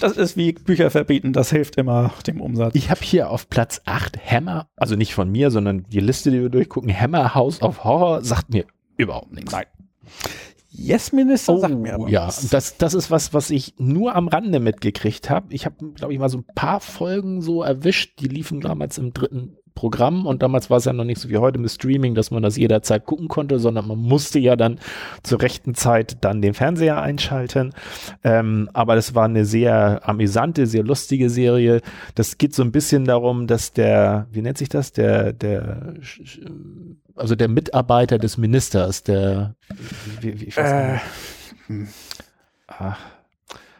Das 0.00 0.16
ist 0.16 0.36
wie 0.36 0.52
Bücher 0.52 0.90
verbieten, 0.90 1.32
das 1.32 1.50
hilft 1.50 1.76
immer 1.76 2.12
dem 2.26 2.40
Umsatz. 2.40 2.74
Ich 2.74 2.90
habe 2.90 3.00
hier 3.02 3.30
auf 3.30 3.48
Platz 3.48 3.82
8 3.86 4.18
Hammer, 4.24 4.68
also 4.76 4.94
nicht 4.94 5.14
von 5.14 5.30
mir, 5.30 5.50
sondern 5.50 5.84
die 5.88 6.00
Liste, 6.00 6.30
die 6.30 6.40
wir 6.40 6.48
durchgucken, 6.48 6.94
Hammer 6.94 7.34
House 7.34 7.60
of 7.62 7.84
Horror 7.84 8.22
sagt 8.22 8.50
mir 8.50 8.64
überhaupt 8.96 9.32
nichts. 9.32 9.52
Nein. 9.52 9.64
Yes-Minister 10.70 11.54
oh, 11.54 11.58
sagt 11.58 11.78
mir 11.78 11.94
aber 11.94 12.08
Ja, 12.08 12.26
was. 12.26 12.48
Das, 12.50 12.76
das 12.76 12.94
ist 12.94 13.10
was, 13.10 13.32
was 13.32 13.50
ich 13.50 13.74
nur 13.78 14.14
am 14.14 14.28
Rande 14.28 14.60
mitgekriegt 14.60 15.30
habe. 15.30 15.52
Ich 15.54 15.64
habe, 15.64 15.76
glaube 15.94 16.12
ich, 16.12 16.18
mal 16.18 16.28
so 16.28 16.38
ein 16.38 16.44
paar 16.54 16.80
Folgen 16.80 17.40
so 17.40 17.62
erwischt. 17.62 18.20
Die 18.20 18.28
liefen 18.28 18.60
damals 18.60 18.98
im 18.98 19.12
dritten 19.12 19.56
Programm 19.78 20.26
und 20.26 20.42
damals 20.42 20.70
war 20.70 20.78
es 20.78 20.86
ja 20.86 20.92
noch 20.92 21.04
nicht 21.04 21.20
so 21.20 21.28
wie 21.28 21.36
heute 21.36 21.60
mit 21.60 21.70
Streaming, 21.70 22.16
dass 22.16 22.32
man 22.32 22.42
das 22.42 22.56
jederzeit 22.56 23.06
gucken 23.06 23.28
konnte, 23.28 23.60
sondern 23.60 23.86
man 23.86 23.98
musste 23.98 24.40
ja 24.40 24.56
dann 24.56 24.80
zur 25.22 25.40
rechten 25.40 25.76
Zeit 25.76 26.16
dann 26.22 26.42
den 26.42 26.52
Fernseher 26.52 27.00
einschalten. 27.00 27.72
Ähm, 28.24 28.68
aber 28.72 28.96
das 28.96 29.14
war 29.14 29.26
eine 29.26 29.44
sehr 29.44 30.00
amüsante, 30.02 30.66
sehr 30.66 30.82
lustige 30.82 31.30
Serie. 31.30 31.80
Das 32.16 32.38
geht 32.38 32.56
so 32.56 32.64
ein 32.64 32.72
bisschen 32.72 33.04
darum, 33.04 33.46
dass 33.46 33.72
der, 33.72 34.26
wie 34.32 34.42
nennt 34.42 34.58
sich 34.58 34.68
das, 34.68 34.90
der, 34.90 35.32
der, 35.32 35.94
also 37.18 37.34
der 37.34 37.48
Mitarbeiter 37.48 38.18
des 38.18 38.38
Ministers, 38.38 39.02
der, 39.02 39.54
wie, 40.20 40.40
wie, 40.40 40.44
ich 40.46 40.56
weiß 40.56 40.70
äh, 40.70 40.92
nicht. 40.92 41.02
Hm. 41.66 41.88
Ach 42.66 43.17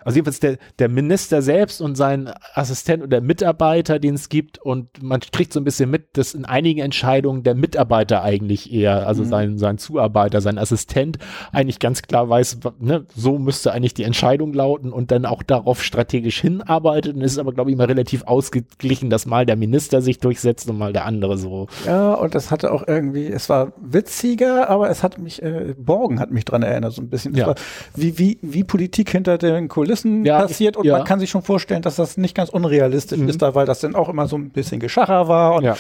also 0.09 0.17
jedenfalls 0.17 0.41
der, 0.41 0.57
der 0.79 0.89
Minister 0.89 1.43
selbst 1.43 1.83
und 1.83 1.95
sein 1.95 2.33
Assistent 2.55 3.03
oder 3.03 3.21
Mitarbeiter, 3.21 3.99
den 3.99 4.15
es 4.15 4.31
gibt 4.31 4.59
und 4.59 5.03
man 5.03 5.21
kriegt 5.21 5.53
so 5.53 5.61
ein 5.61 5.65
bisschen 5.65 5.91
mit, 5.91 6.17
dass 6.17 6.33
in 6.33 6.47
einigen 6.47 6.81
Entscheidungen 6.81 7.43
der 7.43 7.55
Mitarbeiter 7.55 8.23
eigentlich 8.23 8.73
eher, 8.73 9.07
also 9.07 9.23
mhm. 9.23 9.29
sein, 9.29 9.59
sein 9.59 9.77
Zuarbeiter, 9.77 10.41
sein 10.41 10.57
Assistent 10.57 11.19
eigentlich 11.53 11.79
ganz 11.79 12.01
klar 12.01 12.27
weiß, 12.27 12.61
ne, 12.81 13.05
so 13.15 13.39
müsste 13.39 13.73
eigentlich 13.73 13.93
die 13.93 14.05
Entscheidung 14.05 14.55
lauten 14.55 14.95
und 14.95 15.11
dann 15.11 15.27
auch 15.27 15.43
darauf 15.43 15.83
strategisch 15.83 16.41
hinarbeitet 16.41 17.15
und 17.15 17.21
es 17.21 17.33
ist 17.33 17.39
aber 17.39 17.53
glaube 17.53 17.69
ich 17.71 17.75
immer 17.75 17.89
relativ 17.89 18.23
ausgeglichen, 18.23 19.11
dass 19.11 19.27
mal 19.27 19.45
der 19.45 19.57
Minister 19.57 20.01
sich 20.01 20.21
durchsetzt 20.21 20.71
und 20.71 20.79
mal 20.79 20.95
der 20.95 21.05
andere 21.05 21.37
so. 21.37 21.67
Ja, 21.85 22.15
und 22.15 22.35
das 22.35 22.51
hatte 22.51 22.73
auch 22.73 22.89
irgendwie, 22.89 23.27
es 23.27 23.51
war 23.51 23.75
witziger, 23.77 24.71
aber 24.71 24.89
es 24.89 25.03
hat 25.03 25.19
mich, 25.19 25.43
äh, 25.43 25.75
Borgen 25.77 26.19
hat 26.19 26.31
mich 26.31 26.47
dran 26.47 26.63
erinnert 26.63 26.95
so 26.95 27.03
ein 27.03 27.11
bisschen. 27.11 27.35
Ja. 27.35 27.49
War, 27.49 27.55
wie, 27.95 28.19
wie, 28.19 28.39
wie 28.41 28.65
Politik 28.65 29.11
hinter 29.11 29.37
den 29.37 29.69
Kulissen 29.69 29.98
Kulissen 30.03 30.25
ja, 30.25 30.41
passiert 30.41 30.77
und 30.77 30.85
ja. 30.85 30.99
man 30.99 31.07
kann 31.07 31.21
sich 31.21 31.31
schon 31.31 31.43
vorstellen, 31.43 31.83
dass 31.83 31.97
das 31.97 32.17
nicht 32.17 32.35
ganz 32.35 32.51
unrealistisch 32.51 33.19
mhm. 33.19 33.29
ist, 33.29 33.43
da, 33.43 33.55
weil 33.55 33.67
das 33.67 33.81
dann 33.81 33.95
auch 33.95 34.09
immer 34.09 34.27
so 34.27 34.37
ein 34.37 34.51
bisschen 34.51 34.81
Geschacher 34.81 35.29
war 35.29 35.57
und 35.57 35.65
ja, 35.65 35.77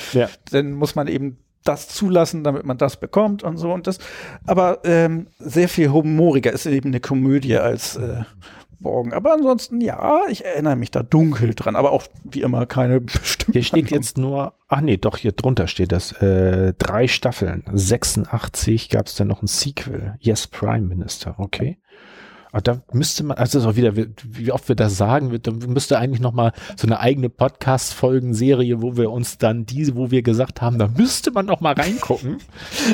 dann 0.51 0.73
muss 0.73 0.95
man 0.95 1.09
eben 1.09 1.39
das 1.65 1.89
zulassen, 1.89 2.45
damit 2.45 2.65
man 2.65 2.78
das 2.78 2.99
bekommt 2.99 3.43
und 3.43 3.59
so 3.59 3.73
und 3.73 3.86
das. 3.86 3.99
Aber 4.47 4.81
ähm, 4.85 5.27
sehr 5.39 5.69
viel 5.69 5.90
humoriger 5.90 6.53
ist 6.53 6.66
eben 6.66 6.89
eine 6.89 7.01
Komödie 7.01 7.59
als 7.59 7.97
äh, 7.97 8.23
Morgen. 8.81 9.12
Aber 9.12 9.32
ansonsten, 9.32 9.81
ja, 9.81 10.20
ich 10.28 10.45
erinnere 10.45 10.77
mich 10.77 10.93
da 10.93 11.03
dunkel 11.03 11.55
dran, 11.55 11.74
aber 11.74 11.90
auch 11.90 12.05
wie 12.23 12.43
immer 12.43 12.65
keine 12.65 13.01
bestimmte. 13.01 13.53
Hier 13.53 13.65
steht 13.65 13.90
jetzt 13.90 14.19
nur, 14.19 14.55
ach 14.69 14.81
nee, 14.81 14.97
doch, 14.97 15.16
hier 15.16 15.32
drunter 15.32 15.66
steht 15.66 15.90
das, 15.90 16.12
äh, 16.23 16.74
drei 16.78 17.09
Staffeln, 17.09 17.65
86 17.73 18.89
gab 18.89 19.07
es 19.07 19.16
dann 19.16 19.27
noch 19.27 19.43
ein 19.43 19.49
Sequel, 19.49 20.15
Yes 20.20 20.47
Prime 20.47 20.86
Minister, 20.86 21.35
okay. 21.39 21.78
Aber 22.53 22.62
da 22.62 22.81
müsste 22.93 23.25
man, 23.25 23.37
also 23.37 23.59
ist 23.59 23.66
auch 23.66 23.77
wieder, 23.77 23.95
wie, 23.97 24.53
oft 24.53 24.69
wir 24.69 24.77
das 24.77 24.97
sagen, 24.97 25.39
da 25.43 25.51
müsste 25.51 25.99
eigentlich 25.99 26.20
nochmal 26.20 26.53
so 26.77 26.87
eine 26.87 27.01
eigene 27.01 27.29
Podcast-Folgen-Serie, 27.29 28.81
wo 28.81 28.97
wir 28.97 29.11
uns 29.11 29.39
dann 29.39 29.66
diese, 29.66 29.97
wo 29.97 30.11
wir 30.11 30.23
gesagt 30.23 30.62
haben, 30.62 30.79
da 30.79 30.89
müsste 30.89 31.31
man 31.31 31.47
nochmal 31.47 31.75
reingucken. 31.75 32.39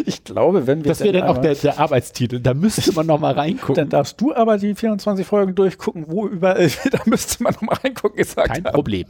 Ich 0.06 0.24
glaube, 0.24 0.66
wenn 0.66 0.84
wir. 0.84 0.90
Das 0.90 1.00
wäre 1.00 1.12
dann 1.12 1.28
auch 1.28 1.38
der, 1.38 1.54
der 1.54 1.78
Arbeitstitel, 1.78 2.40
da 2.40 2.54
müsste 2.54 2.92
man 2.94 3.06
nochmal 3.06 3.34
reingucken. 3.34 3.74
Dann 3.74 3.88
darfst 3.88 4.20
du 4.20 4.34
aber 4.34 4.58
die 4.58 4.74
24 4.74 5.26
Folgen 5.26 5.54
durchgucken, 5.54 6.06
wo 6.08 6.26
überall, 6.26 6.68
da 6.90 7.00
müsste 7.06 7.42
man 7.42 7.54
nochmal 7.54 7.76
reingucken, 7.82 8.16
gesagt 8.16 8.48
Kein 8.48 8.64
haben. 8.64 8.74
Problem. 8.74 9.06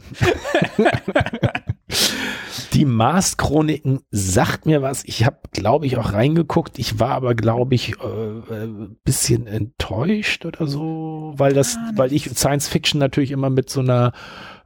Die 2.73 2.85
Mars-Chroniken 2.85 4.01
sagt 4.11 4.65
mir 4.65 4.81
was. 4.81 5.03
Ich 5.05 5.25
habe, 5.25 5.39
glaube 5.51 5.85
ich, 5.85 5.97
auch 5.97 6.13
reingeguckt. 6.13 6.77
Ich 6.79 6.99
war 6.99 7.11
aber, 7.11 7.35
glaube 7.35 7.75
ich, 7.75 7.95
äh, 8.01 8.53
äh, 8.63 8.89
bisschen 9.03 9.47
enttäuscht 9.47 10.45
oder 10.45 10.67
so, 10.67 11.33
weil 11.37 11.53
das, 11.53 11.77
ah, 11.77 11.91
weil 11.95 12.13
ich 12.13 12.29
Science 12.31 12.67
Fiction 12.67 12.99
natürlich 12.99 13.31
immer 13.31 13.49
mit 13.49 13.69
so 13.69 13.79
einer, 13.79 14.11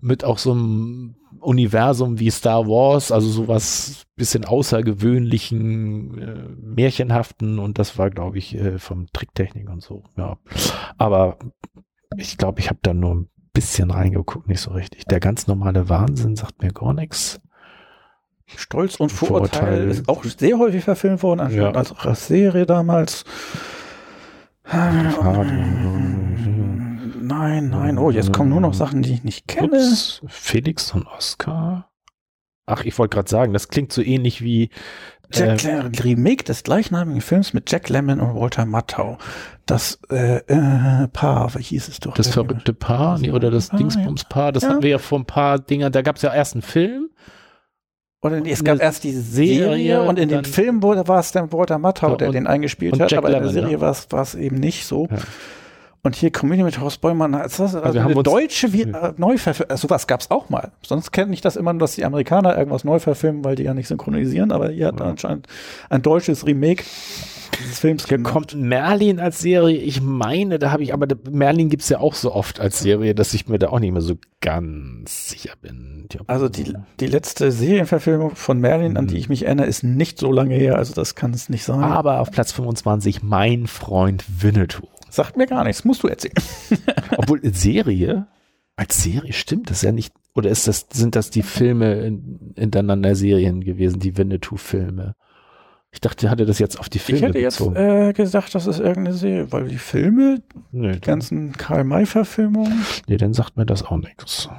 mit 0.02 0.24
auch 0.24 0.38
so 0.38 0.52
einem 0.52 1.16
Universum 1.40 2.20
wie 2.20 2.32
Star 2.32 2.68
Wars, 2.68 3.12
also 3.12 3.30
sowas 3.30 4.06
bisschen 4.16 4.46
außergewöhnlichen, 4.46 6.18
äh, 6.18 6.50
märchenhaften 6.62 7.60
und 7.60 7.80
das 7.80 7.98
war, 7.98 8.10
glaube 8.10 8.38
ich, 8.38 8.56
äh, 8.56 8.80
vom 8.80 9.08
Tricktechnik 9.14 9.70
und 9.70 9.82
so. 9.82 10.04
Ja, 10.18 10.38
aber 10.98 11.38
ich 12.18 12.38
glaube, 12.38 12.60
ich 12.60 12.70
habe 12.70 12.80
da 12.82 12.94
nur 12.94 13.16
ein 13.16 13.30
bisschen 13.54 13.92
reingeguckt, 13.92 14.48
nicht 14.48 14.62
so 14.62 14.72
richtig. 14.72 15.06
Der 15.06 15.20
ganz 15.20 15.48
normale 15.48 15.90
Wahnsinn 15.90 16.36
sagt 16.36 16.62
mir 16.62 16.72
gar 16.72 16.94
nichts. 16.94 17.40
Stolz 18.56 18.96
und 18.96 19.12
Vorurteil, 19.12 19.60
Vorurteil, 19.60 19.90
ist 19.90 20.10
auch 20.10 20.24
sehr 20.24 20.58
häufig 20.58 20.84
verfilmt 20.84 21.22
worden, 21.22 21.52
ja. 21.52 21.72
als 21.72 21.92
auch 21.92 22.06
als 22.06 22.28
Serie 22.28 22.66
damals. 22.66 23.24
Nein, 27.22 27.70
nein, 27.70 27.98
oh, 27.98 28.10
jetzt 28.12 28.34
kommen 28.34 28.50
nur 28.50 28.62
noch 28.62 28.74
Sachen, 28.74 29.02
die 29.02 29.14
ich 29.14 29.24
nicht 29.24 29.48
kenne. 29.48 29.72
Ups, 29.72 30.22
Felix 30.28 30.94
und 30.94 31.06
Oscar. 31.08 31.90
Ach, 32.66 32.84
ich 32.84 32.98
wollte 32.98 33.16
gerade 33.16 33.30
sagen, 33.30 33.54
das 33.54 33.68
klingt 33.68 33.92
so 33.92 34.02
ähnlich 34.02 34.44
wie 34.44 34.70
Jack 35.32 35.64
äh, 35.64 35.82
Remake 36.04 36.44
des 36.44 36.64
gleichnamigen 36.64 37.22
Films 37.22 37.54
mit 37.54 37.72
Jack 37.72 37.90
Lemmon 37.90 38.20
und 38.20 38.36
Walter 38.36 38.66
Matthau. 38.66 39.18
Das 39.66 40.00
äh, 40.10 40.38
äh, 40.48 41.08
Paar, 41.10 41.54
wie 41.56 41.62
hieß 41.62 41.88
es 41.88 42.00
doch? 42.00 42.16
Das 42.16 42.30
verrückte 42.30 42.74
Paar, 42.74 43.20
nee, 43.20 43.32
oder 43.32 43.52
das 43.52 43.70
Dingsbums-Paar, 43.70 44.52
das 44.52 44.64
ja. 44.64 44.70
hatten 44.70 44.82
wir 44.82 44.90
ja 44.90 44.98
vor 44.98 45.20
ein 45.20 45.26
paar 45.26 45.60
Dingern, 45.60 45.92
da 45.92 46.02
gab 46.02 46.16
es 46.16 46.24
ja 46.24 46.34
erst 46.34 46.56
einen 46.56 46.64
Film 46.64 47.10
oder 48.22 48.42
nee, 48.42 48.52
es 48.52 48.64
gab 48.64 48.82
erst 48.82 49.04
die 49.04 49.14
Serie, 49.14 49.64
Serie 49.66 50.02
und 50.02 50.20
in 50.20 50.30
dem 50.30 50.44
Film 50.44 50.84
war 50.84 51.20
es 51.20 51.32
dann 51.32 51.54
Walter 51.54 51.78
Matthau, 51.78 52.16
der 52.16 52.32
den 52.32 52.48
eingespielt 52.48 53.00
hat, 53.00 53.12
Jack 53.12 53.20
aber 53.20 53.30
in 53.30 53.44
der 53.44 53.50
Serie 53.50 53.78
ja. 53.78 53.82
war 53.82 54.22
es 54.22 54.36
eben 54.36 54.58
nicht 54.58 54.86
so. 54.86 55.08
Und 56.02 56.16
hier 56.16 56.32
Community 56.32 56.64
mit 56.64 56.80
Horst 56.80 57.02
Bäumann, 57.02 57.36
also, 57.36 57.64
also, 57.64 57.82
also 57.82 58.00
eine 58.00 58.24
deutsche 58.24 58.68
äh, 58.68 59.14
Neuverfilmung, 59.18 59.72
also 59.72 59.88
sowas 59.88 60.08
gab 60.08 60.22
es 60.22 60.32
auch 60.32 60.50
mal. 60.50 60.72
Sonst 60.82 61.12
kenne 61.12 61.34
ich 61.34 61.42
das 61.42 61.58
immer 61.58 61.74
nur, 61.74 61.82
dass 61.82 61.96
die 61.96 62.06
Amerikaner 62.06 62.58
irgendwas 62.58 62.86
neu 62.86 63.00
verfilmen, 63.00 63.44
weil 63.44 63.56
die 63.56 63.64
ja 63.64 63.74
nicht 63.74 63.88
synchronisieren, 63.88 64.52
aber 64.54 64.70
hier 64.70 64.88
hat 64.88 65.00
ja. 65.00 65.06
anscheinend 65.08 65.48
ein 65.90 66.02
deutsches 66.02 66.46
Remake 66.46 66.84
dieses 67.60 67.80
Films 67.80 68.08
Hier 68.08 68.22
kommt 68.24 68.56
Merlin 68.56 69.20
als 69.20 69.40
Serie. 69.40 69.78
Ich 69.78 70.02
meine, 70.02 70.60
da 70.60 70.72
habe 70.72 70.84
ich, 70.84 70.94
aber 70.94 71.08
Merlin 71.30 71.70
gibt's 71.70 71.90
ja 71.90 72.00
auch 72.00 72.14
so 72.14 72.34
oft 72.34 72.60
als 72.60 72.80
Serie, 72.80 73.16
dass 73.16 73.34
ich 73.34 73.48
mir 73.48 73.60
da 73.60 73.70
auch 73.70 73.80
nicht 73.80 73.92
mehr 73.92 74.02
so 74.02 74.16
ganz 74.42 75.30
sicher 75.30 75.54
bin. 75.62 76.08
Also 76.28 76.50
die, 76.50 76.74
die 77.00 77.08
letzte 77.08 77.52
Serienverfilmung 77.52 78.36
von 78.36 78.60
Merlin, 78.60 78.98
an 78.98 79.08
die 79.08 79.16
mhm. 79.16 79.20
ich 79.20 79.30
mich 79.30 79.46
erinnere, 79.46 79.68
ist 79.68 79.84
nicht 79.84 80.18
so 80.18 80.32
lange 80.32 80.56
her, 80.56 80.78
also 80.78 80.94
das 80.94 81.16
kann 81.16 81.34
es 81.34 81.50
nicht 81.50 81.64
sein. 81.64 81.84
Aber 81.84 82.20
auf 82.20 82.32
Platz 82.32 82.52
25 82.52 83.22
mein 83.22 83.68
Freund 83.68 84.24
Winnetou. 84.42 84.88
Sagt 85.10 85.38
mir 85.38 85.48
gar 85.48 85.64
nichts, 85.64 85.84
musst 85.86 86.04
du 86.04 86.08
erzählen. 86.08 86.34
Obwohl 87.18 87.42
Serie, 87.54 88.28
als 88.76 89.02
Serie 89.02 89.34
stimmt 89.34 89.70
das 89.70 89.82
ja 89.82 89.92
nicht. 89.92 90.14
Oder 90.36 90.50
ist 90.50 90.68
das, 90.68 90.88
sind 90.92 91.16
das 91.16 91.30
die 91.32 91.42
Filme 91.44 91.96
in, 92.02 92.54
hintereinander 92.58 93.16
Serien 93.16 93.62
gewesen, 93.62 94.00
die 94.00 94.18
Winnetou-Filme? 94.18 95.16
Ich 95.92 96.02
dachte, 96.02 96.28
er 96.28 96.32
hatte 96.32 96.46
das 96.46 96.60
jetzt 96.60 96.80
auf 96.80 96.88
die 96.88 97.00
Filme 97.00 97.18
Ich 97.18 97.24
hätte 97.24 97.42
bezogen. 97.42 97.76
jetzt 97.76 98.10
äh, 98.10 98.14
gesagt, 98.14 98.54
das 98.54 98.68
ist 98.68 98.80
irgendeine 98.80 99.14
Serie, 99.14 99.52
weil 99.52 99.68
die 99.68 99.80
Filme, 99.80 100.44
nee, 100.72 100.94
die 100.94 101.02
ganzen 101.02 101.54
Karl-May-Verfilmungen. 101.54 102.86
Nee, 103.08 103.18
dann 103.18 103.34
sagt 103.34 103.58
mir 103.58 103.66
das 103.66 103.84
auch 103.84 103.98
nichts. 103.98 104.50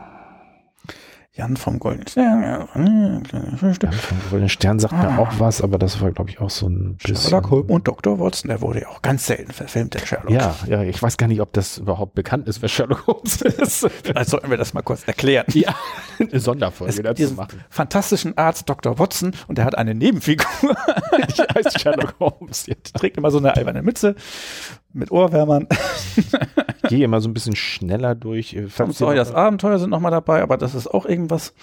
Jan 1.33 1.57
vom 1.57 1.79
Goldenen 1.79 2.09
Stern. 2.09 2.43
Jan 2.43 3.23
vom 3.23 4.19
Goldenen 4.31 4.49
Stern 4.49 4.81
sagt 4.81 4.95
ah. 4.95 5.11
mir 5.11 5.19
auch 5.21 5.39
was, 5.39 5.63
aber 5.63 5.79
das 5.79 6.01
war, 6.01 6.11
glaube 6.11 6.29
ich, 6.29 6.41
auch 6.41 6.51
so 6.51 6.67
ein 6.67 6.97
bisschen. 6.97 7.17
Sherlock 7.17 7.51
Holmes 7.51 7.71
und 7.71 7.87
Dr. 7.87 8.19
Watson, 8.19 8.49
der 8.49 8.61
wurde 8.61 8.81
ja 8.81 8.89
auch 8.89 9.01
ganz 9.01 9.27
selten 9.27 9.53
verfilmt, 9.53 9.95
der 9.95 10.01
Sherlock. 10.01 10.31
Ja, 10.31 10.57
ja, 10.67 10.83
ich 10.83 11.01
weiß 11.01 11.19
gar 11.19 11.29
nicht, 11.29 11.41
ob 11.41 11.53
das 11.53 11.79
überhaupt 11.79 12.15
bekannt 12.15 12.49
ist, 12.49 12.63
wer 12.63 12.69
Sherlock 12.69 13.07
Holmes 13.07 13.43
ist. 13.43 13.89
Vielleicht 14.03 14.31
sollten 14.31 14.51
wir 14.51 14.57
das 14.57 14.75
mal 14.75 14.83
kurz 14.83 15.07
erklären. 15.07 15.47
Ja, 15.55 15.77
eine 16.19 16.41
Sonderfolge 16.41 17.01
dazu 17.01 17.33
machen. 17.35 17.63
Fantastischen 17.71 18.37
Arzt 18.37 18.69
Dr. 18.69 18.99
Watson 18.99 19.33
und 19.47 19.57
der 19.57 19.67
hat 19.67 19.79
eine 19.79 19.95
Nebenfigur. 19.95 20.47
die 20.63 21.43
heißt 21.55 21.81
Sherlock 21.81 22.17
Holmes. 22.19 22.65
Der 22.65 22.83
trägt 22.83 23.17
immer 23.19 23.31
so 23.31 23.39
eine 23.39 23.55
alberne 23.55 23.83
Mütze 23.83 24.17
mit 24.93 25.11
Ohrwärmern. 25.11 25.67
Gehe 26.89 27.05
immer 27.05 27.21
so 27.21 27.29
ein 27.29 27.35
bisschen 27.35 27.57
schneller 27.57 28.15
durch. 28.15 28.57
Sorry, 28.91 29.17
das 29.17 29.33
Abenteuer 29.33 29.79
sind 29.79 29.91
nochmal 29.91 30.11
dabei, 30.11 30.43
aber 30.43 30.57
das 30.57 30.75
ist 30.75 30.89
auch 30.89 31.07
irgendwas, 31.07 31.55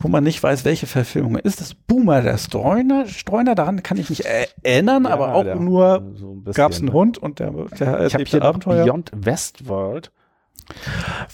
wo 0.00 0.08
man 0.08 0.24
nicht 0.24 0.42
weiß, 0.42 0.64
welche 0.64 0.86
Verfilmung 0.86 1.36
ist. 1.36 1.60
Das 1.60 1.74
Boomer 1.74 2.22
der 2.22 2.38
Streuner, 2.38 3.06
Streuner, 3.06 3.54
daran 3.54 3.82
kann 3.82 3.98
ich 3.98 4.10
mich 4.10 4.24
erinnern, 4.24 5.04
ja, 5.04 5.10
aber 5.10 5.34
auch 5.34 5.54
nur 5.54 6.12
so 6.14 6.42
gab 6.54 6.72
es 6.72 6.80
einen 6.80 6.92
Hund 6.92 7.18
und 7.18 7.38
der, 7.40 7.50
der 7.50 8.06
ich 8.20 8.30
hier 8.30 8.42
Abenteuer. 8.42 8.84
Beyond 8.84 9.10
Westworld. 9.14 10.10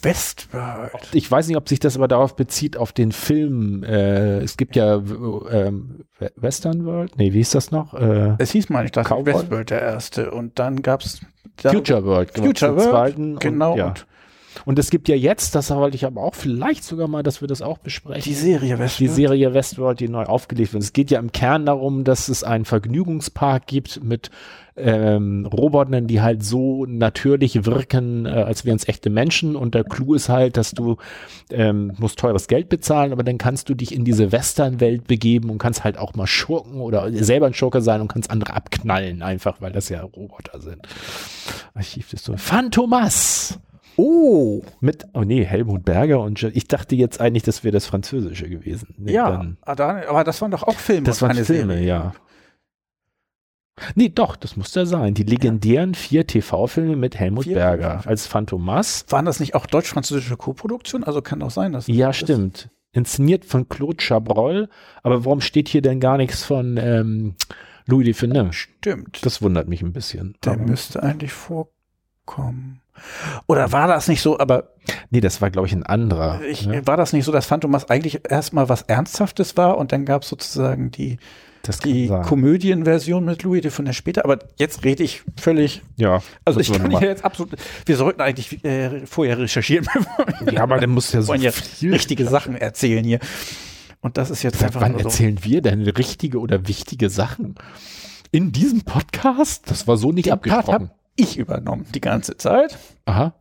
Westworld. 0.02 1.08
Ich 1.12 1.30
weiß 1.30 1.48
nicht, 1.48 1.56
ob 1.56 1.68
sich 1.68 1.80
das 1.80 1.96
aber 1.96 2.08
darauf 2.08 2.36
bezieht, 2.36 2.76
auf 2.76 2.92
den 2.92 3.12
Film. 3.12 3.82
Äh, 3.82 4.38
es 4.38 4.56
gibt 4.56 4.76
ja 4.76 5.02
ähm, 5.50 6.04
Western 6.36 6.84
World. 6.84 7.16
Nee, 7.18 7.32
wie 7.32 7.38
hieß 7.38 7.50
das 7.50 7.70
noch? 7.70 7.94
Äh, 7.94 8.34
es 8.38 8.52
hieß 8.52 8.68
mal 8.68 8.82
nicht, 8.82 8.96
das 8.96 9.10
Westworld 9.10 9.70
der 9.70 9.82
erste. 9.82 10.30
Und 10.30 10.58
dann 10.58 10.82
gab 10.82 11.02
es 11.02 11.20
Future 11.56 12.04
World. 12.04 12.36
Future 12.36 12.76
World, 12.76 12.90
zweiten 12.90 13.38
genau. 13.38 13.72
Und, 13.72 13.78
ja. 13.78 13.86
und 13.88 14.06
und 14.64 14.78
es 14.78 14.90
gibt 14.90 15.08
ja 15.08 15.16
jetzt, 15.16 15.54
das 15.54 15.70
wollte 15.70 15.96
ich 15.96 16.06
aber 16.06 16.22
auch 16.22 16.34
vielleicht 16.34 16.84
sogar 16.84 17.08
mal, 17.08 17.22
dass 17.22 17.40
wir 17.40 17.48
das 17.48 17.62
auch 17.62 17.78
besprechen. 17.78 18.22
Die 18.22 18.34
Serie 18.34 18.78
Westworld. 18.78 19.00
Die 19.00 19.14
Serie 19.14 19.54
Westworld, 19.54 20.00
die 20.00 20.08
neu 20.08 20.24
aufgelegt 20.24 20.72
wird. 20.72 20.82
Es 20.82 20.92
geht 20.92 21.10
ja 21.10 21.18
im 21.18 21.32
Kern 21.32 21.66
darum, 21.66 22.04
dass 22.04 22.28
es 22.28 22.44
einen 22.44 22.64
Vergnügungspark 22.64 23.66
gibt 23.66 24.02
mit 24.02 24.30
ähm, 24.76 25.46
Robotern, 25.46 26.06
die 26.06 26.20
halt 26.20 26.44
so 26.44 26.84
natürlich 26.86 27.64
wirken, 27.64 28.26
äh, 28.26 28.30
als 28.30 28.64
wären 28.64 28.76
es 28.76 28.88
echte 28.88 29.08
Menschen. 29.08 29.56
Und 29.56 29.74
der 29.74 29.84
Clou 29.84 30.14
ist 30.14 30.28
halt, 30.28 30.56
dass 30.56 30.72
du 30.72 30.96
ähm, 31.50 31.92
musst 31.98 32.18
teures 32.18 32.48
Geld 32.48 32.68
bezahlen, 32.68 33.12
aber 33.12 33.22
dann 33.22 33.38
kannst 33.38 33.68
du 33.68 33.74
dich 33.74 33.94
in 33.94 34.04
diese 34.04 34.32
Western-Welt 34.32 35.06
begeben 35.06 35.50
und 35.50 35.58
kannst 35.58 35.84
halt 35.84 35.98
auch 35.98 36.14
mal 36.14 36.26
schurken 36.26 36.80
oder 36.80 37.12
selber 37.12 37.46
ein 37.46 37.54
Schurke 37.54 37.82
sein 37.82 38.00
und 38.00 38.08
kannst 38.08 38.30
andere 38.30 38.54
abknallen, 38.54 39.22
einfach 39.22 39.60
weil 39.60 39.72
das 39.72 39.88
ja 39.88 40.02
Roboter 40.02 40.60
sind. 40.60 40.86
Archiv 41.74 42.12
ist 42.12 42.24
so. 42.24 42.36
Phantomas! 42.36 43.60
Oh, 43.96 44.62
mit, 44.80 45.06
oh 45.14 45.22
nee, 45.22 45.44
Helmut 45.44 45.84
Berger 45.84 46.20
und 46.20 46.42
ich 46.42 46.66
dachte 46.66 46.96
jetzt 46.96 47.20
eigentlich, 47.20 47.42
das 47.44 47.64
wäre 47.64 47.72
das 47.72 47.86
Französische 47.86 48.48
gewesen. 48.48 48.94
Nee, 48.98 49.12
ja, 49.12 49.30
dann, 49.30 49.56
ah, 49.62 49.72
aber 50.08 50.24
das 50.24 50.40
waren 50.40 50.50
doch 50.50 50.64
auch 50.64 50.76
Filme. 50.76 51.04
Das 51.04 51.22
waren 51.22 51.36
Filme, 51.36 51.74
Serie. 51.74 51.86
ja. 51.86 52.14
Nee, 53.96 54.08
doch, 54.08 54.36
das 54.36 54.56
muss 54.56 54.74
ja 54.74 54.86
sein. 54.86 55.14
Die 55.14 55.24
legendären 55.24 55.94
vier 55.94 56.26
TV-Filme 56.26 56.96
mit 56.96 57.18
Helmut 57.18 57.44
vier 57.44 57.56
Berger 57.56 58.02
als 58.06 58.26
Phantomas. 58.26 59.04
Waren 59.08 59.24
das 59.24 59.40
nicht 59.40 59.54
auch 59.54 59.66
deutsch-französische 59.66 60.36
Co-Produktion? 60.36 61.02
Also 61.02 61.22
kann 61.22 61.42
auch 61.42 61.50
sein, 61.50 61.72
dass. 61.72 61.86
Ja, 61.88 62.08
das 62.08 62.16
stimmt. 62.16 62.70
Inszeniert 62.92 63.44
von 63.44 63.68
Claude 63.68 63.96
Chabrol. 64.00 64.68
Aber 65.02 65.24
warum 65.24 65.40
steht 65.40 65.68
hier 65.68 65.82
denn 65.82 65.98
gar 65.98 66.16
nichts 66.16 66.44
von 66.44 66.76
ähm, 66.76 67.34
Louis 67.86 68.04
Define? 68.06 68.52
Stimmt. 68.52 69.26
Das 69.26 69.42
wundert 69.42 69.68
mich 69.68 69.82
ein 69.82 69.92
bisschen. 69.92 70.36
Der 70.44 70.52
aber 70.52 70.62
müsste 70.62 71.02
eigentlich 71.02 71.32
vorkommen. 72.24 72.80
Oder 73.46 73.72
war 73.72 73.88
das 73.88 74.08
nicht 74.08 74.22
so, 74.22 74.38
aber. 74.38 74.70
Nee, 75.10 75.20
das 75.20 75.40
war, 75.40 75.50
glaube 75.50 75.66
ich, 75.66 75.72
ein 75.72 75.82
anderer. 75.82 76.42
Ich, 76.42 76.66
ne? 76.66 76.86
War 76.86 76.96
das 76.96 77.12
nicht 77.12 77.24
so, 77.24 77.32
dass 77.32 77.46
Phantomas 77.46 77.90
eigentlich 77.90 78.20
erstmal 78.28 78.68
was 78.68 78.82
Ernsthaftes 78.82 79.56
war 79.56 79.78
und 79.78 79.92
dann 79.92 80.04
gab 80.04 80.22
es 80.22 80.28
sozusagen 80.28 80.90
die, 80.90 81.18
die 81.84 82.08
Komödienversion 82.08 83.24
mit 83.24 83.42
Louis 83.42 83.62
de 83.62 83.70
von 83.70 83.84
der 83.84 83.94
später, 83.94 84.24
aber 84.24 84.38
jetzt 84.56 84.84
rede 84.84 85.02
ich 85.02 85.22
völlig. 85.38 85.82
Ja. 85.96 86.22
Also 86.44 86.60
ich 86.60 86.72
kann 86.72 86.96
hier 86.96 87.08
jetzt 87.08 87.24
absolut. 87.24 87.56
Wir 87.84 87.96
sollten 87.96 88.20
eigentlich 88.20 88.64
äh, 88.64 89.06
vorher 89.06 89.38
recherchieren. 89.38 89.86
ja, 90.52 90.62
aber 90.62 90.78
dann 90.78 90.90
muss 90.90 91.12
ja 91.12 91.22
so 91.22 91.34
ja 91.34 91.50
richtige 91.82 92.26
Sachen 92.26 92.56
erzählen 92.56 93.04
hier. 93.04 93.18
Und 94.00 94.18
das 94.18 94.30
ist 94.30 94.42
jetzt 94.42 94.58
Seit 94.58 94.68
einfach. 94.68 94.82
Wann 94.82 94.92
so. 94.92 94.98
erzählen 94.98 95.42
wir 95.42 95.62
denn 95.62 95.82
richtige 95.82 96.38
oder 96.38 96.68
wichtige 96.68 97.10
Sachen? 97.10 97.56
In 98.30 98.52
diesem 98.52 98.82
Podcast? 98.82 99.70
Das 99.70 99.88
war 99.88 99.96
so 99.96 100.12
nicht 100.12 100.26
Den 100.26 100.34
abgesprochen 100.34 100.90
ich 101.16 101.38
übernommen 101.38 101.86
die 101.94 102.00
ganze 102.00 102.36
Zeit. 102.36 102.78
Aha. 103.06 103.34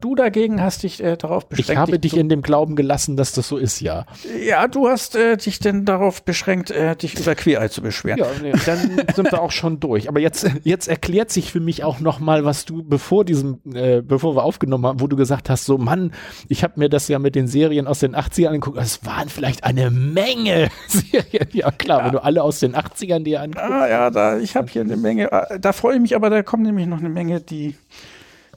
Du 0.00 0.14
dagegen 0.14 0.62
hast 0.62 0.82
dich 0.82 1.02
äh, 1.04 1.18
darauf 1.18 1.46
beschränkt. 1.46 1.70
Ich 1.70 1.76
habe 1.76 1.98
dich 1.98 2.16
in 2.16 2.30
dem 2.30 2.40
Glauben 2.40 2.74
gelassen, 2.74 3.18
dass 3.18 3.32
das 3.32 3.48
so 3.48 3.58
ist, 3.58 3.80
ja. 3.80 4.06
Ja, 4.42 4.66
du 4.66 4.88
hast 4.88 5.14
äh, 5.14 5.36
dich 5.36 5.58
denn 5.58 5.84
darauf 5.84 6.22
beschränkt, 6.22 6.70
äh, 6.70 6.96
dich 6.96 7.20
über 7.20 7.34
Queereye 7.34 7.68
zu 7.68 7.82
beschweren. 7.82 8.18
Ja, 8.18 8.26
nee, 8.42 8.52
dann 8.64 8.78
sind 9.14 9.30
wir 9.30 9.42
auch 9.42 9.50
schon 9.50 9.78
durch. 9.78 10.08
Aber 10.08 10.20
jetzt, 10.20 10.50
jetzt 10.64 10.88
erklärt 10.88 11.30
sich 11.30 11.52
für 11.52 11.60
mich 11.60 11.84
auch 11.84 12.00
noch 12.00 12.18
mal, 12.18 12.46
was 12.46 12.64
du 12.64 12.82
bevor 12.82 13.26
diesem, 13.26 13.60
äh, 13.74 14.00
bevor 14.00 14.36
wir 14.36 14.44
aufgenommen 14.44 14.86
haben, 14.86 15.00
wo 15.00 15.06
du 15.06 15.16
gesagt 15.16 15.50
hast, 15.50 15.66
so 15.66 15.76
Mann, 15.76 16.12
ich 16.48 16.64
habe 16.64 16.74
mir 16.76 16.88
das 16.88 17.08
ja 17.08 17.18
mit 17.18 17.34
den 17.34 17.46
Serien 17.46 17.86
aus 17.86 17.98
den 17.98 18.16
80ern 18.16 18.48
angeguckt. 18.48 18.78
Es 18.78 19.04
waren 19.04 19.28
vielleicht 19.28 19.64
eine 19.64 19.90
Menge 19.90 20.70
Serien. 20.88 21.48
Ja 21.52 21.70
klar, 21.72 21.98
ja. 21.98 22.04
wenn 22.06 22.12
du 22.12 22.24
alle 22.24 22.42
aus 22.42 22.60
den 22.60 22.74
80ern 22.74 23.22
dir 23.22 23.42
anguckst. 23.42 23.70
Ah 23.70 23.86
ja, 23.86 24.10
da, 24.10 24.38
ich 24.38 24.56
habe 24.56 24.68
hier 24.70 24.80
eine 24.80 24.96
Menge. 24.96 25.30
Ah, 25.30 25.58
da 25.58 25.74
freue 25.74 25.96
ich 25.96 26.00
mich, 26.00 26.16
aber 26.16 26.30
da 26.30 26.42
kommen 26.42 26.62
nämlich 26.62 26.86
noch 26.86 27.00
eine 27.00 27.10
Menge, 27.10 27.42
die 27.42 27.74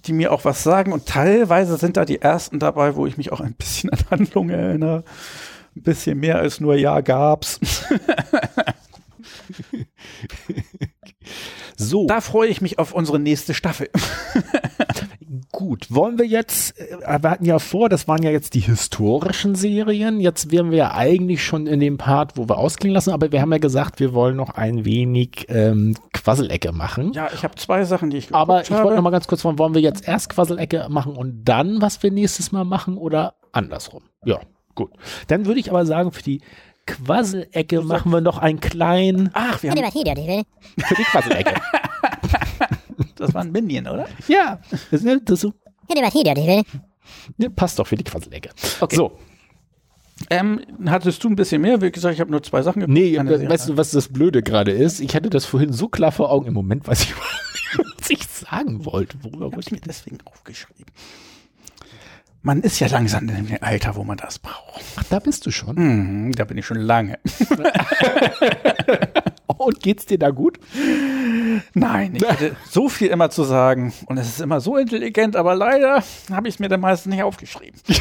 die 0.05 0.13
mir 0.13 0.31
auch 0.31 0.45
was 0.45 0.63
sagen. 0.63 0.93
Und 0.93 1.05
teilweise 1.05 1.77
sind 1.77 1.97
da 1.97 2.05
die 2.05 2.21
ersten 2.21 2.59
dabei, 2.59 2.95
wo 2.95 3.05
ich 3.05 3.17
mich 3.17 3.31
auch 3.31 3.41
ein 3.41 3.53
bisschen 3.53 3.89
an 3.91 3.99
Handlungen 4.09 4.57
erinnere. 4.57 5.03
Ein 5.75 5.83
bisschen 5.83 6.19
mehr 6.19 6.37
als 6.37 6.59
nur 6.59 6.75
Ja 6.75 7.01
gab's. 7.01 7.59
so. 11.77 12.07
Da 12.07 12.21
freue 12.21 12.49
ich 12.49 12.61
mich 12.61 12.79
auf 12.79 12.93
unsere 12.93 13.19
nächste 13.19 13.53
Staffel. 13.53 13.89
Gut, 15.61 15.85
wollen 15.91 16.17
wir 16.17 16.25
jetzt, 16.25 16.79
äh, 16.79 17.21
wir 17.21 17.29
hatten 17.29 17.45
ja 17.45 17.59
vor, 17.59 17.87
das 17.87 18.07
waren 18.07 18.23
ja 18.23 18.31
jetzt 18.31 18.55
die 18.55 18.61
historischen 18.61 19.53
Serien. 19.53 20.19
Jetzt 20.19 20.49
wären 20.49 20.71
wir 20.71 20.77
ja 20.79 20.95
eigentlich 20.95 21.45
schon 21.45 21.67
in 21.67 21.79
dem 21.79 21.99
Part, 21.99 22.35
wo 22.35 22.49
wir 22.49 22.57
ausklingen 22.57 22.95
lassen, 22.95 23.11
aber 23.11 23.31
wir 23.31 23.41
haben 23.41 23.51
ja 23.51 23.59
gesagt, 23.59 23.99
wir 23.99 24.15
wollen 24.15 24.35
noch 24.35 24.55
ein 24.55 24.85
wenig 24.85 25.45
ähm, 25.49 25.95
Quasselecke 26.13 26.71
machen. 26.71 27.13
Ja, 27.13 27.29
ich 27.31 27.43
habe 27.43 27.53
zwei 27.57 27.83
Sachen, 27.83 28.09
die 28.09 28.17
ich 28.17 28.33
Aber 28.33 28.63
ich 28.63 28.71
wollte 28.71 28.95
noch 28.95 29.03
mal 29.03 29.11
ganz 29.11 29.27
kurz 29.27 29.43
fragen, 29.43 29.59
wollen 29.59 29.75
wir 29.75 29.81
jetzt 29.81 30.07
erst 30.07 30.29
Quasselecke 30.29 30.87
machen 30.89 31.15
und 31.15 31.43
dann, 31.45 31.79
was 31.79 32.01
wir 32.01 32.09
nächstes 32.09 32.51
Mal 32.51 32.63
machen 32.63 32.97
oder 32.97 33.35
andersrum? 33.51 34.01
Ja, 34.25 34.39
gut. 34.73 34.89
Dann 35.27 35.45
würde 35.45 35.59
ich 35.59 35.69
aber 35.69 35.85
sagen, 35.85 36.11
für 36.11 36.23
die 36.23 36.41
Quasselecke 36.87 37.83
machen 37.83 38.11
wir 38.11 38.21
noch 38.21 38.39
einen 38.39 38.61
kleinen. 38.61 39.29
Ach, 39.33 39.61
wir 39.61 39.69
haben 39.69 39.91
für 39.91 40.95
die 40.95 41.03
Quasselecke. 41.03 41.53
Das 43.21 43.33
war 43.33 43.41
ein 43.41 43.51
Minion, 43.51 43.87
oder? 43.87 44.07
Ja. 44.27 44.59
Das, 44.89 45.03
ist, 45.03 45.21
das 45.25 45.41
so. 45.41 45.53
Ja, 47.37 47.49
passt 47.49 47.77
doch 47.77 47.87
für 47.87 47.95
die 47.95 48.03
Quasselecke. 48.03 48.49
Okay. 48.79 48.95
So. 48.95 49.17
Ähm, 50.29 50.61
hattest 50.85 51.23
du 51.23 51.29
ein 51.29 51.35
bisschen 51.35 51.61
mehr? 51.61 51.81
Wie 51.81 51.91
gesagt, 51.91 52.13
ich 52.13 52.21
habe 52.21 52.31
nur 52.31 52.43
zwei 52.43 52.61
Sachen. 52.61 52.83
Nee, 52.87 53.15
äh, 53.15 53.49
weißt 53.49 53.69
du, 53.69 53.77
was 53.77 53.91
das 53.91 54.07
Blöde 54.07 54.43
gerade 54.43 54.71
ist? 54.71 54.99
Ich 54.99 55.15
hatte 55.15 55.29
das 55.29 55.45
vorhin 55.45 55.73
so 55.73 55.87
klar 55.87 56.11
vor 56.11 56.31
Augen. 56.31 56.47
Im 56.47 56.53
Moment 56.53 56.87
weiß 56.87 57.03
ich, 57.03 57.15
was 57.99 58.09
ich 58.09 58.25
sagen 58.27 58.85
wollte. 58.85 59.17
Worüber 59.23 59.53
wollte 59.53 59.67
ich 59.67 59.71
mir 59.71 59.81
deswegen 59.81 60.17
aufgeschrieben? 60.25 60.85
Man 62.43 62.61
ist 62.61 62.79
ja 62.79 62.87
langsam 62.87 63.29
in 63.29 63.47
dem 63.47 63.57
Alter, 63.61 63.95
wo 63.95 64.03
man 64.03 64.17
das 64.17 64.39
braucht. 64.39 64.81
Ach, 64.95 65.03
da 65.09 65.19
bist 65.19 65.45
du 65.45 65.51
schon? 65.51 65.75
Mhm, 65.75 66.31
da 66.31 66.43
bin 66.43 66.57
ich 66.57 66.65
schon 66.65 66.79
lange. 66.79 67.19
Und 69.57 69.79
geht's 69.79 70.07
dir 70.07 70.17
da 70.17 70.31
gut? 70.31 70.59
Nein, 71.73 72.15
ich 72.15 72.27
hätte 72.27 72.55
so 72.69 72.89
viel 72.89 73.07
immer 73.07 73.29
zu 73.29 73.43
sagen. 73.43 73.93
Und 74.07 74.17
es 74.17 74.27
ist 74.27 74.41
immer 74.41 74.59
so 74.59 74.77
intelligent, 74.77 75.35
aber 75.35 75.55
leider 75.55 76.03
habe 76.31 76.47
ich 76.47 76.55
es 76.55 76.59
mir 76.59 76.69
dann 76.69 76.81
meistens 76.81 77.11
nicht 77.11 77.23
aufgeschrieben. 77.23 77.79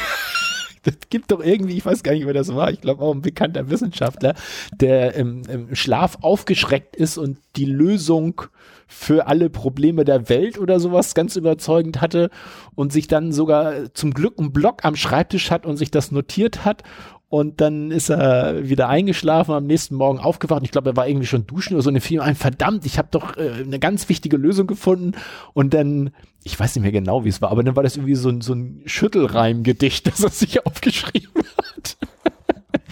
das 0.82 0.94
gibt 1.10 1.30
doch 1.30 1.40
irgendwie, 1.40 1.76
ich 1.76 1.84
weiß 1.84 2.02
gar 2.02 2.12
nicht, 2.12 2.26
wer 2.26 2.34
das 2.34 2.54
war, 2.54 2.70
ich 2.70 2.80
glaube 2.80 3.02
auch 3.02 3.14
ein 3.14 3.22
bekannter 3.22 3.70
Wissenschaftler, 3.70 4.34
der 4.74 5.14
im, 5.14 5.42
im, 5.48 5.74
Schlaf 5.74 6.18
aufgeschreckt 6.22 6.96
ist 6.96 7.18
und 7.18 7.38
die 7.56 7.66
Lösung 7.66 8.42
für 8.86 9.28
alle 9.28 9.50
Probleme 9.50 10.04
der 10.04 10.28
Welt 10.28 10.58
oder 10.58 10.80
sowas 10.80 11.14
ganz 11.14 11.36
überzeugend 11.36 12.00
hatte 12.00 12.30
und 12.74 12.92
sich 12.92 13.06
dann 13.06 13.30
sogar 13.30 13.94
zum 13.94 14.12
Glück 14.12 14.38
einen 14.38 14.52
Block 14.52 14.84
am 14.84 14.96
Schreibtisch 14.96 15.50
hat 15.50 15.64
und 15.64 15.76
sich 15.76 15.90
das 15.92 16.10
notiert 16.10 16.64
hat 16.64 16.82
und 17.30 17.60
dann 17.60 17.92
ist 17.92 18.10
er 18.10 18.68
wieder 18.68 18.88
eingeschlafen, 18.88 19.54
am 19.54 19.66
nächsten 19.66 19.94
Morgen 19.94 20.18
aufgewacht. 20.18 20.62
Ich 20.64 20.72
glaube, 20.72 20.90
er 20.90 20.96
war 20.96 21.06
irgendwie 21.06 21.28
schon 21.28 21.46
duschen 21.46 21.74
oder 21.74 21.82
so. 21.82 21.88
eine 21.88 22.00
Film 22.00 22.22
ein, 22.22 22.34
verdammt, 22.34 22.84
ich 22.84 22.98
habe 22.98 23.06
doch 23.12 23.36
äh, 23.36 23.62
eine 23.62 23.78
ganz 23.78 24.08
wichtige 24.08 24.36
Lösung 24.36 24.66
gefunden. 24.66 25.12
Und 25.54 25.72
dann, 25.72 26.10
ich 26.42 26.58
weiß 26.58 26.74
nicht 26.74 26.82
mehr 26.82 26.90
genau, 26.90 27.24
wie 27.24 27.28
es 27.28 27.40
war, 27.40 27.52
aber 27.52 27.62
dann 27.62 27.76
war 27.76 27.84
das 27.84 27.96
irgendwie 27.96 28.16
so 28.16 28.30
ein, 28.30 28.40
so 28.40 28.52
ein 28.52 28.82
Schüttelreimgedicht, 28.84 30.06
das 30.08 30.24
er 30.24 30.30
sich 30.30 30.66
aufgeschrieben 30.66 31.44
hat. 31.56 31.96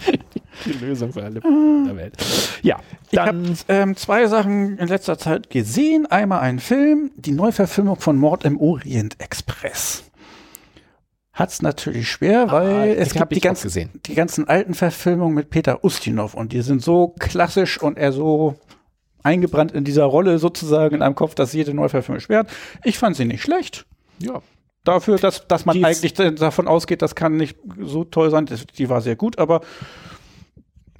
Die 0.65 0.85
Lösung 0.85 1.11
für 1.11 1.23
alle 1.23 1.41
der 1.41 1.95
Welt. 1.95 2.15
Ja, 2.63 2.79
ich 3.11 3.17
habe 3.17 3.43
ähm, 3.67 3.95
zwei 3.95 4.27
Sachen 4.27 4.77
in 4.77 4.87
letzter 4.87 5.17
Zeit 5.17 5.49
gesehen. 5.49 6.05
Einmal 6.05 6.41
einen 6.41 6.59
Film, 6.59 7.11
die 7.15 7.31
Neuverfilmung 7.31 7.97
von 7.97 8.17
Mord 8.17 8.43
im 8.45 8.57
Orient 8.57 9.19
Express. 9.19 10.08
Hat 11.39 11.49
es 11.49 11.61
natürlich 11.61 12.09
schwer, 12.11 12.47
ah, 12.49 12.51
weil 12.51 12.67
ah, 12.67 12.85
es 12.85 13.13
gibt 13.13 13.33
die, 13.33 13.39
ganz, 13.39 13.61
die 13.63 14.13
ganzen 14.13 14.47
alten 14.47 14.73
Verfilmungen 14.73 15.33
mit 15.33 15.49
Peter 15.49 15.83
Ustinov 15.83 16.33
und 16.33 16.51
die 16.51 16.61
sind 16.61 16.83
so 16.83 17.15
klassisch 17.17 17.81
und 17.81 17.97
er 17.97 18.11
so 18.11 18.55
eingebrannt 19.23 19.71
in 19.71 19.85
dieser 19.85 20.03
Rolle 20.03 20.37
sozusagen 20.37 20.95
in 20.95 21.01
einem 21.01 21.15
Kopf, 21.15 21.35
dass 21.35 21.53
jede 21.53 21.73
Neuverfilmung 21.73 22.19
schwer 22.19 22.39
hat. 22.39 22.49
Ich 22.83 22.97
fand 22.97 23.15
sie 23.15 23.25
nicht 23.25 23.41
schlecht. 23.41 23.85
Ja. 24.19 24.41
Dafür, 24.83 25.17
dass, 25.17 25.47
dass 25.47 25.65
man 25.65 25.75
die 25.77 25.83
eigentlich 25.83 26.13
davon 26.13 26.67
ausgeht, 26.67 27.01
das 27.01 27.15
kann 27.15 27.37
nicht 27.37 27.57
so 27.79 28.03
toll 28.05 28.31
sein. 28.31 28.49
Die 28.77 28.89
war 28.89 29.01
sehr 29.01 29.15
gut, 29.15 29.37
aber 29.37 29.61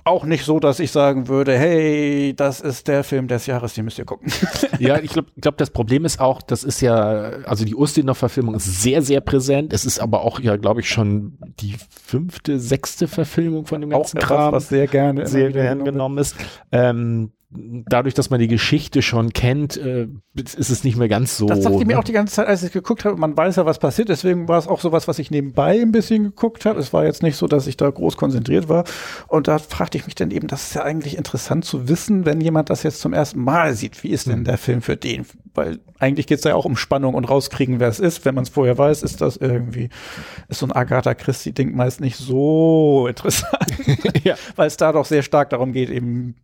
auch 0.09 0.25
nicht 0.25 0.43
so, 0.43 0.59
dass 0.59 0.79
ich 0.79 0.91
sagen 0.91 1.27
würde, 1.27 1.57
hey, 1.57 2.33
das 2.35 2.59
ist 2.59 2.87
der 2.87 3.03
Film 3.03 3.27
des 3.27 3.45
Jahres, 3.45 3.75
den 3.75 3.85
müsst 3.85 3.97
ihr 3.97 4.05
gucken. 4.05 4.31
ja, 4.79 4.99
ich 4.99 5.11
glaube, 5.11 5.29
glaub, 5.39 5.57
das 5.57 5.69
Problem 5.69 6.03
ist 6.05 6.19
auch, 6.19 6.41
das 6.41 6.63
ist 6.63 6.81
ja, 6.81 7.31
also 7.45 7.63
die 7.63 7.75
Ustinov-Verfilmung 7.75 8.55
ist 8.55 8.81
sehr, 8.81 9.01
sehr 9.01 9.21
präsent. 9.21 9.71
Es 9.71 9.85
ist 9.85 9.99
aber 9.99 10.21
auch 10.21 10.39
ja, 10.39 10.57
glaube 10.57 10.81
ich, 10.81 10.89
schon 10.89 11.37
die 11.59 11.75
fünfte, 11.89 12.59
sechste 12.59 13.07
Verfilmung 13.07 13.65
von 13.65 13.81
dem 13.81 13.91
ganzen 13.91 14.17
auch 14.17 14.23
Kram. 14.23 14.49
Etwas, 14.49 14.63
was 14.63 14.69
sehr 14.69 14.87
gerne 14.87 15.27
sehr 15.27 15.51
gerne 15.51 15.83
genommen 15.83 16.17
ist. 16.17 16.35
Ähm, 16.71 17.31
dadurch, 17.51 18.13
dass 18.13 18.29
man 18.29 18.39
die 18.39 18.47
Geschichte 18.47 19.01
schon 19.01 19.33
kennt, 19.33 19.75
äh, 19.75 20.07
ist 20.35 20.69
es 20.69 20.83
nicht 20.83 20.97
mehr 20.97 21.07
ganz 21.07 21.35
so. 21.35 21.47
Das 21.47 21.61
dachte 21.61 21.77
ich 21.77 21.85
mir 21.85 21.93
ne? 21.93 21.99
auch 21.99 22.03
die 22.03 22.11
ganze 22.11 22.35
Zeit, 22.35 22.47
als 22.47 22.61
ich 22.61 22.71
geguckt 22.71 23.05
habe. 23.05 23.17
Man 23.17 23.35
weiß 23.35 23.55
ja, 23.55 23.65
was 23.65 23.79
passiert. 23.79 24.09
Deswegen 24.09 24.47
war 24.47 24.59
es 24.59 24.67
auch 24.67 24.79
sowas, 24.79 25.07
was 25.07 25.17
ich 25.17 25.31
nebenbei 25.31 25.81
ein 25.81 25.91
bisschen 25.91 26.25
geguckt 26.25 26.65
habe. 26.65 26.79
Es 26.79 26.93
war 26.93 27.05
jetzt 27.05 27.23
nicht 27.23 27.37
so, 27.37 27.47
dass 27.47 27.65
ich 27.65 27.75
da 27.75 27.89
groß 27.89 28.17
konzentriert 28.17 28.69
war. 28.69 28.83
Und 29.27 29.47
da 29.47 29.57
fragte 29.57 29.97
ich 29.97 30.05
mich 30.05 30.13
dann 30.13 30.29
eben, 30.29 30.47
das 30.47 30.67
ist 30.67 30.75
ja 30.75 30.83
eigentlich 30.83 31.17
interessant 31.17 31.65
zu 31.65 31.89
wissen, 31.89 32.25
wenn 32.25 32.39
jemand 32.39 32.69
das 32.69 32.83
jetzt 32.83 33.01
zum 33.01 33.13
ersten 33.13 33.43
Mal 33.43 33.73
sieht. 33.73 34.03
Wie 34.03 34.09
ist 34.09 34.27
denn 34.27 34.37
hm. 34.37 34.43
der 34.43 34.59
Film 34.59 34.83
für 34.83 34.95
den? 34.95 35.25
Weil 35.55 35.79
eigentlich 35.97 36.27
geht 36.27 36.37
es 36.37 36.43
ja 36.43 36.53
auch 36.53 36.65
um 36.65 36.77
Spannung 36.77 37.15
und 37.15 37.25
rauskriegen, 37.25 37.79
wer 37.79 37.87
es 37.87 37.99
ist. 37.99 38.25
Wenn 38.25 38.35
man 38.35 38.43
es 38.43 38.49
vorher 38.49 38.77
weiß, 38.77 39.01
ist 39.01 39.21
das 39.21 39.37
irgendwie, 39.37 39.89
ist 40.49 40.59
so 40.59 40.67
ein 40.67 40.71
Agatha 40.71 41.15
Christie-Ding 41.15 41.75
meist 41.75 41.99
nicht 41.99 42.15
so 42.15 43.07
interessant. 43.07 43.73
ja. 44.23 44.35
Weil 44.55 44.67
es 44.67 44.77
da 44.77 44.91
doch 44.91 45.05
sehr 45.05 45.23
stark 45.23 45.49
darum 45.49 45.73
geht, 45.73 45.89
eben 45.89 46.35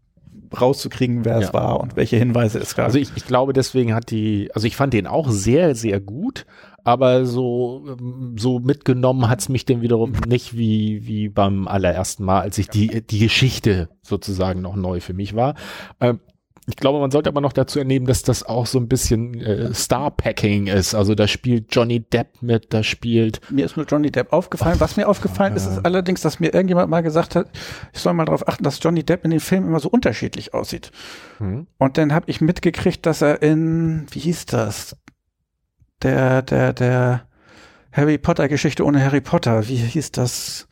rauszukriegen, 0.60 1.26
wer 1.26 1.40
ja. 1.40 1.48
es 1.48 1.54
war 1.54 1.80
und 1.80 1.96
welche 1.96 2.18
Hinweise 2.18 2.60
es 2.60 2.76
gab. 2.76 2.86
Also 2.86 2.98
ich, 2.98 3.12
ich 3.16 3.26
glaube, 3.26 3.54
deswegen 3.54 3.94
hat 3.94 4.12
die, 4.12 4.50
also 4.54 4.68
ich 4.68 4.76
fand 4.76 4.94
den 4.94 5.08
auch 5.08 5.30
sehr, 5.30 5.76
sehr 5.76 6.00
gut, 6.00 6.46
aber 6.84 7.26
so, 7.26 7.84
ähm, 7.88 8.36
so 8.38 8.60
mitgenommen 8.60 9.28
hat's 9.28 9.50
mich 9.50 9.66
denn 9.66 9.82
wiederum 9.82 10.14
nicht 10.28 10.56
wie, 10.56 11.06
wie 11.08 11.30
beim 11.30 11.68
allerersten 11.68 12.24
Mal, 12.24 12.42
als 12.42 12.58
ich 12.58 12.70
die, 12.70 13.02
die 13.02 13.20
Geschichte 13.20 13.90
sozusagen 14.02 14.62
noch 14.62 14.76
neu 14.76 15.00
für 15.00 15.14
mich 15.14 15.36
war. 15.36 15.56
Ähm, 16.00 16.20
ich 16.68 16.78
glaube, 16.78 17.00
man 17.00 17.12
sollte 17.12 17.30
aber 17.30 17.42
noch 17.42 17.54
dazu 17.54 17.78
ernehmen, 17.78 18.08
dass 18.08 18.24
das 18.24 18.42
auch 18.42 18.66
so 18.66 18.80
ein 18.80 18.88
bisschen 18.88 19.40
äh, 19.40 19.72
Star-Packing 19.74 20.66
ist. 20.68 20.96
Also 20.96 21.14
da 21.14 21.28
spielt 21.28 21.68
Johnny 21.70 22.00
Depp 22.00 22.42
mit, 22.42 22.74
da 22.74 22.82
spielt. 22.82 23.40
Mir 23.52 23.66
ist 23.66 23.78
nur 23.78 23.86
Johnny 23.86 24.10
Depp 24.10 24.34
aufgefallen. 24.34 24.80
Was 24.80 24.98
mir 24.98 25.08
aufgefallen 25.08 25.56
ist, 25.56 25.68
ist 25.68 25.86
allerdings, 25.86 26.22
dass 26.22 26.40
mir 26.40 26.54
irgendjemand 26.54 26.90
mal 26.90 27.02
gesagt 27.02 27.36
hat, 27.36 27.50
ich 27.94 28.00
soll 28.00 28.14
mal 28.14 28.26
darauf 28.26 28.48
achten, 28.48 28.64
dass 28.64 28.80
Johnny 28.82 29.04
Depp 29.04 29.26
in 29.26 29.32
den 29.32 29.40
Filmen 29.40 29.68
immer 29.68 29.80
so 29.80 29.90
unterschiedlich 29.90 30.56
aussieht. 30.56 30.92
Mhm. 31.40 31.68
Und 31.78 31.98
dann 32.00 32.14
habe 32.14 32.26
ich 32.30 32.42
mitgekriegt, 32.42 33.06
dass 33.06 33.22
er 33.22 33.44
in, 33.44 34.08
wie 34.10 34.20
hieß 34.20 34.48
das? 34.48 34.98
Der, 36.02 36.42
der, 36.42 36.74
der 36.74 37.28
Harry 37.92 38.18
Potter-Geschichte 38.18 38.84
ohne 38.84 39.04
Harry 39.04 39.22
Potter. 39.22 39.68
Wie 39.68 39.78
hieß 39.78 40.12
das? 40.14 40.68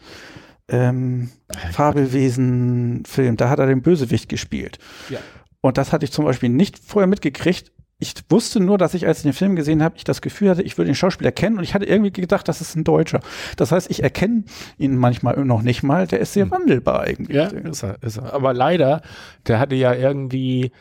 Ähm, 0.68 1.30
Fabelwesen-Film. 1.72 3.38
Da 3.38 3.50
hat 3.50 3.60
er 3.60 3.68
den 3.68 3.84
Bösewicht 3.84 4.28
gespielt. 4.28 4.80
Ja. 5.10 5.20
Und 5.64 5.78
das 5.78 5.94
hatte 5.94 6.04
ich 6.04 6.12
zum 6.12 6.26
Beispiel 6.26 6.50
nicht 6.50 6.78
vorher 6.78 7.08
mitgekriegt. 7.08 7.72
Ich 7.98 8.16
wusste 8.30 8.60
nur, 8.60 8.78
dass 8.78 8.96
ich, 8.96 9.08
als 9.08 9.20
ich 9.20 9.24
den 9.24 9.32
Film 9.32 9.56
gesehen 9.56 9.82
habe, 9.82 9.96
ich 9.96 10.04
das 10.04 10.22
Gefühl 10.22 10.50
hatte, 10.50 10.62
ich 10.62 10.78
würde 10.78 10.92
den 10.92 10.96
Schauspieler 10.96 11.32
kennen 11.32 11.58
und 11.58 11.64
ich 11.64 11.74
hatte 11.74 11.86
irgendwie 11.86 12.12
gedacht, 12.12 12.50
das 12.50 12.60
ist 12.60 12.76
ein 12.76 12.84
Deutscher. 12.84 13.22
Das 13.56 13.72
heißt, 13.72 13.90
ich 13.90 14.04
erkenne 14.04 14.44
ihn 14.78 14.98
manchmal 14.98 15.38
noch 15.46 15.62
nicht 15.62 15.82
mal. 15.82 16.06
Der 16.06 16.20
ist 16.20 16.34
sehr 16.34 16.44
hm. 16.44 16.52
wandelbar 16.52 17.00
eigentlich. 17.00 17.38
Ja, 17.38 17.46
ist 17.46 17.82
er, 17.82 17.96
ist 18.04 18.18
er. 18.18 18.34
Aber 18.34 18.54
leider, 18.54 19.02
der 19.48 19.60
hatte 19.60 19.76
ja 19.76 19.94
irgendwie 19.94 20.74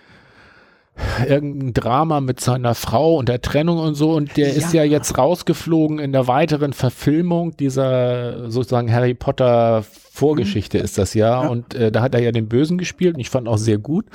irgendein 1.26 1.72
Drama 1.72 2.20
mit 2.20 2.40
seiner 2.40 2.74
Frau 2.74 3.16
und 3.16 3.28
der 3.28 3.40
Trennung 3.40 3.78
und 3.78 3.94
so 3.94 4.12
und 4.12 4.36
der 4.36 4.48
ja. 4.48 4.54
ist 4.54 4.72
ja 4.72 4.84
jetzt 4.84 5.16
rausgeflogen 5.16 5.98
in 5.98 6.12
der 6.12 6.26
weiteren 6.26 6.72
Verfilmung 6.72 7.56
dieser 7.56 8.50
sozusagen 8.50 8.92
Harry 8.92 9.14
Potter 9.14 9.84
Vorgeschichte 10.12 10.78
mhm. 10.78 10.84
ist 10.84 10.98
das 10.98 11.14
ja, 11.14 11.42
ja. 11.42 11.48
und 11.48 11.74
äh, 11.74 11.90
da 11.90 12.02
hat 12.02 12.14
er 12.14 12.20
ja 12.20 12.32
den 12.32 12.48
Bösen 12.48 12.76
gespielt 12.76 13.14
und 13.14 13.20
ich 13.20 13.30
fand 13.30 13.48
auch 13.48 13.58
sehr 13.58 13.78
gut 13.78 14.06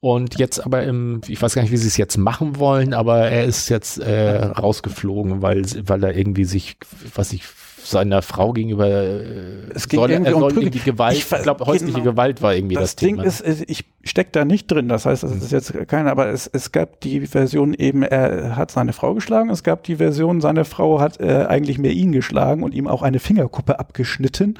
und 0.00 0.38
jetzt 0.38 0.64
aber 0.64 0.84
im, 0.84 1.22
ich 1.26 1.42
weiß 1.42 1.54
gar 1.54 1.62
nicht, 1.62 1.72
wie 1.72 1.76
sie 1.76 1.88
es 1.88 1.96
jetzt 1.96 2.18
machen 2.18 2.58
wollen, 2.58 2.94
aber 2.94 3.28
er 3.28 3.44
ist 3.44 3.68
jetzt 3.68 3.98
äh, 3.98 4.44
rausgeflogen, 4.44 5.42
weil, 5.42 5.64
weil 5.86 6.04
er 6.04 6.16
irgendwie 6.16 6.44
sich, 6.44 6.76
was 7.14 7.32
ich 7.32 7.44
seiner 7.90 8.22
Frau 8.22 8.52
gegenüber 8.52 8.86
äh, 8.88 9.70
es 9.74 9.88
ging 9.88 10.00
soll, 10.00 10.10
irgendwie 10.10 10.32
er 10.32 10.38
soll 10.38 10.58
um 10.58 10.70
die 10.70 10.80
Gewalt, 10.80 11.16
ich, 11.16 11.30
ich 11.30 11.42
glaube 11.42 11.66
häusliche 11.66 11.92
genau, 11.94 12.12
Gewalt 12.12 12.42
war 12.42 12.54
irgendwie 12.54 12.74
das, 12.74 12.84
das 12.84 12.96
Ding 12.96 13.16
Thema. 13.16 13.24
ist, 13.24 13.44
ich 13.44 13.84
stecke 14.04 14.30
da 14.32 14.44
nicht 14.44 14.70
drin, 14.70 14.88
das 14.88 15.06
heißt, 15.06 15.22
das 15.22 15.32
ist 15.32 15.52
jetzt 15.52 15.72
keine, 15.88 16.10
aber 16.10 16.28
es, 16.28 16.46
es 16.46 16.72
gab 16.72 17.00
die 17.00 17.26
Version 17.26 17.74
eben, 17.74 18.02
er 18.02 18.56
hat 18.56 18.70
seine 18.70 18.92
Frau 18.92 19.14
geschlagen, 19.14 19.50
es 19.50 19.62
gab 19.62 19.84
die 19.84 19.96
Version, 19.96 20.40
seine 20.40 20.64
Frau 20.64 21.00
hat 21.00 21.20
äh, 21.20 21.46
eigentlich 21.48 21.78
mehr 21.78 21.92
ihn 21.92 22.12
geschlagen 22.12 22.62
und 22.62 22.74
ihm 22.74 22.86
auch 22.86 23.02
eine 23.02 23.18
Fingerkuppe 23.18 23.78
abgeschnitten. 23.78 24.58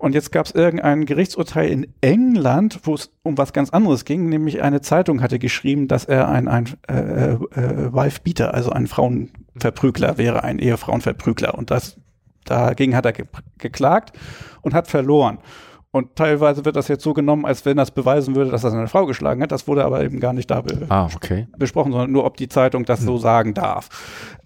Und 0.00 0.14
jetzt 0.14 0.32
gab 0.32 0.46
es 0.46 0.52
irgendein 0.52 1.04
Gerichtsurteil 1.04 1.68
in 1.68 1.86
England, 2.00 2.80
wo 2.84 2.94
es 2.94 3.12
um 3.22 3.36
was 3.36 3.52
ganz 3.52 3.68
anderes 3.68 4.06
ging, 4.06 4.30
nämlich 4.30 4.62
eine 4.62 4.80
Zeitung 4.80 5.20
hatte 5.20 5.38
geschrieben, 5.38 5.88
dass 5.88 6.06
er 6.06 6.26
ein, 6.28 6.48
ein 6.48 6.70
äh, 6.88 7.32
äh, 7.32 7.92
Wife-Beater, 7.92 8.54
also 8.54 8.70
ein 8.70 8.86
Frauenverprügler 8.86 10.16
wäre, 10.16 10.42
ein 10.42 10.58
Ehefrauenverprügler. 10.58 11.54
Und 11.54 11.70
das 11.70 11.98
dagegen 12.44 12.96
hat 12.96 13.04
er 13.04 13.12
ge 13.12 13.26
geklagt 13.58 14.18
und 14.62 14.74
hat 14.74 14.88
verloren. 14.88 15.38
Und 15.92 16.14
teilweise 16.14 16.64
wird 16.64 16.76
das 16.76 16.86
jetzt 16.86 17.02
so 17.02 17.12
genommen, 17.12 17.44
als 17.44 17.64
wenn 17.64 17.76
das 17.76 17.90
beweisen 17.90 18.36
würde, 18.36 18.52
dass 18.52 18.62
er 18.62 18.70
seine 18.70 18.86
Frau 18.86 19.06
geschlagen 19.06 19.42
hat. 19.42 19.50
Das 19.50 19.66
wurde 19.66 19.84
aber 19.84 20.04
eben 20.04 20.20
gar 20.20 20.32
nicht 20.32 20.48
da 20.48 20.60
be 20.60 20.86
ah, 20.88 21.08
okay. 21.14 21.48
besprochen, 21.58 21.90
sondern 21.90 22.12
nur, 22.12 22.24
ob 22.24 22.36
die 22.36 22.48
Zeitung 22.48 22.84
das 22.84 23.00
hm. 23.00 23.06
so 23.06 23.18
sagen 23.18 23.54
darf. 23.54 23.88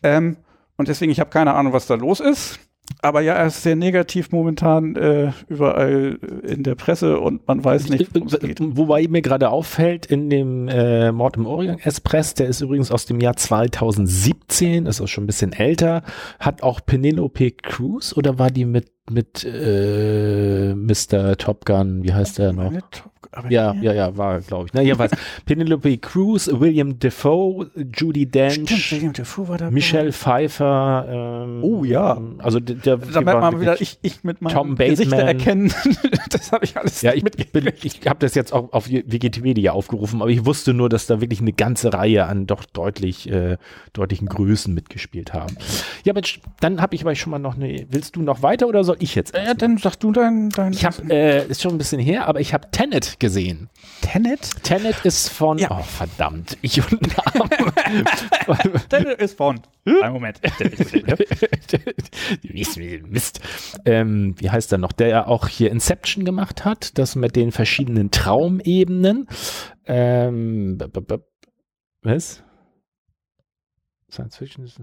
Ähm, 0.03 0.39
und 0.77 0.89
deswegen, 0.89 1.13
ich 1.13 1.21
habe 1.21 1.31
keine 1.31 1.55
Ahnung, 1.55 1.73
was 1.73 1.87
da 1.87 1.95
los 1.95 2.21
ist. 2.21 2.59
Aber 3.01 3.21
ja, 3.21 3.35
er 3.35 3.47
ist 3.47 3.63
sehr 3.63 3.77
negativ 3.77 4.31
momentan 4.31 4.97
äh, 4.97 5.33
überall 5.49 6.19
in 6.43 6.63
der 6.63 6.75
Presse 6.75 7.19
und 7.19 7.47
man 7.47 7.65
weiß 7.65 7.89
nicht, 7.89 8.13
geht. 8.13 8.59
Wobei 8.61 9.07
mir 9.09 9.23
gerade 9.23 9.51
auffällt, 9.51 10.07
in 10.07 10.31
dem 10.31 10.69
äh, 10.69 11.13
Mord 11.13 11.37
im 11.37 11.47
Orient 11.47 11.85
Express, 11.87 12.35
der 12.35 12.47
ist 12.47 12.61
übrigens 12.61 12.91
aus 12.91 13.07
dem 13.07 13.21
Jahr 13.21 13.37
2017, 13.37 14.87
ist 14.87 15.01
auch 15.01 15.09
schon 15.09 15.25
ein 15.25 15.27
bisschen 15.27 15.53
älter, 15.53 16.03
hat 16.39 16.63
auch 16.63 16.81
Penelope 16.85 17.53
Cruz 17.53 18.15
oder 18.17 18.39
war 18.39 18.51
die 18.51 18.65
mit 18.65 18.93
mit 19.11 19.45
äh, 19.45 20.75
Mr. 20.75 21.37
Top 21.37 21.67
Gun, 21.67 22.03
wie 22.03 22.15
heißt 22.15 22.39
der 22.39 22.55
noch? 22.55 22.73
Aber 23.37 23.51
ja, 23.51 23.75
ja, 23.81 23.93
ja, 23.93 24.17
war, 24.17 24.41
glaube 24.41 24.67
ich. 24.67 24.73
Na, 24.73 24.81
jedenfalls 24.81 25.13
Penelope 25.47 25.99
Cruz, 25.99 26.49
William 26.53 26.99
Defoe, 26.99 27.71
Judy 27.95 28.27
Dench, 28.27 28.55
Stimmt, 28.55 28.93
William 28.93 29.13
Defoe 29.13 29.71
Michelle 29.71 30.13
Pfeiffer. 30.13 31.45
Ähm, 31.47 31.63
oh 31.63 31.85
ja. 31.85 32.21
Also 32.39 32.61
der, 32.61 32.77
der 32.77 32.97
da 32.97 33.21
merkt 33.21 33.41
man 33.41 33.61
wieder, 33.61 33.81
ich, 33.81 33.99
ich 34.03 34.25
mit 34.25 34.41
meinem 34.43 34.53
Tom 34.53 34.77
Gesichter 34.77 35.17
erkennen. 35.17 35.73
das 36.31 36.53
habe 36.53 36.65
ich 36.65 36.77
alles 36.77 37.03
Ja, 37.03 37.13
ich, 37.13 37.25
bin, 37.25 37.73
ich 37.83 38.01
habe 38.07 38.19
das 38.21 38.35
jetzt 38.35 38.53
auch 38.53 38.73
auf 38.73 38.89
Wikipedia 38.89 39.73
aufgerufen, 39.73 40.23
aber 40.23 40.31
ich 40.31 40.45
wusste 40.45 40.75
nur, 40.75 40.89
dass 40.89 41.07
da 41.07 41.21
wirklich 41.21 41.41
eine 41.41 41.53
ganze 41.53 41.93
Reihe 41.93 42.27
an 42.27 42.47
doch 42.47 42.65
deutlich 42.65 43.31
äh, 43.31 43.57
deutlichen 43.93 44.29
Größen 44.29 44.73
mitgespielt 44.73 45.33
haben. 45.33 45.57
Ja, 46.05 46.13
Mensch, 46.13 46.41
dann 46.61 46.81
habe 46.81 46.95
ich 46.95 47.03
aber 47.03 47.15
schon 47.15 47.31
mal 47.31 47.39
noch 47.39 47.57
eine. 47.57 47.87
Willst 47.91 48.17
du 48.17 48.23
noch 48.23 48.43
weiter 48.43 48.67
oder 48.67 48.85
soll 48.85 48.97
ich 49.01 49.15
jetzt? 49.15 49.35
Ja, 49.35 49.55
dann 49.55 49.79
sag 49.79 49.97
du 49.97 50.13
dein. 50.13 50.51
dein 50.51 50.73
ich 50.73 50.85
habe, 50.85 51.03
äh, 51.11 51.47
ist 51.47 51.63
schon 51.63 51.73
ein 51.73 51.79
bisschen 51.79 52.01
her, 52.01 52.27
aber 52.29 52.41
ich 52.41 52.55
habe 52.55 52.71
Tenet 52.71 53.19
gesehen. 53.25 53.71
Tenet? 54.03 54.63
Tenet 54.65 55.07
ist 55.07 55.31
von, 55.31 55.57
ja. 55.57 55.71
oh 55.71 55.83
verdammt, 55.83 56.59
ich 56.61 56.83
und 56.91 57.01
Tenet 58.91 59.19
ist 59.19 59.39
von, 59.39 59.63
ein 59.87 60.13
Moment. 60.13 60.43
Mist. 63.09 63.41
Ähm, 63.87 64.35
wie 64.37 64.51
heißt 64.51 64.73
der 64.73 64.79
noch? 64.79 64.93
Der 64.93 65.09
ja 65.09 65.27
auch 65.27 65.49
hier 65.49 65.71
Inception 65.71 66.27
gemacht 66.27 66.67
hat, 66.67 66.99
das 66.99 67.17
mit 67.17 67.35
den 67.35 67.51
verschiedenen 67.51 68.11
Traumebenen. 68.11 69.27
Ähm, 69.87 70.77
was? 72.03 72.43
Science 74.11 74.37
Fiction 74.37 74.67
ist 74.67 74.79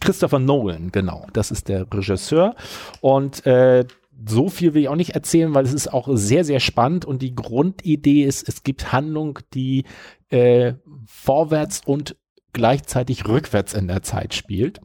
Christopher 0.00 0.40
Nolan, 0.40 0.90
genau, 0.90 1.28
das 1.32 1.52
ist 1.52 1.68
der 1.68 1.86
Regisseur. 1.92 2.56
Und 3.00 3.46
äh, 3.46 3.84
so 4.26 4.48
viel 4.48 4.74
will 4.74 4.82
ich 4.82 4.88
auch 4.88 4.96
nicht 4.96 5.14
erzählen, 5.14 5.54
weil 5.54 5.64
es 5.64 5.72
ist 5.72 5.92
auch 5.92 6.08
sehr, 6.12 6.44
sehr 6.44 6.60
spannend 6.60 7.04
und 7.04 7.22
die 7.22 7.34
Grundidee 7.34 8.24
ist, 8.24 8.48
es 8.48 8.62
gibt 8.62 8.92
Handlung, 8.92 9.38
die 9.54 9.84
äh, 10.28 10.74
vorwärts 11.06 11.82
und 11.84 12.16
gleichzeitig 12.52 13.26
rückwärts 13.26 13.74
in 13.74 13.88
der 13.88 14.02
Zeit 14.02 14.34
spielt. 14.34 14.80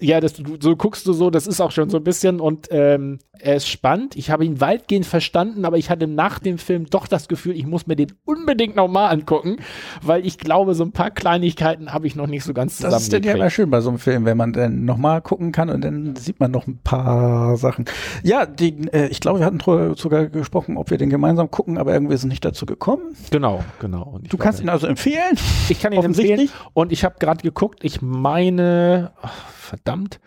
Ja, 0.00 0.20
das, 0.20 0.34
du, 0.34 0.56
so 0.60 0.76
guckst 0.76 1.06
du 1.06 1.12
so, 1.12 1.30
das 1.30 1.46
ist 1.46 1.60
auch 1.60 1.70
schon 1.70 1.90
so 1.90 1.98
ein 1.98 2.04
bisschen 2.04 2.40
und 2.40 2.68
ähm, 2.70 3.18
er 3.40 3.56
ist 3.56 3.68
spannend. 3.68 4.16
Ich 4.16 4.30
habe 4.30 4.44
ihn 4.44 4.60
weitgehend 4.60 5.06
verstanden, 5.06 5.64
aber 5.64 5.78
ich 5.78 5.90
hatte 5.90 6.06
nach 6.06 6.38
dem 6.38 6.58
Film 6.58 6.86
doch 6.90 7.06
das 7.06 7.28
Gefühl, 7.28 7.56
ich 7.56 7.66
muss 7.66 7.86
mir 7.86 7.96
den 7.96 8.12
unbedingt 8.24 8.76
nochmal 8.76 9.12
angucken, 9.12 9.58
weil 10.02 10.26
ich 10.26 10.38
glaube, 10.38 10.74
so 10.74 10.84
ein 10.84 10.92
paar 10.92 11.10
Kleinigkeiten 11.10 11.92
habe 11.92 12.06
ich 12.06 12.16
noch 12.16 12.26
nicht 12.26 12.44
so 12.44 12.52
ganz 12.52 12.76
zusammen. 12.76 12.92
Das 12.92 13.02
ist 13.02 13.12
denn 13.12 13.22
ja 13.22 13.34
immer 13.34 13.50
schön 13.50 13.70
bei 13.70 13.80
so 13.80 13.90
einem 13.90 13.98
Film, 13.98 14.24
wenn 14.24 14.36
man 14.36 14.52
dann 14.52 14.84
nochmal 14.84 15.22
gucken 15.22 15.52
kann 15.52 15.70
und 15.70 15.82
dann 15.82 16.16
sieht 16.16 16.40
man 16.40 16.50
noch 16.50 16.66
ein 16.66 16.78
paar 16.82 17.56
Sachen. 17.56 17.84
Ja, 18.22 18.46
die, 18.46 18.88
äh, 18.92 19.08
ich 19.08 19.20
glaube, 19.20 19.40
wir 19.40 19.46
hatten 19.46 19.60
sogar 19.96 20.26
gesprochen, 20.26 20.76
ob 20.76 20.90
wir 20.90 20.98
den 20.98 21.10
gemeinsam 21.10 21.50
gucken, 21.50 21.78
aber 21.78 21.92
irgendwie 21.92 22.16
sind 22.16 22.28
nicht 22.28 22.44
dazu 22.44 22.66
gekommen. 22.66 23.16
Genau, 23.30 23.64
genau. 23.80 24.18
Du 24.28 24.36
kannst 24.36 24.60
ihn 24.60 24.68
also 24.68 24.86
empfehlen? 24.86 25.36
Ich 25.68 25.80
kann 25.80 25.92
ihn 25.92 26.02
empfehlen 26.02 26.48
und 26.72 26.92
ich 26.92 27.04
habe 27.04 27.16
gerade 27.18 27.42
geguckt, 27.42 27.80
ich 27.82 28.02
meine, 28.02 29.12
ach, 29.22 29.57
verdammt, 29.68 30.20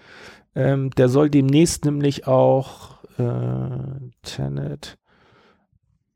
ähm, 0.56 0.92
der 0.92 1.10
soll 1.10 1.30
demnächst 1.30 1.86
nämlich 1.86 2.28
auch 2.28 3.04
äh, 3.18 4.10
Tenet, 4.24 4.98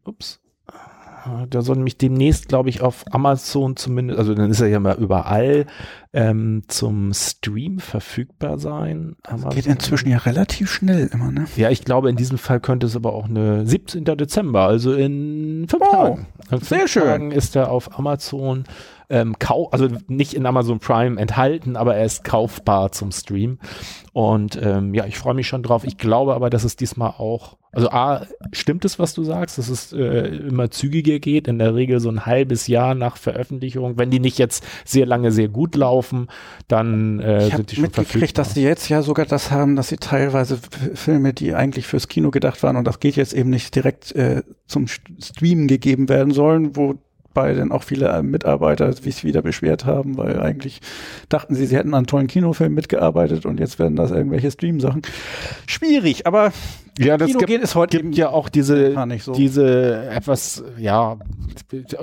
ups, 0.05 0.39
der 1.47 1.61
soll 1.61 1.77
nämlich 1.77 1.97
demnächst, 1.97 2.47
glaube 2.47 2.69
ich, 2.69 2.81
auf 2.81 3.03
Amazon 3.11 3.75
zumindest, 3.75 4.19
also 4.19 4.35
dann 4.35 4.51
ist 4.51 4.61
er 4.61 4.67
ja 4.67 4.79
mal 4.79 4.95
überall 4.97 5.65
ähm, 6.13 6.63
zum 6.67 7.13
Stream 7.13 7.79
verfügbar 7.79 8.59
sein. 8.59 9.15
Das 9.23 9.47
geht 9.49 9.65
inzwischen 9.65 10.09
ja 10.09 10.19
relativ 10.19 10.71
schnell 10.71 11.09
immer, 11.11 11.31
ne? 11.31 11.45
Ja, 11.55 11.71
ich 11.71 11.83
glaube, 11.83 12.09
in 12.09 12.15
diesem 12.15 12.37
Fall 12.37 12.59
könnte 12.59 12.85
es 12.85 12.95
aber 12.95 13.13
auch 13.13 13.25
eine 13.25 13.65
17. 13.65 14.05
Dezember, 14.05 14.65
also 14.65 14.93
in 14.93 15.65
fünf 15.67 15.83
oh, 15.87 15.91
Tagen. 15.91 16.27
In 16.51 16.59
sehr 16.59 16.79
fünf 16.79 16.91
schön. 16.91 17.03
Tagen 17.03 17.31
ist 17.31 17.55
er 17.55 17.71
auf 17.71 17.97
Amazon 17.97 18.65
ähm, 19.09 19.37
kau 19.39 19.69
also 19.69 19.87
nicht 20.07 20.33
in 20.33 20.45
Amazon 20.45 20.79
Prime 20.79 21.19
enthalten, 21.19 21.75
aber 21.75 21.95
er 21.95 22.05
ist 22.05 22.23
kaufbar 22.23 22.91
zum 22.91 23.11
Stream. 23.11 23.59
Und 24.13 24.59
ähm, 24.61 24.93
ja, 24.93 25.05
ich 25.05 25.17
freue 25.17 25.33
mich 25.33 25.47
schon 25.47 25.61
drauf. 25.61 25.83
Ich 25.83 25.97
glaube 25.97 26.35
aber, 26.35 26.49
dass 26.49 26.63
es 26.63 26.75
diesmal 26.75 27.09
auch, 27.17 27.57
also 27.71 27.89
A, 27.89 28.25
stimmt 28.53 28.85
es, 28.85 28.97
was 28.97 29.13
du 29.13 29.23
sagst, 29.23 29.57
dass 29.57 29.67
es 29.67 29.91
äh, 29.91 30.27
immer 30.47 30.71
zügiger 30.71 31.19
geht, 31.19 31.49
in 31.49 31.59
der 31.59 31.75
Regel 31.75 31.99
so 31.99 32.09
ein 32.09 32.25
halbes 32.25 32.67
Jahr 32.67 32.95
nach 32.95 33.17
Veröffentlichung. 33.17 33.97
Wenn 33.97 34.11
die 34.11 34.21
nicht 34.21 34.37
jetzt 34.37 34.65
sehr 34.85 35.05
lange 35.05 35.31
sehr 35.31 35.49
gut 35.49 35.75
laufen, 35.75 36.27
dann 36.69 37.19
äh, 37.19 37.47
ich 37.47 37.55
sind 37.55 37.71
die 37.71 37.75
schon 37.75 37.83
mitgekriegt, 37.83 38.37
dass 38.37 38.53
sie 38.53 38.63
jetzt 38.63 38.87
ja 38.87 39.01
sogar 39.01 39.25
das 39.25 39.51
haben, 39.51 39.75
dass 39.75 39.89
sie 39.89 39.97
teilweise 39.97 40.59
Filme, 40.93 41.33
die 41.33 41.53
eigentlich 41.53 41.85
fürs 41.85 42.07
Kino 42.07 42.31
gedacht 42.31 42.63
waren 42.63 42.77
und 42.77 42.85
das 42.85 43.01
geht 43.01 43.17
jetzt 43.17 43.33
eben 43.33 43.49
nicht 43.49 43.75
direkt 43.75 44.13
äh, 44.13 44.43
zum 44.65 44.87
Streamen 44.87 45.67
gegeben 45.67 46.07
werden 46.07 46.31
sollen, 46.31 46.77
wo 46.77 46.95
bei 47.35 47.53
dann 47.53 47.71
auch 47.71 47.83
viele 47.83 48.07
äh, 48.07 48.23
Mitarbeiter 48.23 48.91
sich 48.93 49.23
wieder 49.23 49.43
beschwert 49.43 49.85
haben, 49.85 50.17
weil 50.17 50.39
eigentlich 50.39 50.79
dachten 51.29 51.53
sie, 51.53 51.67
sie 51.67 51.75
hätten 51.75 51.93
an 51.93 52.07
tollen 52.07 52.25
Kinofilm 52.25 52.73
mitgearbeitet 52.73 53.45
und 53.45 53.59
jetzt 53.59 53.77
werden 53.77 53.95
das 53.95 54.09
irgendwelche 54.09 54.49
Stream-Sachen. 54.49 55.03
Schwierig, 55.67 56.25
aber 56.25 56.51
ja, 56.97 57.17
das 57.17 57.27
Kino 57.27 57.39
gibt, 57.39 57.49
geht 57.49 57.63
es 57.63 57.75
heute 57.75 57.97
gibt 57.97 58.15
ja 58.15 58.29
auch 58.29 58.47
diese, 58.47 58.95
so. 59.19 59.33
diese 59.33 60.09
etwas, 60.09 60.63
ja, 60.77 61.17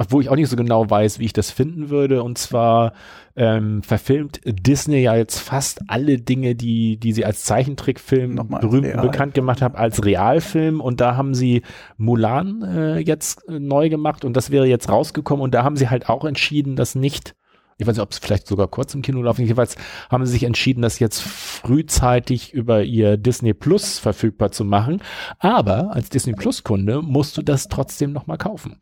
wo 0.09 0.21
ich 0.21 0.29
auch 0.29 0.37
nicht 0.37 0.49
so 0.49 0.57
genau 0.57 0.89
weiß, 0.89 1.19
wie 1.19 1.25
ich 1.25 1.33
das 1.33 1.51
finden 1.51 1.89
würde. 1.89 2.23
Und 2.23 2.37
zwar 2.37 2.93
ähm, 3.35 3.83
verfilmt 3.83 4.41
Disney 4.45 5.03
ja 5.03 5.17
jetzt 5.17 5.39
fast 5.39 5.81
alle 5.89 6.19
Dinge, 6.19 6.55
die, 6.55 6.99
die 6.99 7.13
sie 7.13 7.25
als 7.25 7.45
Zeichentrickfilm 7.45 8.35
Nochmal 8.35 8.61
berühmt 8.61 8.87
real. 8.87 9.01
bekannt 9.01 9.35
gemacht 9.35 9.63
haben, 9.63 9.77
als 9.77 10.05
Realfilm. 10.05 10.81
Und 10.81 11.01
da 11.01 11.17
haben 11.17 11.35
sie 11.35 11.63
Mulan 11.97 12.63
äh, 12.63 12.99
jetzt 12.99 13.49
äh, 13.49 13.59
neu 13.59 13.89
gemacht 13.89 14.25
und 14.25 14.37
das 14.37 14.51
wäre 14.51 14.67
jetzt 14.67 14.91
rausgekommen. 14.91 15.43
Und 15.43 15.55
da 15.55 15.65
haben 15.65 15.77
sie 15.77 15.89
halt 15.89 16.09
auch 16.09 16.25
entschieden, 16.25 16.77
das 16.77 16.95
nicht 16.95 17.35
ich 17.83 17.87
weiß 17.87 17.97
nicht, 17.97 18.03
ob 18.03 18.13
es 18.13 18.19
vielleicht 18.19 18.47
sogar 18.47 18.69
kurz 18.69 18.95
im 18.95 19.03
Kino 19.03 19.21
laufen. 19.23 19.43
Jedenfalls 19.43 19.77
haben 20.11 20.25
sie 20.25 20.33
sich 20.33 20.45
entschieden, 20.45 20.83
das 20.83 20.99
jetzt 20.99 21.21
frühzeitig 21.21 22.53
über 22.53 22.83
ihr 22.85 23.17
Disney 23.17 23.55
Plus 23.55 23.99
verfügbar 23.99 24.53
zu 24.53 24.65
machen. 24.65 25.03
Aber 25.39 25.93
als 25.93 26.09
Disney 26.09 26.33
Plus 26.33 26.63
Kunde 26.63 27.03
musst 27.03 27.37
du 27.37 27.43
das 27.43 27.69
trotzdem 27.69 28.13
nochmal 28.13 28.39
kaufen. 28.39 28.81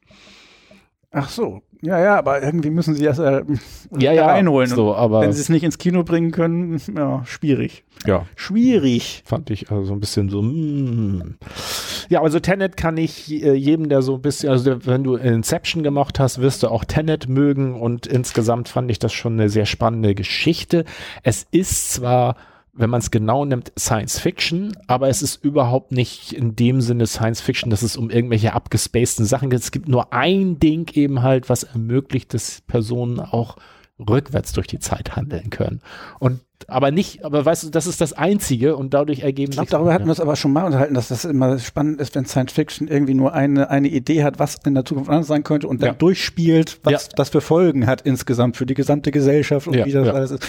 Ach 1.10 1.28
so, 1.28 1.62
ja, 1.82 1.98
ja, 1.98 2.18
aber 2.18 2.42
irgendwie 2.42 2.70
müssen 2.70 2.94
sie 2.94 3.04
das 3.04 3.18
äh, 3.18 3.42
ja, 3.98 4.12
ja, 4.12 4.26
reinholen. 4.26 4.68
So, 4.68 4.94
aber 4.94 5.22
wenn 5.22 5.32
sie 5.32 5.40
es 5.40 5.48
nicht 5.48 5.62
ins 5.64 5.78
Kino 5.78 6.02
bringen 6.04 6.30
können, 6.30 6.80
ja, 6.94 7.22
schwierig. 7.24 7.84
Ja. 8.06 8.26
Schwierig. 8.36 9.22
Fand 9.24 9.50
ich 9.50 9.70
also 9.70 9.92
ein 9.92 10.00
bisschen 10.00 10.28
so. 10.28 10.42
Mm. 10.42 11.36
Ja, 12.08 12.22
also 12.22 12.40
Tenet 12.40 12.76
kann 12.76 12.96
ich 12.96 13.30
äh, 13.30 13.54
jedem, 13.54 13.88
der 13.88 14.02
so 14.02 14.14
ein 14.14 14.22
bisschen, 14.22 14.50
also 14.50 14.86
wenn 14.86 15.04
du 15.04 15.16
Inception 15.16 15.82
gemocht 15.82 16.18
hast, 16.18 16.40
wirst 16.40 16.62
du 16.62 16.68
auch 16.68 16.84
Tenet 16.84 17.28
mögen 17.28 17.80
und 17.80 18.06
insgesamt 18.06 18.68
fand 18.68 18.90
ich 18.90 18.98
das 18.98 19.12
schon 19.12 19.34
eine 19.34 19.48
sehr 19.48 19.66
spannende 19.66 20.14
Geschichte. 20.14 20.84
Es 21.22 21.46
ist 21.50 21.92
zwar 21.92 22.36
wenn 22.80 22.90
man 22.90 23.00
es 23.00 23.10
genau 23.10 23.44
nimmt, 23.44 23.72
Science 23.78 24.18
Fiction, 24.18 24.76
aber 24.86 25.08
es 25.08 25.22
ist 25.22 25.44
überhaupt 25.44 25.92
nicht 25.92 26.32
in 26.32 26.56
dem 26.56 26.80
Sinne 26.80 27.06
Science 27.06 27.40
Fiction, 27.40 27.70
dass 27.70 27.82
es 27.82 27.96
um 27.96 28.10
irgendwelche 28.10 28.54
abgespaceden 28.54 29.26
Sachen 29.26 29.50
geht. 29.50 29.60
Es 29.60 29.70
gibt 29.70 29.88
nur 29.88 30.12
ein 30.12 30.58
Ding 30.58 30.90
eben 30.94 31.22
halt, 31.22 31.48
was 31.48 31.62
ermöglicht, 31.62 32.32
dass 32.34 32.62
Personen 32.62 33.20
auch 33.20 33.56
rückwärts 33.98 34.52
durch 34.52 34.66
die 34.66 34.78
Zeit 34.78 35.14
handeln 35.16 35.50
können. 35.50 35.80
Und 36.18 36.40
aber 36.68 36.90
nicht, 36.90 37.24
aber 37.24 37.44
weißt 37.44 37.64
du, 37.64 37.70
das 37.70 37.86
ist 37.86 38.00
das 38.00 38.12
Einzige 38.12 38.76
und 38.76 38.94
dadurch 38.94 39.20
ergeben 39.20 39.50
ich 39.50 39.56
glaub, 39.56 39.66
sich. 39.66 39.70
Darüber 39.70 39.94
hatten 39.94 40.04
wir 40.04 40.10
uns 40.10 40.20
aber 40.20 40.36
schon 40.36 40.52
mal 40.52 40.64
unterhalten, 40.64 40.94
dass 40.94 41.08
das 41.08 41.24
immer 41.24 41.58
spannend 41.58 42.00
ist, 42.00 42.14
wenn 42.14 42.26
Science 42.26 42.52
Fiction 42.52 42.88
irgendwie 42.88 43.14
nur 43.14 43.32
eine, 43.34 43.70
eine 43.70 43.88
Idee 43.88 44.22
hat, 44.24 44.38
was 44.38 44.56
in 44.64 44.74
der 44.74 44.84
Zukunft 44.84 45.10
anders 45.10 45.26
sein 45.26 45.42
könnte 45.42 45.68
und 45.68 45.82
dann 45.82 45.90
ja. 45.90 45.94
durchspielt, 45.94 46.80
was 46.82 46.92
ja. 46.92 46.98
das 47.16 47.30
für 47.30 47.40
Folgen 47.40 47.86
hat 47.86 48.02
insgesamt 48.02 48.56
für 48.56 48.66
die 48.66 48.74
gesamte 48.74 49.10
Gesellschaft 49.10 49.66
und 49.66 49.74
ja, 49.74 49.86
wie 49.86 49.92
das 49.92 50.08
alles 50.08 50.30
ist. 50.32 50.46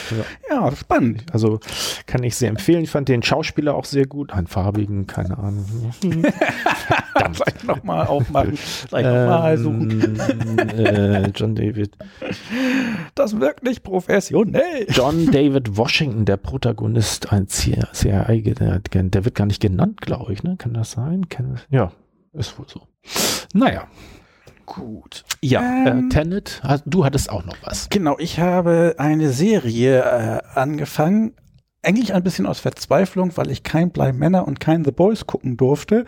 Ja. 0.50 0.72
spannend. 0.76 1.26
Also 1.32 1.60
kann 2.06 2.24
ich 2.24 2.36
sehr 2.36 2.50
empfehlen. 2.50 2.84
Ich 2.84 2.90
fand 2.90 3.08
den 3.08 3.24
Schauspieler 3.24 3.76
auch 3.76 3.86
sehr 3.86 4.06
gut. 4.06 4.34
Einen 4.34 4.48
farbigen, 4.48 5.08
keine 5.08 5.38
Ahnung. 5.38 5.66
Dann 7.16 7.34
vielleicht 7.34 7.66
nochmal 7.66 8.08
aufmachen. 8.08 8.58
Vielleicht 8.58 9.08
nochmal 9.08 9.56
ähm, 9.56 9.64
suchen. 9.64 10.20
Äh, 10.60 11.30
John 11.36 11.56
David. 11.56 11.96
Das 13.16 13.40
wirkt 13.40 13.64
nicht 13.64 13.84
professionell. 13.84 14.88
John 14.90 15.32
David 15.32 15.78
Washington 15.78 16.01
Washington, 16.02 16.26
der 16.26 16.38
Protagonist, 16.38 17.32
ein 17.32 17.48
CIA, 17.48 17.86
der, 17.94 18.80
der 18.80 19.26
wird 19.26 19.36
gar 19.36 19.46
nicht 19.46 19.62
genannt, 19.62 20.02
glaube 20.02 20.34
ich, 20.34 20.42
ne? 20.42 20.56
Kann 20.58 20.74
das 20.74 20.94
sein? 20.94 21.30
Kann 21.30 21.60
ja, 21.70 21.92
ist 22.34 22.58
wohl 22.58 22.66
so. 22.68 22.88
Naja. 23.54 23.88
Gut. 24.66 25.26
Ja, 25.42 25.62
äh, 25.62 25.90
ähm, 25.90 26.08
äh, 26.08 26.10
Tenet, 26.10 26.60
du 26.88 27.06
hattest 27.06 27.30
auch 27.30 27.46
noch 27.46 27.56
was. 27.62 27.90
Genau, 27.90 28.18
ich 28.18 28.40
habe 28.40 28.96
eine 28.98 29.30
Serie 29.30 30.02
äh, 30.02 30.58
angefangen, 30.58 31.34
eigentlich 31.84 32.16
ein 32.16 32.24
bisschen 32.24 32.48
aus 32.48 32.60
Verzweiflung, 32.60 33.38
weil 33.38 33.52
ich 33.52 33.62
kein 33.62 33.92
Bly 33.92 34.12
Männer 34.12 34.48
und 34.48 34.60
kein 34.60 34.84
The 34.84 34.92
Boys 34.92 35.28
gucken 35.28 35.56
durfte. 35.56 36.06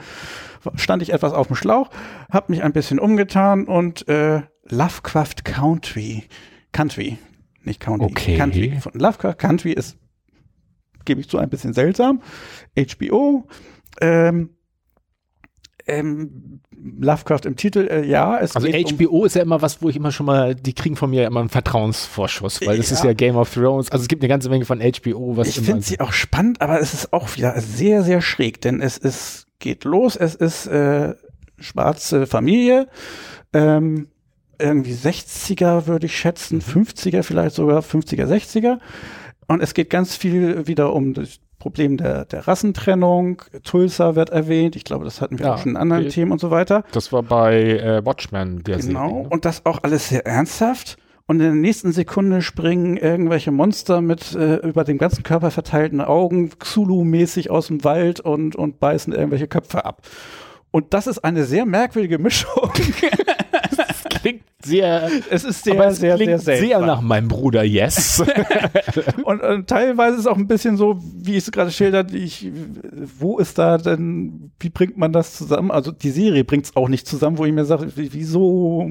Stand 0.74 1.04
ich 1.04 1.14
etwas 1.14 1.34
auf 1.34 1.48
dem 1.48 1.56
Schlauch, 1.56 1.92
habe 2.32 2.52
mich 2.52 2.64
ein 2.64 2.74
bisschen 2.74 2.98
umgetan 2.98 3.66
und 3.66 4.08
äh, 4.08 4.42
Lovecraft 4.70 5.44
Country, 5.44 6.24
Country, 6.72 7.20
nicht 7.66 7.80
County. 7.80 8.06
Okay. 8.06 8.38
Country. 8.38 8.78
Von 8.80 8.94
Lovecraft 8.94 9.36
Country 9.36 9.72
ist, 9.72 9.98
gebe 11.06 11.22
ich 11.22 11.30
zu, 11.30 11.38
ein 11.38 11.50
bisschen 11.50 11.74
seltsam. 11.74 12.22
HBO, 12.76 13.48
ähm, 14.02 14.50
ähm, 15.86 16.62
Lovecraft 17.00 17.42
im 17.46 17.56
Titel, 17.56 17.88
äh, 17.90 18.06
ja. 18.06 18.40
Es 18.40 18.56
also 18.56 18.68
HBO 18.68 19.20
um 19.20 19.26
ist 19.26 19.36
ja 19.36 19.42
immer 19.42 19.62
was, 19.62 19.82
wo 19.82 19.90
ich 19.90 19.96
immer 19.96 20.12
schon 20.12 20.26
mal, 20.26 20.56
die 20.56 20.74
kriegen 20.74 20.96
von 20.96 21.10
mir 21.10 21.26
immer 21.26 21.42
einen 21.42 21.50
Vertrauensvorschuss, 21.50 22.66
weil 22.66 22.78
das 22.78 22.92
ist 22.92 23.04
ja 23.04 23.14
Game 23.14 23.36
of 23.36 23.54
Thrones. 23.54 23.92
Also 23.92 24.04
es 24.04 24.08
gibt 24.08 24.22
eine 24.22 24.30
ganze 24.30 24.50
Menge 24.50 24.66
von 24.66 24.80
HBO, 24.80 25.38
was 25.38 25.50
ich 25.50 25.60
finde 25.60 25.82
sie 25.82 26.00
auch 26.00 26.14
spannend, 26.14 26.62
aber 26.62 26.80
es 26.80 26.94
ist 26.94 27.14
auch 27.14 27.36
wieder 27.36 27.60
sehr, 27.60 28.04
sehr 28.04 28.22
schräg, 28.22 28.62
denn 28.62 28.82
es 28.82 28.98
ist, 28.98 29.48
geht 29.60 29.84
los, 29.84 30.16
es 30.16 30.36
ist 30.36 30.68
äh, 30.68 31.16
schwarze 31.58 32.28
Familie, 32.28 32.88
ähm, 33.54 34.08
irgendwie 34.64 34.94
60er, 34.94 35.88
würde 35.88 36.06
ich 36.06 36.18
schätzen, 36.18 36.62
50er 36.62 37.18
mhm. 37.18 37.24
vielleicht 37.24 37.56
sogar, 37.56 37.82
50er, 37.82 38.26
60er. 38.26 38.80
Und 39.48 39.62
es 39.62 39.74
geht 39.74 39.90
ganz 39.90 40.16
viel 40.16 40.68
wieder 40.68 40.94
um 40.94 41.14
das 41.14 41.40
Problem 41.60 41.98
der, 41.98 42.26
der 42.26 42.48
Rassentrennung. 42.48 43.42
Tulsa 43.64 44.16
wird 44.16 44.30
erwähnt. 44.32 44.76
Ich 44.76 44.84
glaube, 44.84 45.06
das 45.06 45.22
hatten 45.22 45.40
wir 45.40 45.46
ja, 45.46 45.54
auch 45.54 45.60
schon 45.60 45.72
in 45.72 45.78
anderen 45.78 46.04
okay. 46.04 46.12
Themen 46.12 46.32
und 46.32 46.40
so 46.42 46.52
weiter. 46.52 46.84
Das 46.92 47.14
war 47.14 47.24
bei 47.24 47.78
äh, 47.78 48.06
Watchmen 48.06 48.64
der 48.64 48.78
Genau. 48.78 49.08
Serie, 49.08 49.24
ne? 49.24 49.30
Und 49.30 49.46
das 49.46 49.66
auch 49.66 49.80
alles 49.84 50.10
sehr 50.10 50.26
ernsthaft. 50.26 50.98
Und 51.26 51.38
in 51.38 51.46
der 51.46 51.54
nächsten 51.54 51.94
Sekunde 51.94 52.42
springen 52.42 52.98
irgendwelche 52.98 53.52
Monster 53.52 54.02
mit 54.02 54.36
äh, 54.36 54.56
über 54.58 54.84
den 54.84 54.98
ganzen 54.98 55.24
Körper 55.24 55.52
verteilten 55.52 56.02
Augen, 56.02 56.50
Xulu-mäßig 56.60 57.50
aus 57.50 57.68
dem 57.68 57.86
Wald 57.86 58.20
und, 58.20 58.58
und 58.58 58.82
beißen 58.82 59.14
irgendwelche 59.14 59.48
Köpfe 59.48 59.86
ab. 59.86 60.02
Und 60.72 60.94
das 60.94 61.08
ist 61.08 61.20
eine 61.20 61.46
sehr 61.46 61.66
merkwürdige 61.66 62.20
Mischung. 62.20 62.74
klingt 64.24 64.44
sehr, 64.64 65.10
es 65.30 65.44
ist 65.44 65.66
sehr, 65.66 65.78
es 65.82 65.98
sehr, 65.98 66.18
sehr, 66.18 66.40
sehr, 66.40 66.58
sehr 66.58 66.80
nach 66.80 67.02
meinem 67.02 67.28
Bruder 67.28 67.64
Yes. 67.64 68.24
und, 69.26 69.42
und, 69.42 69.68
teilweise 69.68 70.16
ist 70.16 70.22
es 70.22 70.28
auch 70.28 70.38
ein 70.38 70.48
bisschen 70.48 70.78
so, 70.78 70.98
wie 71.02 71.32
ich 71.32 71.40
es 71.40 71.52
gerade 71.52 71.72
schildert, 71.72 72.14
ich, 72.14 72.50
wo 73.20 73.38
ist 73.38 73.58
da 73.58 73.78
denn, 73.78 74.52
wie 74.62 74.70
bringt 74.70 74.98
man 74.98 75.12
das 75.12 75.36
zusammen? 75.36 75.72
Also 75.72 75.92
die 75.92 76.12
Serie 76.12 76.46
bringt 76.46 76.66
es 76.66 76.76
auch 76.78 76.88
nicht 76.88 77.06
zusammen, 77.06 77.38
wo 77.38 77.44
ich 77.44 77.52
mir 77.52 77.66
sage, 77.66 77.92
wieso 77.96 78.90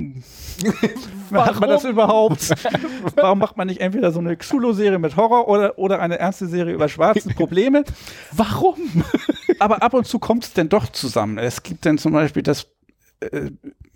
macht 1.31 1.61
man 1.61 1.71
das 1.71 1.85
überhaupt? 1.85 2.51
Warum 3.17 3.39
macht 3.39 3.57
man 3.57 3.69
nicht 3.69 3.81
entweder 3.81 4.13
so 4.13 4.21
eine 4.21 4.37
Xulo-Serie 4.37 4.99
mit 4.99 5.17
Horror 5.17 5.49
oder, 5.49 5.79
oder 5.79 6.01
eine 6.01 6.19
ernste 6.19 6.47
Serie 6.49 6.75
über 6.75 6.91
schwarze 6.91 7.31
Probleme? 7.31 7.85
Warum? 8.33 8.77
Aber 9.59 9.83
ab 9.83 9.95
und 9.95 10.07
zu 10.07 10.19
kommt 10.19 10.45
es 10.45 10.53
denn 10.53 10.69
doch 10.69 10.89
zusammen. 10.93 11.39
Es 11.39 11.63
gibt 11.63 11.87
dann 11.87 11.97
zum 11.97 12.13
Beispiel 12.13 12.43
das 12.43 12.69
äh, 13.31 13.51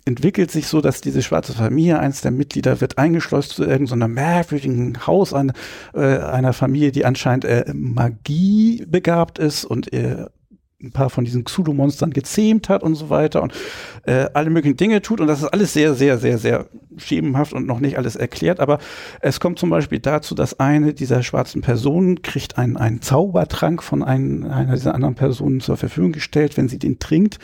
entwickelt 0.05 0.51
sich 0.51 0.67
so, 0.67 0.81
dass 0.81 1.01
diese 1.01 1.21
schwarze 1.21 1.53
Familie, 1.53 1.99
eins 1.99 2.21
der 2.21 2.31
Mitglieder, 2.31 2.79
wird 2.79 2.97
eingeschleust 2.97 3.51
zu 3.51 3.65
irgendeinem 3.65 4.13
merkwürdigen 4.13 5.05
Haus 5.05 5.33
an, 5.33 5.51
äh, 5.93 5.99
einer 5.99 6.53
Familie, 6.53 6.91
die 6.91 7.05
anscheinend 7.05 7.45
äh, 7.45 7.65
Magie 7.73 8.85
begabt 8.87 9.37
ist 9.37 9.65
und 9.65 9.91
äh, 9.93 10.25
ein 10.81 10.91
paar 10.91 11.09
von 11.09 11.25
diesen 11.25 11.43
Xulu-Monstern 11.43 12.11
gezähmt 12.11 12.69
hat 12.69 12.83
und 12.83 12.93
so 12.93 13.09
weiter 13.09 13.41
und 13.41 13.51
äh, 14.03 14.27
alle 14.33 14.51
möglichen 14.51 14.77
Dinge 14.77 15.01
tut. 15.01 15.19
Und 15.19 15.27
das 15.27 15.41
ist 15.41 15.47
alles 15.47 15.73
sehr, 15.73 15.95
sehr, 15.95 16.19
sehr, 16.19 16.37
sehr 16.37 16.67
schemenhaft 16.97 17.53
und 17.53 17.65
noch 17.65 17.79
nicht 17.79 17.97
alles 17.97 18.15
erklärt. 18.15 18.59
Aber 18.59 18.77
es 19.19 19.39
kommt 19.39 19.57
zum 19.57 19.71
Beispiel 19.71 19.99
dazu, 19.99 20.35
dass 20.35 20.59
eine 20.59 20.93
dieser 20.93 21.23
schwarzen 21.23 21.61
Personen 21.61 22.21
kriegt 22.21 22.59
einen, 22.59 22.77
einen 22.77 23.01
Zaubertrank 23.01 23.81
von 23.81 24.03
ein, 24.03 24.45
einer 24.45 24.75
dieser 24.75 24.93
anderen 24.93 25.15
Personen 25.15 25.61
zur 25.61 25.77
Verfügung 25.77 26.11
gestellt. 26.11 26.57
Wenn 26.57 26.69
sie 26.69 26.77
den 26.79 26.99
trinkt, 26.99 27.39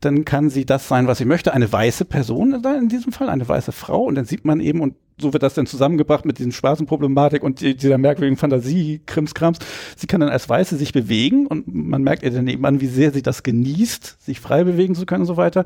dann 0.00 0.24
kann 0.24 0.50
sie 0.50 0.66
das 0.66 0.88
sein, 0.88 1.06
was 1.06 1.18
sie 1.18 1.24
möchte. 1.24 1.52
Eine 1.52 1.70
weiße 1.70 2.04
Person 2.04 2.62
in 2.64 2.88
diesem 2.88 3.12
Fall, 3.12 3.28
eine 3.28 3.48
weiße 3.48 3.72
Frau. 3.72 4.04
Und 4.04 4.14
dann 4.14 4.24
sieht 4.24 4.44
man 4.44 4.60
eben, 4.60 4.80
und 4.80 4.94
so 5.18 5.32
wird 5.32 5.42
das 5.42 5.54
dann 5.54 5.66
zusammengebracht 5.66 6.24
mit 6.24 6.38
diesem 6.38 6.52
schwarzen 6.52 6.86
Problematik 6.86 7.42
und 7.42 7.60
dieser 7.60 7.96
merkwürdigen 7.96 8.36
Fantasie, 8.36 9.00
Krimskrams. 9.06 9.58
Sie 9.96 10.06
kann 10.06 10.20
dann 10.20 10.28
als 10.28 10.48
Weiße 10.48 10.76
sich 10.76 10.92
bewegen 10.92 11.46
und 11.46 11.72
man 11.72 12.02
merkt 12.02 12.22
ihr 12.22 12.30
dann 12.30 12.48
eben 12.48 12.64
an, 12.66 12.80
wie 12.80 12.86
sehr 12.86 13.12
sie 13.12 13.22
das 13.22 13.42
genießt, 13.42 14.22
sich 14.22 14.40
frei 14.40 14.64
bewegen 14.64 14.94
zu 14.94 15.06
können 15.06 15.22
und 15.22 15.26
so 15.26 15.36
weiter. 15.36 15.64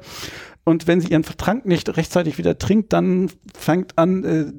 Und 0.64 0.86
wenn 0.86 1.00
sie 1.00 1.08
ihren 1.08 1.22
Trank 1.22 1.64
nicht 1.66 1.96
rechtzeitig 1.96 2.38
wieder 2.38 2.58
trinkt, 2.58 2.92
dann 2.92 3.30
fängt 3.54 3.98
an, 3.98 4.24
äh, 4.24 4.52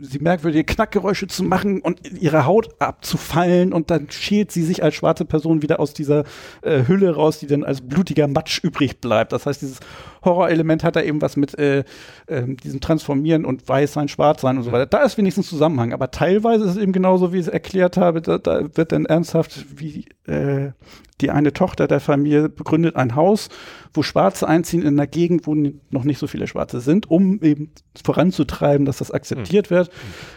sie 0.00 0.18
merkwürdige 0.18 0.64
Knackgeräusche 0.64 1.26
zu 1.26 1.42
machen 1.42 1.80
und 1.80 2.00
ihre 2.20 2.46
Haut 2.46 2.80
abzufallen 2.80 3.72
und 3.72 3.90
dann 3.90 4.10
schält 4.10 4.52
sie 4.52 4.62
sich 4.62 4.82
als 4.82 4.94
schwarze 4.94 5.24
Person 5.24 5.62
wieder 5.62 5.80
aus 5.80 5.94
dieser 5.94 6.24
äh, 6.62 6.84
Hülle 6.86 7.14
raus, 7.14 7.38
die 7.38 7.46
dann 7.46 7.64
als 7.64 7.80
blutiger 7.80 8.28
Matsch 8.28 8.62
übrig 8.62 9.00
bleibt. 9.00 9.32
Das 9.32 9.46
heißt, 9.46 9.62
dieses 9.62 9.80
Horrorelement 10.24 10.84
hat 10.84 10.96
da 10.96 11.02
eben 11.02 11.22
was 11.22 11.36
mit 11.36 11.58
äh, 11.58 11.84
äh, 12.26 12.54
diesem 12.62 12.80
Transformieren 12.80 13.44
und 13.44 13.68
Weiß 13.68 13.92
sein, 13.92 14.08
Schwarz 14.08 14.40
sein 14.40 14.58
und 14.58 14.64
so 14.64 14.72
weiter. 14.72 14.86
Da 14.86 15.02
ist 15.02 15.18
wenigstens 15.18 15.48
Zusammenhang. 15.48 15.92
Aber 15.92 16.10
teilweise 16.10 16.64
ist 16.64 16.72
es 16.72 16.76
eben 16.76 16.92
genauso, 16.92 17.32
wie 17.32 17.38
ich 17.38 17.46
es 17.46 17.52
erklärt 17.52 17.96
habe. 17.96 18.20
Da, 18.20 18.38
da 18.38 18.76
wird 18.76 18.92
dann 18.92 19.06
ernsthaft, 19.06 19.66
wie 19.76 20.06
äh, 20.26 20.72
die 21.20 21.30
eine 21.30 21.52
Tochter 21.52 21.86
der 21.86 22.00
Familie 22.00 22.48
begründet 22.48 22.96
ein 22.96 23.14
Haus, 23.14 23.48
wo 23.92 24.02
Schwarze 24.02 24.46
einziehen 24.46 24.82
in 24.82 24.98
einer 24.98 25.06
Gegend, 25.06 25.46
wo 25.46 25.54
noch 25.54 26.04
nicht 26.04 26.18
so 26.18 26.26
viele 26.26 26.46
Schwarze 26.46 26.80
sind, 26.80 27.10
um 27.10 27.42
eben 27.42 27.70
voranzutreiben, 28.02 28.86
dass 28.86 28.98
das 28.98 29.10
akzeptiert 29.10 29.70
mhm. 29.70 29.74
wird. 29.74 29.90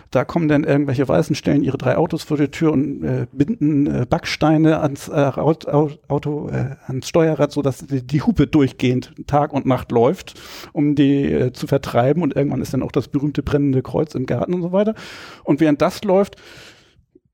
Da 0.10 0.26
kommen 0.26 0.48
dann 0.48 0.64
irgendwelche 0.64 1.08
Weißen, 1.08 1.36
stellen 1.36 1.64
ihre 1.64 1.78
drei 1.78 1.98
Autos 1.98 2.24
vor 2.24 2.38
die 2.38 2.50
Tür 2.50 2.74
und 2.74 3.04
äh, 3.04 3.28
binden 3.32 3.88
äh, 3.88 4.06
Backsteine 4.10 4.80
ans 4.80 5.08
äh, 5.08 5.12
Auto, 5.12 6.50
äh, 6.50 6.76
ans 6.88 7.08
Steuerrad, 7.08 7.52
so 7.52 7.62
dass 7.62 7.86
die, 7.86 8.06
die, 8.06 8.22
Hupe 8.22 8.48
durchgehend 8.48 9.14
Tag 9.28 9.54
und 9.54 9.66
Nacht 9.66 9.92
läuft, 9.92 10.40
um 10.74 10.96
die 10.96 11.32
äh, 11.32 11.54
zu 11.54 11.68
vertreiben. 11.68 12.24
Und 12.24 12.36
irgendwann 12.36 12.62
ist 12.62 12.74
dann 12.74 12.84
auch 12.84 12.92
das 12.92 13.08
berühmte 13.08 13.44
brennende 13.44 13.82
Kreuz 13.82 14.16
im 14.16 14.26
Garten 14.26 14.54
und 14.54 14.62
so 14.62 14.72
weiter. 14.72 14.96
Und 15.44 15.60
während 15.60 15.82
das 15.82 16.04
läuft, 16.04 16.36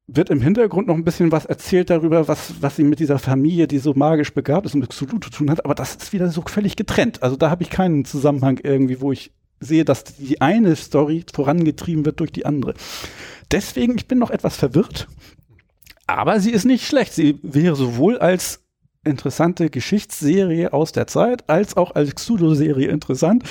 wird 0.08 0.30
im 0.30 0.42
Hintergrund 0.42 0.88
noch 0.88 0.96
ein 0.96 1.04
bisschen 1.04 1.32
was 1.34 1.46
erzählt 1.46 1.90
darüber, 1.90 2.28
was, 2.30 2.62
was 2.62 2.78
sie 2.78 2.84
mit 2.84 3.00
dieser 3.00 3.20
Familie, 3.20 3.68
die 3.68 3.78
so 3.78 3.94
magisch 3.94 4.34
begabt 4.34 4.66
ist 4.66 4.74
und 4.74 4.80
mit 4.80 4.92
Cthulhu 4.92 5.20
zu 5.20 5.30
tun 5.30 5.52
hat, 5.52 5.66
aber 5.66 5.76
das 5.76 5.96
ist 5.96 6.14
wieder 6.14 6.30
so 6.30 6.42
völlig 6.46 6.78
getrennt. 6.78 7.22
Also 7.22 7.36
da 7.36 7.50
habe 7.50 7.64
ich 7.64 7.70
keinen 7.70 8.06
Zusammenhang 8.06 8.60
irgendwie, 8.64 9.02
wo 9.02 9.12
ich 9.12 9.32
sehe, 9.60 9.84
dass 9.84 10.06
die 10.06 10.40
eine 10.40 10.76
Story 10.76 11.26
vorangetrieben 11.34 12.06
wird 12.06 12.22
durch 12.22 12.32
die 12.32 12.46
andere. 12.46 12.74
Deswegen, 13.52 13.98
ich 13.98 14.08
bin 14.08 14.20
noch 14.20 14.32
etwas 14.32 14.56
verwirrt, 14.56 15.08
aber 16.06 16.40
sie 16.40 16.52
ist 16.52 16.66
nicht 16.66 16.88
schlecht. 16.88 17.14
Sie 17.14 17.40
wäre 17.44 17.76
sowohl 17.76 18.18
als 18.18 18.62
interessante 19.04 19.70
Geschichtsserie 19.70 20.72
aus 20.72 20.94
der 20.94 21.08
Zeit, 21.08 21.50
als 21.50 21.76
auch 21.76 21.96
als 21.96 22.16
Cthulhu-Serie 22.16 22.88
interessant. 22.88 23.44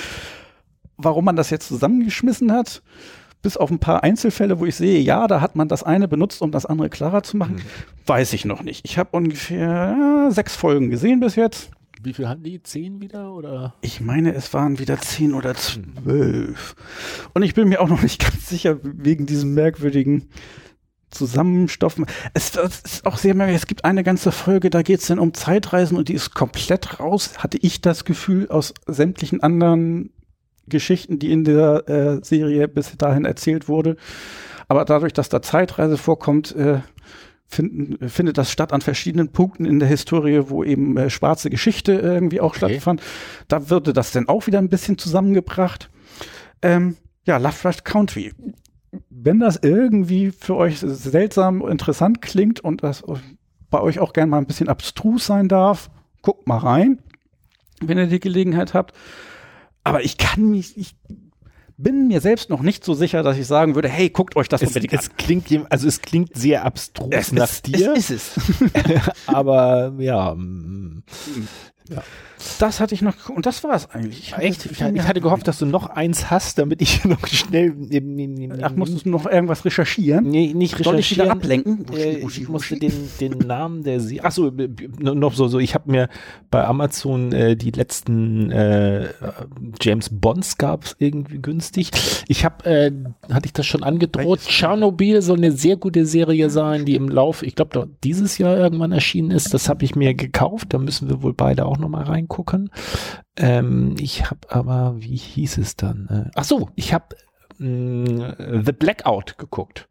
Warum 0.97 1.25
man 1.25 1.35
das 1.35 1.51
jetzt 1.51 1.67
zusammengeschmissen 1.67 2.51
hat, 2.51 2.81
bis 3.47 3.55
auf 3.55 3.71
ein 3.71 3.79
paar 3.79 4.03
Einzelfälle, 4.03 4.59
wo 4.59 4.65
ich 4.65 4.75
sehe, 4.75 4.99
ja, 4.99 5.25
da 5.25 5.39
hat 5.39 5.55
man 5.55 5.69
das 5.69 5.81
eine 5.81 6.09
benutzt, 6.09 6.41
um 6.41 6.51
das 6.51 6.65
andere 6.65 6.89
klarer 6.89 7.23
zu 7.23 7.37
machen, 7.37 7.55
mhm. 7.55 7.61
weiß 8.05 8.33
ich 8.33 8.43
noch 8.43 8.61
nicht. 8.61 8.81
Ich 8.83 8.97
habe 8.97 9.15
ungefähr 9.15 10.27
sechs 10.31 10.57
Folgen 10.57 10.89
gesehen 10.89 11.21
bis 11.21 11.37
jetzt. 11.37 11.71
Wie 12.03 12.11
viel 12.11 12.27
hatten 12.27 12.43
die? 12.43 12.61
Zehn 12.61 12.99
wieder 12.99 13.33
oder? 13.33 13.73
Ich 13.79 14.01
meine, 14.01 14.33
es 14.33 14.53
waren 14.53 14.79
wieder 14.79 14.99
zehn 14.99 15.33
oder 15.33 15.55
zwölf. 15.55 16.75
Und 17.33 17.43
ich 17.43 17.53
bin 17.53 17.69
mir 17.69 17.79
auch 17.79 17.87
noch 17.87 18.01
nicht 18.01 18.19
ganz 18.29 18.49
sicher 18.49 18.79
wegen 18.83 19.25
diesem 19.25 19.53
merkwürdigen 19.53 20.27
Zusammenstoffen. 21.09 22.05
Es, 22.33 22.53
es 22.57 22.81
ist 22.81 23.05
auch 23.05 23.15
sehr 23.15 23.33
merkwürdig. 23.33 23.61
Es 23.61 23.67
gibt 23.67 23.85
eine 23.85 24.03
ganze 24.03 24.33
Folge, 24.33 24.69
da 24.69 24.81
geht 24.81 24.99
es 24.99 25.07
dann 25.07 25.19
um 25.19 25.33
Zeitreisen 25.33 25.97
und 25.97 26.09
die 26.09 26.15
ist 26.15 26.35
komplett 26.35 26.99
raus, 26.99 27.37
hatte 27.37 27.57
ich 27.61 27.79
das 27.79 28.03
Gefühl, 28.03 28.49
aus 28.49 28.73
sämtlichen 28.87 29.41
anderen 29.41 30.11
Geschichten, 30.67 31.19
die 31.19 31.31
in 31.31 31.43
der 31.43 31.87
äh, 31.87 32.19
Serie 32.23 32.67
bis 32.67 32.95
dahin 32.97 33.25
erzählt 33.25 33.67
wurde. 33.67 33.97
Aber 34.67 34.85
dadurch, 34.85 35.13
dass 35.13 35.29
da 35.29 35.41
Zeitreise 35.41 35.97
vorkommt, 35.97 36.55
äh, 36.55 36.79
finden, 37.47 38.09
findet 38.09 38.37
das 38.37 38.51
statt 38.51 38.73
an 38.73 38.81
verschiedenen 38.81 39.29
Punkten 39.31 39.65
in 39.65 39.79
der 39.79 39.87
Historie, 39.87 40.49
wo 40.49 40.63
eben 40.63 40.97
äh, 40.97 41.09
schwarze 41.09 41.49
Geschichte 41.49 41.93
irgendwie 41.93 42.41
auch 42.41 42.55
okay. 42.55 42.71
stattfand. 42.71 43.01
Da 43.47 43.69
würde 43.69 43.93
das 43.93 44.11
dann 44.11 44.27
auch 44.27 44.47
wieder 44.47 44.59
ein 44.59 44.69
bisschen 44.69 44.97
zusammengebracht. 44.97 45.89
Ähm, 46.61 46.97
ja, 47.25 47.37
Lovecraft 47.37 47.83
Country. 47.83 48.33
Wenn 49.09 49.39
das 49.39 49.59
irgendwie 49.61 50.31
für 50.31 50.55
euch 50.55 50.79
seltsam 50.79 51.65
interessant 51.67 52.21
klingt 52.21 52.59
und 52.59 52.83
das 52.83 53.03
bei 53.69 53.81
euch 53.81 53.99
auch 53.99 54.13
gerne 54.13 54.29
mal 54.29 54.37
ein 54.37 54.47
bisschen 54.47 54.69
abstrus 54.69 55.25
sein 55.25 55.47
darf, 55.47 55.89
guckt 56.21 56.47
mal 56.47 56.57
rein, 56.57 56.99
wenn 57.81 57.97
ihr 57.97 58.07
die 58.07 58.19
Gelegenheit 58.19 58.73
habt. 58.73 58.93
Aber 59.87 60.03
ich 60.03 60.17
kann 60.17 60.51
mich, 60.51 60.77
ich 60.77 60.95
bin 61.77 62.07
mir 62.07 62.21
selbst 62.21 62.49
noch 62.49 62.61
nicht 62.61 62.83
so 62.83 62.93
sicher, 62.93 63.23
dass 63.23 63.37
ich 63.37 63.47
sagen 63.47 63.75
würde, 63.75 63.87
hey, 63.87 64.09
guckt 64.09 64.35
euch 64.35 64.49
das 64.49 64.61
es, 64.61 64.69
unbedingt 64.69 64.93
es 64.93 65.15
Klingt, 65.15 65.47
also 65.71 65.87
es 65.87 66.01
klingt 66.01 66.35
sehr 66.35 66.65
abstrus 66.65 67.09
es, 67.11 67.31
nach 67.31 67.49
es, 67.49 67.61
dir. 67.61 67.93
Es 67.93 68.09
ist 68.09 68.37
es. 68.37 68.71
Aber 69.27 69.93
ja. 69.99 70.35
Ja. 71.89 72.03
Das 72.59 72.79
hatte 72.79 72.93
ich 72.93 73.01
noch, 73.01 73.29
und 73.29 73.45
das 73.45 73.63
war 73.63 73.75
es 73.75 73.89
eigentlich. 73.89 74.33
Echt? 74.37 74.65
Ich, 74.65 74.79
ich, 74.79 75.07
hatte 75.07 75.21
gehofft, 75.21 75.47
dass 75.47 75.57
du 75.57 75.65
noch 75.65 75.87
eins 75.87 76.29
hast, 76.29 76.59
damit 76.59 76.81
ich 76.81 77.03
noch 77.05 77.25
schnell. 77.27 77.73
Ach, 78.61 78.75
musstest 78.75 79.05
du 79.05 79.09
noch 79.09 79.25
irgendwas 79.25 79.65
recherchieren? 79.65 80.29
Nee, 80.29 80.53
nicht 80.53 80.73
recherchieren. 80.73 80.83
Soll 80.83 80.99
ich 80.99 81.11
wieder 81.11 81.31
ablenken? 81.31 81.85
Äh, 81.93 82.17
ich 82.19 82.47
musste 82.47 82.77
den, 82.77 82.93
den 83.19 83.39
Namen 83.39 83.83
der 83.83 83.99
Serie. 83.99 84.23
Achso, 84.23 84.51
noch 84.99 85.33
so, 85.33 85.47
so. 85.47 85.59
Ich 85.59 85.73
habe 85.73 85.89
mir 85.89 86.09
bei 86.51 86.63
Amazon 86.63 87.31
äh, 87.31 87.55
die 87.55 87.71
letzten 87.71 88.51
äh, 88.51 89.09
James 89.81 90.09
Bonds 90.11 90.57
gab 90.57 90.83
es 90.83 90.95
irgendwie 90.99 91.39
günstig. 91.39 91.89
Ich 92.27 92.45
habe, 92.45 92.65
äh, 92.65 92.91
hatte 93.31 93.47
ich 93.47 93.53
das 93.53 93.65
schon 93.65 93.83
angedroht, 93.83 94.41
Tschernobyl 94.41 95.21
soll 95.21 95.37
eine 95.37 95.51
sehr 95.51 95.75
gute 95.75 96.05
Serie 96.05 96.49
sein, 96.49 96.85
die 96.85 96.95
im 96.95 97.09
Lauf, 97.09 97.41
ich 97.41 97.55
glaube, 97.55 97.89
dieses 98.03 98.37
Jahr 98.37 98.57
irgendwann 98.57 98.91
erschienen 98.91 99.31
ist. 99.31 99.53
Das 99.53 99.69
habe 99.69 99.85
ich 99.85 99.95
mir 99.95 100.13
gekauft. 100.13 100.73
Da 100.73 100.77
müssen 100.77 101.09
wir 101.09 101.21
wohl 101.23 101.33
beide 101.33 101.65
auch 101.65 101.76
nochmal 101.77 102.03
rein 102.03 102.13
reingucken. 102.13 102.71
Ähm, 103.35 103.95
ich 103.99 104.29
habe 104.29 104.39
aber, 104.49 104.95
wie 104.97 105.15
hieß 105.15 105.57
es 105.57 105.75
dann? 105.75 106.07
Äh, 106.27 106.31
ach 106.35 106.43
so, 106.43 106.69
ich 106.75 106.93
habe 106.93 107.15
mm, 107.57 108.63
The 108.65 108.71
Blackout 108.71 109.37
geguckt. 109.37 109.87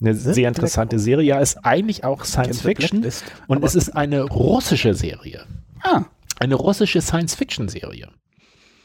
Eine 0.00 0.14
The 0.14 0.32
sehr 0.32 0.48
interessante 0.48 0.96
Blackout. 0.96 1.04
Serie. 1.04 1.26
Ja, 1.26 1.38
ist 1.38 1.64
eigentlich 1.64 2.04
auch 2.04 2.24
Science 2.24 2.62
Fiction. 2.62 3.06
Und 3.46 3.64
es 3.64 3.74
ist 3.74 3.90
eine 3.90 4.22
russische 4.22 4.94
Serie. 4.94 5.46
Ah. 5.82 6.04
Eine 6.38 6.56
russische 6.56 7.00
Science 7.00 7.34
Fiction 7.34 7.68
Serie. 7.68 8.08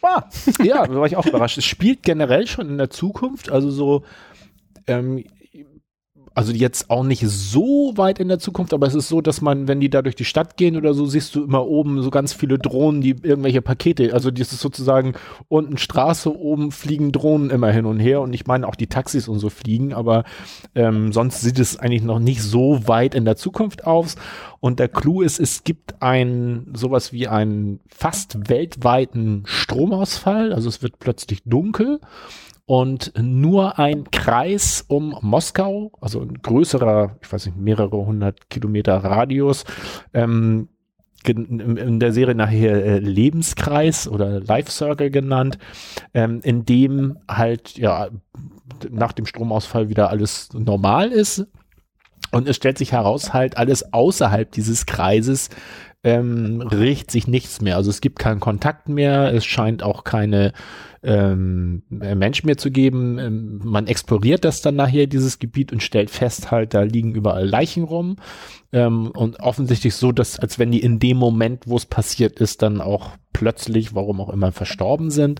Ah. 0.02 0.24
ja, 0.64 0.86
da 0.86 0.94
war 0.94 1.08
ich 1.08 1.18
auch 1.18 1.26
überrascht. 1.26 1.58
Es 1.58 1.66
spielt 1.66 2.04
generell 2.04 2.48
schon 2.48 2.70
in 2.70 2.78
der 2.78 2.90
Zukunft, 2.90 3.50
also 3.52 3.72
so 3.72 4.04
ähm, 4.86 5.26
Also 6.38 6.52
jetzt 6.52 6.92
auch 6.92 7.04
nicht 7.04 7.28
so 7.28 7.94
weit 7.96 8.20
in 8.20 8.28
der 8.28 8.38
Zukunft, 8.38 8.72
aber 8.72 8.86
es 8.86 8.94
ist 8.94 9.10
so, 9.10 9.22
dass 9.22 9.42
man, 9.42 9.68
wenn 9.68 9.80
die 9.80 9.90
da 9.90 10.04
durch 10.04 10.14
die 10.14 10.24
Stadt 10.24 10.56
gehen 10.56 10.78
oder 10.78 10.94
so, 10.94 11.08
siehst 11.08 11.34
du 11.34 11.44
immer 11.44 11.66
oben 11.66 12.04
so 12.04 12.12
ganz 12.12 12.32
viele 12.32 12.60
Drohnen, 12.60 13.02
die 13.02 13.16
irgendwelche 13.24 13.64
Pakete, 13.64 14.14
also 14.14 14.30
das 14.30 14.54
ist 14.54 14.60
sozusagen 14.60 15.14
unten 15.48 15.80
Straße, 15.80 16.32
oben 16.32 16.72
fliegen 16.72 17.12
Drohnen 17.12 17.50
immer 17.50 17.72
hin 17.72 17.88
und 17.88 18.00
her. 18.00 18.22
Und 18.22 18.34
ich 18.34 18.46
meine 18.46 18.68
auch 18.68 18.76
die 18.76 18.86
Taxis 18.86 19.28
und 19.28 19.40
so 19.40 19.50
fliegen, 19.50 19.94
aber 19.94 20.26
ähm, 20.76 21.12
sonst 21.12 21.42
sieht 21.42 21.58
es 21.58 21.80
eigentlich 21.80 22.04
noch 22.04 22.20
nicht 22.20 22.44
so 22.44 22.88
weit 22.88 23.16
in 23.16 23.26
der 23.26 23.36
Zukunft 23.36 23.88
aus. 23.88 24.16
Und 24.60 24.78
der 24.78 24.90
Clou 24.90 25.24
ist, 25.24 25.40
es 25.40 25.64
gibt 25.64 26.04
ein 26.04 26.68
sowas 26.76 27.14
wie 27.14 27.28
einen 27.28 27.80
fast 27.88 28.48
weltweiten 28.48 29.42
Stromausfall, 29.48 30.54
also 30.54 30.70
es 30.70 30.84
wird 30.84 31.00
plötzlich 31.00 31.42
dunkel 31.46 32.00
und 32.68 33.14
nur 33.18 33.80
ein 33.80 34.12
Kreis 34.12 34.84
um 34.90 35.18
Moskau, 35.22 35.94
also 36.02 36.20
ein 36.20 36.42
größerer, 36.42 37.16
ich 37.22 37.32
weiß 37.32 37.46
nicht, 37.46 37.58
mehrere 37.58 37.96
hundert 38.06 38.50
Kilometer 38.50 38.98
Radius, 38.98 39.64
ähm, 40.14 40.68
in 41.26 42.00
der 42.00 42.12
Serie 42.12 42.36
nachher 42.36 42.86
äh, 42.86 43.00
Lebenskreis 43.00 44.08
oder 44.08 44.42
Life 44.42 44.70
Circle 44.70 45.10
genannt, 45.10 45.58
ähm, 46.14 46.42
in 46.44 46.66
dem 46.66 47.18
halt 47.30 47.78
ja 47.78 48.10
nach 48.90 49.14
dem 49.14 49.26
Stromausfall 49.26 49.90
wieder 49.90 50.10
alles 50.10 50.50
normal 50.54 51.12
ist. 51.12 51.48
Und 52.32 52.48
es 52.50 52.58
stellt 52.58 52.78
sich 52.78 52.92
heraus, 52.92 53.34
halt 53.34 53.58
alles 53.58 53.94
außerhalb 53.94 54.52
dieses 54.52 54.86
Kreises 54.86 55.50
ähm, 56.04 56.62
riecht 56.62 57.12
sich 57.12 57.28
nichts 57.28 57.62
mehr. 57.62 57.78
Also 57.78 57.90
es 57.90 58.02
gibt 58.02 58.20
keinen 58.20 58.42
Kontakt 58.42 58.90
mehr, 58.90 59.34
es 59.34 59.46
scheint 59.46 59.84
auch 59.84 60.04
keine 60.04 60.52
ähm, 61.08 61.84
Mensch 61.90 62.44
mehr 62.44 62.58
zu 62.58 62.70
geben. 62.70 63.18
Ähm, 63.18 63.62
man 63.64 63.88
exploriert 63.88 64.44
das 64.44 64.62
dann 64.62 64.76
nachher, 64.76 65.08
dieses 65.08 65.40
Gebiet, 65.40 65.72
und 65.72 65.82
stellt 65.82 66.10
fest, 66.10 66.52
halt, 66.52 66.74
da 66.74 66.82
liegen 66.82 67.16
überall 67.16 67.48
Leichen 67.48 67.86
rum. 67.86 68.18
Ähm, 68.74 69.12
und 69.12 69.40
offensichtlich 69.40 69.96
so, 69.96 70.12
dass, 70.12 70.38
als 70.38 70.60
wenn 70.60 70.72
die 70.72 70.82
in 70.82 71.00
dem 71.00 71.18
Moment, 71.18 71.64
wo 71.66 71.78
es 71.78 71.86
passiert 71.86 72.42
ist, 72.42 72.62
dann 72.62 72.82
auch 72.82 73.12
plötzlich, 73.32 73.96
warum 73.96 74.20
auch 74.20 74.30
immer, 74.30 74.52
verstorben 74.52 75.10
sind. 75.10 75.40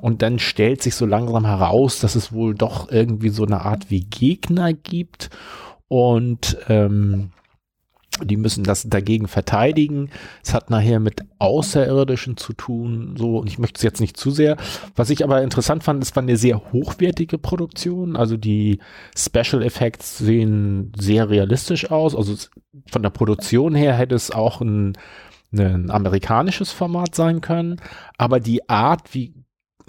Und 0.00 0.22
dann 0.22 0.38
stellt 0.38 0.82
sich 0.82 0.94
so 0.94 1.04
langsam 1.04 1.44
heraus, 1.44 1.98
dass 1.98 2.14
es 2.14 2.32
wohl 2.32 2.54
doch 2.54 2.90
irgendwie 2.92 3.30
so 3.30 3.44
eine 3.44 3.62
Art 3.62 3.90
wie 3.90 4.00
Gegner 4.00 4.72
gibt. 4.72 5.30
Und 5.88 6.58
ähm, 6.68 7.30
die 8.24 8.36
müssen 8.36 8.64
das 8.64 8.84
dagegen 8.88 9.28
verteidigen. 9.28 10.10
Es 10.42 10.54
hat 10.54 10.70
nachher 10.70 11.00
mit 11.00 11.22
Außerirdischen 11.38 12.36
zu 12.36 12.52
tun, 12.52 13.14
so, 13.16 13.38
und 13.38 13.46
ich 13.46 13.58
möchte 13.58 13.78
es 13.78 13.82
jetzt 13.82 14.00
nicht 14.00 14.16
zu 14.16 14.30
sehr. 14.30 14.56
Was 14.96 15.10
ich 15.10 15.24
aber 15.24 15.42
interessant 15.42 15.84
fand, 15.84 16.02
es 16.02 16.14
war 16.16 16.22
eine 16.22 16.36
sehr 16.36 16.72
hochwertige 16.72 17.38
Produktion. 17.38 18.16
Also 18.16 18.36
die 18.36 18.78
Special 19.16 19.62
Effects 19.62 20.18
sehen 20.18 20.92
sehr 20.98 21.30
realistisch 21.30 21.90
aus. 21.90 22.14
Also 22.14 22.34
von 22.90 23.02
der 23.02 23.10
Produktion 23.10 23.74
her 23.74 23.94
hätte 23.94 24.14
es 24.14 24.30
auch 24.30 24.60
ein, 24.60 24.96
ein 25.52 25.90
amerikanisches 25.90 26.72
Format 26.72 27.14
sein 27.14 27.40
können. 27.40 27.80
Aber 28.16 28.40
die 28.40 28.68
Art, 28.68 29.14
wie 29.14 29.34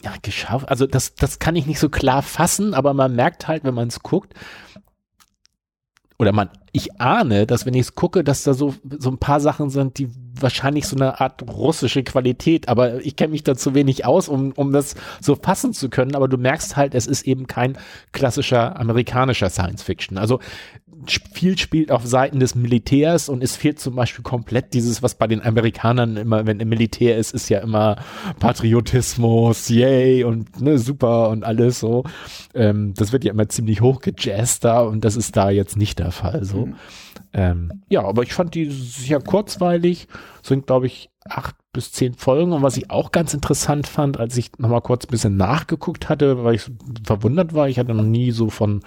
ja, 0.04 0.14
geschafft, 0.22 0.70
also 0.70 0.88
das, 0.88 1.16
das 1.16 1.40
kann 1.40 1.56
ich 1.56 1.66
nicht 1.66 1.80
so 1.80 1.90
klar 1.90 2.22
fassen, 2.22 2.74
aber 2.74 2.94
man 2.94 3.16
merkt 3.16 3.48
halt, 3.48 3.64
wenn 3.64 3.74
man 3.74 3.90
es 3.90 4.02
guckt, 4.02 4.34
oder 6.20 6.34
man, 6.34 6.50
ich 6.74 7.00
ahne, 7.00 7.48
dass 7.48 7.66
wenn 7.66 7.74
ich 7.74 7.82
es 7.82 7.96
gucke, 7.96 8.26
dass 8.26 8.44
da 8.44 8.54
so, 8.54 8.76
so 9.00 9.10
ein 9.10 9.18
paar 9.18 9.40
Sachen 9.40 9.70
sind, 9.70 9.98
die 9.98 10.10
wahrscheinlich 10.38 10.86
so 10.86 10.98
eine 10.98 11.22
Art 11.22 11.42
russische 11.50 12.04
Qualität, 12.04 12.68
aber 12.68 13.04
ich 13.06 13.16
kenne 13.16 13.32
mich 13.32 13.44
da 13.44 13.56
zu 13.56 13.74
wenig 13.74 14.06
aus, 14.06 14.28
um, 14.28 14.52
um 14.52 14.74
das 14.74 14.96
so 15.22 15.36
fassen 15.36 15.74
zu 15.74 15.90
können, 15.90 16.16
aber 16.16 16.28
du 16.28 16.38
merkst 16.38 16.76
halt, 16.76 16.94
es 16.94 17.08
ist 17.08 17.26
eben 17.26 17.48
kein 17.48 17.78
klassischer 18.12 18.78
amerikanischer 18.78 19.50
Science 19.50 19.82
Fiction. 19.82 20.18
Also 20.18 20.40
viel 21.34 21.58
spielt 21.58 21.92
auf 21.92 22.06
Seiten 22.06 22.40
des 22.40 22.56
Militärs 22.56 23.30
und 23.30 23.44
es 23.44 23.56
fehlt 23.56 23.80
zum 23.80 23.96
Beispiel 23.96 24.24
komplett 24.24 24.74
dieses, 24.74 25.02
was 25.02 25.16
bei 25.16 25.28
den 25.28 25.42
Amerikanern 25.42 26.18
immer, 26.18 26.46
wenn 26.46 26.60
im 26.60 26.70
Militär 26.70 27.18
ist, 27.18 27.34
ist 27.34 27.50
ja 27.50 27.60
immer 27.60 27.98
Patriotismus, 28.40 29.70
yay 29.70 30.24
und 30.24 30.62
ne, 30.62 30.78
super 30.78 31.30
und 31.30 31.44
alles 31.44 31.80
so. 31.80 32.04
Ähm, 32.54 32.94
das 32.96 33.12
wird 33.12 33.24
ja 33.24 33.32
immer 33.32 33.50
ziemlich 33.50 33.82
hochgejazzt 33.82 34.64
da 34.66 34.82
und 34.82 35.06
das 35.06 35.16
ist 35.16 35.36
da 35.36 35.50
jetzt 35.50 35.78
nicht 35.78 36.00
der 36.00 36.12
Fall 36.12 36.44
so. 36.44 36.68
Mhm. 36.68 36.76
Ähm, 37.32 37.84
ja, 37.90 38.04
aber 38.04 38.24
ich 38.24 38.34
fand 38.34 38.56
die 38.56 38.66
sehr 38.72 39.22
kurzweilig, 39.22 40.08
sind 40.42 40.68
glaube 40.68 40.88
ich 40.88 41.10
acht 41.26 41.56
bis 41.72 41.92
zehn 41.92 42.16
Folgen 42.16 42.54
und 42.54 42.64
was 42.64 42.78
ich 42.78 42.90
auch 42.90 43.12
ganz 43.12 43.34
interessant 43.34 43.86
fand, 43.86 44.20
als 44.20 44.36
ich 44.38 44.52
nochmal 44.58 44.82
kurz 44.82 45.06
ein 45.06 45.12
bisschen 45.12 45.38
nachgeguckt 45.38 46.10
hatte, 46.10 46.44
weil 46.44 46.56
ich 46.56 46.72
verwundert 47.06 47.54
war, 47.54 47.70
ich 47.70 47.78
hatte 47.78 47.94
noch 47.94 48.04
nie 48.04 48.32
so 48.32 48.50
von 48.50 48.82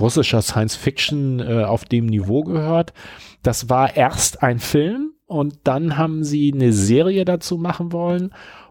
russischer 0.00 0.42
Science 0.42 0.76
Fiction 0.76 1.40
äh, 1.40 1.64
auf 1.64 1.84
dem 1.84 2.06
Niveau 2.06 2.42
gehört. 2.44 2.92
Das 3.42 3.68
war 3.68 3.96
erst 3.96 4.42
ein 4.42 4.58
Film 4.58 5.12
und 5.26 5.60
dann 5.64 5.96
haben 5.96 6.24
sie 6.24 6.52
eine 6.52 6.72
Serie 6.72 7.24
dazu 7.24 7.58
machen 7.58 7.92
wollen 7.92 8.30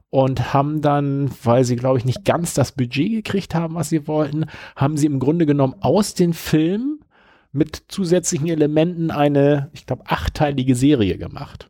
und 0.10 0.54
haben 0.54 0.82
dann, 0.82 1.32
weil 1.44 1.64
sie, 1.64 1.76
glaube 1.76 1.98
ich, 1.98 2.06
nicht 2.06 2.24
ganz 2.24 2.54
das 2.54 2.74
Budget 2.74 3.12
gekriegt 3.12 3.56
haben, 3.56 3.76
was 3.76 3.90
sie 3.90 4.08
wollten, 4.08 4.46
haben 4.76 4.96
sie 4.96 5.08
im 5.08 5.20
Grunde 5.20 5.46
genommen 5.46 5.76
aus 5.80 6.14
den 6.14 6.34
Film 6.34 7.00
mit 7.52 7.86
zusätzlichen 7.88 8.48
Elementen 8.48 9.12
eine, 9.12 9.70
ich 9.74 9.86
glaube, 9.86 10.04
achtteilige 10.06 10.76
Serie 10.76 11.18
gemacht. 11.18 11.70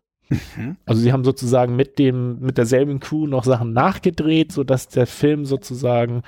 Mhm. 0.56 0.78
Also 0.86 1.02
sie 1.02 1.12
haben 1.14 1.24
sozusagen 1.24 1.76
mit 1.76 2.00
dem, 2.00 2.40
mit 2.40 2.58
derselben 2.58 3.00
Crew 3.00 3.28
noch 3.28 3.44
Sachen 3.44 3.74
nachgedreht, 3.74 4.52
so 4.52 4.64
dass 4.64 4.88
der 4.88 5.08
Film 5.08 5.46
sozusagen, 5.46 6.24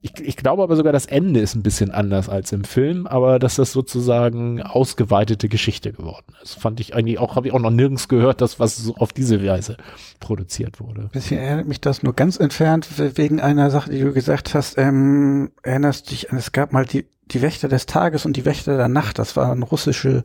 ich, 0.00 0.12
ich 0.20 0.36
glaube 0.36 0.62
aber 0.62 0.76
sogar 0.76 0.92
das 0.92 1.06
Ende 1.06 1.40
ist 1.40 1.54
ein 1.54 1.62
bisschen 1.62 1.90
anders 1.90 2.28
als 2.28 2.52
im 2.52 2.64
Film, 2.64 3.06
aber 3.06 3.38
dass 3.38 3.56
das 3.56 3.72
sozusagen 3.72 4.62
ausgeweitete 4.62 5.48
Geschichte 5.48 5.92
geworden 5.92 6.34
ist. 6.42 6.54
Fand 6.60 6.80
ich 6.80 6.94
eigentlich 6.94 7.18
auch, 7.18 7.36
habe 7.36 7.48
ich 7.48 7.54
auch 7.54 7.60
noch 7.60 7.70
nirgends 7.70 8.08
gehört, 8.08 8.40
dass 8.40 8.60
was 8.60 8.76
so 8.76 8.94
auf 8.96 9.12
diese 9.12 9.44
Weise 9.44 9.76
produziert 10.20 10.80
wurde. 10.80 11.08
Bisschen 11.12 11.38
erinnert 11.38 11.68
mich 11.68 11.80
das 11.80 12.02
nur 12.02 12.14
ganz 12.14 12.38
entfernt 12.38 12.88
wegen 13.16 13.40
einer 13.40 13.70
Sache, 13.70 13.90
die 13.90 14.00
du 14.00 14.12
gesagt 14.12 14.54
hast, 14.54 14.78
ähm, 14.78 15.50
erinnerst 15.62 16.10
dich 16.10 16.30
an, 16.30 16.38
es 16.38 16.52
gab 16.52 16.72
mal 16.72 16.84
die, 16.84 17.06
die 17.26 17.42
Wächter 17.42 17.68
des 17.68 17.86
Tages 17.86 18.26
und 18.26 18.36
die 18.36 18.44
Wächter 18.44 18.76
der 18.76 18.88
Nacht, 18.88 19.18
das 19.18 19.36
waren 19.36 19.62
russische 19.62 20.24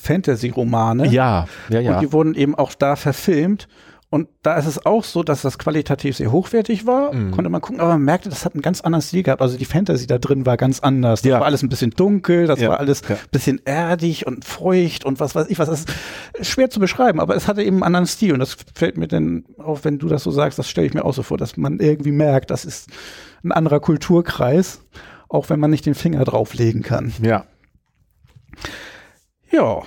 Fantasy-Romane. 0.00 1.06
Ja, 1.08 1.46
ja, 1.68 1.80
ja. 1.80 1.94
Und 1.94 2.02
die 2.02 2.12
wurden 2.12 2.34
eben 2.34 2.54
auch 2.54 2.74
da 2.74 2.96
verfilmt. 2.96 3.68
Und 4.12 4.28
da 4.42 4.56
ist 4.56 4.66
es 4.66 4.84
auch 4.84 5.04
so, 5.04 5.22
dass 5.22 5.42
das 5.42 5.56
qualitativ 5.56 6.16
sehr 6.16 6.32
hochwertig 6.32 6.84
war. 6.84 7.14
Mhm. 7.14 7.30
Konnte 7.30 7.48
man 7.48 7.60
gucken, 7.60 7.80
aber 7.80 7.90
man 7.90 8.02
merkte, 8.02 8.28
das 8.28 8.44
hat 8.44 8.54
einen 8.54 8.62
ganz 8.62 8.80
anderen 8.80 9.02
Stil 9.02 9.22
gehabt. 9.22 9.40
Also 9.40 9.56
die 9.56 9.64
Fantasy 9.64 10.08
da 10.08 10.18
drin 10.18 10.46
war 10.46 10.56
ganz 10.56 10.80
anders. 10.80 11.22
Das 11.22 11.30
ja. 11.30 11.38
war 11.38 11.46
alles 11.46 11.62
ein 11.62 11.68
bisschen 11.68 11.92
dunkel, 11.92 12.48
das 12.48 12.58
ja. 12.60 12.70
war 12.70 12.80
alles 12.80 13.02
ja. 13.08 13.16
bisschen 13.30 13.60
erdig 13.64 14.26
und 14.26 14.44
feucht 14.44 15.04
und 15.04 15.20
was 15.20 15.36
weiß 15.36 15.46
ich 15.48 15.60
was. 15.60 15.68
Das 15.68 15.84
ist 16.34 16.50
schwer 16.50 16.70
zu 16.70 16.80
beschreiben, 16.80 17.20
aber 17.20 17.36
es 17.36 17.46
hatte 17.46 17.62
eben 17.62 17.76
einen 17.76 17.84
anderen 17.84 18.06
Stil. 18.06 18.32
Und 18.32 18.40
das 18.40 18.56
fällt 18.74 18.98
mir 18.98 19.06
dann 19.06 19.44
auf, 19.58 19.84
wenn 19.84 20.00
du 20.00 20.08
das 20.08 20.24
so 20.24 20.32
sagst, 20.32 20.58
das 20.58 20.68
stelle 20.68 20.88
ich 20.88 20.94
mir 20.94 21.04
auch 21.04 21.14
so 21.14 21.22
vor, 21.22 21.38
dass 21.38 21.56
man 21.56 21.78
irgendwie 21.78 22.12
merkt, 22.12 22.50
das 22.50 22.64
ist 22.64 22.88
ein 23.44 23.52
anderer 23.52 23.78
Kulturkreis, 23.78 24.82
auch 25.28 25.50
wenn 25.50 25.60
man 25.60 25.70
nicht 25.70 25.86
den 25.86 25.94
Finger 25.94 26.24
drauflegen 26.24 26.82
kann. 26.82 27.12
Ja. 27.22 27.44
Ja. 29.50 29.82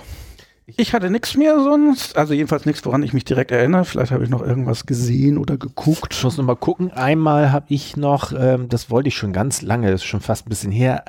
Ich 0.66 0.94
hatte 0.94 1.10
nichts 1.10 1.36
mehr 1.36 1.60
sonst, 1.62 2.16
also 2.16 2.32
jedenfalls 2.32 2.64
nichts, 2.64 2.86
woran 2.86 3.02
ich 3.02 3.12
mich 3.12 3.26
direkt 3.26 3.50
erinnere. 3.50 3.84
Vielleicht 3.84 4.12
habe 4.12 4.24
ich 4.24 4.30
noch 4.30 4.40
irgendwas 4.40 4.86
gesehen 4.86 5.36
oder 5.36 5.58
geguckt. 5.58 6.14
Ich 6.14 6.24
muss 6.24 6.38
noch 6.38 6.44
mal 6.44 6.56
gucken. 6.56 6.90
Einmal 6.90 7.52
habe 7.52 7.66
ich 7.68 7.98
noch, 7.98 8.32
ähm, 8.32 8.70
das 8.70 8.90
wollte 8.90 9.08
ich 9.08 9.14
schon 9.14 9.34
ganz 9.34 9.60
lange, 9.60 9.90
das 9.90 10.00
ist 10.00 10.06
schon 10.06 10.20
fast 10.22 10.46
ein 10.46 10.48
bisschen 10.48 10.72
her. 10.72 11.04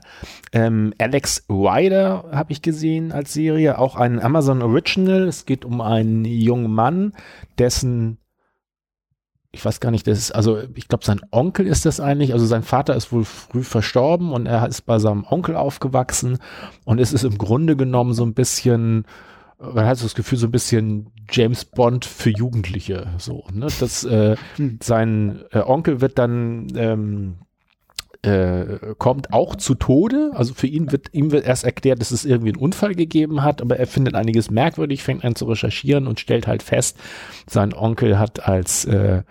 Ähm, 0.52 0.94
Alex 0.98 1.46
Rider 1.48 2.26
habe 2.34 2.52
ich 2.52 2.62
gesehen 2.62 3.14
als 3.14 3.32
Serie, 3.32 3.80
auch 3.80 3.96
ein 3.96 4.22
Amazon 4.22 4.62
Original. 4.62 5.26
Es 5.26 5.46
geht 5.46 5.64
um 5.64 5.80
einen 5.80 6.26
jungen 6.26 6.74
Mann, 6.74 7.14
dessen 7.58 8.18
ich 9.56 9.64
weiß 9.64 9.80
gar 9.80 9.90
nicht, 9.90 10.06
das 10.06 10.20
ist, 10.20 10.32
also 10.32 10.60
ich 10.76 10.90
glaube, 10.90 11.06
sein 11.06 11.22
Onkel 11.32 11.66
ist 11.66 11.86
das 11.86 12.02
eigentlich, 12.02 12.34
also 12.34 12.46
sein 12.46 12.62
Vater 12.62 12.94
ist 12.96 13.14
wohl 13.14 13.24
früh 13.24 13.64
verstorben 13.64 14.34
und 14.34 14.46
er 14.46 14.68
ist 14.68 14.82
bei 14.82 15.00
seinem 15.00 15.24
Onkel 15.24 15.56
aufgewachsen 15.56 16.40
und 16.84 17.00
es 17.00 17.14
ist 17.14 17.24
im 17.24 17.38
Grunde 17.38 17.78
genommen 17.78 18.14
so 18.14 18.26
ein 18.26 18.34
bisschen, 18.34 19.06
man 19.58 19.86
hat 19.86 19.98
so 19.98 20.06
das 20.06 20.14
Gefühl, 20.14 20.38
so 20.38 20.48
ein 20.48 20.52
bisschen 20.52 21.08
James 21.32 21.64
Bond 21.64 22.04
für 22.04 22.32
Jugendliche, 22.32 23.08
so, 23.18 23.46
ne, 23.54 23.68
das, 23.80 24.04
äh, 24.04 24.36
hm. 24.58 24.80
sein 24.84 25.40
äh, 25.52 25.60
Onkel 25.60 26.02
wird 26.02 26.20
dann, 26.20 26.68
ähm, 26.76 27.36
äh, 28.26 28.96
kommt 28.98 29.34
auch 29.34 29.56
zu 29.56 29.76
Tode. 29.76 30.32
Also 30.34 30.54
für 30.54 30.68
ihn 30.68 30.92
wird 30.92 31.14
ihm 31.14 31.32
wird 31.32 31.46
erst 31.46 31.64
erklärt, 31.64 32.02
dass 32.02 32.12
es 32.12 32.26
irgendwie 32.26 32.50
einen 32.50 32.62
Unfall 32.62 32.96
gegeben 32.96 33.44
hat, 33.44 33.62
aber 33.62 33.78
er 33.78 33.88
findet 33.88 34.16
einiges 34.16 34.50
merkwürdig, 34.50 35.04
fängt 35.04 35.24
an 35.24 35.36
zu 35.36 35.46
recherchieren 35.46 36.08
und 36.08 36.20
stellt 36.20 36.48
halt 36.48 36.64
fest, 36.64 36.98
sein 37.48 37.74
Onkel 37.74 38.18
hat 38.18 38.48
als 38.48 38.86
äh, 38.86 39.22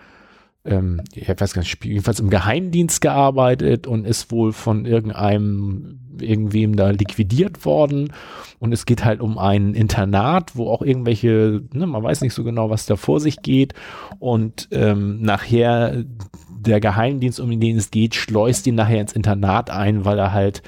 ähm, 0.65 1.03
ich 1.15 1.29
weiß 1.29 1.53
gar 1.53 1.61
nicht, 1.61 1.85
jedenfalls 1.85 2.21
im 2.21 2.31
Geheimdienst 2.31 3.01
gearbeitet 3.01 3.87
und 3.87 4.07
ist 4.07 4.31
wohl 4.31 4.53
von 4.53 4.87
irgendeinem, 4.87 6.01
irgendwem 6.21 6.77
da 6.77 6.91
liquidiert 6.91 7.65
worden. 7.65 8.13
Und 8.61 8.73
es 8.73 8.87
geht 8.87 9.05
halt 9.05 9.21
um 9.21 9.37
ein 9.37 9.75
Internat, 9.75 10.57
wo 10.57 10.71
auch 10.71 10.81
irgendwelche, 10.81 11.63
ne, 11.73 11.87
man 11.87 12.03
weiß 12.03 12.23
nicht 12.23 12.35
so 12.35 12.45
genau, 12.45 12.71
was 12.71 12.87
da 12.87 12.97
vor 12.97 13.21
sich 13.21 13.43
geht. 13.43 13.75
Und 14.19 14.69
ähm, 14.71 15.21
nachher 15.21 16.05
der 16.49 16.81
Geheimdienst, 16.81 17.41
um 17.41 17.61
den 17.61 17.77
es 17.77 17.91
geht, 17.91 18.15
schleust 18.15 18.67
ihn 18.67 18.75
nachher 18.75 19.01
ins 19.01 19.13
Internat 19.13 19.69
ein, 19.69 20.07
weil 20.07 20.19
er 20.19 20.33
halt 20.33 20.63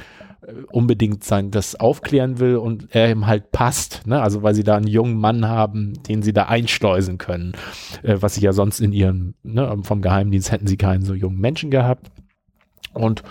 unbedingt 0.70 1.24
sein, 1.24 1.50
das 1.50 1.74
aufklären 1.74 2.38
will 2.38 2.56
und 2.56 2.94
er 2.94 3.10
ihm 3.10 3.26
halt 3.26 3.50
passt, 3.50 4.06
ne? 4.06 4.20
Also 4.20 4.42
weil 4.42 4.54
sie 4.54 4.62
da 4.62 4.76
einen 4.76 4.86
jungen 4.86 5.16
Mann 5.16 5.46
haben, 5.46 5.94
den 6.04 6.22
sie 6.22 6.32
da 6.32 6.44
einschleusen 6.44 7.18
können, 7.18 7.52
äh, 8.02 8.16
was 8.20 8.34
sie 8.34 8.42
ja 8.42 8.52
sonst 8.52 8.80
in 8.80 8.92
ihrem, 8.92 9.34
ne, 9.42 9.76
vom 9.82 10.02
Geheimdienst 10.02 10.52
hätten 10.52 10.66
sie 10.66 10.76
keinen 10.76 11.04
so 11.04 11.14
jungen 11.14 11.40
Menschen 11.40 11.70
gehabt. 11.70 12.10
Und 12.94 13.22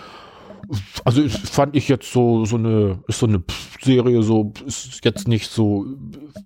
also 1.04 1.28
fand 1.28 1.76
ich 1.76 1.88
jetzt 1.88 2.12
so 2.12 2.44
so 2.44 2.56
eine 2.56 2.98
ist 3.06 3.20
so 3.20 3.26
eine 3.26 3.44
Serie 3.80 4.22
so 4.24 4.52
ist 4.66 5.04
jetzt 5.04 5.28
nicht 5.28 5.48
so 5.50 5.86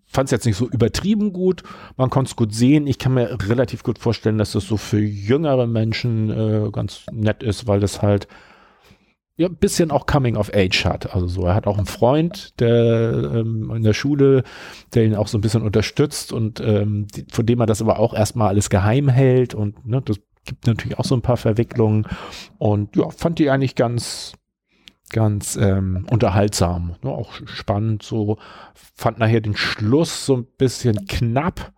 fand 0.07 0.27
es 0.27 0.31
jetzt 0.31 0.45
nicht 0.45 0.57
so 0.57 0.69
übertrieben 0.69 1.33
gut 1.33 1.63
man 1.97 2.11
konnte 2.11 2.29
es 2.29 2.37
gut 2.37 2.55
sehen 2.55 2.87
ich 2.87 2.99
kann 2.99 3.15
mir 3.15 3.39
relativ 3.49 3.83
gut 3.83 3.99
vorstellen 3.99 4.37
dass 4.37 4.53
das 4.53 4.67
so 4.67 4.77
für 4.77 5.01
jüngere 5.01 5.67
Menschen 5.67 6.29
äh, 6.29 6.71
ganz 6.71 7.07
nett 7.11 7.43
ist 7.43 7.67
weil 7.67 7.81
das 7.81 8.03
halt 8.03 8.29
ja, 9.41 9.49
ein 9.49 9.57
bisschen 9.57 9.91
auch 9.91 10.05
Coming 10.05 10.37
of 10.37 10.53
Age 10.55 10.85
hat. 10.85 11.15
Also 11.15 11.27
so, 11.27 11.47
er 11.47 11.55
hat 11.55 11.67
auch 11.67 11.79
einen 11.79 11.87
Freund, 11.87 12.61
der 12.61 13.33
ähm, 13.35 13.73
in 13.75 13.83
der 13.83 13.95
Schule, 13.95 14.43
der 14.93 15.07
ihn 15.07 15.15
auch 15.15 15.29
so 15.29 15.39
ein 15.39 15.41
bisschen 15.41 15.63
unterstützt 15.63 16.31
und 16.31 16.61
ähm, 16.61 17.07
die, 17.07 17.25
von 17.33 17.47
dem 17.47 17.59
er 17.59 17.65
das 17.65 17.81
aber 17.81 17.99
auch 17.99 18.13
erstmal 18.13 18.49
alles 18.49 18.69
geheim 18.69 19.09
hält 19.09 19.55
und 19.55 19.87
ne, 19.87 20.03
das 20.03 20.19
gibt 20.45 20.67
natürlich 20.67 20.99
auch 20.99 21.07
so 21.07 21.15
ein 21.15 21.23
paar 21.23 21.39
Verwicklungen. 21.39 22.07
Und 22.59 22.95
ja, 22.97 23.09
fand 23.09 23.39
die 23.39 23.49
eigentlich 23.49 23.77
ganz, 23.77 24.35
ganz 25.09 25.57
ähm, 25.57 26.07
unterhaltsam, 26.11 26.97
ne, 27.03 27.09
auch 27.09 27.33
spannend 27.47 28.03
so, 28.03 28.37
fand 28.75 29.19
nachher 29.19 29.41
den 29.41 29.57
Schluss 29.57 30.27
so 30.27 30.37
ein 30.37 30.47
bisschen 30.59 31.07
knapp, 31.07 31.73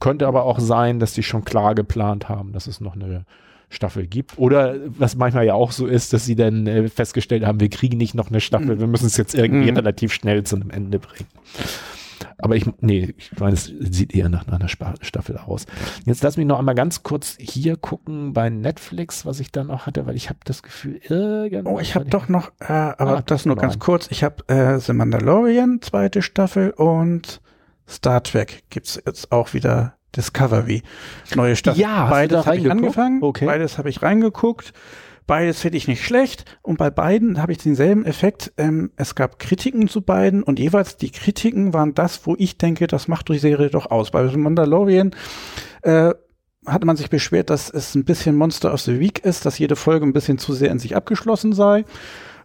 könnte 0.00 0.26
aber 0.26 0.44
auch 0.44 0.60
sein, 0.60 0.98
dass 0.98 1.14
die 1.14 1.22
schon 1.22 1.46
klar 1.46 1.74
geplant 1.74 2.28
haben, 2.28 2.52
dass 2.52 2.66
es 2.66 2.82
noch 2.82 2.94
eine 2.94 3.24
Staffel 3.68 4.06
gibt. 4.06 4.38
Oder 4.38 4.76
was 4.86 5.16
manchmal 5.16 5.46
ja 5.46 5.54
auch 5.54 5.72
so 5.72 5.86
ist, 5.86 6.12
dass 6.12 6.24
sie 6.24 6.36
dann 6.36 6.66
äh, 6.66 6.88
festgestellt 6.88 7.44
haben, 7.44 7.60
wir 7.60 7.70
kriegen 7.70 7.98
nicht 7.98 8.14
noch 8.14 8.28
eine 8.28 8.40
Staffel, 8.40 8.76
mhm. 8.76 8.80
wir 8.80 8.86
müssen 8.86 9.06
es 9.06 9.16
jetzt 9.16 9.34
irgendwie 9.34 9.70
mhm. 9.70 9.76
relativ 9.76 10.12
schnell 10.12 10.44
zu 10.44 10.56
einem 10.56 10.70
Ende 10.70 10.98
bringen. 10.98 11.28
Aber 12.38 12.56
ich, 12.56 12.66
nee, 12.80 13.14
ich 13.16 13.38
meine, 13.38 13.54
es 13.54 13.64
sieht 13.64 14.14
eher 14.14 14.28
nach 14.28 14.46
einer 14.46 14.68
Staffel 14.68 15.38
aus. 15.38 15.66
Jetzt 16.04 16.22
lass 16.22 16.36
mich 16.36 16.46
noch 16.46 16.58
einmal 16.58 16.74
ganz 16.74 17.02
kurz 17.02 17.36
hier 17.38 17.76
gucken 17.76 18.32
bei 18.32 18.50
Netflix, 18.50 19.24
was 19.24 19.40
ich 19.40 19.52
da 19.52 19.64
noch 19.64 19.86
hatte, 19.86 20.06
weil 20.06 20.16
ich 20.16 20.28
habe 20.28 20.38
das 20.44 20.62
Gefühl, 20.62 21.00
irgendwas. 21.08 21.72
Oh, 21.72 21.80
ich 21.80 21.94
habe 21.94 22.06
doch 22.06 22.28
noch, 22.28 22.52
äh, 22.60 22.72
aber 22.72 23.18
ah, 23.18 23.22
das 23.22 23.46
nur 23.46 23.56
ganz 23.56 23.78
kurz. 23.78 24.08
Ich 24.10 24.24
habe 24.24 24.46
äh, 24.48 24.78
The 24.78 24.92
Mandalorian, 24.92 25.80
zweite 25.80 26.22
Staffel 26.22 26.70
und 26.70 27.40
Star 27.88 28.22
Trek 28.22 28.64
gibt's 28.70 29.00
jetzt 29.04 29.30
auch 29.30 29.54
wieder 29.54 29.94
Discovery. 30.16 30.82
Neue 31.34 31.56
Staffel. 31.56 31.80
Ja, 31.80 32.08
beides 32.08 32.46
habe 32.46 32.56
ich 32.56 32.70
angefangen. 32.70 33.22
Okay. 33.22 33.46
Beides 33.46 33.78
habe 33.78 33.88
ich 33.88 34.02
reingeguckt. 34.02 34.72
Beides 35.26 35.60
finde 35.60 35.78
ich 35.78 35.88
nicht 35.88 36.04
schlecht 36.04 36.44
und 36.60 36.76
bei 36.76 36.90
beiden 36.90 37.40
habe 37.40 37.52
ich 37.52 37.58
denselben 37.58 38.04
Effekt. 38.04 38.52
Ähm, 38.58 38.90
es 38.96 39.14
gab 39.14 39.38
Kritiken 39.38 39.88
zu 39.88 40.02
beiden 40.02 40.42
und 40.42 40.58
jeweils 40.58 40.98
die 40.98 41.10
Kritiken 41.10 41.72
waren 41.72 41.94
das, 41.94 42.26
wo 42.26 42.34
ich 42.38 42.58
denke, 42.58 42.86
das 42.86 43.08
macht 43.08 43.30
die 43.30 43.38
Serie 43.38 43.70
doch 43.70 43.90
aus. 43.90 44.10
Bei 44.10 44.22
Mandalorian 44.22 45.12
äh, 45.80 46.12
hatte 46.66 46.86
man 46.86 46.96
sich 46.96 47.08
beschwert, 47.08 47.48
dass 47.48 47.70
es 47.70 47.94
ein 47.94 48.04
bisschen 48.04 48.36
Monster 48.36 48.72
of 48.72 48.80
the 48.82 49.00
Week 49.00 49.24
ist, 49.24 49.46
dass 49.46 49.58
jede 49.58 49.76
Folge 49.76 50.04
ein 50.04 50.12
bisschen 50.12 50.36
zu 50.36 50.52
sehr 50.52 50.70
in 50.70 50.78
sich 50.78 50.94
abgeschlossen 50.94 51.54
sei. 51.54 51.84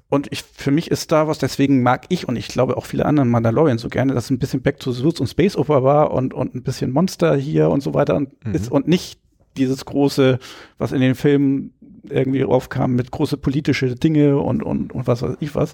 Und 0.09 0.27
ich, 0.31 0.41
für 0.41 0.71
mich 0.71 0.89
ist 0.89 1.01
Star 1.01 1.27
Wars, 1.27 1.37
deswegen 1.37 1.83
mag 1.83 2.05
ich 2.09 2.27
und 2.27 2.35
ich 2.35 2.47
glaube 2.47 2.77
auch 2.77 2.85
viele 2.85 3.05
andere 3.05 3.25
Mandalorian 3.27 3.77
so 3.77 3.89
gerne, 3.89 4.13
dass 4.13 4.25
es 4.25 4.29
ein 4.31 4.39
bisschen 4.39 4.61
Back 4.61 4.79
to 4.79 4.91
the 4.91 5.03
Roots 5.03 5.19
und 5.19 5.27
Space 5.27 5.55
Opera 5.55 5.83
war 5.83 6.11
und, 6.11 6.33
und 6.33 6.55
ein 6.55 6.63
bisschen 6.63 6.91
Monster 6.91 7.35
hier 7.35 7.69
und 7.69 7.81
so 7.81 7.93
weiter 7.93 8.15
und, 8.15 8.43
mhm. 8.45 8.55
ist, 8.55 8.71
und 8.71 8.87
nicht 8.87 9.19
dieses 9.57 9.85
große, 9.85 10.39
was 10.79 10.91
in 10.93 11.01
den 11.01 11.13
Filmen 11.13 11.73
irgendwie 12.09 12.43
aufkam 12.43 12.93
mit 12.93 13.11
große 13.11 13.37
politische 13.37 13.93
Dinge 13.93 14.39
und, 14.39 14.63
und, 14.63 14.93
und 14.93 15.05
was 15.05 15.21
weiß 15.21 15.37
ich 15.41 15.53
was. 15.53 15.73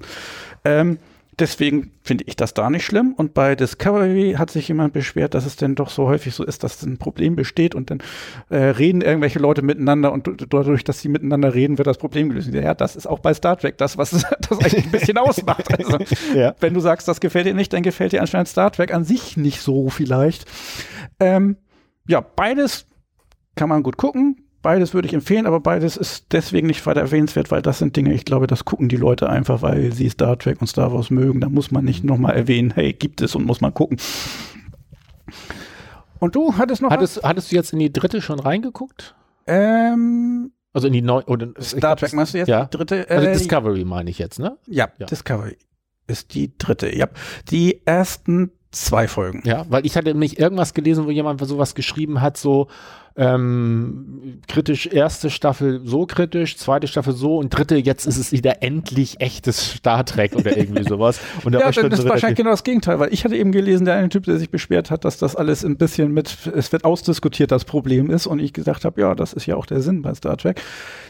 Ähm, 0.66 0.98
Deswegen 1.38 1.92
finde 2.02 2.24
ich 2.28 2.38
das 2.38 2.54
da 2.54 2.70
nicht 2.70 2.86
schlimm. 2.86 3.14
Und 3.14 3.34
bei 3.34 3.56
Discovery 3.56 4.36
hat 4.38 4.52
sich 4.52 4.70
jemand 4.70 4.94
beschwert, 4.94 5.34
dass 5.34 5.46
es 5.46 5.58
denn 5.58 5.76
doch 5.76 5.90
so 5.90 6.08
häufig 6.08 6.34
so 6.34 6.46
ist, 6.46 6.64
dass 6.64 6.82
ein 6.84 6.98
Problem 6.98 7.36
besteht 7.36 7.76
und 7.76 7.92
dann 7.92 8.02
äh, 8.50 8.58
reden 8.58 9.02
irgendwelche 9.02 9.40
Leute 9.40 9.62
miteinander 9.62 10.14
und 10.14 10.30
dadurch, 10.50 10.86
dass 10.86 11.02
sie 11.02 11.10
miteinander 11.10 11.54
reden, 11.54 11.78
wird 11.78 11.88
das 11.88 11.98
Problem 11.98 12.30
gelöst. 12.30 12.54
Ja, 12.54 12.74
das 12.74 12.96
ist 12.96 13.06
auch 13.06 13.20
bei 13.20 13.34
Star 13.34 13.58
Trek 13.58 13.78
das, 13.78 13.98
was 13.98 14.12
das 14.50 14.60
eigentlich 14.60 14.86
ein 14.86 14.92
bisschen 14.92 15.18
ausmacht. 15.18 15.78
Also, 15.78 15.98
ja. 16.36 16.56
wenn 16.62 16.74
du 16.74 16.80
sagst, 16.80 17.08
das 17.08 17.20
gefällt 17.20 17.48
dir 17.48 17.54
nicht, 17.54 17.74
dann 17.74 17.84
gefällt 17.84 18.14
dir 18.14 18.22
anscheinend 18.22 18.48
Star 18.48 18.72
Trek 18.72 18.94
an 18.94 19.04
sich 19.04 19.36
nicht 19.36 19.60
so 19.60 19.90
vielleicht. 19.90 20.46
Ähm, 21.20 21.58
ja, 22.08 22.22
beides 22.22 22.86
kann 23.56 23.68
man 23.68 23.84
gut 23.84 23.98
gucken. 23.98 24.45
Beides 24.66 24.96
würde 24.96 25.08
ich 25.08 25.14
empfehlen, 25.14 25.46
aber 25.46 25.60
beides 25.60 25.96
ist 25.96 26.26
deswegen 26.32 26.66
nicht 26.66 26.84
weiter 26.88 27.02
erwähnenswert, 27.02 27.52
weil 27.52 27.62
das 27.62 27.78
sind 27.78 27.96
Dinge, 27.96 28.16
ich 28.16 28.26
glaube, 28.26 28.48
das 28.48 28.66
gucken 28.66 28.90
die 28.90 28.98
Leute 28.98 29.30
einfach, 29.30 29.62
weil 29.62 29.92
sie 29.94 30.10
Star 30.10 30.40
Trek 30.40 30.60
und 30.60 30.66
Star 30.66 30.92
Wars 30.92 31.12
mögen. 31.12 31.40
Da 31.40 31.50
muss 31.50 31.70
man 31.70 31.86
nicht 31.86 32.04
nochmal 32.04 32.36
erwähnen, 32.36 32.72
hey, 32.74 32.92
gibt 32.92 33.22
es 33.22 33.36
und 33.36 33.46
muss 33.46 33.62
man 33.62 33.76
gucken. 33.76 34.00
Und 36.18 36.36
du 36.36 36.58
hattest 36.58 36.82
noch 36.82 36.90
hattest, 36.90 37.22
hattest 37.22 37.52
du 37.52 37.56
jetzt 37.56 37.74
in 37.74 37.80
die 37.80 37.94
dritte 37.94 38.24
schon 38.24 38.40
reingeguckt? 38.40 39.14
Ähm, 39.46 40.52
also 40.74 40.88
in 40.88 40.94
die 40.94 41.04
neue 41.04 41.26
oder 41.26 41.50
Star 41.62 41.96
Trek 41.96 42.14
meinst 42.14 42.34
du 42.34 42.40
jetzt? 42.40 42.48
Ja. 42.48 42.66
Die 42.66 42.76
dritte. 42.76 43.08
Also 43.08 43.24
äh, 43.24 43.28
also 43.28 43.40
Discovery 43.40 43.86
meine 43.86 44.10
ich 44.10 44.18
jetzt, 44.18 44.40
ne? 44.40 44.58
Ja, 44.66 44.90
ja, 44.98 45.06
Discovery 45.06 45.58
ist 46.08 46.34
die 46.34 46.58
dritte. 46.58 46.92
Ja, 46.96 47.10
die 47.52 47.86
ersten 47.86 48.50
zwei 48.72 49.08
Folgen. 49.08 49.44
Ja, 49.46 49.68
weil 49.70 49.86
ich 49.86 49.96
hatte 49.96 50.08
nämlich 50.08 50.40
irgendwas 50.40 50.74
gelesen, 50.74 51.06
wo 51.06 51.12
jemand 51.12 51.40
sowas 51.46 51.76
geschrieben 51.76 52.22
hat, 52.22 52.38
so 52.38 52.68
ähm, 53.18 54.42
kritisch 54.48 54.88
erste 54.88 55.30
Staffel 55.30 55.82
so 55.86 56.06
kritisch, 56.06 56.58
zweite 56.58 56.88
Staffel 56.88 57.14
so 57.14 57.38
und 57.38 57.50
dritte, 57.50 57.78
jetzt 57.78 58.06
ist 58.06 58.18
es 58.18 58.34
wieder 58.34 58.62
endlich 58.62 59.22
echtes 59.22 59.76
Star 59.76 60.06
Trek 60.06 60.36
oder 60.36 60.58
irgendwie 60.58 60.84
sowas. 60.88 61.20
Und 61.46 61.54
ja, 61.54 61.72
das 61.72 61.78
ist 61.78 62.10
wahrscheinlich 62.10 62.38
genau 62.38 62.50
das 62.50 62.66
Gegenteil, 62.66 63.00
weil 63.00 63.14
ich 63.14 63.24
hatte 63.24 63.38
eben 63.38 63.54
gelesen, 63.54 63.86
der 63.86 63.96
eine 63.96 64.10
Typ, 64.10 64.26
der 64.26 64.38
sich 64.38 64.50
beschwert 64.50 64.92
hat, 64.92 65.06
dass 65.06 65.18
das 65.18 65.36
alles 65.36 65.64
ein 65.64 65.78
bisschen 65.78 66.12
mit, 66.12 66.36
es 66.54 66.72
wird 66.74 66.84
ausdiskutiert, 66.84 67.52
das 67.52 67.64
Problem 67.64 68.10
ist 68.10 68.28
und 68.28 68.40
ich 68.40 68.52
gesagt 68.52 68.84
habe, 68.84 69.00
ja, 69.00 69.16
das 69.16 69.32
ist 69.32 69.46
ja 69.46 69.56
auch 69.56 69.66
der 69.66 69.80
Sinn 69.80 70.02
bei 70.02 70.14
Star 70.14 70.36
Trek. 70.36 70.62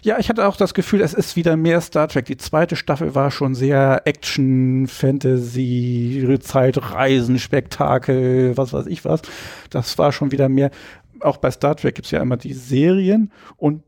Ja, 0.03 0.19
ich 0.19 0.29
hatte 0.29 0.47
auch 0.47 0.57
das 0.57 0.75
Gefühl, 0.75 1.01
es 1.01 1.15
ist 1.15 1.35
wieder 1.35 1.57
mehr 1.57 1.81
Star 1.81 2.07
Trek. 2.07 2.25
Die 2.25 2.37
zweite 2.37 2.75
Staffel 2.75 3.15
war 3.15 3.31
schon 3.31 3.55
sehr 3.55 4.03
Action, 4.05 4.87
Fantasy, 4.87 6.37
Zeitreisen, 6.39 7.39
Spektakel, 7.39 8.55
was 8.57 8.73
weiß 8.73 8.85
ich 8.85 9.03
was. 9.05 9.21
Das 9.71 9.97
war 9.97 10.11
schon 10.11 10.31
wieder 10.31 10.49
mehr 10.49 10.69
auch 11.25 11.37
bei 11.37 11.51
Star 11.51 11.75
Trek 11.75 11.95
gibt 11.95 12.05
es 12.05 12.11
ja 12.11 12.21
immer 12.21 12.37
die 12.37 12.53
Serien 12.53 13.31
und 13.57 13.83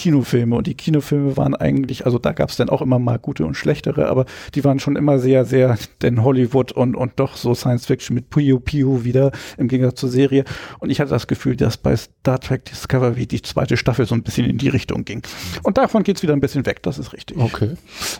Kinofilme 0.00 0.56
und 0.56 0.66
die 0.66 0.74
Kinofilme 0.74 1.36
waren 1.36 1.54
eigentlich, 1.54 2.06
also 2.06 2.18
da 2.18 2.32
gab 2.32 2.48
es 2.48 2.56
dann 2.56 2.70
auch 2.70 2.80
immer 2.80 2.98
mal 2.98 3.18
gute 3.18 3.44
und 3.44 3.54
schlechtere, 3.54 4.08
aber 4.08 4.24
die 4.54 4.64
waren 4.64 4.78
schon 4.78 4.96
immer 4.96 5.18
sehr, 5.18 5.44
sehr 5.44 5.76
denn 6.00 6.24
Hollywood 6.24 6.72
und, 6.72 6.96
und 6.96 7.12
doch 7.16 7.36
so 7.36 7.54
Science 7.54 7.84
Fiction 7.84 8.14
mit 8.14 8.30
Puyo 8.30 8.60
Puyo 8.60 9.04
wieder 9.04 9.30
im 9.58 9.68
Gegensatz 9.68 10.00
zur 10.00 10.08
Serie. 10.08 10.44
Und 10.78 10.88
ich 10.88 11.00
hatte 11.00 11.10
das 11.10 11.26
Gefühl, 11.26 11.54
dass 11.54 11.76
bei 11.76 11.94
Star 11.94 12.40
Trek 12.40 12.64
Discovery 12.64 13.26
die 13.26 13.42
zweite 13.42 13.76
Staffel 13.76 14.06
so 14.06 14.14
ein 14.14 14.22
bisschen 14.22 14.48
in 14.48 14.56
die 14.56 14.70
Richtung 14.70 15.04
ging. 15.04 15.20
Und 15.64 15.76
davon 15.76 16.02
geht 16.02 16.16
es 16.16 16.22
wieder 16.22 16.32
ein 16.32 16.40
bisschen 16.40 16.64
weg, 16.64 16.82
das 16.82 16.98
ist 16.98 17.12
richtig. 17.12 17.36
Okay. 17.36 17.74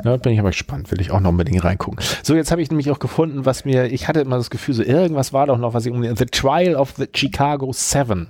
Ja, 0.05 0.19
bin 0.19 0.35
ich 0.35 0.39
aber 0.39 0.51
gespannt, 0.51 0.91
will 0.91 1.01
ich 1.01 1.11
auch 1.11 1.21
noch 1.21 1.31
unbedingt 1.31 1.65
reingucken. 1.65 2.05
So, 2.23 2.35
jetzt 2.35 2.51
habe 2.51 2.61
ich 2.61 2.69
nämlich 2.69 2.91
auch 2.91 2.99
gefunden, 2.99 3.47
was 3.47 3.65
mir, 3.65 3.87
ich 3.87 4.07
hatte 4.07 4.21
immer 4.21 4.37
das 4.37 4.51
Gefühl, 4.51 4.75
so 4.75 4.83
irgendwas 4.83 5.33
war 5.33 5.47
doch 5.47 5.57
noch, 5.57 5.73
was 5.73 5.87
ich 5.87 5.93
um 5.93 6.03
The 6.03 6.27
Trial 6.27 6.75
of 6.75 6.93
the 6.99 7.09
Chicago 7.15 7.73
Seven 7.73 8.29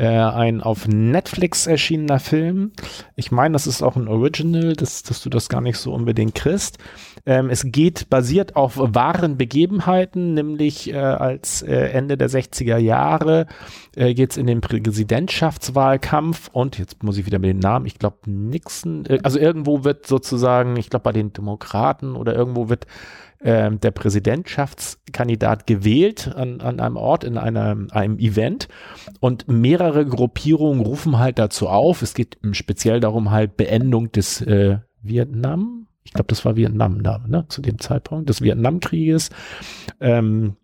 äh, 0.00 0.06
ein 0.06 0.62
auf 0.62 0.88
Netflix 0.88 1.66
erschienener 1.66 2.20
Film. 2.20 2.72
Ich 3.16 3.30
meine, 3.30 3.52
das 3.52 3.66
ist 3.66 3.82
auch 3.82 3.96
ein 3.96 4.08
Original, 4.08 4.72
dass, 4.72 5.02
dass 5.02 5.22
du 5.22 5.28
das 5.28 5.50
gar 5.50 5.60
nicht 5.60 5.76
so 5.76 5.92
unbedingt 5.92 6.34
kriegst. 6.34 6.78
Ähm, 7.26 7.50
es 7.50 7.64
geht 7.66 8.08
basiert 8.08 8.56
auf 8.56 8.78
wahren 8.78 9.36
Begebenheiten, 9.36 10.32
nämlich 10.32 10.90
äh, 10.90 10.96
als 10.96 11.60
äh, 11.60 11.74
Ende 11.74 12.16
der 12.16 12.30
60er 12.30 12.78
Jahre 12.78 13.46
äh, 13.94 14.14
geht 14.14 14.30
es 14.30 14.36
in 14.38 14.46
den 14.46 14.62
Präsidentschaftswahlkampf 14.62 16.48
und 16.50 16.78
jetzt 16.78 17.02
muss 17.02 17.18
ich 17.18 17.26
wieder 17.26 17.38
mit 17.38 17.50
den 17.50 17.58
Namen, 17.58 17.84
ich 17.84 17.98
glaube 17.98 18.18
Nixon, 18.24 19.04
äh, 19.04 19.18
also 19.22 19.38
irgendwo 19.38 19.84
wird 19.84 20.06
sozusagen, 20.06 20.76
ich 20.76 20.88
glaube 20.88 21.02
bei 21.02 21.12
den 21.12 21.34
Demokraten 21.34 22.16
oder 22.16 22.34
irgendwo 22.34 22.70
wird 22.70 22.86
ähm, 23.42 23.80
der 23.80 23.90
Präsidentschaftskandidat 23.90 25.66
gewählt 25.66 26.32
an, 26.34 26.60
an 26.60 26.80
einem 26.80 26.96
Ort 26.96 27.24
in 27.24 27.38
einem, 27.38 27.88
einem 27.90 28.18
Event 28.18 28.68
und 29.20 29.48
mehrere 29.48 30.04
Gruppierungen 30.06 30.80
rufen 30.84 31.18
halt 31.18 31.38
dazu 31.38 31.68
auf. 31.68 32.02
Es 32.02 32.14
geht 32.14 32.38
speziell 32.52 33.00
darum 33.00 33.30
halt 33.30 33.56
Beendung 33.56 34.12
des 34.12 34.40
äh, 34.42 34.78
Vietnam. 35.02 35.86
Ich 36.04 36.12
glaube, 36.12 36.28
das 36.28 36.44
war 36.44 36.56
Vietnam 36.56 37.02
da, 37.02 37.24
ne, 37.26 37.46
zu 37.48 37.62
dem 37.62 37.78
Zeitpunkt 37.78 38.28
des 38.28 38.42
Vietnamkrieges. 38.42 39.30
Ähm, 40.00 40.56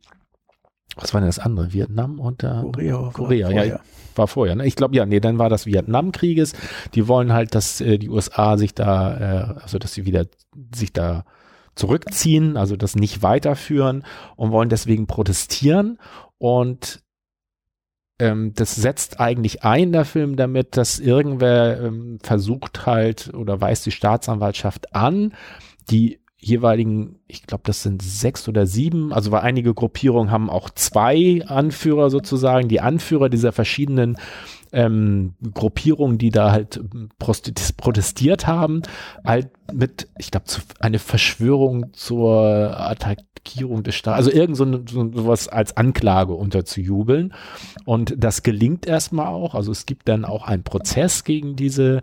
was 0.97 1.12
war 1.12 1.20
denn 1.20 1.28
das 1.28 1.39
andere? 1.39 1.73
Vietnam 1.73 2.19
und 2.20 2.43
äh, 2.43 2.62
Korea. 2.62 3.11
Korea, 3.12 3.51
ja, 3.51 3.81
war 4.15 4.28
vorher. 4.28 4.55
Ne? 4.55 4.66
Ich 4.66 4.77
glaube, 4.77 4.97
ja, 4.97 5.05
nee, 5.07 5.20
dann 5.20 5.39
war 5.39 5.48
das 5.48 5.66
Vietnamkrieges. 5.66 6.55
Die 6.94 7.07
wollen 7.07 7.32
halt, 7.32 7.55
dass 7.55 7.81
äh, 7.81 7.98
die 7.98 8.09
USA 8.09 8.57
sich 8.57 8.74
da, 8.74 9.16
äh, 9.16 9.61
also 9.61 9.78
dass 9.78 9.94
sie 9.94 10.07
wieder 10.07 10.27
sich 10.74 10.93
da 10.93 11.24
zurückziehen, 11.77 12.57
also 12.57 12.74
das 12.77 12.97
nicht 12.97 13.23
weiterführen 13.23 14.05
und 14.35 14.51
wollen 14.51 14.69
deswegen 14.69 15.07
protestieren. 15.07 15.98
Und 16.39 17.03
ähm, 18.19 18.53
das 18.55 18.74
setzt 18.74 19.20
eigentlich 19.20 19.62
ein, 19.62 19.93
der 19.93 20.05
Film, 20.05 20.36
damit, 20.36 20.77
dass 20.77 20.98
irgendwer 20.98 21.81
ähm, 21.81 22.19
versucht 22.23 22.86
halt 22.86 23.32
oder 23.35 23.61
weist 23.61 23.86
die 23.86 23.90
Staatsanwaltschaft 23.93 24.94
an, 24.94 25.35
die 25.90 26.19
jeweiligen, 26.39 27.19
ich 27.27 27.43
glaube, 27.47 27.62
das 27.66 27.82
sind 27.82 28.03
sechs 28.03 28.48
oder 28.48 28.66
sieben, 28.66 29.12
also 29.12 29.32
weil 29.32 29.40
einige 29.40 29.74
Gruppierungen 29.74 30.31
haben 30.31 30.48
auch 30.48 30.70
zwei 30.70 31.43
Anführer 31.47 32.09
sozusagen, 32.09 32.69
die 32.69 32.81
Anführer 32.81 33.28
dieser 33.28 33.53
verschiedenen 33.53 34.16
ähm, 34.73 35.35
Gruppierungen, 35.55 36.19
die 36.19 36.31
da 36.31 36.53
halt 36.53 36.81
protestiert 37.19 38.47
haben, 38.47 38.82
halt 39.24 39.51
mit, 39.72 40.09
ich 40.18 40.30
glaube, 40.30 40.47
eine 40.80 40.98
Verschwörung 40.98 41.93
zur 41.93 42.78
Attackierung 42.78 43.82
des 43.82 43.94
Staates, 43.94 44.26
also 44.26 44.38
irgend 44.38 44.56
so, 44.56 44.64
so 44.88 45.12
sowas 45.12 45.48
als 45.48 45.76
Anklage 45.76 46.34
unterzujubeln. 46.34 47.32
Und 47.84 48.14
das 48.18 48.43
gelingt 48.43 48.86
erstmal 48.86 49.28
auch. 49.28 49.55
Also 49.55 49.72
es 49.72 49.86
gibt 49.86 50.09
dann 50.09 50.24
auch 50.24 50.47
einen 50.47 50.62
Prozess 50.64 51.24
gegen 51.24 51.56
diese 51.56 52.01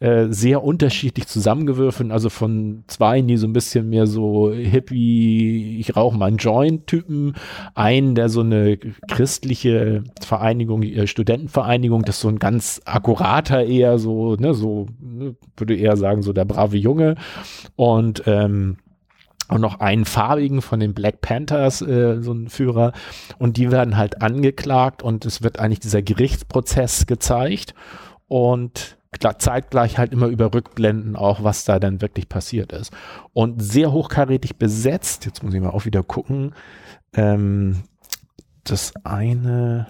äh, 0.00 0.26
sehr 0.30 0.64
unterschiedlich 0.64 1.26
zusammengewürfelten, 1.26 2.12
also 2.12 2.28
von 2.28 2.84
zwei, 2.86 3.20
die 3.20 3.36
so 3.36 3.46
ein 3.46 3.52
bisschen 3.52 3.88
mehr 3.88 4.06
so 4.06 4.52
Hippie, 4.52 5.78
ich 5.78 5.96
rauche 5.96 6.16
mal 6.16 6.26
einen 6.26 6.38
Joint-Typen, 6.38 7.34
einen, 7.74 8.14
der 8.14 8.28
so 8.28 8.40
eine 8.40 8.76
christliche 9.08 10.04
Vereinigung, 10.20 10.82
äh, 10.82 11.06
Studentenvereinigung, 11.06 12.02
das 12.02 12.16
ist 12.16 12.22
so 12.22 12.28
ein 12.28 12.38
ganz 12.38 12.80
akkurater 12.84 13.64
eher 13.64 13.98
so, 13.98 14.36
ne, 14.36 14.54
so, 14.54 14.86
ne, 15.00 15.36
würde 15.56 15.76
eher 15.76 15.96
sagen, 15.96 16.22
so 16.22 16.32
der 16.32 16.44
brave 16.44 16.76
Junge. 16.76 16.99
Und 17.76 18.22
ähm, 18.26 18.76
und 19.50 19.60
noch 19.60 19.80
einen 19.80 20.04
farbigen 20.04 20.62
von 20.62 20.78
den 20.80 20.94
Black 20.94 21.20
Panthers, 21.20 21.82
äh, 21.82 22.22
so 22.22 22.32
ein 22.32 22.48
Führer. 22.48 22.92
Und 23.38 23.56
die 23.56 23.70
werden 23.70 23.96
halt 23.96 24.22
angeklagt 24.22 25.02
und 25.02 25.26
es 25.26 25.42
wird 25.42 25.58
eigentlich 25.58 25.80
dieser 25.80 26.02
Gerichtsprozess 26.02 27.06
gezeigt 27.06 27.74
und 28.28 28.96
zeitgleich 29.38 29.98
halt 29.98 30.12
immer 30.12 30.28
über 30.28 30.54
Rückblenden 30.54 31.16
auch, 31.16 31.42
was 31.42 31.64
da 31.64 31.80
dann 31.80 32.00
wirklich 32.00 32.28
passiert 32.28 32.72
ist. 32.72 32.92
Und 33.32 33.60
sehr 33.60 33.92
hochkarätig 33.92 34.56
besetzt, 34.56 35.26
jetzt 35.26 35.42
muss 35.42 35.52
ich 35.52 35.60
mal 35.60 35.70
auch 35.70 35.84
wieder 35.84 36.04
gucken, 36.04 36.54
ähm, 37.12 37.82
das 38.62 38.92
eine, 39.04 39.88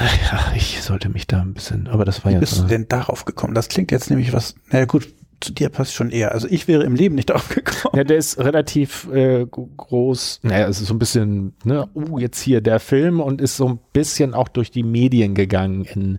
ja, 0.00 0.52
ich 0.56 0.82
sollte 0.82 1.08
mich 1.08 1.26
da 1.26 1.40
ein 1.40 1.54
bisschen, 1.54 1.86
aber 1.88 2.04
das 2.04 2.24
war 2.24 2.30
Wie 2.30 2.34
ja. 2.34 2.40
Wie 2.40 2.44
bist 2.44 2.58
du 2.58 2.64
denn 2.64 2.88
darauf 2.88 3.24
gekommen? 3.24 3.54
Das 3.54 3.68
klingt 3.68 3.92
jetzt 3.92 4.10
nämlich 4.10 4.32
was, 4.32 4.54
na 4.70 4.84
gut, 4.86 5.08
zu 5.40 5.52
dir 5.52 5.70
passt 5.70 5.94
schon 5.94 6.10
eher. 6.10 6.32
Also 6.32 6.48
ich 6.50 6.68
wäre 6.68 6.84
im 6.84 6.94
Leben 6.94 7.14
nicht 7.14 7.30
darauf 7.30 7.48
gekommen. 7.48 7.96
Ja, 7.96 8.04
der 8.04 8.18
ist 8.18 8.38
relativ 8.38 9.08
äh, 9.12 9.46
groß. 9.46 10.40
Naja, 10.42 10.68
es 10.68 10.80
ist 10.80 10.88
so 10.88 10.94
ein 10.94 10.98
bisschen, 10.98 11.54
ne, 11.64 11.88
uh, 11.94 12.18
jetzt 12.18 12.40
hier 12.40 12.60
der 12.60 12.80
Film 12.80 13.20
und 13.20 13.40
ist 13.40 13.56
so 13.56 13.68
ein 13.68 13.78
bisschen 13.92 14.34
auch 14.34 14.48
durch 14.48 14.70
die 14.70 14.82
Medien 14.82 15.34
gegangen 15.34 15.84
in, 15.84 16.18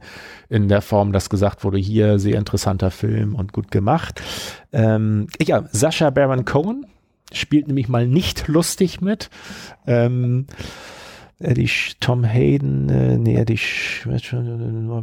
in 0.49 0.67
der 0.67 0.81
Form, 0.81 1.13
dass 1.13 1.29
gesagt 1.29 1.63
wurde, 1.63 1.77
hier 1.77 2.19
sehr 2.19 2.37
interessanter 2.37 2.91
Film 2.91 3.35
und 3.35 3.53
gut 3.53 3.71
gemacht. 3.71 4.21
Ähm, 4.71 5.27
ja, 5.41 5.65
Sascha 5.71 6.09
Baron 6.09 6.45
Cohen 6.45 6.85
spielt 7.33 7.67
nämlich 7.67 7.87
mal 7.87 8.07
nicht 8.07 8.47
lustig 8.47 9.01
mit. 9.01 9.29
Ähm, 9.87 10.47
Eddie 11.41 11.69
Tom 11.99 12.23
Hayden, 12.23 12.89
äh, 12.89 13.17
nee, 13.17 13.35
Eddie 13.35 13.59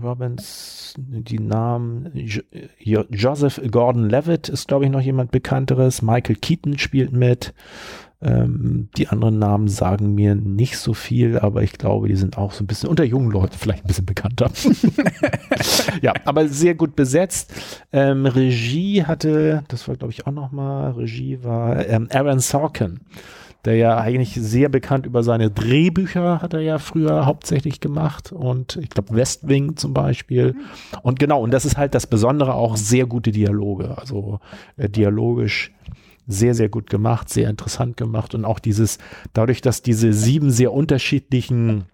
Robbins, 0.02 0.94
die 0.96 1.38
Namen, 1.38 2.10
jo 2.14 3.04
Joseph 3.10 3.60
Gordon-Levitt 3.70 4.48
ist, 4.48 4.68
glaube 4.68 4.84
ich, 4.84 4.90
noch 4.90 5.00
jemand 5.00 5.30
Bekannteres. 5.30 6.02
Michael 6.02 6.36
Keaton 6.36 6.78
spielt 6.78 7.12
mit. 7.12 7.54
Ähm, 8.20 8.88
die 8.96 9.06
anderen 9.06 9.38
Namen 9.38 9.68
sagen 9.68 10.16
mir 10.16 10.34
nicht 10.34 10.76
so 10.76 10.92
viel, 10.92 11.38
aber 11.38 11.62
ich 11.62 11.74
glaube, 11.74 12.08
die 12.08 12.16
sind 12.16 12.36
auch 12.36 12.50
so 12.50 12.64
ein 12.64 12.66
bisschen 12.66 12.88
unter 12.88 13.04
jungen 13.04 13.30
Leuten 13.30 13.56
vielleicht 13.56 13.84
ein 13.84 13.86
bisschen 13.86 14.06
bekannter. 14.06 14.50
ja, 16.02 16.14
aber 16.24 16.48
sehr 16.48 16.74
gut 16.74 16.96
besetzt. 16.96 17.54
Ähm, 17.92 18.26
Regie 18.26 19.04
hatte, 19.04 19.62
das 19.68 19.86
war 19.86 19.94
glaube 19.94 20.12
ich 20.12 20.26
auch 20.26 20.32
noch 20.32 20.50
mal, 20.50 20.90
Regie 20.92 21.44
war 21.44 21.86
ähm, 21.86 22.08
Aaron 22.10 22.40
Sorkin 22.40 22.98
der 23.64 23.76
ja 23.76 23.98
eigentlich 23.98 24.34
sehr 24.34 24.68
bekannt 24.68 25.04
über 25.06 25.22
seine 25.22 25.50
Drehbücher 25.50 26.40
hat 26.40 26.54
er 26.54 26.60
ja 26.60 26.78
früher 26.78 27.26
hauptsächlich 27.26 27.80
gemacht 27.80 28.32
und 28.32 28.76
ich 28.76 28.90
glaube 28.90 29.14
West 29.14 29.48
Wing 29.48 29.76
zum 29.76 29.92
Beispiel. 29.92 30.54
Und 31.02 31.18
genau, 31.18 31.42
und 31.42 31.50
das 31.50 31.64
ist 31.64 31.76
halt 31.76 31.94
das 31.94 32.06
Besondere 32.06 32.54
auch 32.54 32.76
sehr 32.76 33.06
gute 33.06 33.32
Dialoge, 33.32 33.98
also 33.98 34.40
äh, 34.76 34.88
dialogisch 34.88 35.72
sehr, 36.26 36.54
sehr 36.54 36.68
gut 36.68 36.90
gemacht, 36.90 37.30
sehr 37.30 37.48
interessant 37.48 37.96
gemacht 37.96 38.34
und 38.34 38.44
auch 38.44 38.58
dieses, 38.58 38.98
dadurch, 39.32 39.62
dass 39.62 39.82
diese 39.82 40.12
sieben 40.12 40.50
sehr 40.50 40.72
unterschiedlichen 40.72 41.86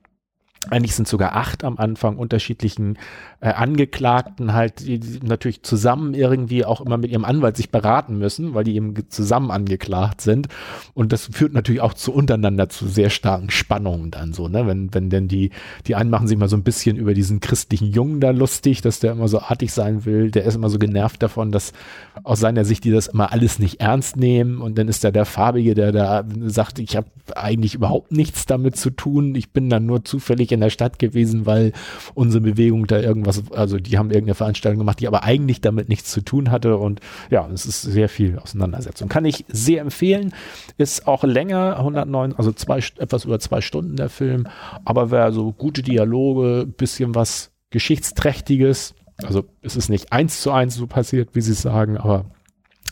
eigentlich 0.71 0.95
sind 0.95 1.07
sogar 1.09 1.37
acht 1.37 1.63
am 1.63 1.77
Anfang 1.77 2.17
unterschiedlichen 2.17 2.99
äh, 3.45 3.49
Angeklagten 3.49 4.55
halt, 4.55 4.81
die, 4.81 4.99
die 4.99 5.21
natürlich 5.23 5.63
zusammen 5.63 6.15
irgendwie 6.15 6.65
auch 6.65 6.81
immer 6.81 6.97
mit 6.97 7.11
ihrem 7.11 7.27
Anwalt 7.27 7.59
sich 7.59 7.69
beraten 7.69 8.17
müssen, 8.17 8.55
weil 8.55 8.65
die 8.65 8.75
eben 8.75 8.95
zusammen 9.11 9.51
angeklagt 9.51 10.23
sind. 10.23 10.49
Und 10.95 11.13
das 11.13 11.29
führt 11.31 11.53
natürlich 11.53 11.83
auch 11.83 11.93
zu 11.93 12.11
untereinander 12.15 12.71
zu 12.71 12.89
sehr 12.89 13.11
starken 13.11 13.51
Spannungen 13.51 14.11
dann 14.11 14.33
so, 14.33 14.49
ne? 14.49 14.67
Wenn, 14.67 14.95
wenn 14.95 15.11
denn 15.11 15.29
die, 15.29 15.51
die 15.87 15.95
einen 15.95 16.09
machen 16.09 16.27
sich 16.27 16.39
mal 16.39 16.49
so 16.49 16.57
ein 16.57 16.63
bisschen 16.63 16.97
über 16.97 17.13
diesen 17.13 17.41
christlichen 17.41 17.93
Jungen 17.93 18.19
da 18.21 18.31
lustig, 18.31 18.81
dass 18.81 18.99
der 19.01 19.13
immer 19.13 19.29
so 19.29 19.41
artig 19.41 19.75
sein 19.75 20.07
will, 20.07 20.31
der 20.31 20.45
ist 20.45 20.55
immer 20.55 20.71
so 20.71 20.79
genervt 20.79 21.23
davon, 21.23 21.53
dass 21.53 21.75
aus 22.23 22.41
seiner 22.41 22.65
Sicht 22.65 22.85
die 22.85 22.93
das 22.93 23.09
immer 23.09 23.31
alles 23.31 23.59
nicht 23.59 23.79
ernst 23.79 24.17
nehmen. 24.17 24.63
Und 24.63 24.79
dann 24.79 24.89
ist 24.89 25.05
da 25.05 25.11
der 25.11 25.27
Farbige, 25.27 25.75
der 25.75 25.93
da 25.93 26.25
sagt, 26.47 26.79
ich 26.79 26.97
habe 26.97 27.09
eigentlich 27.37 27.75
überhaupt 27.75 28.11
nichts 28.11 28.47
damit 28.47 28.77
zu 28.77 28.89
tun, 28.89 29.35
ich 29.35 29.51
bin 29.51 29.69
dann 29.69 29.85
nur 29.85 30.03
zufällig 30.03 30.51
in 30.51 30.61
der 30.61 30.71
Stadt 30.71 30.99
gewesen, 30.99 31.45
weil 31.45 31.73
unsere 32.15 32.43
Bewegung 32.43 32.87
da 32.87 33.01
irgendwas, 33.01 33.34
also 33.53 33.79
die 33.79 33.99
haben 33.99 34.11
irgendeine 34.11 34.35
Veranstaltung 34.35 34.79
gemacht, 34.79 35.01
die 35.01 35.09
aber 35.09 35.25
eigentlich 35.25 35.61
damit 35.61 35.89
nichts 35.89 36.11
zu 36.11 36.21
tun 36.21 36.51
hatte 36.51 36.77
und 36.77 37.01
ja, 37.31 37.49
es 37.53 37.67
ist 37.67 37.83
sehr 37.83 38.09
viel 38.09 38.39
Auseinandersetzung. 38.39 39.09
Kann 39.09 39.25
ich 39.25 39.45
sehr 39.49 39.81
empfehlen, 39.81 40.35
ist 40.79 41.07
auch 41.07 41.25
länger, 41.25 41.79
109, 41.79 42.35
also 42.37 42.53
zwei, 42.53 42.79
etwas 42.99 43.25
über 43.25 43.39
zwei 43.39 43.61
Stunden 43.61 43.97
der 43.97 44.09
Film, 44.09 44.47
aber 44.85 45.11
wer 45.11 45.33
so 45.33 45.53
gute 45.53 45.83
Dialoge, 45.83 46.67
bisschen 46.67 47.15
was 47.15 47.53
Geschichtsträchtiges, 47.71 48.95
also 49.23 49.45
es 49.63 49.77
ist 49.77 49.89
nicht 49.89 50.13
eins 50.13 50.41
zu 50.41 50.51
eins 50.51 50.75
so 50.75 50.87
passiert, 50.87 51.31
wie 51.35 51.41
sie 51.41 51.55
sagen, 51.55 51.97
aber 51.97 52.27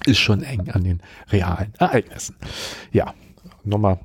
ist 0.06 0.18
schon 0.18 0.42
eng 0.42 0.70
an 0.70 0.84
den 0.84 1.00
realen 1.30 1.74
Ereignissen. 1.78 2.36
Ja, 2.92 3.14
nochmal 3.64 4.00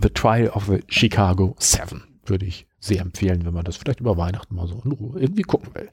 The 0.00 0.08
Trial 0.10 0.48
of 0.48 0.66
the 0.66 0.82
Chicago 0.88 1.54
Seven 1.58 2.02
würde 2.26 2.46
ich 2.46 2.66
sehr 2.84 3.00
empfehlen, 3.00 3.44
wenn 3.46 3.54
man 3.54 3.64
das 3.64 3.76
vielleicht 3.76 4.00
über 4.00 4.16
Weihnachten 4.16 4.54
mal 4.54 4.66
so 4.68 4.80
in 4.84 4.92
Ruhe 4.92 5.20
irgendwie 5.20 5.42
gucken 5.42 5.74
will. 5.74 5.90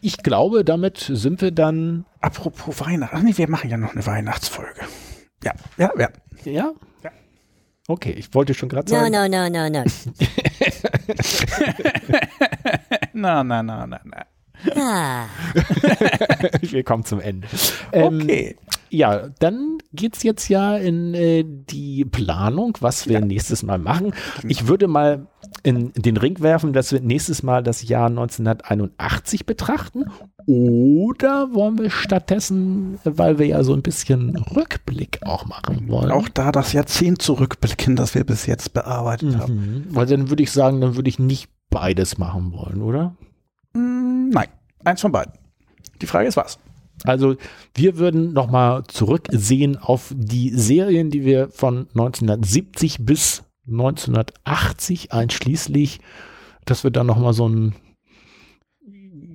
Ich 0.00 0.18
glaube, 0.18 0.64
damit 0.64 0.98
sind 0.98 1.40
wir 1.40 1.50
dann. 1.52 2.04
Apropos 2.20 2.80
Weihnachten. 2.80 3.16
Ach 3.16 3.22
nee, 3.22 3.36
wir 3.36 3.48
machen 3.48 3.70
ja 3.70 3.76
noch 3.76 3.92
eine 3.92 4.04
Weihnachtsfolge. 4.04 4.80
Ja, 5.44 5.52
ja, 5.78 5.90
ja. 5.98 6.08
Ja? 6.44 6.72
Ja. 7.04 7.10
Okay, 7.86 8.12
ich 8.12 8.34
wollte 8.34 8.54
schon 8.54 8.68
gerade 8.68 8.90
sagen. 8.90 9.12
No, 9.12 9.28
no, 9.28 9.48
no, 9.48 9.48
no, 9.48 9.68
no. 9.70 9.84
na, 13.12 13.44
na, 13.44 13.62
na, 13.62 13.86
na, 13.86 14.00
na. 14.04 14.26
Ah. 14.76 15.26
wir 16.60 16.84
kommen 16.84 17.04
zum 17.04 17.20
Ende. 17.20 17.48
Ähm, 17.92 18.20
Okay. 18.22 18.56
Ja, 18.90 19.28
dann 19.38 19.78
geht's 19.92 20.24
jetzt 20.24 20.48
ja 20.48 20.76
in 20.76 21.14
äh, 21.14 21.44
die 21.46 22.04
Planung, 22.04 22.76
was 22.80 23.08
wir 23.08 23.20
nächstes 23.20 23.62
Mal 23.62 23.78
machen. 23.78 24.12
Ich 24.48 24.66
würde 24.66 24.88
mal 24.88 25.28
in 25.62 25.92
den 25.94 26.16
Ring 26.16 26.40
werfen, 26.40 26.72
dass 26.72 26.92
wir 26.92 27.00
nächstes 27.00 27.42
Mal 27.44 27.62
das 27.62 27.86
Jahr 27.86 28.08
1981 28.08 29.46
betrachten. 29.46 30.04
Oder 30.46 31.54
wollen 31.54 31.78
wir 31.78 31.90
stattdessen, 31.90 32.98
weil 33.04 33.38
wir 33.38 33.46
ja 33.46 33.62
so 33.62 33.74
ein 33.74 33.82
bisschen 33.82 34.36
Rückblick 34.36 35.20
auch 35.24 35.46
machen 35.46 35.88
wollen. 35.88 36.10
Auch 36.10 36.28
da 36.28 36.50
das 36.50 36.72
Jahrzehnt 36.72 37.22
zurückblicken, 37.22 37.94
das 37.94 38.14
wir 38.16 38.24
bis 38.24 38.46
jetzt 38.46 38.72
bearbeitet 38.72 39.38
haben. 39.38 39.54
Mhm. 39.54 39.84
Weil 39.90 40.06
dann 40.06 40.30
würde 40.30 40.42
ich 40.42 40.50
sagen, 40.50 40.80
dann 40.80 40.96
würde 40.96 41.08
ich 41.08 41.18
nicht 41.18 41.48
beides 41.70 42.18
machen 42.18 42.52
wollen, 42.52 42.82
oder? 42.82 43.14
Mm, 43.72 44.30
Nein, 44.30 44.48
eins 44.84 45.00
von 45.00 45.12
beiden. 45.12 45.32
Die 46.02 46.06
Frage 46.06 46.26
ist 46.26 46.36
was? 46.36 46.58
Also 47.04 47.36
wir 47.74 47.98
würden 47.98 48.32
nochmal 48.32 48.84
zurücksehen 48.88 49.76
auf 49.76 50.12
die 50.14 50.50
Serien, 50.50 51.10
die 51.10 51.24
wir 51.24 51.48
von 51.48 51.88
1970 51.90 53.04
bis 53.04 53.44
1980 53.68 55.12
einschließlich, 55.12 56.00
dass 56.64 56.84
wir 56.84 56.90
dann 56.90 57.06
nochmal 57.06 57.32
so 57.32 57.48
ein 57.48 57.74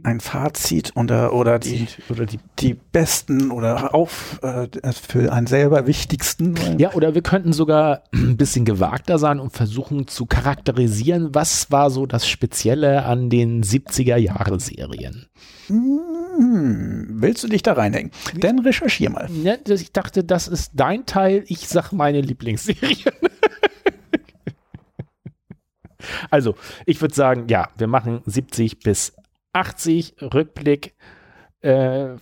Ein 0.03 0.19
Fazit 0.19 0.91
oder, 0.95 1.33
oder 1.33 1.57
die, 1.57 1.87
oder 2.09 2.27
die 2.27 2.37
die 2.59 2.75
besten 2.75 3.49
oder 3.49 3.95
auf 3.95 4.39
äh, 4.43 4.67
für 4.91 5.33
einen 5.33 5.47
selber 5.47 5.87
wichtigsten. 5.87 6.55
ja 6.77 6.93
oder 6.93 7.15
wir 7.15 7.23
könnten 7.23 7.53
sogar 7.53 8.03
ein 8.13 8.37
bisschen 8.37 8.65
gewagter 8.65 9.17
sein 9.17 9.39
und 9.39 9.53
versuchen 9.53 10.07
zu 10.07 10.27
charakterisieren, 10.27 11.33
was 11.33 11.71
war 11.71 11.89
so 11.89 12.05
das 12.05 12.27
Spezielle 12.27 13.05
an 13.05 13.31
den 13.31 13.63
70er 13.63 14.17
Jahre 14.17 14.59
Serien. 14.59 15.25
Hm, 15.67 17.07
willst 17.21 17.43
du 17.43 17.47
dich 17.47 17.63
da 17.63 17.73
reinhängen? 17.73 18.11
Dann 18.37 18.59
recherchier 18.59 19.09
mal. 19.09 19.29
Ja, 19.31 19.55
ich 19.67 19.91
dachte, 19.91 20.23
das 20.23 20.47
ist 20.47 20.71
dein 20.75 21.05
Teil, 21.05 21.43
ich 21.47 21.67
sag 21.67 21.91
meine 21.91 22.21
Lieblingsserien. 22.21 23.13
also, 26.29 26.55
ich 26.85 27.01
würde 27.01 27.15
sagen, 27.15 27.47
ja, 27.47 27.69
wir 27.77 27.87
machen 27.87 28.21
70 28.25 28.79
bis 28.79 29.13
80 29.53 30.15
Rückblick. 30.21 30.95
Äh, 31.61 32.17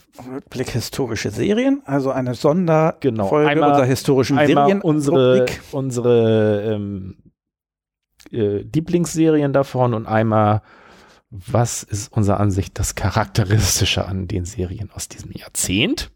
Blick 0.50 0.70
historische 0.70 1.30
Serien, 1.30 1.82
also 1.84 2.12
eine 2.12 2.34
Sonderfolge 2.34 3.10
genau, 3.12 3.36
einmal, 3.36 3.72
unserer 3.72 3.86
historischen 3.86 4.38
einmal 4.38 4.68
Serien. 4.68 4.82
Unsere, 4.82 5.46
unsere 5.74 6.74
ähm, 6.76 7.18
äh, 8.32 8.60
Lieblingsserien 8.60 9.52
davon 9.52 9.94
und 9.94 10.06
einmal, 10.06 10.62
was 11.34 11.82
ist 11.82 12.14
unserer 12.14 12.40
Ansicht 12.40 12.78
das 12.78 12.94
Charakteristische 12.94 14.06
an 14.06 14.28
den 14.28 14.46
Serien 14.46 14.92
aus 14.94 15.10
diesem 15.10 15.32
Jahrzehnt? 15.32 16.12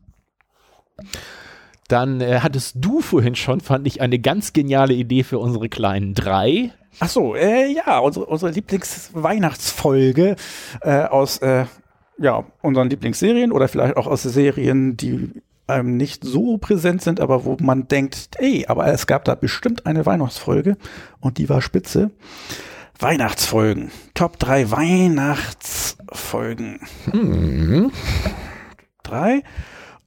Dann 1.87 2.21
äh, 2.21 2.39
hattest 2.41 2.75
du 2.79 3.01
vorhin 3.01 3.33
schon, 3.35 3.61
fand 3.61 3.87
ich, 3.87 3.99
eine 4.01 4.19
ganz 4.19 4.53
geniale 4.53 4.93
Idee 4.93 5.23
für 5.23 5.39
unsere 5.39 5.69
kleinen 5.69 6.13
drei. 6.13 6.71
Ach 6.99 7.09
so, 7.09 7.35
äh, 7.35 7.71
ja, 7.71 7.97
unsere, 7.99 8.25
unsere 8.27 8.51
Lieblingsweihnachtsfolge 8.51 10.35
äh, 10.81 11.03
aus 11.05 11.39
äh, 11.39 11.65
ja, 12.19 12.45
unseren 12.61 12.89
Lieblingsserien 12.89 13.51
oder 13.51 13.67
vielleicht 13.67 13.97
auch 13.97 14.07
aus 14.07 14.23
Serien, 14.23 14.97
die 14.97 15.31
einem 15.65 15.97
nicht 15.97 16.23
so 16.23 16.57
präsent 16.57 17.01
sind, 17.01 17.19
aber 17.19 17.43
wo 17.43 17.57
man 17.59 17.87
denkt, 17.87 18.29
ey, 18.37 18.65
aber 18.67 18.87
es 18.87 19.07
gab 19.07 19.25
da 19.25 19.35
bestimmt 19.35 19.85
eine 19.85 20.05
Weihnachtsfolge 20.05 20.77
und 21.19 21.37
die 21.37 21.49
war 21.49 21.61
spitze. 21.61 22.11
Weihnachtsfolgen. 22.99 23.91
Top 24.13 24.39
3 24.39 24.71
Weihnachtsfolgen. 24.71 26.79
Mhm. 27.11 27.91
Drei. 29.03 29.43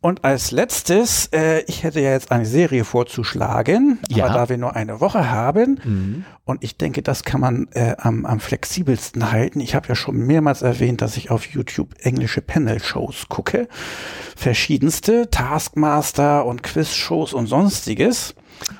Und 0.02 0.24
als 0.24 0.50
letztes, 0.50 1.26
äh, 1.26 1.62
ich 1.66 1.82
hätte 1.82 2.00
ja 2.00 2.12
jetzt 2.12 2.32
eine 2.32 2.46
Serie 2.46 2.84
vorzuschlagen, 2.84 3.98
ja. 4.08 4.24
aber 4.24 4.34
da 4.34 4.48
wir 4.48 4.56
nur 4.56 4.74
eine 4.74 5.00
Woche 5.00 5.30
haben 5.30 5.78
mhm. 5.84 6.24
und 6.46 6.64
ich 6.64 6.78
denke, 6.78 7.02
das 7.02 7.22
kann 7.22 7.42
man 7.42 7.68
äh, 7.72 7.96
am, 7.98 8.24
am 8.24 8.40
flexibelsten 8.40 9.30
halten. 9.30 9.60
Ich 9.60 9.74
habe 9.74 9.88
ja 9.88 9.94
schon 9.94 10.16
mehrmals 10.16 10.62
erwähnt, 10.62 11.02
dass 11.02 11.18
ich 11.18 11.30
auf 11.30 11.44
YouTube 11.44 11.90
englische 12.00 12.40
Panel-Shows 12.40 13.28
gucke, 13.28 13.68
verschiedenste 14.36 15.28
Taskmaster 15.30 16.46
und 16.46 16.62
Quiz-Shows 16.62 17.34
und 17.34 17.46
sonstiges. 17.46 18.34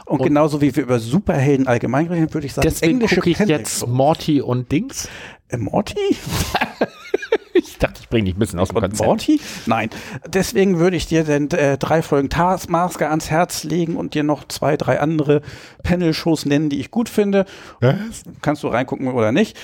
Und, 0.04 0.20
und, 0.20 0.26
genauso 0.26 0.60
wie 0.60 0.74
wir 0.74 0.82
über 0.82 0.98
Superhelden 0.98 1.66
allgemein 1.66 2.06
reden, 2.06 2.32
würde 2.32 2.46
ich 2.46 2.54
sagen, 2.54 2.68
deswegen 2.68 3.00
englische 3.00 3.20
ich 3.24 3.38
jetzt 3.38 3.86
Morty 3.86 4.40
und 4.40 4.70
Dings. 4.70 5.08
Äh, 5.48 5.56
Morty? 5.56 5.96
ich 7.54 7.78
dachte, 7.78 8.00
ich 8.02 8.08
bringe 8.08 8.24
dich 8.26 8.36
ein 8.36 8.38
bisschen 8.38 8.58
aus 8.58 8.68
dem 8.68 8.80
Konzept. 8.80 9.06
Morty? 9.06 9.40
Nein. 9.66 9.90
Deswegen 10.26 10.78
würde 10.78 10.96
ich 10.96 11.06
dir 11.06 11.24
denn 11.24 11.50
äh, 11.50 11.78
drei 11.78 12.02
Folgen 12.02 12.30
Taskmaster 12.30 13.10
ans 13.10 13.30
Herz 13.30 13.64
legen 13.64 13.96
und 13.96 14.14
dir 14.14 14.22
noch 14.22 14.46
zwei, 14.48 14.76
drei 14.76 15.00
andere 15.00 15.42
Panel-Shows 15.82 16.46
nennen, 16.46 16.70
die 16.70 16.80
ich 16.80 16.90
gut 16.90 17.08
finde. 17.08 17.46
Was? 17.80 18.22
Kannst 18.42 18.62
du 18.62 18.68
reingucken 18.68 19.08
oder 19.08 19.32
nicht. 19.32 19.56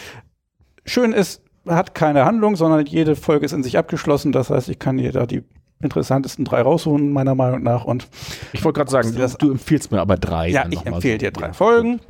Schön 0.85 1.13
ist, 1.13 1.43
hat 1.67 1.95
keine 1.95 2.25
Handlung, 2.25 2.57
sondern 2.57 2.87
jede 2.87 3.17
Folge 3.17 3.47
ist 3.47 3.53
in 3.53 3.63
sich 3.63 3.79
abgeschlossen. 3.79 4.33
Das 4.33 4.51
heißt, 4.51 4.69
ich 4.69 4.79
kann 4.79 4.99
dir 4.99 5.13
da 5.13 5.27
die 5.27 5.43
interessantesten 5.81 6.45
drei 6.45 6.63
rausholen, 6.63 7.13
meiner 7.13 7.35
Meinung 7.35 7.63
nach. 7.63 7.85
Und 7.85 8.09
ich 8.53 8.65
wollte 8.65 8.79
gerade 8.79 8.91
sagen, 8.91 9.15
du, 9.15 9.29
du, 9.39 9.51
empfiehlst 9.53 9.93
mir 9.93 10.01
aber 10.01 10.17
drei. 10.17 10.49
Ja, 10.49 10.67
ich 10.69 10.85
empfehle 10.87 11.15
so. 11.15 11.19
dir 11.19 11.31
drei 11.31 11.53
Folgen. 11.53 12.01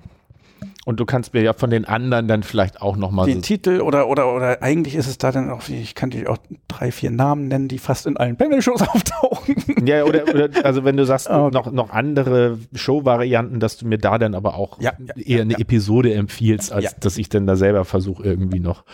Und 0.85 1.01
du 1.01 1.05
kannst 1.05 1.35
mir 1.35 1.43
ja 1.43 1.53
von 1.53 1.69
den 1.69 1.85
anderen 1.85 2.29
dann 2.29 2.45
vielleicht 2.45 2.81
auch 2.81 2.97
nochmal. 2.97 3.27
Den 3.27 3.37
so 3.37 3.41
Titel 3.41 3.81
oder, 3.81 4.09
oder, 4.09 4.33
oder 4.33 4.63
eigentlich 4.63 4.95
ist 4.95 5.09
es 5.09 5.19
da 5.19 5.33
dann 5.33 5.51
auch, 5.51 5.69
ich 5.69 5.97
kann 5.97 6.11
dir 6.11 6.31
auch 6.31 6.39
drei, 6.69 6.93
vier 6.93 7.11
Namen 7.11 7.49
nennen, 7.49 7.67
die 7.67 7.79
fast 7.79 8.07
in 8.07 8.17
allen 8.17 8.37
Panel-Shows 8.37 8.83
auftauchen. 8.95 9.57
Ja, 9.85 10.05
oder, 10.05 10.29
oder 10.33 10.49
also 10.65 10.85
wenn 10.85 10.97
du 10.97 11.05
sagst, 11.05 11.29
okay. 11.29 11.51
noch, 11.53 11.73
noch 11.73 11.91
andere 11.91 12.59
Show-Varianten, 12.73 13.59
dass 13.59 13.79
du 13.79 13.89
mir 13.89 13.99
da 13.99 14.17
dann 14.17 14.37
aber 14.37 14.55
auch 14.55 14.81
ja, 14.81 14.93
ja, 14.99 15.15
eher 15.17 15.37
ja, 15.39 15.43
eine 15.43 15.59
Episode 15.59 16.15
empfiehlst, 16.15 16.73
als 16.73 16.95
dass 17.01 17.19
ich 17.19 17.29
dann 17.29 17.49
da 17.49 17.57
selber 17.57 17.85
versuche, 17.85 18.23
irgendwie 18.23 18.61
noch 18.61 18.85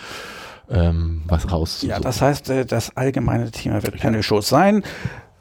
ähm, 0.71 1.23
was 1.27 1.51
rauszusuchen. 1.51 1.91
Ja, 1.91 2.01
das 2.01 2.21
heißt, 2.21 2.51
äh, 2.51 2.65
das 2.67 2.97
allgemeine 2.97 3.51
Thema 3.51 3.83
wird 3.83 4.01
Panel-Shows 4.01 4.49
sein. 4.49 4.83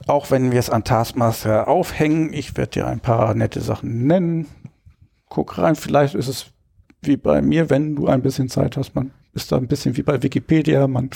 Auch 0.07 0.31
wenn 0.31 0.51
wir 0.51 0.59
es 0.59 0.69
an 0.69 0.83
Taskmaster 0.83 1.67
aufhängen, 1.67 2.33
ich 2.33 2.57
werde 2.57 2.71
dir 2.71 2.87
ein 2.87 2.99
paar 2.99 3.33
nette 3.35 3.61
Sachen 3.61 4.07
nennen 4.07 4.47
guck 5.31 5.57
rein, 5.57 5.75
vielleicht 5.75 6.13
ist 6.13 6.27
es 6.27 6.51
wie 7.01 7.17
bei 7.17 7.41
mir, 7.41 7.71
wenn 7.71 7.95
du 7.95 8.07
ein 8.07 8.21
bisschen 8.21 8.49
Zeit 8.49 8.77
hast, 8.77 8.93
man 8.93 9.11
ist 9.33 9.51
da 9.51 9.57
ein 9.57 9.67
bisschen 9.67 9.95
wie 9.95 10.03
bei 10.03 10.21
Wikipedia, 10.21 10.87
man 10.87 11.09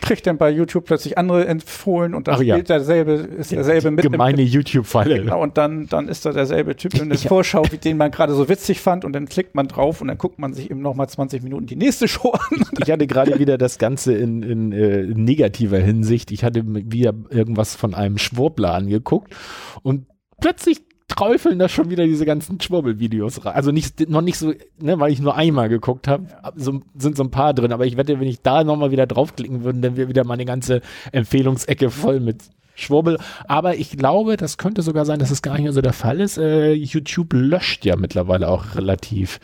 kriegt 0.00 0.26
dann 0.26 0.36
bei 0.36 0.50
YouTube 0.50 0.84
plötzlich 0.84 1.16
andere 1.16 1.46
empfohlen 1.46 2.14
und 2.14 2.28
da 2.28 2.34
spielt 2.34 2.48
ja. 2.48 2.58
derselbe, 2.58 3.12
ist 3.12 3.52
derselbe 3.52 3.90
mit. 3.90 4.02
Gemeine 4.04 4.42
YouTube-Falle. 4.42 5.20
Genau, 5.20 5.42
und 5.42 5.56
dann, 5.56 5.86
dann 5.86 6.08
ist 6.08 6.26
da 6.26 6.32
derselbe 6.32 6.76
Typ 6.76 6.94
in 6.94 7.08
der 7.08 7.18
Vorschau, 7.18 7.64
wie 7.70 7.78
den 7.78 7.96
man 7.96 8.10
gerade 8.10 8.34
so 8.34 8.48
witzig 8.48 8.80
fand 8.80 9.04
und 9.04 9.12
dann 9.12 9.26
klickt 9.26 9.54
man 9.54 9.68
drauf 9.68 10.00
und 10.00 10.08
dann 10.08 10.18
guckt 10.18 10.38
man 10.38 10.52
sich 10.52 10.70
eben 10.70 10.80
nochmal 10.80 11.08
20 11.08 11.42
Minuten 11.42 11.66
die 11.66 11.76
nächste 11.76 12.08
Show 12.08 12.32
an. 12.32 12.64
Ich 12.82 12.90
hatte 12.90 13.06
gerade 13.06 13.38
wieder 13.38 13.58
das 13.58 13.78
Ganze 13.78 14.14
in, 14.14 14.42
in 14.42 14.72
äh, 14.72 15.02
negativer 15.06 15.78
Hinsicht. 15.78 16.32
Ich 16.32 16.44
hatte 16.44 16.62
wieder 16.64 17.14
irgendwas 17.30 17.74
von 17.74 17.94
einem 17.94 18.18
Schwurbler 18.18 18.74
angeguckt 18.74 19.34
und 19.82 20.06
plötzlich 20.40 20.82
träufeln 21.14 21.58
da 21.58 21.68
schon 21.68 21.90
wieder 21.90 22.04
diese 22.04 22.26
ganzen 22.26 22.60
Schwurbel-Videos 22.60 23.44
rein. 23.44 23.54
Also 23.54 23.70
nicht, 23.70 24.08
noch 24.08 24.20
nicht 24.20 24.38
so, 24.38 24.52
ne, 24.80 24.98
weil 24.98 25.12
ich 25.12 25.20
nur 25.20 25.36
einmal 25.36 25.68
geguckt 25.68 26.08
habe, 26.08 26.26
so, 26.56 26.80
sind 26.96 27.16
so 27.16 27.22
ein 27.22 27.30
paar 27.30 27.54
drin. 27.54 27.72
Aber 27.72 27.86
ich 27.86 27.96
wette, 27.96 28.18
wenn 28.18 28.26
ich 28.26 28.42
da 28.42 28.64
nochmal 28.64 28.90
wieder 28.90 29.06
draufklicken 29.06 29.64
würde, 29.64 29.80
dann 29.80 29.96
wäre 29.96 30.08
wieder 30.08 30.24
meine 30.24 30.44
ganze 30.44 30.80
Empfehlungsecke 31.12 31.90
voll 31.90 32.20
mit 32.20 32.42
Schwurbel. 32.74 33.18
Aber 33.46 33.76
ich 33.76 33.96
glaube, 33.96 34.36
das 34.36 34.58
könnte 34.58 34.82
sogar 34.82 35.04
sein, 35.04 35.20
dass 35.20 35.30
es 35.30 35.42
gar 35.42 35.54
nicht 35.54 35.62
mehr 35.62 35.72
so 35.72 35.82
der 35.82 35.92
Fall 35.92 36.20
ist. 36.20 36.38
Äh, 36.38 36.72
YouTube 36.72 37.32
löscht 37.32 37.84
ja 37.84 37.96
mittlerweile 37.96 38.48
auch 38.48 38.74
relativ 38.74 39.38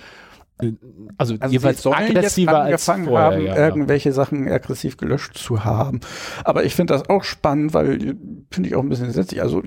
äh, 0.60 0.72
also, 1.18 1.36
also 1.38 1.52
jeweils 1.52 1.86
aggressiver 1.86 2.62
als 2.62 2.84
vorher, 2.84 3.06
haben, 3.06 3.44
ja, 3.44 3.56
irgendwelche 3.56 4.12
Sachen 4.12 4.48
aggressiv 4.48 4.96
gelöscht 4.96 5.36
zu 5.36 5.64
haben. 5.64 6.00
Aber 6.44 6.64
ich 6.64 6.74
finde 6.74 6.94
das 6.94 7.08
auch 7.08 7.22
spannend, 7.22 7.74
weil 7.74 8.16
finde 8.50 8.68
ich 8.68 8.74
auch 8.74 8.82
ein 8.82 8.88
bisschen 8.88 9.06
gesetzlich. 9.06 9.40
Also 9.40 9.62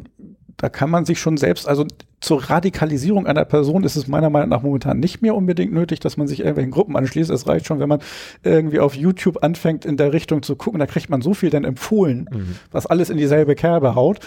da 0.57 0.69
kann 0.69 0.89
man 0.89 1.05
sich 1.05 1.19
schon 1.19 1.37
selbst, 1.37 1.67
also 1.67 1.85
zur 2.23 2.49
Radikalisierung 2.49 3.27
einer 3.27 3.43
Person 3.43 3.83
ist 3.83 3.97
es 3.97 4.07
meiner 4.07 4.29
Meinung 4.29 4.49
nach 4.49 4.61
momentan 4.61 4.97
nicht 4.97 5.21
mehr 5.21 5.35
unbedingt 5.35 5.73
nötig, 5.73 5.99
dass 5.99 6.15
man 6.15 6.27
sich 6.27 6.39
irgendwelchen 6.39 6.71
Gruppen 6.71 6.95
anschließt. 6.95 7.29
Es 7.29 7.47
reicht 7.47 7.65
schon, 7.65 7.79
wenn 7.79 7.89
man 7.89 7.99
irgendwie 8.43 8.79
auf 8.79 8.95
YouTube 8.95 9.43
anfängt, 9.43 9.83
in 9.83 9.97
der 9.97 10.13
Richtung 10.13 10.41
zu 10.41 10.55
gucken, 10.55 10.79
da 10.79 10.85
kriegt 10.85 11.09
man 11.09 11.21
so 11.21 11.33
viel 11.33 11.49
dann 11.49 11.65
empfohlen, 11.65 12.29
mhm. 12.31 12.55
was 12.71 12.85
alles 12.85 13.09
in 13.09 13.17
dieselbe 13.17 13.55
Kerbe 13.55 13.95
haut, 13.95 14.19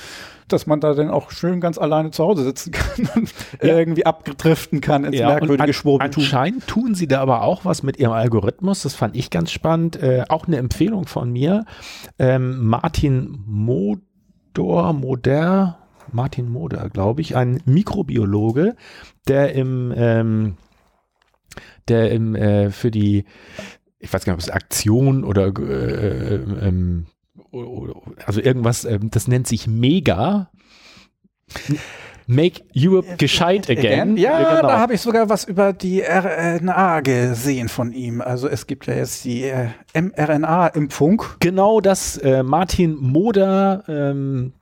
dass 0.47 0.67
man 0.67 0.81
da 0.81 0.93
dann 0.93 1.09
auch 1.09 1.31
schön 1.31 1.59
ganz 1.61 1.79
alleine 1.79 2.11
zu 2.11 2.23
Hause 2.23 2.45
sitzen 2.45 2.73
kann 2.73 3.09
und 3.15 3.33
ja. 3.63 3.79
irgendwie 3.79 4.05
abdriften 4.05 4.83
kann 4.83 5.05
ins 5.05 5.19
ja, 5.19 5.29
merkwürdige 5.29 5.73
Schwurbeltum. 5.73 6.23
Anscheinend 6.23 6.67
tun 6.67 6.95
sie 6.95 7.09
da 7.09 7.23
aber 7.23 7.43
auch 7.43 7.65
was 7.65 7.83
mit 7.83 7.99
ihrem 7.99 8.13
Algorithmus, 8.13 8.83
das 8.83 8.95
fand 8.95 9.17
ich 9.17 9.31
ganz 9.31 9.51
spannend. 9.51 10.03
Äh, 10.03 10.25
auch 10.29 10.47
eine 10.47 10.59
Empfehlung 10.59 11.07
von 11.07 11.33
mir, 11.33 11.65
ähm, 12.19 12.67
Martin 12.67 13.43
Modor, 13.47 14.93
Moder, 14.93 15.79
Martin 16.13 16.49
Moder, 16.49 16.89
glaube 16.91 17.21
ich, 17.21 17.37
ein 17.37 17.63
Mikrobiologe, 17.65 18.77
der 19.29 19.55
im, 19.55 19.93
ähm, 19.97 20.57
der 21.89 22.11
im, 22.11 22.35
äh, 22.35 22.71
für 22.71 22.91
die, 22.91 23.25
ich 23.99 24.13
weiß 24.13 24.25
gar 24.25 24.35
nicht, 24.35 24.45
ob 24.45 24.49
es 24.49 24.55
Aktion 24.55 25.25
oder, 25.25 25.47
äh, 25.47 26.35
ähm, 26.35 27.07
also 28.25 28.41
irgendwas, 28.41 28.85
äh, 28.85 28.99
das 29.03 29.29
nennt 29.29 29.47
sich 29.47 29.67
Mega. 29.67 30.51
Make 32.27 32.63
Europe 32.77 33.17
gescheit 33.19 33.71
again. 33.71 34.17
Ja, 34.17 34.57
genau. 34.57 34.69
da 34.69 34.79
habe 34.81 34.95
ich 34.95 35.01
sogar 35.01 35.29
was 35.29 35.45
über 35.45 35.73
die 35.73 36.03
RNA 36.03 37.01
gesehen 37.01 37.69
von 37.69 37.93
ihm. 37.93 38.21
Also 38.21 38.49
es 38.49 38.67
gibt 38.67 38.87
ja 38.87 38.95
jetzt 38.95 39.25
die 39.25 39.45
äh, 39.45 39.69
mRNA-Impfung. 39.95 41.23
Genau 41.39 41.81
das, 41.81 42.17
äh, 42.19 42.43
Martin 42.43 42.97
Moder, 42.97 43.85
ähm, 43.87 44.55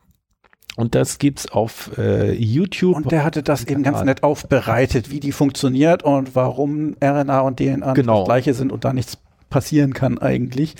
und 0.77 0.95
das 0.95 1.19
gibt's 1.19 1.51
auf 1.51 1.97
äh, 1.99 2.33
YouTube. 2.33 2.97
Und 2.97 3.13
der 3.13 3.25
hatte 3.25 3.43
das 3.43 3.65
eben 3.65 3.83
ganz 3.83 4.03
nett 4.03 4.23
aufbereitet, 4.23 5.11
wie 5.11 5.21
die 5.21 5.33
funktioniert 5.33 6.03
und 6.03 6.35
warum 6.35 6.97
RNA 7.03 7.41
und 7.41 7.59
DNA 7.59 7.93
genau. 7.93 8.21
das 8.21 8.27
gleiche 8.27 8.55
sind 8.55 8.73
und 8.73 8.85
da 8.85 8.93
nichts 8.93 9.19
passieren 9.51 9.95
kann 9.95 10.19
eigentlich. 10.19 10.75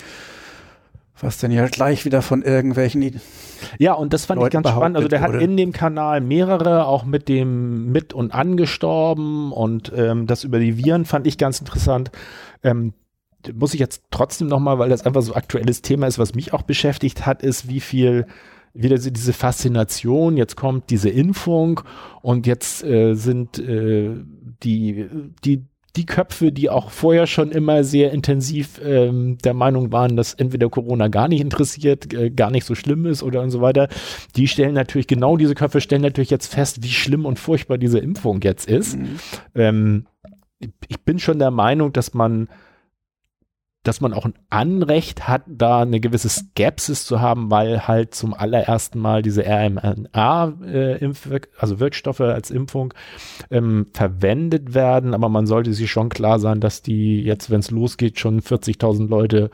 Was 1.21 1.37
denn 1.37 1.51
ja 1.51 1.65
gleich 1.67 2.03
wieder 2.03 2.21
von 2.21 2.41
irgendwelchen 2.41 3.21
ja, 3.79 3.93
und 3.93 4.11
das 4.11 4.25
fand 4.25 4.41
Leuten 4.41 4.57
ich 4.57 4.63
ganz 4.63 4.75
spannend. 4.75 4.97
Also 4.97 5.07
der 5.07 5.21
hat 5.21 5.35
in 5.35 5.55
dem 5.55 5.71
Kanal 5.71 6.19
mehrere, 6.19 6.87
auch 6.87 7.05
mit 7.05 7.29
dem 7.29 7.91
mit 7.93 8.13
und 8.13 8.33
angestorben 8.33 9.53
und 9.53 9.93
ähm, 9.95 10.27
das 10.27 10.43
über 10.43 10.59
die 10.59 10.77
Viren 10.77 11.05
fand 11.05 11.25
ich 11.25 11.37
ganz 11.37 11.59
interessant. 11.59 12.11
Ähm, 12.63 12.93
muss 13.53 13.73
ich 13.73 13.79
jetzt 13.79 14.03
trotzdem 14.11 14.47
nochmal, 14.47 14.77
weil 14.77 14.89
das 14.89 15.05
einfach 15.05 15.21
so 15.21 15.35
aktuelles 15.35 15.81
Thema 15.81 16.07
ist, 16.07 16.19
was 16.19 16.35
mich 16.35 16.51
auch 16.51 16.63
beschäftigt 16.63 17.25
hat, 17.25 17.43
ist, 17.43 17.69
wie 17.69 17.79
viel 17.79 18.27
wieder 18.75 18.97
so 18.97 19.09
diese 19.09 19.33
Faszination, 19.33 20.37
jetzt 20.37 20.55
kommt 20.55 20.89
diese 20.89 21.09
Impfung 21.09 21.81
und 22.21 22.45
jetzt 22.45 22.83
äh, 22.83 23.15
sind 23.15 23.57
äh, 23.57 24.11
die, 24.63 25.07
die, 25.43 25.63
die 25.95 26.05
Köpfe, 26.05 26.51
die 26.51 26.69
auch 26.69 26.91
vorher 26.91 27.25
schon 27.25 27.51
immer 27.51 27.85
sehr 27.85 28.11
intensiv 28.11 28.81
ähm, 28.83 29.37
der 29.37 29.53
Meinung 29.53 29.93
waren, 29.93 30.17
dass 30.17 30.33
entweder 30.33 30.69
Corona 30.69 31.07
gar 31.07 31.29
nicht 31.29 31.39
interessiert, 31.39 32.13
äh, 32.13 32.29
gar 32.29 32.51
nicht 32.51 32.65
so 32.65 32.75
schlimm 32.75 33.05
ist 33.05 33.23
oder 33.23 33.41
und 33.41 33.49
so 33.49 33.61
weiter, 33.61 33.87
die 34.35 34.47
stellen 34.49 34.73
natürlich, 34.73 35.07
genau 35.07 35.37
diese 35.37 35.55
Köpfe 35.55 35.79
stellen 35.79 36.01
natürlich 36.01 36.29
jetzt 36.29 36.53
fest, 36.53 36.83
wie 36.83 36.89
schlimm 36.89 37.25
und 37.25 37.39
furchtbar 37.39 37.77
diese 37.77 37.99
Impfung 37.99 38.41
jetzt 38.41 38.67
ist. 38.67 38.97
Mhm. 38.97 39.19
Ähm, 39.55 40.07
ich 40.87 40.99
bin 41.01 41.19
schon 41.19 41.39
der 41.39 41.51
Meinung, 41.51 41.93
dass 41.93 42.13
man 42.13 42.49
dass 43.85 44.01
man 44.01 44.13
auch 44.13 44.25
ein 44.25 44.33
Anrecht 44.49 45.27
hat, 45.27 45.43
da 45.47 45.81
eine 45.81 45.99
gewisse 45.99 46.27
Skepsis 46.27 47.05
zu 47.05 47.21
haben, 47.21 47.51
weil 47.51 47.87
halt 47.87 48.15
zum 48.15 48.33
allerersten 48.33 48.99
Mal 48.99 49.21
diese 49.21 49.43
RMNA-Impf, 49.45 51.31
äh, 51.31 51.41
also 51.57 51.79
Wirkstoffe 51.79 52.21
als 52.21 52.49
Impfung 52.49 52.93
ähm, 53.51 53.87
verwendet 53.93 54.73
werden. 54.73 55.13
Aber 55.13 55.29
man 55.29 55.45
sollte 55.45 55.73
sich 55.73 55.91
schon 55.91 56.09
klar 56.09 56.39
sein, 56.39 56.59
dass 56.59 56.81
die 56.81 57.21
jetzt, 57.21 57.51
wenn 57.51 57.59
es 57.59 57.69
losgeht, 57.71 58.19
schon 58.19 58.41
40.000 58.41 59.07
Leute 59.07 59.51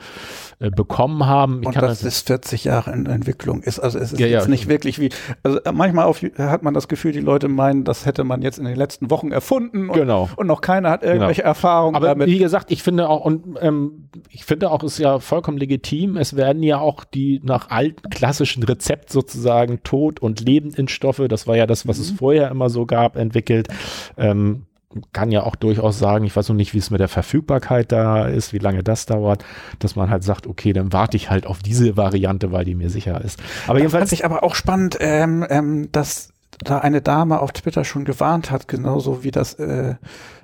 bekommen 0.70 1.26
haben. 1.26 1.62
Ich 1.62 1.68
Und 1.68 1.76
das, 1.76 2.02
das 2.02 2.04
ist 2.04 2.28
40 2.28 2.66
Jahre 2.66 2.92
in 2.92 3.08
Entwicklung. 3.08 3.64
Ist 3.64 3.80
also 3.80 3.98
es 3.98 4.14
ist 4.14 4.20
ja, 4.20 4.28
jetzt 4.28 4.44
ja. 4.44 4.50
nicht 4.50 4.68
wirklich 4.68 5.00
wie. 5.00 5.10
Also 5.42 5.60
manchmal 5.74 6.06
auf, 6.06 6.22
hat 6.38 6.62
man 6.62 6.74
das 6.74 6.88
Gefühl, 6.88 7.12
die 7.12 7.20
Leute 7.20 7.48
meinen, 7.48 7.84
das 7.84 8.06
hätte 8.06 8.24
man 8.24 8.42
jetzt 8.42 8.60
in 8.60 8.66
den 8.66 8.76
letzten 8.76 9.10
Wochen 9.10 9.32
erfunden. 9.32 9.90
Und, 9.90 9.96
genau. 9.96 10.30
Und 10.36 10.48
noch 10.48 10.62
keiner 10.62 10.92
hat 10.92 11.04
irgendwelche 11.04 11.42
genau. 11.42 11.50
Erfahrungen 11.50 11.96
Aber 11.96 12.08
damit. 12.08 12.28
Wie 12.28 12.38
gesagt, 12.38 12.72
ich 12.72 12.84
finde 12.84 13.10
auch 13.10 13.26
und 13.26 13.58
ähm, 13.62 14.10
ich 14.30 14.46
finde 14.46 14.70
auch, 14.70 14.84
ist 14.84 15.00
ja 15.00 15.20
vollkommen 15.20 15.58
legitim. 15.58 16.18
Es 16.18 16.36
werden 16.36 16.62
ja 16.62 16.80
auch 16.80 17.04
die 17.04 17.42
nach 17.44 17.70
alten 17.70 18.10
klassischen 18.10 18.64
Rezept 18.64 19.12
sozusagen 19.12 19.82
Tod- 19.84 20.20
und 20.20 20.42
Lebendimpfstoffe, 20.42 21.24
das 21.28 21.48
war 21.48 21.58
ja 21.58 21.66
das, 21.66 21.88
was 21.88 21.98
mhm. 21.98 22.04
es 22.04 22.12
vorher 22.12 22.52
immer 22.52 22.70
so 22.70 22.86
gab, 22.86 23.16
entwickelt. 23.16 23.68
Ähm, 24.18 24.66
kann 25.14 25.32
ja 25.32 25.44
auch 25.44 25.56
durchaus 25.56 26.00
sagen, 26.00 26.26
ich 26.26 26.36
weiß 26.36 26.50
noch 26.50 26.56
nicht, 26.56 26.74
wie 26.74 26.78
es 26.78 26.90
mit 26.90 27.00
der 27.00 27.08
Verfügbarkeit 27.08 27.92
da 27.92 28.28
ist, 28.28 28.54
wie 28.54 28.60
lange 28.60 28.84
das 28.84 29.06
dauert, 29.06 29.44
dass 29.80 29.96
man 29.96 30.10
halt 30.10 30.24
sagt, 30.24 30.48
okay, 30.48 30.74
dann 30.74 30.94
warte 30.94 31.18
ich 31.18 31.30
halt 31.30 31.46
auf 31.46 31.60
diese 31.60 31.98
Variante, 31.98 32.52
weil 32.52 32.66
die 32.66 32.76
mir 32.76 32.90
sicher 32.90 33.22
ist. 33.22 33.40
Aber 33.66 33.76
das 33.76 33.82
jedenfalls. 33.82 34.10
Fand 34.10 34.14
ich 34.14 34.26
aber 34.26 34.44
auch 34.44 34.56
spannend, 34.56 34.98
ähm, 35.00 35.46
ähm, 35.50 35.92
dass 35.92 36.30
da 36.64 36.80
eine 36.80 37.02
Dame 37.02 37.40
auf 37.40 37.52
Twitter 37.54 37.84
schon 37.84 38.06
gewarnt 38.06 38.52
hat, 38.52 38.68
genauso 38.68 39.24
wie 39.24 39.32
das 39.32 39.56
äh, 39.56 39.92
äh, 39.92 39.96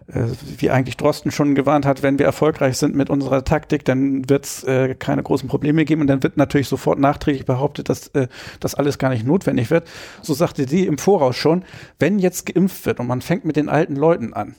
wie 0.08 0.70
eigentlich 0.70 0.96
Drosten 0.96 1.32
schon 1.32 1.54
gewarnt 1.54 1.86
hat, 1.86 2.02
wenn 2.02 2.18
wir 2.18 2.26
erfolgreich 2.26 2.78
sind 2.78 2.96
mit 2.96 3.10
unserer 3.10 3.44
Taktik, 3.44 3.84
dann 3.84 4.30
wird 4.30 4.46
es 4.46 4.64
äh, 4.64 4.96
keine 4.96 5.22
großen 5.22 5.50
Probleme 5.50 5.84
geben 5.84 6.02
und 6.02 6.08
dann 6.08 6.24
wird 6.24 6.38
natürlich 6.38 6.70
sofort 6.70 6.98
nachträglich 6.98 7.46
behauptet, 7.46 7.90
dass 7.90 8.08
äh, 8.10 8.28
das 8.62 8.74
alles 8.76 9.00
gar 9.00 9.10
nicht 9.10 9.26
notwendig 9.26 9.70
wird. 9.70 9.88
So 10.22 10.34
sagte 10.34 10.68
sie 10.68 10.86
im 10.86 10.98
Voraus 10.98 11.36
schon, 11.36 11.66
wenn 12.00 12.20
jetzt 12.20 12.46
geimpft 12.46 12.86
wird 12.86 13.02
und 13.02 13.08
man 13.08 13.22
fängt 13.22 13.44
mit 13.44 13.58
den 13.58 13.68
alten 13.68 13.98
Leuten 13.98 14.34
an, 14.34 14.56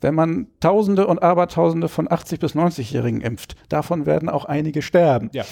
wenn 0.00 0.14
man 0.14 0.46
Tausende 0.60 1.06
und 1.06 1.22
Abertausende 1.22 1.88
von 1.88 2.10
80 2.10 2.38
bis 2.38 2.54
90-Jährigen 2.54 3.20
impft, 3.20 3.56
davon 3.68 4.06
werden 4.06 4.28
auch 4.28 4.44
einige 4.44 4.82
sterben. 4.82 5.30
Ja 5.32 5.44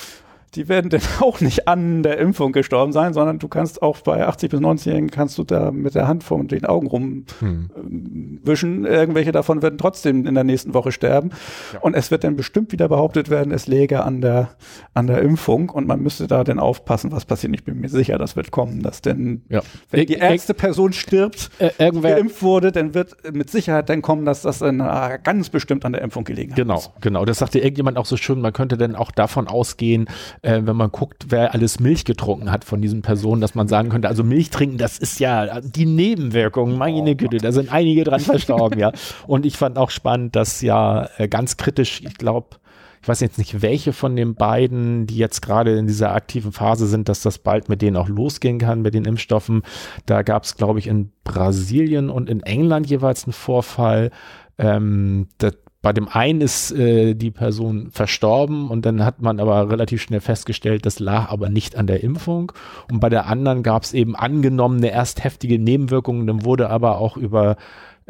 die 0.55 0.69
werden 0.69 0.91
dann 0.91 1.01
auch 1.21 1.41
nicht 1.41 1.69
an 1.69 2.03
der 2.03 2.19
Impfung 2.19 2.53
gestorben 2.53 2.93
sein, 2.93 3.15
sondern 3.15 3.39
du 3.39 3.49
kannst 3.49 3.83
auch 3.83 3.99
bei 3.99 4.27
80 4.27 4.51
bis 4.51 4.61
90-Jährigen 4.61 5.11
kannst 5.11 5.39
du 5.39 5.45
da 5.45 5.71
mit 5.71 5.95
der 5.95 6.09
Hand 6.09 6.25
vor 6.25 6.43
den 6.43 6.65
Augen 6.65 6.87
rumwischen. 6.87 8.85
Hm. 8.85 8.87
Irgendwelche 8.87 9.33
davon 9.33 9.63
werden 9.63 9.79
trotzdem 9.79 10.27
in 10.27 10.35
der 10.35 10.45
nächsten 10.45 10.75
Woche 10.75 10.93
sterben. 10.93 11.31
Ja. 11.73 11.81
Und 11.81 11.95
es 11.95 12.11
wird 12.11 12.25
dann 12.25 12.37
bestimmt 12.37 12.73
wieder 12.73 12.89
behauptet 12.89 13.31
werden, 13.31 13.53
es 13.53 13.67
läge 13.67 14.03
an 14.03 14.21
der, 14.21 14.51
an 14.95 15.07
der 15.07 15.23
Impfung 15.23 15.71
und 15.71 15.87
man 15.87 16.01
müsste 16.01 16.27
da 16.27 16.45
dann 16.45 16.59
aufpassen, 16.59 17.13
was 17.13 17.25
passiert. 17.25 17.55
Ich 17.55 17.65
bin 17.65 17.81
mir 17.81 17.89
sicher, 17.89 18.19
das 18.19 18.37
wird 18.37 18.51
kommen, 18.51 18.83
dass 18.83 19.03
denn, 19.03 19.43
ja. 19.49 19.63
wenn 19.91 20.07
die 20.07 20.15
erste 20.15 20.55
Person 20.55 20.93
stirbt, 20.93 21.51
äh, 21.59 21.71
irgendwer 21.79 22.17
geimpft 22.17 22.43
wurde, 22.43 22.73
dann 22.73 22.95
wird 22.95 23.17
mit 23.33 23.51
Sicherheit 23.51 23.89
dann 23.89 24.03
kommen, 24.03 24.25
dass 24.25 24.43
das 24.43 24.59
dann 24.59 24.81
äh, 24.81 25.19
ganz 25.23 25.51
bestimmt 25.51 25.85
an 25.85 25.93
der 25.93 26.03
Impfung 26.03 26.25
gelegen 26.25 26.53
hat. 26.53 26.57
Genau, 26.57 26.83
genau. 27.01 27.25
Das 27.25 27.39
sagte 27.39 27.59
irgendjemand 27.59 27.97
auch 27.97 28.07
so 28.07 28.17
schön, 28.17 28.41
man 28.41 28.53
könnte 28.53 28.77
dann 28.77 28.97
auch 28.97 29.11
davon 29.11 29.49
ausgehen, 29.49 30.09
äh, 30.43 30.61
wenn 30.65 30.77
man 30.77 30.91
guckt, 30.91 31.27
wer 31.29 31.55
alles 31.55 31.81
Milch 31.81 32.05
getrunken 32.05 32.51
hat 32.51 32.65
von 32.65 32.81
diesen 32.81 33.03
Personen, 33.03 33.41
dass 33.41 33.55
man 33.55 33.69
sagen 33.69 33.89
könnte, 33.91 34.09
also 34.09 34.25
Milch 34.25 34.51
trinken, 34.51 34.79
das 34.79 34.99
ist 34.99 35.21
ja 35.21 35.61
die 35.61 35.87
Nebenwirkung, 35.87 36.77
meine 36.77 37.17
Güte, 37.17 37.39
da 37.39 37.53
sind 37.53 37.73
einige 37.73 38.05
dran 38.05 38.21
verstorben, 38.21 38.79
ja. 38.79 38.93
Und 39.27 39.47
ich 39.47 39.57
fand 39.57 39.77
auch 39.79 39.91
spannend, 39.91 40.37
dass 40.37 40.61
ja 40.61 41.09
äh, 41.19 41.29
ganz 41.29 41.57
kritisch, 41.57 42.03
ich 42.03 42.15
glaube, 42.15 42.57
ich 43.03 43.09
weiß 43.09 43.21
jetzt 43.21 43.39
nicht, 43.39 43.63
welche 43.63 43.95
von 43.95 44.15
den 44.15 44.35
beiden, 44.35 45.07
die 45.07 45.17
jetzt 45.17 45.41
gerade 45.41 45.79
in 45.79 45.87
dieser 45.87 46.15
aktiven 46.15 46.53
Phase 46.53 46.87
sind, 46.87 47.09
dass 47.09 47.23
das 47.23 47.39
bald 47.39 47.71
mit 47.71 47.81
denen 47.81 47.97
auch 47.97 48.09
losgehen 48.09 48.59
kann, 48.59 48.83
mit 48.83 48.93
den 48.93 49.07
Impfstoffen. 49.07 49.63
Da 50.05 50.23
gab 50.23 50.45
es, 50.45 50.57
glaube 50.57 50.79
ich, 50.79 50.87
in 50.87 51.11
Brasilien 51.25 52.11
und 52.11 52.29
in 52.29 52.43
England 52.43 52.89
jeweils 52.89 53.25
einen 53.25 53.33
Vorfall. 53.33 54.11
Ähm, 54.59 55.29
das 55.39 55.55
bei 55.83 55.93
dem 55.93 56.09
einen 56.09 56.41
ist 56.43 56.73
äh, 56.73 57.15
die 57.15 57.31
Person 57.31 57.91
verstorben 57.91 58.69
und 58.69 58.85
dann 58.85 59.05
hat 59.05 59.23
man 59.23 59.41
aber 59.41 59.71
relativ 59.71 60.03
schnell 60.03 60.21
festgestellt, 60.21 60.85
das 60.85 61.01
lag 61.01 61.31
aber 61.31 61.49
nicht 61.49 61.77
an 61.77 61.87
der 61.87 62.03
Impfung. 62.03 62.53
Und 62.91 63.01
bei 63.01 63.09
der 63.09 63.27
anderen 63.27 63.63
gab 63.63 63.85
es 63.85 63.95
eben 63.95 64.15
angenommene 64.15 64.91
erst 64.91 65.25
heftige 65.25 65.59
Nebenwirkungen, 65.59 66.27
dann 66.27 66.45
wurde 66.45 66.69
aber 66.69 66.99
auch 66.99 67.17
über 67.17 67.57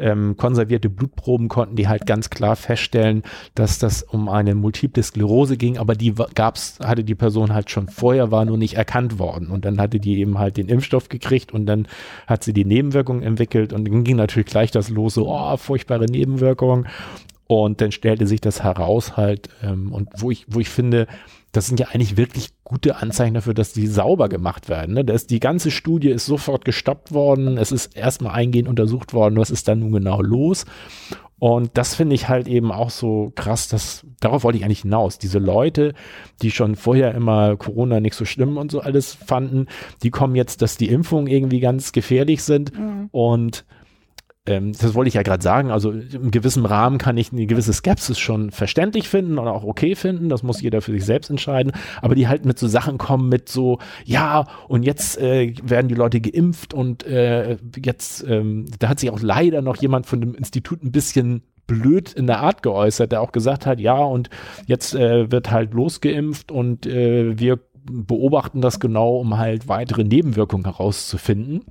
ähm, 0.01 0.35
konservierte 0.35 0.89
Blutproben 0.89 1.47
konnten 1.47 1.75
die 1.75 1.87
halt 1.87 2.05
ganz 2.05 2.29
klar 2.29 2.55
feststellen, 2.55 3.23
dass 3.55 3.77
das 3.77 4.03
um 4.03 4.27
eine 4.27 4.55
Multiple 4.55 5.03
Sklerose 5.03 5.57
ging, 5.57 5.77
aber 5.77 5.95
die 5.95 6.13
gab's, 6.33 6.79
hatte 6.83 7.03
die 7.03 7.15
Person 7.15 7.53
halt 7.53 7.69
schon 7.69 7.87
vorher, 7.87 8.31
war 8.31 8.43
nur 8.43 8.57
nicht 8.57 8.73
erkannt 8.73 9.19
worden. 9.19 9.49
Und 9.49 9.63
dann 9.63 9.79
hatte 9.79 9.99
die 9.99 10.19
eben 10.19 10.39
halt 10.39 10.57
den 10.57 10.67
Impfstoff 10.67 11.07
gekriegt 11.07 11.53
und 11.53 11.67
dann 11.67 11.87
hat 12.27 12.43
sie 12.43 12.53
die 12.53 12.65
Nebenwirkungen 12.65 13.23
entwickelt 13.23 13.73
und 13.73 13.87
dann 13.87 14.03
ging 14.03 14.17
natürlich 14.17 14.47
gleich 14.47 14.71
das 14.71 14.89
los, 14.89 15.13
so, 15.13 15.29
oh, 15.29 15.55
furchtbare 15.57 16.05
Nebenwirkungen. 16.05 16.87
Und 17.51 17.81
dann 17.81 17.91
stellte 17.91 18.27
sich 18.27 18.39
das 18.39 18.63
heraus 18.63 19.17
halt, 19.17 19.49
ähm, 19.61 19.91
und 19.91 20.07
wo 20.15 20.31
ich, 20.31 20.45
wo 20.47 20.61
ich 20.61 20.69
finde, 20.69 21.05
das 21.51 21.67
sind 21.67 21.81
ja 21.81 21.87
eigentlich 21.87 22.15
wirklich 22.15 22.51
gute 22.63 22.95
Anzeichen 22.95 23.33
dafür, 23.33 23.53
dass 23.53 23.73
die 23.73 23.87
sauber 23.87 24.29
gemacht 24.29 24.69
werden. 24.69 24.95
Ne? 24.95 25.03
Das, 25.03 25.27
die 25.27 25.41
ganze 25.41 25.69
Studie 25.69 26.11
ist 26.11 26.25
sofort 26.25 26.63
gestoppt 26.63 27.11
worden. 27.11 27.57
Es 27.57 27.73
ist 27.73 27.97
erstmal 27.97 28.35
eingehend 28.35 28.69
untersucht 28.69 29.13
worden, 29.13 29.35
was 29.35 29.49
ist 29.49 29.67
da 29.67 29.75
nun 29.75 29.91
genau 29.91 30.21
los. 30.21 30.63
Und 31.39 31.71
das 31.73 31.93
finde 31.93 32.15
ich 32.15 32.29
halt 32.29 32.47
eben 32.47 32.71
auch 32.71 32.89
so 32.89 33.33
krass, 33.35 33.67
dass, 33.67 34.05
darauf 34.21 34.45
wollte 34.45 34.57
ich 34.57 34.63
eigentlich 34.63 34.83
hinaus. 34.83 35.17
Diese 35.17 35.39
Leute, 35.39 35.93
die 36.41 36.51
schon 36.51 36.77
vorher 36.77 37.13
immer 37.13 37.57
Corona 37.57 37.99
nicht 37.99 38.15
so 38.15 38.23
schlimm 38.23 38.55
und 38.55 38.71
so 38.71 38.79
alles 38.79 39.13
fanden, 39.13 39.65
die 40.03 40.09
kommen 40.09 40.37
jetzt, 40.37 40.61
dass 40.61 40.77
die 40.77 40.87
Impfungen 40.87 41.27
irgendwie 41.27 41.59
ganz 41.59 41.91
gefährlich 41.91 42.43
sind 42.43 42.79
mhm. 42.79 43.09
und 43.11 43.65
ähm, 44.47 44.73
das 44.73 44.95
wollte 44.95 45.09
ich 45.09 45.13
ja 45.13 45.21
gerade 45.21 45.43
sagen, 45.43 45.69
also 45.69 45.91
im 45.91 46.31
gewissen 46.31 46.65
Rahmen 46.65 46.97
kann 46.97 47.17
ich 47.17 47.31
eine 47.31 47.45
gewisse 47.45 47.73
Skepsis 47.73 48.17
schon 48.17 48.49
verständlich 48.49 49.07
finden 49.07 49.37
und 49.37 49.47
auch 49.47 49.63
okay 49.63 49.93
finden, 49.95 50.29
das 50.29 50.41
muss 50.41 50.61
jeder 50.61 50.81
für 50.81 50.91
sich 50.91 51.05
selbst 51.05 51.29
entscheiden, 51.29 51.73
aber 52.01 52.15
die 52.15 52.27
halt 52.27 52.45
mit 52.45 52.57
so 52.57 52.67
Sachen 52.67 52.97
kommen 52.97 53.29
mit 53.29 53.49
so, 53.49 53.77
ja, 54.03 54.45
und 54.67 54.83
jetzt 54.83 55.19
äh, 55.19 55.53
werden 55.61 55.89
die 55.89 55.95
Leute 55.95 56.21
geimpft 56.21 56.73
und 56.73 57.05
äh, 57.05 57.57
jetzt, 57.83 58.25
ähm, 58.27 58.65
da 58.79 58.89
hat 58.89 58.99
sich 58.99 59.11
auch 59.11 59.21
leider 59.21 59.61
noch 59.61 59.77
jemand 59.77 60.07
von 60.07 60.21
dem 60.21 60.33
Institut 60.33 60.83
ein 60.83 60.91
bisschen 60.91 61.43
blöd 61.67 62.11
in 62.11 62.25
der 62.25 62.39
Art 62.39 62.63
geäußert, 62.63 63.11
der 63.11 63.21
auch 63.21 63.31
gesagt 63.31 63.67
hat, 63.67 63.79
ja, 63.79 63.95
und 63.95 64.29
jetzt 64.65 64.95
äh, 64.95 65.31
wird 65.31 65.51
halt 65.51 65.73
losgeimpft 65.73 66.51
und 66.51 66.87
äh, 66.87 67.37
wir 67.37 67.59
beobachten 67.83 68.61
das 68.61 68.79
genau, 68.79 69.17
um 69.17 69.37
halt 69.37 69.67
weitere 69.67 70.03
Nebenwirkungen 70.03 70.65
herauszufinden. 70.65 71.61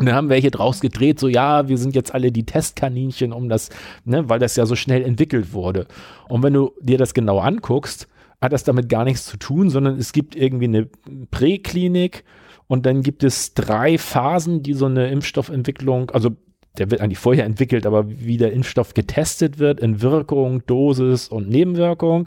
Und 0.00 0.06
dann 0.06 0.14
haben 0.14 0.30
welche 0.30 0.50
draus 0.50 0.80
gedreht, 0.80 1.20
so 1.20 1.28
ja, 1.28 1.68
wir 1.68 1.76
sind 1.76 1.94
jetzt 1.94 2.14
alle 2.14 2.32
die 2.32 2.46
Testkaninchen, 2.46 3.34
um 3.34 3.50
das, 3.50 3.68
ne, 4.06 4.30
weil 4.30 4.38
das 4.38 4.56
ja 4.56 4.64
so 4.64 4.74
schnell 4.74 5.04
entwickelt 5.04 5.52
wurde. 5.52 5.86
Und 6.26 6.42
wenn 6.42 6.54
du 6.54 6.72
dir 6.80 6.96
das 6.96 7.12
genau 7.12 7.38
anguckst, 7.38 8.08
hat 8.40 8.54
das 8.54 8.64
damit 8.64 8.88
gar 8.88 9.04
nichts 9.04 9.26
zu 9.26 9.36
tun, 9.36 9.68
sondern 9.68 9.98
es 9.98 10.14
gibt 10.14 10.34
irgendwie 10.34 10.64
eine 10.64 10.88
Präklinik 11.30 12.24
und 12.66 12.86
dann 12.86 13.02
gibt 13.02 13.22
es 13.24 13.52
drei 13.52 13.98
Phasen, 13.98 14.62
die 14.62 14.72
so 14.72 14.86
eine 14.86 15.10
Impfstoffentwicklung, 15.10 16.10
also 16.12 16.30
der 16.78 16.90
wird 16.90 17.02
eigentlich 17.02 17.18
vorher 17.18 17.44
entwickelt, 17.44 17.84
aber 17.84 18.08
wie 18.08 18.38
der 18.38 18.54
Impfstoff 18.54 18.94
getestet 18.94 19.58
wird 19.58 19.80
in 19.80 20.00
Wirkung, 20.00 20.64
Dosis 20.66 21.28
und 21.28 21.50
Nebenwirkung. 21.50 22.26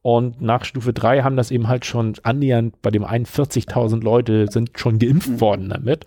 Und 0.00 0.40
nach 0.40 0.64
Stufe 0.64 0.94
3 0.94 1.24
haben 1.24 1.36
das 1.36 1.50
eben 1.50 1.68
halt 1.68 1.84
schon 1.84 2.14
annähernd 2.22 2.80
bei 2.80 2.90
dem 2.90 3.04
einen 3.04 3.26
40.000 3.26 4.02
Leute 4.02 4.46
sind 4.50 4.70
schon 4.78 4.98
geimpft 4.98 5.28
mhm. 5.28 5.40
worden 5.42 5.68
damit 5.68 6.06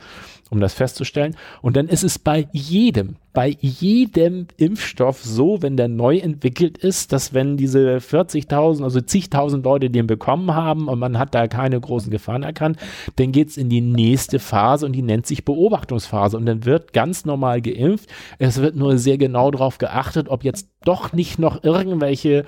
um 0.52 0.60
das 0.60 0.74
festzustellen. 0.74 1.36
Und 1.62 1.76
dann 1.76 1.88
ist 1.88 2.04
es 2.04 2.20
bei 2.20 2.48
jedem, 2.52 3.16
bei 3.34 3.58
jedem 3.60 4.48
Impfstoff 4.58 5.24
so, 5.24 5.62
wenn 5.62 5.76
der 5.76 5.88
neu 5.88 6.18
entwickelt 6.18 6.78
ist, 6.78 7.12
dass 7.12 7.34
wenn 7.34 7.58
diese 7.58 7.98
40.000, 7.98 8.84
also 8.84 9.02
zigtausend 9.02 9.66
Leute 9.66 9.90
den 9.90 10.06
bekommen 10.08 10.54
haben 10.54 10.88
und 10.88 11.00
man 11.00 11.18
hat 11.18 11.34
da 11.34 11.48
keine 11.48 11.80
großen 11.80 12.12
Gefahren 12.12 12.44
erkannt, 12.44 12.78
dann 13.16 13.32
geht's 13.32 13.58
in 13.58 13.70
die 13.70 13.82
nächste 13.82 14.40
Phase 14.40 14.86
und 14.86 14.94
die 14.94 15.02
nennt 15.02 15.26
sich 15.26 15.46
Beobachtungsphase. 15.46 16.38
Und 16.38 16.46
dann 16.46 16.66
wird 16.66 16.94
ganz 16.94 17.26
normal 17.26 17.62
geimpft. 17.62 18.10
Es 18.38 18.62
wird 18.62 18.76
nur 18.76 18.98
sehr 18.98 19.18
genau 19.18 19.50
darauf 19.50 19.80
geachtet, 19.80 20.30
ob 20.30 20.44
jetzt 20.44 20.70
doch 20.84 21.12
nicht 21.12 21.40
noch 21.40 21.64
irgendwelche 21.64 22.46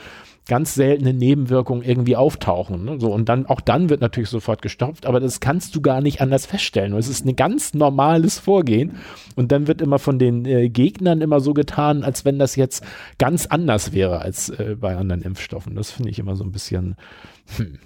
ganz 0.48 0.76
seltene 0.76 1.14
Nebenwirkungen 1.14 1.84
irgendwie 1.84 2.16
auftauchen. 2.16 2.86
Ne? 2.86 3.00
So, 3.00 3.14
und 3.14 3.30
dann, 3.30 3.46
auch 3.46 3.62
dann 3.62 3.90
wird 3.90 4.02
natürlich 4.02 4.30
sofort 4.30 4.62
gestopft, 4.62 5.06
aber 5.06 5.20
das 5.20 5.40
kannst 5.40 5.76
du 5.76 5.82
gar 5.82 6.02
nicht 6.02 6.22
anders 6.22 6.46
feststellen. 6.46 6.94
Es 6.94 7.08
ist 7.08 7.26
ein 7.26 7.36
ganz 7.36 7.74
normales 7.74 8.40
Vorgehen. 8.40 8.98
Und 9.36 9.52
dann 9.52 9.68
wird 9.68 9.82
immer 9.82 10.00
von 10.00 10.18
den 10.18 10.46
äh, 10.46 10.70
Gegnern 10.70 11.22
immer 11.22 11.40
so 11.40 11.54
getan, 11.54 12.04
als 12.04 12.26
wenn 12.26 12.40
das 12.40 12.56
jetzt 12.56 12.84
ganz 13.20 13.46
anders 13.46 13.94
wäre 13.94 14.20
als 14.22 14.50
äh, 14.50 14.76
bei 14.80 14.96
anderen 14.98 15.22
Impfstoffen. 15.22 15.76
Das 15.76 15.92
finde 15.92 16.10
ich 16.10 16.20
immer 16.20 16.36
so 16.36 16.44
ein 16.44 16.52
bisschen, 16.52 16.96
hm. 17.58 17.78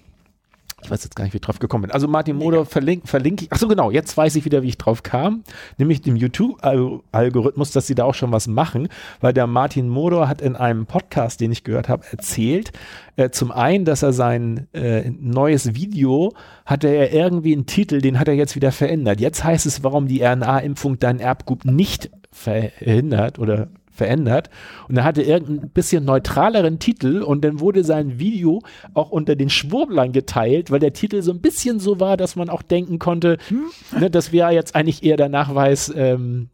Ich 0.83 0.89
weiß 0.89 1.03
jetzt 1.03 1.15
gar 1.15 1.23
nicht, 1.23 1.33
wie 1.33 1.37
ich 1.37 1.41
drauf 1.41 1.59
gekommen 1.59 1.83
bin. 1.83 1.91
Also 1.91 2.07
Martin 2.07 2.37
Moder 2.37 2.65
verlinke 2.65 3.07
verlink 3.07 3.43
ich. 3.43 3.51
Achso, 3.51 3.67
genau, 3.67 3.91
jetzt 3.91 4.15
weiß 4.15 4.35
ich 4.35 4.45
wieder, 4.45 4.63
wie 4.63 4.69
ich 4.69 4.77
drauf 4.77 5.03
kam. 5.03 5.43
Nämlich 5.77 6.01
dem 6.01 6.15
YouTube-Algorithmus, 6.15 7.71
dass 7.71 7.87
sie 7.87 7.95
da 7.95 8.05
auch 8.05 8.15
schon 8.15 8.31
was 8.31 8.47
machen, 8.47 8.87
weil 9.19 9.33
der 9.33 9.47
Martin 9.47 9.89
Modor 9.89 10.27
hat 10.27 10.41
in 10.41 10.55
einem 10.55 10.85
Podcast, 10.85 11.41
den 11.41 11.51
ich 11.51 11.63
gehört 11.63 11.89
habe, 11.89 12.05
erzählt, 12.11 12.71
äh, 13.15 13.29
zum 13.29 13.51
einen, 13.51 13.85
dass 13.85 14.03
er 14.03 14.13
sein 14.13 14.67
äh, 14.73 15.09
neues 15.09 15.75
Video 15.75 16.33
hatte 16.65 16.87
er 16.87 17.13
irgendwie 17.13 17.53
einen 17.53 17.65
Titel, 17.65 18.01
den 18.01 18.19
hat 18.19 18.27
er 18.27 18.33
jetzt 18.33 18.55
wieder 18.55 18.71
verändert. 18.71 19.19
Jetzt 19.19 19.43
heißt 19.43 19.65
es, 19.65 19.83
warum 19.83 20.07
die 20.07 20.23
RNA-Impfung 20.23 20.99
dein 20.99 21.19
Erbgut 21.19 21.65
nicht 21.65 22.09
verhindert 22.31 23.39
oder 23.39 23.67
verändert 23.91 24.49
und 24.87 24.97
er 24.97 25.03
hatte 25.03 25.21
irgendein 25.21 25.69
bisschen 25.69 26.05
neutraleren 26.05 26.79
Titel 26.79 27.21
und 27.21 27.43
dann 27.43 27.59
wurde 27.59 27.83
sein 27.83 28.19
Video 28.19 28.61
auch 28.93 29.11
unter 29.11 29.35
den 29.35 29.49
Schwurblern 29.49 30.11
geteilt, 30.11 30.71
weil 30.71 30.79
der 30.79 30.93
Titel 30.93 31.21
so 31.21 31.31
ein 31.31 31.41
bisschen 31.41 31.79
so 31.79 31.99
war, 31.99 32.17
dass 32.17 32.35
man 32.35 32.49
auch 32.49 32.61
denken 32.61 32.99
konnte, 32.99 33.37
hm? 33.47 33.65
ne, 33.99 34.09
das 34.09 34.31
wäre 34.31 34.51
jetzt 34.51 34.75
eigentlich 34.75 35.03
eher 35.03 35.17
der 35.17 35.29
Nachweis, 35.29 35.91
ähm, 35.95 36.49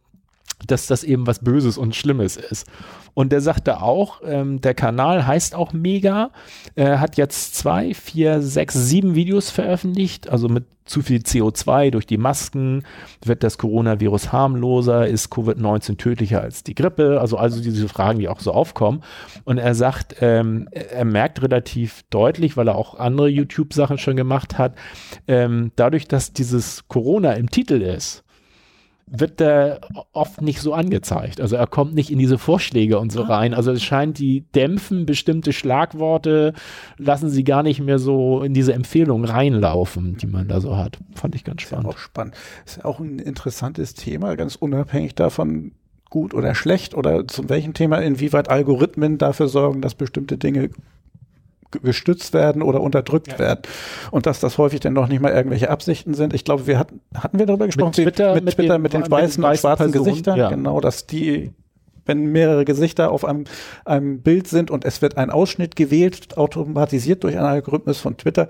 dass 0.66 0.86
das 0.86 1.04
eben 1.04 1.26
was 1.26 1.38
Böses 1.40 1.78
und 1.78 1.94
Schlimmes 1.94 2.36
ist. 2.36 2.66
Und 3.14 3.32
der 3.32 3.40
sagte 3.40 3.82
auch, 3.82 4.20
ähm, 4.24 4.60
der 4.60 4.74
Kanal 4.74 5.26
heißt 5.26 5.54
auch 5.54 5.72
Mega, 5.72 6.30
äh, 6.74 6.98
hat 6.98 7.16
jetzt 7.16 7.54
zwei, 7.54 7.94
vier, 7.94 8.42
sechs, 8.42 8.74
sieben 8.74 9.14
Videos 9.14 9.50
veröffentlicht, 9.50 10.28
also 10.28 10.48
mit 10.48 10.66
zu 10.88 11.02
viel 11.02 11.18
CO2 11.18 11.90
durch 11.90 12.06
die 12.06 12.16
Masken, 12.16 12.84
wird 13.22 13.42
das 13.42 13.58
Coronavirus 13.58 14.32
harmloser, 14.32 15.06
ist 15.06 15.30
Covid-19 15.30 15.98
tödlicher 15.98 16.40
als 16.40 16.64
die 16.64 16.74
Grippe, 16.74 17.20
also 17.20 17.36
also 17.36 17.62
diese 17.62 17.88
Fragen, 17.88 18.18
die 18.18 18.28
auch 18.28 18.40
so 18.40 18.52
aufkommen. 18.52 19.02
Und 19.44 19.58
er 19.58 19.74
sagt, 19.74 20.16
ähm, 20.20 20.68
er 20.70 21.04
merkt 21.04 21.42
relativ 21.42 22.04
deutlich, 22.10 22.56
weil 22.56 22.68
er 22.68 22.76
auch 22.76 22.94
andere 22.94 23.28
YouTube-Sachen 23.28 23.98
schon 23.98 24.16
gemacht 24.16 24.58
hat, 24.58 24.74
ähm, 25.26 25.72
dadurch, 25.76 26.08
dass 26.08 26.32
dieses 26.32 26.88
Corona 26.88 27.34
im 27.34 27.50
Titel 27.50 27.82
ist, 27.82 28.24
wird 29.10 29.40
der 29.40 29.80
oft 30.12 30.42
nicht 30.42 30.60
so 30.60 30.72
angezeigt. 30.72 31.40
Also 31.40 31.56
er 31.56 31.66
kommt 31.66 31.94
nicht 31.94 32.10
in 32.10 32.18
diese 32.18 32.38
Vorschläge 32.38 32.98
und 32.98 33.12
so 33.12 33.24
ah. 33.24 33.26
rein. 33.26 33.54
Also 33.54 33.72
es 33.72 33.82
scheint, 33.82 34.18
die 34.18 34.42
dämpfen 34.54 35.06
bestimmte 35.06 35.52
Schlagworte, 35.52 36.54
lassen 36.96 37.28
sie 37.28 37.44
gar 37.44 37.62
nicht 37.62 37.80
mehr 37.80 37.98
so 37.98 38.42
in 38.42 38.54
diese 38.54 38.72
Empfehlungen 38.72 39.24
reinlaufen, 39.24 40.16
die 40.16 40.26
man 40.26 40.48
da 40.48 40.60
so 40.60 40.76
hat. 40.76 40.98
Fand 41.14 41.34
ich 41.34 41.44
ganz 41.44 41.62
spannend. 41.62 41.86
Ist 41.86 41.92
ja 41.92 41.96
auch 41.96 41.98
spannend. 41.98 42.34
Ist 42.66 42.76
ja 42.78 42.84
auch 42.84 43.00
ein 43.00 43.18
interessantes 43.18 43.94
Thema, 43.94 44.36
ganz 44.36 44.56
unabhängig 44.56 45.14
davon, 45.14 45.72
gut 46.10 46.34
oder 46.34 46.54
schlecht 46.54 46.94
oder 46.94 47.26
zu 47.28 47.48
welchem 47.48 47.74
Thema, 47.74 47.98
inwieweit 47.98 48.48
Algorithmen 48.48 49.18
dafür 49.18 49.48
sorgen, 49.48 49.82
dass 49.82 49.94
bestimmte 49.94 50.38
Dinge 50.38 50.70
gestützt 51.82 52.32
werden 52.32 52.62
oder 52.62 52.80
unterdrückt 52.80 53.32
ja. 53.32 53.38
werden. 53.38 53.60
Und 54.10 54.26
dass 54.26 54.40
das 54.40 54.58
häufig 54.58 54.80
dann 54.80 54.92
noch 54.92 55.08
nicht 55.08 55.20
mal 55.20 55.32
irgendwelche 55.32 55.70
Absichten 55.70 56.14
sind. 56.14 56.34
Ich 56.34 56.44
glaube, 56.44 56.66
wir 56.66 56.78
hatten, 56.78 57.00
hatten 57.14 57.38
wir 57.38 57.46
darüber 57.46 57.66
gesprochen? 57.66 57.92
Mit 57.96 58.14
Twitter, 58.14 58.34
mit, 58.34 58.44
mit, 58.44 58.54
Twitter, 58.54 58.74
den, 58.76 58.82
mit 58.82 58.92
den 58.92 59.10
weißen, 59.10 59.40
mit 59.40 59.50
den 59.50 59.58
schwarzen 59.58 59.90
Personen, 59.90 60.04
Gesichtern. 60.04 60.38
Ja. 60.38 60.48
Genau, 60.50 60.80
dass 60.80 61.06
die 61.06 61.52
wenn 62.08 62.32
mehrere 62.32 62.64
Gesichter 62.64 63.12
auf 63.12 63.24
einem, 63.24 63.44
einem 63.84 64.22
Bild 64.22 64.48
sind 64.48 64.70
und 64.70 64.84
es 64.84 65.02
wird 65.02 65.16
ein 65.16 65.30
Ausschnitt 65.30 65.76
gewählt, 65.76 66.36
automatisiert 66.36 67.22
durch 67.22 67.36
einen 67.36 67.46
Algorithmus 67.46 68.00
von 68.00 68.16
Twitter, 68.16 68.48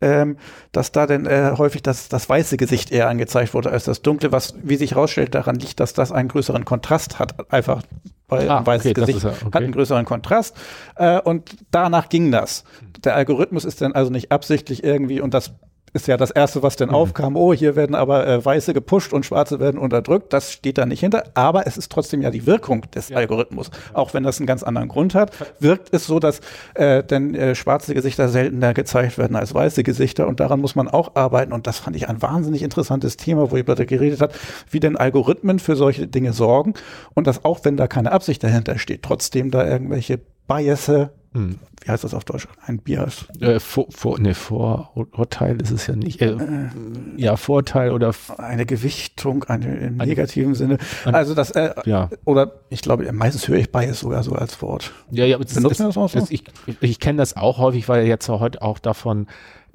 ähm, 0.00 0.36
dass 0.72 0.92
da 0.92 1.06
denn 1.06 1.24
äh, 1.24 1.52
häufig 1.56 1.82
das, 1.82 2.08
das 2.08 2.28
weiße 2.28 2.56
Gesicht 2.58 2.92
eher 2.92 3.08
angezeigt 3.08 3.54
wurde 3.54 3.70
als 3.70 3.84
das 3.84 4.02
dunkle, 4.02 4.32
was, 4.32 4.54
wie 4.62 4.76
sich 4.76 4.90
herausstellt, 4.90 5.34
daran 5.34 5.56
liegt, 5.56 5.80
dass 5.80 5.94
das 5.94 6.12
einen 6.12 6.28
größeren 6.28 6.64
Kontrast 6.64 7.18
hat. 7.18 7.52
Einfach 7.52 7.82
weil 8.28 8.48
ah, 8.48 8.58
ein 8.58 8.66
weißes 8.66 8.90
okay, 8.90 9.00
Gesicht 9.00 9.22
ja, 9.22 9.30
okay. 9.30 9.44
hat 9.44 9.56
einen 9.56 9.72
größeren 9.72 10.04
Kontrast. 10.04 10.56
Äh, 10.96 11.20
und 11.20 11.56
danach 11.70 12.08
ging 12.08 12.30
das. 12.30 12.64
Der 13.04 13.14
Algorithmus 13.14 13.64
ist 13.64 13.80
dann 13.80 13.92
also 13.92 14.10
nicht 14.10 14.32
absichtlich 14.32 14.82
irgendwie, 14.82 15.20
und 15.20 15.34
das 15.34 15.52
ist 15.96 16.06
ja 16.06 16.16
das 16.16 16.30
Erste, 16.30 16.62
was 16.62 16.76
dann 16.76 16.90
mhm. 16.90 16.94
aufkam, 16.94 17.36
oh, 17.36 17.52
hier 17.52 17.74
werden 17.74 17.96
aber 17.96 18.26
äh, 18.26 18.44
Weiße 18.44 18.74
gepusht 18.74 19.12
und 19.12 19.26
Schwarze 19.26 19.58
werden 19.58 19.78
unterdrückt. 19.78 20.32
Das 20.32 20.52
steht 20.52 20.78
da 20.78 20.86
nicht 20.86 21.00
hinter. 21.00 21.24
Aber 21.34 21.66
es 21.66 21.76
ist 21.76 21.90
trotzdem 21.90 22.22
ja 22.22 22.30
die 22.30 22.46
Wirkung 22.46 22.82
des 22.94 23.08
ja. 23.08 23.16
Algorithmus. 23.16 23.70
Auch 23.94 24.14
wenn 24.14 24.22
das 24.22 24.38
einen 24.38 24.46
ganz 24.46 24.62
anderen 24.62 24.88
Grund 24.88 25.14
hat, 25.14 25.32
wirkt 25.58 25.88
es 25.92 26.06
so, 26.06 26.20
dass 26.20 26.40
äh, 26.74 27.02
denn 27.02 27.34
äh, 27.34 27.54
schwarze 27.54 27.94
Gesichter 27.94 28.28
seltener 28.28 28.74
gezeigt 28.74 29.18
werden 29.18 29.34
als 29.36 29.54
weiße 29.54 29.82
Gesichter. 29.82 30.28
Und 30.28 30.38
daran 30.38 30.60
muss 30.60 30.76
man 30.76 30.86
auch 30.86 31.16
arbeiten. 31.16 31.52
Und 31.52 31.66
das 31.66 31.78
fand 31.78 31.96
ich 31.96 32.08
ein 32.08 32.22
wahnsinnig 32.22 32.62
interessantes 32.62 33.16
Thema, 33.16 33.50
wo 33.50 33.56
jemand 33.56 33.86
geredet 33.88 34.20
hat, 34.20 34.34
wie 34.70 34.80
denn 34.80 34.96
Algorithmen 34.96 35.58
für 35.58 35.74
solche 35.74 36.06
Dinge 36.06 36.32
sorgen. 36.32 36.74
Und 37.14 37.26
dass 37.26 37.44
auch, 37.44 37.60
wenn 37.64 37.76
da 37.76 37.88
keine 37.88 38.12
Absicht 38.12 38.44
dahinter 38.44 38.78
steht, 38.78 39.02
trotzdem 39.02 39.50
da 39.50 39.66
irgendwelche 39.66 40.20
Biasse 40.46 41.10
hm. 41.36 41.58
Wie 41.84 41.90
heißt 41.90 42.02
das 42.02 42.14
auf 42.14 42.24
Deutsch? 42.24 42.48
Ein 42.64 42.78
Bias? 42.78 43.26
Äh, 43.40 43.60
vor, 43.60 43.86
vor, 43.90 44.18
ne, 44.18 44.34
Vorurteil 44.34 45.60
ist 45.60 45.70
es 45.70 45.86
ja 45.86 45.94
nicht. 45.94 46.20
Äh, 46.20 46.30
äh, 46.30 46.68
ja, 47.16 47.36
Vorteil 47.36 47.92
oder 47.92 48.12
eine 48.38 48.64
Gewichtung, 48.64 49.44
eine 49.44 49.76
im 49.76 49.98
negativen 49.98 50.54
Sinne. 50.54 50.78
also 51.04 51.34
das, 51.34 51.50
äh, 51.52 51.74
ja. 51.84 52.08
oder 52.24 52.60
ich 52.70 52.80
glaube, 52.80 53.12
meistens 53.12 53.46
höre 53.46 53.58
ich 53.58 53.70
Bias 53.70 54.00
sogar 54.00 54.22
so 54.22 54.32
als 54.32 54.60
Wort. 54.62 54.92
Ja, 55.10 55.26
ja, 55.26 55.36
aber 55.36 55.44
das, 55.44 55.54
das, 55.54 55.78
das, 55.78 55.96
auch 55.96 56.08
so? 56.08 56.26
ich, 56.30 56.44
ich 56.80 57.00
kenne 57.00 57.18
das 57.18 57.36
auch 57.36 57.58
häufig, 57.58 57.88
weil 57.88 58.06
jetzt 58.06 58.28
heute 58.28 58.62
auch 58.62 58.78
davon 58.78 59.26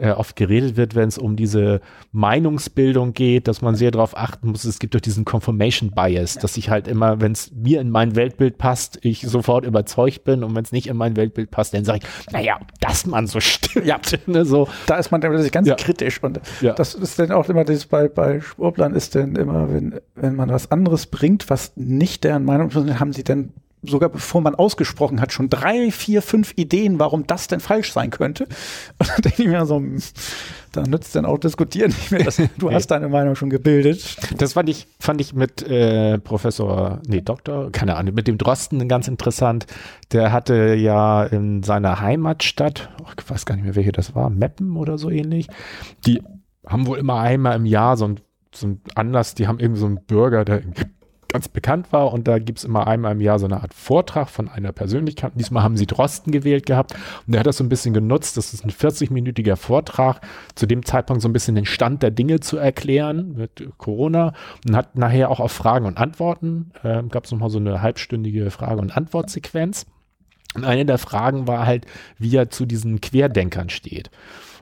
äh, 0.02 0.12
oft 0.12 0.36
geredet 0.36 0.78
wird, 0.78 0.96
wenn 0.96 1.08
es 1.08 1.18
um 1.18 1.36
diese 1.36 1.80
Meinungsbildung 2.12 3.14
geht, 3.14 3.48
dass 3.48 3.62
man 3.62 3.76
sehr 3.76 3.92
darauf 3.92 4.18
achten 4.18 4.50
muss. 4.50 4.64
Es 4.64 4.80
gibt 4.80 4.96
doch 4.96 5.00
diesen 5.00 5.26
Confirmation 5.26 5.92
Bias, 5.92 6.36
dass 6.36 6.58
ich 6.58 6.70
halt 6.70 6.88
immer, 6.88 7.22
wenn 7.22 7.34
es 7.34 7.52
mir 7.54 7.80
in 7.80 7.92
mein 7.92 8.16
Weltbild 8.16 8.58
passt, 8.58 9.00
ich 9.04 9.22
sofort 9.22 9.66
überzeugt 9.66 10.24
bin 10.24 10.44
und 10.44 10.56
wenn 10.56 10.64
es 10.64 10.72
nicht 10.72 10.88
in 10.88 10.98
mein 10.98 11.16
Weltbild 11.16 11.52
passt, 11.52 11.74
dann 11.74 11.86
sage 11.86 12.00
ich, 12.02 12.34
naja, 12.34 12.60
dass 12.80 13.06
man 13.06 13.28
so 13.28 13.40
stimmt. 13.40 13.86
Ja, 13.86 14.00
ne, 14.26 14.44
so. 14.44 14.68
Da 14.88 14.96
ist 14.96 15.12
man 15.12 15.22
dann 15.22 15.32
ganz 15.52 15.68
ja. 15.68 15.76
kritisch 15.76 16.22
und 16.24 16.42
ja. 16.62 16.74
das 16.74 16.96
ist 16.96 17.20
dann 17.20 17.32
auch 17.32 17.48
immer 17.50 17.64
das 17.64 17.86
bei, 17.86 18.08
bei 18.08 18.42
Schwurblern 18.42 18.96
ist 18.96 19.16
dann 19.16 19.36
immer, 19.36 19.72
wenn, 19.72 20.00
wenn 20.16 20.36
man 20.36 20.50
was 20.50 20.72
anderes 20.72 21.06
bringt, 21.06 21.50
was 21.50 21.74
nicht 21.76 22.24
deren 22.24 22.44
Meinung 22.44 22.70
ist, 22.70 23.00
haben 23.00 23.14
sie 23.14 23.24
dann 23.24 23.54
sogar 23.84 24.10
bevor 24.10 24.42
man 24.42 24.56
ausgesprochen 24.56 25.22
hat, 25.22 25.34
schon 25.34 25.50
drei, 25.50 25.92
vier, 25.92 26.22
fünf 26.22 26.54
Ideen, 26.56 27.00
warum 27.00 27.26
das 27.26 27.48
denn 27.48 27.60
falsch 27.60 27.92
sein 27.92 28.12
könnte. 28.12 28.44
Und 29.00 29.10
dann 29.10 29.22
denke 29.22 29.44
ich 29.44 29.48
mir 29.48 29.66
so, 29.66 29.78
hm, 29.78 29.98
da 30.72 30.84
nützt 30.84 31.16
dann 31.16 31.26
auch 31.26 31.38
diskutieren 31.38 31.90
nicht 31.90 32.12
mehr. 32.12 32.50
Du 32.58 32.72
hast 32.72 32.88
deine 32.88 33.10
Meinung 33.10 33.36
schon 33.36 33.50
gebildet. 33.50 34.18
Das 34.38 34.54
fand 34.54 34.70
ich, 34.70 34.88
fand 35.00 35.20
ich 35.20 35.34
mit 35.34 35.68
äh, 35.68 36.18
Professor, 36.20 37.02
nee, 37.08 37.22
Doktor, 37.22 37.72
keine 37.72 37.96
Ahnung, 37.96 38.14
mit 38.14 38.28
dem 38.28 38.38
Drosten 38.38 38.88
ganz 38.88 39.08
interessant. 39.08 39.66
Der 40.12 40.32
hatte 40.32 40.76
ja 40.76 41.24
in 41.24 41.64
seiner 41.64 42.00
Heimatstadt, 42.00 42.90
oh, 43.02 43.08
ich 43.18 43.30
weiß 43.30 43.46
gar 43.46 43.56
nicht 43.56 43.66
mehr, 43.66 43.76
welche 43.76 43.92
das 43.92 44.16
war, 44.16 44.30
Meppen 44.30 44.78
oder 44.78 44.98
so 44.98 45.10
ähnlich, 45.10 45.48
die 46.06 46.22
haben 46.66 46.86
wohl 46.86 47.00
immer 47.00 47.20
einmal 47.20 47.56
im 47.56 47.66
Jahr 47.66 47.98
so 47.98 48.06
ein 48.06 48.20
so 48.54 48.68
ein 48.68 48.82
Anlass, 48.96 49.34
die 49.36 49.48
haben 49.48 49.60
irgendwie 49.60 49.80
so 49.80 49.86
einen 49.86 50.04
Bürger, 50.06 50.46
der 50.46 50.62
ganz 51.32 51.48
bekannt 51.48 51.92
war 51.92 52.12
und 52.12 52.28
da 52.28 52.40
gibt 52.40 52.60
es 52.60 52.66
immer 52.66 52.88
einmal 52.88 53.14
im 53.14 53.22
Jahr 53.22 53.40
so 53.40 53.46
eine 53.46 53.62
Art 53.62 53.74
Vortrag 53.74 54.30
von 54.30 54.50
einer 54.50 54.72
Persönlichkeit. 54.72 55.32
Diesmal 55.36 55.64
haben 55.64 55.78
sie 55.78 55.88
Drosten 55.88 56.32
gewählt 56.32 56.66
gehabt 56.66 56.94
und 57.26 57.34
der 57.34 57.40
hat 57.40 57.48
das 57.48 57.58
so 57.58 57.64
ein 57.64 57.70
bisschen 57.70 57.94
genutzt. 57.94 58.38
Das 58.38 58.54
ist 58.54 58.66
ein 58.66 58.72
40-minütiger 58.72 59.56
Vortrag, 59.56 60.22
zu 60.56 60.66
dem 60.66 60.86
Zeitpunkt 60.86 61.22
so 61.22 61.30
ein 61.30 61.34
bisschen 61.34 61.56
den 61.56 61.66
Stand 61.66 62.04
der 62.04 62.12
Dinge 62.12 62.42
zu 62.42 62.58
erklären 62.58 63.34
mit 63.38 63.70
Corona 63.78 64.34
und 64.68 64.76
hat 64.76 64.98
nachher 64.98 65.30
auch 65.30 65.40
auf 65.40 65.52
Fragen 65.52 65.86
und 65.86 65.98
Antworten, 65.98 66.72
äh, 66.84 67.02
gab 67.04 67.26
es 67.26 67.32
nochmal 67.32 67.50
so 67.50 67.60
eine 67.60 67.82
halbstündige 67.82 68.52
Frage- 68.52 68.82
und 68.82 68.96
Antwortsequenz. 68.96 69.86
Und 70.54 70.66
eine 70.66 70.86
der 70.86 70.98
Fragen 70.98 71.48
war 71.48 71.66
halt, 71.66 71.86
wie 72.18 72.36
er 72.36 72.50
zu 72.50 72.66
diesen 72.66 73.00
Querdenkern 73.00 73.70
steht. 73.70 74.12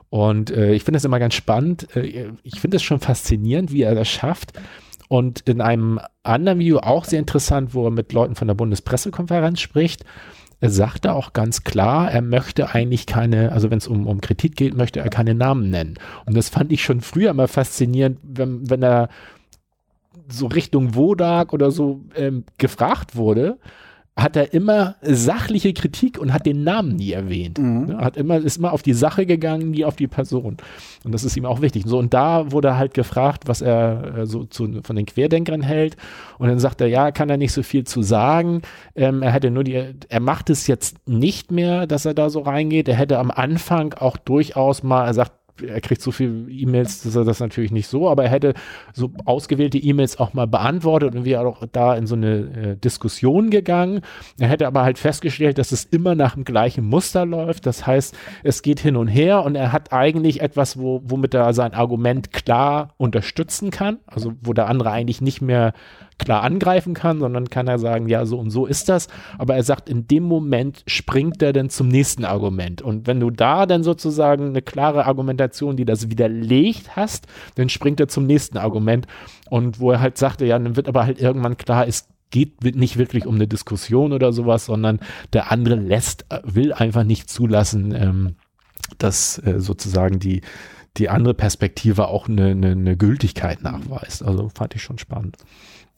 Und 0.08 0.50
äh, 0.50 0.72
ich 0.72 0.84
finde 0.84 0.96
das 0.96 1.04
immer 1.04 1.18
ganz 1.18 1.34
spannend. 1.34 1.94
Äh, 1.96 2.32
ich 2.42 2.60
finde 2.60 2.76
es 2.76 2.82
schon 2.82 3.00
faszinierend, 3.00 3.72
wie 3.72 3.82
er 3.82 3.94
das 3.94 4.08
schafft, 4.08 4.52
und 5.10 5.40
in 5.40 5.60
einem 5.60 5.98
anderen 6.22 6.60
Video 6.60 6.78
auch 6.78 7.04
sehr 7.04 7.18
interessant, 7.18 7.74
wo 7.74 7.84
er 7.84 7.90
mit 7.90 8.12
Leuten 8.12 8.36
von 8.36 8.46
der 8.46 8.54
Bundespressekonferenz 8.54 9.58
spricht, 9.58 10.04
er 10.60 10.70
sagte 10.70 11.14
auch 11.14 11.32
ganz 11.32 11.64
klar, 11.64 12.12
er 12.12 12.22
möchte 12.22 12.72
eigentlich 12.72 13.06
keine, 13.06 13.50
also 13.50 13.72
wenn 13.72 13.78
es 13.78 13.88
um, 13.88 14.06
um 14.06 14.20
Kritik 14.20 14.54
geht, 14.54 14.76
möchte 14.76 15.00
er 15.00 15.10
keine 15.10 15.34
Namen 15.34 15.68
nennen. 15.68 15.98
Und 16.26 16.36
das 16.36 16.48
fand 16.48 16.70
ich 16.70 16.84
schon 16.84 17.00
früher 17.00 17.30
immer 17.30 17.48
faszinierend, 17.48 18.20
wenn, 18.22 18.70
wenn 18.70 18.84
er 18.84 19.08
so 20.28 20.46
Richtung 20.46 20.94
Wodak 20.94 21.52
oder 21.52 21.72
so 21.72 22.02
ähm, 22.14 22.44
gefragt 22.58 23.16
wurde, 23.16 23.58
hat 24.16 24.36
er 24.36 24.52
immer 24.52 24.96
sachliche 25.02 25.72
Kritik 25.72 26.18
und 26.18 26.32
hat 26.32 26.44
den 26.44 26.62
Namen 26.64 26.96
nie 26.96 27.12
erwähnt. 27.12 27.58
Mhm. 27.58 27.96
Hat 27.96 28.16
immer, 28.16 28.38
ist 28.38 28.58
immer 28.58 28.72
auf 28.72 28.82
die 28.82 28.92
Sache 28.92 29.24
gegangen, 29.24 29.70
nie 29.70 29.84
auf 29.84 29.96
die 29.96 30.08
Person. 30.08 30.56
Und 31.04 31.12
das 31.12 31.24
ist 31.24 31.36
ihm 31.36 31.46
auch 31.46 31.60
wichtig. 31.60 31.84
So, 31.86 31.98
und 31.98 32.12
da 32.12 32.52
wurde 32.52 32.76
halt 32.76 32.92
gefragt, 32.92 33.44
was 33.46 33.62
er 33.62 34.18
äh, 34.18 34.26
so 34.26 34.44
zu, 34.44 34.80
von 34.82 34.96
den 34.96 35.06
Querdenkern 35.06 35.62
hält. 35.62 35.96
Und 36.38 36.48
dann 36.48 36.58
sagt 36.58 36.80
er, 36.80 36.88
ja, 36.88 37.12
kann 37.12 37.30
er 37.30 37.36
nicht 37.36 37.52
so 37.52 37.62
viel 37.62 37.84
zu 37.84 38.02
sagen. 38.02 38.62
Ähm, 38.94 39.22
er 39.22 39.30
hätte 39.30 39.50
nur 39.50 39.64
die, 39.64 39.82
er 40.08 40.20
macht 40.20 40.50
es 40.50 40.66
jetzt 40.66 41.08
nicht 41.08 41.50
mehr, 41.50 41.86
dass 41.86 42.04
er 42.04 42.14
da 42.14 42.30
so 42.30 42.40
reingeht. 42.40 42.88
Er 42.88 42.96
hätte 42.96 43.18
am 43.18 43.30
Anfang 43.30 43.94
auch 43.94 44.16
durchaus 44.16 44.82
mal, 44.82 45.06
er 45.06 45.14
sagt, 45.14 45.32
er 45.62 45.80
kriegt 45.80 46.02
so 46.02 46.10
viele 46.10 46.50
E-Mails, 46.50 47.02
dass 47.02 47.16
er 47.16 47.24
das 47.24 47.40
natürlich 47.40 47.70
nicht 47.70 47.88
so, 47.88 48.08
aber 48.08 48.24
er 48.24 48.30
hätte 48.30 48.54
so 48.92 49.10
ausgewählte 49.24 49.78
E-Mails 49.78 50.18
auch 50.18 50.34
mal 50.34 50.46
beantwortet 50.46 51.14
und 51.14 51.24
wäre 51.24 51.46
auch 51.46 51.64
da 51.72 51.94
in 51.94 52.06
so 52.06 52.14
eine 52.14 52.36
äh, 52.36 52.76
Diskussion 52.76 53.50
gegangen. 53.50 54.00
Er 54.38 54.48
hätte 54.48 54.66
aber 54.66 54.82
halt 54.82 54.98
festgestellt, 54.98 55.58
dass 55.58 55.72
es 55.72 55.84
immer 55.84 56.14
nach 56.14 56.34
dem 56.34 56.44
gleichen 56.44 56.84
Muster 56.84 57.26
läuft. 57.26 57.66
Das 57.66 57.86
heißt, 57.86 58.16
es 58.42 58.62
geht 58.62 58.80
hin 58.80 58.96
und 58.96 59.08
her 59.08 59.44
und 59.44 59.54
er 59.54 59.72
hat 59.72 59.92
eigentlich 59.92 60.40
etwas, 60.40 60.78
wo, 60.78 61.02
womit 61.04 61.34
er 61.34 61.52
sein 61.52 61.74
Argument 61.74 62.32
klar 62.32 62.94
unterstützen 62.96 63.70
kann, 63.70 63.98
also 64.06 64.32
wo 64.40 64.52
der 64.52 64.68
andere 64.68 64.90
eigentlich 64.90 65.20
nicht 65.20 65.40
mehr 65.40 65.72
klar 66.20 66.42
angreifen 66.42 66.94
kann, 66.94 67.18
sondern 67.18 67.48
kann 67.48 67.66
er 67.66 67.78
sagen, 67.78 68.08
ja, 68.08 68.26
so 68.26 68.38
und 68.38 68.50
so 68.50 68.66
ist 68.66 68.88
das. 68.88 69.08
Aber 69.38 69.56
er 69.56 69.62
sagt, 69.62 69.88
in 69.88 70.06
dem 70.06 70.22
Moment 70.22 70.82
springt 70.86 71.42
er 71.42 71.52
dann 71.52 71.70
zum 71.70 71.88
nächsten 71.88 72.24
Argument. 72.24 72.82
Und 72.82 73.06
wenn 73.06 73.20
du 73.20 73.30
da 73.30 73.66
dann 73.66 73.82
sozusagen 73.82 74.48
eine 74.48 74.62
klare 74.62 75.06
Argumentation, 75.06 75.76
die 75.76 75.84
das 75.84 76.10
widerlegt 76.10 76.94
hast, 76.96 77.26
dann 77.54 77.68
springt 77.68 78.00
er 78.00 78.08
zum 78.08 78.26
nächsten 78.26 78.58
Argument. 78.58 79.06
Und 79.48 79.80
wo 79.80 79.90
er 79.90 80.00
halt 80.00 80.18
sagte, 80.18 80.44
ja, 80.46 80.58
dann 80.58 80.76
wird 80.76 80.88
aber 80.88 81.06
halt 81.06 81.20
irgendwann 81.20 81.56
klar, 81.56 81.86
es 81.88 82.06
geht 82.30 82.62
nicht 82.62 82.96
wirklich 82.96 83.26
um 83.26 83.34
eine 83.34 83.48
Diskussion 83.48 84.12
oder 84.12 84.32
sowas, 84.32 84.66
sondern 84.66 85.00
der 85.32 85.50
andere 85.50 85.74
lässt, 85.74 86.26
will 86.44 86.72
einfach 86.72 87.02
nicht 87.02 87.28
zulassen, 87.28 87.92
ähm, 87.94 88.36
dass 88.98 89.38
äh, 89.38 89.58
sozusagen 89.58 90.20
die, 90.20 90.42
die 90.96 91.08
andere 91.08 91.34
Perspektive 91.34 92.08
auch 92.08 92.28
eine, 92.28 92.48
eine, 92.48 92.70
eine 92.72 92.96
Gültigkeit 92.96 93.62
nachweist. 93.62 94.22
Also 94.22 94.48
fand 94.54 94.74
ich 94.74 94.82
schon 94.82 94.98
spannend. 94.98 95.36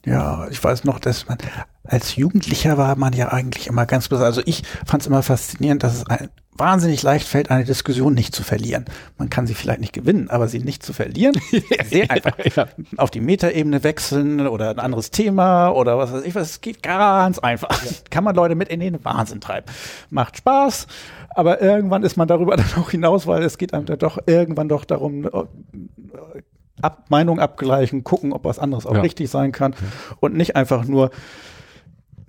Ja, 0.05 0.49
ich 0.51 0.63
weiß 0.63 0.85
noch, 0.85 0.99
dass 0.99 1.29
man 1.29 1.39
als 1.85 2.17
Jugendlicher 2.17 2.79
war 2.79 2.97
man 2.97 3.13
ja 3.13 3.33
eigentlich 3.33 3.67
immer 3.67 3.87
ganz 3.87 4.09
besonders. 4.09 4.37
Also 4.39 4.43
ich 4.47 4.63
fand 4.87 5.03
es 5.03 5.07
immer 5.07 5.23
faszinierend, 5.23 5.83
dass 5.83 5.95
es 5.95 6.07
ein, 6.07 6.29
wahnsinnig 6.55 7.03
leicht 7.03 7.27
fällt, 7.27 7.51
eine 7.51 7.65
Diskussion 7.65 8.15
nicht 8.15 8.35
zu 8.35 8.43
verlieren. 8.43 8.85
Man 9.17 9.31
kann 9.31 9.47
sie 9.47 9.55
vielleicht 9.55 9.81
nicht 9.81 9.93
gewinnen, 9.93 10.29
aber 10.29 10.49
sie 10.49 10.59
nicht 10.61 10.83
zu 10.83 10.93
verlieren, 10.93 11.35
sehr 11.85 12.11
einfach. 12.11 12.37
ja. 12.45 12.69
Auf 12.99 13.11
die 13.11 13.21
Metaebene 13.21 13.83
wechseln 13.83 14.47
oder 14.47 14.71
ein 14.71 14.79
anderes 14.79 15.11
Thema 15.11 15.71
oder 15.71 15.99
was 15.99 16.13
weiß 16.13 16.25
ich 16.25 16.35
was. 16.35 16.51
Es 16.51 16.61
geht 16.61 16.83
ganz 16.83 17.39
einfach. 17.39 17.83
Ja. 17.85 17.91
Kann 18.11 18.25
man 18.25 18.35
Leute 18.35 18.55
mit 18.55 18.69
in 18.69 18.81
den 18.81 19.05
Wahnsinn 19.05 19.41
treiben. 19.41 19.67
Macht 20.11 20.39
Spaß, 20.39 20.87
aber 21.31 21.63
irgendwann 21.63 22.03
ist 22.03 22.17
man 22.17 22.29
darüber 22.29 22.57
dann 22.57 22.73
auch 22.77 22.91
hinaus, 22.91 23.27
weil 23.27 23.43
es 23.43 23.57
geht 23.57 23.73
einem 23.73 23.87
dann 23.87 23.99
doch 23.99 24.19
irgendwann 24.27 24.69
doch 24.69 24.85
darum, 24.85 25.29
Ab 26.81 27.07
Meinung 27.11 27.39
abgleichen, 27.39 28.03
gucken, 28.03 28.33
ob 28.33 28.45
was 28.45 28.59
anderes 28.59 28.87
auch 28.87 28.95
ja. 28.95 29.03
richtig 29.03 29.31
sein 29.31 29.53
kann 29.53 29.75
und 30.21 30.35
nicht 30.35 30.57
einfach 30.57 30.85
nur 30.85 31.11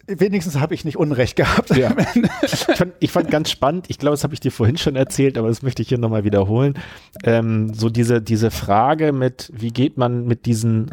wenigstens 0.07 0.59
habe 0.59 0.73
ich 0.73 0.85
nicht 0.85 0.97
Unrecht 0.97 1.35
gehabt. 1.35 1.75
Ja. 1.75 1.95
ich, 2.41 2.51
fand, 2.51 2.93
ich, 2.99 3.11
fand, 3.11 3.31
ganz 3.31 3.49
spannend, 3.49 3.85
ich 3.89 3.97
glaube, 3.97 4.13
das 4.13 4.23
habe 4.23 4.33
ich 4.33 4.39
dir 4.39 4.51
vorhin 4.51 4.77
schon 4.77 4.95
erzählt, 4.95 5.37
aber 5.37 5.47
das 5.47 5.61
möchte 5.61 5.81
ich 5.81 5.89
hier 5.89 5.97
nochmal 5.97 6.23
wiederholen. 6.23 6.75
Ähm, 7.23 7.73
so 7.73 7.89
diese, 7.89 8.21
diese 8.21 8.51
Frage 8.51 9.13
mit, 9.13 9.51
wie 9.53 9.69
geht 9.69 9.97
man 9.97 10.25
mit 10.25 10.45
diesen, 10.45 10.91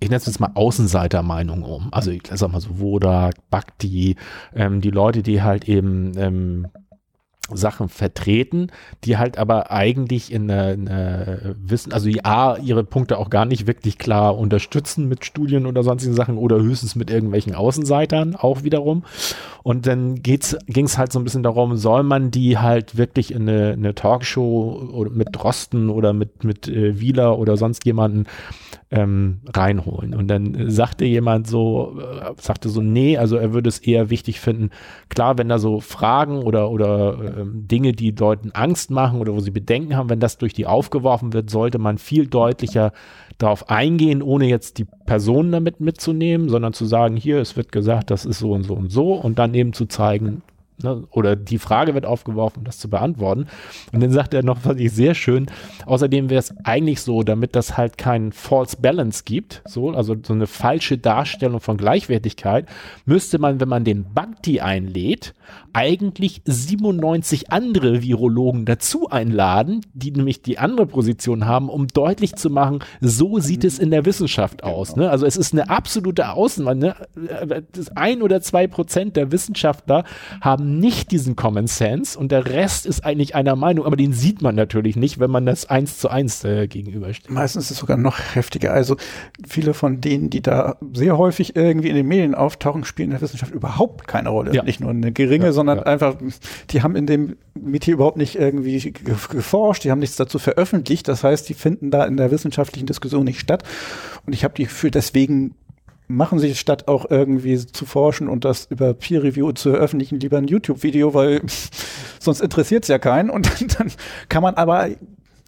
ich 0.00 0.08
nenne 0.08 0.18
es 0.18 0.26
jetzt 0.26 0.40
mal 0.40 0.52
Außenseitermeinungen 0.54 1.64
um. 1.64 1.88
Also 1.92 2.10
ich 2.10 2.22
sag 2.30 2.52
mal 2.52 2.60
so 2.60 2.78
Wodak, 2.78 3.34
Bhakti, 3.50 4.16
ähm, 4.54 4.80
die 4.80 4.90
Leute, 4.90 5.22
die 5.22 5.42
halt 5.42 5.68
eben 5.68 6.12
ähm, 6.16 6.66
Sachen 7.52 7.88
vertreten, 7.88 8.68
die 9.04 9.18
halt 9.18 9.36
aber 9.36 9.70
eigentlich 9.70 10.32
in 10.32 10.48
der, 10.48 11.56
Wissen, 11.56 11.92
also 11.92 12.08
die 12.08 12.24
A, 12.24 12.56
ihre 12.56 12.84
Punkte 12.84 13.18
auch 13.18 13.30
gar 13.30 13.44
nicht 13.44 13.66
wirklich 13.66 13.98
klar 13.98 14.38
unterstützen 14.38 15.08
mit 15.08 15.24
Studien 15.24 15.66
oder 15.66 15.82
sonstigen 15.82 16.14
Sachen 16.14 16.38
oder 16.38 16.60
höchstens 16.60 16.94
mit 16.94 17.10
irgendwelchen 17.10 17.54
Außenseitern 17.54 18.36
auch 18.36 18.62
wiederum. 18.62 19.04
Und 19.62 19.86
dann 19.86 20.22
ging 20.22 20.38
es 20.40 20.98
halt 20.98 21.12
so 21.12 21.18
ein 21.18 21.24
bisschen 21.24 21.42
darum, 21.42 21.76
soll 21.76 22.02
man 22.02 22.30
die 22.30 22.58
halt 22.58 22.96
wirklich 22.96 23.32
in 23.32 23.48
eine, 23.48 23.72
eine 23.72 23.94
Talkshow 23.94 24.90
oder 24.92 25.10
mit 25.10 25.28
Drosten 25.32 25.90
oder 25.90 26.12
mit, 26.12 26.44
mit 26.44 26.68
äh, 26.68 27.00
Wieler 27.00 27.38
oder 27.38 27.56
sonst 27.56 27.84
jemanden 27.84 28.26
ähm, 28.92 29.40
reinholen. 29.54 30.14
Und 30.14 30.28
dann 30.28 30.70
sagte 30.70 31.06
jemand 31.06 31.46
so, 31.46 31.98
äh, 31.98 32.32
sagte 32.36 32.68
so, 32.68 32.82
nee, 32.82 33.16
also 33.16 33.36
er 33.36 33.54
würde 33.54 33.68
es 33.68 33.78
eher 33.78 34.10
wichtig 34.10 34.38
finden, 34.38 34.70
klar, 35.08 35.38
wenn 35.38 35.48
da 35.48 35.58
so 35.58 35.80
Fragen 35.80 36.42
oder, 36.42 36.70
oder 36.70 37.18
äh, 37.18 37.44
Dinge, 37.46 37.92
die 37.92 38.10
Leuten 38.10 38.50
Angst 38.52 38.90
machen 38.90 39.20
oder 39.20 39.32
wo 39.32 39.40
sie 39.40 39.50
Bedenken 39.50 39.96
haben, 39.96 40.10
wenn 40.10 40.20
das 40.20 40.36
durch 40.36 40.52
die 40.52 40.66
aufgeworfen 40.66 41.32
wird, 41.32 41.48
sollte 41.48 41.78
man 41.78 41.96
viel 41.96 42.26
deutlicher 42.26 42.92
darauf 43.38 43.70
eingehen, 43.70 44.20
ohne 44.22 44.46
jetzt 44.46 44.78
die 44.78 44.86
Personen 45.06 45.52
damit 45.52 45.80
mitzunehmen, 45.80 46.50
sondern 46.50 46.74
zu 46.74 46.84
sagen, 46.84 47.16
hier, 47.16 47.38
es 47.38 47.56
wird 47.56 47.72
gesagt, 47.72 48.10
das 48.10 48.26
ist 48.26 48.38
so 48.38 48.52
und 48.52 48.64
so 48.64 48.74
und 48.74 48.92
so 48.92 49.14
und 49.14 49.38
dann 49.38 49.51
eben 49.54 49.72
zu 49.72 49.86
zeigen, 49.86 50.42
Ne? 50.82 51.04
Oder 51.10 51.36
die 51.36 51.58
Frage 51.58 51.94
wird 51.94 52.06
aufgeworfen, 52.06 52.60
um 52.60 52.64
das 52.64 52.78
zu 52.78 52.88
beantworten. 52.88 53.46
Und 53.92 54.02
dann 54.02 54.10
sagt 54.10 54.34
er 54.34 54.42
noch, 54.42 54.58
was 54.64 54.76
ich 54.78 54.92
sehr 54.92 55.14
schön, 55.14 55.46
außerdem 55.86 56.30
wäre 56.30 56.40
es 56.40 56.54
eigentlich 56.64 57.00
so, 57.00 57.22
damit 57.22 57.54
das 57.56 57.76
halt 57.76 57.98
keinen 57.98 58.32
False 58.32 58.76
Balance 58.80 59.22
gibt, 59.24 59.62
so, 59.66 59.90
also 59.90 60.16
so 60.22 60.32
eine 60.32 60.46
falsche 60.46 60.98
Darstellung 60.98 61.60
von 61.60 61.76
Gleichwertigkeit, 61.76 62.68
müsste 63.04 63.38
man, 63.38 63.60
wenn 63.60 63.68
man 63.68 63.84
den 63.84 64.12
Bhakti 64.12 64.60
einlädt, 64.60 65.34
eigentlich 65.72 66.42
97 66.44 67.52
andere 67.52 68.02
Virologen 68.02 68.64
dazu 68.64 69.08
einladen, 69.08 69.80
die 69.94 70.10
nämlich 70.10 70.42
die 70.42 70.58
andere 70.58 70.86
Position 70.86 71.46
haben, 71.46 71.68
um 71.68 71.88
deutlich 71.88 72.34
zu 72.36 72.50
machen, 72.50 72.80
so 73.00 73.38
sieht 73.38 73.64
es 73.64 73.78
in 73.78 73.90
der 73.90 74.04
Wissenschaft 74.04 74.64
aus. 74.64 74.96
Ne? 74.96 75.10
Also 75.10 75.26
es 75.26 75.36
ist 75.36 75.52
eine 75.52 75.70
absolute 75.70 76.30
Außenwand. 76.30 76.80
Ne? 76.80 76.96
Ein 77.94 78.22
oder 78.22 78.40
zwei 78.40 78.66
Prozent 78.66 79.16
der 79.16 79.32
Wissenschaftler 79.32 80.04
haben 80.40 80.61
nicht 80.62 81.10
diesen 81.10 81.36
Common 81.36 81.66
Sense 81.66 82.18
und 82.18 82.32
der 82.32 82.46
Rest 82.46 82.86
ist 82.86 83.04
eigentlich 83.04 83.34
einer 83.34 83.56
Meinung, 83.56 83.84
aber 83.84 83.96
den 83.96 84.12
sieht 84.12 84.42
man 84.42 84.54
natürlich 84.54 84.96
nicht, 84.96 85.20
wenn 85.20 85.30
man 85.30 85.46
das 85.46 85.66
eins 85.66 85.98
zu 85.98 86.08
eins 86.08 86.44
äh, 86.44 86.66
gegenübersteht. 86.66 87.30
Meistens 87.30 87.64
ist 87.64 87.72
es 87.72 87.78
sogar 87.78 87.96
noch 87.96 88.18
heftiger. 88.34 88.72
Also 88.72 88.96
viele 89.46 89.74
von 89.74 90.00
denen, 90.00 90.30
die 90.30 90.42
da 90.42 90.76
sehr 90.92 91.18
häufig 91.18 91.56
irgendwie 91.56 91.88
in 91.88 91.96
den 91.96 92.06
Medien 92.06 92.34
auftauchen, 92.34 92.84
spielen 92.84 93.08
in 93.08 93.12
der 93.12 93.20
Wissenschaft 93.20 93.52
überhaupt 93.52 94.06
keine 94.06 94.30
Rolle. 94.30 94.54
Ja. 94.54 94.62
Nicht 94.62 94.80
nur 94.80 94.90
eine 94.90 95.12
geringe, 95.12 95.46
ja, 95.46 95.52
sondern 95.52 95.78
ja. 95.78 95.84
einfach, 95.84 96.16
die 96.70 96.82
haben 96.82 96.96
in 96.96 97.06
dem 97.06 97.36
Metier 97.54 97.94
überhaupt 97.94 98.16
nicht 98.16 98.36
irgendwie 98.36 98.92
geforscht, 98.92 99.84
die 99.84 99.90
haben 99.90 99.98
nichts 99.98 100.16
dazu 100.16 100.38
veröffentlicht. 100.38 101.08
Das 101.08 101.24
heißt, 101.24 101.48
die 101.48 101.54
finden 101.54 101.90
da 101.90 102.04
in 102.04 102.16
der 102.16 102.30
wissenschaftlichen 102.30 102.86
Diskussion 102.86 103.24
nicht 103.24 103.40
statt. 103.40 103.62
Und 104.26 104.32
ich 104.32 104.44
habe 104.44 104.54
die 104.54 104.66
für 104.66 104.90
deswegen 104.90 105.54
machen 106.12 106.38
sie 106.38 106.54
statt 106.54 106.88
auch 106.88 107.10
irgendwie 107.10 107.56
zu 107.58 107.86
forschen 107.86 108.28
und 108.28 108.44
das 108.44 108.66
über 108.66 108.94
Peer 108.94 109.22
Review 109.22 109.52
zu 109.52 109.70
veröffentlichen, 109.70 110.20
lieber 110.20 110.38
ein 110.38 110.46
YouTube-Video, 110.46 111.14
weil 111.14 111.42
sonst 112.20 112.40
interessiert 112.40 112.84
es 112.84 112.88
ja 112.88 112.98
keinen. 112.98 113.30
Und 113.30 113.78
dann 113.78 113.90
kann 114.28 114.42
man 114.42 114.54
aber, 114.54 114.88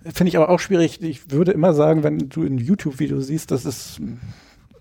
finde 0.03 0.29
ich 0.29 0.37
aber 0.37 0.49
auch 0.49 0.61
schwierig, 0.61 1.03
ich 1.03 1.31
würde 1.31 1.53
immer 1.53 1.75
sagen, 1.75 2.03
wenn 2.03 2.31
du 2.31 2.43
ein 2.43 2.59
YouTube-Video 2.59 3.21
siehst, 3.21 3.51
das 3.51 3.65
ist 3.65 4.01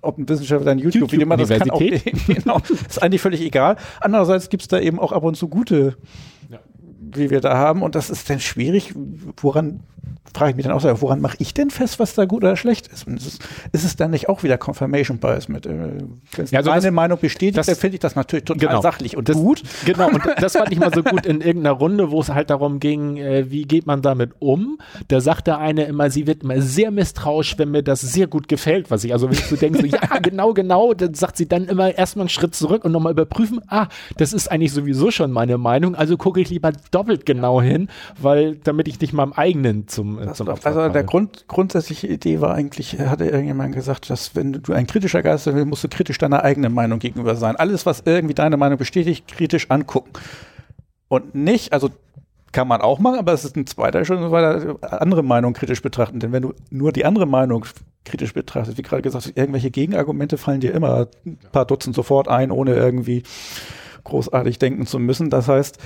ob 0.01 0.17
ein 0.17 0.27
Wissenschaftler 0.27 0.71
ein 0.71 0.79
YouTube-Video 0.79 1.25
macht, 1.25 1.39
das 1.39 1.49
kann 1.49 1.71
auch, 1.71 1.79
genau, 2.27 2.59
ist 2.87 3.01
eigentlich 3.01 3.21
völlig 3.21 3.41
egal. 3.41 3.77
Andererseits 4.01 4.49
gibt 4.49 4.63
es 4.63 4.67
da 4.67 4.79
eben 4.79 4.99
auch 4.99 5.13
ab 5.13 5.23
und 5.23 5.35
zu 5.35 5.47
gute. 5.47 5.95
Wie 7.17 7.29
wir 7.29 7.41
da 7.41 7.57
haben. 7.57 7.81
Und 7.81 7.95
das 7.95 8.09
ist 8.09 8.29
dann 8.29 8.39
schwierig, 8.39 8.93
woran 9.37 9.81
frage 10.35 10.51
ich 10.51 10.55
mich 10.55 10.65
dann 10.65 10.73
auch, 10.73 11.01
woran 11.01 11.21
mache 11.21 11.37
ich 11.39 11.53
denn 11.53 11.69
fest, 11.69 11.99
was 11.99 12.15
da 12.15 12.25
gut 12.25 12.43
oder 12.43 12.55
schlecht 12.55 12.87
ist? 12.87 13.07
Und 13.07 13.17
ist, 13.17 13.25
es, 13.27 13.39
ist 13.71 13.83
es 13.83 13.95
dann 13.95 14.11
nicht 14.11 14.29
auch 14.29 14.43
wieder 14.43 14.57
Confirmation 14.57 15.19
Bias 15.19 15.47
mit? 15.47 15.65
Äh, 15.65 15.69
Wenn 16.35 16.45
ja, 16.47 16.59
also 16.59 16.71
meine 16.71 16.81
das, 16.81 16.91
Meinung 16.91 17.19
bestätigt, 17.19 17.67
dann 17.67 17.75
finde 17.75 17.95
ich 17.95 17.99
das 17.99 18.15
natürlich 18.15 18.45
total 18.45 18.67
genau, 18.67 18.81
sachlich 18.81 19.15
und 19.15 19.29
das, 19.29 19.37
gut. 19.37 19.61
Genau, 19.85 20.07
und 20.07 20.21
das 20.39 20.53
fand 20.53 20.71
ich 20.71 20.79
mal 20.79 20.91
so 20.93 21.03
gut 21.03 21.25
in 21.25 21.41
irgendeiner 21.41 21.75
Runde, 21.75 22.09
wo 22.09 22.21
es 22.21 22.29
halt 22.29 22.49
darum 22.49 22.79
ging, 22.79 23.17
äh, 23.17 23.51
wie 23.51 23.63
geht 23.63 23.85
man 23.85 24.01
damit 24.01 24.31
um? 24.39 24.79
Da 25.07 25.21
sagt 25.21 25.47
der 25.47 25.59
eine 25.59 25.85
immer, 25.85 26.09
sie 26.09 26.25
wird 26.25 26.43
immer 26.43 26.61
sehr 26.61 26.89
misstrauisch, 26.89 27.57
wenn 27.59 27.69
mir 27.71 27.83
das 27.83 28.01
sehr 28.01 28.27
gut 28.27 28.47
gefällt, 28.47 28.89
was 28.89 29.03
ich, 29.03 29.13
also 29.13 29.27
wenn 29.27 29.33
ich 29.33 29.45
so 29.45 29.55
denke, 29.55 29.79
so, 29.79 29.85
ja, 29.85 29.99
genau, 30.21 30.53
genau, 30.53 30.93
dann 30.93 31.13
sagt 31.13 31.37
sie 31.37 31.47
dann 31.47 31.65
immer 31.65 31.95
erstmal 31.95 32.23
einen 32.23 32.29
Schritt 32.29 32.55
zurück 32.55 32.85
und 32.85 32.91
nochmal 32.91 33.11
überprüfen, 33.11 33.61
ah, 33.67 33.87
das 34.17 34.33
ist 34.33 34.49
eigentlich 34.49 34.71
sowieso 34.71 35.11
schon 35.11 35.31
meine 35.31 35.57
Meinung, 35.57 35.95
also 35.95 36.17
gucke 36.17 36.41
ich 36.41 36.49
lieber 36.49 36.71
doppelt 36.91 37.02
genau 37.25 37.61
hin, 37.61 37.89
weil, 38.19 38.55
damit 38.55 38.87
ich 38.87 38.99
nicht 38.99 39.13
meinem 39.13 39.33
eigenen 39.33 39.87
zum 39.87 40.17
das 40.17 40.37
zum 40.37 40.47
Opfer 40.47 40.67
Also 40.67 40.89
der 40.89 41.03
Grund, 41.03 41.45
grundsätzliche 41.47 42.07
Idee 42.07 42.41
war 42.41 42.53
eigentlich, 42.53 42.99
hatte 42.99 43.25
irgendjemand 43.25 43.73
gesagt, 43.73 44.09
dass 44.09 44.35
wenn 44.35 44.53
du 44.53 44.73
ein 44.73 44.87
kritischer 44.87 45.21
Geist 45.21 45.45
bist, 45.45 45.65
musst 45.65 45.83
du 45.83 45.87
kritisch 45.87 46.17
deiner 46.17 46.43
eigenen 46.43 46.73
Meinung 46.73 46.99
gegenüber 46.99 47.35
sein. 47.35 47.55
Alles, 47.55 47.85
was 47.85 48.03
irgendwie 48.05 48.35
deine 48.35 48.57
Meinung 48.57 48.77
bestätigt, 48.77 49.27
kritisch 49.27 49.69
angucken. 49.69 50.11
Und 51.07 51.35
nicht, 51.35 51.73
also 51.73 51.89
kann 52.53 52.67
man 52.67 52.81
auch 52.81 52.99
machen, 52.99 53.19
aber 53.19 53.33
es 53.33 53.43
ist 53.43 53.57
ein 53.57 53.67
zweiter 53.67 54.05
Schritt, 54.05 54.19
weil 54.31 54.77
andere 54.81 55.23
Meinung 55.23 55.53
kritisch 55.53 55.81
betrachten. 55.81 56.19
Denn 56.19 56.31
wenn 56.31 56.43
du 56.43 56.53
nur 56.69 56.91
die 56.91 57.03
andere 57.03 57.25
Meinung 57.25 57.65
kritisch 58.05 58.33
betrachtest, 58.33 58.77
wie 58.77 58.81
gerade 58.83 59.01
gesagt, 59.01 59.33
irgendwelche 59.35 59.71
Gegenargumente 59.71 60.37
fallen 60.37 60.61
dir 60.61 60.73
immer 60.73 61.07
ein 61.25 61.37
paar 61.51 61.65
Dutzend 61.65 61.95
sofort 61.95 62.27
ein, 62.27 62.51
ohne 62.51 62.75
irgendwie 62.75 63.23
großartig 64.03 64.59
denken 64.59 64.85
zu 64.85 64.99
müssen. 64.99 65.29
Das 65.29 65.47
heißt, 65.47 65.77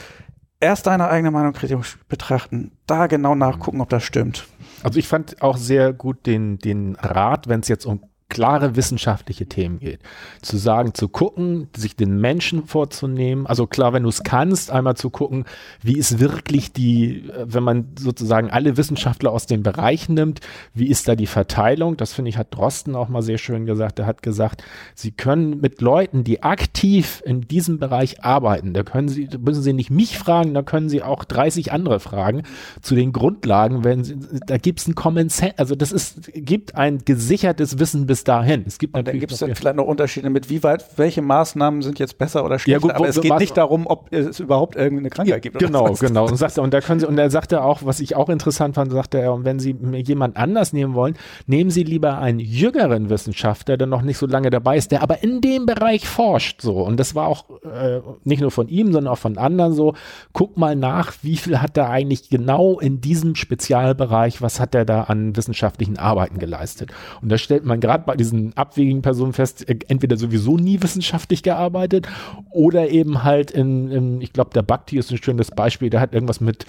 erst 0.59 0.87
deine 0.87 1.09
eigene 1.09 1.31
Meinung 1.31 1.53
kritisch 1.53 1.97
betrachten, 2.07 2.71
da 2.85 3.07
genau 3.07 3.35
nachgucken, 3.35 3.81
ob 3.81 3.89
das 3.89 4.03
stimmt. 4.03 4.47
Also 4.83 4.99
ich 4.99 5.07
fand 5.07 5.41
auch 5.41 5.57
sehr 5.57 5.93
gut 5.93 6.25
den, 6.25 6.57
den 6.59 6.95
Rat, 6.95 7.47
wenn 7.47 7.61
es 7.61 7.67
jetzt 7.67 7.85
um 7.85 8.01
klare 8.29 8.75
wissenschaftliche 8.75 9.45
Themen 9.45 9.79
geht. 9.79 9.99
Zu 10.41 10.57
sagen, 10.57 10.93
zu 10.93 11.07
gucken, 11.07 11.69
sich 11.75 11.95
den 11.95 12.19
Menschen 12.19 12.65
vorzunehmen, 12.65 13.47
also 13.47 13.67
klar, 13.67 13.93
wenn 13.93 14.03
du 14.03 14.09
es 14.09 14.23
kannst, 14.23 14.69
einmal 14.69 14.97
zu 14.97 15.09
gucken, 15.09 15.45
wie 15.81 15.97
ist 15.97 16.19
wirklich 16.19 16.73
die, 16.73 17.31
wenn 17.43 17.63
man 17.63 17.89
sozusagen 17.97 18.49
alle 18.49 18.75
Wissenschaftler 18.75 19.31
aus 19.31 19.45
dem 19.45 19.63
Bereich 19.63 20.09
nimmt, 20.09 20.41
wie 20.73 20.87
ist 20.87 21.07
da 21.07 21.15
die 21.15 21.27
Verteilung? 21.27 21.95
Das 21.95 22.13
finde 22.13 22.29
ich, 22.29 22.37
hat 22.37 22.53
Drosten 22.53 22.95
auch 22.95 23.07
mal 23.07 23.21
sehr 23.21 23.37
schön 23.37 23.65
gesagt. 23.65 23.99
Er 23.99 24.05
hat 24.05 24.21
gesagt, 24.21 24.63
sie 24.93 25.11
können 25.11 25.61
mit 25.61 25.79
Leuten, 25.79 26.25
die 26.25 26.43
aktiv 26.43 27.23
in 27.25 27.41
diesem 27.41 27.79
Bereich 27.79 28.23
arbeiten, 28.23 28.73
da 28.73 28.83
können 28.83 29.07
sie, 29.07 29.29
müssen 29.39 29.63
sie 29.63 29.73
nicht 29.73 29.89
mich 29.89 30.17
fragen, 30.17 30.53
da 30.53 30.63
können 30.63 30.89
sie 30.89 31.01
auch 31.01 31.23
30 31.23 31.71
andere 31.71 32.01
fragen 32.01 32.43
zu 32.81 32.93
den 32.93 33.13
Grundlagen, 33.13 33.85
wenn 33.85 34.03
sie, 34.03 34.17
da 34.45 34.57
gibt 34.57 34.79
es 34.79 34.87
ein 34.87 34.95
Common 34.95 35.29
Sense, 35.29 35.57
also 35.57 35.75
das 35.75 35.93
ist, 35.93 36.29
gibt 36.33 36.75
ein 36.75 36.99
gesichertes 37.05 37.79
Wissen 37.79 38.05
bis 38.05 38.16
dahin. 38.23 38.63
Es 38.65 38.77
gibt 38.77 38.97
und 38.97 39.07
dann 39.07 39.19
gibt 39.19 39.31
es 39.31 39.39
vielleicht 39.39 39.75
noch 39.75 39.85
Unterschiede 39.85 40.29
mit, 40.29 40.49
wie 40.49 40.63
weit, 40.63 40.85
welche 40.97 41.21
Maßnahmen 41.21 41.81
sind 41.81 41.99
jetzt 41.99 42.17
besser 42.17 42.43
oder 42.43 42.59
schlechter, 42.59 42.71
ja, 42.71 42.79
gut, 42.79 42.91
aber 42.91 43.07
es 43.07 43.19
geht 43.21 43.37
nicht 43.39 43.57
darum, 43.57 43.87
ob 43.87 44.11
es 44.13 44.39
überhaupt 44.39 44.75
irgendeine 44.75 45.09
Krankheit 45.09 45.41
gibt. 45.41 45.59
Genau, 45.59 45.93
genau. 45.93 46.27
Und, 46.27 46.37
sagt, 46.37 46.57
und 46.57 46.73
da 46.73 46.81
können 46.81 46.99
sie, 46.99 47.07
und 47.07 47.17
er 47.17 47.29
sagte 47.29 47.63
auch, 47.63 47.81
was 47.83 47.99
ich 47.99 48.15
auch 48.15 48.29
interessant 48.29 48.75
fand, 48.75 48.91
sagte 48.91 49.19
er, 49.19 49.33
und 49.33 49.45
wenn 49.45 49.59
Sie 49.59 49.75
jemand 50.05 50.37
anders 50.37 50.73
nehmen 50.73 50.93
wollen, 50.93 51.15
nehmen 51.45 51.69
Sie 51.69 51.83
lieber 51.83 52.17
einen 52.19 52.39
jüngeren 52.39 53.09
Wissenschaftler, 53.09 53.77
der 53.77 53.87
noch 53.87 54.01
nicht 54.01 54.17
so 54.17 54.25
lange 54.25 54.49
dabei 54.49 54.77
ist, 54.77 54.91
der 54.91 55.01
aber 55.01 55.23
in 55.23 55.41
dem 55.41 55.65
Bereich 55.65 56.07
forscht, 56.07 56.61
so. 56.61 56.81
Und 56.81 56.99
das 56.99 57.15
war 57.15 57.27
auch 57.27 57.45
äh, 57.63 58.01
nicht 58.23 58.41
nur 58.41 58.51
von 58.51 58.67
ihm, 58.67 58.91
sondern 58.91 59.13
auch 59.13 59.17
von 59.17 59.37
anderen 59.37 59.73
so. 59.73 59.93
Guck 60.33 60.57
mal 60.57 60.75
nach, 60.75 61.13
wie 61.21 61.37
viel 61.37 61.61
hat 61.61 61.77
er 61.77 61.89
eigentlich 61.89 62.29
genau 62.29 62.79
in 62.79 63.01
diesem 63.01 63.35
Spezialbereich, 63.35 64.41
was 64.41 64.59
hat 64.59 64.75
er 64.75 64.85
da 64.85 65.03
an 65.03 65.35
wissenschaftlichen 65.35 65.97
Arbeiten 65.97 66.39
geleistet? 66.39 66.91
Und 67.21 67.31
da 67.31 67.37
stellt 67.37 67.65
man 67.65 67.79
gerade 67.79 68.03
diesen 68.15 68.55
abwegigen 68.55 69.01
Personen 69.01 69.33
äh, 69.33 69.75
entweder 69.87 70.17
sowieso 70.17 70.57
nie 70.57 70.81
wissenschaftlich 70.81 71.43
gearbeitet 71.43 72.07
oder 72.51 72.89
eben 72.89 73.23
halt 73.23 73.51
in, 73.51 73.91
in 73.91 74.21
ich 74.21 74.33
glaube, 74.33 74.51
der 74.53 74.63
Bhakti 74.63 74.97
ist 74.97 75.11
ein 75.11 75.17
schönes 75.21 75.51
Beispiel, 75.51 75.89
der 75.89 75.99
hat 75.99 76.13
irgendwas 76.13 76.41
mit 76.41 76.65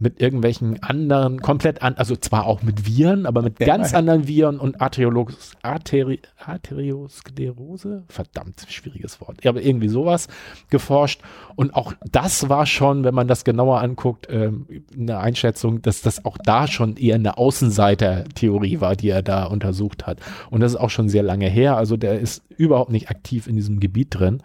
mit 0.00 0.18
irgendwelchen 0.20 0.82
anderen, 0.82 1.40
komplett 1.42 1.82
an, 1.82 1.94
also 1.96 2.16
zwar 2.16 2.46
auch 2.46 2.62
mit 2.62 2.86
Viren, 2.86 3.26
aber 3.26 3.42
mit 3.42 3.60
ja, 3.60 3.66
ganz 3.66 3.92
anderen 3.92 4.26
Viren 4.26 4.58
und 4.58 4.80
Arteri, 4.80 6.20
Arteriosklerose, 6.38 8.04
verdammt 8.08 8.64
schwieriges 8.68 9.20
Wort, 9.20 9.46
aber 9.46 9.60
irgendwie 9.60 9.88
sowas 9.88 10.28
geforscht. 10.70 11.20
Und 11.54 11.74
auch 11.74 11.92
das 12.10 12.48
war 12.48 12.64
schon, 12.64 13.04
wenn 13.04 13.14
man 13.14 13.28
das 13.28 13.44
genauer 13.44 13.82
anguckt, 13.82 14.26
ähm, 14.30 14.66
eine 14.98 15.18
Einschätzung, 15.18 15.82
dass 15.82 16.00
das 16.00 16.24
auch 16.24 16.38
da 16.42 16.66
schon 16.66 16.96
eher 16.96 17.16
eine 17.16 17.36
Außenseiter-Theorie 17.36 18.80
war, 18.80 18.96
die 18.96 19.10
er 19.10 19.22
da 19.22 19.44
untersucht 19.44 20.06
hat. 20.06 20.18
Und 20.48 20.60
das 20.60 20.72
ist 20.72 20.80
auch 20.80 20.90
schon 20.90 21.10
sehr 21.10 21.22
lange 21.22 21.48
her. 21.48 21.76
Also 21.76 21.98
der 21.98 22.18
ist 22.18 22.42
überhaupt 22.56 22.90
nicht 22.90 23.10
aktiv 23.10 23.46
in 23.46 23.56
diesem 23.56 23.80
Gebiet 23.80 24.18
drin. 24.18 24.42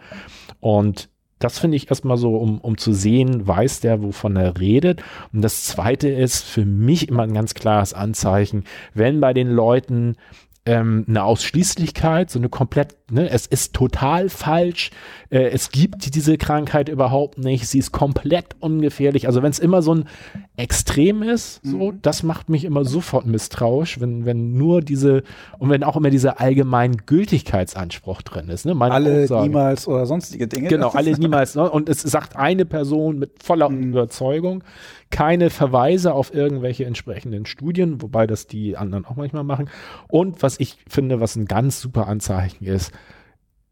Und 0.60 1.08
das 1.38 1.58
finde 1.58 1.76
ich 1.76 1.90
erstmal 1.90 2.16
so, 2.16 2.36
um, 2.36 2.60
um 2.60 2.78
zu 2.78 2.92
sehen, 2.92 3.46
weiß 3.46 3.80
der, 3.80 4.02
wovon 4.02 4.36
er 4.36 4.58
redet. 4.58 5.02
Und 5.32 5.42
das 5.42 5.64
zweite 5.64 6.08
ist 6.08 6.44
für 6.44 6.64
mich 6.64 7.08
immer 7.08 7.24
ein 7.24 7.34
ganz 7.34 7.54
klares 7.54 7.92
Anzeichen, 7.92 8.64
wenn 8.94 9.20
bei 9.20 9.34
den 9.34 9.48
Leuten 9.48 10.16
ähm, 10.64 11.04
eine 11.08 11.24
Ausschließlichkeit, 11.24 12.30
so 12.30 12.38
eine 12.38 12.48
komplett, 12.48 12.96
ne, 13.10 13.30
es 13.30 13.46
ist 13.46 13.72
total 13.74 14.28
falsch, 14.28 14.90
äh, 15.30 15.50
es 15.50 15.70
gibt 15.70 16.14
diese 16.14 16.36
Krankheit 16.38 16.88
überhaupt 16.88 17.38
nicht, 17.38 17.68
sie 17.68 17.78
ist 17.78 17.92
komplett 17.92 18.56
ungefährlich. 18.60 19.26
Also 19.26 19.42
wenn 19.42 19.50
es 19.50 19.58
immer 19.58 19.82
so 19.82 19.94
ein 19.94 20.08
Extrem 20.56 21.22
ist, 21.22 21.60
so, 21.62 21.92
mhm. 21.92 21.98
das 22.02 22.22
macht 22.22 22.48
mich 22.48 22.64
immer 22.64 22.84
sofort 22.84 23.26
misstrauisch, 23.26 24.00
wenn, 24.00 24.24
wenn 24.24 24.56
nur 24.56 24.80
diese, 24.80 25.22
und 25.58 25.70
wenn 25.70 25.84
auch 25.84 25.96
immer 25.96 26.10
dieser 26.10 26.40
allgemeinen 26.40 26.96
Gültigkeitsanspruch 27.04 28.22
drin 28.22 28.48
ist. 28.48 28.64
Ne? 28.64 28.74
Meine 28.74 28.94
alle 28.94 29.24
Aussage. 29.24 29.42
niemals 29.42 29.86
oder 29.86 30.06
sonstige 30.06 30.48
Dinge. 30.48 30.68
Genau, 30.68 30.88
alle 30.94 31.12
niemals. 31.12 31.54
Ne? 31.54 31.70
Und 31.70 31.88
es 31.88 32.00
sagt 32.02 32.36
eine 32.36 32.64
Person 32.64 33.18
mit 33.18 33.42
voller 33.42 33.68
mhm. 33.68 33.90
Überzeugung, 33.90 34.64
keine 35.10 35.50
Verweise 35.50 36.14
auf 36.14 36.34
irgendwelche 36.34 36.84
entsprechenden 36.84 37.46
Studien, 37.46 38.02
wobei 38.02 38.26
das 38.26 38.46
die 38.46 38.76
anderen 38.76 39.04
auch 39.04 39.16
manchmal 39.16 39.44
machen. 39.44 39.70
Und 40.08 40.42
was 40.42 40.58
ich 40.58 40.78
finde, 40.88 41.20
was 41.20 41.36
ein 41.36 41.44
ganz 41.44 41.80
super 41.80 42.08
Anzeichen 42.08 42.64
ist, 42.64 42.92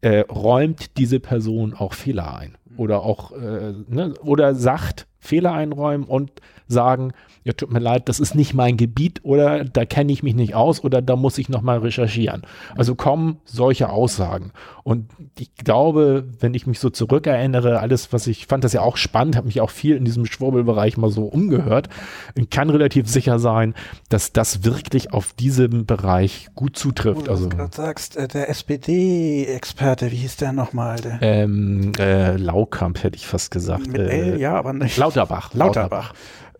äh, 0.01 0.19
räumt 0.21 0.97
diese 0.97 1.19
Person 1.19 1.73
auch 1.73 1.93
Fehler 1.93 2.37
ein. 2.37 2.57
Oder 2.77 3.03
auch 3.03 3.31
äh, 3.31 3.73
ne, 3.87 4.13
oder 4.21 4.53
sagt 4.55 5.07
Fehler 5.19 5.53
einräumen 5.53 6.05
und 6.05 6.31
sagen, 6.67 7.13
ja, 7.43 7.53
tut 7.53 7.71
mir 7.71 7.79
leid, 7.79 8.09
das 8.09 8.19
ist 8.19 8.33
nicht 8.33 8.55
mein 8.55 8.75
Gebiet 8.75 9.19
oder 9.23 9.63
da 9.63 9.85
kenne 9.85 10.11
ich 10.11 10.23
mich 10.23 10.33
nicht 10.33 10.55
aus 10.55 10.83
oder 10.83 11.01
da 11.01 11.15
muss 11.15 11.37
ich 11.37 11.47
nochmal 11.47 11.77
recherchieren. 11.77 12.41
Also 12.75 12.95
kommen 12.95 13.37
solche 13.45 13.89
Aussagen. 13.89 14.51
Und 14.83 15.11
ich 15.37 15.53
glaube, 15.55 16.27
wenn 16.39 16.55
ich 16.55 16.65
mich 16.65 16.79
so 16.79 16.89
zurückerinnere, 16.89 17.79
alles, 17.79 18.11
was 18.13 18.25
ich 18.27 18.47
fand 18.47 18.63
das 18.63 18.73
ja 18.73 18.81
auch 18.81 18.97
spannend, 18.97 19.35
habe 19.35 19.45
mich 19.45 19.61
auch 19.61 19.69
viel 19.69 19.95
in 19.95 20.05
diesem 20.05 20.25
Schwurbelbereich 20.25 20.97
mal 20.97 21.11
so 21.11 21.25
umgehört 21.25 21.89
und 22.35 22.49
kann 22.49 22.69
relativ 22.69 23.07
sicher 23.07 23.37
sein, 23.37 23.75
dass 24.09 24.33
das 24.33 24.63
wirklich 24.63 25.13
auf 25.13 25.33
diesem 25.33 25.85
Bereich 25.85 26.49
gut 26.55 26.77
zutrifft. 26.77 27.27
Du 27.27 27.31
also 27.31 27.49
gerade 27.49 27.75
sagst, 27.75 28.17
äh, 28.17 28.27
der 28.27 28.49
SPD-Experte, 28.49 30.11
wie 30.11 30.17
hieß 30.17 30.37
der 30.37 30.51
nochmal? 30.51 31.19
Ähm, 31.21 31.91
äh, 31.99 32.37
Laukamp 32.37 33.03
hätte 33.03 33.17
ich 33.17 33.27
fast 33.27 33.51
gesagt. 33.51 33.87
Mit 33.87 34.01
äh, 34.01 34.31
L, 34.31 34.39
ja, 34.39 34.55
aber 34.55 34.73
nicht. 34.73 34.97
Lauterbach. 34.97 35.53
Lauterbach. 35.53 36.13
Lauterbach. 36.13 36.13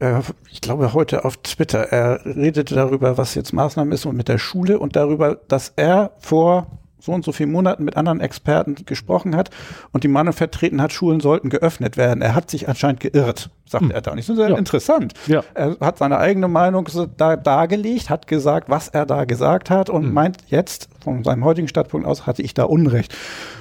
Äh, 0.06 0.22
ich 0.51 0.61
glaube 0.61 0.93
heute 0.93 1.25
auf 1.25 1.38
Twitter, 1.38 1.92
er 1.92 2.25
redete 2.25 2.75
darüber, 2.75 3.17
was 3.17 3.35
jetzt 3.35 3.53
Maßnahmen 3.53 3.93
ist 3.93 4.06
und 4.06 4.16
mit 4.16 4.27
der 4.27 4.38
Schule 4.38 4.80
und 4.80 4.95
darüber, 4.95 5.35
dass 5.48 5.74
er 5.75 6.11
vor 6.19 6.67
so 7.00 7.11
und 7.11 7.24
so 7.24 7.32
vielen 7.32 7.51
Monaten 7.51 7.84
mit 7.84 7.98
anderen 7.98 8.19
Experten 8.19 8.74
gesprochen 8.85 9.35
hat 9.35 9.51
und 9.92 10.03
die 10.03 10.08
Meinung 10.08 10.34
vertreten 10.34 10.82
hat, 10.82 10.92
Schulen 10.92 11.19
sollten 11.19 11.50
geöffnet 11.50 11.98
werden. 11.98 12.24
Er 12.24 12.34
hat 12.34 12.50
sich 12.50 12.67
anscheinend 12.67 13.00
geirrt, 13.00 13.51
sagt 13.67 13.84
hm. 13.84 13.92
er 13.92 14.01
da. 14.01 14.11
Und 14.11 14.17
ich 14.17 14.25
finde 14.25 14.42
sehr 14.42 14.51
ja. 14.51 14.58
interessant. 14.58 15.14
Ja. 15.27 15.43
Er 15.53 15.77
hat 15.82 16.00
seine 16.00 16.17
eigene 16.17 16.48
Meinung 16.48 16.90
da, 17.16 17.35
dargelegt, 17.35 18.09
hat 18.09 18.25
gesagt, 18.25 18.69
was 18.69 18.88
er 18.88 19.06
da 19.06 19.25
gesagt 19.25 19.69
hat 19.69 19.92
und 19.92 20.06
hm. 20.06 20.14
meint 20.14 20.38
jetzt, 20.48 20.90
von 21.03 21.24
seinem 21.24 21.43
heutigen 21.43 21.67
Standpunkt 21.67 22.08
aus, 22.08 22.25
hatte 22.25 22.42
ich 22.42 22.56
da 22.56 22.64
Unrecht. 22.64 23.16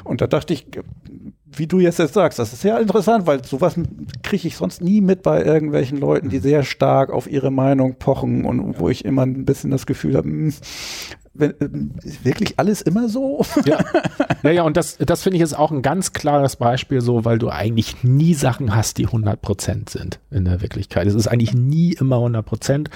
Und 0.04 0.22
da 0.22 0.26
dachte 0.26 0.54
ich, 0.54 0.66
wie 1.58 1.66
du 1.66 1.80
jetzt, 1.80 1.98
jetzt 1.98 2.14
sagst, 2.14 2.38
das 2.38 2.52
ist 2.52 2.62
sehr 2.62 2.78
interessant, 2.80 3.26
weil 3.26 3.44
sowas 3.44 3.74
kriege 4.22 4.48
ich 4.48 4.56
sonst 4.56 4.82
nie 4.82 5.00
mit 5.00 5.22
bei 5.22 5.42
irgendwelchen 5.42 5.98
Leuten, 5.98 6.28
die 6.28 6.38
mhm. 6.38 6.42
sehr 6.42 6.62
stark 6.62 7.10
auf 7.10 7.30
ihre 7.30 7.50
Meinung 7.50 7.96
pochen 7.96 8.44
und 8.44 8.78
wo 8.78 8.88
ich 8.88 9.04
immer 9.04 9.22
ein 9.22 9.44
bisschen 9.44 9.70
das 9.70 9.86
Gefühl 9.86 10.16
habe, 10.16 10.28
hm, 10.28 10.54
wenn, 11.34 11.92
ist 12.02 12.24
wirklich 12.24 12.58
alles 12.58 12.80
immer 12.80 13.08
so? 13.08 13.44
Ja, 13.64 13.84
ja, 14.42 14.50
ja 14.50 14.62
und 14.62 14.76
das, 14.76 14.96
das 14.98 15.22
finde 15.22 15.36
ich 15.36 15.42
ist 15.42 15.54
auch 15.54 15.72
ein 15.72 15.82
ganz 15.82 16.12
klares 16.12 16.56
Beispiel 16.56 17.00
so, 17.00 17.24
weil 17.24 17.38
du 17.38 17.50
eigentlich 17.50 18.02
nie 18.04 18.34
Sachen 18.34 18.74
hast, 18.74 18.98
die 18.98 19.06
100 19.06 19.42
Prozent 19.42 19.90
sind 19.90 20.20
in 20.30 20.44
der 20.44 20.62
Wirklichkeit. 20.62 21.06
Es 21.06 21.14
ist 21.14 21.26
eigentlich 21.26 21.54
nie 21.54 21.92
immer 21.92 22.16
100 22.16 22.46
Prozent 22.46 22.90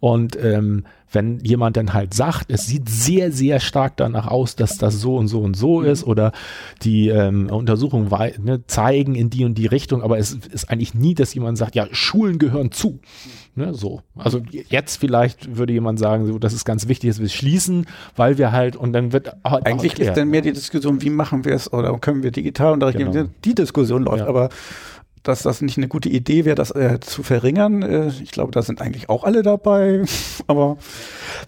und 0.00 0.36
ähm, 0.42 0.84
wenn 1.12 1.40
jemand 1.40 1.76
dann 1.76 1.92
halt 1.92 2.14
sagt, 2.14 2.50
es 2.50 2.66
sieht 2.66 2.88
sehr, 2.88 3.32
sehr 3.32 3.60
stark 3.60 3.96
danach 3.96 4.28
aus, 4.28 4.56
dass 4.56 4.78
das 4.78 5.00
so 5.00 5.16
und 5.16 5.28
so 5.28 5.40
und 5.40 5.54
so 5.54 5.80
mhm. 5.80 5.86
ist 5.86 6.04
oder 6.04 6.32
die 6.82 7.08
ähm, 7.08 7.50
Untersuchungen 7.50 8.08
ne, 8.42 8.64
zeigen 8.66 9.14
in 9.14 9.28
die 9.28 9.44
und 9.44 9.56
die 9.56 9.66
Richtung, 9.66 10.02
aber 10.02 10.18
es 10.18 10.32
ist 10.32 10.70
eigentlich 10.70 10.94
nie, 10.94 11.14
dass 11.14 11.34
jemand 11.34 11.58
sagt, 11.58 11.74
ja, 11.74 11.86
Schulen 11.90 12.38
gehören 12.38 12.70
zu. 12.70 13.00
Ne, 13.56 13.74
so. 13.74 14.02
Also 14.16 14.40
jetzt 14.68 14.96
vielleicht 14.96 15.56
würde 15.56 15.72
jemand 15.72 15.98
sagen, 15.98 16.26
so, 16.26 16.38
das 16.38 16.52
ist 16.52 16.64
ganz 16.64 16.86
wichtig, 16.86 17.10
dass 17.10 17.20
wir 17.20 17.28
schließen, 17.28 17.86
weil 18.14 18.38
wir 18.38 18.52
halt 18.52 18.76
und 18.76 18.92
dann 18.92 19.12
wird 19.12 19.32
halt 19.44 19.66
eigentlich 19.66 19.98
ist 19.98 20.16
dann 20.16 20.28
mehr 20.28 20.42
die 20.42 20.52
Diskussion, 20.52 21.02
wie 21.02 21.10
machen 21.10 21.44
wir 21.44 21.54
es 21.54 21.72
oder 21.72 21.98
können 21.98 22.22
wir 22.22 22.30
digital 22.30 22.72
unterrichten. 22.72 23.10
Genau. 23.10 23.28
Die 23.44 23.54
Diskussion 23.54 24.04
läuft, 24.04 24.20
ja. 24.20 24.28
aber 24.28 24.50
dass 25.22 25.42
das 25.42 25.60
nicht 25.60 25.76
eine 25.76 25.88
gute 25.88 26.08
Idee 26.08 26.44
wäre, 26.44 26.54
das 26.54 26.70
äh, 26.70 26.98
zu 27.00 27.22
verringern. 27.22 27.82
Äh, 27.82 28.08
ich 28.22 28.30
glaube, 28.30 28.52
da 28.52 28.62
sind 28.62 28.80
eigentlich 28.80 29.08
auch 29.08 29.24
alle 29.24 29.42
dabei. 29.42 30.02
Aber 30.46 30.78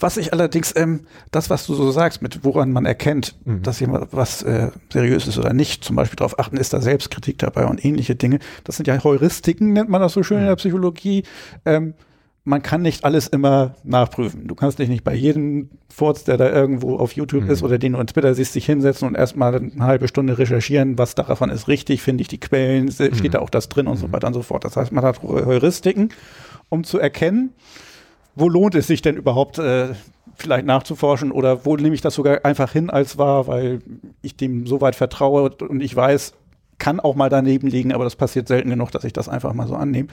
was 0.01 0.17
ich 0.17 0.33
allerdings, 0.33 0.75
ähm, 0.76 1.07
das, 1.31 1.51
was 1.51 1.67
du 1.67 1.75
so 1.75 1.91
sagst, 1.91 2.23
mit 2.23 2.44
woran 2.44 2.73
man 2.73 2.84
erkennt, 2.84 3.36
mhm. 3.44 3.62
dass 3.62 3.81
jemand 3.81 4.12
was 4.12 4.42
äh, 4.42 4.70
seriös 4.92 5.26
ist 5.26 5.39
oder 5.39 5.52
nicht, 5.52 5.84
zum 5.84 5.97
Beispiel 5.97 6.17
darauf 6.17 6.39
achten, 6.39 6.57
ist 6.57 6.73
da 6.73 6.81
Selbstkritik 6.81 7.39
dabei 7.39 7.67
und 7.67 7.84
ähnliche 7.84 8.15
Dinge. 8.15 8.39
Das 8.65 8.76
sind 8.76 8.86
ja 8.86 9.02
Heuristiken, 9.02 9.73
nennt 9.73 9.89
man 9.89 10.01
das 10.01 10.12
so 10.12 10.23
schön 10.23 10.39
mhm. 10.39 10.42
in 10.42 10.49
der 10.49 10.57
Psychologie. 10.57 11.25
Ähm, 11.65 11.94
man 12.45 12.62
kann 12.62 12.83
nicht 12.83 13.05
alles 13.05 13.29
immer 13.29 13.75
nachprüfen. 13.85 14.49
Du 14.49 14.55
kannst 14.55 14.79
dich 14.79 14.89
nicht 14.89 15.05
bei 15.05 15.15
jedem 15.15 15.71
Furz, 15.89 16.25
der 16.25 16.37
da 16.37 16.51
irgendwo 16.51 16.97
auf 16.97 17.12
YouTube 17.12 17.45
mhm. 17.45 17.51
ist 17.51 17.62
oder 17.62 17.79
den 17.79 17.93
du 17.93 18.01
in 18.01 18.07
Twitter 18.09 18.35
siehst, 18.35 18.53
sich 18.53 18.67
hinsetzen 18.67 19.07
und 19.07 19.15
erstmal 19.15 19.55
eine 19.55 19.85
halbe 19.85 20.09
Stunde 20.09 20.39
recherchieren, 20.39 20.99
was 20.99 21.15
davon 21.15 21.51
ist 21.51 21.69
richtig, 21.69 22.03
finde 22.03 22.23
ich 22.23 22.29
die 22.29 22.41
Quellen, 22.41 22.87
mhm. 22.87 23.15
steht 23.15 23.35
da 23.35 23.39
auch 23.39 23.51
das 23.51 23.69
drin 23.69 23.87
und 23.87 23.97
so 23.97 24.09
mhm. 24.09 24.12
weiter 24.12 24.27
und 24.27 24.35
so 24.35 24.43
fort. 24.43 24.65
Das 24.65 24.77
heißt, 24.77 24.91
man 24.91 25.05
hat 25.05 25.23
Heuristiken, 25.23 26.09
um 26.69 26.83
zu 26.83 26.99
erkennen, 26.99 27.51
wo 28.35 28.49
lohnt 28.49 28.75
es 28.75 28.89
sich 28.89 29.03
denn 29.03 29.17
überhaupt 29.17 29.59
äh, 29.59 29.91
vielleicht 30.35 30.67
nachzuforschen 30.67 31.31
oder 31.31 31.65
wo 31.65 31.77
nehme 31.77 31.95
ich 31.95 32.01
das 32.01 32.15
sogar 32.15 32.45
einfach 32.45 32.73
hin 32.73 32.91
als 32.91 33.19
wahr, 33.19 33.47
weil 33.47 33.81
ich 34.23 34.37
dem 34.37 34.67
so 34.67 34.81
weit 34.81 34.97
vertraue 34.97 35.51
und 35.51 35.81
ich 35.81 35.95
weiß, 35.95 36.35
kann 36.79 36.99
auch 36.99 37.15
mal 37.15 37.29
daneben 37.29 37.69
liegen, 37.69 37.93
aber 37.93 38.03
das 38.03 38.17
passiert 38.17 38.49
selten 38.49 38.71
genug, 38.71 38.91
dass 38.91 39.05
ich 39.05 39.12
das 39.12 39.29
einfach 39.29 39.53
mal 39.53 39.69
so 39.69 39.77
annehme. 39.77 40.09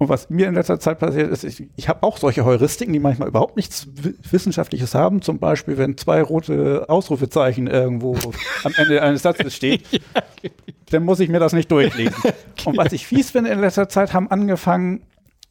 Und 0.00 0.08
was 0.08 0.30
mir 0.30 0.48
in 0.48 0.54
letzter 0.54 0.80
Zeit 0.80 0.98
passiert 0.98 1.30
ist, 1.30 1.44
ich, 1.44 1.68
ich 1.76 1.90
habe 1.90 2.02
auch 2.04 2.16
solche 2.16 2.46
Heuristiken, 2.46 2.94
die 2.94 2.98
manchmal 2.98 3.28
überhaupt 3.28 3.56
nichts 3.56 3.86
Wissenschaftliches 4.30 4.94
haben. 4.94 5.20
Zum 5.20 5.38
Beispiel, 5.38 5.76
wenn 5.76 5.98
zwei 5.98 6.22
rote 6.22 6.86
Ausrufezeichen 6.88 7.66
irgendwo 7.66 8.16
am 8.64 8.72
Ende 8.78 9.02
eines 9.02 9.20
Satzes 9.20 9.54
steht, 9.54 9.82
dann 10.88 11.04
muss 11.04 11.20
ich 11.20 11.28
mir 11.28 11.38
das 11.38 11.52
nicht 11.52 11.70
durchlesen. 11.70 12.14
Und 12.64 12.78
was 12.78 12.94
ich 12.94 13.06
fies 13.06 13.30
finde 13.30 13.50
in 13.50 13.60
letzter 13.60 13.90
Zeit, 13.90 14.14
haben 14.14 14.30
angefangen, 14.30 15.02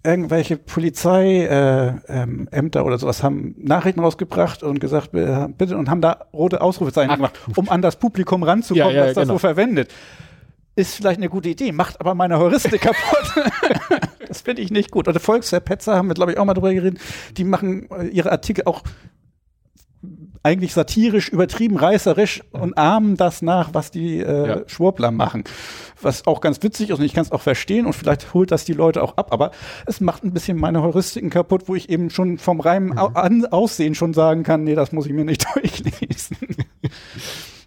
irgendwelche 0.04 0.58
Polizeiämter 0.58 2.04
äh, 2.10 2.58
ähm, 2.58 2.72
oder 2.84 2.98
sowas 2.98 3.22
haben 3.22 3.54
Nachrichten 3.60 4.00
rausgebracht 4.00 4.64
und 4.64 4.80
gesagt, 4.80 5.12
bitte, 5.12 5.78
und 5.78 5.92
haben 5.92 6.02
da 6.02 6.26
rote 6.34 6.62
Ausrufezeichen 6.62 7.12
Ach. 7.12 7.18
gemacht, 7.18 7.40
um 7.56 7.70
an 7.70 7.84
das 7.84 7.98
Publikum 7.98 8.42
ranzukommen, 8.42 8.96
ja, 8.96 9.02
ja, 9.02 9.08
was 9.10 9.14
das 9.14 9.24
genau. 9.26 9.36
so 9.36 9.38
verwendet. 9.38 9.94
Ist 10.76 10.96
vielleicht 10.96 11.18
eine 11.18 11.30
gute 11.30 11.50
Idee, 11.50 11.72
macht 11.72 12.00
aber 12.00 12.16
meine 12.16 12.40
Heuristik 12.40 12.82
kaputt. 12.82 14.10
Das 14.30 14.42
finde 14.42 14.62
ich 14.62 14.72
nicht 14.72 14.92
gut. 14.92 15.08
Oder 15.08 15.20
Volksverpetzer 15.20 15.96
haben 15.96 16.08
wir, 16.08 16.14
glaube 16.14 16.32
ich, 16.32 16.38
auch 16.38 16.46
mal 16.46 16.54
drüber 16.54 16.74
geredet. 16.74 17.00
Die 17.36 17.44
machen 17.44 17.90
äh, 17.92 18.08
ihre 18.08 18.32
Artikel 18.32 18.64
auch 18.66 18.84
eigentlich 20.44 20.74
satirisch, 20.74 21.30
übertrieben 21.30 21.78
reißerisch 21.78 22.44
und 22.52 22.78
ahmen 22.78 23.18
das 23.18 23.42
nach, 23.42 23.74
was 23.74 23.92
die 23.92 24.20
äh, 24.20 24.48
ja. 24.48 24.62
Schwurbler 24.68 25.12
machen. 25.12 25.44
Was 26.02 26.28
auch 26.28 26.40
ganz 26.40 26.64
witzig 26.64 26.92
ist 26.92 27.00
und 27.00 27.04
ich 27.04 27.14
kann 27.14 27.26
es 27.26 27.32
auch 27.34 27.42
verstehen 27.42 27.86
und 27.86 27.94
vielleicht 27.94 28.34
holt 28.34 28.52
das 28.52 28.64
die 28.64 28.74
Leute 28.74 29.04
auch 29.04 29.18
ab, 29.18 29.34
aber 29.34 29.52
es 29.86 30.00
macht 30.00 30.24
ein 30.24 30.32
bisschen 30.32 30.58
meine 30.58 30.82
Heuristiken 30.82 31.30
kaputt, 31.30 31.64
wo 31.66 31.76
ich 31.76 31.90
eben 31.90 32.10
schon 32.10 32.38
vom 32.38 32.62
reinen 32.62 32.92
mhm. 32.92 33.46
Aussehen 33.52 33.96
schon 33.96 34.14
sagen 34.14 34.44
kann, 34.44 34.64
nee, 34.64 34.76
das 34.76 34.94
muss 34.94 35.08
ich 35.08 35.12
mir 35.12 35.26
nicht 35.26 35.46
durchlesen. 35.54 36.38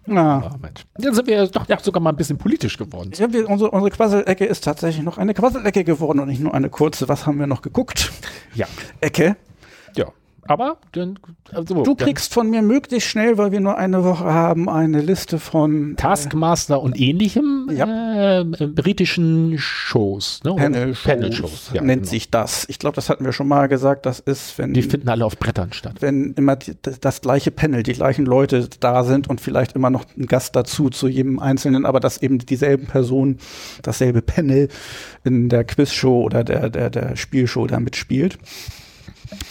Na. 0.05 0.51
Oh, 0.53 0.57
Mensch. 0.61 0.85
Jetzt 0.97 1.15
sind 1.15 1.27
wir 1.27 1.47
doch 1.47 1.67
ja, 1.67 1.79
sogar 1.79 2.01
mal 2.01 2.09
ein 2.09 2.15
bisschen 2.15 2.37
politisch 2.37 2.77
geworden. 2.77 3.11
Ja, 3.15 3.31
wir, 3.31 3.49
unsere, 3.49 3.71
unsere 3.71 3.91
Quasselecke 3.91 4.45
ist 4.45 4.63
tatsächlich 4.63 5.03
noch 5.03 5.17
eine 5.17 5.33
Quasselecke 5.33 5.83
geworden 5.83 6.19
und 6.19 6.27
nicht 6.27 6.41
nur 6.41 6.53
eine 6.53 6.69
kurze. 6.69 7.07
Was 7.07 7.25
haben 7.25 7.39
wir 7.39 7.47
noch 7.47 7.61
geguckt? 7.61 8.11
Ja. 8.53 8.67
Ecke. 9.01 9.35
Ja. 9.95 10.11
Aber 10.47 10.77
dann, 10.91 11.19
also, 11.51 11.83
du 11.83 11.95
kriegst 11.95 12.33
von 12.33 12.49
mir 12.49 12.61
möglichst 12.61 13.09
schnell, 13.09 13.37
weil 13.37 13.51
wir 13.51 13.61
nur 13.61 13.77
eine 13.77 14.03
Woche 14.03 14.25
haben, 14.25 14.69
eine 14.69 15.01
Liste 15.01 15.39
von 15.39 15.93
äh, 15.93 15.95
Taskmaster 15.95 16.75
äh, 16.75 16.79
und 16.79 16.99
ähnlichem 16.99 17.69
ja. 17.71 18.41
äh, 18.41 18.43
britischen 18.43 19.57
Shows, 19.57 20.41
ne? 20.43 20.55
Panel 20.55 20.95
Shows, 20.95 21.03
Panel 21.03 21.29
-Shows 21.29 21.73
ja, 21.73 21.81
nennt 21.81 22.03
genau. 22.03 22.11
sich 22.11 22.29
das. 22.29 22.65
Ich 22.67 22.79
glaube, 22.79 22.95
das 22.95 23.09
hatten 23.09 23.23
wir 23.23 23.31
schon 23.31 23.47
mal 23.47 23.67
gesagt. 23.67 24.05
Das 24.05 24.19
ist, 24.19 24.57
wenn 24.57 24.73
die 24.73 24.81
finden 24.81 25.09
alle 25.09 25.25
auf 25.25 25.37
Brettern 25.37 25.71
statt. 25.71 25.95
Wenn 26.01 26.33
immer 26.33 26.57
die, 26.57 26.73
das 26.81 27.21
gleiche 27.21 27.51
Panel, 27.51 27.83
die 27.83 27.93
gleichen 27.93 28.25
Leute 28.25 28.67
da 28.79 29.03
sind 29.03 29.29
und 29.29 29.39
vielleicht 29.39 29.73
immer 29.73 29.89
noch 29.89 30.05
ein 30.17 30.25
Gast 30.25 30.55
dazu 30.55 30.89
zu 30.89 31.07
jedem 31.07 31.39
Einzelnen, 31.39 31.85
aber 31.85 31.99
dass 31.99 32.21
eben 32.21 32.39
dieselben 32.39 32.87
Personen 32.87 33.39
dasselbe 33.81 34.21
Panel 34.21 34.67
in 35.23 35.47
der 35.49 35.63
Quizshow 35.63 36.23
oder 36.23 36.43
der 36.43 36.69
der 36.69 36.89
der 36.89 37.15
Spielshow 37.15 37.65
da 37.67 37.79
mitspielt. 37.79 38.37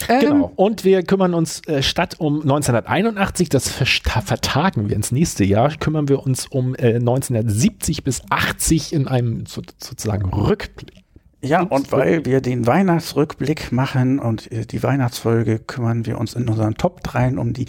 Ähm, 0.07 0.19
genau. 0.19 0.51
Und 0.55 0.83
wir 0.83 1.03
kümmern 1.03 1.33
uns 1.33 1.65
äh, 1.67 1.81
statt 1.81 2.15
um 2.19 2.41
1981, 2.41 3.49
das 3.49 3.69
vertagen 3.69 4.89
wir 4.89 4.95
ins 4.95 5.11
nächste 5.11 5.43
Jahr, 5.43 5.75
kümmern 5.77 6.07
wir 6.09 6.23
uns 6.23 6.47
um 6.47 6.75
äh, 6.75 6.95
1970 6.95 8.03
bis 8.03 8.21
80 8.29 8.93
in 8.93 9.07
einem 9.07 9.45
so, 9.45 9.61
sozusagen 9.77 10.29
Rückblick. 10.29 11.03
Ja, 11.41 11.61
und 11.61 11.91
weil 11.91 12.25
wir 12.25 12.39
den 12.39 12.65
Weihnachtsrückblick 12.65 13.73
machen 13.73 14.19
und 14.19 14.49
äh, 14.51 14.65
die 14.65 14.81
Weihnachtsfolge, 14.81 15.59
kümmern 15.59 16.05
wir 16.05 16.17
uns 16.17 16.35
in 16.35 16.47
unseren 16.47 16.75
Top 16.75 17.03
3 17.03 17.37
um 17.37 17.51
die 17.51 17.65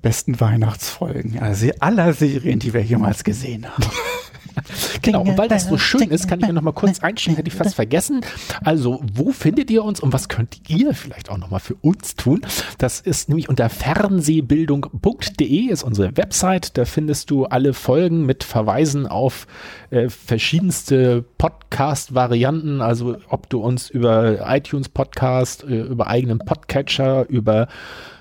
besten 0.00 0.40
Weihnachtsfolgen 0.40 1.38
also 1.40 1.68
aller 1.80 2.12
Serien, 2.12 2.58
die 2.58 2.72
wir 2.72 2.82
jemals 2.82 3.24
gesehen 3.24 3.68
haben. 3.68 3.84
genau, 5.02 5.22
und 5.22 5.38
weil 5.38 5.48
das 5.48 5.68
so 5.68 5.78
schön 5.78 6.10
ist, 6.10 6.28
kann 6.28 6.40
ich 6.40 6.46
mir 6.46 6.52
noch 6.52 6.62
mal 6.62 6.72
kurz 6.72 7.00
einschieben, 7.00 7.36
hätte 7.36 7.48
ich 7.48 7.54
fast 7.54 7.74
vergessen. 7.74 8.20
Also, 8.64 9.02
wo 9.12 9.32
findet 9.32 9.70
ihr 9.70 9.84
uns 9.84 10.00
und 10.00 10.12
was 10.12 10.28
könnt 10.28 10.60
ihr 10.68 10.94
vielleicht 10.94 11.30
auch 11.30 11.38
noch 11.38 11.50
mal 11.50 11.58
für 11.58 11.74
uns 11.74 12.16
tun? 12.16 12.42
Das 12.78 13.00
ist 13.00 13.28
nämlich 13.28 13.48
unter 13.48 13.68
fernsehbildung.de 13.68 15.70
ist 15.70 15.82
unsere 15.82 16.16
Website. 16.16 16.76
Da 16.76 16.84
findest 16.84 17.30
du 17.30 17.46
alle 17.46 17.74
Folgen 17.74 18.26
mit 18.26 18.44
Verweisen 18.44 19.06
auf 19.06 19.46
äh, 19.90 20.08
verschiedenste 20.08 21.24
Podcast-Varianten. 21.38 22.80
Also, 22.80 23.16
ob 23.28 23.48
du 23.50 23.60
uns 23.60 23.90
über 23.90 24.46
iTunes 24.48 24.88
Podcast, 24.88 25.64
äh, 25.64 25.82
über 25.82 26.06
eigenen 26.06 26.38
Podcatcher, 26.38 27.28
über 27.28 27.68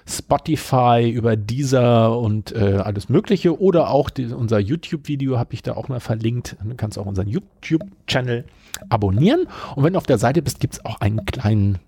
Spotify, 0.09 1.09
über 1.09 1.35
Deezer 1.35 2.17
und 2.17 2.51
äh, 2.53 2.77
alles 2.83 3.09
Mögliche 3.09 3.59
oder 3.59 3.89
auch 3.89 4.09
die, 4.09 4.25
unser 4.25 4.59
YouTube-Video 4.59 5.37
habe 5.37 5.53
ich 5.53 5.61
da 5.61 5.73
auch 5.73 5.87
mal 5.87 5.99
verlinkt. 5.99 6.57
Du 6.63 6.75
kannst 6.75 6.97
auch 6.97 7.05
unseren 7.05 7.27
YouTube-Channel 7.27 8.45
abonnieren 8.89 9.47
und 9.75 9.83
wenn 9.83 9.93
du 9.93 9.97
auf 9.97 10.07
der 10.07 10.17
Seite 10.17 10.41
bist, 10.41 10.59
gibt 10.59 10.75
es 10.75 10.85
auch 10.85 10.99
einen 11.01 11.25
kleinen 11.25 11.79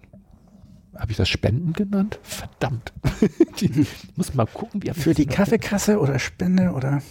habe 0.98 1.12
ich 1.12 1.18
das 1.18 1.30
Spenden 1.30 1.74
genannt? 1.74 2.20
Verdammt. 2.22 2.94
ich 3.62 3.88
muss 4.16 4.34
mal 4.36 4.46
gucken, 4.46 4.84
wie 4.84 4.90
er 4.90 4.94
Für 4.94 5.16
die 5.16 5.26
Kaffeekasse 5.26 6.00
oder 6.00 6.20
Spende 6.20 6.74
oder 6.74 7.02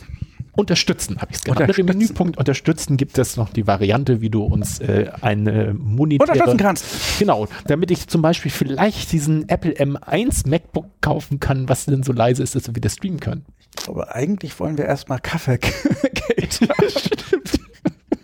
Unterstützen 0.57 1.21
habe 1.21 1.31
ich 1.31 1.39
es 1.39 1.45
genannt. 1.45 1.79
Im 1.79 1.87
Menüpunkt 1.87 2.37
Unterstützen 2.37 2.97
gibt 2.97 3.19
es 3.19 3.37
noch 3.37 3.51
die 3.51 3.67
Variante, 3.67 4.21
wie 4.21 4.31
du 4.31 4.43
uns 4.43 4.81
äh, 4.81 5.11
eine 5.21 5.75
monetäre... 5.75 6.31
Unterstützen 6.31 6.59
kannst. 6.59 7.19
Genau, 7.19 7.47
damit 7.67 7.91
ich 7.91 8.09
zum 8.09 8.23
Beispiel 8.23 8.51
vielleicht 8.51 9.13
diesen 9.13 9.49
Apple 9.49 9.73
M1 9.73 10.49
MacBook 10.49 10.87
kaufen 11.01 11.41
kann, 11.41 11.69
was 11.69 11.87
denn 11.87 12.03
so 12.03 12.13
leise 12.13 12.43
ist, 12.43 12.55
dass 12.55 12.67
wir 12.67 12.75
wieder 12.75 12.91
streamen 12.91 13.21
können. 13.21 13.45
Aber 13.87 14.15
eigentlich 14.15 14.59
wollen 14.59 14.77
wir 14.77 14.87
erstmal 14.87 15.21
Kaffeegeld. 15.21 16.61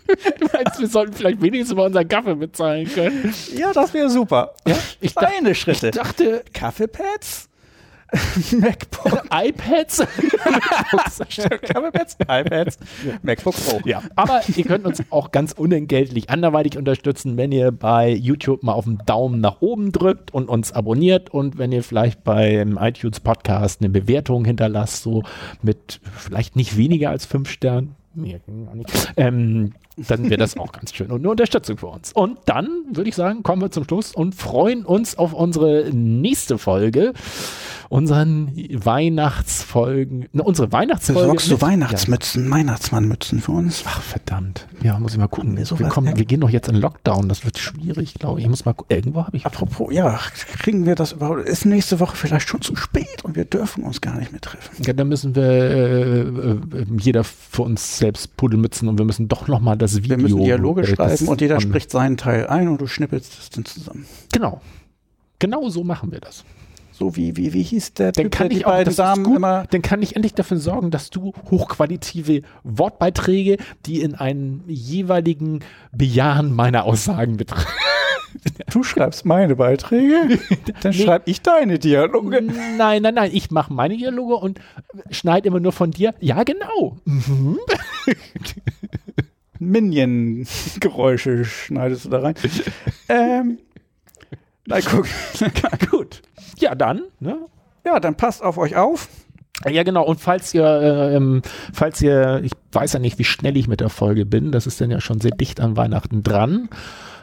Du 0.07 0.47
meinst, 0.53 0.79
wir 0.79 0.87
sollten 0.87 1.13
vielleicht 1.13 1.41
wenigstens 1.41 1.75
mal 1.75 1.85
unseren 1.85 2.07
Kaffee 2.07 2.35
bezahlen 2.35 2.87
können? 2.87 3.33
Ja, 3.55 3.73
das 3.73 3.93
wäre 3.93 4.09
super. 4.09 4.53
Ja, 4.65 4.77
ich 5.01 5.13
Kleine 5.13 5.53
Schritte. 5.53 5.87
Ich 5.89 5.95
dachte, 5.95 6.43
Kaffeepads? 6.53 7.46
MacBook. 8.57 9.23
iPads. 9.31 9.99
iPads, 11.69 12.17
iPads, 12.21 12.77
MacBook 13.21 13.55
Pro. 13.55 13.81
Ja, 13.85 14.01
aber 14.15 14.41
ihr 14.55 14.63
könnt 14.63 14.85
uns 14.85 15.03
auch 15.09 15.31
ganz 15.31 15.51
unentgeltlich 15.51 16.29
anderweitig 16.29 16.77
unterstützen, 16.77 17.35
wenn 17.35 17.51
ihr 17.51 17.71
bei 17.71 18.09
YouTube 18.09 18.63
mal 18.63 18.73
auf 18.73 18.85
den 18.85 18.99
Daumen 19.05 19.41
nach 19.41 19.61
oben 19.61 19.91
drückt 19.91 20.33
und 20.33 20.47
uns 20.47 20.71
abonniert 20.71 21.29
und 21.31 21.57
wenn 21.57 21.71
ihr 21.71 21.83
vielleicht 21.83 22.23
beim 22.23 22.77
iTunes 22.79 23.19
Podcast 23.19 23.81
eine 23.81 23.89
Bewertung 23.89 24.45
hinterlasst, 24.45 25.03
so 25.03 25.23
mit 25.61 25.99
vielleicht 26.15 26.55
nicht 26.55 26.77
weniger 26.77 27.09
als 27.09 27.25
fünf 27.25 27.49
Sternen. 27.49 27.95
Ähm, 29.15 29.73
dann 29.95 30.23
wäre 30.23 30.37
das 30.37 30.57
auch 30.57 30.71
ganz 30.71 30.93
schön 30.93 31.11
und 31.11 31.19
eine 31.19 31.29
Unterstützung 31.29 31.77
für 31.77 31.87
uns. 31.87 32.13
Und 32.13 32.39
dann 32.45 32.67
würde 32.91 33.09
ich 33.09 33.15
sagen, 33.15 33.43
kommen 33.43 33.61
wir 33.61 33.69
zum 33.69 33.83
Schluss 33.83 34.15
und 34.15 34.33
freuen 34.33 34.85
uns 34.85 35.17
auf 35.17 35.33
unsere 35.33 35.89
nächste 35.91 36.57
Folge 36.57 37.13
unseren 37.89 38.51
Weihnachtsfolgen, 38.73 40.27
ne, 40.31 40.43
unsere 40.43 40.71
Weihnachtsfolge. 40.71 41.21
Besorgst 41.21 41.51
du 41.51 41.61
Weihnachtsmützen, 41.61 42.45
ja. 42.45 42.51
Weihnachtsmannmützen 42.51 43.41
für 43.41 43.53
uns? 43.53 43.83
Ach, 43.87 44.01
verdammt. 44.01 44.67
Ja, 44.83 44.99
muss 44.99 45.13
ich 45.13 45.17
mal 45.17 45.27
gucken. 45.27 45.57
Wir, 45.57 45.67
wir, 45.79 45.87
kommen, 45.87 46.17
wir 46.17 46.25
gehen 46.25 46.41
doch 46.41 46.49
jetzt 46.49 46.67
in 46.67 46.75
Lockdown, 46.75 47.29
das 47.29 47.45
wird 47.45 47.57
schwierig, 47.57 48.15
glaube 48.15 48.39
ich. 48.39 48.45
Ich 48.45 48.49
muss 48.49 48.65
mal 48.65 48.73
gucken. 48.73 48.95
Irgendwo 48.95 49.25
habe 49.25 49.37
ich. 49.37 49.45
Apropos, 49.45 49.93
ja, 49.93 50.19
kriegen 50.59 50.85
wir 50.85 50.95
das 50.95 51.13
überhaupt? 51.13 51.47
Ist 51.47 51.65
nächste 51.65 51.99
Woche 51.99 52.15
vielleicht 52.15 52.49
schon 52.49 52.61
zu 52.61 52.75
spät 52.75 53.23
und 53.23 53.35
wir 53.35 53.45
dürfen 53.45 53.83
uns 53.83 54.01
gar 54.01 54.17
nicht 54.17 54.31
mehr 54.31 54.41
treffen. 54.41 54.83
Ja, 54.83 54.93
dann 54.93 55.07
müssen 55.07 55.35
wir 55.35 55.43
äh, 55.43 56.21
äh, 56.21 56.59
jeder 56.99 57.23
für 57.23 57.63
uns 57.63 57.97
selbst 57.97 58.35
Pudelmützen 58.37 58.87
und 58.87 58.97
wir 58.97 59.05
müssen 59.05 59.27
doch 59.27 59.47
nochmal 59.47 59.77
das 59.77 59.97
Video. 59.97 60.17
Wir 60.17 60.17
müssen 60.17 60.43
Dialoge 60.43 60.81
äh, 60.81 60.95
schreiben 60.95 61.27
und 61.27 61.41
jeder 61.41 61.61
spricht 61.61 61.91
seinen 61.91 62.17
Teil 62.17 62.47
ein 62.47 62.67
und 62.67 62.81
du 62.81 62.87
schnippelst 62.87 63.39
es 63.39 63.49
dann 63.49 63.65
zusammen. 63.65 64.05
Genau. 64.31 64.61
Genau 65.39 65.69
so 65.69 65.83
machen 65.83 66.11
wir 66.11 66.19
das. 66.19 66.43
So 66.97 67.15
wie, 67.15 67.37
wie, 67.37 67.53
wie 67.53 67.61
hieß 67.61 67.93
der 67.93 68.11
dann 68.11 68.25
Typ, 68.25 68.31
kann 68.31 68.49
ich 68.49 68.65
auch, 68.65 68.83
Damen 68.83 69.23
gut, 69.23 69.35
immer 69.37 69.65
dann 69.69 69.83
kann 69.83 70.01
ich 70.01 70.15
endlich 70.15 70.33
dafür 70.33 70.57
sorgen, 70.57 70.89
dass 70.89 71.11
du 71.11 71.31
hochqualitative 71.51 72.41
Wortbeiträge, 72.63 73.57
die 73.85 74.01
in 74.01 74.15
einem 74.15 74.63
jeweiligen 74.67 75.59
Bejahen 75.91 76.53
meiner 76.55 76.85
Aussagen 76.85 77.37
betreffen. 77.37 77.67
Du 78.71 78.83
schreibst 78.83 79.25
meine 79.25 79.55
Beiträge, 79.55 80.39
dann 80.81 80.91
nee. 80.91 81.03
schreibe 81.03 81.29
ich 81.29 81.41
deine 81.41 81.79
Dialoge. 81.79 82.41
Nein, 82.41 83.01
nein, 83.03 83.13
nein, 83.13 83.31
ich 83.33 83.51
mache 83.51 83.71
meine 83.71 83.95
Dialoge 83.95 84.35
und 84.35 84.59
schneide 85.11 85.47
immer 85.47 85.59
nur 85.59 85.71
von 85.71 85.91
dir. 85.91 86.13
Ja, 86.19 86.43
genau. 86.43 86.97
Mhm. 87.05 87.59
Minion-Geräusche 89.59 91.45
schneidest 91.45 92.05
du 92.05 92.09
da 92.09 92.19
rein. 92.19 92.35
ähm, 93.09 93.59
na 94.65 94.79
guck, 94.81 95.07
gut. 95.89 96.21
Ja, 96.57 96.75
dann, 96.75 97.03
ne? 97.19 97.37
Ja, 97.85 97.99
dann 97.99 98.15
passt 98.15 98.43
auf 98.43 98.57
euch 98.57 98.75
auf. 98.75 99.07
Ja, 99.65 99.83
genau. 99.83 100.03
Und 100.05 100.19
falls 100.19 100.53
ihr, 100.53 100.65
äh, 100.65 101.15
ähm, 101.15 101.41
falls 101.73 102.01
ihr, 102.01 102.41
ich 102.43 102.51
weiß 102.71 102.93
ja 102.93 102.99
nicht, 102.99 103.17
wie 103.17 103.23
schnell 103.23 103.57
ich 103.57 103.67
mit 103.67 103.79
der 103.79 103.89
Folge 103.89 104.25
bin, 104.25 104.51
das 104.51 104.67
ist 104.67 104.79
dann 104.81 104.91
ja 104.91 105.01
schon 105.01 105.19
sehr 105.19 105.31
dicht 105.31 105.59
an 105.59 105.77
Weihnachten 105.77 106.21
dran. 106.21 106.69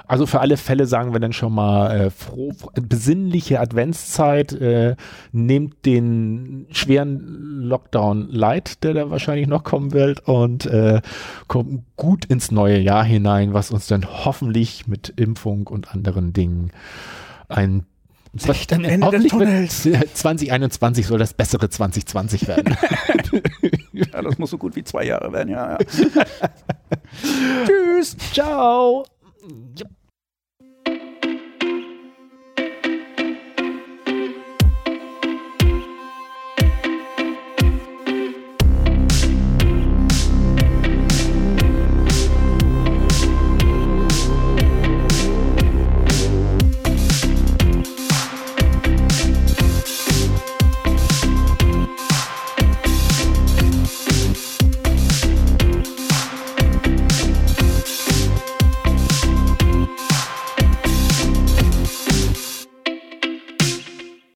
Also 0.07 0.27
für 0.27 0.41
alle 0.41 0.59
Fälle 0.59 0.87
sagen 0.87 1.15
wir 1.15 1.21
dann 1.21 1.33
schon 1.33 1.55
mal 1.55 1.91
äh, 1.91 2.11
froh, 2.11 2.53
besinnliche 2.75 3.61
Adventszeit, 3.61 4.53
äh, 4.53 4.97
nehmt 5.33 5.87
den 5.87 6.67
schweren 6.71 7.63
Lockdown 7.63 8.29
light, 8.29 8.85
der 8.85 8.93
da 8.93 9.11
wahrscheinlich 9.11 9.47
noch 9.47 9.65
kommen 9.65 9.93
wird 9.93 10.29
und 10.29 10.67
äh, 10.67 11.01
kommt 11.47 11.85
gut 11.97 12.27
ins 12.27 12.51
neue 12.51 12.79
Jahr 12.81 13.05
hinein, 13.05 13.55
was 13.55 13.71
uns 13.71 13.87
dann 13.87 14.07
hoffentlich 14.07 14.87
mit 14.87 15.09
Impfung 15.17 15.67
und 15.69 15.95
anderen 15.95 16.35
Dingen 16.35 16.71
ein 17.49 17.87
was 18.35 18.67
dann 18.67 18.85
Ende 18.85 19.11
des 19.11 19.27
Tunnels. 19.29 19.83
2021 20.15 21.07
soll 21.07 21.19
das 21.19 21.35
bessere 21.35 21.69
2020 21.69 22.49
werden. 22.49 22.77
ja, 23.93 24.23
das 24.23 24.39
muss 24.39 24.51
so 24.51 24.59
gut 24.59 24.77
wie 24.77 24.85
zwei 24.85 25.05
Jahre 25.05 25.33
werden, 25.33 25.51
ja. 25.51 25.73
ja. 25.73 25.79
Tschüss. 27.67 28.17
Ciao. 28.33 29.05
Yep. 29.79 29.89